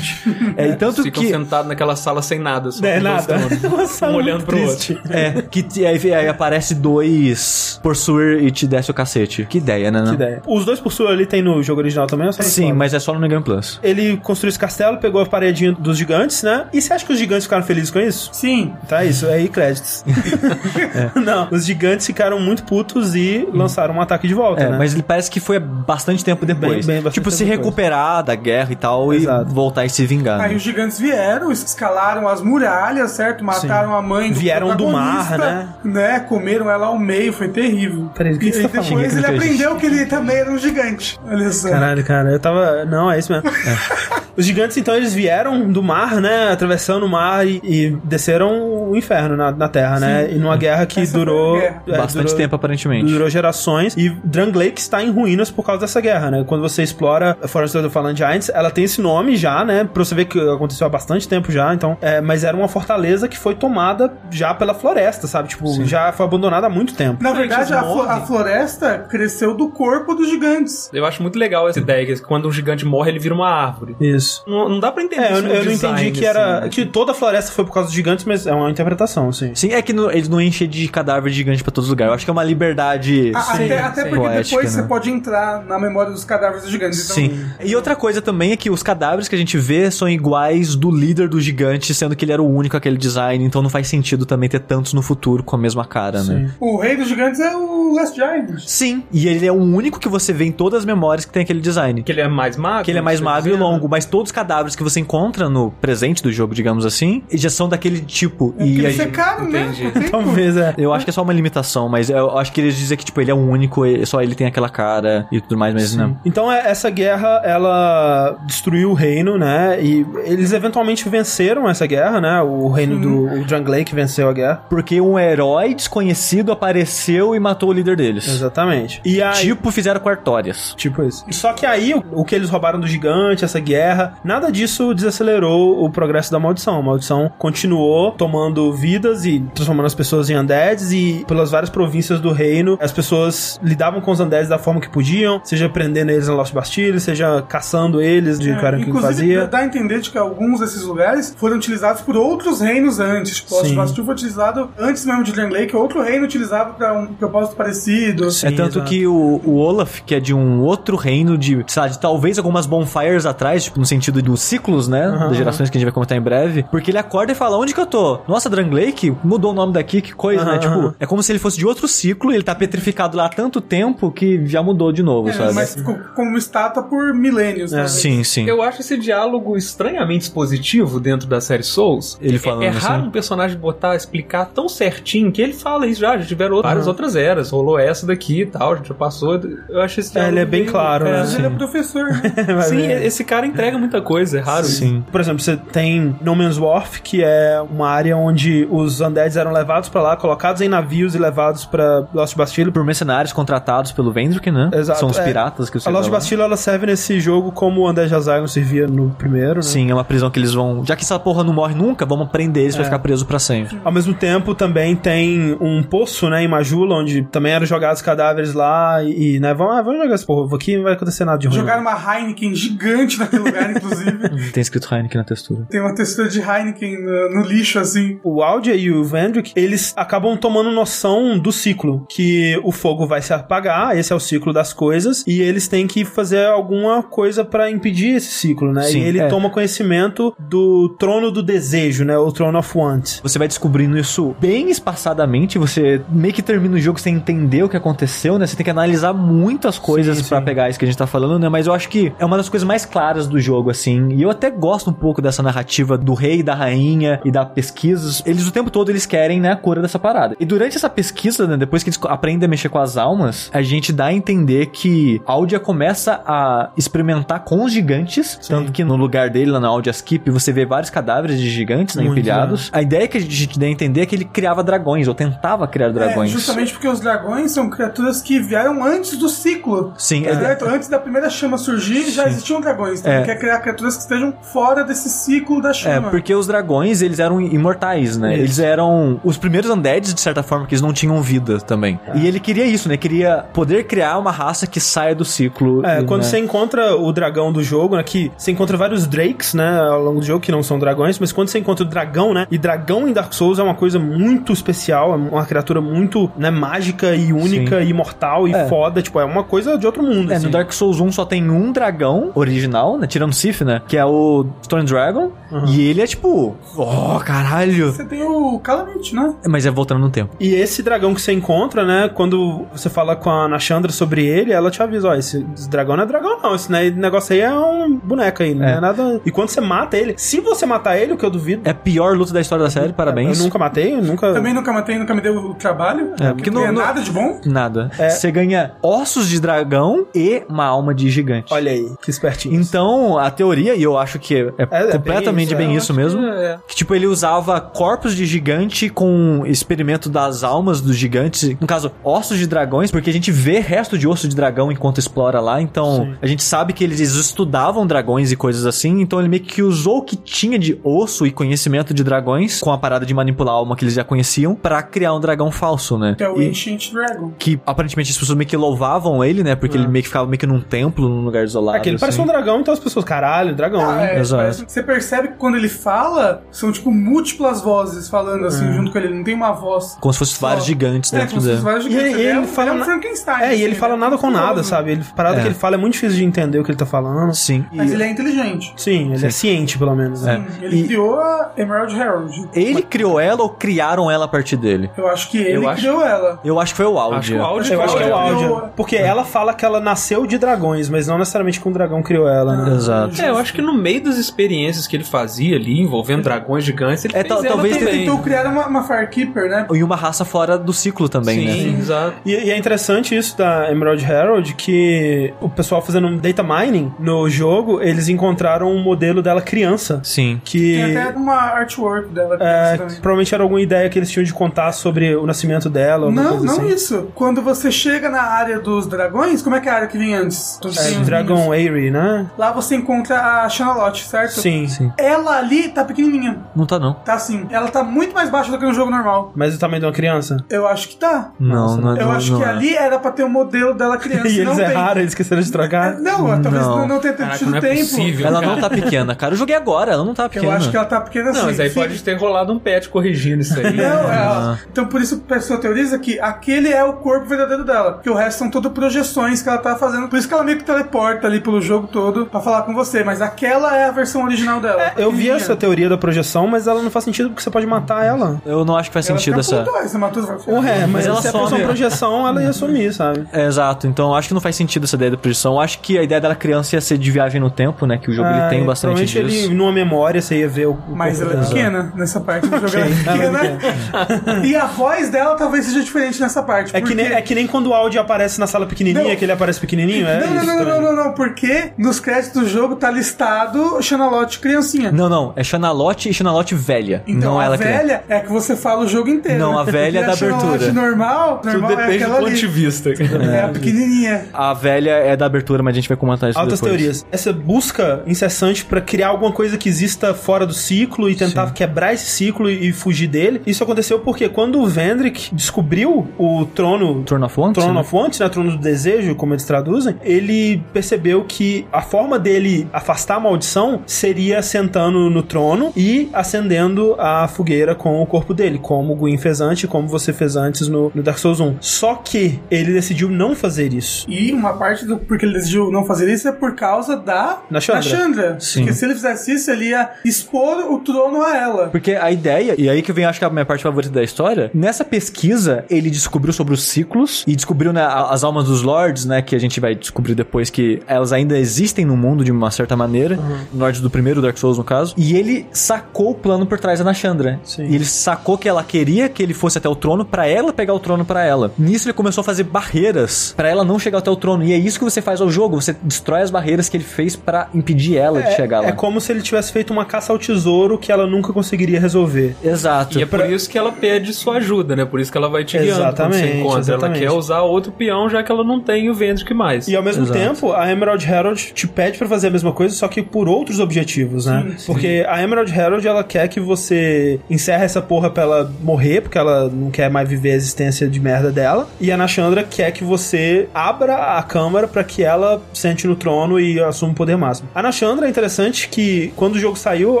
é, 0.56 0.68
e 0.68 0.76
tanto 0.76 1.02
Ficam 1.02 1.22
que. 1.22 1.28
sentados 1.30 1.68
naquela 1.68 1.96
sala 1.96 2.22
sem 2.22 2.38
nada. 2.38 2.70
Só 2.70 2.84
É 2.84 3.00
nada. 3.00 3.22
tronos, 3.22 3.64
Uma 3.64 3.86
sala 3.86 4.12
Um 4.12 4.16
olhando 4.16 4.44
pro 4.44 4.56
triste. 4.56 4.92
outro. 4.94 5.12
É, 5.12 5.42
que 5.42 5.66
aí, 5.86 6.12
aí 6.14 6.28
aparece 6.28 6.74
dois 6.74 7.78
Pursuer 7.82 8.42
e 8.42 8.50
te 8.50 8.66
desce 8.66 8.90
o 8.90 8.94
cacete. 8.94 9.46
Que 9.48 9.58
ideia, 9.58 9.90
né? 9.90 10.04
Que 10.08 10.14
ideia. 10.14 10.42
Os 10.46 10.64
dois 10.64 10.80
por 10.80 10.92
sua 10.92 11.10
ali 11.10 11.26
tem 11.26 11.42
no 11.42 11.62
jogo 11.62 11.80
original 11.80 12.06
também, 12.06 12.30
Sim, 12.32 12.72
mas 12.72 12.94
é 12.94 12.98
só 12.98 13.12
no 13.14 13.28
Game 13.28 13.42
Plus. 13.42 13.78
Ele 13.82 14.16
construiu 14.18 14.50
esse 14.50 14.58
castelo, 14.58 14.98
pegou 14.98 15.20
a 15.20 15.26
paredinha 15.26 15.72
dos 15.72 15.96
gigantes, 15.98 16.42
né? 16.42 16.66
E 16.72 16.80
você 16.80 16.92
acha 16.92 17.04
que 17.04 17.12
os 17.12 17.18
gigantes 17.18 17.44
ficaram 17.44 17.62
felizes 17.64 17.90
com 17.90 18.00
isso? 18.00 18.30
Sim. 18.32 18.72
Tá, 18.88 19.04
isso 19.04 19.26
aí, 19.26 19.48
créditos. 19.48 20.04
Não, 21.14 21.48
os 21.50 21.64
gigantes 21.64 22.06
ficaram 22.06 22.40
muito 22.40 22.64
putos 22.64 23.14
e 23.14 23.46
lançaram 23.52 23.94
um 23.96 24.00
ataque 24.00 24.26
de 24.28 24.34
volta, 24.34 24.62
É, 24.62 24.70
né? 24.70 24.78
mas 24.78 24.92
ele 24.94 25.02
parece 25.02 25.30
que 25.30 25.40
foi 25.40 25.58
bastante 25.58 26.24
tempo 26.24 26.44
depois. 26.46 26.86
bem 26.86 26.96
bastante 26.96 27.14
tipo, 27.14 27.30
se 27.30 27.38
tempo 27.38 27.50
depois. 27.50 27.66
recuperar 27.66 28.22
da 28.24 28.34
guerra 28.34 28.72
e 28.72 28.76
tal 28.76 29.12
Exato. 29.12 29.50
e 29.50 29.54
voltar 29.56 29.84
e 29.86 29.90
se 29.90 30.06
vingar. 30.06 30.40
Aí 30.40 30.50
né? 30.50 30.56
os 30.56 30.62
gigantes 30.62 31.00
vieram, 31.00 31.50
escalaram 31.50 32.28
as 32.28 32.42
muralhas, 32.42 33.12
certo? 33.12 33.42
Mataram 33.42 33.96
a 33.96 34.02
mãe 34.02 34.30
do 34.30 34.38
Vieram 34.38 34.76
do 34.76 34.88
mar, 34.88 35.26
protagonista, 35.26 35.78
né? 35.82 36.20
Comeram 36.20 36.70
ela 36.70 36.86
ao 36.86 36.98
meio, 36.98 37.32
foi 37.32 37.48
terrível. 37.48 38.10
Peraí, 38.14 38.34
o 38.34 38.38
que 38.38 38.48
e 38.48 38.52
você 38.52 38.60
aí 38.60 38.68
tá 38.68 38.80
depois 38.80 39.16
ele 39.16 39.22
que 39.22 39.26
aprendeu 39.26 39.76
que 39.76 39.86
ele 39.86 40.06
também 40.06 40.36
era 40.36 40.50
um 40.50 40.58
gigante. 40.58 41.18
Olha 41.26 41.50
só. 41.50 41.70
Caralho, 41.70 42.04
cara, 42.04 42.30
eu 42.30 42.38
tava. 42.38 42.84
Não, 42.84 43.10
é 43.10 43.18
isso 43.18 43.32
mesmo. 43.32 43.50
Os 44.36 44.44
gigantes, 44.44 44.76
então, 44.76 44.94
eles 44.94 45.14
vieram 45.14 45.70
do 45.70 45.82
mar, 45.82 46.20
né? 46.20 46.50
Atravessando 46.52 47.04
o 47.06 47.08
mar 47.08 47.46
e, 47.46 47.60
e 47.64 47.90
desceram 48.04 48.90
o 48.90 48.96
inferno 48.96 49.36
na, 49.36 49.50
na 49.50 49.68
Terra, 49.68 49.98
né? 49.98 50.30
E 50.30 50.34
numa 50.34 50.56
guerra 50.56 50.84
que 50.86 51.00
Essa 51.00 51.16
durou. 51.18 51.58
guerra. 51.58 51.82
é, 51.86 51.96
Bastante 51.96 52.24
durou- 52.26 52.36
tempo, 52.36 52.54
aparentemente. 52.56 53.10
Durou 53.10 53.28
gerações. 53.30 53.94
E 53.96 54.10
Drangleic 54.24 54.80
está 54.80 55.02
em 55.02 55.10
ruínas 55.10 55.50
por 55.50 55.64
causa 55.64 55.80
dessa 55.80 56.00
guerra, 56.00 56.30
né? 56.30 56.44
Quando 56.46 56.60
você 56.62 56.82
explora 56.82 57.36
a 57.42 57.48
Forest 57.48 57.76
of 57.78 57.86
the 57.86 57.92
Fallen 57.92 58.14
Giants, 58.16 58.50
ela 58.50 58.70
tem 58.70 58.84
esse 58.84 59.00
nome 59.00 59.36
já, 59.36 59.64
né? 59.64 59.88
Pra 59.92 60.04
você 60.04 60.14
ver 60.14 60.26
que 60.26 60.38
aconteceu 60.38 60.86
há 60.86 60.90
bastante 60.90 61.26
tempo 61.28 61.50
já. 61.50 61.72
Então, 61.74 61.96
é, 62.00 62.20
mas 62.20 62.44
era 62.44 62.56
uma 62.56 62.68
fortaleza 62.68 63.26
que 63.28 63.38
foi 63.38 63.54
tomada 63.54 64.12
já 64.30 64.52
pela 64.54 64.74
floresta, 64.74 65.26
sabe? 65.26 65.48
Tipo, 65.48 65.84
já 65.84 66.12
foi 66.12 66.26
abandonada 66.26 66.66
há 66.66 66.70
muito 66.70 66.94
tempo. 66.94 67.22
Na 67.22 67.32
verdade, 67.32 67.72
a, 67.72 67.80
a 67.80 68.20
floresta 68.20 68.98
cresceu 69.08 69.54
do 69.56 69.68
corpo 69.70 70.14
dos 70.14 70.28
gigantes. 70.28 70.90
Eu 70.92 71.04
acho 71.06 71.22
muito 71.22 71.38
legal 71.38 71.68
essa 71.68 71.78
ideia, 71.78 72.04
que 72.04 72.20
quando 72.22 72.48
um 72.48 72.52
gigante 72.52 72.84
morre, 72.84 73.10
ele 73.10 73.18
vira 73.18 73.34
uma 73.34 73.48
árvore. 73.48 73.96
Isso. 74.00 74.25
Não, 74.46 74.68
não 74.68 74.80
dá 74.80 74.90
pra 74.92 75.02
entender 75.02 75.22
É, 75.24 75.32
eu, 75.32 75.36
eu 75.46 75.64
não 75.64 75.72
entendi 75.72 76.10
que 76.10 76.24
era. 76.24 76.60
assim. 76.60 76.68
que 76.70 76.86
toda 76.86 77.12
a 77.12 77.14
floresta 77.14 77.50
foi 77.52 77.64
por 77.64 77.72
causa 77.72 77.88
dos 77.88 77.94
gigantes, 77.94 78.24
mas 78.24 78.46
é 78.46 78.52
uma 78.52 78.70
interpretação, 78.70 79.28
assim. 79.28 79.54
Sim, 79.54 79.72
é 79.72 79.80
que 79.82 79.92
no- 79.92 80.10
eles 80.10 80.28
não 80.28 80.40
enchem 80.40 80.68
de 80.68 80.88
cadáver 80.88 81.30
gigante 81.32 81.62
pra 81.62 81.70
todos 81.72 81.86
os 81.88 81.90
lugares. 81.90 82.10
Eu 82.10 82.14
acho 82.14 82.24
que 82.24 82.30
é 82.30 82.32
uma 82.32 82.44
liberdade. 82.44 83.32
A- 83.34 83.54
até 83.54 83.78
até 83.80 84.02
sim. 84.02 84.08
porque 84.10 84.24
Poética, 84.24 84.56
depois 84.56 84.76
né? 84.76 84.82
você 84.82 84.88
pode 84.88 85.10
entrar 85.10 85.64
na 85.64 85.78
memória 85.78 86.12
dos 86.12 86.24
cadáveres 86.24 86.62
dos 86.62 86.70
gigantes. 86.70 87.04
Então, 87.04 87.16
Sim. 87.16 87.46
E 87.64 87.74
outra 87.76 87.94
coisa 87.96 88.20
também 88.20 88.52
é 88.52 88.56
que 88.56 88.70
os 88.70 88.82
cadáveres 88.82 89.28
que 89.28 89.34
a 89.34 89.38
gente 89.38 89.56
vê 89.58 89.90
são 89.90 90.08
iguais 90.08 90.74
do 90.74 90.90
líder 90.90 91.28
do 91.28 91.40
gigante, 91.40 91.94
sendo 91.94 92.14
que 92.16 92.24
ele 92.24 92.32
era 92.32 92.42
o 92.42 92.48
único 92.48 92.76
aquele 92.76 92.96
design, 92.96 93.44
então 93.44 93.62
não 93.62 93.70
faz 93.70 93.86
sentido 93.88 94.26
também 94.26 94.48
ter 94.48 94.60
tantos 94.60 94.92
no 94.92 95.02
futuro 95.02 95.42
com 95.42 95.56
a 95.56 95.58
mesma 95.58 95.84
cara, 95.84 96.22
né? 96.22 96.50
O 96.60 96.76
rei 96.78 96.96
dos 96.96 97.08
gigantes 97.08 97.40
é 97.40 97.54
o 97.56 97.94
Last 97.94 98.14
Giant. 98.16 98.58
Sim, 98.66 99.04
e 99.12 99.28
ele 99.28 99.46
é 99.46 99.52
o 99.52 99.56
único 99.56 99.98
que 99.98 100.08
você 100.08 100.32
vê 100.32 100.44
em 100.44 100.52
todas 100.52 100.80
as 100.80 100.84
memórias 100.84 101.24
que 101.24 101.32
tem 101.32 101.42
aquele 101.42 101.60
design. 101.60 102.02
Que 102.02 102.12
ele 102.12 102.20
é 102.20 102.28
mais 102.28 102.56
magro? 102.56 102.84
Que 102.84 102.90
ele 102.90 102.98
é 102.98 103.02
mais 103.02 103.20
magro 103.20 103.50
e 103.50 103.52
dizendo? 103.52 103.64
longo, 103.68 103.88
mas 103.88 104.04
todos 104.16 104.28
os 104.30 104.32
cadáveres 104.32 104.74
que 104.74 104.82
você 104.82 104.98
encontra 105.00 105.48
no 105.48 105.70
presente 105.70 106.22
do 106.22 106.32
jogo, 106.32 106.54
digamos 106.54 106.86
assim, 106.86 107.22
já 107.32 107.50
são 107.50 107.68
daquele 107.68 108.00
tipo. 108.00 108.54
É 108.58 108.64
e 108.66 108.90
gente- 108.90 109.10
caro, 109.10 109.48
né? 109.48 109.70
Talvez, 110.10 110.56
é. 110.56 110.74
eu 110.78 110.92
acho 110.92 111.04
que 111.04 111.10
é 111.10 111.12
só 111.12 111.22
uma 111.22 111.32
limitação, 111.32 111.88
mas 111.88 112.08
eu 112.10 112.36
acho 112.38 112.52
que 112.52 112.60
eles 112.60 112.76
dizem 112.76 112.96
que, 112.96 113.04
tipo, 113.04 113.20
ele 113.20 113.30
é 113.30 113.34
único, 113.34 113.84
e 113.84 114.04
só 114.06 114.22
ele 114.22 114.34
tem 114.34 114.46
aquela 114.46 114.68
cara 114.68 115.26
e 115.30 115.40
tudo 115.40 115.56
mais, 115.58 115.74
mas 115.74 115.94
não. 115.94 116.16
Então 116.24 116.50
é- 116.50 116.68
essa 116.70 116.88
guerra, 116.90 117.40
ela 117.44 118.36
destruiu 118.46 118.90
o 118.90 118.94
reino, 118.94 119.36
né? 119.38 119.78
E 119.82 120.06
eles 120.24 120.52
eventualmente 120.52 121.08
venceram 121.08 121.68
essa 121.68 121.86
guerra, 121.86 122.20
né? 122.20 122.40
O 122.42 122.68
reino 122.70 122.98
do 122.98 123.26
o 123.42 123.48
Jangley 123.48 123.84
que 123.84 123.94
venceu 123.94 124.28
a 124.28 124.32
guerra. 124.32 124.62
Porque 124.68 125.00
um 125.00 125.18
herói 125.18 125.74
desconhecido 125.74 126.52
apareceu 126.52 127.34
e 127.34 127.40
matou 127.40 127.68
o 127.70 127.72
líder 127.72 127.96
deles. 127.96 128.26
Exatamente. 128.28 129.00
E 129.04 129.20
aí, 129.22 129.46
Tipo, 129.46 129.70
fizeram 129.70 130.00
com 130.00 130.08
Artorias. 130.08 130.74
Tipo 130.76 131.02
isso. 131.04 131.24
Só 131.30 131.52
que 131.52 131.64
aí, 131.66 131.94
o, 131.94 132.02
o 132.20 132.24
que 132.24 132.34
eles 132.34 132.48
roubaram 132.50 132.80
do 132.80 132.86
gigante, 132.86 133.44
essa 133.44 133.60
guerra, 133.60 134.05
nada 134.24 134.50
disso 134.50 134.94
desacelerou 134.94 135.84
o 135.84 135.90
progresso 135.90 136.30
da 136.30 136.38
maldição. 136.38 136.78
A 136.78 136.82
maldição 136.82 137.30
continuou 137.38 138.12
tomando 138.12 138.72
vidas 138.72 139.24
e 139.24 139.40
transformando 139.54 139.86
as 139.86 139.94
pessoas 139.94 140.28
em 140.30 140.36
undeads 140.36 140.92
e 140.92 141.24
pelas 141.26 141.50
várias 141.50 141.70
províncias 141.70 142.20
do 142.20 142.32
reino, 142.32 142.78
as 142.80 142.92
pessoas 142.92 143.58
lidavam 143.62 144.00
com 144.00 144.10
os 144.10 144.20
undeads 144.20 144.48
da 144.48 144.58
forma 144.58 144.80
que 144.80 144.88
podiam, 144.88 145.40
seja 145.44 145.68
prendendo 145.68 146.10
eles 146.10 146.28
na 146.28 146.34
Lost 146.34 146.52
Bastille, 146.52 147.00
seja 147.00 147.42
caçando 147.48 148.00
eles 148.00 148.38
de 148.38 148.54
cara 148.56 148.76
que 148.78 148.84
É, 148.84 148.88
Inclusive, 148.88 149.06
fazia. 149.06 149.46
dá 149.46 149.58
a 149.58 149.64
entender 149.64 150.00
de 150.00 150.10
que 150.10 150.18
alguns 150.18 150.60
desses 150.60 150.82
lugares 150.82 151.34
foram 151.36 151.56
utilizados 151.56 152.02
por 152.02 152.16
outros 152.16 152.60
reinos 152.60 152.98
antes. 153.00 153.36
Tipo, 153.36 153.54
Lost. 153.54 153.74
Bastille 153.74 154.04
foi 154.06 154.14
utilizado 154.14 154.70
antes 154.78 155.04
mesmo 155.04 155.22
de 155.24 155.32
Drangleic, 155.32 155.70
que 155.70 155.76
outro 155.76 156.02
reino 156.02 156.24
utilizava 156.24 156.74
pra 156.74 156.92
um 156.92 157.06
propósito 157.06 157.56
parecido. 157.56 158.30
Sim, 158.30 158.48
é 158.48 158.50
tanto 158.52 158.78
exato. 158.78 158.90
que 158.90 159.06
o, 159.06 159.40
o 159.44 159.56
Olaf, 159.56 160.00
que 160.04 160.14
é 160.14 160.20
de 160.20 160.32
um 160.34 160.60
outro 160.62 160.96
reino, 160.96 161.36
de, 161.36 161.64
sei 161.66 161.82
lá, 161.82 161.88
de 161.88 161.98
talvez 161.98 162.38
algumas 162.38 162.66
bonfires 162.66 163.26
atrás, 163.26 163.64
tipo, 163.64 163.78
no 163.78 163.86
sentido 163.96 164.22
dos 164.22 164.40
ciclos, 164.42 164.88
né? 164.88 165.06
Aham, 165.06 165.28
das 165.28 165.36
gerações 165.36 165.70
que 165.70 165.76
a 165.76 165.78
gente 165.78 165.86
vai 165.86 165.92
comentar 165.94 166.16
em 166.16 166.20
breve. 166.20 166.64
Porque 166.70 166.90
ele 166.90 166.98
acorda 166.98 167.32
e 167.32 167.34
fala: 167.34 167.56
Onde 167.58 167.74
que 167.74 167.80
eu 167.80 167.86
tô? 167.86 168.20
Nossa, 168.28 168.48
Drangleic 168.48 169.14
mudou 169.24 169.50
o 169.52 169.54
nome 169.54 169.72
daqui, 169.72 170.00
que 170.00 170.14
coisa, 170.14 170.44
né? 170.44 170.52
Aham, 170.52 170.58
Tipo, 170.60 170.94
é 171.00 171.06
como 171.06 171.22
se 171.22 171.32
ele 171.32 171.38
fosse 171.38 171.58
de 171.58 171.66
outro 171.66 171.86
ciclo 171.88 172.32
ele 172.32 172.42
tá 172.42 172.54
petrificado 172.54 173.16
lá 173.16 173.26
há 173.26 173.28
tanto 173.28 173.60
tempo 173.60 174.10
que 174.10 174.46
já 174.46 174.62
mudou 174.62 174.92
de 174.92 175.02
novo, 175.02 175.28
É, 175.28 175.32
sabe? 175.32 175.52
mas 175.54 175.74
ficou 175.74 175.96
como 176.14 176.36
estátua 176.36 176.82
por 176.82 177.14
milênios. 177.14 177.70
talvez. 177.70 177.90
Sim, 177.92 178.22
sim. 178.24 178.46
Eu 178.48 178.62
acho 178.62 178.80
esse 178.80 178.96
diálogo 178.98 179.56
estranhamente 179.56 180.22
expositivo 180.24 181.00
dentro 181.00 181.26
da 181.28 181.40
série 181.40 181.62
Souls. 181.62 182.18
Ele 182.20 182.36
É- 182.36 182.38
falando 182.38 182.62
É, 182.64 182.68
raro 182.68 182.98
assim. 183.00 183.08
um 183.08 183.10
personagem 183.10 183.56
botar, 183.58 183.94
explicar 183.96 184.46
tão 184.46 184.68
certinho 184.68 185.30
que 185.32 185.40
ele 185.42 185.52
fala 185.52 185.86
isso 185.86 186.00
já. 186.00 186.16
Já 186.18 186.24
tiveram 186.26 186.60
várias 186.62 186.86
outras 186.86 187.16
eras. 187.16 187.50
Rolou 187.50 187.78
essa 187.78 188.06
daqui 188.06 188.42
e 188.42 188.46
tal, 188.46 188.72
a 188.72 188.76
gente 188.76 188.88
já 188.88 188.94
passou. 188.94 189.40
Eu 189.68 189.80
acho 189.80 190.00
esse 190.00 190.10
É, 190.10 190.12
diálogo 190.12 190.32
ele 190.34 190.40
é 190.40 190.44
bem 190.44 190.64
claro, 190.66 191.04
né? 191.04 191.18
Mas 191.20 191.34
ele 191.34 191.46
é 191.46 191.50
professor, 191.50 192.04
né? 192.10 192.22
Sim, 192.68 192.90
esse 192.90 193.24
cara 193.24 193.46
entrega 193.46 193.78
muita 193.86 194.02
coisa, 194.02 194.38
é 194.38 194.40
raro. 194.40 194.62
isso. 194.66 194.76
Sim. 194.78 195.04
Por 195.10 195.20
exemplo, 195.20 195.40
você 195.40 195.56
tem 195.56 196.16
No 196.20 196.34
Man's 196.34 196.58
Wharf, 196.58 197.00
que 197.02 197.22
é 197.22 197.60
uma 197.70 197.88
área 197.88 198.16
onde 198.16 198.66
os 198.70 199.00
undeads 199.00 199.36
eram 199.36 199.52
levados 199.52 199.88
pra 199.88 200.02
lá, 200.02 200.16
colocados 200.16 200.60
em 200.60 200.68
navios 200.68 201.14
e 201.14 201.18
levados 201.18 201.64
pra 201.64 202.04
Lost 202.12 202.36
Bastille. 202.36 202.70
Por 202.70 202.84
mercenários 202.84 203.32
contratados 203.32 203.92
pelo 203.92 204.12
Vendrick, 204.12 204.50
né? 204.50 204.70
Exato, 204.74 205.00
São 205.00 205.08
os 205.08 205.18
é. 205.18 205.24
piratas 205.24 205.70
que 205.70 205.78
você 205.78 205.88
A 205.88 205.92
Lost. 205.92 206.10
Bastille 206.10 206.42
ela 206.42 206.56
serve 206.56 206.86
nesse 206.86 207.18
jogo 207.20 207.52
como 207.52 207.80
o 207.82 207.90
Undead 207.90 208.12
Asylum 208.14 208.46
servia 208.46 208.86
no 208.86 209.10
primeiro, 209.10 209.56
né? 209.56 209.62
Sim, 209.62 209.90
é 209.90 209.94
uma 209.94 210.04
prisão 210.04 210.30
que 210.30 210.38
eles 210.38 210.52
vão. 210.52 210.84
Já 210.84 210.94
que 210.96 211.02
essa 211.02 211.18
porra 211.18 211.42
não 211.44 211.52
morre 211.52 211.74
nunca, 211.74 212.04
vamos 212.04 212.28
prender 212.28 212.64
eles 212.64 212.74
pra 212.76 212.82
É. 212.82 212.86
ficar 212.86 212.98
preso 212.98 213.24
pra 213.26 213.38
sempre. 213.38 213.78
Ao 213.84 213.92
mesmo 213.92 214.14
tempo, 214.14 214.54
também 214.54 214.94
tem 214.96 215.56
um 215.60 215.82
poço, 215.82 216.28
né, 216.28 216.42
em 216.42 216.48
Majula, 216.48 216.96
onde 216.96 217.22
também 217.22 217.52
eram 217.52 217.66
jogados 217.66 218.02
cadáveres 218.02 218.52
lá 218.54 219.02
e, 219.02 219.38
né, 219.40 219.54
vamos, 219.54 219.76
ah, 219.76 219.82
vamos 219.82 220.00
jogar 220.02 220.14
esse 220.14 220.26
povo 220.26 220.54
aqui, 220.56 220.76
não 220.76 220.84
vai 220.84 220.94
acontecer 220.94 221.24
nada 221.24 221.38
de 221.38 221.46
ruim. 221.48 221.56
Jogaram 221.56 221.82
uma 221.82 221.92
Heineken 222.16 222.54
gigante 222.54 223.18
naquele 223.18 223.42
lugar, 223.42 223.65
inclusive. 223.72 224.52
Tem 224.52 224.60
escrito 224.60 224.92
Heineken 224.92 225.18
na 225.18 225.24
textura. 225.24 225.66
Tem 225.70 225.80
uma 225.80 225.94
textura 225.94 226.28
de 226.28 226.40
Heineken 226.40 227.02
no, 227.02 227.34
no 227.34 227.42
lixo, 227.42 227.78
assim. 227.78 228.18
O 228.22 228.42
Aldia 228.42 228.74
e 228.74 228.90
o 228.90 229.04
Vendrick, 229.04 229.52
eles 229.56 229.92
acabam 229.96 230.36
tomando 230.36 230.70
noção 230.70 231.38
do 231.38 231.52
ciclo, 231.52 232.06
que 232.08 232.58
o 232.62 232.72
fogo 232.72 233.06
vai 233.06 233.22
se 233.22 233.32
apagar, 233.32 233.96
esse 233.96 234.12
é 234.12 234.16
o 234.16 234.20
ciclo 234.20 234.52
das 234.52 234.72
coisas, 234.72 235.24
e 235.26 235.40
eles 235.40 235.68
têm 235.68 235.86
que 235.86 236.04
fazer 236.04 236.46
alguma 236.46 237.02
coisa 237.02 237.44
pra 237.44 237.70
impedir 237.70 238.16
esse 238.16 238.32
ciclo, 238.32 238.72
né? 238.72 238.82
Sim, 238.82 239.00
e 239.00 239.02
ele 239.02 239.18
é. 239.18 239.28
toma 239.28 239.50
conhecimento 239.50 240.34
do 240.38 240.90
trono 240.98 241.30
do 241.30 241.42
desejo, 241.42 242.04
né? 242.04 242.16
O 242.16 242.30
Throne 242.32 242.56
of 242.56 242.76
Want. 242.76 243.20
Você 243.22 243.38
vai 243.38 243.48
descobrindo 243.48 243.98
isso 243.98 244.34
bem 244.40 244.70
espaçadamente, 244.70 245.58
você 245.58 246.00
meio 246.08 246.34
que 246.34 246.42
termina 246.42 246.76
o 246.76 246.78
jogo 246.78 247.00
sem 247.00 247.14
entender 247.14 247.62
o 247.62 247.68
que 247.68 247.76
aconteceu, 247.76 248.38
né? 248.38 248.46
Você 248.46 248.56
tem 248.56 248.64
que 248.64 248.70
analisar 248.70 249.12
muitas 249.12 249.78
coisas 249.78 250.18
sim. 250.18 250.42
pegar 250.42 250.68
isso 250.68 250.78
que 250.78 250.84
a 250.84 250.88
gente 250.88 250.98
tá 250.98 251.06
falando, 251.06 251.38
né? 251.38 251.48
Mas 251.48 251.66
eu 251.66 251.72
acho 251.72 251.88
que 251.88 252.12
é 252.18 252.24
uma 252.24 252.36
das 252.36 252.48
coisas 252.48 252.66
mais 252.66 252.84
claras 252.84 253.26
do 253.26 253.38
jogo, 253.40 253.55
assim. 253.70 254.08
E 254.10 254.22
eu 254.22 254.30
até 254.30 254.50
gosto 254.50 254.90
um 254.90 254.92
pouco 254.92 255.20
dessa 255.22 255.42
narrativa 255.42 255.96
do 255.96 256.14
rei, 256.14 256.42
da 256.42 256.54
rainha 256.54 257.20
e 257.24 257.30
da 257.30 257.44
pesquisa. 257.44 258.22
Eles 258.26 258.46
o 258.46 258.52
tempo 258.52 258.70
todo 258.70 258.90
eles 258.90 259.06
querem, 259.06 259.40
né, 259.40 259.52
a 259.52 259.56
cura 259.56 259.80
dessa 259.80 259.98
parada. 259.98 260.36
E 260.38 260.44
durante 260.44 260.76
essa 260.76 260.88
pesquisa, 260.88 261.46
né, 261.46 261.56
depois 261.56 261.82
que 261.82 261.90
eles 261.90 261.98
aprendem 262.04 262.46
a 262.46 262.48
mexer 262.48 262.68
com 262.68 262.78
as 262.78 262.96
almas, 262.96 263.50
a 263.52 263.62
gente 263.62 263.92
dá 263.92 264.06
a 264.06 264.12
entender 264.12 264.66
que 264.66 265.20
Aldia 265.26 265.58
começa 265.58 266.20
a 266.26 266.70
experimentar 266.76 267.44
com 267.44 267.64
os 267.64 267.72
gigantes, 267.72 268.38
tanto 268.48 268.72
que 268.72 268.84
no 268.84 268.96
lugar 268.96 269.30
dele, 269.30 269.50
lá 269.50 269.60
na 269.60 269.68
Aldia 269.68 269.90
Skip, 269.90 270.30
você 270.30 270.52
vê 270.52 270.64
vários 270.66 270.90
cadáveres 270.90 271.38
de 271.40 271.48
gigantes, 271.48 271.96
né, 271.96 272.02
Muito, 272.02 272.18
empilhados. 272.18 272.70
A 272.72 272.82
ideia 272.82 273.08
que 273.08 273.18
a 273.18 273.20
gente 273.20 273.58
dá 273.58 273.66
a 273.66 273.70
entender 273.70 274.02
é 274.02 274.06
que 274.06 274.14
ele 274.14 274.24
criava 274.24 274.62
dragões, 274.62 275.08
ou 275.08 275.14
tentava 275.14 275.66
criar 275.66 275.90
dragões. 275.90 276.30
É, 276.30 276.32
justamente 276.32 276.72
porque 276.72 276.88
os 276.88 277.00
dragões 277.00 277.52
são 277.52 277.70
criaturas 277.70 278.20
que 278.20 278.38
vieram 278.40 278.84
antes 278.84 279.16
do 279.16 279.28
ciclo. 279.28 279.92
Sim, 279.96 280.22
Tá 280.22 280.30
é. 280.30 280.34
certo? 280.34 280.64
Antes 280.66 280.88
da 280.88 280.98
primeira 280.98 281.30
chama 281.30 281.56
surgir, 281.58 282.10
já 282.10 282.26
existiam 282.28 282.60
dragões. 282.60 283.00
Então 283.00 283.12
É. 283.12 283.22
criar 283.46 283.60
criaturas 283.60 283.94
que 283.96 284.02
estejam 284.02 284.34
fora 284.42 284.82
desse 284.82 285.08
ciclo 285.08 285.60
da 285.62 285.70
É, 285.70 285.74
chama. 285.74 286.10
porque 286.10 286.34
os 286.34 286.46
dragões, 286.48 287.00
eles 287.00 287.18
eram 287.20 287.40
imortais, 287.40 288.16
né? 288.16 288.34
Isso. 288.34 288.42
Eles 288.42 288.58
eram 288.58 289.20
os 289.22 289.36
primeiros 289.36 289.70
undeads, 289.70 290.12
de 290.12 290.20
certa 290.20 290.42
forma, 290.42 290.66
que 290.66 290.74
eles 290.74 290.82
não 290.82 290.92
tinham 290.92 291.20
vida 291.22 291.58
também. 291.60 291.98
E 292.14 292.26
ele 292.26 292.40
queria 292.40 292.64
isso, 292.64 292.88
né? 292.88 292.96
Queria 292.96 293.44
poder 293.52 293.84
criar 293.84 294.18
uma 294.18 294.30
raça 294.32 294.66
que 294.66 294.80
saia 294.80 295.14
do 295.14 295.24
ciclo. 295.24 295.84
É, 295.86 296.00
e, 296.00 296.04
quando 296.04 296.22
né? 296.22 296.28
você 296.28 296.38
encontra 296.38 296.96
o 296.96 297.12
dragão 297.12 297.52
do 297.52 297.62
jogo, 297.62 297.96
né, 297.96 298.02
que 298.02 298.32
você 298.36 298.50
encontra 298.50 298.76
vários 298.76 299.06
Drakes, 299.06 299.54
né, 299.54 299.78
ao 299.78 300.02
longo 300.02 300.20
do 300.20 300.26
jogo, 300.26 300.40
que 300.40 300.50
não 300.50 300.62
são 300.62 300.78
dragões, 300.78 301.18
mas 301.18 301.30
quando 301.30 301.48
você 301.48 301.58
encontra 301.60 301.84
o 301.84 301.88
dragão, 301.88 302.34
né, 302.34 302.46
e 302.50 302.58
dragão 302.58 303.06
em 303.08 303.12
Dark 303.12 303.32
Souls 303.32 303.58
é 303.58 303.62
uma 303.62 303.74
coisa 303.74 303.98
muito 303.98 304.52
especial, 304.52 305.12
é 305.12 305.16
uma 305.16 305.44
criatura 305.46 305.80
muito, 305.80 306.30
né, 306.36 306.50
mágica 306.50 307.14
e 307.14 307.32
única 307.32 307.80
e 307.80 307.90
imortal 307.90 308.48
e 308.48 308.52
É. 308.54 308.66
foda, 308.68 309.00
tipo, 309.02 309.20
é 309.20 309.24
uma 309.24 309.44
coisa 309.44 309.78
de 309.78 309.86
outro 309.86 310.02
mundo, 310.02 310.32
É, 310.32 310.36
assim. 310.36 310.46
no 310.46 310.50
Dark 310.52 310.72
Souls 310.72 310.98
1 311.00 311.12
só 311.12 311.24
tem 311.24 311.48
um 311.50 311.70
dragão 311.72 312.30
original, 312.34 312.98
né? 312.98 313.06
Tirando 313.06 313.32
Sif, 313.36 313.62
né? 313.64 313.80
Que 313.86 313.96
é 313.96 314.04
o 314.04 314.46
Stone 314.64 314.84
Dragon. 314.84 315.30
E 315.68 315.80
ele 315.88 316.02
é 316.02 316.06
tipo. 316.06 316.56
Oh, 316.76 317.18
caralho! 317.20 317.92
Você 317.92 318.04
tem 318.04 318.22
o 318.22 318.58
Calamity, 318.58 319.14
né? 319.14 319.34
Mas 319.46 319.64
é 319.66 319.70
voltando 319.70 320.00
no 320.00 320.10
tempo. 320.10 320.34
E 320.40 320.54
esse 320.54 320.82
dragão 320.82 321.14
que 321.14 321.20
você 321.20 321.32
encontra, 321.32 321.84
né, 321.84 322.08
quando 322.12 322.64
você 322.72 322.88
fala 322.88 323.14
com 323.14 323.30
a 323.30 323.48
Nashandra 323.48 323.92
sobre 323.92 324.24
ele, 324.26 324.52
ela 324.52 324.70
te 324.70 324.82
avisa, 324.82 325.08
ó, 325.08 325.14
esse, 325.14 325.46
esse 325.54 325.68
dragão 325.68 325.96
não 325.96 326.02
é 326.04 326.06
dragão 326.06 326.40
não, 326.42 326.54
esse 326.54 326.70
negócio 326.92 327.34
aí 327.34 327.40
é 327.40 327.52
um 327.52 327.96
boneco 327.96 328.42
aí, 328.42 328.54
não 328.54 328.66
É. 328.66 328.72
é 328.76 328.80
nada... 328.80 329.20
E 329.24 329.30
quando 329.30 329.48
você 329.48 329.60
mata 329.60 329.96
ele, 329.96 330.14
se 330.16 330.40
você 330.40 330.66
matar 330.66 330.96
ele, 330.98 331.12
o 331.12 331.16
que 331.16 331.24
eu 331.24 331.30
duvido... 331.30 331.62
É 331.64 331.70
a 331.70 331.74
pior 331.74 332.16
luta 332.16 332.32
da 332.32 332.40
história 332.40 332.64
da 332.64 332.70
série, 332.70 332.92
parabéns. 332.92 333.38
Eu 333.38 333.44
nunca 333.44 333.58
matei, 333.58 333.94
eu 333.94 334.02
nunca... 334.02 334.32
Também 334.32 334.52
nunca 334.54 334.72
matei, 334.72 334.98
nunca 334.98 335.14
me 335.14 335.20
deu 335.20 335.34
o 335.36 335.54
trabalho. 335.54 336.12
É, 336.20 336.32
porque 336.32 336.50
não 336.50 336.62
não- 336.62 336.68
é 336.68 336.72
nada 336.72 337.00
de 337.00 337.10
bom. 337.10 337.40
Nada. 337.44 337.90
É. 337.98 338.08
Você 338.10 338.30
ganha 338.30 338.72
ossos 338.82 339.28
de 339.28 339.40
dragão 339.40 340.06
e 340.14 340.42
uma 340.48 340.64
alma 340.64 340.94
de 340.94 341.08
gigante. 341.10 341.52
Olha 341.52 341.70
aí, 341.72 341.90
que 342.02 342.10
espertinho. 342.10 342.54
Então, 342.60 343.18
a 343.26 343.30
teoria, 343.30 343.74
e 343.74 343.82
eu 343.82 343.96
acho 343.98 344.18
que 344.18 344.34
é, 344.36 344.52
É, 344.70 344.88
é 344.88 344.92
completamente 344.92 345.54
bem 345.54 345.68
bem 345.68 345.76
isso, 345.76 345.92
isso, 345.92 345.92
é, 345.92 345.96
mesmo, 346.04 346.24
É, 346.26 346.58
que 346.68 346.74
tipo, 346.74 346.94
ele 346.94 347.06
usava 347.06 347.60
corpos 347.60 348.14
de 348.14 348.24
gigante 348.26 348.88
com 348.88 349.42
experimento 349.46 350.08
das 350.08 350.42
almas 350.44 350.80
dos 350.80 350.96
gigantes, 350.96 351.56
no 351.60 351.66
caso, 351.66 351.90
ossos 352.04 352.38
de 352.38 352.46
dragões, 352.46 352.90
porque 352.90 353.10
a 353.10 353.12
gente 353.12 353.30
vê 353.30 353.58
resto 353.58 353.96
de 353.98 354.06
osso 354.06 354.28
de 354.28 354.36
dragão 354.36 354.70
enquanto 354.70 354.98
explora 354.98 355.40
lá, 355.40 355.60
então 355.60 356.14
a 356.20 356.26
gente 356.26 356.42
sabe 356.42 356.72
que 356.72 356.84
eles 356.84 357.00
estudavam 357.00 357.86
dragões 357.86 358.32
e 358.32 358.36
coisas 358.36 358.66
assim, 358.66 359.00
então 359.00 359.18
ele 359.18 359.28
meio 359.28 359.42
que 359.42 359.62
usou 359.62 359.98
o 359.98 360.02
que 360.02 360.16
tinha 360.16 360.58
de 360.58 360.78
osso 360.84 361.26
e 361.26 361.30
conhecimento 361.30 361.92
de 361.92 362.02
dragões, 362.04 362.60
com 362.60 362.70
a 362.72 362.78
parada 362.78 363.04
de 363.06 363.12
manipular 363.14 363.54
a 363.54 363.58
alma 363.58 363.76
que 363.76 363.84
eles 363.84 363.94
já 363.94 364.04
conheciam, 364.04 364.54
pra 364.54 364.82
criar 364.82 365.14
um 365.14 365.20
dragão 365.20 365.50
falso, 365.50 365.98
né? 365.98 366.14
Que 366.16 366.24
é 366.24 366.28
o 366.28 366.40
E- 366.40 366.48
Ancient 366.48 366.92
Dragon. 366.92 367.32
que 367.38 367.58
aparentemente 367.66 368.10
as 368.10 368.16
pessoas 368.18 368.36
meio 368.36 368.48
que 368.48 368.56
louvavam 368.56 369.24
ele, 369.24 369.42
né? 369.42 369.54
Porque 369.54 369.76
ele 369.76 369.86
meio 369.86 370.02
que 370.02 370.08
ficava 370.08 370.26
meio 370.26 370.38
que 370.38 370.46
num 370.46 370.60
templo, 370.60 371.08
num 371.08 371.24
lugar 371.24 371.44
isolado. 371.44 371.78
É 371.78 371.80
que 371.80 371.88
ele 371.88 371.98
parece 371.98 372.18
assim. 372.20 372.28
um 372.28 372.32
dragão, 372.32 372.60
então 372.60 372.72
as 372.74 372.80
pessoas, 372.80 373.04
caralho, 373.16 373.54
dragão. 373.54 373.80
Ah, 373.80 373.94
né? 373.96 374.16
é, 374.16 374.20
Exato. 374.20 374.64
você 374.68 374.82
percebe 374.82 375.28
que 375.28 375.34
quando 375.34 375.56
ele 375.56 375.68
fala, 375.68 376.42
são 376.50 376.70
tipo 376.70 376.90
múltiplas 376.90 377.60
vozes 377.62 378.08
falando 378.08 378.44
É. 378.44 378.48
assim 378.48 378.72
junto 378.72 378.90
com 378.92 378.98
ele. 378.98 379.06
Ele 379.08 379.16
não 379.16 379.24
tem 379.24 379.34
uma 379.34 379.52
voz. 379.52 379.96
Como 380.00 380.12
se 380.12 380.18
fossem 380.18 380.36
vários 380.40 380.64
gigantes 380.66 381.12
É, 381.12 381.18
dentro 381.18 381.30
como 381.30 381.40
se 381.42 381.46
dele. 381.48 381.58
fosse 381.60 381.64
vários 381.64 381.86
E 381.86 381.90
gigantes. 381.90 382.12
ele- 382.14 382.22
é 382.26 382.30
ele 382.30 382.38
um- 382.40 382.46
fala 382.46 382.62
ele 382.62 382.70
é 382.70 382.74
um 382.74 382.78
na- 382.78 382.84
Frankenstein. 382.84 383.42
É, 383.42 383.56
e 383.56 383.62
ele 383.62 383.72
assim, 383.72 383.80
fala 383.80 383.96
nada 383.96 384.18
com 384.18 384.30
nada, 384.30 384.62
sabe? 384.64 384.92
Ele, 384.92 385.04
parada 385.16 385.38
É. 385.38 385.40
que 385.42 385.48
ele 385.48 385.54
fala 385.54 385.76
é 385.76 385.78
muito 385.78 385.92
difícil 385.94 386.16
de 386.18 386.24
entender 386.24 386.58
o 386.58 386.64
que 386.64 386.70
ele 386.70 386.78
tá 386.78 386.86
falando. 386.86 387.32
Sim. 387.34 387.64
Mas 387.72 387.92
ele 387.92 388.02
é 388.02 388.08
inteligente. 388.10 388.72
Sim, 388.76 389.12
ele 389.14 389.26
é 389.26 389.30
ciente, 389.30 389.78
pelo 389.78 389.94
menos. 389.94 390.22
né? 390.22 390.44
Sim, 390.58 390.64
ele 390.64 390.76
E- 390.80 390.86
criou 390.88 391.20
a 391.20 391.52
Emerald 391.56 391.94
Herald. 391.94 392.48
Ele 392.52 392.82
criou 392.82 393.18
ela 393.20 393.42
ou 393.42 393.48
criaram 393.50 394.10
ela 394.10 394.24
a 394.24 394.28
partir 394.28 394.56
dele? 394.56 394.90
Eu 394.96 395.08
acho 395.08 395.30
que 395.30 395.38
ele 395.38 395.56
Eu 395.64 395.68
acho- 395.68 395.80
criou 395.80 396.02
ela. 396.04 396.40
Eu 396.44 396.58
acho 396.60 396.72
que 396.72 396.76
foi 396.76 396.86
o 396.86 396.98
áudio. 396.98 397.18
Acho 397.18 397.32
que 397.32 397.38
o 397.38 397.42
áudio 397.42 397.74
Eu 397.74 397.82
acho 397.82 397.96
que 397.96 398.02
é 398.02 398.06
o 398.08 398.14
áudio. 398.14 398.62
Porque 398.76 398.96
ela 398.96 399.24
fala 399.24 399.54
que 399.54 399.64
ela 399.64 399.80
nasceu 399.80 400.26
de 400.26 400.36
dragões, 400.38 400.88
mas 400.88 401.06
não 401.06 401.18
necessariamente 401.18 401.60
que 401.60 401.68
um 401.68 401.72
dragão 401.72 402.02
criou 402.02 402.28
ela, 402.28 402.56
né? 402.56 402.74
Exato. 402.74 403.05
Exato. 403.14 403.28
É, 403.28 403.30
eu 403.30 403.38
acho 403.38 403.52
que 403.52 403.62
no 403.62 403.74
meio 403.74 404.02
das 404.02 404.16
experiências 404.16 404.86
que 404.86 404.96
ele 404.96 405.04
fazia 405.04 405.56
ali, 405.56 405.80
envolvendo 405.80 406.22
dragões 406.22 406.64
gigantes, 406.64 407.04
ele 407.04 407.14
É, 407.16 407.22
fez 407.24 407.42
talvez 407.42 407.76
Ele 407.76 407.86
tentou 407.86 408.18
criar 408.18 408.46
uma, 408.46 408.66
uma 408.66 408.82
Firekeeper, 408.84 409.48
né? 409.48 409.66
E 409.72 409.82
uma 409.82 409.96
raça 409.96 410.24
fora 410.24 410.58
do 410.58 410.72
ciclo 410.72 411.08
também, 411.08 411.44
né? 411.44 411.52
Sim, 411.52 411.78
exato. 411.78 412.14
E, 412.24 412.30
e 412.32 412.50
é 412.50 412.56
interessante 412.56 413.16
isso 413.16 413.36
da 413.36 413.70
Emerald 413.70 414.04
Herald, 414.04 414.54
que 414.54 415.32
o 415.40 415.48
pessoal 415.48 415.82
fazendo 415.82 416.06
um 416.06 416.16
data 416.18 416.42
mining 416.42 416.92
no 416.98 417.28
jogo, 417.28 417.80
eles 417.82 418.08
encontraram 418.08 418.70
um 418.70 418.82
modelo 418.82 419.22
dela 419.22 419.40
criança. 419.40 420.00
Sim. 420.02 420.40
Que 420.44 420.76
Tem 420.76 420.96
até 420.96 421.16
uma 421.16 421.34
artwork 421.34 422.08
dela. 422.10 422.36
é, 422.40 422.76
também. 422.76 422.96
provavelmente 422.96 423.34
era 423.34 423.42
alguma 423.42 423.60
ideia 423.60 423.88
que 423.88 423.98
eles 423.98 424.10
tinham 424.10 424.24
de 424.24 424.32
contar 424.32 424.72
sobre 424.72 425.14
o 425.16 425.26
nascimento 425.26 425.68
dela. 425.68 426.10
Não, 426.10 426.38
coisa 426.38 426.46
não 426.46 426.64
assim. 426.64 426.74
isso. 426.74 427.08
Quando 427.14 427.42
você 427.42 427.70
chega 427.70 428.08
na 428.08 428.22
área 428.22 428.58
dos 428.58 428.86
dragões, 428.86 429.42
como 429.42 429.56
é 429.56 429.60
que 429.60 429.68
é 429.68 429.72
a 429.72 429.74
área 429.76 429.88
que 429.88 429.98
vem 429.98 430.14
antes? 430.14 430.58
Onde 430.64 430.78
É, 430.78 430.90
Dragon? 431.00 431.52
Airy, 431.52 431.90
né? 431.90 432.26
Lá 432.36 432.52
você 432.52 432.74
encontra 432.76 432.95
a 433.10 433.48
Shanalotte, 433.48 434.04
certo? 434.06 434.40
Sim. 434.40 434.66
Sim. 434.68 434.92
Ela 434.98 435.38
ali 435.38 435.68
tá 435.68 435.84
pequenininha. 435.84 436.38
Não 436.54 436.66
tá, 436.66 436.78
não. 436.78 436.94
Tá 436.94 437.14
assim. 437.14 437.46
Ela 437.50 437.68
tá 437.68 437.82
muito 437.82 438.14
mais 438.14 438.30
baixa 438.30 438.50
do 438.50 438.58
que 438.58 438.64
no 438.64 438.72
jogo 438.74 438.90
normal. 438.90 439.32
Mas 439.34 439.54
o 439.54 439.58
tamanho 439.58 439.80
de 439.80 439.86
uma 439.86 439.92
criança? 439.92 440.36
Eu 440.50 440.66
acho 440.66 440.88
que 440.88 440.96
tá. 440.96 441.30
Não, 441.38 441.76
não, 441.76 441.96
Eu 441.96 442.06
não, 442.06 442.12
acho 442.12 442.32
não 442.32 442.38
que 442.40 442.44
é. 442.44 442.48
ali 442.48 442.74
era 442.76 442.98
pra 442.98 443.10
ter 443.10 443.22
o 443.24 443.28
modelo 443.28 443.74
dela 443.74 443.96
criança. 443.96 444.26
E 444.36 444.42
não 444.44 444.52
eles 444.52 444.56
tem. 444.64 444.70
erraram, 444.70 445.00
eles 445.00 445.10
esqueceram 445.12 445.40
de 445.42 445.50
trocar. 445.52 445.94
Não, 445.98 446.40
talvez 446.42 446.66
Não. 446.66 446.88
não, 446.88 446.98
tenha 447.00 447.14
Caraca, 447.14 447.38
tido 447.38 447.50
não 447.50 447.58
é 447.58 447.60
tempo. 447.60 447.80
possível. 447.80 448.26
Ela 448.26 448.40
cara. 448.40 448.52
não 448.52 448.60
tá 448.60 448.70
pequena, 448.70 449.14
cara. 449.14 449.34
Eu 449.34 449.38
joguei 449.38 449.54
agora, 449.56 449.92
ela 449.92 450.04
não 450.04 450.14
tá 450.14 450.28
pequena. 450.28 450.52
Eu 450.52 450.56
acho 450.56 450.70
que 450.70 450.76
ela 450.76 450.86
tá 450.86 451.00
pequena 451.00 451.30
assim. 451.30 451.38
Não, 451.38 451.46
mas 451.46 451.60
aí 451.60 451.68
Fica- 451.68 451.80
pode 451.82 452.02
ter 452.02 452.14
rolado 452.18 452.52
um 452.52 452.58
patch 452.58 452.88
corrigindo 452.88 453.40
isso 453.40 453.58
aí. 453.58 453.72
Não, 453.76 454.06
Ah. 454.08 454.58
é, 454.60 454.66
então 454.70 454.86
por 454.86 455.00
isso 455.00 455.22
a 455.24 455.28
pessoa 455.34 455.60
teoriza 455.60 455.98
que 455.98 456.18
aquele 456.20 456.72
é 456.72 456.82
o 456.84 456.94
corpo 456.94 457.26
verdadeiro 457.26 457.64
dela. 457.64 458.00
Que 458.02 458.10
o 458.10 458.14
resto 458.14 458.38
são 458.38 458.50
tudo 458.50 458.70
projeções 458.70 459.42
que 459.42 459.48
ela 459.48 459.58
tá 459.58 459.76
fazendo. 459.76 460.08
Por 460.08 460.18
isso 460.18 460.26
que 460.28 460.34
ela 460.34 460.42
meio 460.44 460.58
que 460.58 460.64
teleporta 460.64 461.26
ali 461.26 461.40
pelo 461.40 461.60
jogo 461.60 461.86
todo 461.86 462.26
pra 462.26 462.40
falar 462.40 462.62
com 462.62 462.74
você. 462.76 463.02
Mas 463.02 463.20
aquela 463.20 463.76
é 463.76 463.86
a 463.88 463.90
versão 463.90 464.22
original 464.24 464.60
dela. 464.60 464.92
Eu 464.96 465.10
vi 465.10 465.28
essa 465.30 465.56
teoria 465.56 465.88
da 465.88 465.96
projeção, 465.98 466.46
mas 466.46 466.66
ela 466.68 466.80
não 466.82 466.90
faz 466.90 467.04
sentido 467.04 467.30
porque 467.30 467.42
você 467.42 467.50
pode 467.50 467.66
matar 467.66 468.04
ela. 468.04 468.40
Eu 468.46 468.64
não 468.64 468.76
acho 468.76 468.90
que 468.90 468.94
faz 468.94 469.08
Ela 469.10 469.18
sentido 469.18 469.40
essa. 469.40 469.64
ué, 469.68 469.82
Você 469.88 469.98
matou, 469.98 470.22
vai- 470.22 470.36
Ué, 470.46 470.80
mas, 470.82 470.90
Mas 470.92 471.06
ela 471.06 471.20
se 471.22 471.28
a 471.28 471.32
some. 471.32 471.44
pessoa 471.44 471.60
projeção, 471.62 472.28
ela 472.28 472.42
ia 472.42 472.52
sumir, 472.52 472.92
sabe? 472.92 473.26
É, 473.32 473.46
exato, 473.46 473.86
então 473.86 474.08
eu 474.10 474.14
acho 474.14 474.28
que 474.28 474.34
não 474.34 474.40
faz 474.40 474.54
sentido 474.54 474.84
essa 474.84 474.94
ideia 474.96 475.10
da 475.12 475.16
projeção. 475.16 475.54
Eu 475.54 475.60
acho 475.60 475.78
que 475.80 475.98
a 475.98 476.02
ideia 476.02 476.20
dela 476.20 476.34
criança 476.34 476.76
ia 476.76 476.80
ser 476.80 476.98
de 476.98 477.10
viagem 477.10 477.40
no 477.40 477.50
tempo, 477.50 477.86
né? 477.86 477.98
Que 477.98 478.10
o 478.10 478.14
jogo 478.14 478.28
ele 478.28 478.40
Ah, 478.40 478.48
tem 478.48 478.62
e 478.62 478.64
bastante 478.64 478.92
Provavelmente 478.94 479.32
disso. 479.34 479.46
ele, 479.46 479.54
numa 479.54 479.72
memória, 479.72 480.20
você 480.20 480.36
ia 480.38 480.48
ver 480.48 480.66
o. 480.66 480.72
o 480.72 480.94
Mas 480.96 481.20
ela 481.20 481.32
é 481.34 481.36
pequena 481.46 481.92
nessa 481.96 482.20
parte 482.20 482.46
do 482.46 482.56
jogo. 482.68 482.84
Ela 483.06 483.46
é 483.46 483.56
pequena. 483.56 484.46
e 484.46 484.54
a 484.56 484.66
voz 484.66 485.10
dela 485.10 485.34
talvez 485.36 485.64
seja 485.66 485.80
diferente 485.82 486.20
nessa 486.20 486.42
parte. 486.42 486.74
É 486.76 486.80
que, 486.80 486.94
nem, 486.94 487.06
porque- 487.06 487.18
é 487.18 487.22
que 487.22 487.34
nem 487.34 487.46
quando 487.46 487.68
o 487.68 487.74
áudio 487.74 488.00
aparece 488.00 488.38
na 488.38 488.46
sala 488.46 488.66
pequenininha, 488.66 489.04
Não. 489.10 489.16
que 489.16 489.24
ele 489.24 489.32
aparece 489.32 489.60
pequenininho, 489.60 490.06
é 490.06 490.20
Não, 490.20 490.34
não, 490.34 490.44
não, 490.44 490.64
não, 490.64 490.80
não, 490.82 491.04
não, 491.04 491.12
porque 491.12 491.70
nos 491.78 492.00
créditos 492.00 492.42
do 492.42 492.48
jogo 492.48 492.65
tá 492.74 492.90
listado 492.90 493.80
Xanalote 493.80 494.40
criancinha. 494.40 494.90
Não, 494.90 495.08
não, 495.08 495.32
é 495.36 495.44
Chanalote 495.44 496.08
e 496.08 496.14
Chanalote 496.14 496.54
velha. 496.54 497.02
Então 497.06 497.34
não 497.34 497.40
a 497.40 497.44
ela 497.44 497.58
criança. 497.58 497.78
velha 497.78 498.04
é 498.08 498.20
que 498.20 498.32
você 498.32 498.56
fala 498.56 498.84
o 498.84 498.88
jogo 498.88 499.08
inteiro. 499.08 499.38
Não, 499.38 499.52
né? 499.52 499.60
a 499.60 499.62
velha 499.70 499.98
é 500.00 500.06
da 500.06 500.16
Xanalote 500.16 500.46
abertura. 500.46 500.72
normal, 500.72 501.38
Tudo 501.38 501.52
normal 501.52 501.70
é 501.70 501.76
depende 501.76 501.98
do 501.98 502.04
aquela 502.04 502.18
ponto 502.18 502.34
de 502.34 502.44
ali. 502.44 502.54
vista. 502.54 502.90
É 502.90 503.42
a 503.42 503.48
pequenininha. 503.48 504.26
A 504.32 504.54
velha 504.54 504.90
é 504.90 505.16
da 505.16 505.26
abertura, 505.26 505.62
mas 505.62 505.72
a 505.72 505.76
gente 505.76 505.88
vai 505.88 505.96
comentar 505.96 506.30
isso 506.30 506.38
Altas 506.38 506.60
depois. 506.60 506.72
teorias. 506.76 507.06
Essa 507.12 507.32
busca 507.32 508.02
incessante 508.06 508.64
pra 508.64 508.80
criar 508.80 509.08
alguma 509.08 509.30
coisa 509.32 509.56
que 509.58 509.68
exista 509.68 510.14
fora 510.14 510.46
do 510.46 510.54
ciclo 510.54 511.08
e 511.10 511.14
tentar 511.14 511.52
quebrar 511.52 511.92
esse 511.92 512.06
ciclo 512.06 512.48
e, 512.48 512.72
fugir 512.72 513.06
dele. 513.06 513.42
Isso 513.46 513.62
aconteceu 513.62 513.98
porque 514.00 514.28
quando 514.28 514.60
o 514.60 514.66
Vendrick 514.66 515.34
descobriu 515.34 516.08
o 516.18 516.44
trono 516.46 517.02
Turn 517.04 517.24
of 517.24 517.38
Wanted, 517.38 517.60
Throne 517.60 517.74
né? 517.74 517.80
of 517.80 517.94
Wanted, 517.94 518.20
né? 518.22 518.28
Trono 518.28 518.50
do 518.52 518.58
Desejo, 518.58 519.14
como 519.14 519.34
eles 519.34 519.44
traduzem, 519.44 519.96
ele 520.02 520.62
percebeu 520.72 521.24
que 521.26 521.66
a 521.72 521.82
forma 521.82 522.18
dele 522.18 522.55
afastar 522.72 523.16
a 523.16 523.20
maldição 523.20 523.82
seria 523.86 524.42
sentando 524.42 525.10
no 525.10 525.22
trono 525.22 525.72
e 525.76 526.08
acendendo 526.12 526.94
a 526.98 527.26
fogueira 527.28 527.74
com 527.74 528.02
o 528.02 528.06
corpo 528.06 528.32
dele, 528.32 528.58
como 528.58 528.92
o 528.92 528.96
Gwyn 528.96 529.18
fez 529.18 529.40
antes, 529.40 529.68
como 529.68 529.88
você 529.88 530.12
fez 530.12 530.36
antes 530.36 530.68
no, 530.68 530.90
no 530.94 531.02
Dark 531.02 531.18
Souls 531.18 531.40
1. 531.40 531.56
Só 531.60 531.96
que 531.96 532.40
ele 532.50 532.72
decidiu 532.72 533.08
não 533.10 533.34
fazer 533.34 533.72
isso. 533.72 534.06
E 534.08 534.32
uma 534.32 534.54
parte 534.54 534.84
do 534.84 534.98
porque 534.98 535.24
ele 535.24 535.34
decidiu 535.34 535.70
não 535.70 535.84
fazer 535.84 536.12
isso 536.12 536.28
é 536.28 536.32
por 536.32 536.54
causa 536.54 536.96
da 536.96 537.40
Da 537.50 537.60
Chandra. 537.60 537.82
Chandra. 537.82 538.40
Sim. 538.40 538.60
Porque 538.60 538.74
se 538.74 538.84
ele 538.84 538.94
fizesse 538.94 539.32
isso, 539.32 539.50
ele 539.50 539.66
ia 539.70 539.90
expor 540.04 540.72
o 540.72 540.78
trono 540.80 541.22
a 541.22 541.36
ela. 541.36 541.68
Porque 541.68 541.92
a 541.92 542.10
ideia, 542.10 542.54
e 542.58 542.68
aí 542.68 542.82
que 542.82 542.92
vem 542.92 543.04
acho 543.04 543.18
que 543.18 543.24
a 543.24 543.30
minha 543.30 543.44
parte 543.44 543.62
favorita 543.62 543.92
da 543.92 544.02
história, 544.02 544.50
nessa 544.54 544.84
pesquisa 544.84 545.64
ele 545.68 545.90
descobriu 545.90 546.32
sobre 546.32 546.54
os 546.54 546.62
ciclos 546.62 547.24
e 547.26 547.34
descobriu 547.34 547.72
né, 547.72 547.84
as 547.84 548.24
almas 548.24 548.44
dos 548.44 548.62
lords, 548.62 549.04
né, 549.04 549.22
que 549.22 549.34
a 549.34 549.38
gente 549.38 549.60
vai 549.60 549.74
descobrir 549.74 550.14
depois 550.14 550.50
que 550.50 550.80
elas 550.86 551.12
ainda 551.12 551.38
existem 551.38 551.84
no 551.84 551.96
mundo 551.96 552.24
de 552.24 552.32
uma 552.32 552.45
certa 552.50 552.76
maneira, 552.76 553.18
lords 553.54 553.80
do 553.80 553.90
primeiro 553.90 554.20
Dark 554.22 554.36
Souls 554.38 554.58
no 554.58 554.64
caso, 554.64 554.94
e 554.96 555.16
ele 555.16 555.46
sacou 555.52 556.10
o 556.10 556.14
plano 556.14 556.46
por 556.46 556.58
trás 556.58 556.78
da 556.78 556.84
Nashandra. 556.84 557.40
Sim. 557.44 557.66
E 557.66 557.74
ele 557.74 557.84
sacou 557.84 558.36
que 558.38 558.48
ela 558.48 558.62
queria 558.62 559.08
que 559.08 559.22
ele 559.22 559.34
fosse 559.34 559.58
até 559.58 559.68
o 559.68 559.74
trono 559.74 560.04
pra 560.04 560.26
ela 560.26 560.52
pegar 560.52 560.74
o 560.74 560.78
trono 560.80 561.04
pra 561.04 561.24
ela. 561.24 561.52
Nisso 561.58 561.86
ele 561.86 561.92
começou 561.92 562.20
a 562.22 562.24
fazer 562.24 562.44
barreiras 562.44 563.34
pra 563.36 563.48
ela 563.48 563.64
não 563.64 563.78
chegar 563.78 563.98
até 563.98 564.10
o 564.10 564.16
trono. 564.16 564.44
E 564.44 564.52
é 564.52 564.56
isso 564.56 564.78
que 564.78 564.84
você 564.84 565.00
faz 565.00 565.20
ao 565.20 565.30
jogo, 565.30 565.60
você 565.60 565.74
destrói 565.82 566.22
as 566.22 566.30
barreiras 566.30 566.68
que 566.68 566.76
ele 566.76 566.84
fez 566.84 567.16
pra 567.16 567.48
impedir 567.54 567.96
ela 567.96 568.22
de 568.22 568.34
chegar 568.34 568.60
lá. 568.60 568.68
É 568.68 568.72
como 568.72 569.00
se 569.00 569.12
ele 569.12 569.22
tivesse 569.22 569.52
feito 569.52 569.72
uma 569.72 569.84
caça 569.84 570.12
ao 570.12 570.18
tesouro 570.18 570.78
que 570.78 570.90
ela 570.92 571.06
nunca 571.06 571.32
conseguiria 571.32 571.80
resolver. 571.80 572.36
Exato. 572.42 572.98
E 572.98 573.02
é 573.02 573.06
por 573.06 573.20
isso 573.30 573.48
que 573.48 573.58
ela 573.58 573.72
pede 573.72 574.12
sua 574.12 574.36
ajuda, 574.36 574.74
né? 574.76 574.84
Por 574.84 575.00
isso 575.00 575.10
que 575.10 575.18
ela 575.18 575.28
vai 575.28 575.44
te 575.44 575.56
guiando 575.58 575.72
quando 575.72 575.76
você 575.76 576.16
Exatamente, 576.16 576.38
encontra. 576.38 576.60
exatamente. 576.60 577.02
Ela 577.04 577.10
quer 577.12 577.16
usar 577.18 577.40
outro 577.42 577.72
peão, 577.72 578.08
já 578.08 578.22
que 578.22 578.30
ela 578.30 578.44
não 578.44 578.60
tem 578.60 578.88
o 578.90 578.94
Vendrick 578.94 579.32
mais. 579.34 579.68
E 579.68 579.76
ao 579.76 579.82
mesmo 579.82 580.04
Exato. 580.04 580.18
tempo, 580.18 580.52
a 580.52 580.70
Emerald 580.70 581.04
Herald 581.06 581.52
te 581.54 581.66
pede 581.66 581.98
pra 581.98 582.08
fazer 582.08 582.28
a 582.28 582.30
mesma 582.36 582.52
coisa, 582.52 582.74
só 582.74 582.88
que 582.88 583.02
por 583.02 583.28
outros 583.28 583.60
objetivos, 583.60 584.26
né? 584.26 584.56
Porque 584.66 585.04
a 585.08 585.22
Emerald 585.22 585.50
Herald, 585.52 585.86
ela 585.86 586.04
quer 586.04 586.28
que 586.28 586.40
você 586.40 587.18
encerre 587.28 587.64
essa 587.64 587.82
porra 587.82 588.10
pra 588.10 588.22
ela 588.22 588.52
morrer, 588.62 589.00
porque 589.02 589.18
ela 589.18 589.48
não 589.48 589.70
quer 589.70 589.90
mais 589.90 590.08
viver 590.08 590.32
a 590.32 590.34
existência 590.34 590.88
de 590.88 591.00
merda 591.00 591.30
dela. 591.30 591.68
E 591.80 591.90
a 591.92 591.96
Nashandra 591.96 592.42
quer 592.44 592.70
que 592.72 592.84
você 592.84 593.48
abra 593.54 594.16
a 594.18 594.22
câmara 594.22 594.66
pra 594.68 594.82
que 594.84 595.02
ela 595.02 595.40
sente 595.52 595.86
no 595.86 595.96
trono 595.96 596.38
e 596.40 596.60
assuma 596.60 596.92
o 596.92 596.94
poder 596.94 597.16
máximo. 597.16 597.48
A 597.54 597.62
Nashandra 597.62 598.06
é 598.06 598.10
interessante 598.10 598.68
que 598.68 599.12
quando 599.16 599.34
o 599.36 599.38
jogo 599.38 599.56
saiu, 599.56 600.00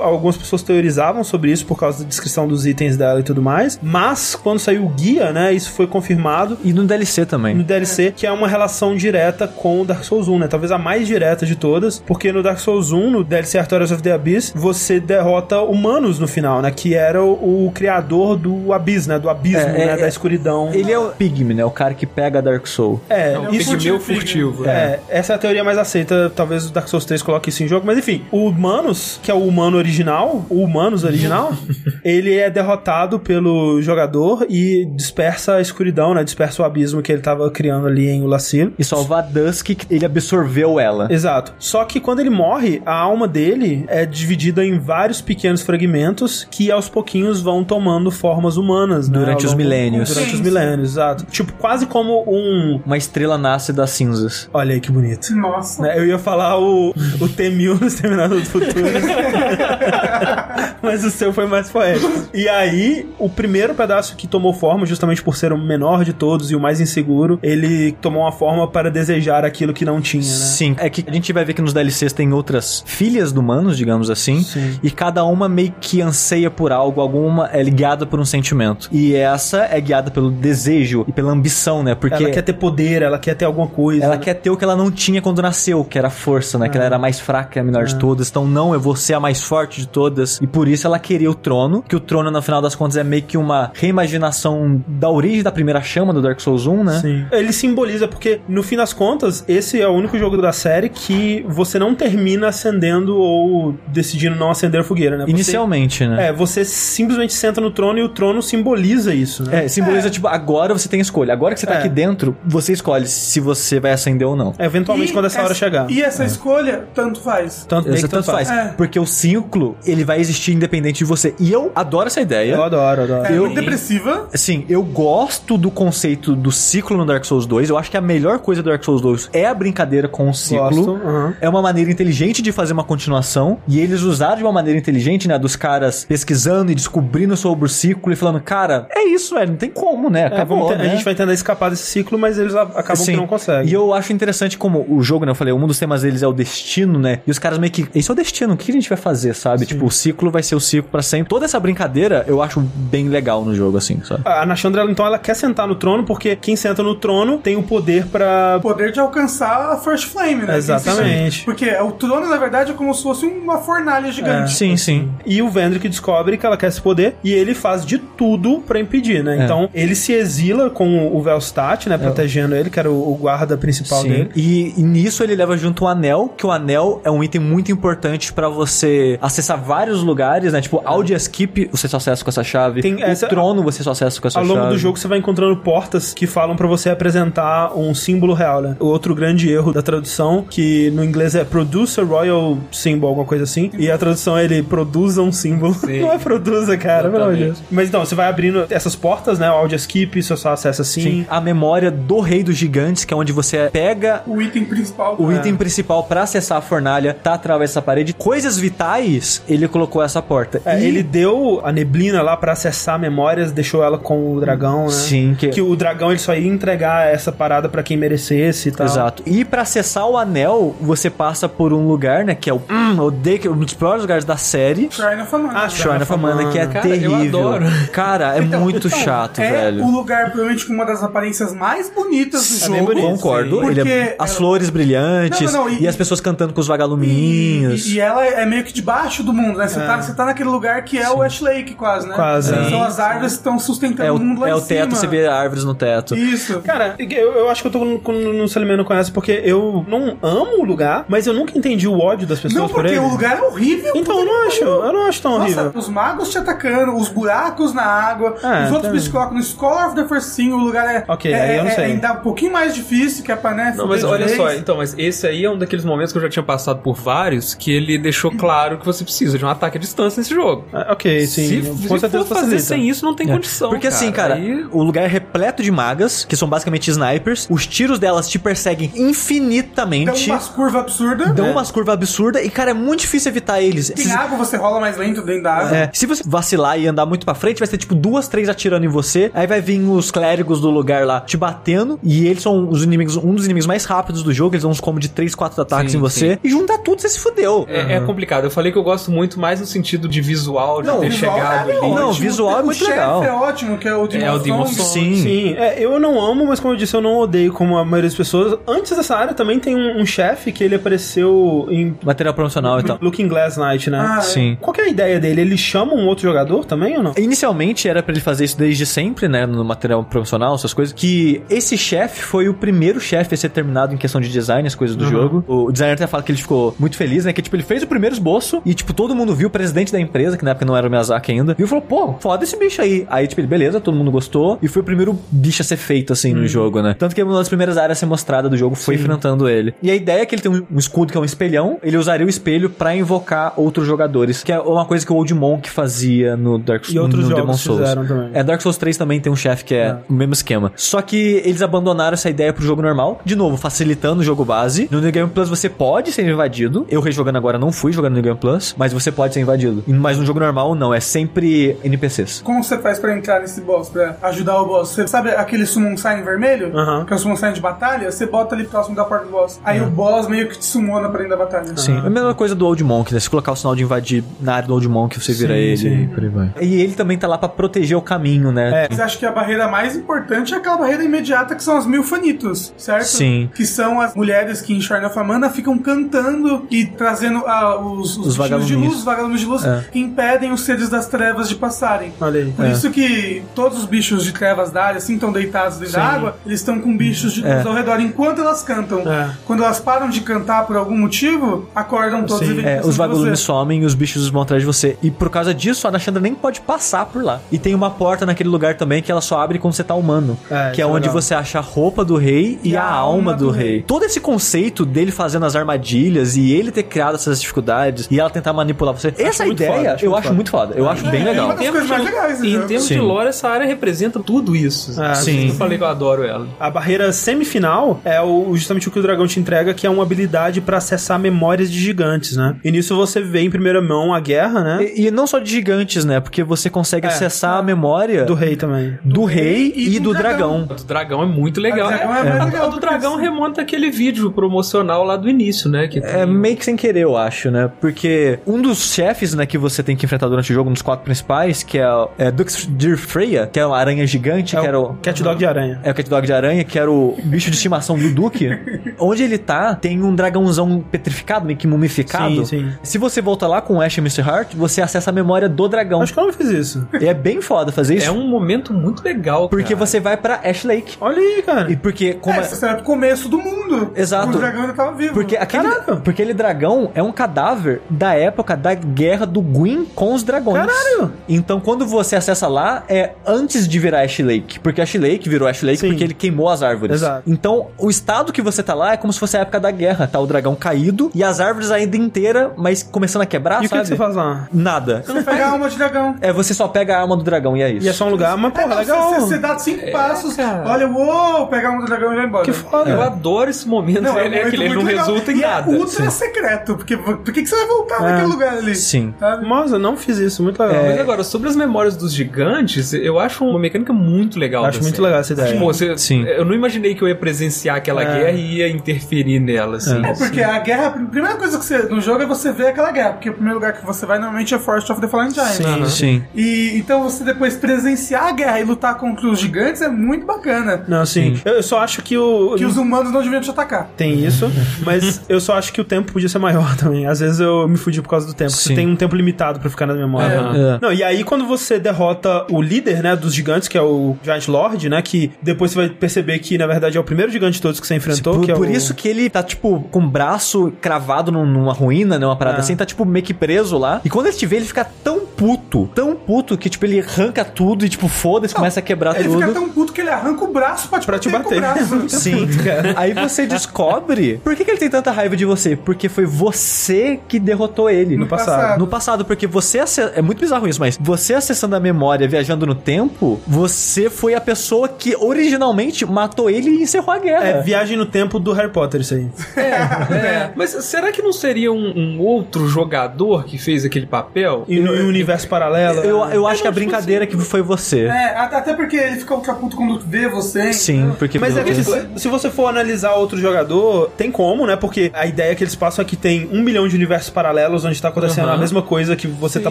algumas 0.00 0.36
pessoas 0.36 0.62
teorizavam 0.62 1.24
sobre 1.24 1.50
isso 1.50 1.66
por 1.66 1.78
causa 1.78 2.02
da 2.02 2.08
descrição 2.08 2.46
dos 2.46 2.66
itens 2.66 2.96
dela 2.96 3.20
e 3.20 3.22
tudo 3.22 3.42
mais, 3.42 3.78
mas 3.82 4.34
quando 4.34 4.58
saiu 4.58 4.84
o 4.84 4.88
guia, 4.88 5.32
né, 5.32 5.52
isso 5.52 5.70
foi 5.72 5.86
confirmado 5.86 6.58
E 6.64 6.72
no 6.72 6.84
DLC 6.84 7.24
também. 7.26 7.54
no 7.54 7.62
DLC, 7.64 8.12
que 8.16 8.26
é 8.26 8.32
uma 8.32 8.48
relação 8.48 8.96
direta 8.96 9.46
com 9.48 9.80
o 9.82 9.84
Dark 9.84 10.04
Souls 10.04 10.28
1, 10.28 10.38
né? 10.40 10.48
Talvez 10.48 10.70
a 10.72 10.78
mais 10.78 11.06
direta 11.06 11.44
de 11.46 11.56
todas, 11.56 11.98
porque 11.98 12.25
no 12.32 12.42
Dark 12.42 12.58
Souls 12.58 12.92
1, 12.92 13.10
no 13.10 13.24
DLC 13.24 13.58
Artorias 13.58 13.90
of 13.92 14.02
the 14.02 14.12
Abyss, 14.12 14.52
você 14.54 15.00
derrota 15.00 15.60
humanos 15.60 16.18
no 16.18 16.26
final, 16.28 16.60
né? 16.62 16.70
Que 16.70 16.94
era 16.94 17.22
o, 17.22 17.66
o 17.66 17.72
criador 17.72 18.36
do 18.36 18.72
Abyss, 18.72 19.06
né? 19.06 19.18
Do 19.18 19.28
abismo, 19.30 19.60
É, 19.60 19.72
né? 19.72 19.92
é. 19.92 19.96
da 19.96 20.08
escuridão. 20.08 20.70
Ele 20.72 20.92
é 20.92 20.98
o 20.98 21.08
Pigme, 21.10 21.54
né? 21.54 21.64
O 21.64 21.70
cara 21.70 21.94
que 21.94 22.06
pega 22.06 22.40
Dark 22.42 22.66
Soul. 22.66 23.00
É, 23.08 23.32
É 23.32 23.38
um 23.38 23.50
isso... 23.50 23.72
pigmeu 23.72 24.00
furtivo. 24.00 24.66
É, 24.68 25.00
essa 25.08 25.32
é 25.32 25.36
a 25.36 25.38
teoria 25.38 25.64
mais 25.64 25.78
aceita. 25.78 26.30
Talvez 26.34 26.66
o 26.66 26.72
Dark 26.72 26.88
Souls 26.88 27.04
3 27.04 27.22
coloque 27.22 27.48
isso 27.50 27.62
em 27.62 27.68
jogo, 27.68 27.86
mas 27.86 27.98
enfim, 27.98 28.22
o 28.30 28.46
Humanos, 28.48 29.20
que 29.22 29.30
é 29.30 29.34
o 29.34 29.38
humano 29.42 29.76
original, 29.76 30.44
o 30.48 30.62
Humanos 30.62 31.04
original, 31.04 31.52
ele 32.04 32.34
é 32.36 32.50
derrotado 32.50 33.18
pelo 33.18 33.80
jogador 33.82 34.46
e 34.48 34.84
dispersa 34.94 35.54
a 35.56 35.60
escuridão, 35.60 36.14
né? 36.14 36.24
Dispersa 36.24 36.62
o 36.62 36.64
abismo 36.64 37.02
que 37.02 37.12
ele 37.12 37.22
tava 37.22 37.50
criando 37.50 37.86
ali 37.86 38.08
em 38.08 38.22
Ulacilo. 38.22 38.72
E 38.78 38.84
salvar 38.84 39.18
a 39.20 39.22
Dusk, 39.22 39.66
que 39.66 39.94
ele 39.94 40.04
absorveu 40.04 40.78
ela. 40.80 41.08
Exato. 41.10 41.52
Só 41.58 41.84
que 41.84 42.00
quando 42.00 42.15
ele 42.20 42.30
morre, 42.30 42.82
a 42.84 42.94
alma 42.94 43.28
dele 43.28 43.84
é 43.88 44.04
dividida 44.06 44.64
em 44.64 44.78
vários 44.78 45.20
pequenos 45.20 45.62
fragmentos 45.62 46.46
que 46.50 46.70
aos 46.70 46.88
pouquinhos 46.88 47.40
vão 47.40 47.64
tomando 47.64 48.10
formas 48.10 48.56
humanas, 48.56 49.08
né, 49.08 49.18
Durante 49.18 49.46
os 49.46 49.54
milênios. 49.54 50.08
Durante 50.08 50.26
Sim, 50.28 50.32
os 50.32 50.38
sim. 50.38 50.44
milênios, 50.44 50.90
exato. 50.90 51.24
Tipo, 51.26 51.52
quase 51.54 51.86
como 51.86 52.24
um. 52.26 52.80
Uma 52.84 52.96
estrela 52.96 53.38
nasce 53.38 53.72
das 53.72 53.90
cinzas. 53.90 54.48
Olha 54.52 54.74
aí 54.74 54.80
que 54.80 54.90
bonito. 54.90 55.34
Nossa. 55.34 55.82
Né, 55.82 55.98
Eu 55.98 56.06
ia 56.06 56.18
falar 56.18 56.58
o, 56.58 56.90
o 57.20 57.28
T-1000 57.28 57.80
no 57.80 57.86
Exterminador 57.86 58.40
do 58.40 58.46
Futuro. 58.46 58.74
Mas 60.82 61.04
o 61.04 61.10
seu 61.10 61.32
foi 61.32 61.46
mais 61.46 61.70
poético. 61.70 62.28
E 62.32 62.48
aí, 62.48 63.08
o 63.18 63.28
primeiro 63.28 63.74
pedaço 63.74 64.16
que 64.16 64.26
tomou 64.26 64.52
forma, 64.52 64.86
justamente 64.86 65.22
por 65.22 65.36
ser 65.36 65.52
o 65.52 65.58
menor 65.58 66.04
de 66.04 66.12
todos 66.12 66.50
e 66.50 66.56
o 66.56 66.60
mais 66.60 66.80
inseguro, 66.80 67.38
ele 67.42 67.92
tomou 68.00 68.22
uma 68.22 68.32
forma 68.32 68.68
para 68.68 68.90
desejar 68.90 69.44
aquilo 69.44 69.72
que 69.72 69.84
não 69.84 70.00
tinha, 70.00 70.22
né? 70.22 70.28
Sim. 70.28 70.76
É 70.78 70.88
que 70.88 71.04
a 71.06 71.12
gente 71.12 71.32
vai 71.32 71.44
ver 71.44 71.54
que 71.54 71.62
nos 71.62 71.72
DLCs 71.72 72.05
tem 72.12 72.32
outras 72.32 72.82
filhas 72.86 73.32
do 73.32 73.40
humanos, 73.40 73.76
digamos 73.76 74.10
assim. 74.10 74.42
Sim. 74.42 74.78
E 74.82 74.90
cada 74.90 75.24
uma 75.24 75.48
meio 75.48 75.72
que 75.80 76.02
anseia 76.02 76.50
por 76.50 76.72
algo, 76.72 77.00
alguma 77.00 77.48
é 77.52 77.62
guiada 77.64 78.04
por 78.04 78.18
um 78.18 78.24
sentimento. 78.24 78.88
E 78.90 79.14
essa 79.14 79.64
é 79.64 79.80
guiada 79.80 80.10
pelo 80.10 80.30
desejo 80.30 81.04
e 81.06 81.12
pela 81.12 81.32
ambição, 81.32 81.82
né? 81.82 81.94
Porque 81.94 82.22
Ela 82.22 82.30
quer 82.30 82.42
ter 82.42 82.54
poder, 82.54 83.02
ela 83.02 83.18
quer 83.18 83.34
ter 83.34 83.44
alguma 83.44 83.68
coisa. 83.68 84.04
Ela 84.04 84.16
né? 84.16 84.22
quer 84.22 84.34
ter 84.34 84.50
o 84.50 84.56
que 84.56 84.64
ela 84.64 84.76
não 84.76 84.90
tinha 84.90 85.22
quando 85.22 85.40
nasceu, 85.40 85.84
que 85.84 85.98
era 85.98 86.10
força, 86.10 86.58
né? 86.58 86.68
Que 86.68 86.76
ela 86.76 86.86
era 86.86 86.96
a 86.96 86.98
mais 86.98 87.20
fraca, 87.20 87.60
a 87.60 87.64
menor 87.64 87.84
de 87.84 87.96
todas. 87.96 88.28
Então, 88.28 88.46
não, 88.46 88.72
eu 88.72 88.80
vou 88.80 88.96
ser 88.96 89.14
a 89.14 89.20
mais 89.20 89.42
forte 89.42 89.80
de 89.80 89.88
todas. 89.88 90.38
E 90.40 90.46
por 90.46 90.68
isso 90.68 90.86
ela 90.86 90.98
queria 90.98 91.30
o 91.30 91.34
trono, 91.34 91.82
que 91.82 91.94
o 91.94 92.00
trono, 92.00 92.30
no 92.30 92.42
final 92.42 92.60
das 92.60 92.74
contas, 92.74 92.96
é 92.96 93.04
meio 93.04 93.22
que 93.22 93.38
uma 93.38 93.70
reimaginação 93.74 94.82
da 94.86 95.10
origem 95.10 95.42
da 95.42 95.52
primeira 95.52 95.80
chama 95.82 96.12
do 96.12 96.20
Dark 96.20 96.40
Souls 96.40 96.66
1, 96.66 96.84
né? 96.84 97.00
Sim. 97.00 97.26
Ele 97.30 97.52
simboliza 97.52 98.08
porque, 98.08 98.40
no 98.48 98.62
fim 98.62 98.76
das 98.76 98.92
contas, 98.92 99.44
esse 99.46 99.80
é 99.80 99.86
o 99.86 99.92
único 99.92 100.18
jogo 100.18 100.36
da 100.40 100.52
série 100.52 100.88
que 100.88 101.44
você 101.48 101.78
não 101.78 101.85
não 101.86 101.94
termina 101.94 102.48
acendendo 102.48 103.16
ou 103.16 103.74
decidindo 103.88 104.36
não 104.36 104.50
acender 104.50 104.80
a 104.80 104.84
fogueira, 104.84 105.16
né? 105.16 105.24
Você- 105.24 105.30
Inicialmente, 105.30 106.06
né? 106.06 106.28
É, 106.28 106.32
você 106.32 106.64
simplesmente 106.64 107.32
senta 107.34 107.60
no 107.60 107.70
trono 107.70 107.98
e 107.98 108.02
o 108.02 108.08
trono 108.08 108.42
simboliza 108.42 109.14
isso, 109.14 109.42
né? 109.44 109.64
É, 109.64 109.68
simboliza, 109.68 110.10
tipo, 110.10 110.26
agora 110.28 110.72
você 110.74 110.88
tem 110.88 111.00
escolha. 111.00 111.32
Agora 111.32 111.54
que 111.54 111.60
você 111.60 111.66
tá 111.66 111.74
É. 111.74 111.78
aqui 111.78 111.88
dentro, 111.88 112.36
você 112.44 112.72
escolhe 112.72 113.06
se 113.06 113.40
você 113.40 113.78
vai 113.80 113.92
acender 113.92 114.26
ou 114.26 114.36
não. 114.36 114.54
É, 114.58 114.64
eventualmente 114.66 115.10
E 115.10 115.12
quando 115.12 115.26
essa 115.26 115.42
hora 115.42 115.54
chegar. 115.54 115.90
E 115.90 116.02
essa 116.02 116.24
escolha, 116.24 116.84
tanto 116.94 117.20
faz. 117.20 117.64
Tanto 117.68 117.92
Isso 117.92 118.04
que 118.04 118.08
tanto 118.14 118.26
faz. 118.30 118.50
É. 118.50 118.74
Porque 118.76 118.98
o 118.98 119.06
ciclo, 119.06 119.76
ele 119.86 120.04
vai 120.04 120.20
existir 120.20 120.52
independente 120.52 120.98
de 120.98 121.04
você. 121.04 121.34
E 121.38 121.52
eu 121.52 121.70
adoro 121.74 122.06
essa 122.08 122.20
ideia. 122.20 122.54
Eu 122.54 122.62
adoro, 122.62 123.02
adoro. 123.02 123.26
É 123.26 123.32
Eu- 123.36 123.44
muito 123.46 123.54
depressiva. 123.54 124.28
Assim, 124.32 124.64
eu 124.68 124.82
gosto 124.82 125.56
do 125.58 125.70
conceito 125.70 126.34
do 126.34 126.50
ciclo 126.52 126.96
no 126.96 127.04
Dark 127.04 127.24
Souls 127.24 127.46
2. 127.46 127.70
Eu 127.70 127.78
acho 127.78 127.90
que 127.90 127.96
a 127.96 128.00
melhor 128.00 128.38
coisa 128.38 128.62
do 128.62 128.70
Dark 128.70 128.82
Souls 128.84 129.00
2 129.00 129.28
é 129.32 129.46
a 129.46 129.54
brincadeira 129.54 130.08
com 130.08 130.28
o 130.28 130.34
ciclo. 130.34 130.66
Gosto. 130.96 131.34
É 131.40 131.48
uma 131.48 131.62
maneira 131.62 131.75
inteligente 131.84 132.42
de 132.42 132.52
fazer 132.52 132.72
uma 132.72 132.84
continuação. 132.84 133.58
E 133.68 133.78
eles 133.80 134.02
usaram 134.02 134.36
de 134.36 134.42
uma 134.42 134.52
maneira 134.52 134.78
inteligente, 134.78 135.28
né? 135.28 135.38
Dos 135.38 135.56
caras 135.56 136.04
pesquisando 136.04 136.72
e 136.72 136.74
descobrindo 136.74 137.36
sobre 137.36 137.66
o 137.66 137.68
ciclo 137.68 138.12
e 138.12 138.16
falando, 138.16 138.40
cara, 138.40 138.86
é 138.90 139.04
isso, 139.04 139.34
velho. 139.34 139.50
Não 139.50 139.56
tem 139.56 139.70
como, 139.70 140.08
né? 140.10 140.22
É, 140.22 140.26
Acabou, 140.26 140.68
ter- 140.68 140.78
né? 140.78 140.84
A 140.86 140.88
gente 140.88 141.04
vai 141.04 141.14
tentar 141.14 141.32
escapar 141.32 141.70
desse 141.70 141.84
ciclo, 141.86 142.18
mas 142.18 142.38
eles 142.38 142.54
acabam 142.54 142.96
Sim. 142.96 143.12
que 143.12 143.16
não 143.16 143.26
conseguem. 143.26 143.70
E 143.70 143.72
eu 143.74 143.92
acho 143.94 144.12
interessante 144.12 144.56
como 144.58 144.84
o 144.88 145.02
jogo, 145.02 145.24
né? 145.24 145.30
Eu 145.30 145.34
falei, 145.34 145.52
um 145.52 145.66
dos 145.66 145.78
temas 145.78 146.02
deles 146.02 146.22
é 146.22 146.26
o 146.26 146.32
destino, 146.32 146.98
né? 146.98 147.20
E 147.26 147.30
os 147.30 147.38
caras 147.38 147.58
meio 147.58 147.72
que. 147.72 147.86
Esse 147.94 148.10
é 148.10 148.12
o 148.12 148.16
destino, 148.16 148.54
o 148.54 148.56
que 148.56 148.70
a 148.70 148.74
gente 148.74 148.88
vai 148.88 148.98
fazer, 148.98 149.34
sabe? 149.34 149.66
Tipo, 149.66 149.86
o 149.86 149.90
ciclo 149.90 150.30
vai 150.30 150.42
ser 150.42 150.54
o 150.54 150.60
ciclo 150.60 150.90
pra 150.90 151.02
sempre. 151.02 151.28
Toda 151.28 151.44
essa 151.44 151.58
brincadeira 151.60 152.24
eu 152.26 152.42
acho 152.42 152.60
bem 152.60 153.08
legal 153.08 153.44
no 153.44 153.54
jogo, 153.54 153.76
assim, 153.78 154.00
sabe? 154.04 154.22
A 154.24 154.44
Nashandra, 154.46 154.82
ela, 154.82 154.90
então, 154.90 155.04
ela 155.06 155.18
quer 155.18 155.34
sentar 155.34 155.66
no 155.66 155.74
trono 155.74 156.04
porque 156.04 156.36
quem 156.36 156.56
senta 156.56 156.82
no 156.82 156.94
trono 156.94 157.38
tem 157.38 157.56
o 157.56 157.62
poder 157.62 158.06
pra. 158.06 158.56
O 158.58 158.60
poder 158.60 158.92
de 158.92 159.00
alcançar 159.00 159.72
a 159.72 159.76
First 159.78 160.06
Flame, 160.08 160.42
né? 160.46 160.56
Exatamente. 160.56 161.44
Porque 161.44 161.65
o 161.82 161.92
trono, 161.92 162.28
na 162.28 162.36
verdade, 162.36 162.70
é 162.72 162.74
como 162.74 162.92
se 162.94 163.02
fosse 163.02 163.26
uma 163.26 163.58
fornalha 163.58 164.10
gigante. 164.12 164.52
Sim, 164.52 164.76
sim. 164.76 165.08
E 165.24 165.40
o 165.42 165.48
Vendrick 165.48 165.88
descobre 165.88 166.36
que 166.36 166.44
ela 166.46 166.56
quer 166.56 166.68
esse 166.68 166.80
poder 166.80 167.16
e 167.22 167.32
ele 167.32 167.54
faz 167.54 167.84
de 167.84 167.98
tudo 167.98 168.60
pra 168.66 168.78
impedir, 168.80 169.22
né? 169.24 169.38
É. 169.40 169.44
Então 169.44 169.68
ele 169.74 169.94
se 169.94 170.12
exila 170.12 170.70
com 170.70 171.14
o 171.14 171.22
Velstadt, 171.22 171.88
né? 171.88 171.96
Protegendo 171.98 172.54
ele, 172.54 172.70
que 172.70 172.78
era 172.78 172.90
o, 172.90 173.12
o 173.12 173.14
guarda 173.16 173.56
principal 173.56 174.02
Sim. 174.02 174.08
dele. 174.08 174.30
E, 174.36 174.74
e 174.76 174.82
nisso 174.82 175.22
ele 175.22 175.34
leva 175.34 175.56
junto 175.56 175.84
o 175.84 175.88
anel, 175.88 176.32
que 176.36 176.46
o 176.46 176.50
anel 176.50 177.00
é 177.04 177.10
um 177.10 177.22
item 177.22 177.40
muito 177.40 177.70
importante 177.72 178.32
pra 178.32 178.48
você 178.48 179.18
acessar 179.20 179.60
vários 179.62 180.02
lugares, 180.02 180.52
né? 180.52 180.60
Tipo, 180.60 180.80
Audias 180.84 181.26
Keep 181.28 181.68
você 181.72 181.88
só 181.88 181.96
acessa 181.98 182.22
com 182.24 182.30
essa 182.30 182.44
chave. 182.44 182.80
Tem 182.82 182.94
o 182.96 183.00
essa- 183.04 183.26
trono 183.28 183.62
você 183.62 183.82
só 183.82 183.90
acessa 183.92 184.20
com 184.20 184.28
essa 184.28 184.38
Ao 184.38 184.44
chave. 184.44 184.58
longo 184.58 184.72
do 184.72 184.78
jogo 184.78 184.98
você 184.98 185.08
vai 185.08 185.18
encontrando 185.18 185.56
portas 185.56 186.12
que 186.14 186.26
falam 186.26 186.56
pra 186.56 186.66
você 186.66 186.90
apresentar 186.90 187.76
um 187.76 187.94
símbolo 187.94 188.34
real, 188.34 188.60
né? 188.60 188.76
O 188.80 188.86
outro 188.86 189.14
grande 189.14 189.50
erro 189.50 189.72
da 189.72 189.82
tradução, 189.82 190.44
que 190.48 190.90
no 190.90 191.04
inglês 191.04 191.34
é 191.34 191.44
produce 191.56 191.98
a 191.98 192.04
royal 192.04 192.58
symbol, 192.70 193.08
alguma 193.08 193.26
coisa 193.26 193.44
assim, 193.44 193.70
e 193.78 193.90
a 193.90 193.96
tradução 193.96 194.36
é 194.36 194.44
ele 194.44 194.62
produza 194.62 195.22
um 195.22 195.32
símbolo. 195.32 195.74
Não 195.82 196.12
é 196.12 196.18
produza, 196.18 196.76
cara, 196.76 197.08
pelo 197.08 197.24
amor 197.24 197.34
de 197.36 197.44
Deus. 197.44 197.62
Mas 197.70 197.88
então, 197.88 198.04
você 198.04 198.14
vai 198.14 198.28
abrindo 198.28 198.66
essas 198.68 198.94
portas, 198.94 199.38
né? 199.38 199.48
O 199.50 199.54
audio 199.54 199.74
skip, 199.76 200.22
você 200.22 200.36
só 200.36 200.52
acessa 200.52 200.82
assim. 200.82 201.00
Sim. 201.00 201.26
A 201.30 201.40
memória 201.40 201.90
do 201.90 202.20
Rei 202.20 202.42
dos 202.42 202.56
Gigantes, 202.56 203.06
que 203.06 203.14
é 203.14 203.16
onde 203.16 203.32
você 203.32 203.70
pega 203.72 204.22
O 204.26 204.42
item 204.42 204.66
principal. 204.66 205.16
O 205.18 205.32
É. 205.32 205.36
item 205.36 205.56
principal 205.56 206.04
pra 206.04 206.22
acessar 206.24 206.58
a 206.58 206.60
fornalha 206.60 207.14
tá 207.14 207.32
através 207.32 207.70
dessa 207.70 207.80
parede. 207.80 208.12
Coisas 208.12 208.58
vitais, 208.58 209.42
ele 209.48 209.66
colocou 209.66 210.02
essa 210.02 210.20
porta. 210.20 210.60
É, 210.66 210.78
E- 210.78 210.84
ele 210.84 211.02
deu 211.02 211.62
a 211.64 211.72
neblina 211.72 212.20
lá 212.20 212.36
pra 212.36 212.52
acessar 212.52 212.98
memórias, 212.98 213.50
deixou 213.50 213.82
ela 213.82 213.96
com 213.96 214.34
o 214.34 214.40
dragão, 214.40 214.84
né? 214.84 214.90
Sim, 214.90 215.34
que- 215.38 215.48
Que 215.48 215.62
o 215.62 215.74
dragão 215.74 216.10
ele 216.10 216.18
só 216.20 216.34
ia 216.34 216.46
entregar 216.46 217.06
essa 217.06 217.32
parada 217.32 217.66
pra 217.68 217.82
quem 217.82 217.96
merecesse 217.96 218.68
e 218.68 218.72
tal. 218.72 218.86
Exato. 218.86 219.22
E 219.24 219.42
pra 219.42 219.62
acessar 219.62 220.06
o 220.06 220.18
anel, 220.18 220.74
você 220.80 221.08
passa 221.08 221.45
por 221.48 221.72
um 221.72 221.86
lugar, 221.88 222.24
né? 222.24 222.34
Que 222.34 222.50
é 222.50 222.52
o. 222.52 222.60
Hum, 222.70 222.94
eu 222.98 223.04
odeio 223.04 223.38
que 223.38 223.46
é 223.48 223.50
um 223.50 223.56
dos 223.58 223.74
piores 223.74 224.02
lugares 224.02 224.24
da 224.24 224.36
série. 224.36 224.88
Shrine 224.90 225.22
of 225.22 225.34
Amana. 225.34 225.58
Ah, 225.64 225.68
Shrine 225.68 226.02
of 226.02 226.12
Amana, 226.12 226.50
que 226.50 226.58
é 226.58 226.66
Cara, 226.66 226.88
eu 226.88 226.92
terrível. 227.10 227.16
adoro. 227.48 227.64
Cara, 227.92 228.36
é 228.36 228.40
muito 228.56 228.88
chato, 228.88 229.40
é 229.40 229.50
velho. 229.50 229.84
o 229.84 229.90
lugar, 229.90 230.26
provavelmente, 230.26 230.66
com 230.66 230.72
uma 230.72 230.84
das 230.84 231.02
aparências 231.02 231.54
mais 231.54 231.90
bonitas 231.90 232.48
do 232.60 232.74
É 232.74 232.78
jogo. 232.78 232.86
bonito. 232.86 233.06
Concordo. 233.06 233.70
Ele 233.70 233.90
é- 233.90 234.16
as 234.18 234.30
ela- 234.30 234.38
flores 234.38 234.70
brilhantes 234.70 235.52
Não, 235.52 235.64
não, 235.64 235.70
e, 235.70 235.82
e- 235.82 235.88
as 235.88 235.96
pessoas 235.96 236.20
cantando 236.20 236.52
com 236.52 236.60
os 236.60 236.66
vagaluminhos. 236.66 237.86
e- 237.86 237.94
e 237.96 238.00
ela 238.00 238.24
é 238.24 238.44
meio 238.46 238.64
que 238.64 238.72
debaixo 238.72 239.22
do 239.22 239.32
mundo, 239.32 239.58
né? 239.58 239.66
Você, 239.68 239.80
tá, 239.80 240.00
você 240.00 240.14
tá 240.14 240.24
naquele 240.24 240.48
lugar 240.48 240.82
que 240.84 240.98
é 240.98 241.10
o 241.10 241.22
Ash 241.22 241.40
Lake, 241.40 241.74
quase, 241.74 242.08
né? 242.08 242.14
Quase. 242.14 242.54
São 242.54 242.64
Sim, 242.68 242.82
as 242.82 242.98
árvores 243.00 243.32
que 243.32 243.38
estão 243.38 243.58
sustentando 243.58 244.08
É 244.08 244.12
o 244.12 244.18
mundo 244.18 244.38
o, 244.38 244.40
lá 244.42 244.48
é 244.48 244.50
em 244.52 244.54
o 244.54 244.60
teto, 244.60 244.82
cima. 244.90 244.96
você 244.96 245.06
vê 245.06 245.26
árvores 245.26 245.64
no 245.64 245.74
teto. 245.74 246.16
Isso. 246.16 246.60
Cara, 246.60 246.94
eu, 246.98 247.32
eu 247.32 247.50
acho 247.50 247.62
que 247.62 247.68
eu 247.68 247.72
tô 247.72 247.78
no, 247.84 247.98
no, 248.00 248.32
no 248.32 248.48
Salimeno 248.48 248.84
com 248.84 248.94
essa 248.94 249.10
porque 249.12 249.40
eu 249.44 249.84
não 249.88 250.16
amo 250.22 250.60
o 250.62 250.64
lugar, 250.64 251.04
mas 251.08 251.26
eu 251.26 251.32
nunca 251.36 251.56
entendi 251.56 251.86
o 251.88 251.98
ódio 251.98 252.26
das 252.26 252.40
pessoas 252.40 252.60
Não, 252.62 252.68
por 252.68 252.76
porque 252.82 252.90
ele. 252.92 252.98
o 252.98 253.08
lugar 253.08 253.38
é 253.38 253.42
horrível. 253.42 253.92
Então 253.94 254.18
eu 254.18 254.24
não 254.26 254.46
acho, 254.46 254.62
eu 254.64 254.92
não 254.92 255.06
acho 255.06 255.22
tão 255.22 255.38
Nossa, 255.38 255.44
horrível. 255.62 255.72
os 255.74 255.88
magos 255.88 256.30
te 256.30 256.38
atacando, 256.38 256.96
os 256.96 257.08
buracos 257.08 257.72
na 257.72 257.82
água, 257.84 258.36
É, 258.42 258.64
os 258.66 258.72
outros 258.72 258.92
bichos 258.92 259.08
colocam 259.08 259.34
no 259.36 259.42
Scholar 259.42 259.88
of 259.88 259.96
the 259.96 260.06
First 260.06 260.34
Thing, 260.36 260.52
o 260.52 260.56
lugar 260.56 260.86
é, 260.94 261.04
Ok, 261.08 261.30
é, 261.32 261.40
aí 261.40 261.56
eu 261.58 261.64
não 261.64 261.70
é- 261.70 261.74
sei. 261.74 261.84
é 261.84 261.86
ainda 261.88 262.12
um 262.12 262.16
pouquinho 262.16 262.52
mais 262.52 262.74
difícil 262.74 263.24
que 263.24 263.30
é 263.32 263.36
pra 263.36 263.52
né, 263.54 263.74
Não, 263.76 263.86
mas 263.86 264.02
olha 264.04 264.26
vez. 264.26 264.36
só, 264.36 264.52
então, 264.52 264.76
mas 264.78 264.94
esse 264.98 265.26
aí 265.26 265.44
é 265.44 265.50
um 265.50 265.58
daqueles 265.58 265.84
momentos 265.84 266.12
que 266.12 266.18
eu 266.18 266.22
já 266.22 266.28
tinha 266.28 266.42
passado 266.42 266.80
por 266.80 266.94
vários, 266.96 267.54
que 267.54 267.70
ele 267.72 267.98
deixou 267.98 268.30
claro 268.32 268.78
que 268.78 268.84
você 268.86 269.04
precisa 269.04 269.38
de 269.38 269.44
um 269.44 269.48
ataque 269.48 269.76
à 269.78 269.80
distância 269.80 270.20
nesse 270.20 270.34
jogo. 270.34 270.64
Ah, 270.72 270.88
ok, 270.92 271.26
sim. 271.26 271.62
se 271.62 271.70
com 271.88 271.94
se 271.94 272.00
certeza 272.00 272.24
for 272.24 272.34
fazer 272.34 272.40
facilita. 272.56 272.62
sem 272.62 272.88
isso, 272.88 273.04
não 273.04 273.14
tem 273.14 273.28
É. 273.28 273.32
condição. 273.32 273.68
Porque 273.70 273.86
assim, 273.86 274.10
cara, 274.12 274.34
aí- 274.34 274.66
o 274.70 274.82
lugar 274.82 275.04
é 275.04 275.06
repleto 275.08 275.62
de 275.62 275.70
magas, 275.70 276.24
que 276.24 276.36
são 276.36 276.48
basicamente 276.48 276.88
snipers. 276.90 277.46
Os 277.50 277.66
tiros 277.66 277.98
delas 277.98 278.28
te 278.28 278.38
perseguem 278.38 278.90
infinitamente. 278.94 280.30
umas 280.30 280.48
curvas 280.48 280.80
absurdas. 280.82 281.25
Dão 281.34 281.50
umas 281.50 281.70
curvas 281.70 281.94
absurdas 281.94 282.44
e, 282.44 282.50
cara, 282.50 282.70
é 282.70 282.74
muito 282.74 283.00
difícil 283.00 283.30
evitar 283.30 283.60
eles. 283.60 283.90
Tem 283.90 284.10
água, 284.12 284.36
você 284.38 284.56
rola 284.56 284.80
mais 284.80 284.96
lento 284.96 285.22
dentro 285.22 285.42
da 285.42 285.54
água. 285.54 285.76
É, 285.76 285.90
se 285.92 286.06
você 286.06 286.22
vacilar 286.26 286.78
e 286.78 286.86
andar 286.86 287.06
muito 287.06 287.24
pra 287.24 287.34
frente, 287.34 287.58
vai 287.58 287.68
ter 287.68 287.76
tipo 287.76 287.94
duas, 287.94 288.28
três 288.28 288.48
atirando 288.48 288.84
em 288.84 288.88
você. 288.88 289.30
Aí 289.34 289.46
vai 289.46 289.60
vir 289.60 289.80
os 289.80 290.10
clérigos 290.10 290.60
do 290.60 290.70
lugar 290.70 291.06
lá 291.06 291.20
te 291.20 291.36
batendo. 291.36 291.98
E 292.02 292.26
eles 292.26 292.42
são 292.42 292.68
os 292.68 292.82
inimigos, 292.82 293.16
um 293.16 293.34
dos 293.34 293.44
inimigos 293.44 293.66
mais 293.66 293.84
rápidos 293.84 294.22
do 294.22 294.32
jogo. 294.32 294.54
Eles 294.54 294.62
dão 294.62 294.70
uns 294.70 294.80
combo 294.80 294.98
de 295.00 295.08
três, 295.08 295.34
quatro 295.34 295.60
ataques 295.60 295.92
Sim, 295.92 295.98
em 295.98 296.00
você. 296.00 296.38
E 296.42 296.48
junta 296.50 296.78
tudo, 296.78 297.00
você 297.00 297.08
se 297.08 297.18
fudeu. 297.18 297.66
É, 297.68 297.94
é 297.94 298.00
complicado. 298.00 298.44
Eu 298.44 298.50
falei 298.50 298.72
que 298.72 298.78
eu 298.78 298.82
gosto 298.82 299.10
muito 299.10 299.38
mais 299.40 299.60
no 299.60 299.66
sentido 299.66 300.08
de 300.08 300.20
visual, 300.20 300.82
de 300.82 300.88
Não, 300.88 301.00
ter 301.00 301.06
o 301.06 301.10
visual 301.10 301.34
chegado 301.34 301.70
é 301.70 301.76
ali. 301.76 301.90
Não, 301.94 302.10
o 302.10 302.12
visual 302.12 302.58
é 302.58 302.62
O 302.62 302.64
muito 302.66 302.78
chefe 302.78 302.90
legal. 302.90 303.24
é 303.24 303.32
ótimo, 303.32 303.78
que 303.78 303.88
é 303.88 303.94
o 303.94 304.06
Demon 304.06 304.24
É, 304.26 304.32
o 304.32 304.38
Demon 304.38 304.66
Song. 304.66 304.76
Song. 304.76 304.86
Sim. 304.86 305.16
Sim, 305.22 305.54
é, 305.56 305.76
eu 305.78 305.98
não 305.98 306.20
amo, 306.20 306.46
mas 306.46 306.60
como 306.60 306.74
eu 306.74 306.76
disse, 306.78 306.94
eu 306.94 307.00
não 307.00 307.16
odeio 307.18 307.52
como 307.52 307.76
a 307.76 307.84
maioria 307.84 308.08
das 308.08 308.16
pessoas. 308.16 308.58
Antes 308.66 308.96
dessa 308.96 309.16
área 309.16 309.34
também 309.34 309.58
tem 309.58 309.74
um, 309.74 310.00
um 310.00 310.06
chefe 310.06 310.52
que 310.52 310.62
ele 310.62 310.74
apareceu 310.74 311.15
em 311.20 311.94
Material 312.04 312.34
promocional 312.34 312.80
e 312.80 312.82
tal. 312.82 312.98
Looking 313.00 313.28
Glass 313.28 313.56
Night, 313.56 313.88
né? 313.90 313.98
Ah, 314.00 314.18
é. 314.18 314.22
Sim. 314.22 314.56
Qual 314.60 314.72
que 314.72 314.80
é 314.80 314.84
a 314.84 314.88
ideia 314.88 315.18
dele? 315.20 315.40
Ele 315.40 315.56
chama 315.56 315.94
um 315.94 316.06
outro 316.06 316.22
jogador 316.24 316.64
também 316.64 316.96
ou 316.96 317.02
não? 317.02 317.14
Inicialmente 317.16 317.88
era 317.88 318.02
pra 318.02 318.12
ele 318.12 318.20
fazer 318.20 318.44
isso 318.44 318.58
desde 318.58 318.84
sempre, 318.86 319.28
né, 319.28 319.46
no 319.46 319.64
material 319.64 320.02
promocional, 320.04 320.54
essas 320.54 320.72
coisas, 320.74 320.92
que 320.94 321.42
esse 321.50 321.76
chefe 321.76 322.22
foi 322.22 322.48
o 322.48 322.54
primeiro 322.54 323.00
chefe 323.00 323.34
a 323.34 323.36
ser 323.36 323.48
terminado 323.50 323.94
em 323.94 323.96
questão 323.96 324.20
de 324.20 324.28
design, 324.28 324.66
as 324.66 324.74
coisas 324.74 324.96
do 324.96 325.04
Uhum. 325.04 325.10
jogo. 325.10 325.44
O 325.46 325.72
designer 325.72 325.94
até 325.94 326.06
fala 326.06 326.22
que 326.22 326.30
ele 326.32 326.38
ficou 326.40 326.74
muito 326.78 326.96
feliz, 326.96 327.24
né, 327.24 327.32
que 327.32 327.42
tipo, 327.42 327.54
ele 327.56 327.62
fez 327.62 327.82
o 327.82 327.86
primeiro 327.86 328.14
esboço 328.14 328.60
e 328.64 328.74
tipo, 328.74 328.92
todo 328.92 329.14
mundo 329.14 329.34
viu, 329.34 329.48
o 329.48 329.50
presidente 329.50 329.92
da 329.92 330.00
empresa, 330.00 330.36
que 330.36 330.44
na 330.44 330.50
época 330.52 330.66
não 330.66 330.76
era 330.76 330.86
o 330.86 330.90
Miyazaki 330.90 331.32
ainda, 331.32 331.54
viu 331.54 331.66
e 331.66 331.68
falou, 331.68 331.82
pô, 331.82 332.14
foda 332.20 332.44
esse 332.44 332.56
bicho 332.56 332.80
aí. 332.82 333.06
Aí 333.10 333.26
tipo, 333.26 333.40
ele, 333.40 333.48
beleza, 333.48 333.80
todo 333.80 333.94
mundo 333.96 334.10
gostou 334.10 334.58
e 334.62 334.68
foi 334.68 334.82
o 334.82 334.84
primeiro 334.84 335.18
bicho 335.30 335.62
a 335.62 335.64
ser 335.64 335.76
feito 335.76 336.12
assim 336.12 336.32
Uhum. 336.34 336.40
no 336.42 336.48
jogo, 336.48 336.82
né. 336.82 336.94
Tanto 336.98 337.14
que 337.14 337.22
uma 337.22 337.36
das 337.38 337.48
primeiras 337.48 337.76
áreas 337.76 337.98
a 337.98 338.00
ser 338.00 338.06
mostrada 338.06 338.48
do 338.48 338.56
jogo 338.56 338.74
foi 338.74 338.94
enfrentando 338.96 339.48
ele. 339.48 339.74
E 339.82 339.90
a 339.90 339.94
ideia 339.94 340.22
é 340.22 340.26
que 340.26 340.34
ele 340.34 340.42
tem 340.42 340.50
um, 340.50 340.66
um 340.70 340.78
escudo 340.78 341.05
que 341.12 341.16
é 341.16 341.20
um 341.20 341.24
espelhão, 341.24 341.78
ele 341.82 341.96
usaria 341.96 342.26
o 342.26 342.28
espelho 342.28 342.70
pra 342.70 342.94
invocar 342.94 343.52
outros 343.56 343.86
jogadores, 343.86 344.42
que 344.42 344.52
é 344.52 344.58
uma 344.58 344.84
coisa 344.84 345.04
que 345.04 345.12
o 345.12 345.16
Old 345.16 345.32
Monk 345.34 345.68
fazia 345.70 346.36
no 346.36 346.58
Dark 346.58 346.88
E 346.90 346.98
outros 346.98 347.24
no 347.24 347.30
jogos 347.30 347.44
Demon 347.44 347.56
Souls. 347.56 347.80
fizeram 347.80 348.06
também. 348.06 348.30
É, 348.32 348.42
Dark 348.42 348.60
Souls 348.60 348.76
3 348.76 348.96
também 348.96 349.20
tem 349.20 349.32
um 349.32 349.36
chefe 349.36 349.64
que 349.64 349.74
é, 349.74 349.96
o 350.08 350.12
mesmo 350.12 350.32
esquema. 350.32 350.72
Só 350.76 351.00
que 351.02 351.42
eles 351.44 351.62
abandonaram 351.62 352.14
essa 352.14 352.28
ideia 352.30 352.52
pro 352.52 352.64
jogo 352.64 352.82
normal, 352.82 353.20
de 353.24 353.36
novo, 353.36 353.56
facilitando 353.56 354.20
o 354.20 354.24
jogo 354.24 354.44
base. 354.44 354.88
No 354.90 355.00
New 355.00 355.12
Game 355.12 355.30
Plus 355.30 355.48
você 355.48 355.68
pode 355.68 356.12
ser 356.12 356.26
invadido. 356.28 356.86
Eu 356.88 357.00
rejogando 357.00 357.38
agora 357.38 357.58
não 357.58 357.72
fui 357.72 357.92
jogando 357.92 358.12
no 358.12 358.16
New 358.16 358.24
Game 358.24 358.38
Plus, 358.38 358.74
mas 358.78 358.92
você 358.92 359.10
pode 359.12 359.34
ser 359.34 359.40
invadido. 359.40 359.82
Mas 359.86 360.18
no 360.18 360.24
jogo 360.26 360.40
normal 360.40 360.74
não, 360.74 360.92
é 360.92 361.00
sempre 361.00 361.76
NPCs. 361.84 362.42
Como 362.42 362.62
você 362.62 362.78
faz 362.78 362.98
pra 362.98 363.16
entrar 363.16 363.40
nesse 363.40 363.60
boss, 363.60 363.88
pra 363.88 364.16
ajudar 364.22 364.60
o 364.60 364.66
boss? 364.66 364.90
Você 364.90 365.06
sabe 365.06 365.30
aquele 365.30 365.66
summon 365.66 365.96
sign 365.96 366.22
vermelho? 366.22 366.72
Que 367.06 367.12
é 367.12 367.16
o 367.16 367.18
summon 367.18 367.36
sign 367.36 367.54
de 367.54 367.60
batalha? 367.60 368.10
Você 368.10 368.26
bota 368.26 368.54
ali 368.54 368.64
próximo 368.64 368.96
da 368.96 369.04
porta 369.04 369.24
do 369.26 369.30
boss. 369.30 369.60
Aí 369.64 369.80
o 369.80 369.86
boss 369.86 370.28
meio 370.28 370.48
que 370.48 370.58
te 370.58 370.64
summona 370.86 371.08
pra 371.08 371.18
dentro 371.22 371.36
da 371.36 371.44
batalha. 371.44 371.76
Sim, 371.76 371.96
é 371.96 372.06
a 372.06 372.10
mesma 372.10 372.34
coisa 372.34 372.54
do 372.54 372.66
Old 372.66 372.82
Monk, 372.84 373.12
né? 373.12 373.20
Se 373.20 373.28
colocar 373.28 373.52
o 373.52 373.56
sinal 373.56 373.74
de 373.74 373.82
invadir 373.82 374.22
na 374.40 374.54
área 374.54 374.68
do 374.68 374.74
Old 374.74 374.88
Monk, 374.88 375.20
você 375.20 375.32
vira 375.32 375.54
Sim, 375.54 375.60
ele 375.60 375.76
sim. 375.76 376.02
e 376.04 376.06
por 376.08 376.22
aí 376.22 376.28
vai. 376.28 376.50
E 376.60 376.74
ele 376.80 376.94
também 376.94 377.18
tá 377.18 377.26
lá 377.26 377.36
pra 377.36 377.48
proteger 377.48 377.96
o 377.96 378.02
caminho, 378.02 378.52
né? 378.52 378.84
É. 378.84 378.88
Mas 378.90 379.00
acho 379.00 379.18
que 379.18 379.26
a 379.26 379.32
barreira 379.32 379.68
mais 379.68 379.96
importante 379.96 380.54
é 380.54 380.56
aquela 380.56 380.76
barreira 380.76 381.02
imediata 381.04 381.54
que 381.54 381.62
são 381.62 381.76
as 381.76 381.86
milfanitos, 381.86 382.72
certo? 382.76 383.04
Sim. 383.06 383.50
Que 383.54 383.66
são 383.66 384.00
as 384.00 384.14
mulheres 384.14 384.60
que 384.62 384.72
em 384.74 384.80
Shrine 384.80 385.06
of 385.06 385.18
Amanda 385.18 385.50
ficam 385.50 385.78
cantando 385.78 386.66
e 386.70 386.84
trazendo 386.86 387.42
ah, 387.46 387.78
os, 387.80 388.16
os, 388.16 388.38
Os 388.38 388.66
de 388.66 388.74
luz, 388.76 388.96
os 388.98 389.04
vagalumes 389.04 389.40
de 389.40 389.46
luz, 389.46 389.64
É. 389.64 389.84
que 389.90 389.98
impedem 389.98 390.52
os 390.52 390.62
seres 390.62 390.88
das 390.88 391.06
trevas 391.06 391.48
de 391.48 391.54
passarem. 391.56 392.12
Olha 392.20 392.40
aí. 392.40 392.52
Por 392.52 392.66
isso 392.66 392.90
que 392.90 393.42
todos 393.54 393.78
os 393.78 393.84
bichos 393.84 394.24
de 394.24 394.32
trevas 394.32 394.70
da 394.70 394.84
área, 394.84 394.98
assim, 394.98 395.14
estão 395.14 395.32
deitados 395.32 395.78
dentro 395.78 395.94
da 395.94 396.04
água, 396.04 396.36
eles 396.46 396.60
estão 396.60 396.78
com 396.80 396.96
bichos 396.96 397.32
de 397.32 397.42
luz 397.42 397.52
É. 397.52 397.66
ao 397.68 397.74
redor 397.74 398.00
enquanto 398.00 398.40
elas 398.40 398.62
cantam. 398.62 399.00
É. 399.00 399.30
Quando 399.46 399.62
elas 399.62 399.80
param 399.80 400.08
de 400.08 400.20
cantar 400.20 400.66
por 400.66 400.75
por 400.76 400.80
algum 400.80 400.98
motivo, 400.98 401.66
acordam 401.74 402.24
todos 402.24 402.46
Sim. 402.46 402.52
e 402.52 402.54
vêm 402.54 402.66
É, 402.66 402.80
os 402.84 402.96
vagalumes 402.96 403.40
somem 403.40 403.82
e 403.82 403.84
os 403.86 403.94
bichos 403.94 404.28
vão 404.28 404.42
atrás 404.42 404.62
de 404.62 404.66
você. 404.66 404.98
E 405.02 405.10
por 405.10 405.30
causa 405.30 405.54
disso, 405.54 405.88
a 405.88 405.90
Nashandra 405.90 406.20
nem 406.20 406.34
pode 406.34 406.60
passar 406.60 407.06
por 407.06 407.24
lá. 407.24 407.40
E 407.50 407.58
tem 407.58 407.74
uma 407.74 407.88
porta 407.90 408.26
naquele 408.26 408.50
lugar 408.50 408.76
também 408.76 409.02
que 409.02 409.10
ela 409.10 409.22
só 409.22 409.40
abre 409.40 409.58
quando 409.58 409.72
você 409.72 409.82
tá 409.82 409.94
humano. 409.94 410.38
É, 410.50 410.72
que 410.72 410.82
é 410.82 410.84
é 410.84 410.86
onde 410.86 411.08
legal. 411.08 411.14
você 411.14 411.34
acha 411.34 411.58
a 411.58 411.62
roupa 411.62 412.04
do 412.04 412.16
rei 412.16 412.58
e, 412.62 412.76
a, 412.76 412.84
alma 412.84 413.34
do, 413.34 413.50
rei. 413.50 413.82
Todo 413.82 414.04
esse 414.04 414.20
conceito 414.20 414.84
dele 414.84 415.10
fazendo 415.10 415.46
as 415.46 415.56
armadilhas 415.56 416.36
e 416.36 416.52
ele 416.52 416.70
ter 416.70 416.84
criado 416.84 417.14
essas 417.14 417.40
dificuldades 417.40 418.06
e 418.10 418.20
ela 418.20 418.30
tentar 418.30 418.52
manipular 418.52 418.94
você. 418.94 419.12
Essa 419.18 419.44
muito 419.44 419.62
ideia 419.62 419.76
foda, 419.76 419.94
acho 419.94 420.04
eu 420.04 420.10
muito 420.10 420.24
acho 420.24 420.34
muito 420.34 420.50
foda. 420.50 420.74
Eu 420.76 420.88
acho 420.88 421.04
bem 421.08 421.22
é 421.22 421.24
legal. 421.24 421.48
legais 421.56 422.38
do 422.38 422.44
E 422.44 422.54
em 422.54 422.66
termos 422.66 422.86
Sim. 422.86 422.94
de 422.94 423.00
lore, 423.00 423.28
essa 423.28 423.48
área 423.48 423.66
representa 423.66 424.20
tudo 424.20 424.54
isso. 424.54 424.92
Sim. 425.14 425.48
Eu 425.48 425.54
falei 425.54 425.78
que 425.78 425.84
eu 425.84 425.88
adoro 425.88 426.22
ela. 426.22 426.46
A 426.60 426.70
barreira 426.70 427.12
semifinal 427.12 428.00
é 428.04 428.20
o, 428.20 428.54
justamente 428.54 428.88
o 428.88 428.90
que 428.90 428.98
o 428.98 429.02
dragão 429.02 429.26
te 429.26 429.40
entrega, 429.40 429.74
que 429.74 429.86
é 429.86 429.90
uma 429.90 430.02
habilidade 430.02 430.60
pra 430.66 430.76
acessar 430.78 431.18
memórias 431.18 431.70
de 431.70 431.78
gigantes, 431.78 432.36
né? 432.36 432.56
E 432.64 432.70
nisso 432.70 432.94
você 432.96 433.20
vê 433.22 433.40
em 433.40 433.50
primeira 433.50 433.80
mão 433.80 434.12
a 434.12 434.20
guerra, 434.20 434.62
né? 434.62 434.84
E, 434.84 435.06
e 435.06 435.10
não 435.10 435.26
só 435.26 435.38
de 435.38 435.50
gigantes, 435.50 436.04
né? 436.04 436.20
Porque 436.20 436.42
você 436.42 436.68
consegue 436.68 437.06
É. 437.06 437.10
acessar 437.10 437.56
a 437.56 437.62
memória 437.62 438.24
Do 438.24 438.34
rei 438.34 438.56
também. 438.56 438.98
do 439.04 439.24
rei 439.24 439.72
e 439.74 439.96
e 439.96 440.00
do 440.00 440.06
do 440.12 440.14
dragão. 440.18 440.66
A 440.68 440.74
do 440.74 440.84
dragão 440.84 441.22
é 441.22 441.26
muito 441.26 441.60
legal. 441.60 441.88
A 441.88 441.92
do 441.92 441.96
dragão 441.98 442.14
é 442.14 442.40
a- 442.40 442.44
legal, 442.44 442.70
do 442.70 442.80
dragão 442.80 443.16
remonta 443.16 443.60
aquele 443.62 443.90
vídeo 443.90 444.30
promocional 444.32 445.04
lá 445.04 445.16
do 445.16 445.28
início, 445.28 445.70
né? 445.70 445.86
Que 445.88 445.98
É 446.00 446.02
tem- 446.02 446.26
meio 446.26 446.56
que 446.56 446.64
sem 446.64 446.74
querer, 446.76 447.00
eu 447.02 447.16
acho, 447.16 447.50
né? 447.50 447.70
Porque 447.80 448.38
um 448.46 448.60
dos 448.60 448.92
chefes, 448.92 449.34
né, 449.34 449.46
que 449.46 449.56
você 449.56 449.82
tem 449.82 449.94
que 449.96 450.04
enfrentar 450.04 450.28
durante 450.28 450.50
o 450.50 450.54
jogo, 450.54 450.68
um 450.70 450.72
dos 450.72 450.82
quatro 450.82 451.04
principais, 451.04 451.62
que 451.62 451.78
é, 451.78 451.88
o- 451.88 452.08
é 452.18 452.30
Duxdir 452.30 452.96
Freya, 452.98 453.46
que 453.52 453.60
é 453.60 453.64
uma 453.66 453.76
aranha 453.78 454.06
gigante, 454.06 454.56
É 454.56 454.60
que 454.60 454.66
era 454.66 454.80
o. 454.80 454.94
Cat 455.02 455.22
Dog 455.22 455.38
de 455.38 455.46
aranha. 455.46 455.80
É 455.84 455.90
o 455.90 455.94
Cat 455.94 456.08
Dog 456.10 456.26
de 456.26 456.32
aranha, 456.32 456.64
que 456.64 456.78
era 456.78 456.90
o 456.90 457.16
bicho 457.24 457.50
de 457.50 457.56
estimação 457.56 457.96
do 457.98 458.10
Duque. 458.10 458.48
Onde 458.98 459.22
ele 459.22 459.38
tá, 459.38 459.74
tem 459.74 460.02
um 460.02 460.14
dragãozão 460.56 460.80
petrificado, 460.90 461.44
meio 461.46 461.58
que 461.58 461.66
mumificado. 461.66 462.44
Sim, 462.46 462.60
sim. 462.70 462.72
Se 462.82 462.98
você 462.98 463.20
volta 463.20 463.46
lá 463.46 463.60
com 463.60 463.74
o 463.76 463.80
Ash 463.80 463.96
e 463.96 464.00
Mr. 464.00 464.20
Heart, 464.22 464.54
você 464.54 464.80
acessa 464.80 465.10
a 465.10 465.12
memória 465.12 465.48
do 465.48 465.68
dragão. 465.68 466.02
Acho 466.02 466.12
que 466.12 466.18
eu 466.18 466.26
não 466.26 466.32
fiz 466.32 466.48
isso. 466.48 466.86
E 467.00 467.06
é 467.06 467.14
bem 467.14 467.40
foda 467.42 467.70
fazer 467.70 467.96
isso. 467.96 468.06
É 468.08 468.10
um 468.10 468.26
momento 468.26 468.72
muito 468.72 469.04
legal, 469.04 469.48
Porque 469.48 469.74
cara. 469.74 469.86
você 469.86 470.00
vai 470.00 470.16
pra 470.16 470.40
Ash 470.42 470.64
Lake. 470.64 470.96
Olha 471.00 471.18
aí, 471.18 471.42
cara. 471.42 471.70
E 471.70 471.76
porque 471.76 472.14
como 472.14 472.40
É, 472.40 472.44
é- 472.44 472.48
vai 472.48 472.74
pro 472.74 472.84
começo 472.84 473.28
do 473.28 473.38
mundo. 473.38 473.92
Exato. 473.94 474.30
O 474.30 474.38
dragão 474.40 474.62
ainda 474.62 474.72
tava 474.72 474.92
vivo. 474.96 475.12
Porque 475.14 475.36
aquele, 475.36 475.62
Caralho. 475.68 475.96
porque 475.96 476.10
aquele 476.10 476.32
dragão 476.34 476.90
é 476.94 477.02
um 477.02 477.12
cadáver 477.12 477.82
da 477.90 478.14
época 478.14 478.56
da 478.56 478.74
guerra 478.74 479.26
do 479.26 479.40
Gwyn 479.40 479.84
com 479.94 480.14
os 480.14 480.22
dragões. 480.22 480.64
Caralho. 480.66 481.12
Então 481.28 481.60
quando 481.60 481.86
você 481.86 482.16
acessa 482.16 482.48
lá, 482.48 482.82
é 482.88 483.12
antes 483.26 483.68
de 483.68 483.78
virar 483.78 484.00
Ash 484.02 484.18
Lake. 484.20 484.58
Porque 484.60 484.80
Ash 484.80 484.94
Lake 484.94 485.28
virou 485.28 485.46
Ash 485.46 485.62
Lake 485.62 485.78
Sim. 485.78 485.88
porque 485.88 486.02
ele 486.04 486.14
queimou 486.14 486.48
as 486.48 486.62
árvores. 486.62 486.96
Exato. 486.96 487.22
Então 487.30 487.68
o 487.78 487.90
estado 487.90 488.32
que 488.32 488.40
você 488.42 488.62
tá 488.62 488.74
lá 488.74 488.92
é 488.94 488.96
como 488.96 489.12
se 489.12 489.18
fosse 489.20 489.36
a 489.36 489.40
época 489.40 489.60
da 489.60 489.70
guerra. 489.70 490.06
Tá 490.06 490.18
o 490.18 490.26
dragão 490.26 490.45
caído 490.54 491.10
e 491.14 491.22
as 491.24 491.40
árvores 491.40 491.70
ainda 491.70 491.96
inteira, 491.96 492.52
mas 492.56 492.82
começando 492.82 493.22
a 493.22 493.26
quebrar, 493.26 493.56
E 493.56 493.58
o 493.58 493.60
que, 493.62 493.68
sabe? 493.68 493.82
que 493.82 493.88
você 493.88 493.96
faz 493.96 494.14
lá? 494.14 494.48
Nada. 494.52 495.02
Você 495.06 495.22
pegar 495.22 495.46
a 495.46 495.50
alma 495.50 495.68
de 495.68 495.76
dragão. 495.76 496.16
É, 496.20 496.32
você 496.32 496.54
só 496.54 496.68
pega 496.68 496.96
a 496.96 497.00
alma 497.00 497.16
do 497.16 497.22
dragão 497.22 497.56
e 497.56 497.62
é 497.62 497.70
isso. 497.70 497.86
E 497.86 497.88
é 497.88 497.92
só 497.92 498.06
um 498.06 498.10
lugar, 498.10 498.36
mas 498.36 498.52
É, 498.52 498.54
porra, 498.62 498.68
não, 498.68 498.76
legal. 498.78 499.10
Você, 499.14 499.20
você 499.20 499.38
dá 499.38 499.58
cinco 499.58 499.90
passos, 499.90 500.34
cara. 500.36 500.62
olha, 500.68 500.88
uou, 500.88 501.46
pegar 501.48 501.68
a 501.68 501.70
alma 501.72 501.82
do 501.82 501.86
dragão 501.88 502.12
e 502.12 502.16
vai 502.16 502.26
embora. 502.26 502.44
Que 502.44 502.52
foda. 502.52 502.90
Eu 502.90 503.00
adoro 503.02 503.50
esse 503.50 503.66
momento, 503.66 504.02
Não, 504.02 504.18
é 504.18 504.28
né? 504.28 504.42
muito, 504.42 504.50
que 504.50 504.56
ele 504.62 504.74
não 504.74 504.82
legal. 504.82 505.06
resulta 505.06 505.32
em 505.32 505.36
E 505.38 505.40
nada. 505.40 505.72
É 505.72 505.74
ultra 505.78 506.10
secreto, 506.10 506.76
porque 506.76 506.96
por 506.96 507.18
que, 507.32 507.42
que 507.42 507.46
você 507.48 507.56
vai 507.56 507.66
voltar 507.66 508.00
naquele 508.02 508.26
lugar 508.28 508.56
ali? 508.58 508.74
Sim. 508.74 509.14
Sabe? 509.18 509.46
Nossa, 509.48 509.74
eu 509.76 509.78
não 509.78 509.96
fiz 509.96 510.18
isso, 510.18 510.42
muito 510.42 510.62
legal. 510.62 510.84
Mas 510.84 510.98
agora, 511.00 511.24
sobre 511.24 511.48
as 511.48 511.56
memórias 511.56 511.96
dos 511.96 512.12
gigantes, 512.12 512.92
eu 512.92 513.18
acho 513.18 513.44
uma 513.44 513.58
mecânica 513.58 513.92
muito 513.92 514.38
legal. 514.38 514.64
Acho 514.64 514.78
da 514.78 514.82
muito 514.82 514.96
série. 514.96 515.06
legal 515.06 515.20
essa 515.20 515.32
ideia. 515.32 515.52
Tipo, 515.52 515.64
você- 515.64 515.96
Sim. 515.98 516.24
Eu 516.24 516.44
não 516.44 516.54
imaginei 516.54 516.94
que 516.94 517.02
eu 517.02 517.08
ia 517.08 517.14
presenciar 517.16 517.76
aquela 517.76 518.02
É. 518.02 518.04
guerra 518.18 518.30
e 518.38 518.56
ia 518.58 518.68
interferir 518.68 519.38
nela, 519.40 519.76
assim. 519.78 520.04
É 520.04 520.12
porque 520.14 520.35
a 520.42 520.58
guerra, 520.58 520.86
a 520.86 520.90
primeira 520.90 521.36
coisa 521.36 521.58
que 521.58 521.64
você 521.64 521.78
no 521.82 522.00
jogo 522.00 522.22
é 522.22 522.26
você 522.26 522.52
ver 522.52 522.68
aquela 522.68 522.90
guerra, 522.90 523.12
porque 523.12 523.30
o 523.30 523.34
primeiro 523.34 523.58
lugar 523.58 523.72
que 523.72 523.84
você 523.84 524.06
vai 524.06 524.18
normalmente 524.18 524.54
é 524.54 524.58
Forest 524.58 524.92
of 524.92 525.00
the 525.00 525.08
Fallen 525.08 525.30
Giants. 525.30 525.92
Sim. 525.92 526.06
Sim. 526.06 526.24
E 526.34 526.76
então 526.76 527.02
você 527.02 527.24
depois 527.24 527.56
presenciar 527.56 528.26
a 528.26 528.32
guerra 528.32 528.60
e 528.60 528.64
lutar 528.64 528.96
contra 528.96 529.28
os 529.28 529.38
gigantes 529.38 529.82
é 529.82 529.88
muito 529.88 530.26
bacana. 530.26 530.84
Não, 530.88 531.04
sim. 531.04 531.40
Eu, 531.44 531.54
eu 531.54 531.62
só 531.62 531.80
acho 531.80 532.02
que 532.02 532.16
o. 532.16 532.54
Que 532.56 532.64
os 532.64 532.76
humanos 532.76 533.12
não 533.12 533.22
deviam 533.22 533.40
te 533.40 533.50
atacar. 533.50 533.88
Tem 533.96 534.24
isso, 534.24 534.50
mas 534.84 535.22
eu 535.28 535.40
só 535.40 535.54
acho 535.56 535.72
que 535.72 535.80
o 535.80 535.84
tempo 535.84 536.12
podia 536.12 536.28
ser 536.28 536.38
maior 536.38 536.74
também. 536.76 537.06
Às 537.06 537.20
vezes 537.20 537.40
eu 537.40 537.68
me 537.68 537.76
fudi 537.76 538.00
por 538.00 538.08
causa 538.08 538.26
do 538.26 538.34
tempo. 538.34 538.50
Você 538.50 538.68
Sim. 538.68 538.74
tem 538.74 538.88
um 538.88 538.96
tempo 538.96 539.14
limitado 539.14 539.60
pra 539.60 539.70
ficar 539.70 539.86
na 539.86 539.94
memória. 539.94 540.34
É. 540.34 540.78
Não, 540.80 540.92
e 540.92 541.02
aí 541.02 541.24
quando 541.24 541.46
você 541.46 541.78
derrota 541.78 542.46
o 542.50 542.60
líder, 542.60 543.02
né, 543.02 543.16
dos 543.16 543.34
gigantes, 543.34 543.68
que 543.68 543.76
é 543.76 543.82
o 543.82 544.16
Giant 544.22 544.48
Lord, 544.48 544.88
né, 544.88 545.02
que 545.02 545.32
depois 545.42 545.72
você 545.72 545.78
vai 545.78 545.88
perceber 545.88 546.38
que 546.38 546.56
na 546.58 546.66
verdade 546.66 546.96
é 546.96 547.00
o 547.00 547.04
primeiro 547.04 547.30
gigante 547.30 547.54
de 547.54 547.62
todos 547.62 547.80
que 547.80 547.86
você 547.86 547.94
enfrentou, 547.94 548.34
Por, 548.34 548.44
que 548.44 548.52
é 548.52 548.54
por 548.54 548.66
o... 548.66 548.70
isso 548.70 548.94
que 548.94 549.08
ele 549.08 549.28
tá, 549.28 549.42
tipo, 549.42 549.80
com 549.90 550.00
o 550.00 550.08
braço 550.26 550.72
cravado 550.80 551.30
num- 551.30 551.46
numa 551.46 551.72
ruína, 551.72 552.18
né? 552.18 552.26
Uma 552.26 552.36
parada 552.36 552.58
É. 552.58 552.60
assim, 552.60 552.74
tá, 552.74 552.84
tipo, 552.84 553.04
meio 553.04 553.24
que 553.24 553.32
preso 553.32 553.78
lá. 553.78 554.00
E 554.04 554.10
quando 554.10 554.26
ele 554.26 554.36
te 554.36 554.44
vê, 554.46 554.56
ele 554.56 554.64
fica 554.64 554.84
tão 555.04 555.20
puto, 555.20 555.88
tão 555.94 556.14
puto, 556.16 556.56
que, 556.58 556.68
tipo, 556.68 556.84
ele 556.84 557.00
arranca 557.00 557.44
tudo 557.44 557.84
e, 557.84 557.88
tipo, 557.88 558.08
foda-se, 558.08 558.54
começa 558.54 558.80
a 558.80 558.82
quebrar 558.82 559.14
Ele 559.14 559.28
tudo. 559.28 559.40
fica 559.40 559.52
tão 559.52 559.68
puto 559.68 559.92
que 559.92 560.00
ele 560.00 560.10
arranca 560.10 560.44
o 560.44 560.52
braço 560.52 560.88
pra 560.88 560.98
te, 560.98 561.06
Pra 561.06 561.18
te 561.18 561.28
bater, 561.28 561.44
com 561.44 561.54
o 561.54 561.60
bater. 561.60 561.84
braço. 561.86 562.08
Sim. 562.18 562.48
Aí 562.96 563.12
você 563.14 563.46
descobre 563.46 564.40
por 564.42 564.56
que, 564.56 564.64
que 564.64 564.70
ele 564.70 564.78
tem 564.78 564.90
tanta 564.90 565.10
raiva 565.12 565.36
de 565.36 565.44
você. 565.44 565.76
Porque 565.76 566.08
foi 566.08 566.24
você 566.26 567.20
que 567.28 567.38
derrotou 567.38 567.88
ele. 567.88 568.16
No 568.16 568.26
passado. 568.26 568.78
No 568.78 568.86
passado, 568.86 569.24
porque 569.24 569.46
você 569.46 569.78
é 570.14 570.22
muito 570.22 570.40
bizarro 570.40 570.66
isso, 570.66 570.80
mas 570.80 570.98
você 571.00 571.34
acessando 571.34 571.76
a 571.76 571.80
memória, 571.80 572.26
viajando 572.26 572.66
no 572.66 572.74
tempo, 572.74 573.40
você 573.46 574.08
foi 574.10 574.34
a 574.34 574.40
pessoa 574.40 574.88
que 574.88 575.14
originalmente 575.16 576.04
matou 576.06 576.48
ele 576.50 576.70
e 576.70 576.82
encerrou 576.82 577.14
a 577.14 577.18
guerra. 577.18 577.44
É 577.46 577.62
viagem 577.62 577.96
no 577.96 578.06
tempo 578.06 578.38
do 578.38 578.52
Harry 578.52 578.70
Potter, 578.70 579.00
isso 579.02 579.14
aí. 579.14 579.28
É, 579.56 579.76
mas 580.54 580.70
será 580.84 581.12
que 581.12 581.22
não 581.22 581.32
seria 581.32 581.72
um, 581.72 581.92
um 581.96 582.20
outro 582.20 582.66
jogador 582.68 583.44
que 583.44 583.58
fez 583.58 583.84
aquele 583.84 584.06
papel? 584.06 584.64
E 584.68 584.80
no, 584.80 584.94
em 584.94 585.02
um 585.04 585.08
universo 585.08 585.48
paralelo. 585.48 586.00
Eu, 586.00 586.18
eu 586.30 586.46
acho 586.46 586.62
que 586.62 586.68
a 586.68 586.72
brincadeira 586.72 587.26
que 587.26 587.36
foi 587.38 587.62
você. 587.62 588.04
É, 588.04 588.34
a- 588.36 588.44
até 588.44 588.74
porque 588.74 588.96
ele 588.96 589.16
fica 589.16 589.36
puto 589.54 589.76
quando 589.76 589.98
vê 590.00 590.28
você. 590.28 590.72
Sim, 590.72 591.12
porque 591.18 591.38
Mas 591.38 591.56
é 591.56 591.62
que 591.62 591.74
se, 591.74 592.06
se 592.16 592.28
você 592.28 592.50
for 592.50 592.66
analisar 592.68 593.14
outro 593.14 593.38
jogador, 593.38 594.10
tem 594.16 594.30
como, 594.30 594.66
né? 594.66 594.76
Porque 594.76 595.10
a 595.14 595.26
ideia 595.26 595.54
que 595.54 595.62
eles 595.64 595.74
passam 595.74 596.02
é 596.02 596.06
que 596.06 596.16
tem 596.16 596.48
um 596.52 596.62
milhão 596.62 596.86
de 596.88 596.94
universos 596.96 597.30
paralelos 597.30 597.84
onde 597.84 598.00
tá 598.00 598.08
acontecendo 598.08 598.46
Aham. 598.46 598.54
a 598.54 598.58
mesma 598.58 598.82
coisa 598.82 599.16
que 599.16 599.26
você 599.26 599.60
tá 599.60 599.70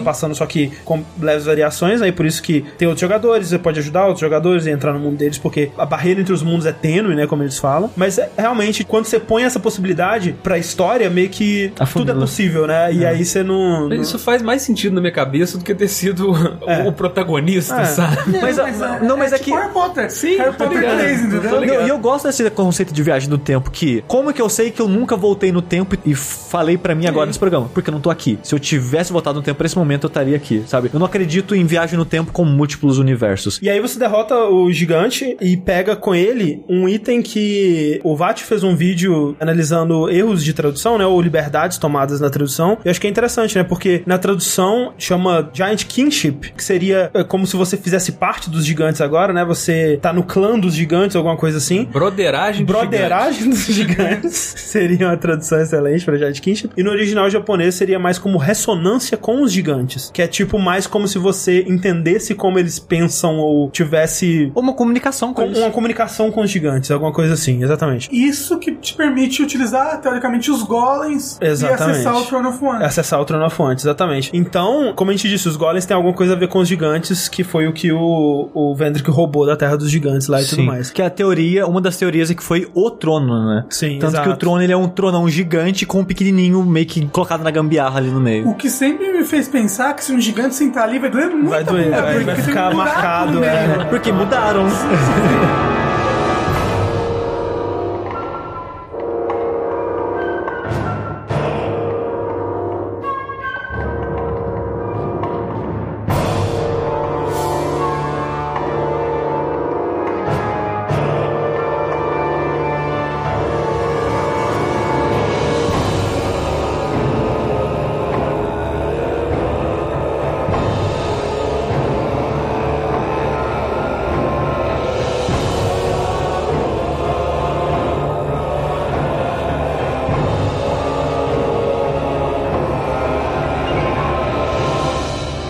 passando, 0.00 0.34
só 0.34 0.46
que 0.46 0.72
com 0.84 1.02
leves 1.20 1.46
variações, 1.46 2.00
aí 2.02 2.12
por 2.12 2.26
isso 2.26 2.42
que 2.42 2.62
tem 2.78 2.86
outros 2.86 3.00
jogadores, 3.00 3.48
você 3.48 3.58
pode 3.58 3.78
ajudar 3.80 4.04
outros 4.04 4.20
jogadores 4.20 4.66
e 4.66 4.70
entrar 4.70 4.92
no 4.92 5.00
mundo 5.00 5.16
deles, 5.16 5.38
porque 5.38 5.70
a 5.76 5.84
barreira 5.86 6.20
entre 6.20 6.32
os 6.32 6.42
mundos 6.42 6.66
é 6.66 6.72
tênue, 6.72 7.14
né? 7.14 7.26
Como 7.26 7.42
eles 7.42 7.58
falam. 7.58 7.90
Mas 7.96 8.18
é, 8.18 8.30
realmente, 8.36 8.84
quando 8.84 9.04
você 9.06 9.18
põe 9.18 9.44
essa 9.44 9.58
possibilidade 9.60 10.25
pra 10.32 10.58
história, 10.58 11.08
meio 11.10 11.28
que 11.28 11.72
tudo 11.92 12.10
é 12.10 12.14
possível, 12.14 12.66
né? 12.66 12.92
E 12.92 13.04
aí 13.04 13.24
você 13.24 13.42
não. 13.42 13.88
não- 13.88 13.96
Isso 13.96 14.18
faz 14.18 14.42
mais 14.42 14.62
sentido 14.62 14.94
na 14.94 15.00
minha 15.00 15.12
cabeça 15.12 15.58
do 15.58 15.64
que 15.64 15.74
ter 15.74 15.88
sido 15.88 16.32
É. 16.66 16.86
o 16.88 16.92
protagonista, 16.92 17.80
É. 17.80 17.84
sabe? 17.84 18.16
Mas, 18.40 18.56
Mas, 18.56 18.78
não, 19.02 19.16
mas 19.16 19.32
é, 19.32 19.38
tipo 19.38 19.50
que. 19.50 19.56
Harry 19.56 19.72
Potter. 19.72 20.10
Sim, 20.10 20.36
Harry 20.36 20.52
Potter 20.56 20.78
ligado. 20.78 20.98
3, 20.98 21.20
Tô 21.20 21.26
entendeu? 21.26 21.50
Não, 21.80 21.86
e 21.86 21.88
eu 21.88 21.98
gosto 21.98 22.26
desse 22.26 22.48
conceito 22.50 22.92
de 22.92 23.02
viagem 23.02 23.28
no 23.28 23.38
tempo 23.38 23.70
que 23.70 24.02
como 24.06 24.32
que 24.32 24.40
eu 24.42 24.48
sei 24.48 24.70
que 24.70 24.80
eu 24.80 24.88
nunca 24.88 25.16
voltei 25.16 25.50
no 25.52 25.62
tempo 25.62 25.96
e 26.04 26.14
falei 26.14 26.76
pra 26.78 26.94
mim 26.94 27.06
agora 27.06 27.26
nesse 27.26 27.38
programa? 27.38 27.68
Porque 27.72 27.90
eu 27.90 27.92
não 27.92 28.00
tô 28.00 28.10
aqui. 28.10 28.38
Se 28.42 28.54
eu 28.54 28.58
tivesse 28.58 29.12
voltado 29.12 29.38
no 29.38 29.42
tempo 29.44 29.58
pra 29.58 29.66
esse 29.66 29.76
momento, 29.76 30.04
eu 30.04 30.08
estaria 30.08 30.36
aqui, 30.36 30.62
sabe? 30.66 30.90
Eu 30.92 30.98
não 30.98 31.06
acredito 31.06 31.54
em 31.54 31.64
viagem 31.64 31.98
no 31.98 32.04
tempo 32.04 32.32
com 32.32 32.44
múltiplos 32.44 32.98
universos. 32.98 33.58
E 33.62 33.68
aí 33.70 33.80
você 33.80 33.98
derrota 33.98 34.34
o 34.36 34.70
gigante 34.72 35.36
e 35.40 35.56
pega 35.56 35.96
com 35.96 36.14
ele 36.14 36.62
um 36.68 36.88
item 36.88 37.22
que 37.22 38.00
o 38.04 38.16
Vat 38.16 38.40
fez 38.42 38.62
um 38.62 38.74
vídeo 38.74 39.36
analisando 39.40 40.08
erros 40.16 40.44
de 40.44 40.52
tradução, 40.52 40.98
né? 40.98 41.06
Ou 41.06 41.20
liberdades 41.20 41.78
tomadas 41.78 42.20
na 42.20 42.28
tradução. 42.30 42.78
Eu 42.84 42.90
acho 42.90 43.00
que 43.00 43.06
é 43.06 43.10
interessante, 43.10 43.56
né? 43.56 43.64
Porque 43.64 44.02
na 44.06 44.18
tradução 44.18 44.92
chama 44.98 45.48
Giant 45.52 45.84
Kingship, 45.84 46.52
que 46.56 46.62
seria 46.62 47.10
é, 47.14 47.24
como 47.24 47.46
se 47.46 47.56
você 47.56 47.76
fizesse 47.76 48.12
parte 48.12 48.50
dos 48.50 48.64
gigantes 48.66 49.00
agora, 49.00 49.32
né? 49.32 49.44
Você 49.44 49.98
tá 50.02 50.12
no 50.12 50.22
clã 50.22 50.58
dos 50.58 50.74
gigantes, 50.74 51.16
alguma 51.16 51.36
coisa 51.36 51.58
assim. 51.58 51.84
Broderagem 51.84 52.64
de 52.64 52.72
Broderagem 52.72 53.50
dos 53.50 53.66
gigantes 53.66 54.34
seria 54.56 55.06
uma 55.08 55.16
tradução 55.16 55.60
excelente 55.60 56.04
pra 56.04 56.16
Giant 56.16 56.40
Kingship. 56.40 56.70
E 56.76 56.82
no 56.82 56.90
original 56.90 57.28
japonês 57.30 57.74
seria 57.74 57.98
mais 57.98 58.18
como 58.18 58.38
ressonância 58.38 59.16
com 59.16 59.42
os 59.42 59.52
gigantes. 59.52 60.10
Que 60.12 60.22
é 60.22 60.26
tipo 60.26 60.58
mais 60.58 60.86
como 60.86 61.06
se 61.08 61.18
você 61.18 61.64
entendesse 61.68 62.34
como 62.34 62.58
eles 62.58 62.78
pensam 62.78 63.36
ou 63.36 63.70
tivesse 63.70 64.50
uma 64.54 64.72
comunicação 64.72 65.32
com 65.32 65.36
com 65.36 65.42
eles. 65.42 65.58
uma 65.58 65.70
comunicação 65.70 66.30
com 66.30 66.40
os 66.42 66.50
gigantes, 66.50 66.90
alguma 66.90 67.12
coisa 67.12 67.34
assim, 67.34 67.62
exatamente. 67.62 68.08
Isso 68.12 68.58
que 68.58 68.72
te 68.72 68.94
permite 68.94 69.42
utilizar, 69.42 70.00
teoricamente, 70.06 70.50
os 70.50 70.62
golems 70.62 71.38
Exatamente. 71.40 71.80
e 71.82 71.90
acessar 72.00 72.16
o 72.16 72.24
Throne 72.24 72.46
of 72.48 72.64
One. 72.64 72.84
Acessar 72.84 73.20
o 73.20 73.24
Trono 73.24 73.46
of 73.46 73.62
One, 73.62 73.74
exatamente. 73.74 74.30
Então, 74.32 74.92
como 74.94 75.10
a 75.10 75.14
gente 75.14 75.28
disse, 75.28 75.48
os 75.48 75.56
golems 75.56 75.84
têm 75.84 75.96
alguma 75.96 76.14
coisa 76.14 76.32
a 76.34 76.36
ver 76.36 76.48
com 76.48 76.58
os 76.60 76.68
gigantes, 76.68 77.28
que 77.28 77.42
foi 77.44 77.66
o 77.66 77.72
que 77.72 77.90
o, 77.92 78.48
o 78.54 78.74
Vendrick 78.74 79.10
roubou 79.10 79.46
da 79.46 79.56
Terra 79.56 79.76
dos 79.76 79.90
Gigantes 79.90 80.28
lá 80.28 80.40
e 80.40 80.44
tudo 80.44 80.56
Sim. 80.56 80.66
mais. 80.66 80.90
Que 80.90 81.02
a 81.02 81.10
teoria, 81.10 81.66
uma 81.66 81.80
das 81.80 81.96
teorias 81.96 82.30
é 82.30 82.34
que 82.34 82.42
foi 82.42 82.68
o 82.74 82.90
trono, 82.90 83.46
né? 83.46 83.64
Sim, 83.70 83.98
Tanto 83.98 84.12
exato. 84.12 84.28
que 84.28 84.34
o 84.34 84.36
trono 84.36 84.62
ele 84.62 84.72
é 84.72 84.76
um 84.76 84.88
tronão 84.88 85.28
gigante 85.28 85.84
com 85.86 86.00
um 86.00 86.04
pequenininho 86.04 86.62
meio 86.64 86.86
que 86.86 87.06
colocado 87.06 87.42
na 87.42 87.50
gambiarra 87.50 87.98
ali 87.98 88.10
no 88.10 88.20
meio. 88.20 88.48
O 88.48 88.54
que 88.54 88.70
sempre 88.70 89.12
me 89.12 89.24
fez 89.24 89.48
pensar 89.48 89.94
que 89.94 90.04
se 90.04 90.12
um 90.12 90.20
gigante 90.20 90.54
sentar 90.54 90.84
ali 90.84 90.98
vai 90.98 91.10
doer 91.10 91.28
muito. 91.30 91.48
Vai 91.50 91.64
doer, 91.64 91.90
vai- 91.90 92.24
vai 92.24 92.36
ficar 92.36 92.74
marcado, 92.74 93.42
é. 93.44 93.84
Porque 93.90 94.12
mudaram. 94.12 94.66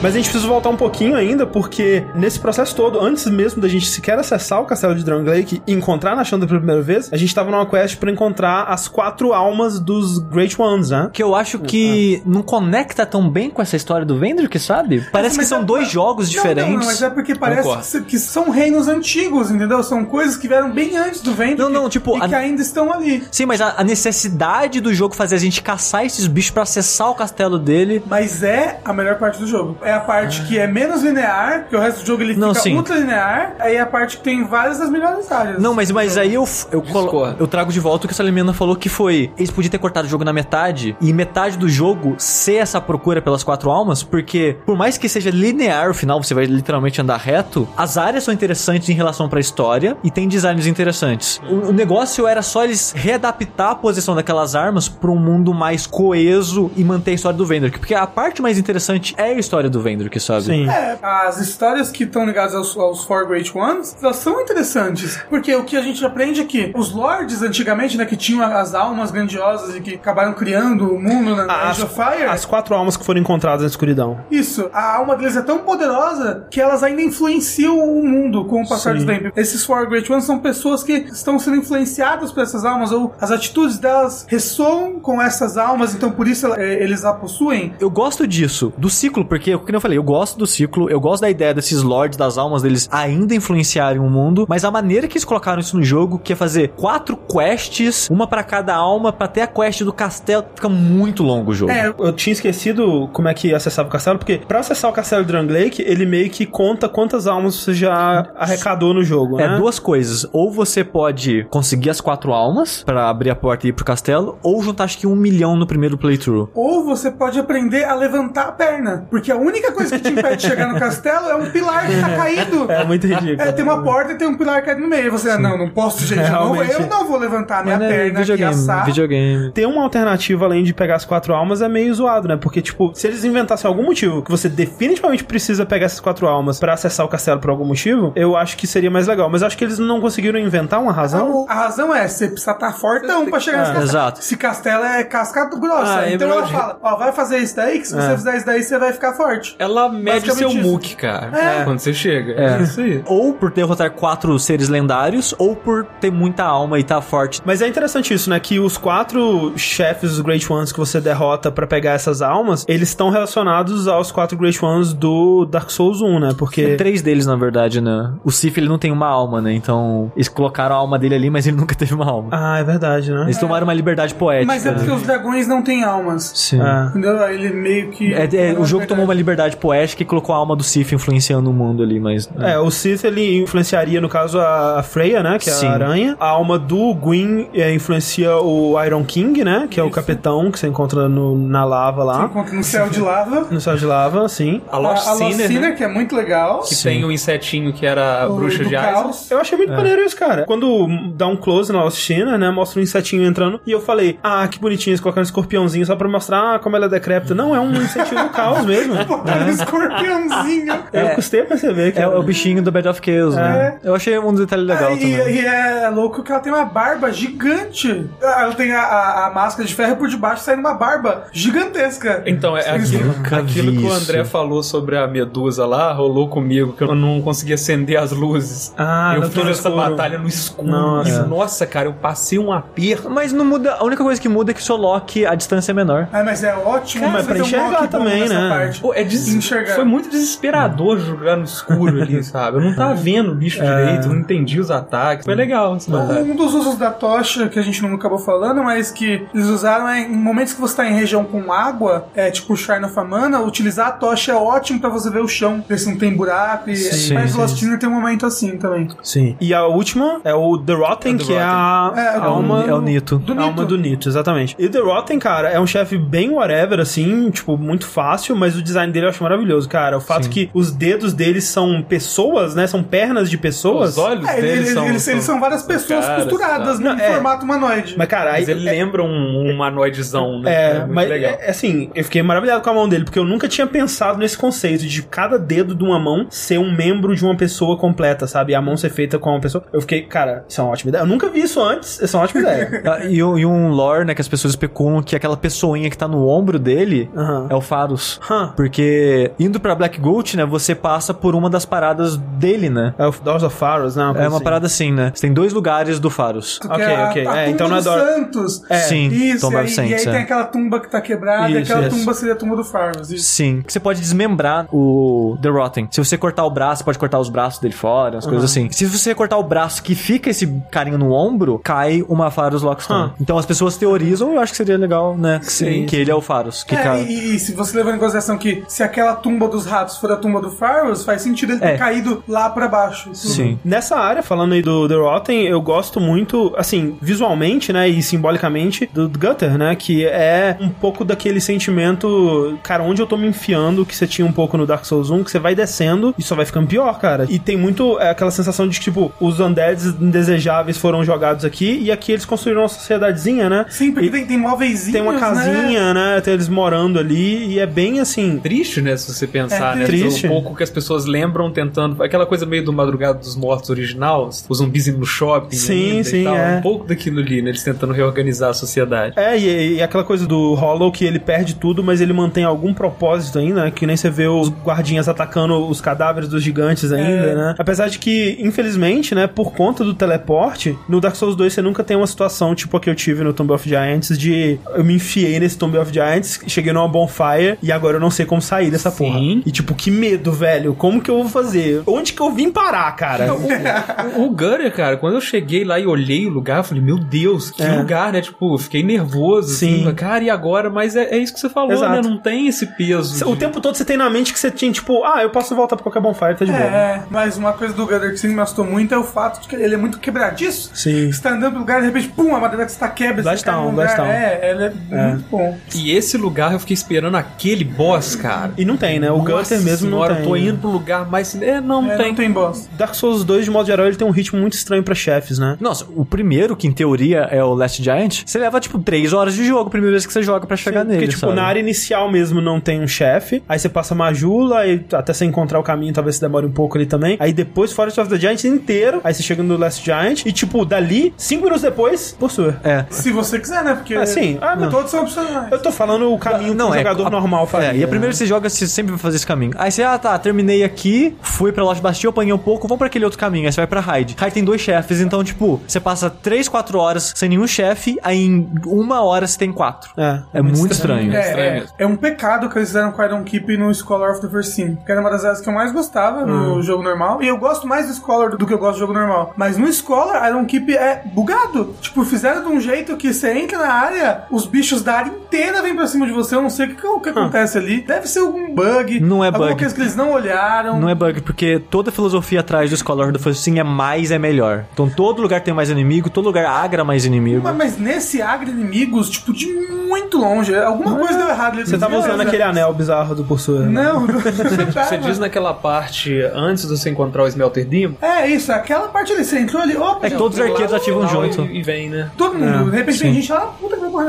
Mas 0.06 0.14
a 0.14 0.18
gente 0.18 0.30
precisa 0.30 0.46
voltar 0.48 0.68
um 0.68 0.76
pouquinho 0.76 1.16
ainda, 1.16 1.44
porque 1.44 2.04
nesse 2.14 2.38
processo 2.38 2.76
todo, 2.76 3.00
antes 3.00 3.26
mesmo 3.26 3.60
da 3.60 3.66
gente 3.66 3.86
sequer 3.88 4.16
acessar 4.16 4.60
o 4.62 4.64
castelo 4.64 4.94
de 4.94 5.04
Drangleic 5.04 5.60
e 5.66 5.72
encontrar 5.72 6.14
na 6.14 6.22
Chandra 6.22 6.46
pela 6.46 6.60
primeira 6.60 6.80
vez, 6.80 7.12
a 7.12 7.16
gente 7.16 7.34
tava 7.34 7.50
numa 7.50 7.66
quest 7.66 7.96
pra 7.96 8.08
encontrar 8.08 8.66
as 8.68 8.86
quatro 8.86 9.32
almas 9.32 9.80
dos 9.80 10.20
Great 10.20 10.62
Ones, 10.62 10.90
né? 10.90 11.10
Que 11.12 11.20
eu 11.20 11.34
acho 11.34 11.58
que 11.58 12.22
não 12.24 12.40
conecta 12.40 13.04
tão 13.04 13.28
bem 13.28 13.50
com 13.50 13.60
essa 13.60 13.74
história 13.74 14.06
do 14.06 14.16
Vendrick, 14.16 14.56
sabe? 14.60 15.04
Parece 15.10 15.32
que 15.34 15.38
Mas 15.38 15.48
são 15.48 15.62
é- 15.62 15.64
dois 15.64 15.90
jogos 15.90 16.26
Não, 16.26 16.32
diferentes. 16.34 16.70
Não, 16.72 16.78
não, 16.78 16.86
mas 16.86 17.02
é 17.02 17.10
porque 17.10 17.34
parece 17.34 18.00
que, 18.02 18.06
que 18.10 18.18
são 18.20 18.48
reinos 18.50 18.86
antigos, 18.86 19.50
entendeu? 19.50 19.82
São 19.82 20.04
coisas 20.04 20.36
que 20.36 20.46
vieram 20.46 20.70
bem 20.70 20.96
antes 20.96 21.20
do 21.20 21.34
Vendrick. 21.34 21.58
Não, 21.58 21.68
não, 21.68 21.88
tipo, 21.88 22.16
E 22.16 22.22
a- 22.22 22.28
que 22.28 22.34
ainda 22.36 22.62
estão 22.62 22.92
ali. 22.92 23.24
Sim, 23.32 23.46
mas 23.46 23.60
a, 23.60 23.74
a 23.78 23.82
necessidade 23.82 24.80
do 24.80 24.94
jogo 24.94 25.16
fazer 25.16 25.34
a 25.34 25.38
gente 25.40 25.60
caçar 25.62 26.06
esses 26.06 26.28
bichos 26.28 26.52
pra 26.52 26.62
acessar 26.62 27.10
o 27.10 27.14
castelo 27.16 27.58
dele. 27.58 28.00
Mas 28.06 28.44
é 28.44 28.78
a 28.84 28.92
melhor 28.92 29.18
parte 29.18 29.40
do 29.40 29.48
jogo. 29.48 29.76
É 29.82 29.95
a 29.96 30.00
parte 30.00 30.42
que 30.42 30.58
é 30.58 30.66
menos 30.66 31.02
linear, 31.02 31.60
porque 31.62 31.76
o 31.76 31.80
resto 31.80 32.00
do 32.00 32.06
jogo 32.06 32.22
ele 32.22 32.34
Não, 32.36 32.48
fica 32.50 32.60
sim. 32.60 32.76
ultra 32.76 32.96
linear. 32.96 33.54
Aí 33.58 33.76
é 33.76 33.80
a 33.80 33.86
parte 33.86 34.16
que 34.18 34.22
tem 34.22 34.44
várias 34.44 34.78
das 34.78 34.90
melhores 34.90 35.30
áreas. 35.30 35.60
Não, 35.60 35.74
mas, 35.74 35.90
mas 35.90 36.16
aí 36.16 36.34
eu, 36.34 36.44
eu, 36.70 36.82
colo- 36.82 37.34
eu 37.38 37.46
trago 37.46 37.72
de 37.72 37.80
volta 37.80 38.04
o 38.06 38.08
que 38.08 38.14
a 38.14 38.16
Salimena 38.16 38.52
falou 38.52 38.76
que 38.76 38.88
foi. 38.88 39.30
Eles 39.36 39.50
podiam 39.50 39.70
ter 39.70 39.78
cortado 39.78 40.06
o 40.06 40.10
jogo 40.10 40.24
na 40.24 40.32
metade 40.32 40.96
e 41.00 41.12
metade 41.12 41.56
do 41.58 41.68
jogo 41.68 42.14
ser 42.18 42.56
essa 42.56 42.80
procura 42.80 43.20
pelas 43.22 43.42
quatro 43.42 43.70
almas, 43.70 44.02
porque 44.02 44.56
por 44.66 44.76
mais 44.76 44.96
que 44.98 45.08
seja 45.08 45.30
linear 45.30 45.90
o 45.90 45.94
final, 45.94 46.22
você 46.22 46.34
vai 46.34 46.44
literalmente 46.44 47.00
andar 47.00 47.16
reto, 47.18 47.68
as 47.76 47.96
áreas 47.98 48.24
são 48.24 48.32
interessantes 48.32 48.88
em 48.88 48.92
relação 48.94 49.28
pra 49.28 49.40
história 49.40 49.96
e 50.04 50.10
tem 50.10 50.28
designs 50.28 50.66
interessantes. 50.66 51.40
O, 51.48 51.68
o 51.68 51.72
negócio 51.72 52.26
era 52.26 52.42
só 52.42 52.64
eles 52.64 52.92
readaptar 52.96 53.70
a 53.70 53.74
posição 53.74 54.14
daquelas 54.14 54.54
armas 54.54 54.88
pra 54.88 55.10
um 55.10 55.18
mundo 55.18 55.52
mais 55.54 55.86
coeso 55.86 56.70
e 56.76 56.84
manter 56.84 57.12
a 57.12 57.14
história 57.14 57.36
do 57.36 57.46
Vendrick, 57.46 57.78
porque 57.78 57.94
a 57.94 58.06
parte 58.06 58.40
mais 58.42 58.58
interessante 58.58 59.14
é 59.16 59.24
a 59.24 59.32
história 59.38 59.68
do 59.70 59.80
Vendrick, 59.86 60.18
sabe? 60.18 60.42
Sim. 60.42 60.68
É, 60.68 60.98
as 61.00 61.38
histórias 61.38 61.90
que 61.90 62.02
estão 62.04 62.26
ligadas 62.26 62.54
aos, 62.54 62.76
aos 62.76 63.04
Four 63.04 63.26
Great 63.28 63.56
Ones, 63.56 63.96
elas 64.02 64.16
são 64.16 64.40
interessantes. 64.40 65.18
Porque 65.30 65.54
o 65.54 65.64
que 65.64 65.76
a 65.76 65.80
gente 65.80 66.04
aprende 66.04 66.40
é 66.40 66.44
que 66.44 66.72
os 66.74 66.90
lords, 66.92 67.40
antigamente, 67.42 67.96
né, 67.96 68.04
que 68.04 68.16
tinham 68.16 68.42
as 68.42 68.74
almas 68.74 69.10
grandiosas 69.10 69.76
e 69.76 69.80
que 69.80 69.94
acabaram 69.94 70.32
criando 70.32 70.92
o 70.92 71.00
mundo 71.00 71.36
na 71.36 71.44
As, 71.44 71.78
Age 71.78 71.82
of 71.84 71.94
Fire, 71.94 72.24
as 72.24 72.44
quatro 72.44 72.74
almas 72.74 72.96
que 72.96 73.04
foram 73.04 73.20
encontradas 73.20 73.62
na 73.62 73.68
escuridão. 73.68 74.18
isso, 74.30 74.68
a 74.72 74.96
alma 74.96 75.16
deles 75.16 75.36
é 75.36 75.42
tão 75.42 75.58
poderosa 75.58 76.46
que 76.50 76.60
elas 76.60 76.82
ainda 76.82 77.02
influenciam 77.02 77.78
o 77.78 78.04
mundo 78.04 78.44
com 78.46 78.62
o 78.62 78.68
passar 78.68 78.94
Sim. 78.94 79.04
do 79.04 79.06
tempo. 79.06 79.32
Esses 79.36 79.64
Four 79.64 79.88
Great 79.88 80.10
Ones 80.10 80.24
são 80.24 80.38
pessoas 80.38 80.82
que 80.82 80.92
estão 80.92 81.38
sendo 81.38 81.56
influenciadas 81.56 82.32
por 82.32 82.42
essas 82.42 82.64
almas, 82.64 82.90
ou 82.90 83.14
as 83.20 83.30
atitudes 83.30 83.78
delas 83.78 84.26
ressoam 84.28 84.98
com 84.98 85.22
essas 85.22 85.56
almas, 85.56 85.94
então 85.94 86.10
por 86.10 86.26
isso 86.26 86.52
eh, 86.54 86.82
eles 86.82 87.04
a 87.04 87.12
possuem. 87.12 87.74
Eu 87.80 87.90
gosto 87.90 88.26
disso, 88.26 88.72
do 88.76 88.90
ciclo, 88.90 89.24
porque, 89.24 89.56
como 89.76 89.78
eu 89.78 89.80
falei, 89.82 89.98
eu 89.98 90.02
gosto 90.02 90.38
do 90.38 90.46
ciclo, 90.46 90.88
eu 90.88 90.98
gosto 90.98 91.20
da 91.22 91.30
ideia 91.30 91.52
desses 91.52 91.82
lords 91.82 92.16
das 92.16 92.38
almas 92.38 92.62
deles 92.62 92.88
ainda 92.90 93.34
influenciarem 93.34 94.00
o 94.00 94.08
mundo, 94.08 94.46
mas 94.48 94.64
a 94.64 94.70
maneira 94.70 95.06
que 95.06 95.14
eles 95.14 95.24
colocaram 95.24 95.60
isso 95.60 95.76
no 95.76 95.82
jogo, 95.82 96.18
que 96.18 96.32
é 96.32 96.36
fazer 96.36 96.68
quatro 96.76 97.16
quests, 97.16 98.08
uma 98.10 98.26
pra 98.26 98.42
cada 98.42 98.74
alma, 98.74 99.12
pra 99.12 99.28
ter 99.28 99.42
a 99.42 99.46
quest 99.46 99.82
do 99.82 99.92
castelo, 99.92 100.44
fica 100.54 100.68
muito 100.68 101.22
longo 101.22 101.50
o 101.50 101.54
jogo. 101.54 101.70
É, 101.72 101.92
Eu 101.98 102.12
tinha 102.12 102.32
esquecido 102.32 103.08
como 103.12 103.28
é 103.28 103.34
que 103.34 103.54
acessava 103.54 103.88
o 103.88 103.92
castelo, 103.92 104.18
porque 104.18 104.38
pra 104.48 104.60
acessar 104.60 104.90
o 104.90 104.94
castelo 104.94 105.22
de 105.24 105.28
Drangleic, 105.28 105.82
ele 105.82 106.06
meio 106.06 106.30
que 106.30 106.46
conta 106.46 106.88
quantas 106.88 107.26
almas 107.26 107.54
você 107.56 107.74
já 107.74 108.26
arrecadou 108.36 108.94
no 108.94 109.02
jogo, 109.04 109.38
É 109.40 109.48
né? 109.48 109.56
duas 109.58 109.78
coisas. 109.78 110.26
Ou 110.32 110.50
você 110.50 110.82
pode 110.82 111.44
conseguir 111.50 111.90
as 111.90 112.00
quatro 112.00 112.32
almas 112.32 112.82
pra 112.84 113.08
abrir 113.10 113.30
a 113.30 113.36
porta 113.36 113.66
e 113.66 113.70
ir 113.70 113.72
pro 113.72 113.84
castelo, 113.84 114.38
ou 114.42 114.62
juntar 114.62 114.84
acho 114.84 114.98
que 114.98 115.06
um 115.06 115.16
milhão 115.16 115.56
no 115.56 115.66
primeiro 115.66 115.98
playthrough. 115.98 116.48
Ou 116.54 116.84
você 116.84 117.10
pode 117.10 117.38
aprender 117.38 117.84
a 117.84 117.94
levantar 117.94 118.48
a 118.48 118.52
perna. 118.52 119.06
Porque 119.10 119.30
a 119.32 119.36
única 119.36 119.65
coisa 119.72 119.98
que 119.98 120.04
te 120.04 120.12
impede 120.12 120.36
de 120.36 120.42
chegar 120.46 120.68
no 120.68 120.78
castelo 120.78 121.28
é 121.28 121.34
um 121.36 121.50
pilar 121.50 121.86
que 121.86 122.00
tá 122.00 122.16
caído. 122.16 122.70
É 122.70 122.84
muito 122.84 123.06
ridículo. 123.06 123.40
É, 123.48 123.52
tem 123.52 123.64
uma 123.64 123.82
porta 123.82 124.12
e 124.12 124.18
tem 124.18 124.26
um 124.26 124.36
pilar 124.36 124.62
caído 124.64 124.80
no 124.80 124.88
meio. 124.88 125.10
Você, 125.12 125.30
ah, 125.30 125.38
não, 125.38 125.56
não 125.58 125.68
posso, 125.70 126.04
gente. 126.04 126.22
eu 126.24 126.30
não, 126.32 126.62
eu 126.62 126.86
não 126.86 127.06
vou 127.06 127.18
levantar 127.18 127.62
minha 127.64 127.78
Mas, 127.78 127.88
né, 127.88 127.96
perna 127.96 128.20
videogame, 128.20 128.50
assar. 128.52 128.84
videogame. 128.84 129.52
Ter 129.52 129.66
uma 129.66 129.82
alternativa 129.82 130.44
além 130.44 130.62
de 130.64 130.72
pegar 130.74 130.96
as 130.96 131.04
quatro 131.04 131.34
almas 131.34 131.62
é 131.62 131.68
meio 131.68 131.94
zoado, 131.94 132.28
né? 132.28 132.36
Porque, 132.36 132.60
tipo, 132.62 132.92
se 132.94 133.06
eles 133.06 133.24
inventassem 133.24 133.68
algum 133.68 133.84
motivo 133.84 134.22
que 134.22 134.30
você 134.30 134.48
definitivamente 134.48 135.24
precisa 135.24 135.64
pegar 135.66 135.86
essas 135.86 136.00
quatro 136.00 136.26
almas 136.26 136.58
pra 136.58 136.72
acessar 136.74 137.04
o 137.06 137.08
castelo 137.08 137.40
por 137.40 137.50
algum 137.50 137.64
motivo, 137.64 138.12
eu 138.16 138.36
acho 138.36 138.56
que 138.56 138.66
seria 138.66 138.90
mais 138.90 139.06
legal. 139.06 139.28
Mas 139.30 139.42
eu 139.42 139.46
acho 139.46 139.56
que 139.56 139.64
eles 139.64 139.78
não 139.78 140.00
conseguiram 140.00 140.38
inventar 140.38 140.80
uma 140.80 140.92
razão. 140.92 141.46
A 141.48 141.54
razão 141.54 141.94
é, 141.94 142.06
você 142.08 142.28
precisa 142.28 142.52
estar 142.52 142.72
fortão 142.72 143.26
pra 143.26 143.40
chegar 143.40 143.58
nesse 143.58 143.70
É, 143.70 143.74
castelo. 143.74 143.90
exato. 143.90 144.20
Esse 144.20 144.36
castelo 144.36 144.84
é 144.84 145.04
casca 145.04 145.44
grossa. 145.46 146.00
Ah, 146.00 146.08
é 146.10 146.14
então 146.14 146.28
ela 146.30 146.46
fala, 146.46 146.78
ó, 146.82 146.96
vai 146.96 147.12
fazer 147.12 147.38
isso 147.38 147.56
daí, 147.56 147.78
que 147.78 147.86
se 147.88 147.94
você 147.94 148.16
fizer 148.16 148.36
isso 148.36 148.46
daí, 148.46 148.62
você 148.62 148.78
vai 148.78 148.92
ficar 148.92 149.12
forte. 149.14 149.55
Ela 149.58 149.88
mede 149.88 150.32
seu 150.32 150.48
isso. 150.48 150.58
muque, 150.58 150.96
cara. 150.96 151.36
É. 151.36 151.64
Quando 151.64 151.78
você 151.78 151.92
chega. 151.92 152.32
É. 152.32 152.62
Isso 152.62 152.80
aí. 152.80 153.02
Ou 153.06 153.32
por 153.32 153.50
derrotar 153.50 153.90
quatro 153.90 154.38
seres 154.38 154.68
lendários, 154.68 155.34
ou 155.38 155.56
por 155.56 155.84
ter 156.00 156.10
muita 156.10 156.44
alma 156.44 156.78
e 156.78 156.84
tá 156.84 157.00
forte. 157.00 157.40
Mas 157.44 157.62
é 157.62 157.68
interessante 157.68 158.12
isso, 158.12 158.28
né? 158.30 158.38
Que 158.38 158.58
os 158.58 158.76
quatro 158.76 159.52
chefes 159.56 160.10
dos 160.10 160.20
Great 160.20 160.50
Ones 160.52 160.72
que 160.72 160.78
você 160.78 161.00
derrota 161.00 161.50
pra 161.50 161.66
pegar 161.66 161.92
essas 161.92 162.22
almas, 162.22 162.64
eles 162.68 162.88
estão 162.88 163.10
relacionados 163.10 163.88
aos 163.88 164.12
quatro 164.12 164.36
Great 164.36 164.62
Ones 164.64 164.92
do 164.92 165.46
Dark 165.46 165.70
Souls 165.70 166.00
1, 166.00 166.18
né? 166.18 166.34
Porque. 166.36 166.76
Três 166.76 167.02
deles, 167.02 167.26
na 167.26 167.36
verdade, 167.36 167.80
né? 167.80 168.12
O 168.24 168.30
Sif, 168.30 168.58
ele 168.58 168.68
não 168.68 168.78
tem 168.78 168.92
uma 168.92 169.06
alma, 169.06 169.40
né? 169.40 169.52
Então, 169.52 170.12
eles 170.14 170.28
colocaram 170.28 170.74
a 170.74 170.78
alma 170.78 170.98
dele 170.98 171.14
ali, 171.14 171.30
mas 171.30 171.46
ele 171.46 171.56
nunca 171.60 171.74
teve 171.74 171.94
uma 171.94 172.06
alma. 172.06 172.28
Ah, 172.32 172.58
é 172.58 172.64
verdade, 172.64 173.10
né? 173.10 173.22
Eles 173.24 173.38
tomaram 173.38 173.64
uma 173.64 173.74
liberdade 173.74 174.14
poética. 174.14 174.46
Mas 174.46 174.66
é 174.66 174.72
porque 174.72 174.90
os 174.90 175.02
dragões 175.02 175.46
não 175.46 175.62
têm 175.62 175.84
almas. 175.84 176.32
Sim. 176.34 176.60
É. 176.60 177.32
Ele 177.32 177.50
meio 177.50 177.90
que. 177.90 178.12
É, 178.12 178.28
é, 178.32 178.58
o 178.58 178.64
jogo 178.64 178.86
tomou 178.86 179.04
uma 179.04 179.14
liberdade 179.14 179.45
poética 179.54 180.02
e 180.02 180.06
colocou 180.06 180.34
a 180.34 180.38
alma 180.38 180.56
do 180.56 180.62
Sif 180.62 180.92
influenciando 180.94 181.50
o 181.50 181.52
mundo 181.52 181.82
ali, 181.82 182.00
mas... 182.00 182.28
É, 182.40 182.58
o 182.58 182.70
Sith 182.70 183.04
ele 183.04 183.42
influenciaria, 183.42 184.00
no 184.00 184.08
caso, 184.08 184.38
a 184.40 184.82
Freya, 184.82 185.22
né? 185.22 185.38
Que 185.38 185.50
é 185.50 185.52
Sim. 185.52 185.66
a 185.66 185.72
aranha. 185.72 186.16
A 186.18 186.28
alma 186.28 186.58
do 186.58 186.94
Gwyn 186.94 187.48
é, 187.54 187.72
influencia 187.72 188.36
o 188.36 188.82
Iron 188.84 189.04
King, 189.04 189.44
né? 189.44 189.66
Que 189.70 189.78
é 189.78 189.82
o 189.82 189.90
capitão 189.90 190.50
que 190.50 190.58
você 190.58 190.66
encontra 190.66 191.08
no- 191.08 191.36
na 191.36 191.64
lava 191.64 192.02
lá. 192.02 192.24
Encontra 192.24 192.54
no 192.54 192.64
céu 192.64 192.88
de 192.88 193.00
lava. 193.00 193.46
No 193.50 193.60
céu 193.60 193.76
de 193.76 193.84
lava, 193.84 194.28
sim. 194.28 194.60
A 194.70 194.78
Lost 194.78 195.06
a, 195.06 195.10
a 195.10 195.14
Lost 195.14 195.38
né? 195.38 195.72
que 195.72 195.84
é 195.84 195.88
muito 195.88 196.16
legal. 196.16 196.60
Que 196.60 196.74
tem 196.82 197.04
o 197.04 197.12
insetinho 197.12 197.72
que 197.72 197.86
era 197.86 198.22
a 198.24 198.28
O 198.28 198.36
bruxa 198.36 198.64
de 198.64 198.74
caos. 198.74 199.30
Eu 199.30 199.38
achei 199.38 199.56
muito 199.56 199.72
maneiro 199.72 200.02
isso, 200.02 200.16
cara. 200.16 200.44
Quando 200.44 200.86
dá 201.14 201.26
um 201.26 201.36
close 201.36 201.72
na 201.72 201.82
Lost 201.84 201.98
China, 201.98 202.38
né? 202.38 202.50
Mostra 202.50 202.80
um 202.80 202.82
insetinho 202.82 203.24
entrando. 203.24 203.60
E 203.66 203.70
eu 203.72 203.80
falei, 203.80 204.18
ah, 204.22 204.46
que 204.48 204.58
bonitinho, 204.58 204.92
eles 204.92 205.00
colocaram 205.00 205.22
um 205.22 205.26
escorpiãozinho 205.26 205.84
só 205.86 205.96
pra 205.96 206.08
mostrar 206.08 206.54
ah, 206.54 206.58
como 206.58 206.76
ela 206.76 206.86
é 206.86 206.88
decrépita. 206.88 207.34
Não, 207.34 207.54
é 207.54 207.60
um 207.60 207.72
insetinho 207.74 208.24
do 208.24 208.30
caos 208.30 208.64
mesmo. 208.64 208.94
Botaram 209.26 209.46
um 209.46 209.50
escorpiãozinho. 209.50 210.74
Eu 210.92 211.08
custei 211.10 211.40
a 211.40 211.44
perceber 211.44 211.92
que 211.92 212.00
É, 212.00 212.06
o 212.06 212.22
bichinho 212.22 212.62
do 212.62 212.70
Bed 212.72 212.88
of 212.88 213.00
Chaos, 213.04 213.34
né? 213.34 213.76
Eu 213.82 213.94
achei 213.94 214.18
um 214.18 214.34
detalhe 214.34 214.62
legal 214.62 214.90
É, 214.90 214.94
e, 214.94 214.98
também. 214.98 215.34
e 215.34 215.46
é 215.46 215.88
louco 215.90 216.22
que 216.22 216.30
ela 216.32 216.40
tem 216.40 216.52
uma 216.52 216.64
barba 216.64 217.12
gigante. 217.12 218.08
Ela 218.20 218.54
tem 218.54 218.72
a, 218.72 218.80
a- 218.82 219.26
a 219.26 219.30
máscara 219.34 219.66
de 219.66 219.74
ferro 219.74 219.92
e 219.92 219.96
por 219.96 220.08
debaixo 220.08 220.42
saindo 220.44 220.60
uma 220.60 220.74
barba 220.74 221.24
gigantesca. 221.32 222.22
Então, 222.26 222.56
é 222.56 222.70
aquilo, 222.70 223.14
aquilo 223.32 223.72
que 223.72 223.84
o. 223.84 223.92
André 223.92 224.24
falou 224.24 224.62
sobre 224.62 224.96
a 224.96 225.06
Medusa 225.06 225.64
lá, 225.66 225.92
rolou 225.92 226.28
comigo, 226.28 226.72
que 226.74 226.82
eu 226.84 226.94
não 226.94 227.20
conseguia 227.22 227.54
acender 227.54 227.96
as 227.98 228.12
luzes. 228.12 228.72
Ah, 228.76 229.14
eu 229.16 229.30
fui 229.30 229.42
nessa 229.44 229.70
batalha 229.70 230.18
no 230.18 230.28
escuro. 230.28 230.68
Nossa. 230.70 231.24
E, 231.24 231.28
nossa, 231.28 231.66
cara, 231.66 231.88
eu 231.88 231.92
passei 231.94 232.38
um 232.38 232.52
aperto. 232.52 233.08
Mas 233.10 233.32
não 233.32 233.44
muda... 233.44 233.74
A 233.74 233.84
única 233.84 234.02
coisa 234.02 234.20
que 234.20 234.28
muda 234.28 234.50
é 234.50 234.54
que 234.54 234.60
o 234.60 234.62
seu 234.64 234.76
Loki, 234.76 235.24
a 235.26 235.34
distância 235.34 235.72
é 235.72 235.74
menor. 235.74 236.08
Ah, 236.12 236.22
mas 236.22 236.44
é 236.44 236.54
ótimo. 236.54 237.04
Cara, 237.06 237.22
você 237.22 237.26
pra 237.28 237.36
um 237.36 237.40
enxergar 237.40 237.80
bom 237.82 237.86
também, 237.86 238.28
né? 238.28 238.48
parte. 238.48 238.80
Pô, 238.80 238.92
é 238.94 239.02
des... 239.24 239.34
Enxergar. 239.34 239.74
Foi 239.74 239.84
muito 239.84 240.08
desesperador 240.08 240.98
jogar 240.98 241.36
no 241.36 241.44
escuro 241.44 242.00
ali, 242.02 242.22
sabe? 242.24 242.58
Eu 242.58 242.62
não 242.62 242.74
tava 242.74 242.94
vendo 242.94 243.32
o 243.32 243.34
bicho 243.34 243.60
direito, 243.60 244.08
não 244.08 244.16
entendi 244.16 244.60
os 244.60 244.70
ataques. 244.70 245.24
Foi 245.24 245.34
legal 245.34 245.76
essa 245.76 245.90
batalha. 245.90 246.22
Um 246.22 246.34
dos 246.36 246.54
usos 246.54 246.76
da 246.76 246.90
tocha 246.90 247.48
que 247.48 247.58
a 247.58 247.62
gente 247.62 247.82
não 247.82 247.94
acabou 247.94 248.18
falando, 248.18 248.62
mas 248.62 248.90
que 248.90 249.26
eles 249.34 249.46
usaram 249.46 249.88
é 249.88 250.02
em 250.02 250.16
momentos 250.16 250.52
que 250.52 250.60
você 250.60 250.72
está 250.72 250.86
em 250.88 250.94
região 250.94 251.24
com 251.24 251.52
água, 251.52 252.06
é 252.14 252.30
tipo 252.30 252.56
Shrine 252.56 252.84
of 252.84 252.98
Amana, 252.98 253.40
utilizar 253.40 253.88
a 253.88 253.92
tocha 253.92 254.32
é 254.32 254.34
ótimo 254.34 254.80
pra 254.80 254.88
você 254.90 255.10
ver 255.10 255.20
o 255.20 255.28
chão, 255.28 255.64
ver 255.68 255.78
se 255.78 255.88
não 255.90 255.96
tem 255.98 256.14
buraco. 256.14 256.70
E, 256.70 256.76
Sim, 256.76 257.14
mas 257.14 257.32
sim, 257.32 257.38
Lost 257.38 257.58
Sinner 257.58 257.78
tem 257.78 257.88
um 257.88 257.92
momento 257.92 258.26
assim 258.26 258.56
também. 258.56 258.88
Sim. 259.02 259.36
E 259.40 259.52
a 259.54 259.64
última 259.66 260.20
é 260.24 260.34
o 260.34 260.58
The 260.58 260.72
Rotten, 260.74 261.12
É 261.12 261.14
o 261.14 261.18
The 261.18 261.24
que 261.24 261.32
é 261.32 261.42
a, 261.42 261.92
É, 261.96 262.00
a 262.00 262.14
é 262.14 262.18
o- 262.18 262.22
alma... 262.24 262.64
é 262.66 262.74
o 262.74 262.80
Nito. 262.80 263.18
Do 263.18 263.32
a 263.32 263.36
alma 263.42 263.62
Nito. 263.62 263.64
do 263.66 263.78
Nito, 263.78 264.08
exatamente. 264.08 264.56
E 264.58 264.68
The 264.68 264.78
Rotten, 264.80 265.18
cara, 265.18 265.48
é 265.50 265.60
um 265.60 265.66
chefe 265.66 265.96
bem 265.98 266.30
whatever, 266.30 266.80
assim, 266.80 267.30
tipo, 267.30 267.56
muito 267.56 267.86
fácil, 267.86 268.34
mas 268.36 268.56
o 268.56 268.62
design 268.62 268.92
dele 268.92 269.05
eu 269.06 269.10
acho 269.10 269.22
maravilhoso, 269.22 269.68
cara. 269.68 269.96
O 269.96 270.00
fato 270.00 270.28
que 270.28 270.50
os 270.54 270.70
dedos 270.72 271.12
deles 271.12 271.44
são 271.44 271.82
pessoas, 271.82 272.54
né? 272.54 272.66
São 272.66 272.82
pernas 272.82 273.30
de 273.30 273.38
pessoas. 273.38 273.90
Os 273.90 273.98
olhos 273.98 274.28
É, 274.28 274.40
deles 274.40 274.52
eles, 274.58 274.68
são, 274.70 274.86
eles, 274.88 275.08
eles 275.08 275.24
são 275.24 275.40
várias 275.40 275.62
pessoas 275.62 276.04
caras, 276.04 276.24
costuradas 276.24 276.78
tá? 276.78 276.84
no 276.84 276.94
Não, 276.96 277.00
é. 277.04 277.12
formato 277.12 277.44
humanoide. 277.44 277.94
Mas, 277.96 278.08
cara, 278.08 278.32
aí... 278.32 278.40
Mas 278.40 278.48
ele 278.48 278.60
lembra 278.64 279.02
um, 279.02 279.06
um 279.46 279.50
humanoidezão, 279.50 280.40
né? 280.40 280.52
É, 280.54 280.78
muito 280.80 280.94
mas 280.94 281.08
legal. 281.08 281.32
é, 281.40 281.50
assim, 281.50 281.90
eu 281.94 282.04
fiquei 282.04 282.22
maravilhado 282.22 282.62
com 282.62 282.70
a 282.70 282.74
mão 282.74 282.88
dele, 282.88 283.04
porque 283.04 283.18
eu 283.18 283.24
nunca 283.24 283.48
tinha 283.48 283.66
pensado 283.66 284.18
nesse 284.18 284.36
conceito 284.36 284.84
de 284.86 285.02
cada 285.02 285.38
dedo 285.38 285.74
de 285.74 285.84
uma 285.84 285.98
mão 285.98 286.26
ser 286.30 286.58
um 286.58 286.74
membro 286.74 287.14
de 287.14 287.24
uma 287.24 287.36
pessoa 287.36 287.76
completa, 287.76 288.26
sabe? 288.26 288.52
E 288.52 288.54
a 288.54 288.60
mão 288.62 288.76
ser 288.76 288.90
feita 288.90 289.18
com 289.18 289.30
uma 289.30 289.40
pessoa. 289.40 289.64
Eu 289.72 289.80
fiquei, 289.80 290.02
cara, 290.02 290.44
isso 290.48 290.60
é 290.60 290.64
uma 290.64 290.72
ótima 290.72 290.88
ideia. 290.90 291.02
Eu 291.02 291.06
nunca 291.06 291.28
vi 291.28 291.40
isso 291.40 291.60
antes, 291.62 292.00
isso 292.00 292.16
é 292.16 292.18
uma 292.18 292.24
ótima 292.24 292.40
ideia. 292.40 292.82
Ah, 292.86 293.04
E, 293.06 293.22
um- 293.22 293.38
e 293.38 293.44
um 293.46 293.68
lore, 293.68 294.04
né, 294.04 294.14
que 294.14 294.20
as 294.20 294.28
pessoas 294.28 294.52
especulam 294.52 295.02
que 295.02 295.16
aquela 295.16 295.36
pessoinha 295.36 295.90
que 295.90 295.96
tá 295.98 296.06
no 296.06 296.26
ombro 296.28 296.58
dele 296.58 297.10
Aham. 297.16 297.46
é 297.50 297.54
o 297.54 297.60
Faros. 297.60 298.20
Hã. 298.30 298.52
Porque 298.56 298.82
Porque 298.96 299.30
indo 299.38 299.60
pra 299.60 299.74
Black 299.74 300.00
Gold, 300.00 300.36
né, 300.36 300.44
você 300.44 300.74
passa 300.74 301.12
por 301.12 301.34
uma 301.34 301.50
das 301.50 301.64
paradas 301.64 302.16
dele, 302.16 302.68
né? 302.70 302.94
É 302.98 303.06
o 303.06 303.12
Doors 303.12 303.42
of 303.42 303.54
Faros, 303.56 303.96
né? 303.96 304.02
É 304.02 304.12
coisa 304.12 304.28
uma 304.28 304.36
assim. 304.36 304.44
parada 304.44 304.66
assim, 304.66 304.92
né? 304.92 305.12
Você 305.14 305.22
tem 305.22 305.32
dois 305.32 305.52
lugares 305.52 305.98
do 306.00 306.08
Faros. 306.10 306.58
Ok, 306.64 306.84
é 306.84 306.96
a- 306.96 307.08
ok. 307.08 307.26
a 307.26 307.36
É, 307.42 307.50
então 307.50 307.68
não 307.68 307.76
é 307.76 307.78
dos 307.80 307.84
Dor- 307.84 307.98
Santos. 308.00 308.62
É. 308.70 308.78
Sim, 308.78 309.08
Isso, 309.08 309.40
Tomb 309.42 309.54
e 309.56 309.58
aí, 309.58 309.68
of 309.68 309.88
e 309.90 309.94
aí 309.94 310.04
tem 310.04 310.14
é. 310.14 310.18
aquela 310.22 310.44
tumba 310.44 310.80
que 310.80 310.90
tá 310.90 311.00
quebrada, 311.00 311.48
e 311.50 311.62
Isso, 311.62 311.72
aquela 311.72 311.86
isso. 311.88 311.96
tumba 311.98 312.14
seria 312.14 312.34
a 312.34 312.36
tumba 312.36 312.56
do. 312.56 312.64
Isso. 313.12 313.24
Sim, 313.24 313.62
que 313.66 313.72
você 313.72 313.80
pode 313.80 314.00
desmembrar 314.00 314.66
o 314.74 315.36
The 315.40 315.48
Rotten. 315.48 315.88
Se 315.90 315.98
você 316.02 316.16
cortar 316.18 316.44
o 316.44 316.50
braço, 316.50 316.84
pode 316.84 316.98
cortar 316.98 317.18
os 317.18 317.28
braços 317.28 317.60
dele 317.60 317.74
fora, 317.74 318.18
as 318.18 318.26
coisas 318.26 318.44
assim. 318.50 318.68
Se 318.70 318.84
você 318.86 319.14
cortar 319.14 319.36
o 319.38 319.42
braço 319.42 319.82
que 319.82 319.94
fica 319.94 320.30
esse 320.30 320.46
carinha 320.70 320.98
no 320.98 321.12
ombro, 321.12 321.60
cai 321.62 322.02
uma 322.08 322.30
Faros 322.30 322.62
Lockstone. 322.62 323.10
Ah. 323.12 323.14
Então 323.20 323.38
as 323.38 323.46
pessoas 323.46 323.76
teorizam, 323.76 324.32
eu 324.32 324.40
acho 324.40 324.52
que 324.52 324.56
seria 324.56 324.76
legal, 324.76 325.16
né? 325.16 325.38
Que, 325.40 325.52
Sim. 325.52 325.86
que 325.86 325.96
ele 325.96 326.10
é 326.10 326.14
o 326.14 326.20
Faros. 326.20 326.64
Que 326.64 326.74
É, 326.74 326.82
cai. 326.82 327.02
e, 327.04 327.36
e 327.36 327.38
se 327.38 327.52
você 327.52 327.76
levar 327.76 327.94
em 327.94 327.98
consideração 327.98 328.36
que 328.38 328.64
se 328.68 328.82
aquela 328.86 329.14
tumba 329.14 329.48
dos 329.48 329.66
ratos 329.66 329.96
for 329.98 330.10
a 330.12 330.16
tumba 330.16 330.40
do 330.40 330.50
Farros, 330.50 331.04
faz 331.04 331.22
sentido 331.22 331.52
ele 331.52 331.60
ter 331.60 331.66
É. 331.74 331.76
caído 331.76 332.22
lá 332.28 332.48
pra 332.50 332.68
baixo. 332.68 333.10
Sim. 333.14 333.58
Nessa 333.64 333.96
área, 333.96 334.22
falando 334.22 334.52
aí 334.54 334.62
do 334.62 334.88
The 334.88 334.94
Rotten, 334.94 335.46
eu 335.46 335.60
gosto 335.60 336.00
muito, 336.00 336.54
assim, 336.56 336.96
visualmente, 337.00 337.72
né, 337.72 337.88
e 337.88 338.02
simbolicamente, 338.02 338.88
do 338.92 339.08
Gutter, 339.08 339.58
né, 339.58 339.74
que 339.76 340.04
é 340.06 340.56
um 340.60 340.68
pouco 340.68 341.04
daquele 341.04 341.40
sentimento, 341.40 342.58
cara, 342.62 342.82
onde 342.82 343.00
eu 343.02 343.06
tô 343.06 343.16
me 343.16 343.26
enfiando, 343.28 343.84
que 343.84 343.94
você 343.94 344.06
tinha 344.06 344.26
um 344.26 344.32
pouco 344.32 344.56
no 344.56 344.66
Dark 344.66 344.84
Souls 344.84 345.10
1, 345.10 345.24
que 345.24 345.30
você 345.30 345.38
vai 345.38 345.54
descendo 345.54 346.14
e 346.18 346.22
só 346.22 346.34
vai 346.34 346.44
ficando 346.46 346.66
pior, 346.66 346.98
cara. 346.98 347.26
E 347.28 347.38
tem 347.38 347.56
muito 347.56 347.98
é, 348.00 348.10
aquela 348.10 348.30
sensação 348.30 348.66
de 348.68 348.78
que, 348.78 348.84
tipo, 348.84 349.12
os 349.20 349.40
undeads 349.40 349.86
indesejáveis 350.00 350.76
foram 350.78 351.04
jogados 351.04 351.44
aqui, 351.44 351.78
e 351.82 351.90
aqui 351.92 352.12
eles 352.12 352.24
construíram 352.24 352.62
uma 352.62 352.68
sociedadezinha, 352.68 353.48
né? 353.48 353.66
Sim, 353.68 353.92
porque 353.92 354.06
E 354.08 354.10
tem, 354.10 354.26
tem 354.26 354.38
móveis 354.38 354.84
tem 354.90 355.02
uma 355.02 355.18
casinha, 355.18 355.92
né, 355.94 356.20
tem 356.20 356.34
eles 356.34 356.48
morando 356.48 356.98
ali, 356.98 357.46
e 357.46 357.58
é 357.58 357.66
bem 357.66 358.00
assim... 358.00 358.38
Triste, 358.42 358.75
né? 358.80 358.96
Se 358.96 359.12
você 359.12 359.26
pensar, 359.26 359.76
É 359.76 359.80
né? 359.80 359.84
triste. 359.86 360.26
Um 360.26 360.30
pouco 360.30 360.54
que 360.56 360.62
as 360.62 360.70
pessoas 360.70 361.04
lembram 361.06 361.50
tentando. 361.50 362.02
Aquela 362.02 362.26
coisa 362.26 362.44
meio 362.46 362.64
do 362.64 362.72
Madrugada 362.72 363.18
dos 363.18 363.36
Mortos 363.36 363.70
original, 363.70 364.28
os 364.48 364.58
zumbis 364.58 364.88
indo 364.88 364.98
no 364.98 365.06
shopping. 365.06 365.56
Sim, 365.56 366.02
sim, 366.02 366.26
é. 366.26 366.56
Um 366.58 366.62
pouco 366.62 366.86
daquilo 366.86 367.20
ali, 367.20 367.42
né? 367.42 367.50
Eles 367.50 367.62
tentando 367.62 367.92
reorganizar 367.92 368.50
a 368.50 368.54
sociedade. 368.54 369.14
É, 369.18 369.38
e, 369.38 369.74
e 369.76 369.82
aquela 369.82 370.04
coisa 370.04 370.26
do 370.26 370.54
Hollow 370.54 370.90
que 370.92 371.04
ele 371.04 371.18
perde 371.18 371.54
tudo, 371.54 371.82
mas 371.82 372.00
ele 372.00 372.12
mantém 372.12 372.44
algum 372.44 372.72
propósito 372.74 373.38
ainda, 373.38 373.64
né? 373.64 373.70
Que 373.70 373.86
nem 373.86 373.96
você 373.96 374.10
vê 374.10 374.26
os 374.28 374.48
guardinhas 374.48 375.08
atacando 375.08 375.66
os 375.68 375.80
cadáveres 375.80 376.28
dos 376.28 376.42
gigantes 376.42 376.92
ainda, 376.92 377.06
É. 377.26 377.34
né? 377.34 377.54
Apesar 377.58 377.88
de 377.88 377.98
que, 377.98 378.36
infelizmente, 378.40 379.14
né, 379.14 379.26
por 379.26 379.52
conta 379.52 379.84
do 379.84 379.94
teleporte, 379.94 380.76
no 380.88 381.00
Dark 381.00 381.14
Souls 381.16 381.36
2 381.36 381.52
você 381.52 381.62
nunca 381.62 381.82
tem 381.84 381.96
uma 381.96 382.06
situação 382.06 382.54
tipo 382.54 382.76
a 382.76 382.80
que 382.80 382.88
eu 382.90 382.94
tive 382.94 383.22
no 383.22 383.32
Tomb 383.32 383.52
of 383.52 383.68
Giants 383.68 384.16
de 384.18 384.58
eu 384.74 384.84
me 384.84 384.94
enfiei 384.94 385.38
nesse 385.38 385.56
Tomb 385.58 385.76
of 385.78 385.92
Giants, 385.92 386.40
cheguei 386.46 386.72
numa 386.72 386.88
bonfire 386.88 387.58
e 387.62 387.70
agora 387.72 387.96
eu 387.96 388.00
não 388.00 388.10
sei 388.10 388.26
como 388.26 388.40
sair 388.42 388.65
dessa 388.70 388.90
Sim. 388.90 388.96
porra. 389.04 389.20
E 389.46 389.50
tipo, 389.50 389.74
que 389.74 389.90
medo, 389.90 390.32
velho. 390.32 390.74
Como 390.74 391.00
que 391.00 391.10
eu 391.10 391.16
vou 391.16 391.28
fazer? 391.28 391.82
Onde 391.86 392.12
que 392.12 392.20
eu 392.20 392.30
vim 392.32 392.50
parar, 392.50 392.90
cara? 392.96 393.26
O 394.16 394.30
Gutter, 394.30 394.72
cara, 394.74 394.96
quando 394.96 395.14
eu 395.14 395.20
cheguei 395.20 395.64
lá 395.64 395.78
e 395.78 395.86
olhei 395.86 396.26
o 396.26 396.30
lugar, 396.30 396.58
eu 396.58 396.64
falei, 396.64 396.82
meu 396.82 396.98
Deus, 396.98 397.50
que 397.50 397.62
É. 397.62 397.76
lugar, 397.76 398.12
né? 398.12 398.20
Tipo, 398.20 398.54
eu 398.54 398.58
fiquei 398.58 398.82
nervoso, 398.82 399.54
Sim. 399.54 399.82
assim, 399.86 399.94
cara, 399.94 400.24
e 400.24 400.30
agora? 400.30 400.70
Mas 400.70 400.96
é, 400.96 401.14
é 401.14 401.18
isso 401.18 401.34
que 401.34 401.40
você 401.40 401.48
falou, 401.48 401.72
Exato. 401.72 401.92
né? 401.92 402.00
Não 402.02 402.18
tem 402.18 402.46
esse 402.48 402.66
peso. 402.66 403.24
O 403.28 403.32
de- 403.34 403.40
tempo 403.40 403.60
todo 403.60 403.74
você 403.76 403.84
tem 403.84 403.96
na 403.96 404.08
mente 404.10 404.32
que 404.32 404.38
você 404.38 404.50
tinha, 404.50 404.70
tipo, 404.72 405.04
ah, 405.04 405.22
eu 405.22 405.30
posso 405.30 405.54
voltar 405.54 405.76
pra 405.76 405.82
qualquer 405.82 406.00
bonfire, 406.00 406.34
tá 406.36 406.44
de 406.44 406.52
boa. 406.52 406.62
É, 406.64 407.02
mas 407.10 407.36
uma 407.36 407.52
coisa 407.52 407.74
do 407.74 407.86
Gunner 407.86 408.14
que 408.18 408.26
me 408.28 408.40
assustou 408.40 408.64
muito 408.64 408.94
é 408.94 408.98
o 408.98 409.04
fato 409.04 409.40
de 409.42 409.48
que 409.48 409.56
ele 409.56 409.74
é 409.74 409.78
muito 409.78 409.98
quebradiço. 409.98 410.70
Sim. 410.74 411.10
Você 411.12 411.22
tá 411.22 411.30
andando 411.30 411.50
pelo 411.52 411.60
lugar 411.60 411.78
e 411.78 411.80
de 411.82 411.86
repente, 411.88 412.08
pum, 412.08 412.34
a 412.34 412.40
madeira 412.40 412.64
que 412.66 412.72
você 412.72 412.78
tá 412.78 412.88
quebra. 412.88 413.22
Blast 413.22 413.46
lugar. 413.48 413.72
Blast 413.72 413.96
Town. 413.96 414.06
É, 414.06 414.50
ele 414.50 414.64
é, 414.92 415.06
muito 415.08 415.24
bom. 415.30 415.58
E 415.74 415.90
esse 415.92 416.16
lugar 416.16 416.52
eu 416.52 416.58
fiquei 416.58 416.74
esperando 416.74 417.16
aquele 417.16 417.64
boss, 417.64 418.14
cara. 418.16 418.52
E 418.56 418.64
não 418.64 418.76
tem, 418.76 418.98
né? 418.98 419.10
O 419.10 419.18
Nossa 419.18 419.32
Gutter 419.32 419.60
mesmo 419.62 419.88
senhora, 419.90 420.14
não 420.14 420.20
tem. 420.20 420.24
eu 420.24 420.28
tô 420.30 420.36
indo 420.36 420.58
pro 420.58 420.70
lugar 420.70 421.08
mais. 421.10 421.34
É, 421.40 421.60
não 421.60 421.90
É, 421.90 421.96
tem. 421.96 422.08
Não 422.08 422.14
tem 422.14 422.30
boss. 422.30 422.68
Dark 422.76 422.94
Souls 422.94 423.24
2, 423.24 423.44
de 423.44 423.50
modo 423.50 423.66
geral, 423.66 423.86
ele 423.86 423.96
tem 423.96 424.06
um 424.06 424.10
ritmo 424.10 424.40
muito 424.40 424.54
estranho 424.54 424.82
pra 424.82 424.94
chefes, 424.94 425.38
né? 425.38 425.56
Nossa, 425.60 425.86
o 425.94 426.04
primeiro, 426.04 426.56
que 426.56 426.66
em 426.66 426.72
teoria 426.72 427.20
é 427.30 427.42
o 427.42 427.54
Last 427.54 427.82
Giant, 427.82 428.22
você 428.24 428.38
leva 428.38 428.58
tipo 428.60 428.78
3 428.78 429.12
horas 429.12 429.34
de 429.34 429.44
jogo 429.44 429.66
a 429.68 429.70
primeira 429.70 429.92
vez 429.92 430.06
que 430.06 430.12
você 430.12 430.22
joga 430.22 430.46
pra 430.46 430.56
chegar 430.56 430.84
nele. 430.84 430.98
Porque, 430.98 431.08
tipo, 431.08 431.20
sabe? 431.20 431.34
na 431.34 431.42
área 431.44 431.60
inicial 431.60 432.10
mesmo 432.10 432.40
não 432.40 432.60
tem 432.60 432.80
um 432.82 432.88
chefe. 432.88 433.42
Aí 433.48 433.58
você 433.58 433.68
passa 433.68 433.94
Majula, 433.94 434.66
e 434.66 434.84
até 434.92 435.12
você 435.12 435.24
encontrar 435.24 435.58
o 435.58 435.62
caminho, 435.62 435.92
talvez 435.92 436.16
você 436.16 436.22
demore 436.26 436.46
um 436.46 436.52
pouco 436.52 436.76
ali 436.76 436.86
também. 436.86 437.16
Aí 437.20 437.32
depois 437.32 437.72
Forest 437.72 438.00
of 438.00 438.10
the 438.10 438.18
Giant 438.18 438.44
inteiro. 438.44 439.00
Aí 439.04 439.12
você 439.12 439.22
chega 439.22 439.42
no 439.42 439.56
Last 439.56 439.84
Giant. 439.84 440.24
E, 440.24 440.32
tipo, 440.32 440.64
dali, 440.64 441.12
cinco 441.16 441.42
minutos 441.44 441.62
depois, 441.62 442.16
por 442.18 442.30
sua. 442.30 442.56
É. 442.64 442.84
Se 442.90 443.10
você 443.12 443.38
quiser, 443.38 443.62
né? 443.64 443.74
Porque 443.74 443.94
Assim, 443.94 444.38
ah, 444.40 444.54
não. 444.56 444.70
todos 444.70 444.90
são 444.90 445.02
opcionais. 445.02 445.50
Eu 445.52 445.58
tô 445.60 445.70
falando 445.72 446.12
o 446.12 446.18
caminho 446.18 446.54
que 446.56 446.62
um 446.62 446.72
jogador 446.74 447.06
a- 447.06 447.10
normal 447.10 447.46
faria. 447.46 447.68
É, 447.68 447.76
e 447.76 447.84
a 447.84 447.88
primeira 447.88 448.06
vez 448.08 448.18
que 448.18 448.24
você 448.24 448.26
joga, 448.26 448.35
você 448.40 448.66
sempre 448.66 448.92
vai 448.92 448.98
fazer 448.98 449.16
esse 449.16 449.26
caminho. 449.26 449.52
Aí 449.56 449.70
você, 449.70 449.82
ah 449.82 449.98
tá, 449.98 450.18
terminei 450.18 450.64
aqui, 450.64 451.16
fui 451.22 451.52
pra 451.52 451.64
Lost 451.64 451.80
Bastille, 451.80 452.10
apanhei 452.10 452.32
um 452.32 452.38
pouco, 452.38 452.66
vamos 452.68 452.78
pra 452.78 452.86
aquele 452.86 453.04
outro 453.04 453.18
caminho. 453.18 453.46
Aí 453.46 453.52
você 453.52 453.60
vai 453.60 453.66
pra 453.66 453.80
Hyde. 453.80 454.16
Hyde 454.18 454.34
tem 454.34 454.44
dois 454.44 454.60
chefes, 454.60 455.00
então, 455.00 455.22
tipo, 455.24 455.60
você 455.66 455.80
passa 455.80 456.08
3, 456.10 456.48
4 456.48 456.78
horas 456.78 457.12
sem 457.16 457.28
nenhum 457.28 457.46
chefe, 457.46 457.98
aí 458.02 458.24
em 458.24 458.48
uma 458.66 459.02
hora 459.02 459.26
você 459.26 459.38
tem 459.38 459.52
quatro. 459.52 459.90
É. 459.96 460.22
É 460.34 460.42
muito 460.42 460.72
estranho. 460.72 461.14
É 461.14 461.20
estranho 461.20 461.40
É, 461.46 461.58
é, 461.58 461.66
é 461.78 461.86
um 461.86 461.96
pecado 461.96 462.48
que 462.48 462.58
eles 462.58 462.68
fizeram 462.68 462.92
com 462.92 463.02
Iron 463.02 463.22
Keep 463.24 463.56
no 463.56 463.72
Scholar 463.74 464.12
of 464.12 464.20
the 464.20 464.28
First 464.28 464.52
Sin. 464.52 464.76
Que 464.84 464.92
era 464.92 465.00
uma 465.00 465.10
das 465.10 465.24
áreas 465.24 465.40
que 465.40 465.48
eu 465.48 465.52
mais 465.52 465.72
gostava 465.72 466.24
Hum. 466.24 466.56
no 466.56 466.62
jogo 466.62 466.82
normal. 466.82 467.22
E 467.22 467.28
eu 467.28 467.36
gosto 467.38 467.66
mais 467.66 467.86
do 467.88 467.94
Scholar 467.94 468.36
do 468.36 468.46
que 468.46 468.52
eu 468.52 468.58
gosto 468.58 468.74
do 468.76 468.80
jogo 468.80 468.92
normal. 468.92 469.32
Mas 469.36 469.56
no 469.58 469.70
Scholar, 469.72 470.28
Iron 470.28 470.44
Keep 470.44 470.74
é 470.76 471.02
bugado. 471.04 471.74
Tipo, 471.80 472.04
fizeram 472.04 472.42
de 472.42 472.48
um 472.48 472.60
jeito 472.60 472.96
que 472.96 473.12
você 473.12 473.32
entra 473.32 473.58
na 473.58 473.72
área, 473.72 474.24
os 474.30 474.46
bichos 474.46 474.82
da 474.82 474.94
área 474.94 475.10
inteira 475.10 475.62
vêm 475.62 475.74
pra 475.74 475.86
cima 475.86 476.06
de 476.06 476.12
você. 476.12 476.34
Eu 476.34 476.42
não 476.42 476.50
sei 476.50 476.66
o 476.66 476.74
que, 476.76 476.86
o 476.86 477.00
que 477.00 477.08
acontece 477.10 477.58
ali. 477.58 477.80
Deve 477.82 478.06
ser 478.08 478.20
algum 478.26 478.54
bug. 478.54 479.00
Não 479.00 479.22
é 479.24 479.28
alguma 479.28 479.48
bug. 479.48 479.58
coisa 479.60 479.74
que 479.74 479.80
eles 479.80 479.96
não 479.96 480.12
olharam. 480.12 480.80
Não 480.80 480.88
é 480.88 480.94
bug, 480.94 481.20
porque 481.22 481.58
toda 481.70 481.90
a 481.90 481.92
filosofia 481.92 482.40
atrás 482.40 482.70
do 482.70 482.76
Scholar 482.76 483.12
do 483.12 483.34
Sin 483.34 483.58
é 483.58 483.64
mais 483.64 484.10
é 484.10 484.18
melhor. 484.18 484.64
Então 484.72 484.88
todo 484.88 485.20
lugar 485.22 485.40
tem 485.40 485.52
mais 485.54 485.70
inimigo, 485.70 486.08
todo 486.10 486.24
lugar 486.26 486.46
agra 486.46 486.84
mais 486.84 487.04
inimigo. 487.04 487.40
Mas, 487.42 487.56
mas 487.56 487.78
nesse 487.78 488.20
agra 488.22 488.48
inimigos, 488.48 489.10
tipo, 489.10 489.32
de 489.32 489.46
muito 489.86 490.18
longe. 490.18 490.54
Alguma 490.54 490.96
coisa 490.96 491.16
deu 491.18 491.28
errado 491.28 491.54
ali. 491.54 491.66
Você 491.66 491.78
tava 491.78 491.96
usando 491.98 492.20
aquele 492.20 492.42
anel 492.42 492.72
bizarro 492.74 493.14
do 493.14 493.24
Pursuer. 493.24 493.60
né? 493.66 493.82
Não, 493.82 494.00
não 494.06 494.20
Você 494.20 494.98
diz 494.98 495.18
naquela 495.18 495.54
parte 495.54 496.20
antes 496.34 496.64
de 496.66 496.76
você 496.76 496.90
encontrar 496.90 497.22
o 497.24 497.26
Smelter 497.28 497.66
Demon? 497.66 497.94
É 498.00 498.28
isso, 498.28 498.52
aquela 498.52 498.88
parte 498.88 499.12
ali, 499.12 499.24
você 499.24 499.38
entrou 499.38 499.62
ali, 499.62 499.76
opa, 499.76 500.06
É 500.06 500.10
que 500.10 500.16
todos 500.16 500.38
os 500.38 500.44
arqueiros 500.44 500.72
ativam 500.74 501.06
junto. 501.08 501.42
E, 501.42 501.58
e 501.58 501.62
vem, 501.62 501.88
né? 501.88 502.10
Todo 502.16 502.34
mundo, 502.38 502.70
de 502.70 502.76
repente 502.76 502.98
tem 503.00 503.14
sim. 503.14 503.20
gente 503.20 503.32
lá, 503.32 503.40
puta 503.60 503.76
que 503.76 503.86
vai. 503.86 504.06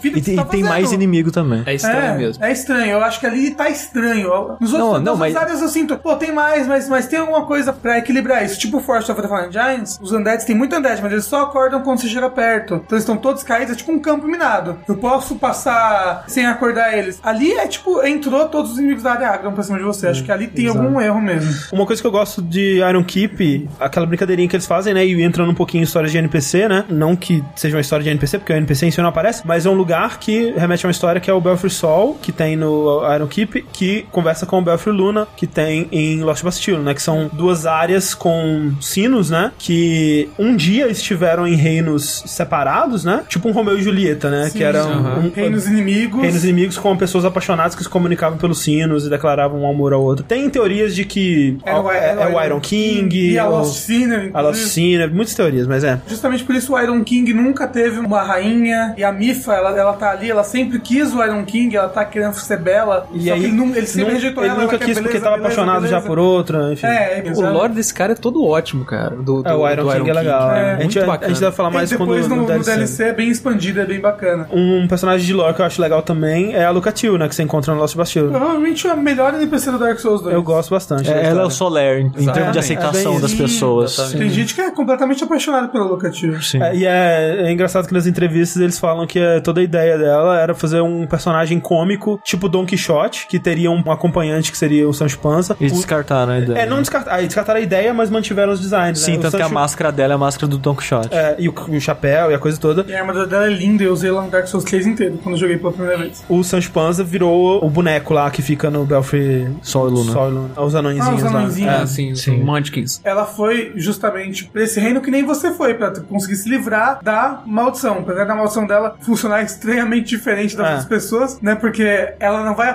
Filho, 0.00 0.18
E, 0.18 0.20
que 0.20 0.20
tem- 0.20 0.22
você 0.22 0.32
e 0.32 0.36
tá 0.36 0.44
tem 0.44 0.60
fazendo? 0.60 0.68
mais 0.68 0.92
inimigo 0.92 1.30
também. 1.30 1.62
É 1.66 1.74
estranho 1.74 1.98
É, 2.14 2.16
mesmo. 2.16 2.44
é 2.44 2.52
estranho, 2.52 2.90
eu 2.92 3.04
acho 3.04 3.20
que 3.20 3.26
ali 3.26 3.50
tá 3.64 3.70
estranho. 3.70 4.56
Nos 4.60 4.72
outros, 4.72 4.72
Não, 4.72 4.92
nas 4.94 5.02
não, 5.02 5.12
outras 5.12 5.18
mas- 5.18 5.36
áreas 5.36 5.60
eu 5.62 5.68
sinto, 5.68 5.96
pô, 5.98 6.16
tem 6.16 6.32
mais, 6.32 6.66
mas, 6.66 6.88
mas 6.88 7.06
tem 7.06 7.18
alguma 7.18 7.44
coisa 7.44 7.72
pra 7.72 7.98
equilibrar 7.98 8.44
isso. 8.44 8.58
Tipo 8.58 8.78
o 8.78 8.80
Forest 8.80 9.10
of 9.12 9.20
the 9.20 9.28
Fallen 9.28 9.52
Giants, 9.52 9.98
os 10.00 10.12
undeads 10.12 10.44
tem 10.46 10.56
muito 10.56 10.74
undead, 10.76 11.02
mas 11.02 11.12
eles 11.12 11.24
só 11.24 11.42
acordam 11.42 11.82
quando 11.82 12.00
você 12.00 12.08
chega 12.08 12.30
perto. 12.30 12.74
Então 12.76 12.96
eles 12.96 13.02
estão 13.02 13.16
todos 13.16 13.42
caídos, 13.42 13.72
é 13.74 13.76
tipo 13.76 13.92
um 13.92 13.98
campo 13.98 14.26
minado. 14.26 14.78
Eu 14.88 14.96
posso 14.96 15.34
passar 15.36 16.24
sem 16.26 16.46
acordar 16.46 16.96
eles. 16.96 17.20
Ali 17.22 17.52
é 17.52 17.66
tipo, 17.66 18.04
entrou 18.06 18.48
todos 18.48 18.72
os 18.72 18.78
inimigos 18.78 19.02
da 19.02 19.12
área 19.12 19.28
agram 19.28 19.52
pra 19.52 19.62
cima 19.62 19.78
de 19.78 19.84
você. 19.84 20.08
Acho 20.08 20.24
que 20.24 20.32
ali 20.32 20.46
tem 20.46 20.68
algum 20.68 21.00
erro 21.00 21.20
mesmo. 21.20 21.52
Uma 21.72 21.86
coisa 21.86 22.00
que 22.00 22.06
eu 22.06 22.12
gosto 22.12 22.40
de 22.42 22.78
Iron 22.78 23.04
Keep, 23.04 23.68
aquela 23.78 24.06
brincadeirinha 24.06 24.48
que 24.48 24.56
eles 24.56 24.66
fazem, 24.66 24.94
né? 24.94 25.04
E 25.04 25.22
entrando 25.22 25.50
um 25.50 25.54
pouquinho 25.54 25.82
em 25.82 25.84
histórias 25.84 26.12
de 26.12 26.18
NPC, 26.18 26.68
né? 26.68 26.84
Não 26.88 27.14
que 27.16 27.44
seja 27.56 27.76
uma 27.76 27.80
história 27.80 28.02
de 28.02 28.10
NPC, 28.10 28.38
porque 28.38 28.52
o 28.52 28.56
NPC 28.56 28.86
em 28.86 28.90
si 28.90 29.00
não 29.00 29.08
aparece, 29.08 29.42
mas 29.44 29.66
é 29.66 29.70
um 29.70 29.74
lugar 29.74 30.18
que 30.18 30.52
remete 30.56 30.84
a 30.84 30.88
uma 30.88 30.92
história 30.92 31.20
que 31.20 31.30
é 31.30 31.34
o 31.34 31.40
Belfry 31.40 31.70
Sol, 31.70 32.18
que 32.20 32.32
tem 32.32 32.56
no 32.56 33.00
Iron 33.14 33.26
Keep, 33.26 33.49
que 33.72 34.06
conversa 34.10 34.46
com 34.46 34.58
o 34.58 34.62
Belfry 34.62 34.92
Luna, 34.92 35.26
que 35.36 35.46
tem 35.46 35.88
em 35.92 36.20
Lost 36.22 36.42
Bastille, 36.42 36.78
né? 36.78 36.94
Que 36.94 37.02
são 37.02 37.28
duas 37.32 37.66
áreas 37.66 38.14
com 38.14 38.72
sinos, 38.80 39.30
né? 39.30 39.52
Que 39.58 40.28
um 40.38 40.54
dia 40.56 40.88
estiveram 40.88 41.46
em 41.46 41.54
reinos 41.54 42.22
separados, 42.26 43.04
né? 43.04 43.22
Tipo 43.28 43.48
um 43.48 43.52
Romeu 43.52 43.78
e 43.78 43.82
Julieta, 43.82 44.30
né? 44.30 44.50
que 44.50 44.62
eram 44.64 44.90
um, 44.90 45.30
Reinos 45.34 45.66
inimigos. 45.66 46.20
Reinos 46.22 46.44
inimigos 46.44 46.78
com 46.78 46.96
pessoas 46.96 47.24
apaixonadas 47.24 47.74
que 47.74 47.82
se 47.82 47.88
comunicavam 47.88 48.38
pelos 48.38 48.58
sinos 48.62 49.06
e 49.06 49.10
declaravam 49.10 49.62
um 49.62 49.70
amor 49.70 49.92
ao 49.92 50.02
outro. 50.02 50.24
Tem 50.24 50.48
teorias 50.50 50.94
de 50.94 51.04
que 51.04 51.56
É 51.64 51.74
o- 51.74 51.90
é, 51.90 52.14
é 52.18 52.26
o 52.28 52.44
Iron 52.44 52.60
King, 52.60 53.32
E 53.32 53.38
a 53.38 53.46
Lost 53.46 53.74
Sinner. 53.84 54.30
a 54.34 54.40
Lost 54.40 54.60
Sinner, 54.66 55.12
muitas 55.12 55.34
teorias, 55.34 55.66
mas 55.66 55.84
é. 55.84 55.98
Justamente 56.08 56.44
por 56.44 56.54
isso 56.54 56.72
o 56.74 56.80
Iron 56.80 57.02
King 57.04 57.32
nunca 57.32 57.66
teve 57.66 57.98
uma 57.98 58.22
rainha. 58.22 58.94
E 58.96 59.04
a 59.04 59.12
Mifa, 59.12 59.52
ela, 59.54 59.70
ela 59.78 59.92
tá 59.94 60.10
ali, 60.10 60.30
ela 60.30 60.44
sempre 60.44 60.78
quis 60.80 61.12
o 61.14 61.22
Iron 61.22 61.44
King, 61.44 61.76
ela 61.76 61.88
tá 61.88 62.04
querendo 62.04 62.34
ser 62.34 62.58
bela. 62.58 63.06
E 63.14 63.26
só 63.28 63.34
aí, 63.34 63.39
ele, 63.44 63.76
ele 63.78 63.86
sempre 63.86 64.12
rejeitou 64.14 64.42
ele 64.44 64.52
ela. 64.52 64.62
nunca 64.62 64.76
ela 64.76 64.84
quis 64.84 64.94
porque 64.98 65.08
beleza, 65.08 65.24
tava 65.24 65.36
beleza, 65.36 65.54
apaixonado 65.60 65.82
já 65.86 65.88
beleza. 65.96 66.06
por 66.06 66.18
outra, 66.18 66.72
enfim. 66.72 66.86
É, 66.86 67.22
O 67.34 67.40
lore 67.52 67.72
desse 67.72 67.92
cara 67.94 68.12
é 68.12 68.14
todo 68.16 68.44
ótimo, 68.44 68.84
cara. 68.84 69.16
Do, 69.16 69.42
do, 69.42 69.48
É, 69.48 69.54
o 69.54 69.68
Iron 69.70 69.84
do 69.84 69.92
King 69.92 70.10
é 70.10 70.12
legal. 70.14 70.50
É, 70.52 70.60
a, 70.74 70.80
gente, 70.80 70.82
muito 70.82 71.02
a 71.02 71.06
bacana. 71.06 71.28
gente 71.34 71.40
deve 71.40 71.56
falar 71.56 71.70
E 71.70 71.74
mais 71.74 71.90
depois 71.90 72.26
quando 72.26 72.30
no, 72.30 72.36
no 72.36 72.42
no 72.42 72.46
DLC. 72.48 72.74
DLC 72.76 73.04
é 73.04 73.12
bem 73.12 73.28
expandido, 73.30 73.80
é 73.80 73.84
bem 73.86 74.00
bacana. 74.00 74.48
Um 74.52 74.86
personagem 74.88 75.26
de 75.26 75.32
lore 75.32 75.54
que 75.54 75.62
eu 75.62 75.66
acho 75.66 75.80
legal 75.80 76.02
também 76.02 76.54
é 76.54 76.64
a 76.64 76.70
Lucatil, 76.70 77.16
né? 77.18 77.28
Que 77.28 77.34
você 77.34 77.42
encontra 77.42 77.74
no 77.74 77.80
Lost 77.80 77.96
Bastille. 77.96 78.28
Provavelmente 78.28 78.86
a 78.88 78.96
melhor 78.96 79.34
NPC 79.34 79.70
do 79.70 79.78
Dark 79.78 79.98
Souls 79.98 80.22
2. 80.22 80.34
Eu 80.34 80.42
gosto 80.42 80.70
bastante. 80.70 81.10
É, 81.10 81.26
ela 81.26 81.42
é 81.42 81.46
o 81.46 81.50
Soler, 81.50 82.00
em- 82.00 82.10
termos 82.10 82.52
de 82.52 82.58
aceitação 82.58 83.16
É 83.16 83.20
das 83.20 83.34
pessoas. 83.34 83.96
Tem 84.12 84.28
gente 84.30 84.54
que 84.54 84.60
é 84.60 84.70
completamente 84.70 85.22
apaixonada 85.24 85.68
pelo 85.68 85.84
Locativo. 85.88 86.42
Sim. 86.42 86.62
É, 86.62 86.74
e 86.74 86.86
é, 86.86 87.42
é 87.46 87.52
engraçado 87.52 87.86
que 87.86 87.92
nas 87.94 88.06
entrevistas 88.06 88.60
eles 88.62 88.78
falam 88.78 89.06
que 89.06 89.18
é, 89.18 89.40
toda 89.40 89.60
a 89.60 89.64
ideia 89.64 89.98
dela 89.98 90.38
era 90.40 90.54
fazer 90.54 90.80
um 90.80 91.06
personagem 91.06 91.58
cômico, 91.60 92.20
tipo 92.24 92.48
Don 92.48 92.64
Quixote, 92.66 93.26
que 93.30 93.38
teria 93.38 93.70
um 93.70 93.78
acompanhante 93.92 94.50
que 94.50 94.58
seria 94.58 94.88
o 94.88 94.92
Sancho 94.92 95.16
Panza. 95.20 95.56
E 95.60 95.66
O- 95.68 95.70
descartaram 95.70 96.32
a 96.32 96.38
ideia. 96.40 96.58
É, 96.58 96.66
não 96.66 96.78
descartaram, 96.78 97.16
aí 97.16 97.26
descartaram 97.26 97.60
a 97.60 97.62
ideia, 97.62 97.94
mas 97.94 98.10
mantiveram 98.10 98.52
os 98.52 98.58
designs. 98.60 98.98
Sim, 98.98 99.12
né? 99.12 99.18
Tanto 99.22 99.36
que 99.36 99.42
a 99.42 99.44
Sancho- 99.44 99.54
máscara 99.54 99.92
dela 99.92 100.14
é 100.14 100.16
a 100.16 100.18
máscara 100.18 100.48
do 100.48 100.58
Don 100.58 100.74
Quixote. 100.74 101.14
É, 101.14 101.36
e 101.38 101.48
o, 101.48 101.52
o 101.52 101.80
chapéu 101.80 102.32
e 102.32 102.34
a 102.34 102.38
coisa 102.40 102.58
toda. 102.58 102.84
E 102.88 102.92
a 102.92 102.98
armadura 103.00 103.28
dela 103.28 103.46
é 103.46 103.50
linda, 103.50 103.84
eu 103.84 103.92
usei 103.92 104.10
ela 104.10 104.22
no 104.22 104.30
Dark 104.30 104.48
Souls 104.48 104.64
3 104.64 104.84
inteiro, 104.84 105.18
quando 105.22 105.36
eu 105.36 105.40
joguei 105.40 105.56
pela 105.58 105.72
primeira 105.72 105.96
vez. 105.98 106.24
O 106.28 106.42
Sancho 106.42 106.72
Panza 106.72 107.04
virou 107.04 107.64
o 107.64 107.70
boneco 107.70 108.12
lá 108.12 108.28
que 108.32 108.42
fica 108.42 108.68
no 108.68 108.84
Belfry 108.84 109.48
Sol 109.62 109.88
e 109.88 109.92
Luna. 109.92 110.12
Sol 110.12 110.28
e 110.28 110.32
Luna. 110.32 110.60
Os 110.60 110.74
anõezinhos 110.74 111.08
Ah, 111.08 111.14
os 111.14 111.24
anõezinhos. 111.24 111.72
É. 111.72 111.76
É, 111.76 111.82
assim, 111.82 112.14
Sim. 112.16 112.32
sim. 112.32 112.42
Munchkins. 112.42 113.00
Ela 113.04 113.24
foi 113.26 113.72
justamente 113.76 114.44
pra 114.46 114.64
esse 114.64 114.80
reino 114.80 115.00
que 115.00 115.10
nem 115.10 115.24
você 115.24 115.52
foi, 115.52 115.74
pra 115.74 115.92
conseguir 116.00 116.34
se 116.36 116.48
livrar 116.48 116.98
da 117.02 117.42
maldição. 117.46 117.98
Apesar 118.00 118.24
da 118.24 118.34
maldição 118.34 118.66
dela 118.66 118.96
funcionar 119.00 119.42
extremamente 119.42 120.08
diferente 120.08 120.56
das 120.56 120.66
É. 120.66 120.70
outras 120.70 120.88
pessoas, 120.88 121.38
né? 121.40 121.54
Porque 121.54 122.14
ela 122.18 122.44
não 122.44 122.56
vai 122.56 122.70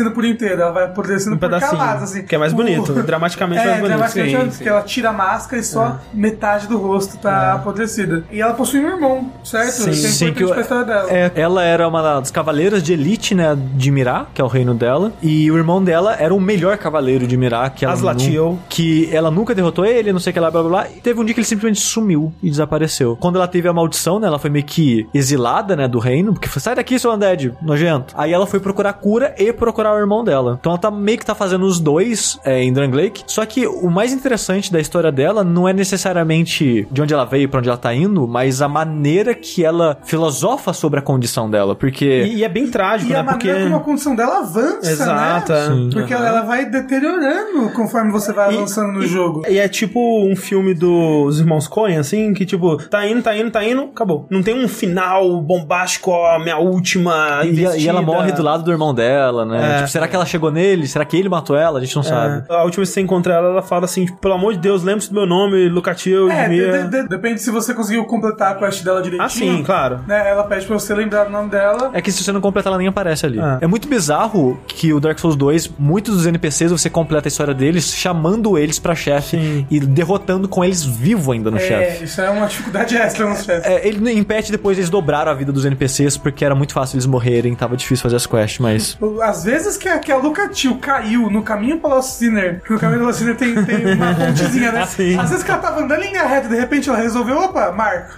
apodrecendo 0.00 0.10
por 0.12 0.24
inteiro, 0.24 0.62
ela 0.62 0.70
vai 0.72 0.84
apodrecendo 0.84 1.36
Um 1.36 1.38
por 1.38 1.48
pedacinho. 1.48 1.70
camadas, 1.78 2.02
assim. 2.04 2.22
Que 2.22 2.34
é 2.34 2.38
mais 2.38 2.52
O- 2.52 2.56
bonito, 2.56 2.92
dramaticamente 3.02 3.60
É, 3.60 3.64
mais 3.66 3.76
bonito. 3.80 3.88
dramaticamente, 3.96 4.36
Sim, 4.36 4.48
porque 4.50 4.64
sim. 4.64 4.70
ela 4.70 4.82
tira 4.82 5.10
a 5.10 5.12
máscara 5.12 5.60
e 5.60 5.64
só 5.64 5.98
metade 6.12 6.66
do 6.66 6.78
rosto 6.78 7.16
tá 7.18 7.54
apodrecida. 7.54 8.24
E 8.30 8.40
ela 8.40 8.54
possui 8.54 8.80
um 8.80 8.88
irmão, 8.88 9.30
certo? 9.44 9.70
Sim. 9.72 9.90
Isso 9.90 10.06
é 10.06 10.10
Sim, 10.10 10.32
que 10.32 10.44
o- 10.44 10.48
pra 10.48 10.60
história 10.60 10.84
dela. 10.84 11.10
É, 11.10 11.30
ela 11.34 11.62
era 11.64 11.86
uma 11.88 12.02
das 12.02 12.30
cavaleiras 12.30 12.82
de 12.82 12.92
elite, 12.92 13.34
né, 13.34 13.56
de 13.74 13.90
Mirá, 13.90 14.26
que 14.32 14.40
é 14.40 14.44
o 14.44 14.48
reino 14.48 14.74
dela, 14.74 15.12
e 15.22 15.50
o 15.50 15.56
irmão 15.56 15.82
dela 15.82 16.14
era 16.18 16.34
o 16.34 16.40
melhor 16.40 16.76
cavaleiro 16.78 17.26
de 17.26 17.36
Mirá, 17.36 17.68
que 17.70 17.84
ela 17.84 17.94
Aslatio. 17.94 18.58
que 18.68 19.08
ela 19.12 19.30
nunca 19.30 19.54
derrotou 19.54 19.84
ele, 19.84 20.12
não 20.12 20.20
sei 20.20 20.30
o 20.30 20.34
que 20.34 20.40
lá, 20.40 20.50
blá 20.50 20.62
blá 20.62 20.70
blá, 20.70 20.86
e 20.94 21.00
teve 21.00 21.20
um 21.20 21.24
dia 21.24 21.34
que 21.34 21.40
ele 21.40 21.46
simplesmente 21.46 21.80
sumiu 21.80 22.32
e 22.42 22.50
desapareceu. 22.50 23.16
Quando 23.20 23.36
ela 23.36 23.48
teve 23.48 23.68
a 23.68 23.72
maldição, 23.72 24.18
né, 24.20 24.26
ela 24.26 24.38
foi 24.38 24.50
meio 24.50 24.64
que 24.64 25.08
exilada, 25.12 25.76
né, 25.76 25.86
do 25.88 25.98
reino, 25.98 26.32
porque 26.32 26.48
foi, 26.48 26.60
sai 26.60 26.74
daqui, 26.74 26.98
seu 26.98 27.12
undead, 27.12 27.52
nojento. 27.62 28.14
Aí 28.16 28.32
ela 28.32 28.46
foi 28.46 28.60
procurar 28.60 28.92
cura 28.94 29.34
e 29.38 29.52
procurar 29.52 29.89
o 29.94 29.98
irmão 29.98 30.24
dela. 30.24 30.56
Então 30.60 30.72
ela 30.72 30.80
tá 30.80 30.90
meio 30.90 31.18
que 31.18 31.26
tá 31.26 31.34
fazendo 31.34 31.64
os 31.64 31.80
dois 31.80 32.38
é, 32.44 32.62
em 32.62 32.72
Drangleic, 32.72 33.22
só 33.26 33.44
que 33.46 33.66
o 33.66 33.90
mais 33.90 34.12
interessante 34.12 34.72
da 34.72 34.80
história 34.80 35.10
dela 35.12 35.42
não 35.44 35.68
é 35.68 35.72
necessariamente 35.72 36.86
de 36.90 37.02
onde 37.02 37.14
ela 37.14 37.24
veio 37.24 37.44
e 37.44 37.48
pra 37.48 37.58
onde 37.58 37.68
ela 37.68 37.78
tá 37.78 37.94
indo, 37.94 38.26
mas 38.26 38.60
a 38.62 38.68
maneira 38.68 39.34
que 39.34 39.64
ela 39.64 39.98
filosofa 40.04 40.72
sobre 40.72 40.98
a 41.00 41.02
condição 41.02 41.50
dela, 41.50 41.74
porque... 41.74 42.24
E, 42.24 42.36
e 42.36 42.44
é 42.44 42.48
bem 42.48 42.70
trágico, 42.70 43.10
E 43.10 43.14
né? 43.14 43.20
a 43.20 43.22
maneira 43.22 43.54
Porque. 43.54 43.64
como 43.64 43.76
a 43.76 43.80
condição 43.80 44.14
dela 44.14 44.38
avança, 44.38 44.90
Exato, 44.90 45.52
né? 45.52 45.88
é. 45.88 45.92
Porque 45.92 46.12
ela, 46.14 46.26
ela 46.28 46.42
vai 46.42 46.64
deteriorando 46.66 47.70
conforme 47.74 48.10
você 48.10 48.32
vai 48.32 48.54
avançando 48.54 48.92
no 48.92 49.06
jogo. 49.06 49.42
E 49.48 49.58
é 49.58 49.68
tipo 49.68 50.00
um 50.26 50.36
filme 50.36 50.74
dos 50.74 51.38
irmãos 51.40 51.66
Coen, 51.66 51.98
assim, 51.98 52.32
que 52.32 52.44
tipo, 52.44 52.76
tá 52.88 53.06
indo, 53.06 53.22
tá 53.22 53.36
indo, 53.36 53.50
tá 53.50 53.64
indo, 53.64 53.82
acabou. 53.82 54.26
Não 54.30 54.42
tem 54.42 54.54
um 54.62 54.68
final 54.68 55.40
bombástico, 55.40 56.10
ó, 56.10 56.38
minha 56.38 56.58
última. 56.58 57.42
E, 57.44 57.80
e 57.80 57.88
ela 57.88 58.02
morre 58.02 58.32
do 58.32 58.42
lado 58.42 58.62
do 58.64 58.70
irmão 58.70 58.94
dela, 58.94 59.44
né? 59.44 59.69
É. 59.69 59.69
Tipo, 59.76 59.88
será 59.88 60.08
que 60.08 60.16
ela 60.16 60.26
chegou 60.26 60.50
nele? 60.50 60.86
Será 60.86 61.04
que 61.04 61.16
ele 61.16 61.28
matou 61.28 61.56
ela? 61.56 61.78
A 61.78 61.82
gente 61.84 61.94
não 61.96 62.02
sabe. 62.02 62.44
É. 62.48 62.52
A 62.54 62.62
última 62.64 62.80
vez 62.82 62.88
que 62.90 62.94
você 62.94 63.00
encontra 63.00 63.34
ela, 63.34 63.48
ela 63.48 63.62
fala 63.62 63.84
assim: 63.84 64.04
tipo, 64.06 64.18
pelo 64.18 64.34
amor 64.34 64.52
de 64.54 64.58
Deus, 64.60 64.82
lembre-se 64.82 65.08
do 65.08 65.14
meu 65.14 65.26
nome, 65.26 65.68
Lucatil, 65.68 66.30
É, 66.30 66.44
Edmir. 66.44 66.88
de- 66.88 67.02
de- 67.02 67.08
depende 67.08 67.40
se 67.40 67.50
você 67.50 67.74
conseguiu 67.74 68.04
completar 68.04 68.52
a 68.52 68.54
quest 68.56 68.82
dela 68.84 69.00
direitinho. 69.02 69.24
Ah, 69.24 69.28
sim, 69.28 69.62
claro. 69.62 70.00
Né, 70.06 70.28
ela 70.30 70.44
pede 70.44 70.66
pra 70.66 70.78
você 70.78 70.94
lembrar 70.94 71.24
do 71.24 71.30
nome 71.30 71.48
dela. 71.50 71.90
É 71.92 72.00
que 72.02 72.10
se 72.12 72.22
você 72.22 72.32
não 72.32 72.40
completar, 72.40 72.70
ela 72.70 72.78
nem 72.78 72.88
aparece 72.88 73.26
ali. 73.26 73.38
É. 73.38 73.58
É. 73.62 73.66
muito 73.66 73.88
bizarro 73.88 74.58
que 74.66 74.92
o 74.92 75.00
Dark 75.00 75.18
Souls 75.18 75.36
2, 75.36 75.70
muitos 75.78 76.16
dos 76.16 76.26
NPCs, 76.26 76.70
você 76.72 76.88
completa 76.90 77.26
a 77.26 77.30
história 77.30 77.54
deles 77.54 77.92
chamando 77.94 78.58
eles 78.58 78.78
pra 78.78 78.94
chefe 78.94 79.36
Sim. 79.38 79.66
e 79.70 79.78
derrotando 79.80 80.48
com 80.48 80.64
eles 80.64 80.84
vivo 80.84 81.32
ainda 81.32 81.50
no 81.50 81.56
É, 81.56 81.60
chefe. 81.60 82.04
isso 82.04 82.20
é 82.20 82.30
uma 82.30 82.46
dificuldade 82.46 82.96
extra 82.96 83.28
nos 83.28 83.44
chefes. 83.44 83.64
É, 83.66 83.86
ele 83.86 84.10
em 84.10 84.22
patch 84.22 84.50
depois 84.50 84.78
eles 84.78 84.90
dobraram 84.90 85.30
a 85.30 85.34
vida 85.34 85.52
dos 85.52 85.64
NPCs 85.64 86.16
porque 86.16 86.44
era 86.44 86.54
muito 86.54 86.72
fácil 86.72 86.96
eles 86.96 87.06
morrerem, 87.06 87.54
tava 87.54 87.76
difícil 87.76 88.02
fazer 88.02 88.16
as 88.16 88.26
quests, 88.26 88.58
mas. 88.58 88.98
Às 89.22 89.44
vezes 89.44 89.59
que 89.78 89.88
a, 89.88 89.98
que 89.98 90.12
a 90.12 90.16
Lucatil 90.16 90.78
caiu 90.78 91.30
no 91.30 91.42
caminho 91.42 91.78
para 91.78 91.94
Lost 91.94 92.10
Sinner, 92.18 92.60
que 92.64 92.72
no 92.72 92.78
caminho 92.78 93.00
do 93.00 93.06
Lost 93.06 93.18
Sinner 93.18 93.36
tem, 93.36 93.54
tem 93.64 93.94
uma 93.94 94.14
pontezinha, 94.14 94.72
né? 94.72 94.86
Sim. 94.86 95.18
Às 95.18 95.30
vezes 95.30 95.44
que 95.44 95.50
ela 95.50 95.60
tava 95.60 95.80
andando 95.82 96.02
em 96.02 96.08
linha 96.10 96.24
reta, 96.26 96.48
de 96.48 96.56
repente 96.58 96.88
ela 96.88 96.98
resolveu, 96.98 97.38
opa, 97.38 97.72
mar, 97.72 98.08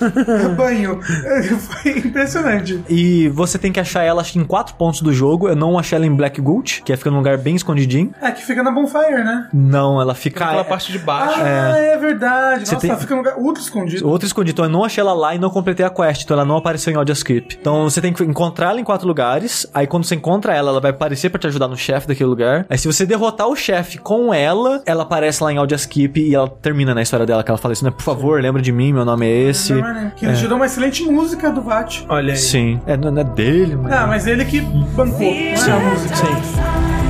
banho. 0.56 1.00
Foi 1.82 1.98
impressionante. 1.98 2.82
E 2.88 3.28
você 3.28 3.58
tem 3.58 3.72
que 3.72 3.80
achar 3.80 4.02
ela, 4.02 4.20
acho 4.20 4.32
que 4.32 4.38
em 4.38 4.44
quatro 4.44 4.74
pontos 4.74 5.00
do 5.02 5.12
jogo. 5.12 5.48
Eu 5.48 5.56
não 5.56 5.78
achei 5.78 5.96
ela 5.96 6.06
em 6.06 6.14
Black 6.14 6.40
Gulch, 6.40 6.82
que 6.82 6.96
fica 6.96 7.10
num 7.10 7.18
lugar 7.18 7.38
bem 7.38 7.54
escondidinho. 7.54 8.12
É, 8.20 8.30
que 8.30 8.42
fica 8.44 8.62
na 8.62 8.70
Bonfire, 8.70 9.24
né? 9.24 9.48
Não, 9.52 10.00
ela 10.00 10.14
fica. 10.14 10.44
Naquela 10.44 10.64
parte 10.64 10.92
de 10.92 10.98
baixo. 10.98 11.40
Ah, 11.40 11.78
é, 11.78 11.96
verdade. 11.96 12.66
Você 12.66 12.74
Nossa, 12.74 12.80
tem- 12.80 12.90
ela 12.90 12.98
fica 13.00 13.14
num 13.14 13.20
lugar 13.22 13.36
ultra 13.38 13.62
escondido. 13.62 14.08
Outra 14.08 14.26
escondida, 14.26 14.52
então 14.52 14.64
eu 14.64 14.70
não 14.70 14.84
achei 14.84 15.00
ela 15.00 15.12
lá 15.12 15.34
e 15.34 15.38
não 15.38 15.50
completei 15.50 15.84
a 15.84 15.90
quest, 15.90 16.22
então 16.24 16.36
ela 16.36 16.44
não 16.44 16.56
apareceu 16.56 16.92
em 16.92 16.96
Audioscript. 16.96 17.58
Então 17.60 17.88
você 17.88 18.00
tem 18.00 18.12
que 18.12 18.22
encontrar 18.24 18.70
ela 18.70 18.80
em 18.80 18.84
quatro 18.84 19.06
lugares, 19.06 19.66
aí 19.74 19.86
quando 19.86 20.04
você 20.04 20.14
encontra 20.14 20.54
ela, 20.54 20.70
ela 20.70 20.80
vai 20.80 20.90
aparecer 20.90 21.30
pra 21.32 21.40
te 21.40 21.46
ajudar 21.48 21.68
no 21.68 21.76
chefe 21.76 22.06
daquele 22.06 22.28
lugar. 22.28 22.66
Aí 22.68 22.78
se 22.78 22.86
você 22.86 23.04
derrotar 23.04 23.48
o 23.48 23.56
chefe 23.56 23.98
com 23.98 24.32
ela, 24.32 24.82
ela 24.86 25.02
aparece 25.02 25.42
lá 25.42 25.52
em 25.52 25.56
Audioscript 25.56 26.20
e 26.20 26.34
ela 26.34 26.48
termina 26.48 26.94
na 26.94 27.02
história 27.02 27.26
dela, 27.26 27.42
que 27.42 27.50
ela 27.50 27.58
fala 27.58 27.72
assim, 27.72 27.84
né, 27.84 27.90
por 27.90 28.02
favor, 28.02 28.40
lembra 28.40 28.62
de 28.62 28.70
mim, 28.70 28.92
meu 28.92 29.04
nome 29.04 29.26
é 29.26 29.48
esse. 29.48 29.72
É, 29.72 29.76
né? 29.76 30.12
Que 30.16 30.26
ele 30.26 30.34
gerou 30.36 30.56
uma 30.56 30.66
excelente 30.66 31.02
música 31.04 31.50
do 31.50 31.62
VAT. 31.62 32.04
Olha 32.08 32.32
aí. 32.32 32.38
Sim. 32.38 32.80
É, 32.86 32.96
não 32.96 33.18
é 33.18 33.24
dele, 33.24 33.76
mas... 33.76 33.92
Ah, 33.92 34.06
mas 34.06 34.26
ele 34.26 34.44
que 34.44 34.60
bancou, 34.60 35.22
é 35.22 35.54
a 35.54 35.80
música. 35.80 36.16
Sim. 36.16 37.01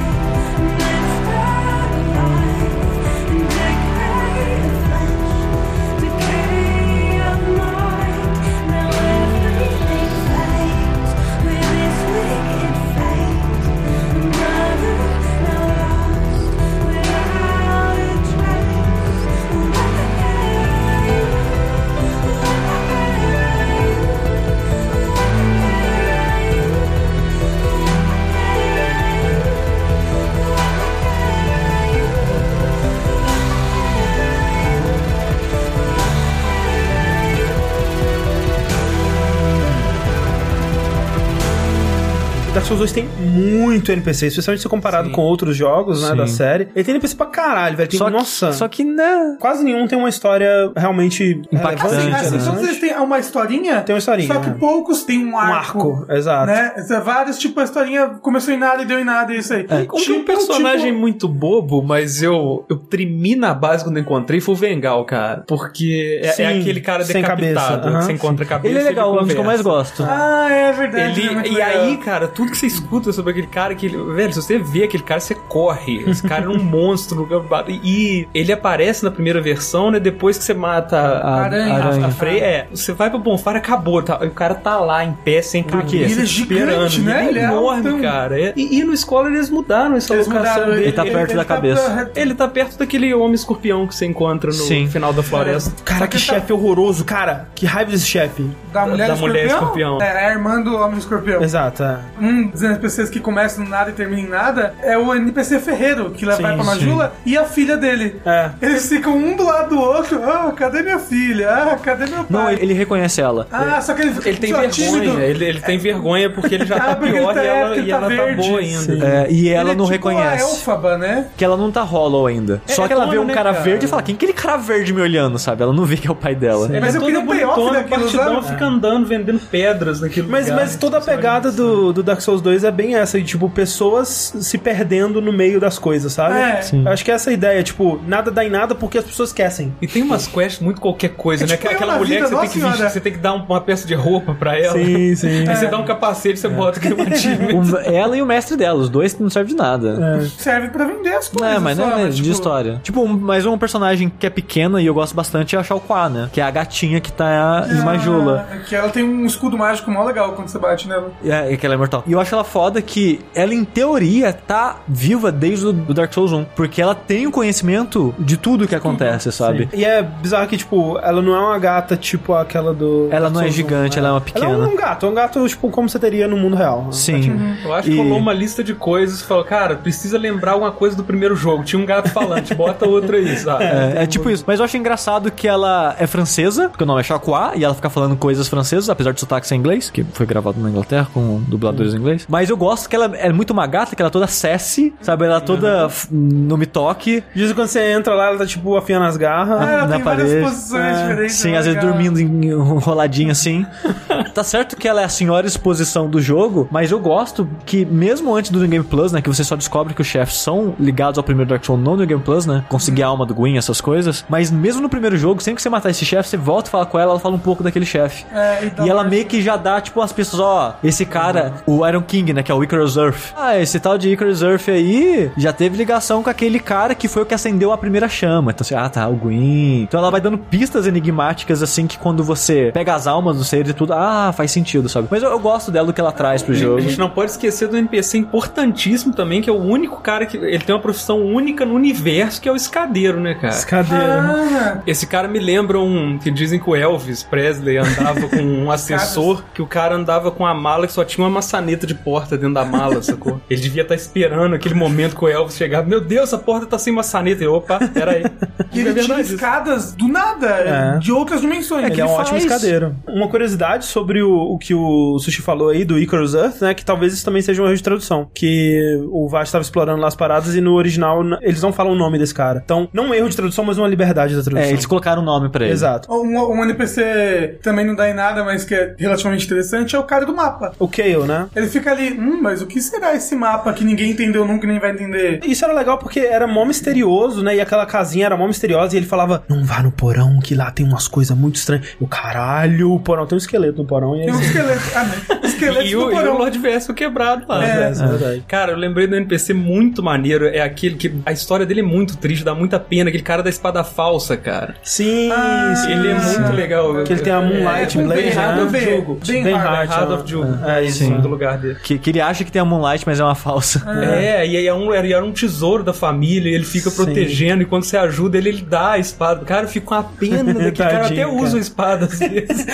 Dark 42.82 42.88
Souls 42.88 42.92
2 42.92 42.94
tem 42.94 43.08
muito 43.32 43.90
NPC, 43.90 44.26
especialmente 44.26 44.62
se 44.62 44.68
comparado 44.68 45.08
Sim. 45.08 45.14
com 45.14 45.22
outros 45.22 45.56
jogos, 45.56 46.02
né, 46.02 46.10
Sim. 46.10 46.16
da 46.16 46.26
série. 46.26 46.68
Ele 46.74 46.84
tem 46.84 46.94
NPC 46.94 47.16
pra 47.16 47.26
caralho, 47.26 47.76
velho. 47.76 47.88
Tem, 47.88 47.98
Só 47.98 48.06
que, 48.06 48.10
nossa, 48.12 48.52
só 48.52 48.68
que, 48.68 48.84
né... 48.84 49.36
quase 49.40 49.64
nenhum 49.64 49.86
tem 49.86 49.98
uma 49.98 50.08
história 50.08 50.70
realmente 50.76 51.40
Impactante, 51.50 51.94
relevante, 51.94 52.10
né? 52.10 52.36
Assim, 52.38 52.50
todos 52.50 52.62
eles 52.62 52.80
têm 52.80 52.94
uma 52.96 53.18
historinha. 53.18 53.80
Tem 53.82 53.94
uma 53.94 53.98
historinha, 53.98 54.34
Só 54.34 54.40
que 54.40 54.50
né? 54.50 54.56
poucos 54.58 55.02
têm 55.04 55.24
um 55.26 55.38
arco. 55.38 55.92
arco, 56.02 56.12
exato. 56.12 56.46
Né? 56.46 56.72
Vários, 57.04 57.38
tipo, 57.38 57.58
a 57.60 57.64
historinha 57.64 58.08
começou 58.20 58.52
em 58.52 58.58
nada 58.58 58.82
e 58.82 58.86
deu 58.86 58.98
em 59.00 59.04
nada, 59.04 59.32
é 59.32 59.36
isso 59.38 59.52
aí. 59.54 59.66
Um, 59.70 59.86
que 59.86 60.12
um 60.12 60.24
personagem 60.24 60.86
tipo- 60.88 60.98
muito 61.00 61.28
bobo, 61.28 61.82
mas 61.82 62.22
eu, 62.22 62.64
eu 62.68 62.76
tremi 62.76 63.34
na 63.34 63.54
base 63.54 63.84
quando 63.84 63.98
encontrei 63.98 64.40
foi 64.40 64.54
o 64.54 64.58
Vengal, 64.58 65.04
cara. 65.04 65.44
Porque 65.46 66.20
é, 66.22 66.28
Sim, 66.32 66.42
é 66.42 66.58
aquele 66.58 66.80
cara 66.80 67.04
sem 67.04 67.20
decapitado. 67.20 67.56
cabeça, 67.56 67.88
aham. 67.88 67.98
que 67.98 68.04
você 68.06 68.12
encontra 68.12 68.44
a 68.44 68.48
cabeça. 68.48 68.68
Ele 68.74 68.78
é 68.78 68.88
legal, 68.88 69.16
é 69.16 69.20
um 69.20 69.24
dos 69.24 69.32
que 69.32 69.40
eu 69.40 69.44
mais 69.44 69.60
gosto. 69.62 70.04
Ah, 70.06 70.48
é 70.50 70.72
verdade. 70.72 71.20
Ele, 71.20 71.28
é 71.28 71.32
e 71.46 71.54
legal. 71.54 71.68
aí, 71.82 71.96
cara, 71.98 72.28
tudo 72.28 72.50
que 72.50 72.56
você 72.56 72.66
escuta 72.66 73.12
sobre 73.22 73.30
aquele 73.32 73.46
cara, 73.46 73.74
que 73.74 73.86
ele, 73.86 73.96
velho, 74.14 74.32
se 74.32 74.42
você 74.42 74.58
vê 74.58 74.84
aquele 74.84 75.02
cara, 75.02 75.20
você 75.20 75.34
corre. 75.34 76.02
Esse 76.08 76.22
cara 76.26 76.44
é 76.46 76.48
um 76.48 76.58
monstro. 76.62 77.28
E 77.68 78.26
ele 78.34 78.52
aparece 78.52 79.04
na 79.04 79.10
primeira 79.10 79.40
versão, 79.40 79.90
né? 79.90 80.00
Depois 80.00 80.36
que 80.38 80.44
você 80.44 80.54
mata 80.54 80.96
a, 80.98 81.42
Aranha. 81.42 81.74
a, 81.74 82.06
a 82.06 82.10
Frey, 82.10 82.38
é, 82.40 82.66
você 82.70 82.92
vai 82.92 83.08
pro 83.10 83.18
Bonfire, 83.18 83.56
acabou. 83.56 84.02
Tá, 84.02 84.16
o 84.22 84.30
cara 84.30 84.54
tá 84.54 84.78
lá 84.80 85.04
em 85.04 85.12
pé, 85.12 85.40
sem 85.42 85.62
Por 85.62 85.82
quê? 85.84 85.98
cabeça, 86.00 86.12
Ele 86.14 86.22
é 86.22 86.26
gigante, 86.26 86.60
esperando. 86.98 86.98
né? 87.04 87.20
Ele 87.20 87.28
Ele 87.32 87.38
é 87.38 87.42
é 87.42 87.44
enorme, 87.46 87.86
altão. 87.88 88.00
cara. 88.02 88.40
É- 88.40 88.52
E, 88.56 88.78
e 88.80 88.84
no 88.84 88.96
Scholar 88.96 89.30
eles 89.32 89.50
mudaram 89.50 89.96
essa 89.96 90.14
Eles 90.14 90.26
locação 90.26 90.52
mudaram, 90.54 90.72
dele. 90.74 90.82
Ele 90.86 90.92
tá 90.92 91.04
perto 91.04 91.36
da 91.36 91.44
cabeça. 91.44 92.10
Ele 92.16 92.34
tá 92.34 92.48
perto 92.48 92.78
daquele 92.78 93.14
homem 93.14 93.34
escorpião 93.34 93.86
que 93.86 93.94
você 93.94 94.06
encontra 94.06 94.48
no 94.48 94.56
Sim. 94.56 94.88
final 94.88 95.12
da 95.12 95.22
floresta. 95.22 95.72
Cara, 95.84 96.06
que 96.08 96.18
chefe 96.18 96.52
horroroso, 96.52 97.04
cara. 97.04 97.48
Que 97.54 97.66
raiva 97.66 97.90
desse 97.90 98.06
chefe. 98.06 98.48
Da 98.72 98.86
mulher, 98.86 99.08
da 99.08 99.16
mulher 99.16 99.46
escorpião? 99.46 99.96
escorpião. 99.96 100.02
É, 100.02 100.24
é 100.24 100.28
a 100.28 100.32
irmã 100.32 100.60
do 100.60 100.74
homem 100.76 100.98
escorpião. 100.98 101.42
Exato, 101.42 101.82
é. 101.82 101.98
Hum, 102.20 102.28
um 102.42 102.48
dos 102.48 102.62
NPCs 102.62 103.10
que 103.12 103.20
começa 103.20 103.60
no 103.62 103.68
nada 103.68 103.90
e 103.90 103.92
termina 103.92 104.20
em 104.22 104.28
nada 104.28 104.74
é 104.82 104.96
o 104.98 105.14
NPC 105.14 105.58
Ferreiro, 105.60 106.10
que 106.10 106.24
leva 106.24 106.38
Sim, 106.38 106.42
vai 106.42 106.54
pra 106.54 106.64
sim. 106.64 106.70
Majula, 106.70 107.12
e 107.24 107.36
a 107.36 107.44
filha 107.44 107.76
dele. 107.76 108.20
É. 108.24 108.50
Eles 108.60 108.88
ficam 108.88 109.16
um 109.16 109.36
do 109.36 109.44
lado 109.44 109.70
do 109.70 109.80
outro. 109.80 110.20
Ah, 110.24 110.52
cadê 110.56 110.82
minha 110.82 110.98
filha? 110.98 111.50
Ah, 111.50 111.76
cadê 111.76 112.06
meu 112.06 112.24
pai? 112.24 112.26
Não, 112.30 112.50
ele, 112.50 112.62
ele 112.62 112.72
reconhece 112.74 113.20
ela. 113.20 113.46
Ah, 113.52 113.80
só 113.80 113.94
que 113.94 114.02
ele, 114.02 114.14
Ele 114.24 114.36
tem 114.38 114.50
só 114.50 114.56
vergonha, 114.60 114.70
tímido. 114.70 115.20
ele, 115.20 115.44
ele 115.44 115.60
tem 115.60 115.78
vergonha 115.78 116.30
porque 116.30 116.54
ele 116.54 116.64
já 116.66 116.78
tá 116.78 116.92
Ah, 116.92 116.96
pior 116.96 117.12
ele 117.16 117.34
tá- 117.34 117.44
e 117.44 117.46
é, 117.46 117.50
ela, 117.60 117.66
porque 117.66 117.80
ele 117.80 117.86
e 117.88 117.90
tá 117.90 117.96
ela 117.96 118.08
tá 118.08 118.24
verde. 118.24 118.48
boa 118.48 118.60
ainda. 118.60 119.06
É, 119.06 119.26
e 119.30 119.48
ela 119.48 119.70
Ele 119.70 119.78
não 119.78 119.84
é 119.86 119.92
tipo 119.92 120.08
reconhece. 120.08 120.44
A 120.44 120.48
Elfaba, 120.48 120.98
né? 120.98 121.26
Que 121.36 121.44
ela 121.44 121.56
não 121.56 121.70
tá 121.70 121.82
hollow 121.82 122.26
ainda. 122.26 122.60
Só 122.66 122.84
é 122.84 122.86
que 122.88 122.92
ela 122.92 123.06
vê 123.06 123.18
um 123.18 123.24
né, 123.24 123.34
cara 123.34 123.52
cara? 123.52 123.62
verde 123.64 123.84
e 123.86 123.88
fala: 123.88 124.02
quem 124.02 124.14
que 124.16 124.24
aquele 124.24 124.38
cara 124.38 124.56
verde 124.56 124.92
me 124.92 125.00
olhando, 125.00 125.38
sabe? 125.38 125.62
Ela 125.62 125.72
não 125.72 125.84
vê 125.84 125.96
que 125.96 126.06
é 126.06 126.10
o 126.10 126.14
pai 126.14 126.34
dela. 126.34 126.66
Ela 126.68 126.80
Mas 126.80 126.94
é 126.94 126.98
eu 126.98 127.02
queria 127.02 127.20
um 127.20 127.26
payoff 127.26 127.72
daquilo, 127.72 127.88
partidão, 128.00 128.34
sabe? 128.42 128.48
fica 128.48 128.64
andando, 128.66 129.06
vendendo 129.06 129.40
pedras 129.50 130.00
naquele 130.00 130.28
Mas, 130.28 130.48
mas 130.50 130.76
toda 130.76 130.98
a 130.98 131.00
pegada 131.00 131.50
do, 131.50 131.92
do 131.92 132.02
Dark 132.02 132.20
Souls 132.20 132.40
2 132.40 132.64
é 132.64 132.70
bem 132.70 132.94
essa, 133.02 133.18
de, 133.18 133.24
tipo, 133.24 133.48
pessoas 133.50 134.34
se 134.40 134.58
perdendo 134.58 135.20
no 135.20 135.32
meio 135.32 135.60
das 135.60 135.78
coisas, 135.78 136.12
sabe? 136.12 136.38
É. 136.38 136.62
Sim. 136.62 136.86
Acho 136.86 137.04
que 137.04 137.10
essa 137.10 137.30
é 137.30 137.32
a 137.32 137.34
ideia, 137.34 137.62
tipo, 137.62 138.00
nada 138.06 138.30
dá 138.30 138.44
em 138.44 138.50
nada 138.50 138.74
porque 138.74 138.98
as 138.98 139.04
pessoas 139.04 139.30
esquecem. 139.30 139.74
E 139.82 139.86
tem 139.86 140.02
umas 140.02 140.26
quests 140.26 140.60
muito 140.60 140.80
qualquer 140.80 141.10
coisa, 141.10 141.44
É 141.44 141.46
né? 141.48 141.56
tipo 141.56 141.68
Aquela 141.72 141.92
na 141.92 141.98
mulher 141.98 142.14
vida, 142.24 142.28
que 142.28 142.34
você 142.34 142.40
tem 142.40 142.50
que 142.50 142.58
vestir, 142.68 142.90
você 142.90 143.00
tem 143.00 143.12
que 143.12 143.18
dar 143.18 143.34
um- 143.34 143.44
uma 143.44 143.60
peça 143.60 143.86
de 143.86 143.94
roupa 143.94 144.34
pra 144.34 144.58
ela. 144.58 144.72
Sim, 144.72 145.14
sim. 145.16 145.48
Aí 145.48 145.56
você 145.56 145.66
dá 145.66 145.78
um 145.78 145.84
capacete, 145.84 146.38
você 146.38 146.48
bota 146.48 146.78
aquele 146.78 147.00
achievement. 147.02 147.60
O- 147.72 147.78
ela 147.78 148.16
e 148.16 148.22
o 148.22 148.26
mestre 148.26 148.56
dela, 148.56 148.78
os 148.78 148.88
dois 148.88 149.18
não 149.18 149.28
servem 149.30 149.54
de 149.54 149.60
nada. 149.60 150.26
Serve 150.38 150.68
pra 150.68 150.84
vender 150.86 151.14
as 151.14 151.28
coisas. 151.28 151.56
É, 151.56 151.58
mas 151.58 151.76
não 151.78 151.90
é 151.90 152.04
mas, 152.04 152.16
de 152.16 152.22
tipo, 152.22 152.32
história. 152.32 152.80
Tipo, 152.82 153.06
mais 153.08 153.44
um 153.46 153.56
personagem 153.58 154.10
que 154.18 154.26
é 154.26 154.30
pequena 154.30 154.80
e 154.80 154.86
eu 154.86 154.94
gosto 154.94 155.14
bastante 155.14 155.56
é 155.56 155.58
a 155.58 155.62
Shao 155.62 155.80
Kwa, 155.80 156.08
né? 156.08 156.28
Que 156.32 156.40
é 156.40 156.44
a 156.44 156.50
gatinha 156.50 157.00
que 157.00 157.12
tá 157.12 157.66
em 157.70 157.82
Majula. 157.84 158.46
ah, 158.50 158.56
Que 158.58 158.74
ela 158.74 158.88
tem 158.88 159.02
um 159.04 159.24
escudo 159.26 159.56
mágico 159.58 159.90
mó 159.90 160.04
legal 160.04 160.32
quando 160.32 160.48
você 160.48 160.58
bate 160.58 160.88
nela. 160.88 161.10
É, 161.24 161.52
é 161.52 161.56
que 161.56 161.66
ela 161.66 161.74
é 161.74 161.76
imortal. 161.76 162.04
E 162.06 162.12
eu 162.12 162.20
acho 162.20 162.34
ela 162.34 162.44
foda 162.44 162.80
que 162.82 162.91
ela, 163.34 163.54
em 163.54 163.64
teoria, 163.64 164.32
tá 164.32 164.76
viva 164.86 165.30
desde 165.32 165.66
o 165.66 165.72
do 165.72 165.94
Dark 165.94 166.12
Souls 166.12 166.32
1. 166.32 166.44
Porque 166.56 166.80
ela 166.80 166.94
tem 166.94 167.26
o 167.26 167.30
conhecimento 167.30 168.14
de 168.18 168.36
tudo 168.36 168.66
que 168.66 168.74
acontece, 168.74 169.30
sabe? 169.32 169.68
E 169.72 169.84
é 169.84 170.02
bizarro 170.02 170.46
que, 170.48 170.56
tipo, 170.56 170.98
ela 171.02 171.20
não 171.22 171.34
é 171.34 171.38
uma 171.38 171.58
gata 171.58 171.96
tipo 171.96 172.34
aquela 172.34 172.72
do. 172.74 173.08
Ela 173.10 173.30
não 173.30 173.40
é 173.40 173.44
Dark 173.44 173.52
Souls 173.52 173.52
1, 173.52 173.52
gigante, 173.52 173.98
ela 173.98 174.08
é 174.08 174.10
uma 174.12 174.16
Ela 174.16 174.24
pequena. 174.24 174.46
é 174.52 174.68
um 174.68 174.76
gato, 174.76 175.06
é 175.06 175.08
um 175.08 175.14
gato, 175.14 175.48
tipo, 175.48 175.70
como 175.70 175.88
você 175.88 175.98
teria 175.98 176.26
no 176.28 176.36
mundo 176.36 176.56
real. 176.56 176.88
Sim. 176.92 177.56
Eu 177.64 177.72
acho 177.72 177.88
que 177.90 177.96
rolou 177.96 178.18
uma 178.18 178.32
lista 178.32 178.62
de 178.62 178.74
coisas 178.74 179.20
e 179.20 179.24
falou, 179.24 179.44
cara, 179.44 179.76
precisa 179.76 180.18
lembrar 180.18 180.52
alguma 180.52 180.72
coisa 180.72 180.96
do 180.96 181.04
primeiro 181.04 181.34
jogo. 181.36 181.64
Tinha 181.64 181.80
um 181.80 181.86
gato 181.86 182.08
falante, 182.10 182.54
bota 182.56 182.88
outra 182.88 183.16
aí, 183.16 183.36
sabe? 183.36 183.64
É, 183.64 184.02
é 184.02 184.06
tipo 184.06 184.28
isso. 184.30 184.44
Mas 184.46 184.58
eu 184.58 184.64
acho 184.64 184.76
engraçado 184.76 185.30
que 185.30 185.46
ela 185.48 185.94
é 185.98 186.06
francesa, 186.06 186.68
porque 186.68 186.84
o 186.84 186.86
nome 186.86 187.00
é 187.00 187.04
Chaqua, 187.04 187.52
e 187.56 187.64
ela 187.64 187.74
fica 187.74 187.90
falando 187.90 188.16
coisas 188.16 188.48
francesas, 188.48 188.88
apesar 188.88 189.12
de 189.12 189.20
sotaque 189.20 189.46
ser 189.46 189.54
inglês, 189.54 189.90
que 189.90 190.02
foi 190.04 190.26
gravado 190.26 190.60
na 190.60 190.68
Inglaterra 190.70 191.08
com 191.12 191.40
dubladores 191.46 191.94
em 191.94 191.98
inglês. 191.98 192.26
Mas 192.28 192.50
eu 192.50 192.56
gosto 192.56 192.81
que 192.88 192.96
ela 192.96 193.10
é 193.16 193.32
muito 193.32 193.50
uma 193.50 193.66
gata, 193.66 193.94
que 193.96 194.02
ela 194.02 194.08
é 194.08 194.12
toda 194.12 194.26
sassy, 194.26 194.92
sabe? 195.00 195.24
Ela 195.24 195.36
é 195.36 195.40
toda 195.40 195.86
f- 195.88 196.08
no 196.12 196.56
me 196.56 196.66
toque. 196.66 197.22
Diz 197.34 197.52
quando 197.52 197.68
você 197.68 197.92
entra 197.92 198.14
lá, 198.14 198.26
ela 198.28 198.38
tá, 198.38 198.46
tipo, 198.46 198.76
afiando 198.76 199.06
as 199.06 199.16
garras. 199.16 199.60
Ah, 199.60 199.70
ela 199.70 199.86
na 199.86 199.94
tem 199.96 200.04
várias 200.04 200.28
parede. 200.28 200.44
posições 200.46 200.96
É, 200.96 201.02
diferentes. 201.08 201.34
Sim, 201.36 201.52
é 201.52 201.58
às 201.58 201.66
vezes 201.66 201.80
dormindo 201.80 202.20
enroladinha 202.20 203.32
assim. 203.32 203.66
tá 204.34 204.42
certo 204.44 204.76
que 204.76 204.86
ela 204.88 205.00
é 205.00 205.04
a 205.04 205.08
senhora 205.08 205.46
exposição 205.46 206.08
do 206.08 206.20
jogo, 206.20 206.68
mas 206.70 206.90
eu 206.90 206.98
gosto 207.00 207.48
que 207.66 207.84
mesmo 207.84 208.34
antes 208.34 208.50
do 208.50 208.58
New 208.60 208.68
Game 208.68 208.84
Plus, 208.84 209.12
né, 209.12 209.20
que 209.20 209.28
você 209.28 209.44
só 209.44 209.56
descobre 209.56 209.94
que 209.94 210.00
os 210.00 210.06
chefes 210.06 210.36
são 210.38 210.74
ligados 210.78 211.18
ao 211.18 211.24
primeiro 211.24 211.50
Dark 211.50 211.64
Souls 211.64 211.82
no 211.82 211.96
New 211.96 212.06
Game 212.06 212.22
Plus, 212.22 212.46
né, 212.46 212.64
conseguir 212.68 213.02
a 213.02 213.06
alma 213.08 213.26
do 213.26 213.34
Gwyn, 213.34 213.56
essas 213.56 213.80
coisas, 213.80 214.24
mas 214.28 214.50
mesmo 214.50 214.80
no 214.82 214.88
primeiro 214.88 215.16
jogo, 215.16 215.42
sempre 215.42 215.56
que 215.56 215.62
você 215.62 215.68
matar 215.70 215.90
esse 215.90 216.04
chefe, 216.04 216.28
você 216.28 216.36
volta 216.36 216.68
e 216.68 216.70
fala 216.70 216.86
com 216.86 216.98
ela, 216.98 217.12
ela 217.12 217.20
fala 217.20 217.34
um 217.34 217.38
pouco 217.40 217.62
daquele 217.62 217.84
chefe. 217.86 218.24
É, 218.32 218.64
e 218.66 218.70
dá 218.70 218.84
E 218.86 218.90
ela 218.90 219.04
meio 219.04 219.24
que 219.26 219.40
já 219.42 219.56
dá, 219.56 219.80
tipo, 219.80 220.00
as 220.00 220.12
pessoas, 220.12 220.40
ó, 220.42 220.74
esse 220.82 221.04
cara, 221.04 221.52
o 221.66 221.86
Iron 221.86 222.02
King, 222.02 222.32
né, 222.32 222.42
que 222.42 222.50
é 222.50 222.54
o 222.54 222.62
Icarus 222.72 222.96
Earth. 222.96 223.32
Ah, 223.36 223.60
esse 223.60 223.78
tal 223.78 223.98
de 223.98 224.08
Icarus 224.08 224.40
Earth 224.40 224.68
aí 224.68 225.30
já 225.36 225.52
teve 225.52 225.76
ligação 225.76 226.22
com 226.22 226.30
aquele 226.30 226.58
cara 226.58 226.94
que 226.94 227.06
foi 227.06 227.22
o 227.22 227.26
que 227.26 227.34
acendeu 227.34 227.70
a 227.70 227.76
primeira 227.76 228.08
chama. 228.08 228.50
Então, 228.50 228.64
assim, 228.64 228.74
ah, 228.74 228.88
tá, 228.88 229.06
o 229.08 229.14
Gwyn. 229.14 229.82
Então 229.82 230.00
ela 230.00 230.10
vai 230.10 230.20
dando 230.20 230.38
pistas 230.38 230.86
enigmáticas, 230.86 231.62
assim, 231.62 231.86
que 231.86 231.98
quando 231.98 232.24
você 232.24 232.70
pega 232.72 232.94
as 232.94 233.06
almas 233.06 233.36
dos 233.36 233.48
seres 233.48 233.70
e 233.70 233.74
tudo, 233.74 233.92
ah, 233.92 234.32
faz 234.34 234.50
sentido, 234.50 234.88
sabe? 234.88 235.08
Mas 235.10 235.22
eu, 235.22 235.30
eu 235.30 235.38
gosto 235.38 235.70
dela 235.70 235.86
do 235.86 235.92
que 235.92 236.00
ela 236.00 236.12
traz 236.12 236.42
pro 236.42 236.54
jogo. 236.54 236.78
A 236.78 236.80
gente 236.80 236.98
não 236.98 237.10
pode 237.10 237.32
esquecer 237.32 237.68
do 237.68 237.76
NPC 237.76 238.18
importantíssimo 238.18 239.12
também, 239.12 239.42
que 239.42 239.50
é 239.50 239.52
o 239.52 239.60
único 239.60 240.00
cara 240.00 240.24
que. 240.24 240.36
Ele 240.36 240.60
tem 240.60 240.74
uma 240.74 240.80
profissão 240.80 241.20
única 241.22 241.66
no 241.66 241.74
universo, 241.74 242.40
que 242.40 242.48
é 242.48 242.52
o 242.52 242.56
escadeiro, 242.56 243.20
né, 243.20 243.34
cara? 243.34 243.54
Escadeira. 243.54 244.20
Ah, 244.22 244.78
Esse 244.86 245.06
cara 245.06 245.28
me 245.28 245.38
lembra 245.38 245.78
um. 245.78 246.18
que 246.18 246.30
dizem 246.30 246.58
que 246.58 246.68
o 246.68 246.74
Elvis 246.74 247.22
Presley 247.22 247.76
andava 247.76 248.28
com 248.28 248.42
um 248.42 248.70
assessor, 248.72 249.42
que 249.54 249.60
o 249.60 249.66
cara 249.66 249.94
andava 249.94 250.30
com 250.30 250.46
a 250.46 250.54
mala 250.54 250.86
que 250.86 250.92
só 250.92 251.04
tinha 251.04 251.24
uma 251.24 251.30
maçaneta 251.30 251.86
de 251.86 251.94
porta 251.94 252.36
dentro 252.36 252.54
da 252.54 252.61
mala, 252.64 253.02
sacou? 253.02 253.40
Ele 253.48 253.60
devia 253.60 253.82
estar 253.82 253.94
esperando 253.94 254.54
aquele 254.54 254.74
momento 254.74 255.16
que 255.16 255.24
o 255.24 255.28
Elvis 255.28 255.56
chegava. 255.56 255.86
Meu 255.86 256.00
Deus, 256.00 256.24
essa 256.28 256.38
porta 256.38 256.66
tá 256.66 256.78
sem 256.78 256.92
maçaneta. 256.92 257.42
E, 257.42 257.46
opa, 257.46 257.78
peraí. 257.92 258.24
e 258.72 258.80
ele 258.80 258.90
é 258.90 258.92
tira 258.92 258.94
verdade. 258.94 259.20
isso. 259.22 259.34
escadas 259.34 259.92
do 259.94 260.08
nada, 260.08 260.46
É. 260.48 260.98
de 260.98 261.12
outras 261.12 261.40
dimensões. 261.40 261.84
Ele 261.90 262.00
é 262.00 262.04
um 262.04 262.10
ótimo 262.10 262.38
escadeiro. 262.38 262.94
Uma 263.06 263.28
curiosidade 263.28 263.84
sobre 263.84 264.22
o, 264.22 264.32
o 264.32 264.58
que 264.58 264.74
o 264.74 265.18
Sushi 265.18 265.42
falou 265.42 265.68
aí 265.70 265.84
do 265.84 265.98
Icarus 265.98 266.34
Earth, 266.34 266.60
né? 266.60 266.74
Que 266.74 266.84
talvez 266.84 267.12
isso 267.12 267.24
também 267.24 267.42
seja 267.42 267.62
um 267.62 267.66
erro 267.66 267.76
de 267.76 267.82
tradução. 267.82 268.28
Que 268.34 269.00
o 269.10 269.28
Vaz 269.28 269.48
estava 269.48 269.62
explorando 269.62 270.00
lá 270.00 270.08
as 270.08 270.14
paradas 270.16 270.54
e 270.54 270.60
no 270.60 270.74
original 270.74 271.22
eles 271.42 271.62
não 271.62 271.72
falam 271.72 271.92
o 271.92 271.96
nome 271.96 272.18
desse 272.18 272.34
cara. 272.34 272.60
Então, 272.64 272.88
não 272.92 273.08
um 273.10 273.14
erro 273.14 273.28
de 273.28 273.36
tradução, 273.36 273.64
mas 273.64 273.78
uma 273.78 273.88
liberdade 273.88 274.34
da 274.34 274.42
tradução. 274.42 274.68
É, 274.68 274.72
eles 274.72 274.86
colocaram 274.86 275.22
um 275.22 275.24
nome 275.24 275.48
pra 275.48 275.64
ele. 275.64 275.72
Exato. 275.72 276.12
Um, 276.12 276.38
um 276.52 276.62
NPC 276.64 277.58
também 277.62 277.86
não 277.86 277.94
dá 277.94 278.08
em 278.08 278.14
nada, 278.14 278.44
mas 278.44 278.64
que 278.64 278.74
é 278.74 278.94
relativamente 278.98 279.44
interessante, 279.46 279.94
é 279.96 279.98
o 279.98 280.02
cara 280.04 280.24
do 280.26 280.34
mapa. 280.34 280.72
O 280.78 280.88
Kale, 280.88 281.24
né? 281.26 281.48
Ele 281.54 281.66
fica 281.66 281.90
ali, 281.90 282.12
hum, 282.12 282.40
mas 282.52 282.60
o 282.60 282.66
que 282.66 282.80
será 282.82 283.14
esse 283.14 283.34
mapa 283.34 283.72
que 283.72 283.82
ninguém 283.82 284.10
entendeu 284.10 284.46
nunca 284.46 284.66
e 284.66 284.68
nem 284.68 284.78
vai 284.78 284.90
entender? 284.90 285.40
Isso 285.46 285.64
era 285.64 285.72
legal 285.72 285.96
porque 285.96 286.20
era 286.20 286.46
mó 286.46 286.64
misterioso, 286.66 287.42
né? 287.42 287.56
E 287.56 287.60
aquela 287.62 287.86
casinha 287.86 288.26
era 288.26 288.36
mó 288.36 288.46
misteriosa 288.46 288.94
e 288.94 288.98
ele 288.98 289.06
falava: 289.06 289.42
Não 289.48 289.64
vá 289.64 289.82
no 289.82 289.90
porão, 289.90 290.38
que 290.40 290.54
lá 290.54 290.70
tem 290.70 290.84
umas 290.86 291.08
coisas 291.08 291.36
muito 291.36 291.56
estranhas. 291.56 291.86
O 291.98 292.06
caralho, 292.06 292.92
o 292.92 293.00
porão 293.00 293.26
tem 293.26 293.36
um 293.36 293.38
esqueleto 293.38 293.78
no 293.78 293.86
porão. 293.86 294.14
E 294.16 294.20
aí, 294.20 294.26
Tem 294.26 294.34
um 294.34 294.40
esqueleto. 294.40 294.82
Ah, 294.94 295.04
não. 295.34 295.48
esqueleto 295.48 295.86
E 295.86 295.90
do 295.92 295.98
o, 295.98 296.02
e 296.02 296.04
o 296.04 296.10
porão. 296.10 296.36
Lord 296.38 296.58
Verso 296.58 296.92
quebrado 296.92 297.46
lá. 297.48 297.64
É. 297.64 297.90
né? 297.90 297.92
é 297.98 298.06
verdade. 298.06 298.44
Cara, 298.46 298.72
eu 298.72 298.76
lembrei 298.76 299.06
do 299.06 299.16
NPC 299.16 299.54
muito 299.54 300.02
maneiro. 300.02 300.46
É 300.46 300.60
aquele 300.60 300.96
que 300.96 301.14
a 301.24 301.32
história 301.32 301.64
dele 301.64 301.80
é 301.80 301.84
muito 301.84 302.16
triste, 302.18 302.44
dá 302.44 302.54
muita 302.54 302.78
pena. 302.78 303.08
Aquele 303.08 303.22
cara 303.22 303.42
da 303.42 303.48
espada 303.48 303.82
falsa, 303.82 304.36
cara. 304.36 304.74
Sim, 304.82 305.30
Ah, 305.32 305.72
sim. 305.76 305.92
Ele 305.92 306.08
é 306.08 306.20
sim. 306.20 306.40
muito 306.40 306.52
legal. 306.54 307.04
Que 307.04 307.12
ele 307.14 307.22
tem 307.22 307.32
a 307.32 307.40
Moonlight 307.40 307.98
É, 307.98 308.02
Blade, 308.02 308.28
Hard 308.28 308.56
né? 308.56 308.64
no 308.64 308.70
B. 308.70 308.80
Jugo. 308.80 309.18
Ben 309.26 309.42
Ben 309.42 309.54
Hard. 309.56 309.88
Hard 309.88 310.10
of 310.10 310.30
Jugo. 310.30 310.58
É, 310.66 310.84
isso. 310.84 310.98
Sim, 310.98 311.20
do 311.20 311.28
lugar 311.28 311.56
dele. 311.58 311.76
Que, 311.82 311.98
que 311.98 312.10
ele 312.10 312.20
acha 312.20 312.41
que 312.44 312.52
tem 312.52 312.60
a 312.60 312.64
Moonlight, 312.64 313.04
mas 313.06 313.20
é 313.20 313.24
uma 313.24 313.34
falsa. 313.34 313.82
É, 314.12 314.46
e 314.46 314.56
aí 314.56 314.66
é 314.66 314.74
um, 314.74 314.92
era 314.92 315.24
um 315.24 315.32
tesouro 315.32 315.82
da 315.82 315.92
família, 315.92 316.50
e 316.50 316.54
ele 316.54 316.64
fica 316.64 316.90
Sim. 316.90 316.96
protegendo, 317.04 317.62
e 317.62 317.66
quando 317.66 317.84
você 317.84 317.96
ajuda 317.96 318.36
ele, 318.36 318.48
ele 318.50 318.62
dá 318.62 318.92
a 318.92 318.98
espada. 318.98 319.44
Cara, 319.44 319.64
eu 319.64 319.68
fico 319.68 319.86
com 319.86 319.94
a 319.94 320.02
pena 320.02 320.52
daquele 320.52 320.72
cara, 320.72 320.92
eu 320.94 320.98
até 321.04 321.08
Tadinho, 321.24 321.34
usa 321.36 321.44
cara. 321.46 321.56
a 321.56 321.60
espada 321.60 322.04
às 322.06 322.18
vezes. 322.18 322.66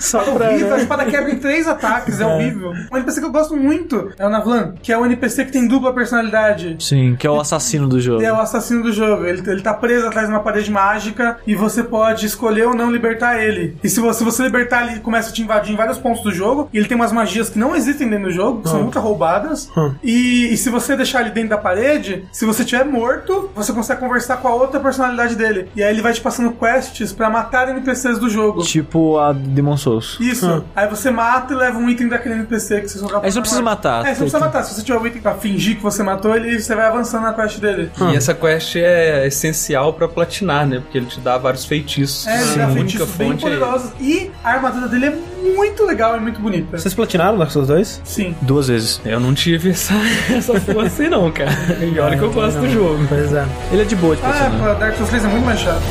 Só 0.00 0.20
É 0.22 0.24
pra. 0.32 0.48
horrível, 0.50 0.74
a 0.74 0.78
espada 0.78 1.04
quebra 1.06 1.30
em 1.30 1.38
três 1.38 1.66
ataques, 1.66 2.20
é, 2.20 2.26
horrível. 2.26 2.72
Um 2.92 2.96
NPC 2.96 3.20
que 3.20 3.26
eu 3.26 3.32
gosto 3.32 3.56
muito 3.56 4.10
é 4.18 4.26
o 4.26 4.28
Navlan, 4.30 4.74
que 4.82 4.92
é 4.92 4.98
um 4.98 5.06
NPC 5.06 5.44
que 5.46 5.52
tem 5.52 5.66
dupla 5.66 5.92
personalidade. 5.92 6.76
Sim, 6.80 7.16
que 7.18 7.26
é 7.26 7.30
o 7.30 7.40
assassino 7.40 7.88
do 7.88 8.00
jogo. 8.00 8.20
Ele 8.20 8.26
é 8.26 8.32
o 8.32 8.40
assassino 8.40 8.82
do 8.82 8.92
jogo. 8.92 9.24
Ele, 9.24 9.42
ele 9.48 9.60
tá 9.62 9.74
preso 9.74 10.06
atrás 10.06 10.26
de 10.28 10.34
uma 10.34 10.40
parede 10.40 10.70
mágica 10.70 11.38
e 11.46 11.54
você 11.54 11.82
pode 11.82 12.26
escolher 12.26 12.66
ou 12.66 12.74
não 12.74 12.90
libertar 12.90 13.42
ele. 13.42 13.76
E 13.82 13.88
se 13.88 14.00
você, 14.00 14.18
se 14.18 14.24
você 14.24 14.42
libertar, 14.42 14.90
ele 14.90 15.00
começa 15.00 15.30
a 15.30 15.32
te 15.32 15.42
invadir 15.42 15.72
em 15.72 15.76
vários 15.76 15.98
pontos 15.98 16.22
do 16.22 16.32
jogo. 16.32 16.68
E 16.72 16.78
ele 16.78 16.86
tem 16.86 16.96
umas 16.96 17.12
magias 17.12 17.48
que 17.50 17.58
não 17.58 17.74
existem 17.76 18.08
dentro 18.08 18.26
do 18.26 18.32
jogo, 18.32 18.62
que 18.62 18.68
são 18.68 18.85
ultra 18.86 19.00
roubadas. 19.00 19.70
E, 20.02 20.52
e 20.52 20.56
se 20.56 20.70
você 20.70 20.96
deixar 20.96 21.20
ele 21.20 21.30
dentro 21.30 21.50
da 21.50 21.58
parede, 21.58 22.26
se 22.32 22.44
você 22.44 22.62
estiver 22.62 22.84
morto, 22.84 23.50
você 23.54 23.72
consegue 23.72 24.00
conversar 24.00 24.38
com 24.38 24.48
a 24.48 24.54
outra 24.54 24.80
personalidade 24.80 25.36
dele. 25.36 25.68
E 25.76 25.82
aí 25.82 25.92
ele 25.92 26.02
vai 26.02 26.12
te 26.12 26.20
passando 26.20 26.52
quests 26.52 27.12
pra 27.12 27.28
matar 27.28 27.68
NPCs 27.68 28.18
do 28.18 28.28
jogo. 28.28 28.62
Tipo 28.62 29.18
a 29.18 29.32
Demon 29.32 29.76
Souls. 29.76 30.16
Isso. 30.20 30.64
Aí 30.74 30.88
você 30.88 31.10
mata 31.10 31.52
e 31.52 31.56
leva 31.56 31.78
um 31.78 31.88
item 31.88 32.08
daquele 32.08 32.36
NPC 32.36 32.80
que 32.80 32.88
você 32.88 32.98
só 32.98 33.06
Aí 33.22 33.30
você 33.30 33.36
não 33.36 33.42
precisa 33.42 33.62
matar. 33.62 34.00
É, 34.06 34.08
você 34.08 34.10
não 34.10 34.16
precisa 34.18 34.38
matar. 34.38 34.64
Se 34.64 34.74
você 34.74 34.82
tiver 34.82 34.98
o 34.98 35.06
item 35.06 35.22
pra 35.22 35.34
fingir 35.34 35.76
que 35.76 35.82
você 35.82 36.02
matou 36.02 36.34
ele, 36.34 36.58
você 36.58 36.74
vai 36.74 36.86
avançando 36.86 37.22
na 37.22 37.32
quest 37.32 37.58
dele. 37.58 37.90
E 38.12 38.16
essa 38.16 38.34
quest 38.34 38.76
é 38.76 39.26
essencial 39.26 39.92
pra 39.92 40.08
platinar, 40.08 40.66
né? 40.66 40.80
Porque 40.80 40.98
ele 40.98 41.06
te 41.06 41.20
dá 41.20 41.38
vários 41.38 41.64
feitiços. 41.64 42.26
É, 42.26 42.42
ele 42.42 42.56
dá 42.56 42.68
feitiços 42.68 43.10
bem 43.10 43.32
é 43.32 43.36
poderosos. 43.36 43.92
E 44.00 44.30
a 44.42 44.50
armadura 44.50 44.88
dele 44.88 45.06
é 45.06 45.35
muito 45.54 45.84
legal 45.84 46.16
e 46.16 46.20
muito 46.20 46.40
bonita. 46.40 46.78
Vocês 46.78 46.94
platinaram 46.94 47.38
Dark 47.38 47.50
Souls 47.50 47.68
2? 47.68 48.00
Sim. 48.04 48.34
Duas 48.42 48.68
vezes. 48.68 49.00
Eu 49.04 49.20
não 49.20 49.34
tive 49.34 49.70
essa, 49.70 49.94
essa 50.34 50.60
força 50.60 51.02
aí 51.02 51.08
não, 51.08 51.30
cara. 51.30 51.50
E 51.82 51.98
olha 51.98 52.16
que 52.16 52.22
eu 52.24 52.32
gosto 52.32 52.60
do 52.60 52.68
jogo. 52.68 53.04
Pois 53.08 53.32
é. 53.32 53.46
Ele 53.72 53.82
é 53.82 53.84
de 53.84 53.96
boa 53.96 54.16
de 54.16 54.22
Ah, 54.24 54.28
platinar. 54.28 54.74
pô, 54.74 54.80
Dark 54.80 54.94
Souls 54.96 55.08
3 55.10 55.24
é 55.24 55.28
muito 55.28 55.44
mais 55.44 55.60
chato. 55.60 55.82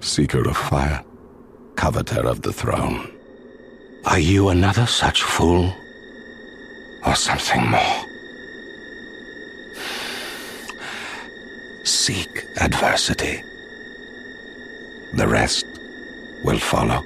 Seeker 0.00 0.46
of 0.48 0.56
fire, 0.56 1.00
coveter 1.80 2.26
of 2.26 2.42
the 2.42 2.52
throne. 2.52 3.10
Are 4.04 4.18
you 4.18 4.50
another 4.50 4.86
such 4.86 5.22
fool? 5.22 5.74
Or 7.06 7.14
something 7.14 7.64
more? 7.70 8.04
Seek 11.82 12.44
adversity. 12.60 13.42
The 15.14 15.26
rest 15.26 15.64
will 16.44 16.58
follow. 16.58 17.02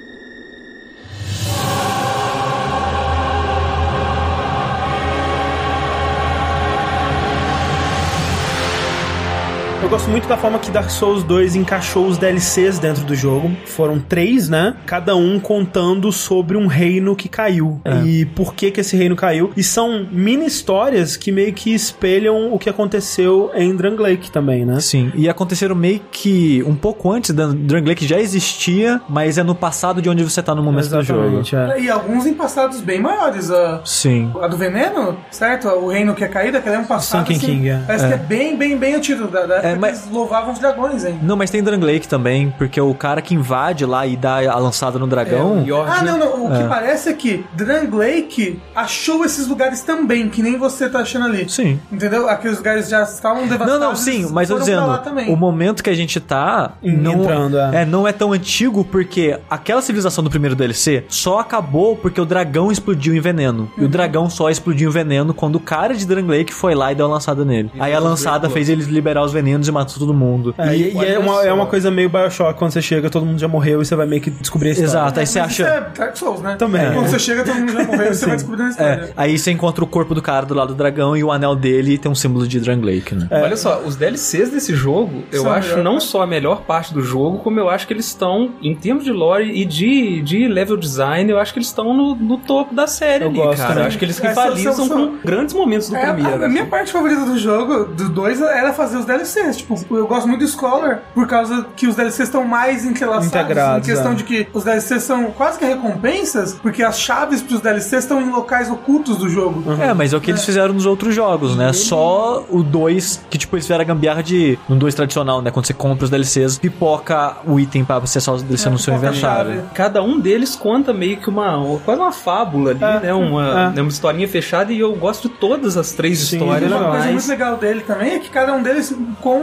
Eu 9.85 9.89
gosto 9.89 10.09
muito 10.09 10.27
da 10.27 10.35
forma 10.35 10.57
que 10.57 10.71
Dark 10.71 10.89
Souls 10.89 11.21
2 11.21 11.55
encaixou 11.55 12.07
os 12.07 12.17
DLCs 12.17 12.79
dentro 12.79 13.03
do 13.03 13.13
jogo. 13.13 13.55
Foram 13.67 13.99
três, 13.99 14.49
né? 14.49 14.75
Cada 14.83 15.15
um 15.15 15.39
contando 15.39 16.11
sobre 16.11 16.57
um 16.57 16.65
reino 16.65 17.15
que 17.15 17.29
caiu. 17.29 17.79
E 18.03 18.25
por 18.25 18.55
que 18.55 18.71
que 18.71 18.81
esse 18.81 18.97
reino 18.97 19.15
caiu. 19.15 19.51
E 19.55 19.61
são 19.61 20.07
mini 20.11 20.47
histórias 20.47 21.15
que 21.15 21.31
meio 21.31 21.53
que 21.53 21.71
espelham 21.71 22.51
o 22.51 22.57
que 22.57 22.67
aconteceu 22.67 23.51
em 23.53 23.75
Drangleic 23.75 24.31
também, 24.31 24.65
né? 24.65 24.79
Sim, 24.79 25.11
e 25.13 25.29
aconteceram 25.29 25.75
meio 25.75 26.01
que 26.11 26.63
um 26.65 26.75
pouco 26.75 27.11
antes 27.11 27.29
da 27.29 27.45
Drangleic 27.45 28.07
já 28.07 28.19
existia, 28.19 28.99
mas 29.07 29.37
é 29.37 29.43
no 29.43 29.53
passado 29.53 30.01
de 30.01 30.09
onde 30.09 30.23
você 30.23 30.41
tá 30.41 30.55
no 30.55 30.63
momento 30.63 30.89
do 30.89 31.03
jogo. 31.03 31.41
Exatamente, 31.41 31.55
é. 31.55 31.81
E 31.81 31.91
alguns 31.91 32.25
em 32.25 32.33
passados 32.33 32.81
bem 32.81 32.99
maiores. 32.99 33.51
A, 33.51 33.81
Sim. 33.85 34.31
a 34.41 34.47
do 34.47 34.57
Veneno, 34.57 35.15
certo? 35.29 35.67
O 35.67 35.89
reino 35.89 36.15
que 36.15 36.23
é 36.23 36.27
caído, 36.27 36.57
aquele 36.57 36.75
é 36.75 36.79
um 36.79 36.85
passado. 36.85 37.19
Sunken 37.19 37.37
assim, 37.37 37.45
King, 37.45 37.69
é. 37.69 37.83
Parece 37.85 38.07
que 38.07 38.13
é 38.13 38.17
bem, 38.17 38.57
bem, 38.57 38.75
bem 38.75 38.95
antigo. 38.95 39.27
Da, 39.27 39.45
da 39.45 39.74
época 39.75 39.87
mas- 39.91 40.01
eles 40.03 40.11
louvavam 40.11 40.53
os 40.53 40.59
dragões, 40.59 41.05
hein? 41.05 41.19
Não, 41.21 41.35
mas 41.35 41.49
tem 41.49 41.61
Drangleic 41.63 42.07
também, 42.07 42.53
porque 42.57 42.79
o 42.79 42.93
cara 42.93 43.21
que 43.21 43.33
invade 43.33 43.85
lá 43.85 44.05
e 44.05 44.15
dá 44.15 44.37
a 44.51 44.57
lançada 44.57 44.97
no 44.99 45.07
dragão. 45.07 45.63
É, 45.67 45.71
Ah, 45.89 46.01
né? 46.03 46.11
não, 46.11 46.19
não. 46.19 46.45
O 46.45 46.57
que 46.57 46.67
parece 46.67 47.09
é 47.09 47.13
que 47.13 47.45
Drangleic 47.53 48.59
achou 48.75 49.23
esses 49.25 49.47
lugares 49.47 49.81
também, 49.81 50.29
que 50.29 50.41
nem 50.41 50.57
você 50.57 50.89
tá 50.89 50.99
achando 50.99 51.25
ali. 51.25 51.47
Sim. 51.49 51.79
Entendeu? 51.91 52.27
Aqueles 52.29 52.57
lugares 52.57 52.89
já 52.89 53.03
estavam 53.03 53.41
Não, 53.43 53.49
devastados. 53.49 53.81
não, 53.85 53.95
sim, 53.95 54.27
mas 54.31 54.49
eu 54.49 54.59
dizendo, 54.59 54.85
o 55.29 55.35
momento 55.35 55.83
que 55.83 55.89
a 55.89 55.93
gente 55.95 56.19
tá 56.19 56.73
não 56.81 57.23
entrando, 57.23 57.57
é. 57.57 57.81
é. 57.81 57.85
não 57.85 58.07
é 58.07 58.11
tão 58.11 58.31
antigo 58.33 58.83
porque 58.83 59.37
aquela 59.49 59.81
civilização 59.81 60.23
do 60.23 60.29
primeiro 60.29 60.55
DLC 60.55 61.03
só 61.07 61.39
acabou 61.39 61.95
porque 61.95 62.19
o 62.19 62.25
dragão 62.25 62.71
explodiu 62.71 63.15
em 63.15 63.19
veneno. 63.19 63.71
E 63.77 63.83
o 63.83 63.87
dragão 63.87 64.29
só 64.29 64.49
explodiu 64.49 64.89
em 64.89 64.93
veneno 64.93 65.33
quando 65.33 65.55
o 65.55 65.59
cara 65.59 65.93
de 65.93 66.05
Drangleic 66.05 66.53
foi 66.53 66.73
lá 66.75 66.91
e 66.91 66.95
deu 66.95 67.05
uma 67.05 67.13
lançada 67.15 67.43
nele. 67.45 67.71
Aí 67.79 67.93
a 67.93 67.99
lançada 67.99 68.49
fez 68.49 68.69
eles 68.69 68.87
liberar 68.87 69.23
os 69.23 69.31
venenos 69.33 69.54
e 69.67 69.71
matou 69.71 69.95
todo 69.99 70.13
mundo. 70.13 70.53
É, 70.57 70.75
e, 70.75 70.93
e 70.93 71.05
é, 71.05 71.19
uma, 71.19 71.43
é 71.43 71.51
uma 71.53 71.65
coisa 71.65 71.89
meio 71.91 72.09
Bioshock, 72.09 72.57
quando 72.57 72.71
você 72.71 72.81
chega, 72.81 73.09
todo 73.09 73.25
mundo 73.25 73.39
já 73.39 73.47
morreu 73.47 73.81
e 73.81 73.85
você 73.85 73.95
vai 73.95 74.05
meio 74.05 74.21
que 74.21 74.29
descobrir 74.29 74.69
a 74.69 74.71
história. 74.71 74.89
Exato, 74.89 75.19
aí 75.19 75.25
você 75.25 75.39
Mas 75.39 75.51
isso 75.51 75.63
acha. 75.63 75.71
é 75.73 75.89
Dark 75.97 76.17
Souls, 76.17 76.41
né? 76.41 76.55
Também. 76.57 76.91
Quando 76.93 77.05
É. 77.05 77.09
você 77.09 77.19
chega, 77.19 77.43
todo 77.43 77.55
mundo 77.55 77.71
já 77.71 77.83
morreu, 77.83 78.13
você 78.13 78.25
vai 78.25 78.35
descobrindo 78.35 78.63
a 78.67 78.69
história. 78.69 78.91
É, 78.93 79.09
aí 79.15 79.37
você 79.37 79.51
encontra 79.51 79.83
o 79.83 79.87
corpo 79.87 80.13
do 80.15 80.21
cara 80.21 80.45
do 80.45 80.53
lado 80.53 80.69
do 80.69 80.75
dragão 80.75 81.15
e 81.15 81.23
o 81.23 81.31
anel 81.31 81.55
dele 81.55 81.97
tem 81.97 82.11
um 82.11 82.15
símbolo 82.15 82.47
de 82.47 82.59
Drangleic, 82.59 83.13
né? 83.15 83.27
Olha 83.31 83.57
só, 83.57 83.79
os 83.81 83.95
DLCs 83.95 84.49
desse 84.49 84.73
jogo, 84.75 85.23
eu 85.31 85.43
São 85.43 85.51
acho 85.51 85.69
melhor. 85.69 85.83
não 85.83 85.99
só 85.99 86.21
a 86.23 86.27
melhor 86.27 86.61
parte 86.61 86.93
do 86.93 87.01
jogo, 87.01 87.39
como 87.39 87.59
eu 87.59 87.69
acho 87.69 87.85
que 87.87 87.93
eles 87.93 88.05
estão, 88.07 88.51
em 88.61 88.75
termos 88.75 89.03
de 89.03 89.11
lore 89.11 89.51
e 89.51 89.65
de, 89.65 90.21
de 90.21 90.47
level 90.47 90.77
design, 90.77 91.29
eu 91.31 91.39
acho 91.39 91.53
que 91.53 91.59
eles 91.59 91.67
estão 91.67 91.93
no, 91.93 92.15
no 92.15 92.37
topo 92.37 92.73
da 92.73 92.87
série 92.87 93.23
Eu 93.23 93.29
ali, 93.29 93.37
gosto 93.37 93.57
cara. 93.61 93.81
Eu 93.81 93.85
acho 93.87 93.97
que 93.97 94.05
eles 94.05 94.19
É, 94.23 94.27
rivalizam 94.29 94.73
são- 94.73 94.87
são- 94.87 95.07
com 95.11 95.17
grandes 95.23 95.53
momentos 95.53 95.89
do 95.89 95.95
É, 95.95 96.11
primeiro. 96.13 96.41
a, 96.41 96.45
a 96.45 96.49
minha 96.49 96.61
assim. 96.61 96.69
parte 96.69 96.91
favorita 96.91 97.21
do 97.25 97.37
jogo, 97.37 97.85
do 97.85 98.09
2, 98.09 98.41
era 98.41 98.73
fazer 98.73 98.97
os 98.97 99.05
DLCs. 99.05 99.44
Tipo, 99.53 99.75
eu 99.97 100.07
gosto 100.07 100.27
muito 100.27 100.41
do 100.41 100.47
Scholar, 100.47 101.01
por 101.13 101.27
causa 101.27 101.65
que 101.75 101.87
os 101.87 101.95
DLCs 101.95 102.19
estão 102.27 102.43
mais 102.45 102.85
entrelaçados. 102.85 103.27
Integrados, 103.27 103.87
Em 103.87 103.91
questão 103.91 104.11
é. 104.11 104.15
de 104.15 104.23
que 104.23 104.47
os 104.53 104.63
DLCs 104.63 105.03
são 105.03 105.25
quase 105.31 105.59
que 105.59 105.65
recompensas, 105.65 106.53
porque 106.61 106.83
as 106.83 106.99
chaves 106.99 107.41
pros 107.41 107.61
DLCs 107.61 108.03
estão 108.03 108.21
em 108.21 108.29
locais 108.29 108.69
ocultos 108.69 109.17
do 109.17 109.29
jogo. 109.29 109.63
É, 109.81 109.93
mas 109.93 110.13
é 110.13 110.17
o 110.17 110.21
que 110.21 110.31
eles 110.31 110.43
fizeram 110.45 110.73
nos 110.73 110.85
outros 110.85 111.13
jogos, 111.13 111.55
né? 111.55 111.71
Só 111.73 112.45
o 112.49 112.63
2, 112.63 113.21
que 113.29 113.37
tipo, 113.37 113.55
eles 113.55 113.65
fizeram 113.65 113.81
a 113.81 113.85
gambiarra 113.85 114.21
de. 114.23 114.57
No 114.67 114.75
2 114.75 114.93
tradicional, 114.95 115.41
né? 115.41 115.51
Quando 115.51 115.65
você 115.65 115.73
compra 115.73 116.05
os 116.05 116.09
DLCs, 116.09 116.57
pipoca 116.57 117.37
o 117.45 117.59
item 117.59 117.83
pra 117.85 117.97
acessar 117.97 118.33
os 118.35 118.41
DLCs 118.43 118.71
no 118.71 118.79
seu 118.79 118.93
inventário. 118.93 119.63
Cada 119.73 120.01
um 120.03 120.19
deles 120.19 120.55
conta 120.55 120.93
meio 120.93 121.17
que 121.17 121.29
uma. 121.29 121.79
quase 121.85 121.99
uma 122.01 122.11
fábula 122.11 122.71
ali, 122.71 122.79
né? 123.05 123.13
Uma, 123.13 123.49
é. 123.71 123.75
né, 123.75 123.81
uma 123.81 123.89
historinha 123.89 124.27
fechada 124.27 124.71
e 124.73 124.79
eu 124.79 124.93
gosto 124.95 125.27
de 125.29 125.35
todas 125.35 125.77
as 125.77 125.91
três 125.91 126.19
Sim, 126.19 126.37
histórias. 126.37 126.71
é 126.71 126.75
Uma 126.75 126.83
coisa 126.89 126.99
mas- 127.05 127.11
muito 127.13 127.27
legal 127.27 127.57
dele 127.57 127.81
também 127.81 128.13
é 128.15 128.19
que 128.19 128.29
cada 128.29 128.53
um 128.53 128.61
deles 128.61 128.95
conta 129.21 129.34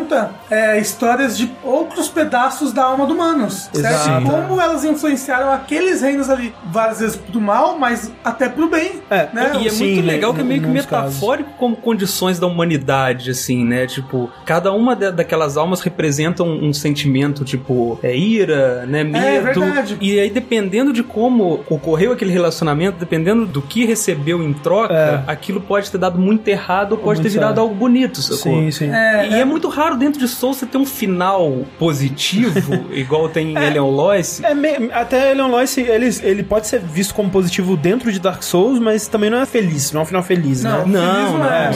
é, 0.51 0.79
histórias 0.81 1.37
de 1.37 1.51
outros 1.63 2.09
pedaços 2.09 2.73
da 2.73 2.85
alma 2.85 3.07
do 3.07 3.15
Manos. 3.15 3.69
Certo? 3.73 3.79
Exato. 3.79 4.27
Como 4.27 4.61
elas 4.61 4.85
influenciaram 4.85 5.51
aqueles 5.53 6.01
reinos 6.03 6.29
ali, 6.31 6.55
várias 6.67 7.01
vezes 7.01 7.17
pro 7.17 7.41
mal, 7.41 7.79
mas 7.79 8.11
até 8.25 8.49
pro 8.49 8.69
bem. 8.69 9.03
É, 9.11 9.29
né? 9.33 9.53
E 9.61 9.67
é 9.67 9.71
Sim, 9.71 9.95
muito 9.95 10.07
né, 10.07 10.13
legal 10.13 10.35
que 10.35 10.41
é 10.41 10.45
meio 10.45 10.63
que 10.63 10.69
metafórico 10.69 11.51
como 11.59 11.77
condições 11.77 12.39
da 12.39 12.47
humanidade, 12.47 13.31
assim, 13.31 13.65
né? 13.65 13.87
Tipo, 13.87 14.31
cada 14.45 14.73
uma 14.73 14.95
da- 14.97 15.11
daquelas 15.11 15.57
almas 15.57 15.81
representa 15.81 16.43
um, 16.43 16.69
um 16.69 16.73
sentimento, 16.73 17.45
tipo, 17.45 17.99
é 18.03 18.17
ira, 18.17 18.85
né? 18.87 19.05
Medo. 19.05 19.61
verdade. 19.61 19.99
E 20.01 20.19
aí, 20.19 20.31
dependendo 20.31 20.93
de 20.93 21.03
como 21.03 21.65
ocorreu 21.69 22.13
aquele 22.13 22.33
relacionamento, 22.33 22.99
dependendo 22.99 23.47
do 23.47 23.61
que 23.63 23.85
recebeu 23.85 24.43
em 24.43 24.53
troca, 24.53 25.25
aquilo 25.27 25.61
pode 25.61 25.91
ter 25.91 25.99
dado 25.99 26.19
muito 26.19 26.47
errado 26.49 26.93
ou 26.93 26.99
pode 26.99 27.21
ter 27.21 27.25
muito 27.29 27.33
virado 27.33 27.49
certo. 27.55 27.61
algo 27.61 27.75
bonito, 27.75 28.21
sacou? 28.23 28.39
Sim, 28.61 28.71
sim. 28.71 28.91
É, 28.91 29.29
E 29.29 29.35
é 29.41 29.45
muito 29.45 29.69
raro 29.83 29.97
dentro 29.97 30.19
de 30.21 30.29
Soul 30.29 30.55
você 30.55 30.67
ter 30.67 30.79
um 30.79 30.87
final 30.87 31.65
positivo, 31.79 32.87
igual 32.93 33.29
tem 33.29 33.53
em 33.53 33.57
Alien 33.57 33.81
Lois. 33.91 34.41
É, 34.43 34.55
me- 34.55 34.91
até 34.93 35.33
Leon 35.35 35.49
Lois, 35.49 35.77
ele, 35.77 36.09
ele 36.23 36.43
pode 36.43 36.67
ser 36.67 36.81
visto 36.81 37.15
como 37.15 37.31
positivo 37.31 37.77
dentro 37.77 38.11
de 38.13 38.19
Dark 38.19 38.43
Souls, 38.43 38.79
mas 38.79 39.07
também 39.07 39.31
não 39.31 39.39
é 39.39 39.47
feliz, 39.47 39.93
não 39.93 40.01
é 40.01 40.03
um 40.05 40.07
final 40.07 40.23
feliz, 40.23 40.63
Não, 40.63 40.87
né? 40.87 41.01
feliz 41.01 41.31
Não, 41.33 41.39
não 41.39 41.47
é. 41.47 41.71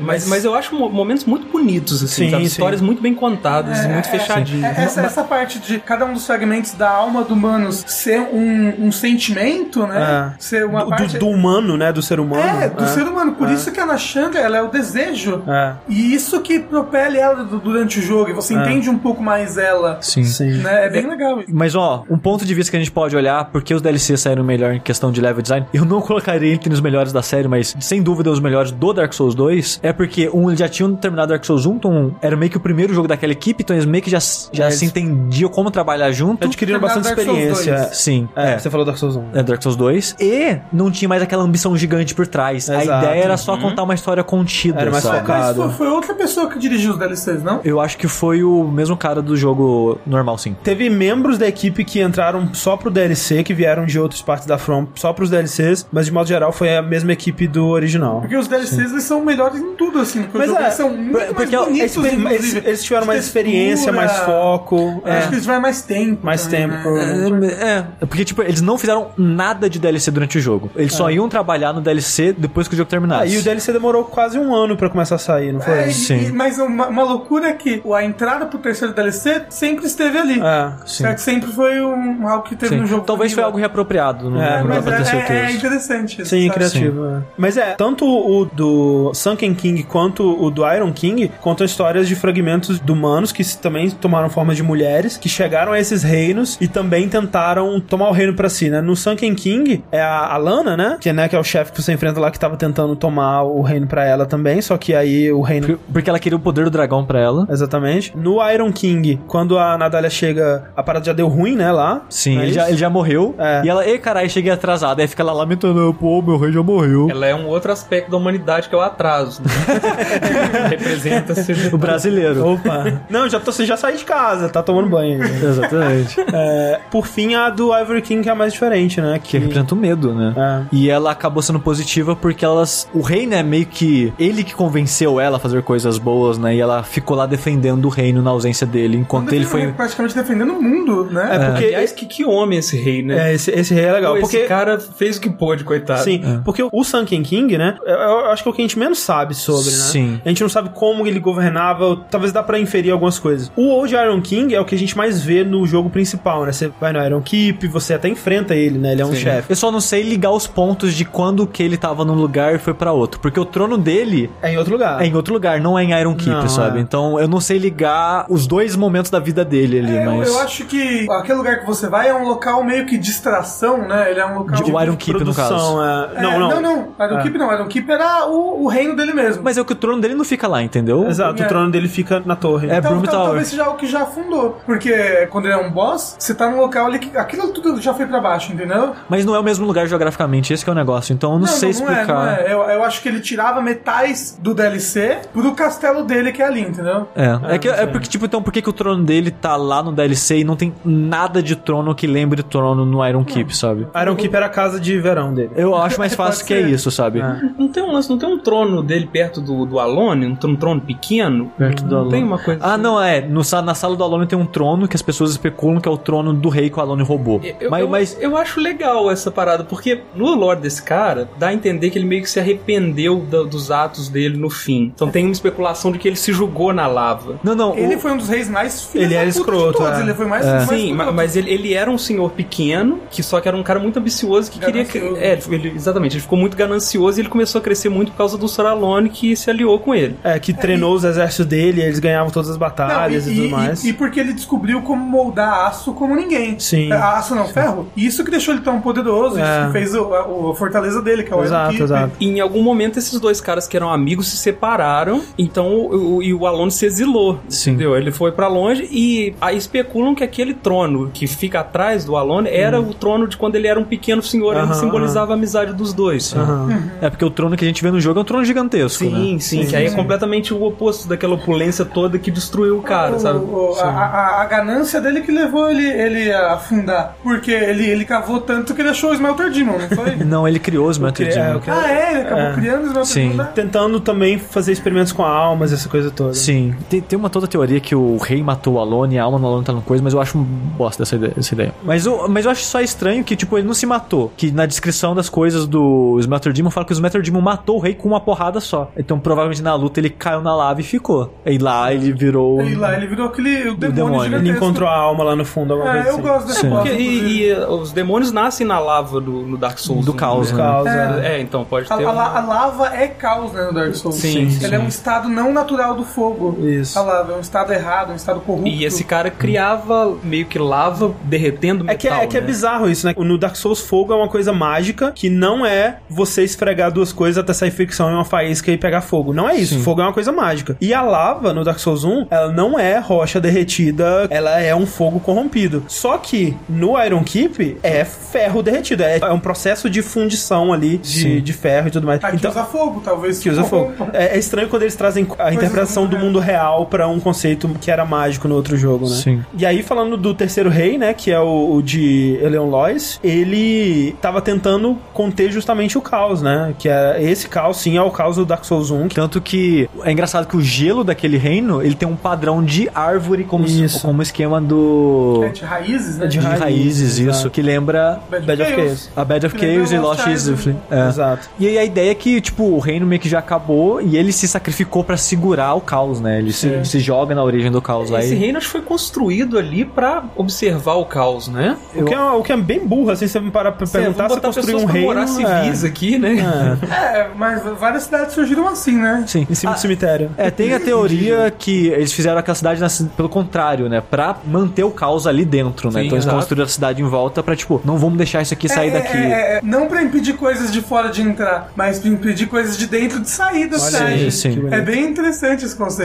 Mas, 0.00 0.26
mas 0.26 0.44
eu 0.44 0.54
acho 0.54 0.74
mo- 0.74 0.88
momentos 0.90 1.24
muito 1.24 1.46
bonitos, 1.50 2.02
assim, 2.02 2.24
Sim, 2.26 2.30
sabe? 2.30 2.42
sim. 2.44 2.48
Histórias 2.48 2.80
muito 2.80 3.00
bem 3.02 3.14
contadas, 3.14 3.84
e 3.84 3.88
muito 3.88 4.08
fechadinhas. 4.08 4.78
É, 4.78 4.82
Essa, 4.84 5.00
essa 5.02 5.24
parte 5.24 5.58
de 5.58 5.78
cada 5.78 6.04
um 6.04 6.12
dos 6.12 6.26
fragmentos 6.26 6.72
da 6.74 6.90
alma 6.90 7.22
do 7.22 7.34
Manos 7.36 7.84
ser 7.86 8.20
um, 8.20 8.86
um 8.86 8.92
sentimento, 8.92 9.86
né? 9.86 10.32
É. 10.36 10.40
Ser 10.40 10.64
uma 10.66 10.84
do, 10.84 10.90
parte. 10.90 11.12
do- 11.14 11.18
do 11.20 11.28
humano, 11.28 11.76
né? 11.76 11.92
Do 11.92 12.02
ser 12.02 12.20
humano. 12.20 12.42
É, 12.62 12.68
do 12.68 12.86
ser 12.88 13.02
humano. 13.06 13.32
Por 13.32 13.50
isso 13.50 13.70
que 13.72 13.80
a 13.80 13.86
Nashanga, 13.86 14.38
ela 14.38 14.56
é 14.58 14.62
o 14.62 14.68
desejo. 14.68 15.42
É. 15.46 15.74
E 15.88 16.14
isso 16.14 16.40
que 16.40 16.58
propele 16.58 17.18
ela 17.18 17.44
durante 17.58 17.98
o 17.98 18.02
jogo. 18.02 18.30
E 18.30 18.32
você 18.32 18.54
entende 18.54 18.88
um 18.90 18.98
pouco 18.98 19.22
mais 19.22 19.56
ela. 19.58 19.98
Sim. 20.00 20.24
Sim. 20.24 20.58
Né? 20.62 20.86
É 20.86 20.90
bem 20.90 21.06
legal. 21.08 21.42
Mas 21.48 21.74
ó, 21.74 22.04
um 22.10 22.18
ponto 22.18 22.44
de 22.44 22.54
vista 22.54 22.70
que 22.70 22.76
a 22.76 22.80
gente 22.80 22.90
pode 22.90 23.16
olhar, 23.16 23.46
porque 23.50 23.74
os 23.74 23.82
DLCs 23.82 24.20
saíram 24.20 24.44
melhor 24.44 24.74
em 24.74 24.80
questão 24.80 25.10
de 25.12 25.20
level 25.20 25.42
design, 25.42 25.66
eu 25.72 25.84
não 25.84 26.00
colocaria 26.02 26.52
entre 26.52 26.72
os 26.72 26.80
melhores 26.80 27.12
da 27.12 27.22
série, 27.22 27.48
mas 27.48 27.76
sem 27.80 28.02
dúvida 28.02 28.30
os 28.30 28.40
melhores 28.40 28.70
do 28.70 28.92
Dark 28.92 29.12
Souls 29.12 29.34
2, 29.34 29.80
é 29.82 29.92
porque 29.92 30.28
um, 30.32 30.48
eles 30.48 30.58
já 30.60 30.68
tinham 30.68 30.94
terminado 30.96 31.28
Dark 31.30 31.44
Souls 31.44 31.66
1, 31.66 31.74
então 31.74 32.14
era 32.20 32.36
meio 32.36 32.50
que 32.50 32.56
o 32.56 32.60
primeiro 32.60 32.92
jogo 32.94 33.08
daquela 33.08 33.32
equipe, 33.32 33.62
então 33.62 33.74
eles 33.74 33.86
meio 33.86 34.02
que 34.02 34.10
já, 34.10 34.18
já 34.52 34.66
Eles- 34.66 34.78
se 34.78 34.84
entendiam 34.84 35.50
como 35.50 35.70
trabalhar 35.70 36.10
junto. 36.12 36.44
Adquiriram 36.46 36.80
bastante 36.80 37.04
Dark 37.04 37.20
Souls 37.20 37.38
experiência. 37.38 37.76
2. 37.76 37.96
Sim, 37.96 38.28
É, 38.36 38.52
é. 38.52 38.58
você 38.58 38.70
falou 38.70 38.84
Dark 38.86 38.98
Souls 38.98 39.16
1. 39.16 39.24
É 39.34 39.42
Dark 39.42 39.62
Souls 39.62 39.76
2. 39.76 40.16
E 40.20 40.58
não 40.72 40.90
tinha 40.90 41.08
mais 41.08 41.22
aquela 41.22 41.42
ambição 41.42 41.76
gigante 41.76 42.14
por 42.14 42.26
trás. 42.26 42.68
A 42.70 42.82
Exato. 42.82 43.04
ideia 43.06 43.24
era 43.24 43.36
só 43.36 43.56
contar 43.56 43.82
uma 43.82 43.94
história 43.94 44.22
contida, 44.24 44.80
Era 44.80 44.90
mais 44.90 45.02
sabe? 45.04 45.20
focado. 45.20 45.60
Mas 45.60 45.76
foi, 45.76 45.86
foi 45.86 45.94
outra 45.94 46.14
pessoa 46.14 46.48
que 46.50 46.58
dirigiu 46.58 46.92
os 46.92 46.98
DLCs, 46.98 47.41
não? 47.42 47.60
Eu 47.64 47.80
acho 47.80 47.96
que 47.98 48.08
foi 48.08 48.42
o 48.42 48.64
mesmo 48.64 48.96
cara 48.96 49.20
do 49.22 49.36
jogo 49.36 49.98
normal, 50.06 50.38
sim. 50.38 50.56
Teve 50.62 50.88
membros 50.90 51.38
da 51.38 51.46
equipe 51.46 51.84
que 51.84 52.00
entraram 52.02 52.52
só 52.54 52.76
pro 52.76 52.90
DLC, 52.90 53.42
que 53.42 53.54
vieram 53.54 53.84
de 53.86 53.98
outras 53.98 54.22
partes 54.22 54.46
da 54.46 54.58
From, 54.58 54.86
só 54.94 55.12
pros 55.12 55.30
DLCs, 55.30 55.86
mas 55.92 56.06
de 56.06 56.12
modo 56.12 56.28
geral 56.28 56.52
foi 56.52 56.76
a 56.76 56.82
mesma 56.82 57.12
equipe 57.12 57.46
do 57.46 57.66
original. 57.66 58.20
Porque 58.20 58.36
os 58.36 58.46
DLCs 58.48 58.92
eles 58.92 59.04
são 59.04 59.24
melhores 59.24 59.60
em 59.60 59.74
tudo, 59.74 59.98
assim. 60.00 60.22
Porque 60.22 60.38
Mas 60.38 60.50
os 60.50 60.56
é, 60.56 60.60
eles 60.62 60.74
são 60.74 60.88
muito 60.90 61.12
mais 61.12 61.26
porque 61.32 61.56
bonitos, 61.56 61.96
eles, 62.04 62.30
eles, 62.30 62.54
eles 62.64 62.84
tiveram 62.84 63.06
mais 63.06 63.24
experiência, 63.24 63.92
mais 63.92 64.12
foco. 64.18 65.02
Eu 65.04 65.12
Acho 65.12 65.28
que 65.28 65.34
eles 65.34 65.42
tiveram 65.42 65.62
mais 65.62 65.82
tempo. 65.82 66.24
Mais 66.24 66.42
também, 66.46 66.60
tempo, 66.62 66.74
né? 66.74 66.82
provavelmente. 66.82 67.54
É, 67.54 67.84
é, 68.00 68.06
porque, 68.06 68.24
tipo, 68.24 68.42
eles 68.42 68.60
não 68.60 68.76
fizeram 68.78 69.08
nada 69.16 69.68
de 69.68 69.78
DLC 69.78 70.10
durante 70.10 70.38
o 70.38 70.40
jogo. 70.40 70.70
Eles 70.76 70.92
só 70.94 71.10
iam 71.10 71.28
trabalhar 71.28 71.72
no 71.72 71.80
DLC 71.80 72.32
depois 72.36 72.68
que 72.68 72.74
o 72.74 72.76
jogo 72.76 72.88
terminasse. 72.90 73.32
Ah, 73.32 73.36
e 73.36 73.38
o 73.38 73.42
DLC 73.42 73.72
demorou 73.72 74.04
quase 74.04 74.38
um 74.38 74.54
ano 74.54 74.76
pra 74.76 74.88
começar 74.88 75.14
a 75.16 75.18
sair, 75.18 75.52
não 75.52 75.60
foi? 75.60 75.72
É, 75.74 75.88
e- 75.88 75.92
Sim. 75.94 76.26
e- 76.28 76.32
mas 76.32 76.58
uma, 76.58 76.88
uma 76.88 77.02
loucura 77.04 77.31
é 77.40 77.52
que 77.52 77.82
a 77.94 78.04
entrada 78.04 78.46
pro 78.46 78.58
terceiro 78.58 78.92
DLC 78.94 79.42
sempre 79.48 79.86
esteve 79.86 80.18
ali. 80.18 80.40
É, 80.40 80.72
sim. 80.86 81.02
Certo? 81.04 81.18
Sempre 81.18 81.50
foi 81.52 81.80
um, 81.80 82.26
algo 82.28 82.44
que 82.44 82.56
teve 82.56 82.74
Sim. 82.74 82.80
no 82.80 82.86
jogo. 82.86 83.04
Talvez 83.04 83.32
foi 83.32 83.42
algo 83.42 83.58
reapropriado, 83.58 84.30
não, 84.30 84.42
É, 84.42 84.62
Mas 84.62 84.84
pra 84.84 84.96
ter 84.96 85.02
é, 85.02 85.04
certeza. 85.04 85.40
é 85.46 85.52
interessante. 85.52 86.22
isso, 86.22 86.30
Sim, 86.30 86.42
sabe? 86.48 86.54
criativo. 86.54 87.06
é. 87.06 87.22
Mas 87.36 87.56
é, 87.56 87.74
tanto 87.74 88.04
o 88.06 88.44
do 88.44 89.12
Sunken 89.14 89.54
King 89.54 89.82
quanto 89.84 90.22
o 90.42 90.50
do 90.50 90.66
Iron 90.70 90.92
King 90.92 91.30
contam 91.40 91.64
histórias 91.64 92.06
de 92.08 92.14
fragmentos 92.14 92.80
de 92.80 92.92
humanos 92.92 93.32
que 93.32 93.42
também 93.58 93.90
tomaram 93.90 94.28
forma 94.30 94.54
de 94.54 94.62
mulheres, 94.62 95.16
que 95.16 95.28
chegaram 95.28 95.72
a 95.72 95.78
esses 95.80 96.02
reinos 96.02 96.58
e 96.60 96.68
também 96.68 97.08
tentaram 97.08 97.80
tomar 97.80 98.08
o 98.08 98.12
reino 98.12 98.34
pra 98.34 98.48
si, 98.48 98.68
né? 98.70 98.80
No 98.80 98.94
Sunken 98.96 99.34
King 99.34 99.82
é 99.92 100.00
a, 100.00 100.32
a 100.32 100.36
Lana, 100.36 100.76
né? 100.76 100.96
Que, 101.00 101.12
né, 101.12 101.28
que 101.28 101.36
é 101.36 101.38
o 101.38 101.44
chefe 101.44 101.72
que 101.72 101.82
você 101.82 101.92
enfrenta 101.92 102.20
lá 102.20 102.30
que 102.30 102.38
tava 102.38 102.56
tentando 102.56 102.94
tomar 102.96 103.42
o 103.42 103.62
reino 103.62 103.86
pra 103.86 104.04
ela 104.04 104.26
também, 104.26 104.60
só 104.60 104.76
que 104.76 104.94
aí 104.94 105.30
o 105.32 105.40
reino 105.40 105.66
Por- 105.66 105.78
Porque 105.92 106.10
ela 106.10 106.18
queria 106.18 106.36
o 106.36 106.40
poder 106.40 106.64
do 106.64 106.70
dragão 106.70 107.04
pra 107.04 107.20
ela. 107.22 107.46
Exatamente. 107.50 108.16
No 108.16 108.38
Iron 108.50 108.72
King 108.72 109.20
quando 109.26 109.58
a 109.58 109.76
Nadália 109.78 110.10
chega, 110.10 110.70
a 110.76 110.82
parada 110.82 111.04
já 111.04 111.12
deu 111.12 111.28
ruim, 111.28 111.54
né, 111.56 111.70
lá. 111.72 112.02
Sim, 112.08 112.38
é 112.38 112.42
ele 112.42 112.52
já, 112.52 112.68
ele 112.68 112.76
já 112.76 112.90
morreu. 112.90 113.34
É. 113.38 113.62
E 113.64 113.68
ela, 113.68 113.86
ei, 113.86 113.98
caralho, 113.98 114.28
cheguei 114.28 114.52
atrasada. 114.52 115.02
Aí 115.02 115.08
fica 115.08 115.22
lá 115.24 115.32
lamentando, 115.32 115.94
pô, 115.98 116.20
meu 116.20 116.38
rei 116.38 116.52
já 116.52 116.62
morreu. 116.62 117.08
Ela 117.10 117.26
é 117.26 117.34
um 117.34 117.46
outro 117.46 117.72
aspecto 117.72 118.10
da 118.10 118.16
humanidade 118.16 118.68
que 118.68 118.74
é 118.74 118.78
o 118.78 118.80
atraso. 118.80 119.42
Né? 119.42 119.48
Representa 120.70 121.34
O 121.72 121.78
brasileiro. 121.78 122.46
Opa. 122.54 123.00
Não, 123.08 123.28
já, 123.28 123.40
tô, 123.40 123.52
você 123.52 123.64
já 123.64 123.76
saiu 123.76 123.96
de 123.96 124.04
casa, 124.04 124.48
tá 124.48 124.62
tomando 124.62 124.88
banho. 124.88 125.22
ainda. 125.22 125.28
Exatamente. 125.46 126.20
É, 126.32 126.80
por 126.90 127.06
fim, 127.06 127.34
a 127.34 127.50
do 127.50 127.76
Ivory 127.76 128.02
King 128.02 128.22
que 128.22 128.28
é 128.28 128.32
a 128.32 128.34
mais 128.34 128.52
diferente, 128.52 129.00
né? 129.00 129.18
que 129.22 129.38
representa 129.38 129.74
o 129.74 129.78
medo, 129.78 130.14
né? 130.14 130.34
É. 130.36 130.62
E 130.72 130.90
ela 130.90 131.10
acabou 131.10 131.42
sendo 131.42 131.60
positiva 131.60 132.14
porque 132.14 132.44
elas. 132.44 132.88
O 132.92 133.00
rei, 133.00 133.26
né, 133.26 133.42
meio 133.42 133.66
que. 133.66 134.12
Ele 134.18 134.44
que 134.44 134.54
convenceu 134.54 135.20
ela 135.20 135.36
a 135.36 135.40
fazer 135.40 135.62
coisas 135.62 135.98
boas, 135.98 136.38
né? 136.38 136.54
E 136.54 136.60
ela 136.60 136.82
ficou 136.82 137.01
lá 137.10 137.26
defendendo 137.26 137.84
o 137.84 137.88
reino 137.88 138.22
na 138.22 138.30
ausência 138.30 138.66
dele, 138.66 138.96
enquanto 138.96 139.32
ele 139.32 139.44
foi. 139.44 139.68
praticamente 139.72 140.14
defendendo 140.14 140.52
o 140.52 140.62
mundo, 140.62 141.04
né? 141.10 141.28
É 141.32 141.38
porque 141.50 141.64
Aliás, 141.66 141.92
que, 141.92 142.06
que 142.06 142.24
homem 142.24 142.58
esse 142.58 142.76
rei, 142.76 143.02
né? 143.02 143.30
é, 143.30 143.34
esse, 143.34 143.50
esse 143.50 143.74
rei 143.74 143.84
é 143.84 143.92
legal. 143.92 144.14
Pô, 144.14 144.20
porque 144.20 144.36
Esse 144.38 144.48
cara 144.48 144.78
fez 144.78 145.16
o 145.16 145.20
que 145.20 145.30
pôde, 145.30 145.64
coitado. 145.64 146.02
Sim, 146.04 146.40
porque 146.44 146.62
o 146.70 146.84
Sunken 146.84 147.22
King, 147.22 147.56
né? 147.58 147.76
Eu, 147.84 147.94
eu 147.94 148.18
acho 148.30 148.42
que 148.42 148.48
é 148.48 148.52
o 148.52 148.54
que 148.54 148.62
a 148.62 148.64
gente 148.64 148.78
menos 148.78 148.98
sabe 148.98 149.34
sobre, 149.34 149.70
né? 149.70 149.76
Sim. 149.76 150.20
A 150.24 150.28
gente 150.28 150.42
não 150.42 150.48
sabe 150.48 150.70
como 150.70 151.06
ele 151.06 151.18
governava, 151.20 151.96
talvez 152.10 152.32
dá 152.32 152.42
pra 152.42 152.58
inferir 152.58 152.92
algumas 152.92 153.18
coisas. 153.18 153.50
O 153.56 153.68
Old 153.70 153.94
Iron 153.94 154.20
King 154.20 154.54
é 154.54 154.60
o 154.60 154.64
que 154.64 154.74
a 154.74 154.78
gente 154.78 154.96
mais 154.96 155.22
vê 155.22 155.44
no 155.44 155.66
jogo 155.66 155.90
principal, 155.90 156.44
né? 156.44 156.52
Você 156.52 156.70
vai 156.80 156.92
no 156.92 157.04
Iron 157.04 157.20
Keep, 157.20 157.66
você 157.68 157.94
até 157.94 158.08
enfrenta 158.08 158.54
ele, 158.54 158.78
né? 158.78 158.92
Ele 158.92 159.02
é 159.02 159.06
um 159.06 159.14
chefe. 159.14 159.50
Eu 159.50 159.56
só 159.56 159.70
não 159.70 159.80
sei 159.80 160.02
ligar 160.02 160.30
os 160.30 160.46
pontos 160.46 160.94
de 160.94 161.04
quando 161.04 161.46
que 161.46 161.62
ele 161.62 161.76
tava 161.76 162.04
num 162.04 162.14
lugar 162.14 162.54
e 162.54 162.58
foi 162.58 162.74
pra 162.74 162.92
outro. 162.92 163.20
Porque 163.20 163.38
o 163.38 163.44
trono 163.44 163.76
dele 163.78 164.30
É 164.42 164.52
em 164.52 164.58
outro 164.58 164.72
lugar. 164.72 165.02
é 165.02 165.06
em 165.06 165.14
outro 165.14 165.32
lugar, 165.34 165.60
não 165.60 165.78
é 165.78 165.84
em 165.84 165.92
Iron 165.98 166.14
Keep, 166.14 166.30
Não, 166.30 166.48
sabe? 166.48 166.78
é. 166.78 166.80
Então 166.92 167.18
eu 167.18 167.26
não 167.26 167.40
sei 167.40 167.56
ligar 167.56 168.26
os 168.28 168.46
dois 168.46 168.76
momentos 168.76 169.10
da 169.10 169.18
vida 169.18 169.42
dele 169.46 169.78
ali, 169.78 169.96
É, 169.96 170.04
eu, 170.06 170.10
mas. 170.16 170.28
eu 170.28 170.38
acho 170.40 170.66
que 170.66 171.06
aquele 171.10 171.38
lugar 171.38 171.60
que 171.60 171.66
você 171.66 171.88
vai 171.88 172.08
é 172.10 172.14
um 172.14 172.24
local 172.28 172.62
meio 172.62 172.84
que 172.84 172.98
distração, 172.98 173.78
né? 173.88 174.10
Ele 174.10 174.20
é 174.20 174.26
um 174.26 174.40
local. 174.40 174.62
De- 174.62 174.70
o 174.70 174.78
Iron 174.82 174.94
Keep, 174.96 175.12
no 175.18 175.24
Produção, 175.32 175.48
caso. 175.48 175.82
é... 175.82 176.18
É, 176.18 176.22
Não, 176.22 176.38
não. 176.38 176.50
não, 176.50 176.60
não. 176.60 177.06
Iron 177.06 177.18
É. 177.18 177.22
Keep 177.22 177.38
não. 177.38 177.50
Iron 177.54 177.66
Keep 177.66 177.90
era 177.90 178.26
o, 178.26 178.64
o 178.64 178.68
reino 178.68 178.94
dele 178.94 179.14
mesmo. 179.14 179.42
Mas 179.42 179.56
é 179.56 179.62
o 179.62 179.64
que 179.64 179.72
o 179.72 179.76
trono 179.76 180.02
dele 180.02 180.14
não 180.14 180.24
fica 180.24 180.46
lá, 180.46 180.62
entendeu? 180.62 181.08
Exato, 181.08 181.42
É. 181.42 181.46
o 181.46 181.48
trono 181.48 181.70
dele 181.70 181.88
fica 181.88 182.22
na 182.26 182.36
torre. 182.36 182.68
É, 182.68 182.76
Então, 182.76 182.90
Broom 182.90 183.02
tal- 183.04 183.12
Tower. 183.14 183.26
talvez 183.28 183.48
seja 183.48 183.70
o 183.70 183.74
que 183.76 183.86
já 183.86 184.02
afundou. 184.02 184.60
Porque 184.66 185.26
quando 185.30 185.46
ele 185.46 185.54
é 185.54 185.56
um 185.56 185.70
boss, 185.70 186.16
você 186.18 186.34
tá 186.34 186.50
num 186.50 186.58
local 186.60 186.84
ali 186.88 186.98
que 186.98 187.16
aquilo 187.16 187.48
tudo 187.54 187.80
já 187.80 187.94
foi 187.94 188.04
pra 188.04 188.20
baixo, 188.20 188.52
entendeu? 188.52 188.92
Mas 189.08 189.24
não 189.24 189.34
é 189.34 189.38
o 189.38 189.42
mesmo 189.42 189.66
lugar 189.66 189.86
geograficamente, 189.86 190.52
esse 190.52 190.62
que 190.62 190.68
é 190.68 190.72
o 190.74 190.76
negócio. 190.76 191.14
Então 191.14 191.32
eu 191.32 191.38
não, 191.38 191.46
sei 191.46 191.68
É, 191.68 191.72
explicar. 191.72 192.06
não 192.08 192.26
é. 192.28 192.52
Eu, 192.52 192.60
eu 192.64 192.84
acho 192.84 193.00
que 193.00 193.08
ele 193.08 193.20
tirava 193.20 193.62
metais 193.62 194.36
do 194.38 194.52
DLC 194.52 195.20
pro 195.32 195.52
castelo 195.54 196.04
dele 196.04 196.32
que 196.32 196.42
é 196.42 196.46
ali, 196.46 196.60
entendeu? 196.60 196.81
É, 197.14 197.54
é, 197.54 197.58
que, 197.58 197.68
não 197.68 197.74
é 197.74 197.78
sei. 197.78 197.86
porque, 197.88 198.08
tipo, 198.08 198.24
então, 198.26 198.42
por 198.42 198.52
que, 198.52 198.62
que 198.62 198.68
o 198.68 198.72
trono 198.72 199.02
dele 199.04 199.30
tá 199.30 199.56
lá 199.56 199.82
no 199.82 199.92
DLC 199.92 200.38
e 200.38 200.44
não 200.44 200.56
tem 200.56 200.72
nada 200.84 201.42
de 201.42 201.56
trono 201.56 201.94
que 201.94 202.06
lembre 202.06 202.42
trono 202.42 202.84
no 202.84 203.06
Iron 203.06 203.24
Keep, 203.24 203.56
sabe? 203.56 203.86
Iron 204.00 204.16
Keep 204.16 204.34
era 204.34 204.46
a 204.46 204.48
casa 204.48 204.78
de 204.80 204.98
verão 205.00 205.32
dele. 205.34 205.50
Eu 205.56 205.74
acho 205.76 205.98
mais 205.98 206.14
fácil 206.16 206.44
que 206.46 206.54
é 206.54 206.60
isso, 206.60 206.90
sabe? 206.90 207.22
Não 207.58 207.68
tem 207.68 207.82
um 207.82 207.92
lance, 207.92 208.08
não 208.10 208.18
tem 208.18 208.28
um 208.28 208.38
trono 208.38 208.82
dele 208.82 209.08
perto 209.10 209.40
do, 209.40 209.64
do 209.66 209.78
Alone? 209.78 210.26
Um, 210.26 210.34
tr- 210.36 210.46
um 210.48 210.56
trono 210.56 210.80
pequeno? 210.80 211.52
Perto 211.58 211.84
do 211.84 211.94
Não 211.94 212.08
tem 212.08 212.20
Alone. 212.22 212.34
uma 212.34 212.38
coisa 212.38 212.60
Ah, 212.64 212.74
assim? 212.74 212.82
não, 212.82 213.00
é. 213.02 213.20
No, 213.20 213.42
na 213.64 213.74
sala 213.74 213.96
do 213.96 214.04
Alone 214.04 214.26
tem 214.26 214.38
um 214.38 214.46
trono 214.46 214.88
que 214.88 214.96
as 214.96 215.02
pessoas 215.02 215.30
especulam 215.30 215.80
que 215.80 215.88
é 215.88 215.92
o 215.92 215.96
trono 215.96 216.32
do 216.32 216.48
rei 216.48 216.68
que 216.70 216.78
o 216.78 216.80
Alone 216.82 217.02
roubou. 217.02 217.40
Eu, 217.60 217.70
mas, 217.70 217.80
eu, 217.82 217.88
mas 217.88 218.18
eu 218.20 218.36
acho 218.36 218.60
legal 218.60 219.10
essa 219.10 219.30
parada, 219.30 219.64
porque 219.64 220.00
no 220.14 220.34
lore 220.34 220.60
desse 220.60 220.82
cara, 220.82 221.28
dá 221.38 221.48
a 221.48 221.54
entender 221.54 221.90
que 221.90 221.98
ele 221.98 222.06
meio 222.06 222.22
que 222.22 222.30
se 222.30 222.38
arrependeu 222.40 223.20
da- 223.20 223.42
dos 223.42 223.70
atos 223.70 224.08
dele 224.08 224.36
no 224.36 224.50
fim. 224.50 224.92
Então 224.94 225.10
tem 225.10 225.24
uma 225.24 225.32
especulação 225.32 225.92
de 225.92 225.98
que 225.98 226.08
ele 226.08 226.16
se 226.16 226.32
julgou 226.32 226.71
na 226.72 226.86
lava. 226.86 227.38
Não, 227.42 227.54
não. 227.54 227.76
Ele 227.76 227.96
o- 227.96 227.98
foi 228.00 228.12
um 228.12 228.16
dos 228.16 228.28
reis 228.28 228.48
mais 228.48 228.82
filhos 228.84 229.06
Ele 229.06 229.14
era 229.14 229.28
escroto, 229.28 229.72
de 229.72 229.78
todos. 229.78 229.98
é. 229.98 230.02
Ele 230.02 230.14
foi 230.14 230.26
mais, 230.26 230.44
mais 230.46 230.68
Sim, 230.68 230.92
mas 230.94 231.36
ele, 231.36 231.50
ele 231.52 231.74
era 231.74 231.90
um 231.90 231.98
senhor 231.98 232.30
pequeno, 232.32 233.00
que 233.10 233.22
só 233.22 233.40
que 233.40 233.48
era 233.48 233.56
um 233.56 233.62
cara 233.62 233.78
muito 233.80 233.98
ambicioso, 233.98 234.50
que 234.50 234.58
queria... 234.58 234.86
É, 235.16 235.38
ele- 235.50 235.72
exatamente. 235.74 236.14
Ele 236.16 236.22
ficou 236.22 236.38
muito 236.38 236.56
ganancioso 236.56 237.18
e 237.18 237.22
ele 237.22 237.28
começou 237.28 237.58
a 237.60 237.62
crescer 237.62 237.88
muito 237.88 238.12
por 238.12 238.18
causa 238.18 238.36
do 238.38 238.48
Soralone, 238.48 239.08
que 239.08 239.34
se 239.36 239.50
aliou 239.50 239.78
com 239.78 239.94
ele. 239.94 240.16
É, 240.24 240.38
que 240.38 240.52
treinou 240.52 240.94
os 240.94 241.04
exércitos 241.04 241.46
dele, 241.46 241.82
eles 241.82 241.98
ganhavam 241.98 242.30
todas 242.30 242.48
as 242.50 242.56
Não, 242.56 242.60
batalhas 242.60 243.26
e, 243.26 243.34
tudo 243.34 243.48
mais. 243.50 243.84
E, 243.84 243.90
e 243.90 243.92
porque 243.92 244.20
ele 244.20 244.32
descobriu 244.32 244.82
como 244.82 245.02
moldar 245.04 245.66
aço 245.66 245.92
como 245.92 246.14
ninguém. 246.14 246.58
Sim. 246.58 246.92
É, 246.92 246.96
Aço 246.96 247.34
não, 247.34 247.46
ferro. 247.46 247.88
E 247.96 248.06
isso 248.06 248.24
que 248.24 248.30
deixou 248.30 248.54
ele 248.54 248.62
tão 248.62 248.80
poderoso, 248.80 249.36
isso 249.36 249.44
É. 249.44 249.66
que 249.66 249.72
fez 249.72 249.94
o, 249.94 250.12
a, 250.14 250.50
a 250.50 250.54
fortaleza 250.54 251.00
dele, 251.02 251.22
que 251.22 251.32
é 251.32 251.36
o 251.36 251.42
Exato, 251.42 251.82
exato. 251.82 252.12
E 252.20 252.26
em 252.28 252.40
algum 252.40 252.62
momento 252.62 252.98
esses 252.98 253.18
dois 253.20 253.40
caras 253.40 253.66
que 253.68 253.76
eram 253.76 253.90
amigos 253.92 254.28
se 254.28 254.36
separaram, 254.36 255.22
então 255.38 255.68
o, 255.74 256.16
o- 256.16 256.22
e 256.22 256.32
o 256.32 256.46
Alone 256.62 256.72
se 256.72 256.86
exilou. 256.86 257.38
Sim. 257.48 257.70
Entendeu? 257.72 257.96
Ele 257.96 258.10
foi 258.10 258.32
pra 258.32 258.46
longe 258.48 258.88
e 258.90 259.34
aí 259.40 259.56
especulam 259.56 260.14
que 260.14 260.22
aquele 260.22 260.54
trono 260.54 261.10
que 261.12 261.26
fica 261.26 261.60
atrás 261.60 262.04
do 262.04 262.16
Alone 262.16 262.48
era 262.48 262.80
o 262.80 262.94
trono 262.94 263.26
de 263.26 263.36
quando 263.36 263.56
ele 263.56 263.66
era 263.66 263.78
um 263.78 263.84
pequeno 263.84 264.22
senhor, 264.22 264.52
ele 264.54 264.62
Aham, 264.64 264.74
simbolizava 264.74 265.32
a 265.32 265.34
amizade 265.34 265.72
dos 265.72 265.92
dois. 265.92 266.34
Aham. 266.34 266.90
É 267.00 267.10
porque 267.10 267.24
o 267.24 267.30
trono 267.30 267.56
que 267.56 267.64
a 267.64 267.68
gente 267.68 267.82
vê 267.82 267.90
no 267.90 268.00
jogo 268.00 268.18
é 268.18 268.22
um 268.22 268.24
trono 268.24 268.44
gigantesco, 268.44 269.04
Sim, 269.04 269.34
né? 269.34 269.38
sim, 269.40 269.66
que 269.66 269.74
aí 269.76 269.86
é 269.86 269.90
completamente 269.90 270.52
o 270.54 270.62
oposto 270.62 271.08
daquela 271.08 271.34
opulência 271.34 271.84
toda 271.84 272.18
que 272.18 272.30
destruiu 272.30 272.78
o 272.78 272.82
cara, 272.82 273.16
O- 273.16 273.20
sabe? 273.20 273.38
o- 273.38 273.74
a, 273.80 273.84
a- 273.88 274.42
a 274.42 274.44
ganância 274.46 275.00
dele 275.00 275.20
que 275.22 275.32
levou 275.32 275.68
ele, 275.70 275.84
ele 275.86 276.32
a 276.32 276.52
afundar. 276.54 277.16
Porque 277.22 277.50
ele, 277.50 277.86
ele 277.88 278.04
cavou 278.04 278.40
tanto 278.40 278.74
que 278.74 278.80
ele 278.80 278.90
achou 278.90 279.10
o 279.10 279.14
Smelter 279.14 279.50
Demon, 279.50 279.78
não 279.78 279.88
foi? 279.96 280.16
Não, 280.24 280.46
ele 280.46 280.58
criou 280.58 280.88
os 280.88 280.98
Metal 280.98 281.14
cri- 281.14 281.26
é, 281.28 281.46
Demon. 281.46 281.58
o 281.58 281.62
ah, 281.66 281.90
é? 281.90 282.10
Ele 282.12 282.20
acabou 282.20 282.44
É. 282.44 282.52
criando 282.54 282.82
o 282.82 282.86
Smelter 282.86 283.04
Sim. 283.06 283.28
Demon. 283.30 283.42
né? 283.42 283.48
Tentando 283.54 284.00
também 284.00 284.38
fazer 284.38 284.72
experimentos 284.72 285.12
com 285.12 285.22
almas, 285.24 285.72
essa 285.72 285.88
coisa 285.88 286.10
toda. 286.10 286.34
Sim. 286.34 286.51
Tem, 286.88 287.00
tem 287.00 287.18
uma 287.18 287.30
toda 287.30 287.46
teoria 287.46 287.80
que 287.80 287.94
o 287.94 288.16
rei 288.18 288.42
matou 288.42 288.74
o 288.74 288.78
Alone 288.80 289.14
e 289.16 289.18
a 289.18 289.24
alma 289.24 289.38
do 289.38 289.46
Alone 289.46 289.64
tá 289.64 289.72
no 289.72 289.82
coisa, 289.82 290.02
mas 290.02 290.12
eu 290.14 290.20
acho 290.20 290.38
um 290.38 290.42
bosta 290.42 291.02
dessa 291.02 291.16
ideia. 291.16 291.32
Essa 291.36 291.54
ideia. 291.54 291.74
Mas, 291.82 292.06
eu, 292.06 292.28
mas 292.28 292.44
eu 292.44 292.50
acho 292.50 292.62
só 292.64 292.80
estranho 292.80 293.22
que, 293.24 293.34
tipo, 293.36 293.56
ele 293.58 293.66
não 293.66 293.74
se 293.74 293.86
matou. 293.86 294.32
Que 294.36 294.50
na 294.50 294.66
descrição 294.66 295.14
das 295.14 295.28
coisas 295.28 295.66
do 295.66 296.16
Smelter 296.20 296.52
Demon 296.52 296.70
fala 296.70 296.86
que 296.86 296.92
o 296.92 296.94
Smelter 296.94 297.22
Demon 297.22 297.40
matou 297.40 297.76
o 297.76 297.80
rei 297.80 297.94
com 297.94 298.08
uma 298.08 298.20
porrada 298.20 298.60
só. 298.60 298.90
Então 298.96 299.18
provavelmente 299.18 299.62
na 299.62 299.74
luta 299.74 300.00
ele 300.00 300.10
caiu 300.10 300.40
na 300.40 300.54
lava 300.54 300.80
e 300.80 300.84
ficou. 300.84 301.32
E 301.46 301.58
lá 301.58 301.92
ele 301.92 302.12
virou. 302.12 302.60
E 302.62 302.74
lá 302.74 302.94
ele 302.96 303.06
virou 303.06 303.26
aquele 303.26 303.68
o 303.70 303.76
demônio, 303.76 303.94
demônio. 303.94 304.22
gigantesco. 304.24 304.48
Ele 304.48 304.56
encontrou 304.56 304.88
a 304.88 304.96
alma 304.96 305.24
lá 305.24 305.36
no 305.36 305.44
fundo, 305.44 305.72
alguma 305.74 305.90
É, 305.98 306.02
coisa 306.02 306.08
eu 306.08 306.14
assim. 306.14 306.22
gosto 306.22 306.52
Sim. 306.60 306.68
boss. 306.70 306.82
Porque- 306.82 306.94
e, 306.96 307.42
e, 307.48 307.52
uh, 307.52 307.70
os 307.72 307.92
demônios 307.92 308.32
nascem 308.32 308.66
na 308.66 308.78
lava 308.78 309.20
do, 309.20 309.30
no 309.32 309.56
Dark 309.56 309.78
Souls. 309.78 310.04
Do 310.04 310.12
né? 310.12 310.18
caos, 310.18 310.52
né? 310.52 310.62
É. 310.62 311.06
né? 311.20 311.34
É, 311.36 311.40
então 311.40 311.64
pode 311.64 311.92
A, 311.92 311.96
ter. 311.96 312.04
a 312.06 312.10
a 312.10 312.40
lava 312.44 312.94
é 312.94 313.08
caos, 313.08 313.52
né, 313.52 313.64
no 313.64 313.72
Dark 313.72 313.94
Souls. 313.94 314.16
Sim, 314.16 314.38
Ele 314.42 314.50
sim. 314.50 314.74
é 314.74 314.78
um 314.78 314.88
estado 314.88 315.28
não 315.28 315.52
natural 315.52 315.94
do 315.94 316.04
fogo. 316.04 316.41
Isso. 316.60 316.98
A 316.98 317.02
lava 317.02 317.32
é 317.32 317.36
um 317.36 317.40
estado 317.40 317.72
errado, 317.72 318.12
um 318.12 318.16
estado 318.16 318.40
corrupto. 318.40 318.68
E 318.68 318.84
esse 318.84 319.04
cara 319.04 319.30
criava 319.30 320.14
meio 320.22 320.46
que 320.46 320.58
lava 320.58 321.14
derretendo 321.24 321.84
metal, 321.84 321.94
É 321.94 321.98
que, 321.98 322.08
é, 322.08 322.24
é 322.24 322.26
que 322.26 322.36
é 322.36 322.40
né? 322.40 322.46
bizarro 322.46 322.88
isso, 322.88 323.06
né? 323.06 323.14
No 323.16 323.38
Dark 323.38 323.56
Souls, 323.56 323.80
fogo 323.80 324.12
é 324.12 324.16
uma 324.16 324.28
coisa 324.28 324.52
mágica 324.52 325.12
que 325.12 325.28
não 325.30 325.64
é 325.64 325.98
você 326.08 326.42
esfregar 326.42 326.90
duas 326.90 327.12
coisas 327.12 327.38
até 327.42 327.52
sair 327.52 327.70
fricção 327.70 328.10
em 328.10 328.14
uma 328.14 328.24
faísca 328.24 328.70
e 328.70 328.76
pegar 328.76 329.00
fogo. 329.00 329.32
Não 329.32 329.48
é 329.48 329.56
isso. 329.56 329.78
Fogo 329.80 330.00
é 330.00 330.04
uma 330.04 330.12
coisa 330.12 330.32
mágica. 330.32 330.76
E 330.80 330.92
a 330.92 331.02
lava 331.02 331.52
no 331.52 331.64
Dark 331.64 331.78
Souls 331.78 332.04
1, 332.04 332.26
ela 332.30 332.52
não 332.52 332.78
é 332.78 332.98
rocha 332.98 333.40
derretida, 333.40 334.26
ela 334.30 334.60
é 334.60 334.74
um 334.74 334.86
fogo 334.86 335.20
corrompido. 335.20 335.84
Só 335.88 336.18
que 336.18 336.56
no 336.68 337.00
Iron 337.02 337.22
Keep 337.22 337.78
é 337.82 338.04
ferro 338.04 338.62
derretido. 338.62 339.02
É, 339.02 339.18
é 339.18 339.32
um 339.32 339.40
processo 339.40 339.88
de 339.88 340.02
fundição 340.02 340.72
ali 340.72 340.98
de, 340.98 341.08
Sim. 341.08 341.40
de 341.40 341.52
ferro 341.52 341.88
e 341.88 341.90
tudo 341.90 342.06
mais. 342.06 342.20
Então, 342.34 342.50
usa 342.50 342.64
fogo, 342.64 343.00
talvez. 343.04 343.38
que 343.38 343.50
usa 343.50 343.64
fogo. 343.64 343.92
É, 344.12 344.36
é 344.36 344.38
estranho 344.38 344.68
quando 344.68 344.82
eles 344.82 344.94
trazem 344.94 345.26
a 345.38 345.52
interpretação 345.52 346.06
do 346.06 346.18
mundo 346.18 346.31
real 346.38 346.86
pra 346.86 347.08
um 347.08 347.20
conceito 347.20 347.68
que 347.80 347.90
era 347.90 348.04
mágico 348.04 348.48
no 348.48 348.54
outro 348.54 348.76
jogo, 348.76 349.08
né? 349.08 349.14
Sim. 349.14 349.44
E 349.56 349.64
aí, 349.66 349.82
falando 349.82 350.16
do 350.16 350.34
terceiro 350.34 350.70
rei, 350.70 350.98
né, 350.98 351.14
que 351.14 351.30
é 351.30 351.40
o, 351.40 351.74
o 351.74 351.82
de 351.82 352.38
Eleon 352.42 352.68
Lois, 352.68 353.18
ele 353.22 354.14
tava 354.20 354.40
tentando 354.40 354.98
conter 355.12 355.50
justamente 355.50 355.96
o 355.98 356.00
caos, 356.00 356.42
né? 356.42 356.74
Que 356.78 356.88
é 356.88 357.22
esse 357.22 357.48
caos, 357.48 357.78
sim, 357.78 357.96
é 357.96 358.02
o 358.02 358.10
caos 358.10 358.36
do 358.36 358.44
Dark 358.44 358.64
Souls 358.64 358.90
1. 358.90 359.08
Que 359.08 359.14
Tanto 359.14 359.40
que 359.40 359.88
é 360.04 360.12
engraçado 360.12 360.46
que 360.46 360.56
o 360.56 360.60
gelo 360.62 361.04
daquele 361.04 361.36
reino, 361.36 361.82
ele 361.82 361.94
tem 361.94 362.08
um 362.08 362.16
padrão 362.16 362.62
de 362.62 362.88
árvore 362.94 363.44
como, 363.44 363.64
Isso. 363.64 364.00
como 364.00 364.22
esquema 364.22 364.60
do... 364.60 365.42
É 365.44 365.48
de 365.48 365.64
raízes, 365.64 366.18
né? 366.18 366.26
de 366.26 366.38
raízes, 366.38 366.60
raízes, 366.60 367.18
isso. 367.18 367.30
exato. 367.30 367.50
Que 367.50 367.62
lembra 367.62 368.20
Bad 368.30 368.62
of 368.62 368.74
Chaos. 368.74 369.10
a 369.16 369.24
Bad 369.24 369.46
of 369.46 369.56
Que 369.56 369.74
Chaos 369.74 369.92
e 369.92 369.98
Lost. 369.98 370.26
Isle. 370.26 370.76
É. 370.90 371.08
Exato. 371.08 371.50
E 371.58 371.66
aí 371.66 371.78
a 371.78 371.84
ideia 371.84 372.10
é 372.10 372.14
que, 372.14 372.40
tipo, 372.40 372.64
o 372.64 372.78
reino 372.78 373.06
meio 373.06 373.20
que 373.20 373.28
já 373.28 373.38
acabou 373.38 374.00
e 374.00 374.16
ele 374.16 374.32
se 374.32 374.46
sacrificou 374.48 375.04
pra 375.04 375.16
segurar 375.16 375.74
o 375.74 375.80
caos, 375.80 376.20
né? 376.22 376.38
Ele 376.38 376.52
se, 376.52 376.84
se 376.84 376.98
joga 377.00 377.34
na 377.34 377.42
origem 377.42 377.70
do 377.70 377.82
caos 377.82 378.08
lá 378.10 378.20
Esse 378.20 378.34
reino 378.34 378.58
acho 378.58 378.66
que 378.66 378.72
foi 378.72 378.82
construído 378.82 379.58
ali 379.58 379.84
pra 379.84 380.24
observar 380.36 380.94
o 380.94 381.04
caos, 381.04 381.48
né? 381.48 381.76
O 381.94 382.04
que, 382.04 382.14
é, 382.14 382.20
o 382.20 382.42
que 382.42 382.52
é 382.52 382.56
bem 382.56 382.86
burro, 382.86 383.10
assim, 383.10 383.26
você 383.26 383.40
parar 383.50 383.72
pra 383.72 383.86
perguntar 383.86 384.30
se 384.30 384.40
construir 384.40 384.76
um 384.76 384.84
reino... 384.86 385.08
morar 385.08 385.26
civis 385.26 385.84
é, 385.84 385.86
aqui, 385.86 386.18
né? 386.18 386.78
É, 386.90 387.28
mas 387.36 387.62
várias 387.78 388.04
cidades 388.04 388.34
surgiram 388.34 388.68
assim, 388.68 388.96
né? 388.96 389.24
Sim. 389.26 389.46
em 389.50 389.54
cima 389.54 389.72
do 389.72 389.78
cemitério. 389.80 390.30
É, 390.36 390.50
tem 390.50 390.72
a 390.72 390.80
teoria 390.80 391.52
que 391.56 391.88
eles 391.88 392.12
fizeram 392.12 392.38
aquela 392.38 392.54
cidade 392.54 392.80
na- 392.80 392.88
pelo 393.16 393.28
contrário, 393.28 393.88
né? 393.88 394.00
Pra 394.00 394.36
manter 394.46 394.84
o 394.84 394.90
caos 394.90 395.26
ali 395.26 395.44
dentro, 395.44 395.88
né? 395.90 396.00
Sim, 396.00 396.06
então 396.06 396.16
eles 396.16 396.24
exato. 396.24 396.36
construíram 396.36 396.64
a 396.66 396.68
cidade 396.68 397.02
em 397.02 397.06
volta 397.06 397.42
pra, 397.42 397.56
tipo, 397.56 397.80
não 397.84 397.98
vamos 397.98 398.16
deixar 398.16 398.42
isso 398.42 398.54
aqui 398.54 398.68
sair 398.68 398.88
É, 398.88 398.92
daqui. 398.92 399.16
é, 399.16 399.56
é, 399.56 399.60
não 399.62 399.88
pra 399.88 400.02
impedir 400.02 400.34
coisas 400.34 400.72
de 400.72 400.80
fora 400.80 401.08
de 401.10 401.22
entrar, 401.22 401.70
mas 401.74 401.98
pra 401.98 402.08
impedir 402.08 402.46
coisas 402.46 402.76
de 402.76 402.86
dentro 402.86 403.20
de 403.20 403.28
sair 403.28 403.66
da 403.68 403.76
Olha 403.76 403.84
cidade. 403.84 404.12
aí, 404.12 404.30
sim. 404.32 404.66
É 404.70 404.80
bem 404.80 405.04
interessante 405.06 405.64
esse 405.64 405.74
conceito. 405.76 406.01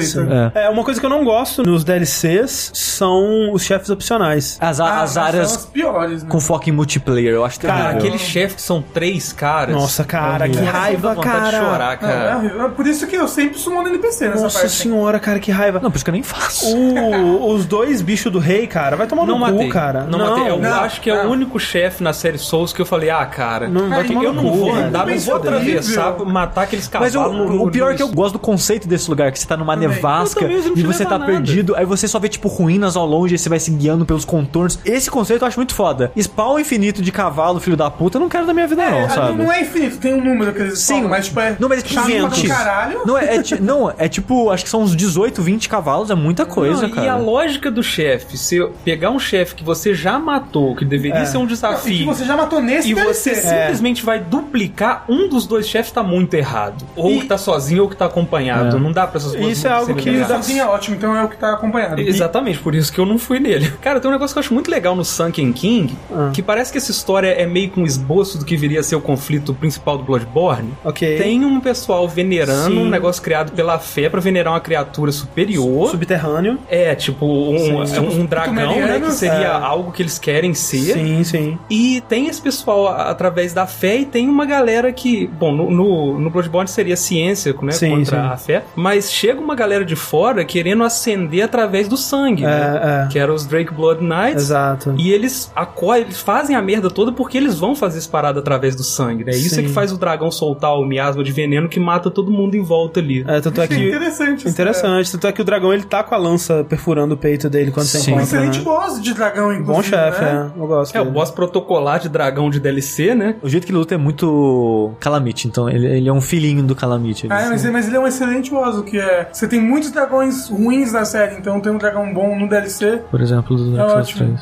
É. 0.53 0.65
É, 0.65 0.69
uma 0.69 0.83
coisa 0.83 0.99
que 0.99 1.05
eu 1.05 1.09
não 1.09 1.23
gosto 1.23 1.63
nos 1.63 1.83
DLCs 1.83 2.71
são 2.73 3.51
os 3.51 3.63
chefes 3.63 3.89
opcionais. 3.89 4.57
As, 4.61 4.79
Ah, 4.79 5.01
as 5.01 5.15
mas 5.15 5.17
áreas 5.17 5.49
São 5.49 5.59
as 5.59 5.65
piores, 5.65 6.23
né? 6.23 6.29
com 6.29 6.39
foco 6.39 6.69
em 6.69 6.73
multiplayer, 6.73 7.33
eu 7.33 7.43
acho 7.45 7.59
Cara, 7.59 7.73
terrível. 7.89 7.97
aquele 7.99 8.17
chefe 8.17 8.55
que 8.55 8.61
são 8.61 8.81
três 8.81 9.31
caras. 9.33 9.75
Nossa, 9.75 10.03
cara, 10.03 10.47
que 10.49 10.57
Nossa, 10.57 10.71
raiva, 10.71 11.15
de 11.15 11.21
cara. 11.21 11.51
chorar, 11.59 11.77
Não, 12.01 12.09
é 12.09 12.13
cara. 12.51 12.65
É 12.65 12.69
Por 12.69 12.87
isso 12.87 13.07
que 13.07 13.15
eu 13.15 13.27
sempre 13.27 13.57
sumono 13.57 13.87
NPC 13.89 14.29
nessa 14.29 14.43
Nossa 14.43 14.59
parte. 14.59 14.73
senhora, 14.73 15.19
cara, 15.19 15.39
que 15.39 15.51
raiva. 15.51 15.79
Não, 15.81 15.89
por 15.91 15.95
isso 15.97 16.05
que 16.05 16.09
eu 16.11 16.13
nem 16.13 16.23
faço. 16.23 16.65
O- 16.75 17.53
os 17.53 17.65
dois 17.65 18.01
bichos 18.01 18.31
do 18.31 18.39
rei, 18.39 18.67
cara, 18.67 18.95
vai 18.95 19.07
tomar 19.07 19.25
Não 19.25 19.35
no 19.35 19.39
matei, 19.39 19.67
cu, 19.67 19.73
cara. 19.73 20.03
Não, 20.03 20.19
matei. 20.19 20.49
Eu 20.49 20.59
não, 20.59 20.73
acho 20.81 21.01
que 21.01 21.09
é 21.09 21.15
não. 21.23 21.29
o 21.29 21.33
único 21.33 21.59
chefe 21.59 22.03
na 22.03 22.13
série 22.13 22.37
Souls 22.37 22.73
que 22.73 22.81
eu 22.81 22.85
falei, 22.85 23.09
ah, 23.09 23.25
cara, 23.25 23.67
Não, 23.67 23.89
vai 23.89 24.01
eu 24.01 24.07
tomar 24.07 24.23
no 24.23 24.33
não 24.33 24.43
cu, 24.51 24.57
vou 24.57 24.75
andar, 24.75 24.99
não 24.99 25.05
Mas 25.05 25.25
vou 25.25 25.35
é 25.35 25.37
atravessar, 25.39 26.17
matar 26.25 26.61
aqueles 26.63 26.89
Mas 26.93 27.13
cavalos. 27.13 27.35
o, 27.35 27.43
no- 27.45 27.53
no- 27.57 27.65
o 27.65 27.71
pior 27.71 27.91
é 27.91 27.95
que 27.95 28.03
eu 28.03 28.07
gosto 28.09 28.33
do 28.33 28.39
conceito 28.39 28.87
desse 28.87 29.09
lugar, 29.09 29.31
que 29.31 29.39
você 29.39 29.47
tá 29.47 29.55
numa. 29.55 29.77
Nevasca 29.95 30.47
não 30.47 30.57
e 30.75 30.83
você 30.83 31.05
tá 31.05 31.19
perdido, 31.19 31.75
aí 31.75 31.85
você 31.85 32.07
só 32.07 32.19
vê, 32.19 32.29
tipo, 32.29 32.47
ruínas 32.47 32.95
ao 32.95 33.05
longe 33.05 33.35
e 33.35 33.37
você 33.37 33.49
vai 33.49 33.59
se 33.59 33.71
guiando 33.71 34.05
pelos 34.05 34.25
contornos. 34.25 34.79
Esse 34.85 35.09
conceito 35.09 35.43
eu 35.43 35.47
acho 35.47 35.57
muito 35.59 35.73
foda. 35.73 36.11
Spawn 36.19 36.59
infinito 36.59 37.01
de 37.01 37.11
cavalo, 37.11 37.59
filho 37.59 37.77
da 37.77 37.89
puta, 37.89 38.17
eu 38.17 38.21
não 38.21 38.29
quero 38.29 38.45
da 38.45 38.53
minha 38.53 38.67
vida, 38.67 38.83
não, 38.89 38.97
É, 38.99 39.09
sabe? 39.09 39.37
não 39.37 39.51
é 39.51 39.61
infinito, 39.61 39.97
tem 39.97 40.13
um 40.13 40.23
número 40.23 40.53
que 40.53 40.59
eles 40.61 40.79
Sim, 40.79 40.95
falam, 40.95 41.09
mas 41.09 41.25
tipo 41.27 41.39
é. 41.39 41.55
Não, 41.59 41.69
mas 41.69 41.79
é 41.79 41.81
tipo 41.81 41.93
chato 41.95 42.05
pra 42.11 42.29
20. 42.29 42.47
caralho. 42.47 43.01
Não, 43.05 43.17
é, 43.17 43.35
é 43.35 43.41
não, 43.59 43.93
é 43.97 44.07
tipo, 44.07 44.49
acho 44.49 44.63
que 44.63 44.69
são 44.69 44.81
uns 44.81 44.95
18, 44.95 45.41
20 45.41 45.69
cavalos, 45.69 46.09
é 46.09 46.15
muita 46.15 46.45
coisa, 46.45 46.83
Não, 46.83 46.89
cara. 46.89 47.05
E 47.07 47.09
a 47.09 47.15
lógica 47.15 47.69
do 47.71 47.81
chefe, 47.83 48.37
se 48.37 48.59
pegar 48.83 49.09
um 49.11 49.19
chefe 49.19 49.55
que 49.55 49.63
você 49.63 49.93
já 49.93 50.17
matou, 50.19 50.75
que 50.75 50.85
deveria 50.85 51.25
ser 51.25 51.37
um 51.37 51.41
E 51.43 51.47
que 51.47 51.53
desafio, 51.53 52.05
você 52.05 52.25
já 52.25 52.35
matou 52.37 52.61
nesse 52.61 52.89
e 52.89 52.93
você 52.93 53.31
DLC. 53.31 53.35
simplesmente 53.35 54.05
vai 54.05 54.19
duplicar 54.19 55.05
um 55.09 55.27
dos 55.27 55.45
dois 55.45 55.67
chefes, 55.67 55.91
tá 55.91 56.03
muito 56.03 56.33
errado. 56.33 56.83
Ou 56.95 57.11
E- 57.11 57.19
que 57.21 57.25
tá 57.27 57.37
sozinho 57.37 57.83
ou 57.83 57.89
que 57.89 57.95
tá 57.95 58.05
acompanhado. 58.05 58.77
É. 58.77 58.79
Não 58.79 58.91
dá 58.91 59.07
pra 59.07 59.17
essas 59.19 59.33
duas 59.33 59.51
Isso 59.51 59.67
é 59.67 59.71
algo 59.77 59.95
que 59.95 60.25
sozinho 60.25 60.61
é 60.63 60.65
ótimo, 60.65 60.95
então 60.95 61.15
é 61.15 61.23
o 61.23 61.27
que 61.29 61.37
tá 61.37 61.53
acompanhado. 61.53 62.01
E- 62.01 62.07
Exatamente, 62.07 62.59
por 62.59 62.73
isso 62.75 62.91
que 62.91 62.99
eu 62.99 63.05
não 63.05 63.17
fui 63.17 63.39
nele. 63.39 63.71
Cara, 63.81 63.99
tem 63.99 64.09
um 64.09 64.13
negócio 64.13 64.33
que 64.33 64.39
eu 64.39 64.41
acho 64.41 64.53
muito 64.53 64.69
legal 64.71 64.95
no 64.95 65.03
Sunken 65.05 65.51
King, 65.53 65.95
Ah. 66.13 66.31
que 66.33 66.41
parece 66.41 66.71
que 66.71 66.77
essa 66.77 66.91
história 66.91 67.27
é 67.29 67.45
meio 67.45 67.69
que 67.69 67.79
um 67.79 67.85
esboço 67.85 68.37
do 68.37 68.45
que 68.45 68.55
viria 68.57 68.79
a 68.79 68.83
ser 68.83 68.95
o 68.95 69.01
conflito 69.01 69.53
principal 69.53 69.97
do 69.97 70.03
Bloodborne. 70.03 70.73
Ok. 70.83 71.17
Tem 71.17 71.43
um 71.45 71.59
pessoal 71.59 72.07
venerando 72.07 72.71
Sim. 72.75 72.79
um 72.79 72.89
negócio 72.89 73.21
criado 73.21 73.51
pela 73.51 73.77
fé 73.79 74.09
pra 74.09 74.19
venerar 74.19 74.53
uma 74.53 74.59
criatura 74.59 75.11
superior. 75.11 75.89
Subterrâneo. 75.89 76.57
É, 76.69 76.95
tipo, 76.95 77.25
um, 77.25 77.85
Sim. 77.85 77.95
é 77.97 78.01
um 78.01 78.25
dragão, 78.25 78.79
né? 78.79 78.99
Que 78.99 79.11
seria 79.11 79.47
é. 79.47 79.51
algo 79.51 79.91
que 79.91 80.01
eles 80.01 80.17
querem 80.19 80.53
ser. 80.53 80.93
Sim, 80.93 81.23
sim. 81.23 81.57
E 81.69 82.01
tem 82.07 82.27
esse 82.27 82.41
pessoal 82.41 82.87
a- 82.87 83.09
através 83.09 83.53
da 83.53 83.65
fé 83.67 83.97
e 83.97 84.05
tem 84.05 84.27
uma 84.29 84.45
galera 84.45 84.91
que, 84.91 85.27
bom, 85.27 85.51
no, 85.51 85.69
no, 85.71 86.19
no 86.19 86.29
Bloodborne 86.29 86.67
seria 86.69 86.95
ciência, 86.95 87.55
né, 87.61 87.71
Sim, 87.71 87.89
contra 87.91 88.21
sim. 88.21 88.27
a 88.33 88.37
fé, 88.37 88.63
mas 88.75 89.11
chega 89.11 89.39
uma 89.39 89.55
galera 89.55 89.66
de 89.85 89.95
fora 89.95 90.43
querendo 90.45 90.83
ascender 90.83 91.43
através 91.43 91.87
do 91.87 91.97
sangue, 91.97 92.43
né, 92.43 92.81
É, 92.83 93.05
é. 93.05 93.07
que 93.07 93.19
eram 93.19 93.33
os 93.33 93.45
Drake 93.45 93.73
Blood 93.73 94.01
Knights. 94.03 94.43
Exato. 94.43 94.95
E 94.97 95.11
eles 95.11 95.51
acolhem, 95.55 96.03
eles 96.03 96.19
fazem 96.19 96.55
a 96.55 96.61
merda 96.61 96.89
toda 96.89 97.11
porque 97.11 97.37
eles 97.37 97.57
vão 97.59 97.75
fazer 97.75 97.97
essa 97.99 98.09
parada 98.09 98.39
através 98.39 98.75
do 98.75 98.83
sangue, 98.83 99.23
né? 99.23 99.31
Isso 99.31 99.59
é 99.59 99.63
que 99.63 99.69
faz 99.69 99.91
o 99.91 99.97
dragão 99.97 100.31
soltar 100.31 100.73
o 100.77 100.85
miasma 100.85 101.23
de 101.23 101.31
veneno 101.31 101.67
que 101.69 101.79
mata 101.79 102.09
todo 102.09 102.31
mundo 102.31 102.55
em 102.55 102.63
volta 102.63 102.99
ali. 102.99 103.23
É, 103.27 103.39
tanto 103.41 103.61
é 103.61 103.67
que. 103.67 103.75
interessante. 103.75 104.39
isso, 104.39 104.49
Interessante. 104.49 105.11
Tanto 105.11 105.27
é 105.27 105.31
que 105.31 105.41
o 105.41 105.45
dragão 105.45 105.73
ele 105.73 105.83
tá 105.83 106.03
com 106.03 106.15
a 106.15 106.17
lança 106.17 106.63
perfurando 106.67 107.13
o 107.15 107.17
peito 107.17 107.49
dele 107.49 107.71
quando 107.71 107.85
você 107.87 107.99
Sim. 107.99 108.11
É. 108.11 108.15
Um 108.15 108.17
encontra. 108.19 108.37
excelente 108.37 108.57
Né? 108.59 108.63
boss 108.65 109.01
de 109.01 109.13
dragão, 109.13 109.51
inclusive. 109.53 109.73
Bom 109.73 109.83
chefe, 109.83 110.21
né? 110.21 110.51
é. 110.55 110.59
Eu 110.61 110.67
gosto. 110.67 110.95
É, 110.95 111.01
o 111.01 111.03
dele. 111.03 111.13
boss 111.13 111.31
protocolar 111.31 111.99
de 111.99 112.09
dragão 112.09 112.49
de 112.49 112.59
DLC, 112.59 113.15
né? 113.15 113.35
O 113.41 113.49
jeito 113.49 113.65
que 113.65 113.71
ele 113.71 113.77
luta 113.79 113.95
é 113.95 113.97
muito 113.97 114.91
Calamite, 114.99 115.47
então 115.47 115.69
ele, 115.69 115.85
ele 115.87 116.09
é 116.09 116.13
um 116.13 116.21
filhinho 116.21 116.63
do 116.63 116.75
Calamite. 116.75 117.27
Ah, 117.29 117.47
mas, 117.49 117.63
mas 117.69 117.87
ele 117.87 117.95
é 117.97 117.99
um 117.99 118.07
excelente 118.07 118.49
boss, 118.51 118.77
o 118.77 118.83
que 118.83 118.97
é. 118.99 119.27
Você 119.31 119.47
tem 119.47 119.56
muitos 119.59 119.91
dragões 119.91 120.49
ruins 120.49 120.91
na 120.93 121.05
série, 121.05 121.35
então 121.37 121.59
tem 121.59 121.71
um 121.71 121.77
dragão 121.77 122.13
bom 122.13 122.37
no 122.37 122.47
DLC. 122.47 123.01
Por 123.09 123.21
exemplo, 123.21 123.55
do 123.55 123.75
Dark 123.75 123.89
Souls 123.89 124.09
ótimo. 124.09 124.39